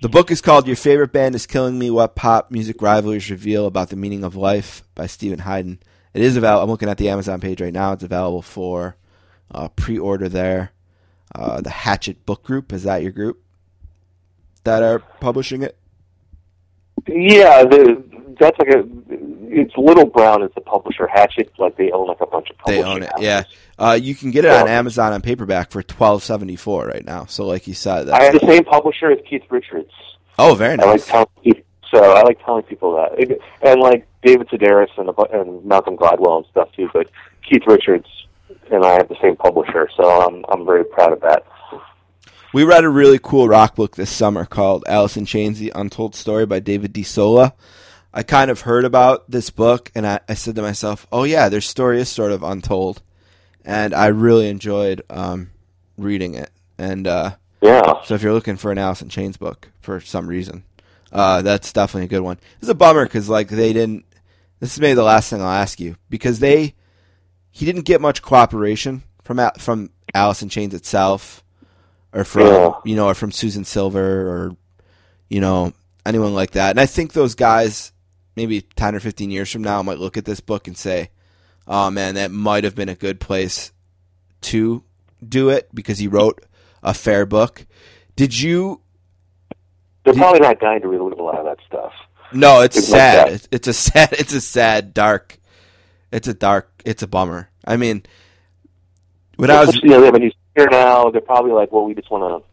The 0.00 0.08
book 0.08 0.30
is 0.30 0.40
called 0.40 0.66
Your 0.66 0.74
Favorite 0.76 1.12
Band 1.12 1.34
is 1.34 1.46
Killing 1.46 1.78
Me 1.78 1.90
What 1.90 2.16
Pop 2.16 2.50
Music 2.50 2.80
Rivalries 2.80 3.30
Reveal 3.30 3.66
About 3.66 3.90
the 3.90 3.96
Meaning 3.96 4.24
of 4.24 4.34
Life 4.36 4.82
by 4.94 5.06
Steven 5.06 5.40
Hyden. 5.40 5.78
It 6.14 6.22
is 6.22 6.36
available. 6.36 6.64
I'm 6.64 6.70
looking 6.70 6.88
at 6.88 6.98
the 6.98 7.08
Amazon 7.08 7.40
page 7.40 7.60
right 7.60 7.72
now. 7.72 7.92
It's 7.92 8.02
available 8.02 8.42
for 8.42 8.96
uh, 9.50 9.68
pre 9.68 9.98
order 9.98 10.28
there. 10.28 10.72
Uh, 11.34 11.60
the 11.62 11.70
Hachette 11.70 12.26
Book 12.26 12.42
Group, 12.42 12.72
is 12.72 12.82
that 12.82 13.02
your 13.02 13.12
group 13.12 13.42
that 14.64 14.82
are 14.82 14.98
publishing 14.98 15.62
it? 15.62 15.78
Yeah, 17.08 17.64
the, 17.64 18.04
that's 18.38 18.58
like 18.58 18.68
a. 18.68 18.84
It's 19.54 19.72
Little 19.76 20.06
Brown 20.06 20.42
is 20.42 20.50
the 20.54 20.60
publisher. 20.62 21.06
Hachette, 21.06 21.50
like 21.58 21.76
they 21.76 21.90
own 21.90 22.08
like 22.08 22.20
a 22.20 22.26
bunch 22.26 22.50
of. 22.50 22.56
They 22.66 22.82
own 22.82 23.02
it, 23.02 23.10
houses. 23.10 23.24
yeah. 23.24 23.42
Uh, 23.78 23.98
you 24.00 24.14
can 24.14 24.30
get 24.30 24.44
it 24.44 24.50
on 24.50 24.68
Amazon 24.68 25.12
on 25.12 25.22
paperback 25.22 25.70
for 25.70 25.82
twelve 25.82 26.22
seventy 26.22 26.56
four 26.56 26.86
right 26.86 27.04
now. 27.04 27.24
So, 27.26 27.46
like 27.46 27.66
you 27.66 27.74
said, 27.74 28.08
I 28.10 28.24
have 28.24 28.34
the 28.34 28.46
same 28.46 28.64
publisher 28.64 29.10
as 29.10 29.18
Keith 29.28 29.42
Richards. 29.50 29.90
oh, 30.38 30.54
very 30.54 30.78
I 30.78 30.84
like 30.84 31.08
nice. 31.08 31.26
people, 31.42 31.62
so 31.92 32.02
I 32.12 32.22
like 32.22 32.44
telling 32.44 32.62
people 32.64 32.96
that, 32.96 33.18
It- 33.20 33.40
and 33.62 33.80
like 33.80 34.06
David 34.24 34.48
Sedaris 34.48 34.88
and, 34.96 35.08
and 35.32 35.64
Malcolm 35.64 35.96
Gladwell 35.96 36.38
and 36.38 36.46
stuff 36.50 36.68
too. 36.74 36.88
But 36.92 37.08
Keith 37.48 37.62
Richards 37.66 38.06
and 38.70 38.84
I 38.84 38.92
have 38.92 39.08
the 39.08 39.16
same 39.22 39.36
publisher, 39.36 39.88
so 39.96 40.04
I'm 40.08 40.44
I'm 40.48 40.64
very 40.66 40.84
proud 40.84 41.12
of 41.12 41.20
that. 41.20 41.44
We 42.54 42.64
read 42.64 42.84
a 42.84 42.88
really 42.90 43.18
cool 43.22 43.48
rock 43.48 43.74
book 43.76 43.96
this 43.96 44.10
summer 44.10 44.44
called 44.44 44.84
Alice 44.86 45.16
in 45.16 45.24
Chains: 45.26 45.58
The 45.58 45.72
Untold 45.74 46.14
Story 46.14 46.46
by 46.46 46.60
David 46.60 46.92
de 46.92 47.02
Sola. 47.02 47.54
I 48.14 48.22
kind 48.22 48.50
of 48.50 48.60
heard 48.60 48.84
about 48.84 49.30
this 49.30 49.48
book, 49.48 49.90
and 49.94 50.06
I, 50.06 50.20
I 50.28 50.34
said 50.34 50.54
to 50.56 50.62
myself, 50.62 51.06
"Oh 51.10 51.24
yeah, 51.24 51.48
their 51.48 51.62
story 51.62 51.98
is 52.00 52.10
sort 52.10 52.30
of 52.30 52.42
untold," 52.42 53.00
and 53.64 53.94
I 53.94 54.08
really 54.08 54.48
enjoyed 54.50 55.02
um, 55.08 55.50
reading 55.96 56.34
it. 56.34 56.50
And 56.76 57.06
uh, 57.06 57.36
Yeah, 57.62 58.02
so, 58.04 58.14
if 58.14 58.22
you're 58.22 58.34
looking 58.34 58.56
for 58.58 58.70
an 58.70 58.76
Alice 58.78 59.00
in 59.02 59.08
Chains 59.08 59.38
book 59.38 59.70
for 59.80 59.98
some 60.00 60.26
reason, 60.26 60.64
uh, 61.12 61.42
that's 61.42 61.72
definitely 61.72 62.06
a 62.06 62.08
good 62.08 62.22
one. 62.24 62.38
It's 62.60 62.68
a 62.70 62.74
bummer 62.74 63.04
because 63.04 63.28
like 63.28 63.48
they 63.48 63.72
didn't. 63.72 64.04
This 64.60 64.74
is 64.74 64.80
maybe 64.80 64.94
the 64.94 65.02
last 65.02 65.28
thing 65.30 65.40
I'll 65.40 65.48
ask 65.48 65.80
you 65.80 65.96
because 66.08 66.38
they 66.38 66.74
he 67.50 67.66
didn't 67.66 67.82
get 67.82 68.00
much 68.00 68.22
cooperation 68.22 69.02
from 69.24 69.40
from 69.58 69.90
Alice 70.14 70.42
in 70.42 70.48
Chains 70.48 70.74
itself, 70.74 71.42
or 72.12 72.24
from 72.24 72.46
Yeah. 72.46 72.72
you 72.84 72.96
know, 72.96 73.08
or 73.08 73.14
from 73.14 73.32
Susan 73.32 73.64
Silver, 73.64 74.00
or 74.28 74.56
you 75.28 75.40
know 75.40 75.72
anyone 76.06 76.34
like 76.34 76.52
that. 76.52 76.70
And 76.70 76.80
I 76.80 76.86
think 76.86 77.12
those 77.12 77.34
guys, 77.34 77.92
maybe 78.36 78.62
ten 78.62 78.94
or 78.94 79.00
fifteen 79.00 79.30
years 79.30 79.50
from 79.50 79.62
now, 79.62 79.82
might 79.82 79.98
look 79.98 80.16
at 80.16 80.24
this 80.24 80.40
book 80.40 80.66
and 80.66 80.76
say, 80.76 81.10
"Oh 81.66 81.90
man, 81.90 82.14
that 82.14 82.30
might 82.30 82.64
have 82.64 82.74
been 82.74 82.88
a 82.88 82.94
good 82.94 83.20
place 83.20 83.72
to 84.42 84.82
do 85.26 85.48
it 85.50 85.68
because 85.74 85.98
he 85.98 86.08
wrote 86.08 86.44
a 86.82 86.94
fair 86.94 87.26
book." 87.26 87.66
Did 88.14 88.38
you 88.38 88.81
they're 90.04 90.14
probably 90.14 90.40
not 90.40 90.58
dying 90.60 90.80
to 90.82 90.88
relive 90.88 91.18
a 91.18 91.22
lot 91.22 91.38
of 91.38 91.44
that 91.44 91.58
stuff. 91.66 91.92
No, 92.32 92.60
it's 92.62 92.82
sad. 92.86 93.28
that. 93.28 93.48
It's, 93.52 93.68
a 93.68 93.72
sad. 93.74 94.12
It's 94.12 94.32
a 94.32 94.40
sad, 94.40 94.94
dark. 94.94 95.38
It's 96.10 96.28
a 96.28 96.34
dark. 96.34 96.70
It's 96.84 97.02
a 97.02 97.06
bummer. 97.06 97.50
I 97.64 97.76
mean, 97.76 98.02
when 99.36 99.50
I 99.50 99.64
was 99.64 99.74
you 99.82 99.88
know, 99.90 100.10
when 100.10 100.22
he's 100.22 100.32
here 100.56 100.68
now, 100.70 101.10
they're 101.10 101.20
probably 101.20 101.52
like, 101.52 101.72
well, 101.72 101.84
we 101.84 101.94
just 101.94 102.10
want 102.10 102.42
to 102.44 102.48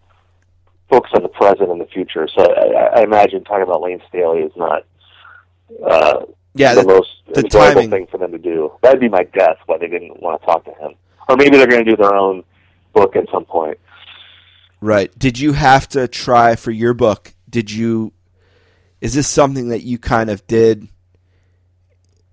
focus 0.89 1.11
on 1.15 1.23
the 1.23 1.29
present 1.29 1.69
and 1.69 1.79
the 1.79 1.85
future. 1.85 2.27
So 2.35 2.43
I, 2.53 2.99
I 2.99 3.03
imagine 3.03 3.43
talking 3.43 3.63
about 3.63 3.81
Layne 3.81 4.01
Staley 4.09 4.39
is 4.39 4.51
not 4.55 4.83
uh, 5.85 6.25
yeah, 6.55 6.73
the 6.75 6.81
the, 6.81 6.87
most 6.87 7.09
the 7.33 7.41
enjoyable 7.41 7.73
timing- 7.81 7.89
thing 7.89 8.07
for 8.07 8.17
them 8.17 8.31
to 8.31 8.37
do. 8.37 8.71
That'd 8.81 8.99
be 8.99 9.09
my 9.09 9.23
guess 9.23 9.55
why 9.65 9.77
they 9.77 9.87
didn't 9.87 10.21
want 10.21 10.41
to 10.41 10.45
talk 10.45 10.65
to 10.65 10.73
him, 10.73 10.93
or 11.27 11.35
maybe 11.35 11.57
they're 11.57 11.67
going 11.67 11.83
to 11.85 11.89
do 11.91 11.97
their 11.97 12.13
own 12.13 12.43
book 12.93 13.15
at 13.15 13.25
some 13.31 13.45
point. 13.45 13.77
right. 14.81 15.17
Did 15.17 15.39
you 15.39 15.53
have 15.53 15.87
to 15.89 16.07
try 16.07 16.55
for 16.55 16.71
your 16.71 16.93
book? 16.93 17.33
Did 17.49 17.71
you? 17.71 18.13
Is 19.01 19.13
this 19.13 19.27
something 19.27 19.69
that 19.69 19.81
you 19.83 19.97
kind 19.97 20.29
of 20.29 20.45
did? 20.47 20.87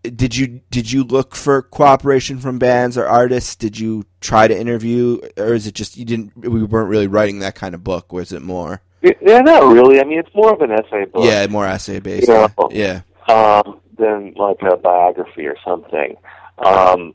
Did 0.03 0.36
you 0.36 0.61
did 0.70 0.91
you 0.93 1.03
look 1.03 1.35
for 1.35 1.62
cooperation 1.62 2.39
from 2.39 2.59
bands 2.61 2.97
or 2.97 3.07
artists? 3.07 3.57
Did 3.57 3.77
you 3.78 4.05
try 4.20 4.47
to 4.47 4.57
interview, 4.57 5.19
or 5.36 5.53
is 5.55 5.67
it 5.67 5.75
just 5.75 5.97
you 5.97 6.05
didn't? 6.05 6.36
We 6.36 6.62
weren't 6.62 6.89
really 6.89 7.09
writing 7.09 7.41
that 7.41 7.57
kind 7.57 7.75
of 7.75 7.83
book. 7.83 8.12
Was 8.12 8.31
it 8.33 8.43
more? 8.43 8.83
Yeah, 9.03 9.41
not 9.41 9.65
really. 9.65 10.01
I 10.01 10.05
mean, 10.05 10.19
it's 10.20 10.35
more 10.35 10.53
of 10.53 10.61
an 10.61 10.70
essay 10.70 11.07
book. 11.07 11.25
Yeah, 11.25 11.47
more 11.49 11.67
essay 11.67 11.99
based. 11.99 12.28
Yeah. 12.28 12.49
Yeah. 12.70 13.01
um, 13.28 13.81
than 13.99 14.35
like 14.36 14.59
a 14.62 14.77
biography 14.77 15.47
or 15.47 15.57
something. 15.65 16.17
Um, 16.59 17.15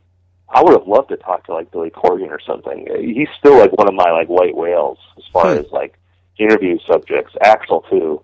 I 0.49 0.61
would 0.61 0.73
have 0.73 0.87
loved 0.87 1.09
to 1.09 1.17
talk 1.17 1.45
to 1.45 1.53
like 1.53 1.71
Billy 1.71 1.91
Corgan 1.91 2.29
or 2.29 2.39
something. 2.45 2.87
He's 2.99 3.29
still 3.39 3.57
like 3.57 3.71
one 3.77 3.87
of 3.87 3.93
my 3.93 4.11
like 4.11 4.27
white 4.27 4.55
whales 4.55 4.97
as 5.17 5.23
far 5.31 5.53
Hmm. 5.53 5.59
as 5.59 5.65
like 5.71 5.97
interview 6.41 6.77
subjects. 6.91 7.33
Axl 7.43 7.87
too, 7.89 8.23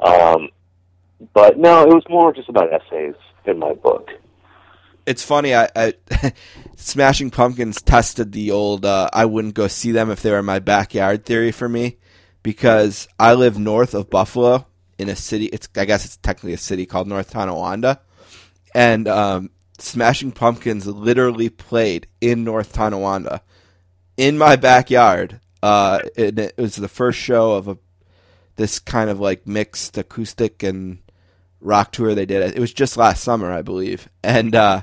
um, 0.00 0.48
but 1.34 1.58
no, 1.58 1.82
it 1.82 1.88
was 1.88 2.04
more 2.08 2.32
just 2.32 2.48
about 2.48 2.72
essays 2.72 3.14
in 3.44 3.58
my 3.58 3.74
book. 3.74 4.10
it's 5.06 5.22
funny. 5.24 5.54
I, 5.54 5.68
I 5.74 5.94
Smashing 6.76 7.30
Pumpkins 7.30 7.80
tested 7.82 8.32
the 8.32 8.50
old 8.50 8.84
uh, 8.84 9.08
"I 9.12 9.24
wouldn't 9.24 9.54
go 9.54 9.68
see 9.68 9.92
them 9.92 10.10
if 10.10 10.22
they 10.22 10.30
were 10.30 10.38
in 10.40 10.44
my 10.44 10.58
backyard" 10.58 11.24
theory 11.24 11.52
for 11.52 11.68
me 11.68 11.98
because 12.42 13.08
I 13.18 13.34
live 13.34 13.58
north 13.58 13.94
of 13.94 14.10
Buffalo 14.10 14.66
in 14.98 15.08
a 15.08 15.16
city. 15.16 15.46
It's 15.46 15.68
I 15.76 15.84
guess 15.84 16.04
it's 16.04 16.16
technically 16.16 16.54
a 16.54 16.58
city 16.58 16.86
called 16.86 17.08
North 17.08 17.30
Tonawanda, 17.32 18.00
and 18.74 19.08
um, 19.08 19.50
Smashing 19.78 20.32
Pumpkins 20.32 20.86
literally 20.86 21.48
played 21.48 22.06
in 22.20 22.44
North 22.44 22.72
Tonawanda 22.72 23.42
in 24.16 24.38
my 24.38 24.56
backyard. 24.56 25.40
Uh, 25.62 26.00
it, 26.16 26.38
it 26.38 26.56
was 26.56 26.76
the 26.76 26.88
first 26.88 27.18
show 27.18 27.52
of 27.52 27.68
a 27.68 27.78
this 28.56 28.78
kind 28.78 29.08
of 29.08 29.20
like 29.20 29.46
mixed 29.46 29.96
acoustic 29.96 30.62
and 30.62 30.98
rock 31.60 31.92
tour 31.92 32.14
they 32.14 32.26
did. 32.26 32.54
It 32.54 32.60
was 32.60 32.72
just 32.72 32.96
last 32.96 33.22
summer, 33.22 33.50
I 33.50 33.62
believe, 33.62 34.08
and 34.22 34.54
uh, 34.54 34.82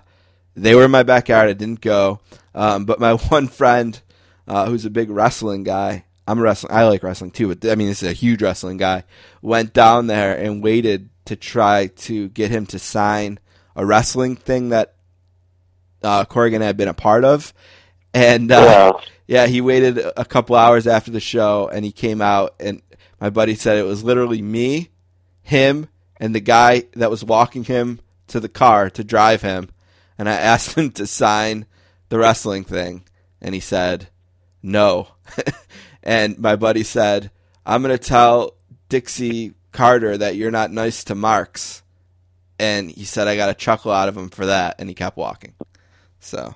they 0.56 0.76
were 0.76 0.86
in 0.86 0.92
my 0.92 1.04
backyard. 1.04 1.50
I 1.50 1.54
didn't 1.54 1.82
go, 1.82 2.20
um, 2.56 2.86
but 2.86 3.00
my 3.00 3.14
one 3.30 3.48
friend, 3.48 4.02
uh, 4.48 4.68
who's 4.68 4.86
a 4.86 4.90
big 4.90 5.10
wrestling 5.10 5.64
guy, 5.64 6.06
I'm 6.26 6.40
a 6.40 6.42
wrestling. 6.42 6.74
I 6.74 6.86
like 6.86 7.04
wrestling 7.04 7.32
too, 7.32 7.54
but 7.54 7.70
I 7.70 7.76
mean, 7.76 7.88
this 7.88 8.04
is 8.04 8.10
a 8.10 8.14
huge 8.14 8.42
wrestling 8.42 8.78
guy. 8.78 9.04
Went 9.42 9.74
down 9.74 10.08
there 10.08 10.38
and 10.38 10.64
waited 10.64 11.10
to 11.26 11.36
try 11.36 11.88
to 11.88 12.30
get 12.30 12.52
him 12.52 12.66
to 12.68 12.80
sign 12.80 13.40
a 13.76 13.86
wrestling 13.86 14.36
thing 14.36 14.70
that 14.70 14.96
uh, 16.04 16.26
Corgan 16.26 16.62
had 16.62 16.78
been 16.78 16.88
a 16.88 16.94
part 16.94 17.24
of, 17.24 17.54
and 18.14 18.52
uh, 18.52 18.94
Yeah. 18.98 19.06
yeah, 19.28 19.48
he 19.48 19.62
waited 19.62 20.00
a 20.18 20.26
couple 20.26 20.56
hours 20.56 20.88
after 20.88 21.12
the 21.12 21.20
show 21.20 21.70
and 21.72 21.86
he 21.86 21.92
came 21.92 22.22
out 22.22 22.56
and 22.60 22.82
my 23.20 23.30
buddy 23.30 23.56
said 23.56 23.78
it 23.78 23.84
was 23.84 24.04
literally 24.04 24.42
me, 24.42 24.90
him, 25.42 25.88
and 26.18 26.34
the 26.34 26.40
guy 26.40 26.84
that 26.94 27.10
was 27.12 27.24
walking 27.24 27.64
him 27.66 28.00
to 28.28 28.40
the 28.40 28.50
car 28.50 28.90
to 28.92 29.04
drive 29.04 29.42
him. 29.42 29.70
And 30.18 30.30
I 30.30 30.34
asked 30.36 30.76
him 30.78 30.92
to 30.92 31.06
sign 31.08 31.66
the 32.10 32.18
wrestling 32.20 32.64
thing 32.64 33.04
and 33.42 33.54
he 33.54 33.62
said 33.62 34.10
no. 34.62 35.10
and 36.04 36.38
my 36.40 36.56
buddy 36.56 36.84
said, 36.84 37.32
"I'm 37.66 37.82
going 37.82 37.98
to 37.98 38.04
tell 38.04 38.56
Dixie 38.90 39.54
Carter 39.72 40.18
that 40.18 40.36
you're 40.36 40.52
not 40.52 40.72
nice 40.72 41.04
to 41.06 41.16
Marks." 41.16 41.84
And 42.58 42.92
he 42.92 43.06
said 43.06 43.28
I 43.30 43.38
got 43.38 43.50
a 43.50 43.54
chuckle 43.54 43.92
out 43.92 44.10
of 44.10 44.18
him 44.18 44.30
for 44.30 44.46
that 44.48 44.76
and 44.80 44.90
he 44.90 44.96
kept 44.96 45.16
walking. 45.16 45.54
So, 46.20 46.56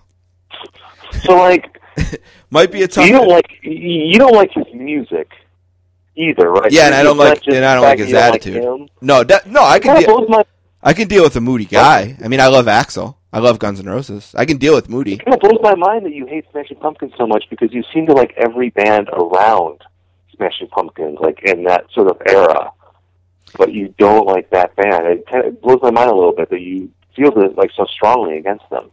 So 1.22 1.36
like, 1.36 1.80
might 2.50 2.72
be 2.72 2.84
a 2.84 2.88
tough 2.88 3.06
you 3.06 3.14
don't 3.14 3.28
like 3.28 3.48
you 3.62 4.18
don't 4.18 4.34
like 4.34 4.52
his 4.52 4.66
music 4.74 5.32
either, 6.16 6.50
right? 6.52 6.72
Yeah, 6.72 6.88
and 6.88 6.96
I 6.96 7.04
don't 7.04 7.18
like 7.18 7.46
and 7.48 7.66
I 7.66 7.76
don't 7.76 7.84
like 7.84 8.00
his 8.00 8.12
that 8.12 8.46
you 8.46 8.54
don't 8.54 8.82
attitude. 8.82 8.92
no, 9.02 9.24
that, 9.24 9.48
no, 9.48 9.64
I 9.64 9.80
can 9.80 10.00
deal, 10.00 10.28
my 10.28 10.44
I 10.82 10.94
can 10.94 11.08
deal 11.08 11.24
with 11.24 11.36
a 11.36 11.42
moody 11.42 11.66
guy. 11.66 12.18
I 12.24 12.28
mean, 12.28 12.40
I 12.40 12.48
love 12.48 12.66
Axl. 12.66 13.16
I 13.32 13.40
love 13.40 13.58
Guns 13.58 13.80
N' 13.80 13.88
Roses. 13.88 14.36
I 14.38 14.46
can 14.46 14.58
deal 14.58 14.76
with 14.76 14.90
moody. 14.90 15.14
It 15.14 15.26
kind 15.26 15.34
of 15.34 15.40
blows 15.40 15.60
my 15.64 15.74
mind 15.74 16.06
that 16.06 16.14
you 16.14 16.28
hate 16.28 16.46
Smashing 16.52 16.78
Pumpkins 16.78 17.14
so 17.18 17.26
much 17.26 17.46
because 17.50 17.74
you 17.74 17.84
seem 17.92 18.06
to 18.08 18.14
like 18.14 18.34
every 18.38 18.70
band 18.70 19.10
around 19.10 19.82
Smashing 20.36 20.68
Pumpkins, 20.68 21.18
like 21.20 21.42
in 21.44 21.64
that 21.64 21.86
sort 21.94 22.10
of 22.10 22.22
era. 22.28 22.72
But 23.58 23.72
you 23.72 23.94
don't 23.98 24.28
like 24.28 24.50
that 24.52 24.76
band. 24.76 25.08
It 25.08 25.26
kind 25.28 25.46
of 25.46 25.62
blows 25.62 25.80
my 25.82 25.92
mind 25.92 26.12
a 26.12 26.16
little 26.16 26.36
bit 26.36 26.50
that 26.50 26.62
you 26.62 26.92
feel 27.16 27.32
like 27.56 27.72
so 27.76 27.86
strongly 27.86 28.38
against 28.38 28.70
them. 28.70 28.92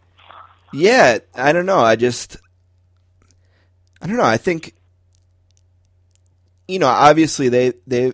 Yeah, 0.73 1.19
I 1.35 1.53
don't 1.53 1.67
know. 1.67 1.81
I 1.81 1.97
just, 1.97 2.37
I 4.01 4.07
don't 4.07 4.17
know. 4.17 4.25
I 4.25 4.37
think, 4.37 4.75
you 6.69 6.79
know, 6.79 6.87
obviously 6.89 7.49
they 7.49 7.73
they. 7.87 8.13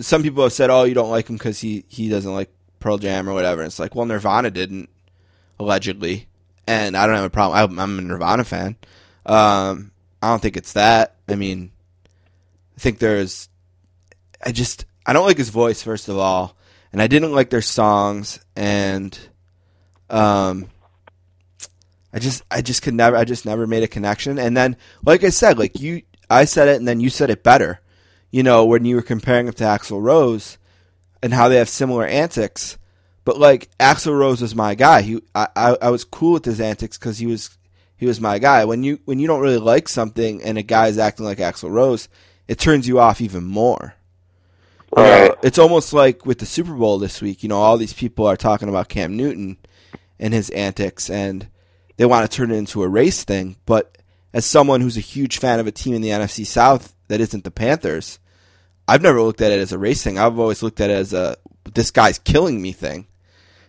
Some 0.00 0.22
people 0.22 0.42
have 0.42 0.52
said, 0.52 0.70
"Oh, 0.70 0.84
you 0.84 0.94
don't 0.94 1.10
like 1.10 1.28
him 1.28 1.36
because 1.36 1.60
he 1.60 1.84
he 1.88 2.08
doesn't 2.08 2.32
like 2.32 2.50
Pearl 2.78 2.98
Jam 2.98 3.28
or 3.28 3.34
whatever." 3.34 3.62
And 3.62 3.68
it's 3.68 3.78
like, 3.78 3.94
well, 3.94 4.06
Nirvana 4.06 4.50
didn't 4.50 4.88
allegedly, 5.58 6.28
and 6.66 6.96
I 6.96 7.06
don't 7.06 7.16
have 7.16 7.24
a 7.24 7.30
problem. 7.30 7.58
I'm, 7.58 7.78
I'm 7.78 7.98
a 7.98 8.02
Nirvana 8.02 8.44
fan. 8.44 8.76
Um, 9.24 9.90
I 10.22 10.30
don't 10.30 10.40
think 10.40 10.56
it's 10.56 10.74
that. 10.74 11.16
I 11.28 11.34
mean, 11.34 11.72
I 12.76 12.80
think 12.80 12.98
there's. 12.98 13.48
I 14.44 14.52
just 14.52 14.84
I 15.04 15.12
don't 15.12 15.26
like 15.26 15.38
his 15.38 15.48
voice 15.50 15.82
first 15.82 16.08
of 16.08 16.18
all, 16.18 16.56
and 16.92 17.02
I 17.02 17.06
didn't 17.06 17.32
like 17.32 17.50
their 17.50 17.62
songs, 17.62 18.38
and 18.54 19.18
um, 20.10 20.68
I 22.16 22.18
just 22.18 22.42
I 22.50 22.62
just 22.62 22.80
could 22.80 22.94
never 22.94 23.14
I 23.14 23.24
just 23.24 23.44
never 23.44 23.66
made 23.66 23.82
a 23.82 23.88
connection. 23.88 24.38
And 24.38 24.56
then, 24.56 24.78
like 25.04 25.22
I 25.22 25.28
said, 25.28 25.58
like 25.58 25.78
you, 25.78 26.00
I 26.30 26.46
said 26.46 26.66
it, 26.66 26.76
and 26.76 26.88
then 26.88 26.98
you 26.98 27.10
said 27.10 27.28
it 27.28 27.42
better. 27.42 27.80
You 28.30 28.42
know, 28.42 28.64
when 28.64 28.86
you 28.86 28.96
were 28.96 29.02
comparing 29.02 29.44
them 29.44 29.54
to 29.56 29.64
Axl 29.64 30.02
Rose 30.02 30.56
and 31.22 31.34
how 31.34 31.50
they 31.50 31.56
have 31.56 31.68
similar 31.68 32.06
antics. 32.06 32.78
But 33.26 33.38
like 33.38 33.68
Axl 33.78 34.18
Rose 34.18 34.40
was 34.40 34.54
my 34.54 34.74
guy. 34.74 35.02
He, 35.02 35.20
I, 35.34 35.48
I, 35.54 35.76
I 35.82 35.90
was 35.90 36.04
cool 36.04 36.32
with 36.32 36.46
his 36.46 36.58
antics 36.58 36.96
because 36.96 37.18
he 37.18 37.26
was, 37.26 37.58
he 37.98 38.06
was 38.06 38.18
my 38.18 38.38
guy. 38.38 38.64
When 38.64 38.82
you, 38.82 38.98
when 39.04 39.18
you 39.18 39.26
don't 39.26 39.42
really 39.42 39.58
like 39.58 39.86
something 39.86 40.42
and 40.42 40.56
a 40.56 40.62
guy 40.62 40.86
is 40.86 40.96
acting 40.96 41.26
like 41.26 41.36
Axl 41.36 41.70
Rose, 41.70 42.08
it 42.48 42.58
turns 42.58 42.88
you 42.88 42.98
off 42.98 43.20
even 43.20 43.44
more. 43.44 43.94
You 44.96 45.02
know, 45.02 45.36
it's 45.42 45.58
almost 45.58 45.92
like 45.92 46.24
with 46.24 46.38
the 46.38 46.46
Super 46.46 46.72
Bowl 46.72 46.98
this 46.98 47.20
week. 47.20 47.42
You 47.42 47.50
know, 47.50 47.58
all 47.58 47.76
these 47.76 47.92
people 47.92 48.26
are 48.26 48.36
talking 48.36 48.70
about 48.70 48.88
Cam 48.88 49.18
Newton 49.18 49.58
and 50.18 50.32
his 50.32 50.48
antics, 50.50 51.10
and 51.10 51.48
they 51.96 52.06
want 52.06 52.30
to 52.30 52.34
turn 52.36 52.50
it 52.50 52.56
into 52.56 52.82
a 52.82 52.88
race 52.88 53.24
thing. 53.24 53.56
But 53.66 53.98
as 54.32 54.44
someone 54.46 54.80
who's 54.80 54.96
a 54.96 55.00
huge 55.00 55.38
fan 55.38 55.60
of 55.60 55.66
a 55.66 55.72
team 55.72 55.94
in 55.94 56.02
the 56.02 56.10
NFC 56.10 56.44
South 56.46 56.94
that 57.08 57.20
isn't 57.20 57.44
the 57.44 57.50
Panthers, 57.50 58.18
I've 58.88 59.02
never 59.02 59.22
looked 59.22 59.40
at 59.40 59.52
it 59.52 59.60
as 59.60 59.72
a 59.72 59.78
race 59.78 60.02
thing. 60.02 60.18
I've 60.18 60.38
always 60.38 60.62
looked 60.62 60.80
at 60.80 60.90
it 60.90 60.94
as 60.96 61.12
a 61.12 61.36
this 61.74 61.90
guy's 61.90 62.18
killing 62.18 62.60
me 62.62 62.72
thing. 62.72 63.06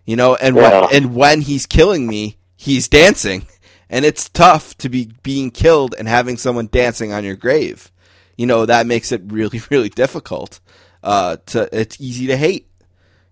You 0.06 0.16
know, 0.16 0.36
and 0.36 0.56
Yeah. 0.56 0.82
when 0.82 0.96
and 0.96 1.16
when 1.16 1.42
he's 1.42 1.66
killing 1.66 2.08
me, 2.08 2.38
he's 2.56 2.88
dancing. 2.88 3.48
And 3.90 4.04
it's 4.04 4.28
tough 4.28 4.76
to 4.80 4.90
be 4.90 5.10
being 5.24 5.50
killed 5.50 5.96
and 5.98 6.10
having 6.10 6.36
someone 6.36 6.68
dancing 6.70 7.14
on 7.14 7.24
your 7.24 7.38
grave. 7.38 7.90
You 8.38 8.46
know, 8.46 8.66
that 8.66 8.86
makes 8.86 9.14
it 9.14 9.22
really, 9.28 9.62
really 9.72 9.90
difficult. 9.90 10.60
Uh 11.02 11.38
to 11.48 11.70
it's 11.72 12.00
easy 12.02 12.28
to 12.28 12.36
hate. 12.38 12.68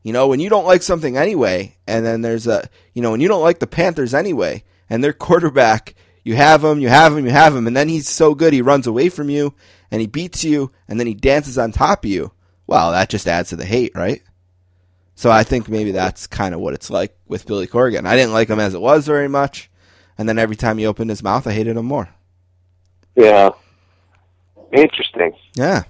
You 0.02 0.14
know, 0.14 0.28
when 0.28 0.40
you 0.40 0.50
don't 0.50 0.66
like 0.66 0.82
something 0.82 1.18
anyway, 1.18 1.76
and 1.88 2.06
then 2.06 2.22
there's 2.22 2.48
a, 2.48 2.70
you 2.94 3.02
know, 3.02 3.12
when 3.12 3.22
you 3.22 3.28
don't 3.28 3.42
like 3.42 3.60
the 3.60 3.68
Panthers 3.68 4.14
anyway, 4.14 4.64
and 4.90 5.04
their 5.04 5.14
quarterback, 5.14 5.96
you 6.24 6.36
have 6.36 6.64
him, 6.64 6.80
you 6.80 6.90
have 6.90 7.16
him, 7.16 7.26
you 7.26 7.32
have 7.32 7.56
him, 7.56 7.68
and 7.68 7.76
then 7.78 7.88
he's 7.90 8.10
so 8.10 8.34
good 8.36 8.54
he 8.54 8.62
runs 8.62 8.88
away 8.88 9.10
from 9.10 9.30
you, 9.30 9.54
and 9.92 10.02
he 10.02 10.08
beats 10.08 10.44
you, 10.44 10.72
and 10.88 11.00
then 11.00 11.08
he 11.08 11.14
dances 11.14 11.58
on 11.58 11.72
top 11.72 12.04
of 12.06 12.10
you. 12.12 12.32
Well, 12.68 12.92
that 12.92 13.10
just 13.10 13.28
adds 13.28 13.50
to 13.50 13.56
the 13.56 13.66
hate, 13.66 13.94
right? 13.96 14.22
So 15.16 15.32
I 15.32 15.44
think 15.44 15.70
maybe 15.70 15.92
that's 15.92 16.28
kind 16.28 16.54
of 16.54 16.60
what 16.62 16.74
it's 16.74 16.90
like 16.90 17.16
with 17.28 17.46
Billy 17.46 17.68
Corgan. 17.68 18.06
I 18.08 18.16
didn't 18.16 18.34
like 18.34 18.50
him 18.50 18.60
as 18.60 18.74
it 18.74 18.82
was 18.82 19.06
very 19.06 19.28
much, 19.30 19.70
and 20.18 20.28
then 20.28 20.40
every 20.40 20.56
time 20.56 20.78
he 20.78 20.86
opened 20.88 21.10
his 21.10 21.24
mouth, 21.24 21.46
I 21.48 21.54
hated 21.54 21.78
him 21.78 21.86
more. 21.86 22.10
Yeah. 23.16 23.52
Interesting. 24.74 25.34
Yeah. 25.54 25.84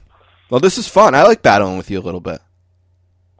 Well, 0.49 0.59
this 0.59 0.77
is 0.77 0.87
fun. 0.87 1.15
I 1.15 1.23
like 1.23 1.41
battling 1.41 1.77
with 1.77 1.89
you 1.89 1.97
a 1.99 2.01
little 2.01 2.19
bit. 2.21 2.39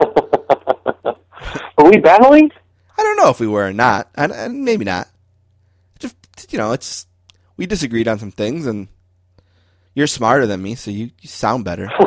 Are 0.00 1.84
we 1.84 1.98
battling? 1.98 2.50
I 2.98 3.02
don't 3.02 3.16
know 3.18 3.28
if 3.30 3.38
we 3.38 3.46
were 3.46 3.66
or 3.68 3.72
not. 3.72 4.08
I, 4.16 4.24
I- 4.24 4.48
maybe 4.48 4.84
not. 4.84 5.08
You 6.50 6.58
know, 6.58 6.72
it's 6.72 7.06
we 7.56 7.66
disagreed 7.66 8.08
on 8.08 8.18
some 8.18 8.30
things, 8.30 8.66
and 8.66 8.88
you're 9.94 10.06
smarter 10.06 10.46
than 10.46 10.62
me, 10.62 10.74
so 10.74 10.90
you, 10.90 11.10
you 11.20 11.28
sound 11.28 11.64
better. 11.64 11.90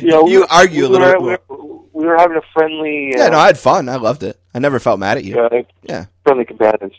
Yeah, 0.00 0.20
you 0.24 0.40
we- 0.40 0.46
argue 0.50 0.86
a 0.86 0.88
we 0.88 0.96
little 0.98 1.22
were, 1.22 1.36
bit 1.36 1.42
more. 1.48 1.84
We 1.92 2.06
were, 2.06 2.14
we 2.14 2.20
having 2.20 2.36
a 2.38 2.42
friendly. 2.54 3.12
Yeah, 3.14 3.26
uh, 3.26 3.28
no, 3.30 3.38
I 3.38 3.46
had 3.46 3.58
fun. 3.58 3.88
I 3.88 3.96
loved 3.96 4.22
it. 4.22 4.40
I 4.54 4.58
never 4.58 4.80
felt 4.80 4.98
mad 4.98 5.18
at 5.18 5.24
you. 5.24 5.38
uh, 5.38 5.62
Yeah. 5.82 6.06
friendly 6.24 6.44
combatants. 6.46 6.96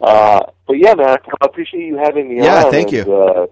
Uh, 0.00 0.42
but 0.66 0.74
yeah, 0.74 0.94
man, 0.94 1.08
I 1.40 1.44
appreciate 1.46 1.86
you 1.86 1.96
having 1.96 2.28
me 2.28 2.36
Yeah, 2.44 2.64
on. 2.64 2.70
thank 2.70 2.92
and, 2.92 3.06
you. 3.06 3.14
Uh, 3.16 3.46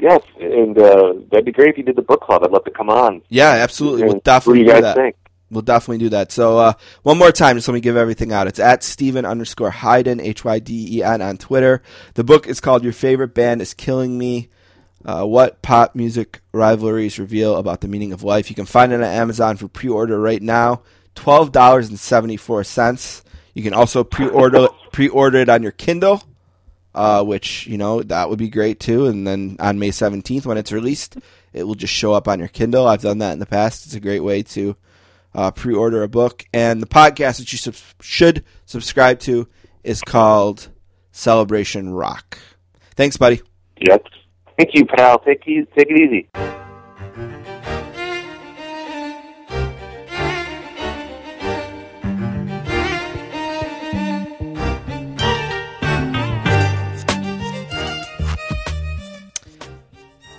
yes, 0.00 0.20
and 0.40 0.76
uh, 0.76 1.14
that'd 1.30 1.44
be 1.46 1.52
great 1.52 1.70
if 1.70 1.78
you 1.78 1.84
did 1.84 1.96
the 1.96 2.02
book 2.02 2.20
club. 2.22 2.42
I'd 2.44 2.50
love 2.50 2.64
to 2.64 2.70
come 2.72 2.90
on. 2.90 3.22
Yeah, 3.28 3.50
absolutely. 3.52 4.02
We'll 4.04 4.18
definitely 4.20 4.64
what 4.64 4.70
do 4.70 4.76
you 4.76 4.80
do 4.80 4.82
guys 4.82 4.82
that. 4.82 4.96
think? 4.96 5.16
We'll 5.50 5.62
definitely 5.62 5.98
do 5.98 6.08
that. 6.10 6.32
So 6.32 6.58
uh, 6.58 6.72
one 7.02 7.18
more 7.18 7.30
time, 7.30 7.56
just 7.56 7.68
let 7.68 7.74
me 7.74 7.80
give 7.80 7.96
everything 7.96 8.32
out. 8.32 8.48
It's 8.48 8.58
at 8.58 8.82
Steven 8.82 9.24
underscore 9.24 9.70
Hyden, 9.70 10.20
H 10.20 10.44
Y 10.44 10.58
D 10.58 10.98
E 10.98 11.02
N 11.04 11.22
on 11.22 11.38
Twitter. 11.38 11.82
The 12.14 12.24
book 12.24 12.48
is 12.48 12.60
called 12.60 12.82
Your 12.82 12.92
Favorite 12.92 13.34
Band 13.34 13.62
is 13.62 13.72
Killing 13.72 14.18
Me. 14.18 14.48
Uh, 15.04 15.24
what 15.24 15.62
pop 15.62 15.94
music 15.94 16.40
rivalries 16.52 17.20
reveal 17.20 17.56
about 17.56 17.80
the 17.80 17.86
meaning 17.86 18.12
of 18.12 18.24
life. 18.24 18.50
You 18.50 18.56
can 18.56 18.66
find 18.66 18.92
it 18.92 18.96
on 18.96 19.04
Amazon 19.04 19.56
for 19.56 19.68
pre-order 19.68 20.20
right 20.20 20.42
now. 20.42 20.82
Twelve 21.14 21.52
dollars 21.52 21.88
and 21.88 21.98
seventy-four 21.98 22.64
cents. 22.64 23.22
You 23.54 23.62
can 23.62 23.72
also 23.72 24.02
pre-order 24.02 24.66
pre-order 24.92 25.38
it 25.38 25.48
on 25.48 25.62
your 25.62 25.72
Kindle, 25.72 26.24
uh, 26.92 27.22
which 27.22 27.68
you 27.68 27.78
know 27.78 28.02
that 28.02 28.28
would 28.28 28.40
be 28.40 28.48
great 28.48 28.80
too. 28.80 29.06
And 29.06 29.24
then 29.24 29.56
on 29.60 29.78
May 29.78 29.92
seventeenth, 29.92 30.44
when 30.44 30.58
it's 30.58 30.72
released, 30.72 31.18
it 31.52 31.62
will 31.62 31.76
just 31.76 31.94
show 31.94 32.14
up 32.14 32.26
on 32.26 32.40
your 32.40 32.48
Kindle. 32.48 32.88
I've 32.88 33.02
done 33.02 33.18
that 33.18 33.32
in 33.32 33.38
the 33.38 33.46
past. 33.46 33.86
It's 33.86 33.94
a 33.94 34.00
great 34.00 34.24
way 34.24 34.42
to 34.42 34.76
uh, 35.36 35.50
pre-order 35.52 36.02
a 36.02 36.08
book. 36.08 36.44
And 36.52 36.82
the 36.82 36.86
podcast 36.86 37.38
that 37.38 37.52
you 37.52 37.58
sub- 37.58 37.76
should 38.00 38.44
subscribe 38.64 39.20
to 39.20 39.46
is 39.84 40.00
called 40.00 40.68
Celebration 41.12 41.90
Rock. 41.90 42.38
Thanks, 42.96 43.16
buddy. 43.16 43.42
Yep. 43.78 44.06
Thank 44.58 44.70
you, 44.72 44.86
pal. 44.86 45.18
Take 45.20 45.42
it, 45.46 45.68
take 45.76 45.88
it 45.90 46.00
easy. 46.00 46.28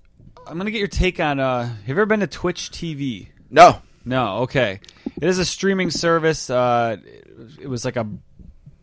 I'm 0.49 0.59
gonna 0.59 0.73
get 0.73 0.79
your 0.79 0.89
take 0.89 1.21
on. 1.21 1.39
Uh, 1.39 1.69
have 1.69 1.87
you 1.87 1.95
ever 1.95 2.07
been 2.07 2.19
to 2.19 2.27
Twitch 2.27 2.73
TV? 2.73 3.29
No. 3.51 3.81
No. 4.05 4.39
Okay, 4.39 4.81
it 5.21 5.25
is 5.25 5.39
a 5.39 5.45
streaming 5.45 5.91
service. 5.91 6.51
Uh, 6.51 6.97
it 7.61 7.69
was 7.69 7.85
like 7.85 7.97
a 7.97 8.07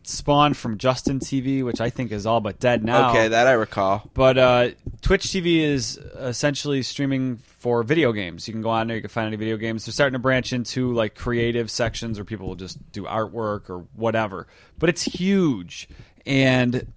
spawn 0.04 0.54
from 0.54 0.78
Justin 0.78 1.20
TV, 1.20 1.64
which 1.64 1.80
I 1.80 1.90
think 1.90 2.12
is 2.12 2.26
all 2.26 2.40
but 2.40 2.58
dead 2.58 2.84
now. 2.84 3.10
Okay, 3.10 3.28
that 3.28 3.46
I 3.46 3.52
recall. 3.52 4.10
But 4.14 4.38
uh, 4.38 4.70
Twitch 5.00 5.24
TV 5.24 5.60
is 5.60 5.96
essentially 5.96 6.82
streaming 6.82 7.36
for 7.36 7.82
video 7.82 8.12
games. 8.12 8.48
You 8.48 8.52
can 8.52 8.62
go 8.62 8.70
on 8.70 8.88
there, 8.88 8.96
you 8.96 9.02
can 9.02 9.10
find 9.10 9.28
any 9.28 9.36
video 9.36 9.56
games. 9.56 9.86
They're 9.86 9.92
starting 9.92 10.14
to 10.14 10.18
branch 10.18 10.52
into 10.52 10.92
like 10.92 11.14
creative 11.14 11.70
sections 11.70 12.18
where 12.18 12.24
people 12.24 12.48
will 12.48 12.56
just 12.56 12.92
do 12.92 13.04
artwork 13.04 13.70
or 13.70 13.86
whatever. 13.94 14.46
But 14.78 14.88
it's 14.88 15.02
huge, 15.02 15.88
and 16.26 16.92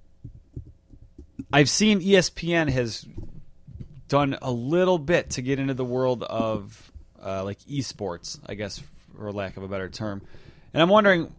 I've 1.54 1.70
seen 1.70 2.02
ESPN 2.02 2.70
has 2.70 3.06
done 4.08 4.38
a 4.42 4.52
little 4.52 5.00
bit 5.00 5.32
to 5.32 5.42
get 5.42 5.60
into 5.60 5.74
the 5.74 5.86
world 5.86 6.24
of 6.24 6.92
uh, 7.26 7.44
like 7.44 7.60
esports, 7.62 8.40
I 8.46 8.54
guess, 8.54 8.82
for 9.18 9.32
lack 9.32 9.58
of 9.58 9.64
a 9.64 9.68
better 9.68 9.90
term. 9.90 10.22
And 10.74 10.82
I'm 10.82 10.90
wondering, 10.90 11.34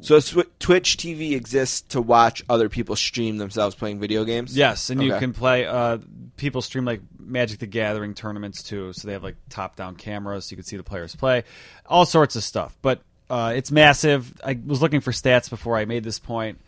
So 0.00 0.20
Twitch 0.20 0.96
TV 0.96 1.32
exists 1.32 1.82
to 1.92 2.00
watch 2.00 2.44
other 2.48 2.68
people 2.68 2.96
stream 2.96 3.38
themselves 3.38 3.74
playing 3.74 4.00
video 4.00 4.24
games. 4.24 4.56
Yes, 4.56 4.90
and 4.90 5.02
you 5.02 5.16
can 5.18 5.32
play. 5.32 5.66
Uh, 5.66 5.98
people 6.36 6.62
stream 6.62 6.84
like 6.84 7.00
Magic 7.18 7.60
the 7.60 7.66
Gathering 7.66 8.14
tournaments 8.14 8.62
too, 8.62 8.92
so 8.92 9.06
they 9.06 9.14
have 9.14 9.22
like 9.22 9.36
top-down 9.48 9.96
cameras, 9.96 10.46
so 10.46 10.52
you 10.52 10.56
can 10.56 10.64
see 10.64 10.76
the 10.76 10.82
players 10.82 11.14
play, 11.14 11.44
all 11.86 12.04
sorts 12.04 12.36
of 12.36 12.42
stuff. 12.44 12.76
But 12.82 13.00
uh, 13.30 13.54
it's 13.56 13.70
massive. 13.70 14.40
I 14.44 14.58
was 14.64 14.82
looking 14.82 15.00
for 15.00 15.12
stats 15.12 15.48
before 15.48 15.76
I 15.76 15.86
made 15.86 16.04
this 16.04 16.18
point. 16.18 16.60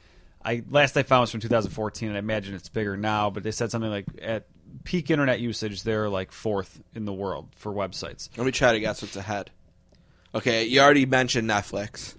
I 0.45 0.63
last 0.71 0.97
I 0.97 1.03
found 1.03 1.23
was 1.23 1.31
from 1.31 1.41
2014, 1.41 2.09
and 2.09 2.17
I 2.17 2.21
imagine 2.21 2.55
it's 2.55 2.69
bigger 2.69 2.97
now. 2.97 3.31
But 3.31 3.43
they 3.43 3.51
said 3.51 3.71
something 3.71 3.91
like 3.91 4.07
at 4.23 4.47
peak 4.85 5.11
internet 5.11 5.41
usage, 5.41 5.83
they're 5.83 6.09
like 6.09 6.33
fourth 6.33 6.81
in 6.95 7.05
the 7.05 7.13
world 7.13 7.49
for 7.57 7.73
websites. 7.73 8.29
Let 8.37 8.45
me 8.45 8.53
try 8.53 8.73
to 8.73 8.81
guess 8.81 9.03
what's 9.03 9.17
ahead. 9.17 9.51
Okay, 10.35 10.65
you 10.65 10.81
already 10.81 11.07
mentioned 11.07 11.49
Netflix. 11.49 12.15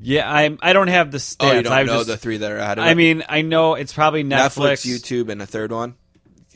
Yeah, 0.00 0.30
I 0.30 0.56
I 0.62 0.72
don't 0.72 0.88
have 0.88 1.10
the 1.10 1.18
stats. 1.18 1.36
Oh, 1.40 1.52
you 1.52 1.62
don't 1.62 1.72
I 1.72 1.82
know 1.82 1.98
just- 1.98 2.08
the 2.08 2.16
three 2.16 2.38
that 2.38 2.50
are 2.50 2.58
ahead 2.58 2.78
of 2.78 2.84
I 2.84 2.94
mean, 2.94 3.22
I 3.28 3.42
know 3.42 3.74
it's 3.74 3.92
probably 3.92 4.24
Netflix, 4.24 4.84
Netflix, 4.84 4.86
YouTube, 4.86 5.28
and 5.28 5.42
a 5.42 5.46
third 5.46 5.72
one. 5.72 5.94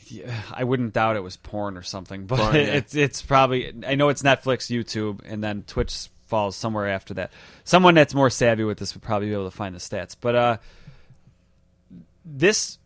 Yeah, 0.07 0.39
I 0.51 0.63
wouldn't 0.63 0.93
doubt 0.93 1.15
it 1.15 1.23
was 1.23 1.35
porn 1.37 1.77
or 1.77 1.81
something, 1.81 2.25
but 2.25 2.39
Porn, 2.39 2.55
yeah. 2.55 2.61
it's 2.61 2.95
it's 2.95 3.21
probably 3.21 3.73
I 3.85 3.95
know 3.95 4.09
it's 4.09 4.21
Netflix, 4.23 4.69
YouTube, 4.71 5.21
and 5.25 5.43
then 5.43 5.63
Twitch 5.67 6.09
falls 6.27 6.55
somewhere 6.55 6.87
after 6.87 7.13
that. 7.15 7.31
Someone 7.63 7.93
that's 7.95 8.13
more 8.13 8.29
savvy 8.29 8.63
with 8.63 8.77
this 8.77 8.93
would 8.93 9.03
probably 9.03 9.27
be 9.27 9.33
able 9.33 9.45
to 9.49 9.55
find 9.55 9.75
the 9.75 9.79
stats. 9.79 10.15
But 10.19 10.35
uh, 10.35 10.57
this 12.23 12.77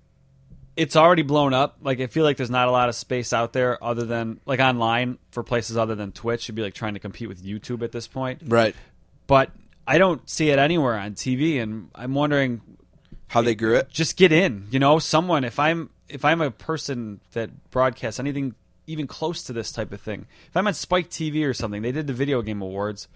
it's 0.79 0.95
already 0.95 1.23
blown 1.23 1.53
up. 1.53 1.77
Like 1.81 1.99
I 1.99 2.07
feel 2.07 2.23
like 2.23 2.37
there's 2.37 2.49
not 2.49 2.69
a 2.69 2.71
lot 2.71 2.87
of 2.87 2.95
space 2.95 3.33
out 3.33 3.51
there 3.51 3.83
other 3.83 4.05
than 4.05 4.39
like 4.45 4.61
online 4.61 5.17
for 5.31 5.43
places 5.43 5.75
other 5.75 5.93
than 5.93 6.13
Twitch. 6.13 6.47
You'd 6.47 6.55
be 6.55 6.61
like 6.61 6.73
trying 6.73 6.93
to 6.93 6.99
compete 6.99 7.27
with 7.27 7.43
YouTube 7.43 7.83
at 7.83 7.91
this 7.91 8.07
point. 8.07 8.41
Right. 8.45 8.73
But 9.27 9.51
I 9.85 9.97
don't 9.97 10.27
see 10.29 10.49
it 10.49 10.57
anywhere 10.57 10.97
on 10.97 11.15
TV, 11.15 11.61
and 11.61 11.89
I'm 11.93 12.13
wondering 12.13 12.61
How 13.27 13.41
they 13.41 13.55
grew 13.55 13.75
it. 13.75 13.89
just 13.89 14.15
get 14.17 14.31
in. 14.31 14.67
You 14.71 14.79
know, 14.79 14.99
someone 14.99 15.43
if 15.43 15.59
I'm 15.59 15.89
if 16.07 16.23
I'm 16.23 16.41
a 16.41 16.49
person 16.49 17.19
that 17.33 17.69
broadcasts 17.71 18.19
anything 18.19 18.55
even 18.87 19.05
close 19.05 19.43
to 19.43 19.53
this 19.53 19.71
type 19.71 19.91
of 19.91 19.99
thing, 20.01 20.25
if 20.47 20.55
I'm 20.55 20.65
on 20.65 20.73
Spike 20.73 21.09
TV 21.09 21.45
or 21.45 21.53
something, 21.53 21.81
they 21.81 21.91
did 21.91 22.07
the 22.07 22.13
video 22.13 22.41
game 22.41 22.61
awards. 22.61 23.07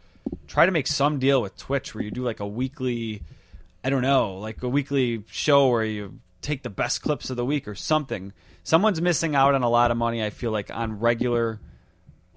Try 0.48 0.66
to 0.66 0.72
make 0.72 0.88
some 0.88 1.18
deal 1.18 1.42
with 1.42 1.56
Twitch 1.58 1.96
where 1.96 2.04
you 2.04 2.12
do 2.12 2.24
like 2.24 2.40
a 2.40 2.48
weekly, 2.48 3.24
I 3.84 3.90
don't 3.90 4.02
know, 4.04 4.36
like 4.38 4.62
a 4.64 4.70
weekly 4.70 5.24
show 5.30 5.70
where 5.70 5.84
you 5.84 6.20
take 6.44 6.64
the 6.64 6.70
best 6.70 7.02
clips 7.02 7.30
of 7.30 7.38
the 7.38 7.46
week 7.46 7.68
or 7.68 7.76
something. 7.76 8.34
Someone's 8.64 9.02
missing 9.02 9.36
out 9.36 9.56
on 9.56 9.64
a 9.64 9.70
lot 9.70 9.92
of 9.92 9.98
money. 9.98 10.24
I 10.24 10.30
feel 10.30 10.52
like 10.52 10.70
on 10.74 11.00
regular 11.00 11.60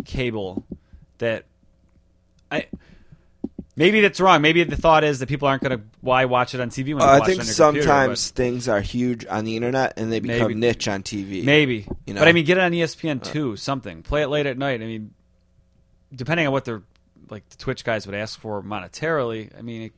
cable 0.05 0.65
that 1.19 1.45
I. 2.51 2.67
Maybe 3.79 4.01
that's 4.01 4.21
wrong. 4.21 4.41
Maybe 4.41 4.65
the 4.65 4.75
thought 4.75 5.05
is 5.05 5.19
that 5.19 5.29
people 5.29 5.47
aren't 5.49 5.63
going 5.63 5.79
to 5.79 5.85
why 6.01 6.25
watch 6.25 6.55
it 6.55 6.63
on 6.63 6.71
TV 6.71 6.95
when 6.95 7.03
Uh, 7.03 7.07
I 7.07 7.17
think 7.27 7.45
your 7.45 7.55
computer, 7.55 7.83
sometimes 7.83 8.31
things 8.31 8.69
are 8.69 8.81
huge 8.81 9.27
on 9.27 9.45
the 9.45 9.55
internet 9.55 9.93
and 9.99 10.11
they 10.11 10.19
become 10.19 10.49
Maybe. 10.49 10.55
niche 10.55 10.89
on 10.89 11.03
TV. 11.03 11.45
Maybe. 11.45 11.87
You 12.07 12.15
know? 12.15 12.23
But 12.23 12.29
I 12.29 12.33
mean, 12.33 12.47
get 12.47 12.57
it 12.57 12.63
on 12.63 12.73
ESPN 12.73 13.23
two, 13.23 13.55
something. 13.57 14.03
Play 14.03 14.23
it 14.23 14.29
late 14.29 14.47
at 14.47 14.57
night. 14.57 14.81
I 14.81 14.87
mean, 14.87 15.13
depending 16.15 16.47
on 16.47 16.55
what 16.55 16.65
they're 16.65 16.83
like, 17.29 17.47
the 17.51 17.59
Twitch 17.59 17.85
guys 17.85 18.07
would 18.07 18.15
ask 18.17 18.41
for 18.41 18.63
monetarily. 18.63 19.51
I 19.59 19.61
mean, 19.61 19.83
it, 19.83 19.93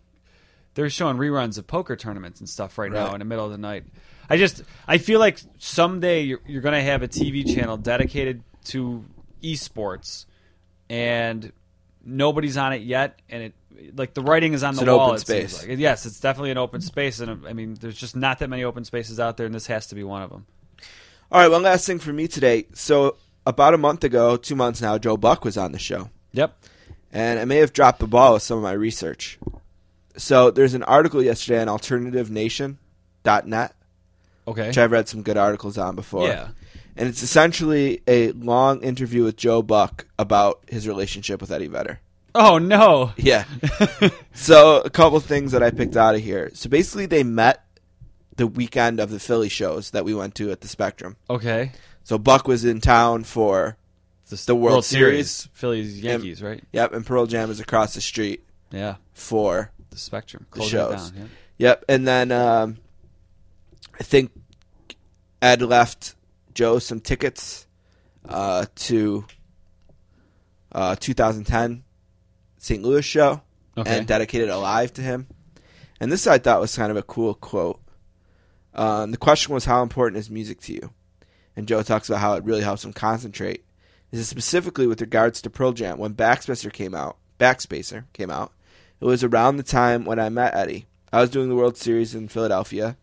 they're 0.78 0.89
showing 0.89 1.16
reruns 1.16 1.58
of 1.58 1.66
poker 1.66 1.97
tournaments 1.97 2.39
and 2.39 2.48
stuff 2.48 2.78
right, 2.78 2.92
now 2.92 3.12
in 3.12 3.18
the 3.18 3.24
middle 3.24 3.44
of 3.44 3.50
the 3.50 3.58
night. 3.58 3.82
I 4.31 4.36
just 4.36 4.62
I 4.86 4.98
feel 4.98 5.18
like 5.18 5.40
someday 5.58 6.23
you're, 6.23 6.39
you're 6.47 6.62
going 6.62 6.74
to 6.76 6.82
have 6.82 7.02
a 7.02 7.08
TV 7.08 7.44
channel 7.52 7.76
dedicated 7.76 8.44
to 8.66 9.05
esports, 9.42 10.26
and 10.89 11.52
nobody's 12.05 12.57
on 12.57 12.73
it 12.73 12.82
yet, 12.82 13.18
and 13.28 13.42
it 13.42 13.55
like 13.97 14.15
the 14.15 14.23
writing 14.23 14.52
is 14.52 14.62
on 14.62 14.74
It's 14.74 14.81
the 14.84 14.86
wall. 14.94 15.07
open 15.10 15.16
it 15.16 15.26
seems 15.26 15.52
space. 15.57 15.68
like. 15.68 15.78
Yes, 15.81 16.07
it's 16.07 16.20
definitely 16.20 16.52
an 16.52 16.58
open 16.58 16.81
space, 16.81 17.18
and 17.18 17.44
I 17.44 17.55
mean, 17.55 17.74
there's 17.81 17.97
just 17.97 18.15
not 18.15 18.39
that 18.39 18.48
many 18.48 18.62
open 18.62 18.84
spaces 18.84 19.18
out 19.18 19.36
there, 19.36 19.47
and 19.47 19.55
this 19.55 19.66
has 19.66 19.89
to 19.89 19.97
be 19.97 20.05
one 20.05 20.23
of 20.23 20.31
them. 20.31 20.47
All 21.32 21.40
right, 21.40 21.50
one 21.50 21.62
last 21.65 21.86
thing 21.86 21.98
for 21.98 22.12
me 22.12 22.28
today. 22.28 22.66
So 22.74 23.16
about 23.44 23.74
a 23.74 23.78
month 23.78 24.05
ago, 24.05 24.36
two 24.36 24.55
months 24.55 24.81
now, 24.81 24.97
Joe 24.97 25.16
Buck 25.16 25.44
was 25.44 25.57
on 25.58 25.73
the 25.73 25.78
show. 25.81 26.10
Yep. 26.32 26.57
and 27.12 27.40
I 27.40 27.47
may 27.47 27.57
have 27.57 27.73
dropped 27.73 27.98
the 27.98 28.07
ball 28.07 28.34
with 28.34 28.44
some 28.44 28.58
of 28.58 28.62
my 28.62 28.73
research. 28.73 29.39
So 30.18 30.50
there's 30.50 30.74
an 30.74 30.82
article 30.82 31.22
yesterday 31.22 31.60
on 31.62 31.68
alternativenation.net, 31.68 33.74
Okay. 34.47 34.66
which 34.68 34.78
I've 34.78 34.92
read 34.92 35.08
some 35.08 35.22
good 35.22 35.36
articles 35.36 35.78
on 35.78 35.94
before. 35.97 36.26
Yeah. 36.26 36.48
And 36.97 37.08
it's 37.08 37.22
essentially 37.22 38.02
a 38.08 38.32
long 38.32 38.82
interview 38.82 39.22
with 39.24 39.36
Joe 39.36 39.62
Buck 39.62 40.06
about 40.18 40.60
his 40.68 40.88
relationship 40.88 41.40
with 41.40 41.50
Eddie 41.52 41.68
Vedder. 41.68 42.00
Oh 42.34 42.58
no. 42.58 43.12
Yeah. 43.16 43.44
so 44.34 44.80
a 44.80 44.90
couple 44.90 45.18
things 45.20 45.52
that 45.52 45.62
I 45.62 45.70
picked 45.70 45.97
out 45.97 46.14
of 46.14 46.20
here. 46.20 46.50
So 46.55 46.68
basically 46.68 47.06
they 47.06 47.22
met 47.22 47.64
the 48.36 48.47
weekend 48.47 49.00
of 49.00 49.10
the 49.10 49.18
Philly 49.20 49.48
shows 49.48 49.90
that 49.92 50.05
we 50.05 50.14
went 50.14 50.34
to 50.36 50.50
at 50.50 50.60
the 50.60 50.68
Spectrum. 50.68 51.16
Okay. 51.30 51.72
So 52.05 52.18
Buck 52.18 52.47
was 52.48 52.64
in 52.64 52.80
town 52.80 53.24
for 53.24 53.76
The 54.28 54.55
World 54.56 54.84
Series. 54.84 55.48
Phillies 55.52 56.00
Yankees, 56.00 56.42
right? 56.42 56.62
yep, 56.72 56.92
and 56.92 57.05
Pearl 57.06 57.26
Jam 57.26 57.50
is 57.50 57.60
across 57.60 57.94
the 57.94 58.00
street 58.00 58.44
Yeah. 58.70 58.97
for 59.12 59.70
The 59.99 60.05
Spectrum. 60.05 60.47
The 60.52 60.62
shows. 60.62 61.10
down. 61.10 61.31
Yep, 61.59 61.85
and 61.89 62.07
then 62.07 62.31
um, 62.31 62.77
I 63.99 64.05
think 64.05 64.31
Ed 65.43 65.60
left 65.62 66.15
Joe 66.55 66.78
some 66.78 67.01
tickets 67.01 67.67
uh, 68.28 68.67
to 68.77 69.25
uh, 70.70 70.94
2010 70.97 71.83
St. 72.59 72.83
Louis 72.83 73.05
show 73.05 73.43
Okay. 73.77 73.99
and 73.99 74.07
dedicated 74.07 74.49
a 74.51 74.59
live 74.59 74.93
to 74.94 75.02
him. 75.02 75.27
And 76.01 76.10
this 76.12 76.27
I 76.27 76.39
thought 76.39 76.60
was 76.60 76.77
kind 76.77 76.91
of 76.91 76.97
a 76.97 77.02
cool 77.02 77.35
quote. 77.35 77.81
Um, 78.75 79.10
the 79.10 79.17
question 79.17 79.52
was, 79.55 79.65
"How 79.65 79.83
important 79.83 80.18
is 80.18 80.31
music 80.31 80.60
to 80.62 80.73
you?" 80.73 80.93
And 81.57 81.67
Joe 81.67 81.83
talks 81.83 82.09
about 82.09 82.20
how 82.20 82.35
it 82.35 82.44
really 82.44 82.62
helps 82.62 82.85
him 82.85 82.93
concentrate. 82.93 83.65
This 84.12 84.20
is 84.20 84.28
specifically 84.28 84.86
with 84.86 85.01
regards 85.01 85.43
to 85.43 85.51
Pearl 85.51 85.73
Jam. 85.73 85.99
When 85.99 86.15
Backspacer 86.15 86.73
came 86.73 86.94
out, 86.94 87.18
Backspacer 87.41 88.05
came 88.12 88.31
out, 88.31 88.52
it 89.01 89.05
was 89.05 89.25
around 89.25 89.57
the 89.57 89.62
time 89.62 90.05
when 90.05 90.18
I 90.18 90.28
met 90.28 90.55
Eddie. 90.55 90.86
I 91.12 91.20
was 91.20 91.31
doing 91.31 91.49
the 91.49 91.55
World 91.55 91.77
Series 91.77 92.15
in 92.15 92.28
Philadelphia, 92.28 92.97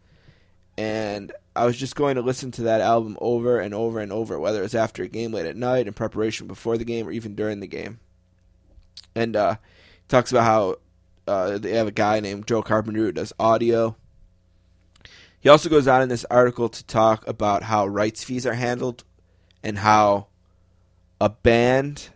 and 0.78 1.32
I 1.56 1.66
was 1.66 1.78
just 1.78 1.96
going 1.96 2.16
to 2.16 2.22
listen 2.22 2.52
to 2.52 2.64
that 2.64 2.82
album 2.82 3.18
over 3.22 3.60
and 3.60 3.74
over 3.74 4.00
and 4.00 4.12
over, 4.12 4.40
whether 4.40 4.60
it 4.60 4.64
was 4.64 4.76
after 4.76 5.04
a 5.04 5.08
game 5.08 5.32
late 5.32 5.46
at 5.46 5.56
night, 5.56 5.88
in 5.88 5.94
preparation 5.94 6.48
before 6.48 6.78
the 6.78 6.86
game, 6.86 7.08
or 7.08 7.12
even 7.12 7.34
during 7.34 7.62
the 7.62 7.68
game. 7.68 8.00
And 9.16 9.36
uh, 9.36 9.56
talks 10.08 10.32
about 10.32 10.44
how 10.44 10.76
uh, 11.28 11.58
they 11.58 11.72
have 11.72 11.88
a 11.88 11.92
guy 11.92 12.20
named 12.20 12.48
Joe 12.48 12.62
Carpenter 12.62 13.00
who 13.00 13.12
does 13.12 13.34
audio. 13.40 13.96
He 15.40 15.50
also 15.50 15.70
goes 15.70 15.88
on 15.88 16.02
in 16.02 16.10
this 16.10 16.26
article 16.30 16.70
to 16.70 16.86
talk 16.86 17.28
about 17.28 17.64
how 17.64 17.88
rights 17.88 18.24
fees 18.24 18.46
are 18.46 18.54
handled 18.54 19.04
and 19.64 19.78
how 19.78 20.28
a 21.22 21.30
band 21.30 22.10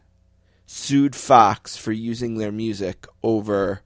sued 0.72 1.16
Fox 1.16 1.76
for 1.76 1.92
using 1.92 2.38
their 2.38 2.52
music 2.52 3.08
over 3.24 3.82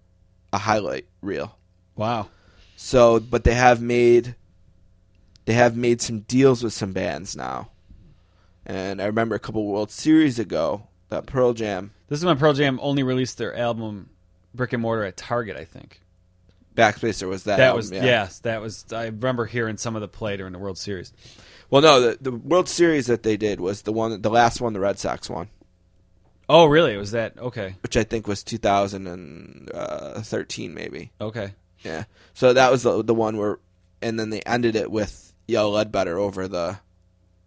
a 0.51 0.57
highlight 0.57 1.07
reel. 1.21 1.57
Wow. 1.95 2.27
So, 2.75 3.21
but 3.21 3.45
they 3.45 3.53
have 3.53 3.81
made 3.81 4.35
they 5.45 5.53
have 5.53 5.77
made 5.77 6.01
some 6.01 6.21
deals 6.21 6.61
with 6.61 6.73
some 6.73 6.91
bands 6.91 7.37
now. 7.37 7.69
And 8.65 9.01
I 9.01 9.05
remember 9.05 9.33
a 9.35 9.39
couple 9.39 9.65
World 9.65 9.91
Series 9.91 10.39
ago 10.39 10.87
that 11.07 11.25
Pearl 11.25 11.53
Jam 11.53 11.93
This 12.09 12.19
is 12.19 12.25
when 12.25 12.37
Pearl 12.37 12.51
Jam 12.51 12.79
only 12.81 13.03
released 13.03 13.37
their 13.37 13.55
album 13.55 14.09
Brick 14.53 14.73
and 14.73 14.81
Mortar 14.81 15.05
at 15.05 15.15
Target, 15.15 15.55
I 15.55 15.63
think. 15.63 16.01
Backspacer 16.75 17.29
was 17.29 17.43
that. 17.43 17.57
That 17.57 17.67
album, 17.67 17.77
was 17.77 17.91
yeah. 17.91 18.03
yes, 18.03 18.39
that 18.39 18.61
was 18.61 18.85
I 18.91 19.05
remember 19.05 19.45
hearing 19.45 19.77
some 19.77 19.95
of 19.95 20.01
the 20.01 20.09
play 20.09 20.35
during 20.35 20.51
the 20.51 20.59
World 20.59 20.77
Series. 20.77 21.13
Well, 21.69 21.81
no, 21.81 22.01
the, 22.01 22.17
the 22.19 22.31
World 22.31 22.67
Series 22.67 23.07
that 23.07 23.23
they 23.23 23.37
did 23.37 23.61
was 23.61 23.83
the 23.83 23.93
one, 23.93 24.21
the 24.21 24.29
last 24.29 24.59
one 24.59 24.73
the 24.73 24.81
Red 24.81 24.99
Sox 24.99 25.29
won, 25.29 25.47
Oh, 26.49 26.65
really? 26.65 26.93
It 26.93 26.97
was 26.97 27.11
that 27.11 27.37
okay. 27.37 27.75
which 27.83 27.95
I 27.97 28.03
think 28.03 28.27
was 28.27 28.43
2013, 28.43 30.73
maybe. 30.73 31.11
Okay. 31.21 31.53
Yeah. 31.83 32.05
So 32.33 32.53
that 32.53 32.71
was 32.71 32.83
the 32.83 33.03
the 33.03 33.13
one 33.13 33.37
where, 33.37 33.59
and 34.01 34.19
then 34.19 34.29
they 34.29 34.41
ended 34.41 34.75
it 34.75 34.91
with 34.91 35.33
Yellow 35.47 35.71
Ledbetter 35.71 36.17
over 36.17 36.47
the, 36.47 36.79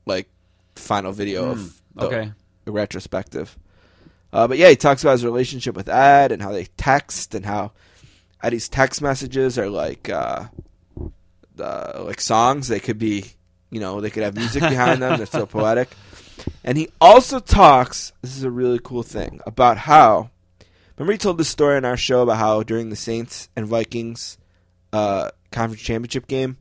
like, 0.07 0.29
final 0.75 1.13
video 1.13 1.51
of 1.51 1.81
the, 1.95 2.07
okay. 2.07 2.33
the 2.65 2.73
retrospective. 2.73 3.57
Uh, 4.33 4.49
but 4.49 4.59
yeah, 4.59 4.69
he 4.69 4.77
talks 4.77 5.03
about 5.03 5.13
his 5.13 5.25
relationship 5.25 5.77
with 5.77 5.89
Ed 5.89 6.33
and 6.33 6.43
how 6.43 6.53
they 6.53 6.65
text 6.77 7.35
and 7.35 7.47
how 7.47 7.73
Eddie's 8.43 8.69
text 8.69 9.01
messages 9.01 9.59
are 9.59 9.71
like, 9.71 10.11
uh, 10.11 10.47
uh, 11.59 12.03
like 12.05 12.21
songs. 12.21 12.69
They 12.69 12.81
could 12.81 12.99
be, 12.99 13.25
you 13.71 13.81
know, 13.81 14.01
they 14.01 14.11
could 14.11 14.25
have 14.25 14.37
music 14.37 14.63
behind 14.63 15.01
them. 15.01 15.17
They're 15.17 15.27
so 15.27 15.47
poetic. 15.47 15.89
And 16.65 16.77
he 16.79 16.89
also 17.01 17.39
talks. 17.41 18.13
This 18.23 18.37
is 18.37 18.43
a 18.43 18.51
really 18.51 18.81
cool 18.83 19.03
thing 19.03 19.41
about 19.47 19.79
how. 19.79 20.31
Remember, 20.97 21.13
he 21.13 21.19
told 21.19 21.37
this 21.39 21.49
story 21.49 21.77
on 21.77 21.85
our 21.85 21.97
show 21.97 22.23
about 22.23 22.39
how 22.39 22.63
during 22.63 22.89
the 22.89 22.97
Saints 22.97 23.49
and 23.55 23.67
Vikings 23.67 24.39
uh, 24.93 25.31
conference 25.53 25.83
championship 25.83 26.27
game, 26.27 26.57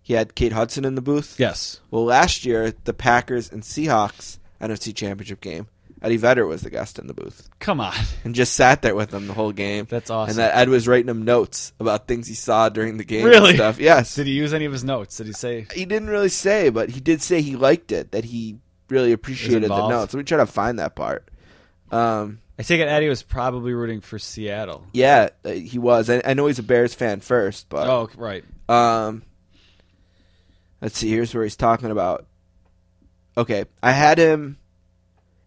he 0.00 0.14
had 0.14 0.34
Kate 0.34 0.52
Hudson 0.52 0.84
in 0.84 0.94
the 0.94 1.02
booth. 1.02 1.34
Yes. 1.38 1.80
Well, 1.90 2.04
last 2.04 2.44
year 2.44 2.72
the 2.84 2.92
Packers 2.94 3.50
and 3.50 3.62
Seahawks 3.62 4.38
NFC 4.60 4.94
Championship 4.94 5.40
game, 5.40 5.66
Eddie 6.00 6.16
Vedder 6.16 6.46
was 6.46 6.62
the 6.62 6.70
guest 6.70 6.98
in 7.00 7.06
the 7.08 7.14
booth 7.14 7.48
Come 7.58 7.80
on. 7.80 7.94
and 8.24 8.34
just 8.36 8.54
sat 8.54 8.82
there 8.82 8.94
with 8.94 9.10
them 9.10 9.26
the 9.26 9.34
whole 9.34 9.52
game. 9.52 9.86
That's 9.88 10.10
awesome. 10.10 10.30
And 10.30 10.38
that 10.38 10.56
Ed 10.56 10.68
was 10.68 10.86
writing 10.86 11.08
him 11.08 11.22
notes 11.24 11.72
about 11.80 12.06
things 12.06 12.28
he 12.28 12.34
saw 12.34 12.68
during 12.68 12.96
the 12.98 13.04
game. 13.04 13.24
Really? 13.24 13.50
And 13.50 13.58
stuff. 13.58 13.80
Yes. 13.80 14.14
Did 14.14 14.26
he 14.28 14.32
use 14.32 14.54
any 14.54 14.64
of 14.64 14.72
his 14.72 14.84
notes? 14.84 15.16
Did 15.16 15.26
he 15.26 15.32
say 15.32 15.66
he 15.74 15.84
didn't 15.84 16.10
really 16.10 16.28
say, 16.28 16.68
but 16.70 16.90
he 16.90 17.00
did 17.00 17.20
say 17.22 17.40
he 17.42 17.56
liked 17.56 17.90
it. 17.90 18.12
That 18.12 18.24
he 18.26 18.58
really 18.92 19.12
appreciated 19.12 19.62
the 19.62 19.66
involved? 19.66 19.90
notes. 19.92 20.14
Let 20.14 20.18
me 20.18 20.24
try 20.24 20.38
to 20.38 20.46
find 20.46 20.78
that 20.78 20.94
part. 20.94 21.28
Um, 21.90 22.40
I 22.58 22.62
take 22.62 22.80
it 22.80 22.88
Eddie 22.88 23.08
was 23.08 23.22
probably 23.22 23.72
rooting 23.72 24.00
for 24.00 24.18
Seattle. 24.18 24.86
yeah, 24.92 25.30
uh, 25.44 25.50
he 25.50 25.78
was. 25.78 26.08
I, 26.08 26.22
I 26.24 26.34
know 26.34 26.46
he's 26.46 26.58
a 26.58 26.62
Bears 26.62 26.94
fan 26.94 27.20
first, 27.20 27.68
but 27.68 27.88
Oh, 27.88 28.08
right. 28.16 28.44
Um, 28.68 29.22
let's 30.80 30.96
see. 30.98 31.08
Here's 31.10 31.34
where 31.34 31.42
he's 31.44 31.56
talking 31.56 31.90
about. 31.90 32.26
Okay, 33.36 33.64
I 33.82 33.92
had 33.92 34.18
him 34.18 34.58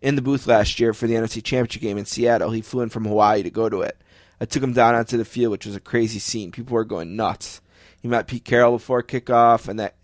in 0.01 0.15
the 0.15 0.21
booth 0.21 0.47
last 0.47 0.79
year 0.79 0.93
for 0.93 1.07
the 1.07 1.13
NFC 1.13 1.43
Championship 1.43 1.81
game 1.81 1.97
in 1.97 2.05
Seattle. 2.05 2.51
He 2.51 2.61
flew 2.61 2.81
in 2.81 2.89
from 2.89 3.05
Hawaii 3.05 3.43
to 3.43 3.49
go 3.51 3.69
to 3.69 3.81
it. 3.81 3.97
I 4.41 4.45
took 4.45 4.61
him 4.61 4.73
down 4.73 4.95
onto 4.95 5.17
the 5.17 5.25
field, 5.25 5.51
which 5.51 5.65
was 5.65 5.75
a 5.75 5.79
crazy 5.79 6.19
scene. 6.19 6.51
People 6.51 6.73
were 6.73 6.83
going 6.83 7.15
nuts. 7.15 7.61
He 8.01 8.07
met 8.07 8.27
Pete 8.27 8.43
Carroll 8.43 8.73
before 8.73 9.01
kickoff, 9.01 9.67
and 9.67 9.79
that, 9.79 9.95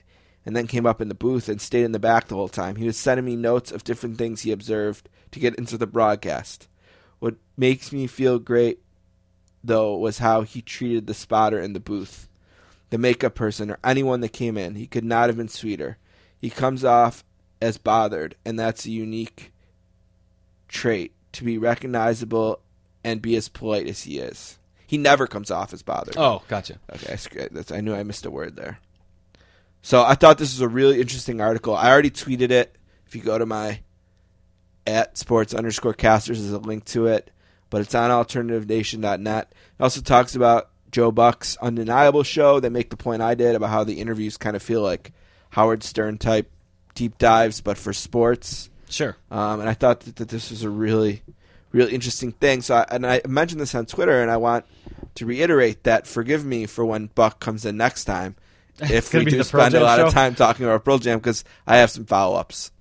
and 0.45 0.55
then 0.55 0.67
came 0.67 0.85
up 0.85 1.01
in 1.01 1.07
the 1.07 1.15
booth 1.15 1.47
and 1.49 1.61
stayed 1.61 1.83
in 1.83 1.91
the 1.91 1.99
back 1.99 2.27
the 2.27 2.35
whole 2.35 2.49
time. 2.49 2.75
He 2.75 2.85
was 2.85 2.97
sending 2.97 3.25
me 3.25 3.35
notes 3.35 3.71
of 3.71 3.83
different 3.83 4.17
things 4.17 4.41
he 4.41 4.51
observed 4.51 5.09
to 5.31 5.39
get 5.39 5.55
into 5.55 5.77
the 5.77 5.87
broadcast. 5.87 6.67
What 7.19 7.35
makes 7.55 7.91
me 7.91 8.07
feel 8.07 8.39
great, 8.39 8.79
though, 9.63 9.95
was 9.95 10.17
how 10.17 10.41
he 10.41 10.61
treated 10.61 11.07
the 11.07 11.13
spotter 11.13 11.59
in 11.59 11.73
the 11.73 11.79
booth 11.79 12.27
the 12.91 12.97
makeup 12.97 13.33
person, 13.33 13.71
or 13.71 13.79
anyone 13.83 14.21
that 14.21 14.33
came 14.33 14.57
in. 14.57 14.75
He 14.75 14.85
could 14.85 15.05
not 15.05 15.27
have 15.27 15.37
been 15.37 15.47
sweeter. 15.47 15.97
He 16.39 16.49
comes 16.49 16.85
off 16.85 17.23
as 17.61 17.77
bothered, 17.77 18.35
and 18.45 18.59
that's 18.59 18.85
a 18.85 18.91
unique 18.91 19.51
trait 20.67 21.13
to 21.31 21.43
be 21.43 21.57
recognizable 21.57 22.59
and 23.03 23.21
be 23.21 23.35
as 23.35 23.49
polite 23.49 23.87
as 23.87 24.03
he 24.03 24.19
is. 24.19 24.59
He 24.85 24.97
never 24.97 25.25
comes 25.25 25.49
off 25.49 25.73
as 25.73 25.81
bothered. 25.81 26.17
Oh, 26.17 26.43
gotcha. 26.49 26.79
Okay, 26.93 27.15
I 27.15 27.77
I 27.77 27.81
knew 27.81 27.95
I 27.95 28.03
missed 28.03 28.25
a 28.25 28.31
word 28.31 28.57
there. 28.57 28.79
So 29.81 30.03
I 30.03 30.15
thought 30.15 30.37
this 30.37 30.53
was 30.53 30.61
a 30.61 30.67
really 30.67 31.01
interesting 31.01 31.41
article. 31.41 31.75
I 31.75 31.89
already 31.89 32.11
tweeted 32.11 32.51
it. 32.51 32.75
If 33.07 33.15
you 33.15 33.21
go 33.21 33.37
to 33.37 33.45
my 33.45 33.81
at 34.87 35.17
sports 35.17 35.53
underscore 35.53 35.93
casters, 35.93 36.39
there's 36.39 36.53
a 36.53 36.59
link 36.59 36.85
to 36.85 37.07
it, 37.07 37.31
but 37.69 37.81
it's 37.81 37.95
on 37.95 38.09
alternativenation.net. 38.09 39.47
It 39.51 39.83
also 39.83 40.01
talks 40.01 40.35
about 40.35 40.69
Joe 40.91 41.11
Buck's 41.11 41.57
undeniable 41.57 42.23
show. 42.23 42.59
They 42.59 42.69
make 42.69 42.89
the 42.89 42.97
point 42.97 43.21
I 43.21 43.35
did 43.35 43.55
about 43.55 43.69
how 43.69 43.83
the 43.83 43.99
interviews 43.99 44.37
kind 44.37 44.55
of 44.55 44.63
feel 44.63 44.81
like 44.81 45.13
Howard 45.51 45.83
Stern 45.83 46.17
type 46.17 46.51
deep 46.95 47.17
dives, 47.17 47.61
but 47.61 47.77
for 47.77 47.93
sports. 47.93 48.69
Sure. 48.89 49.15
Um, 49.29 49.61
and 49.61 49.69
I 49.69 49.73
thought 49.73 50.01
that, 50.01 50.17
that 50.17 50.29
this 50.29 50.51
was 50.51 50.63
a 50.63 50.69
really, 50.69 51.23
really 51.71 51.93
interesting 51.93 52.33
thing. 52.33 52.61
So, 52.61 52.75
I, 52.75 52.85
and 52.91 53.05
I 53.05 53.21
mentioned 53.27 53.61
this 53.61 53.75
on 53.75 53.85
Twitter, 53.85 54.21
and 54.21 54.29
I 54.29 54.37
want 54.37 54.65
to 55.15 55.25
reiterate 55.25 55.83
that. 55.83 56.07
Forgive 56.07 56.45
me 56.45 56.65
for 56.65 56.85
when 56.85 57.07
Buck 57.07 57.39
comes 57.39 57.65
in 57.65 57.77
next 57.77 58.05
time, 58.05 58.35
if 58.79 59.13
we 59.13 59.25
do 59.25 59.43
spend 59.43 59.73
a 59.73 59.79
lot 59.79 59.99
of 59.99 60.13
time 60.13 60.35
talking 60.35 60.65
about 60.65 60.83
Pearl 60.85 60.97
Jam, 60.97 61.19
because 61.19 61.43
I 61.65 61.77
have 61.77 61.91
some 61.91 62.05
follow 62.05 62.37
ups. 62.37 62.71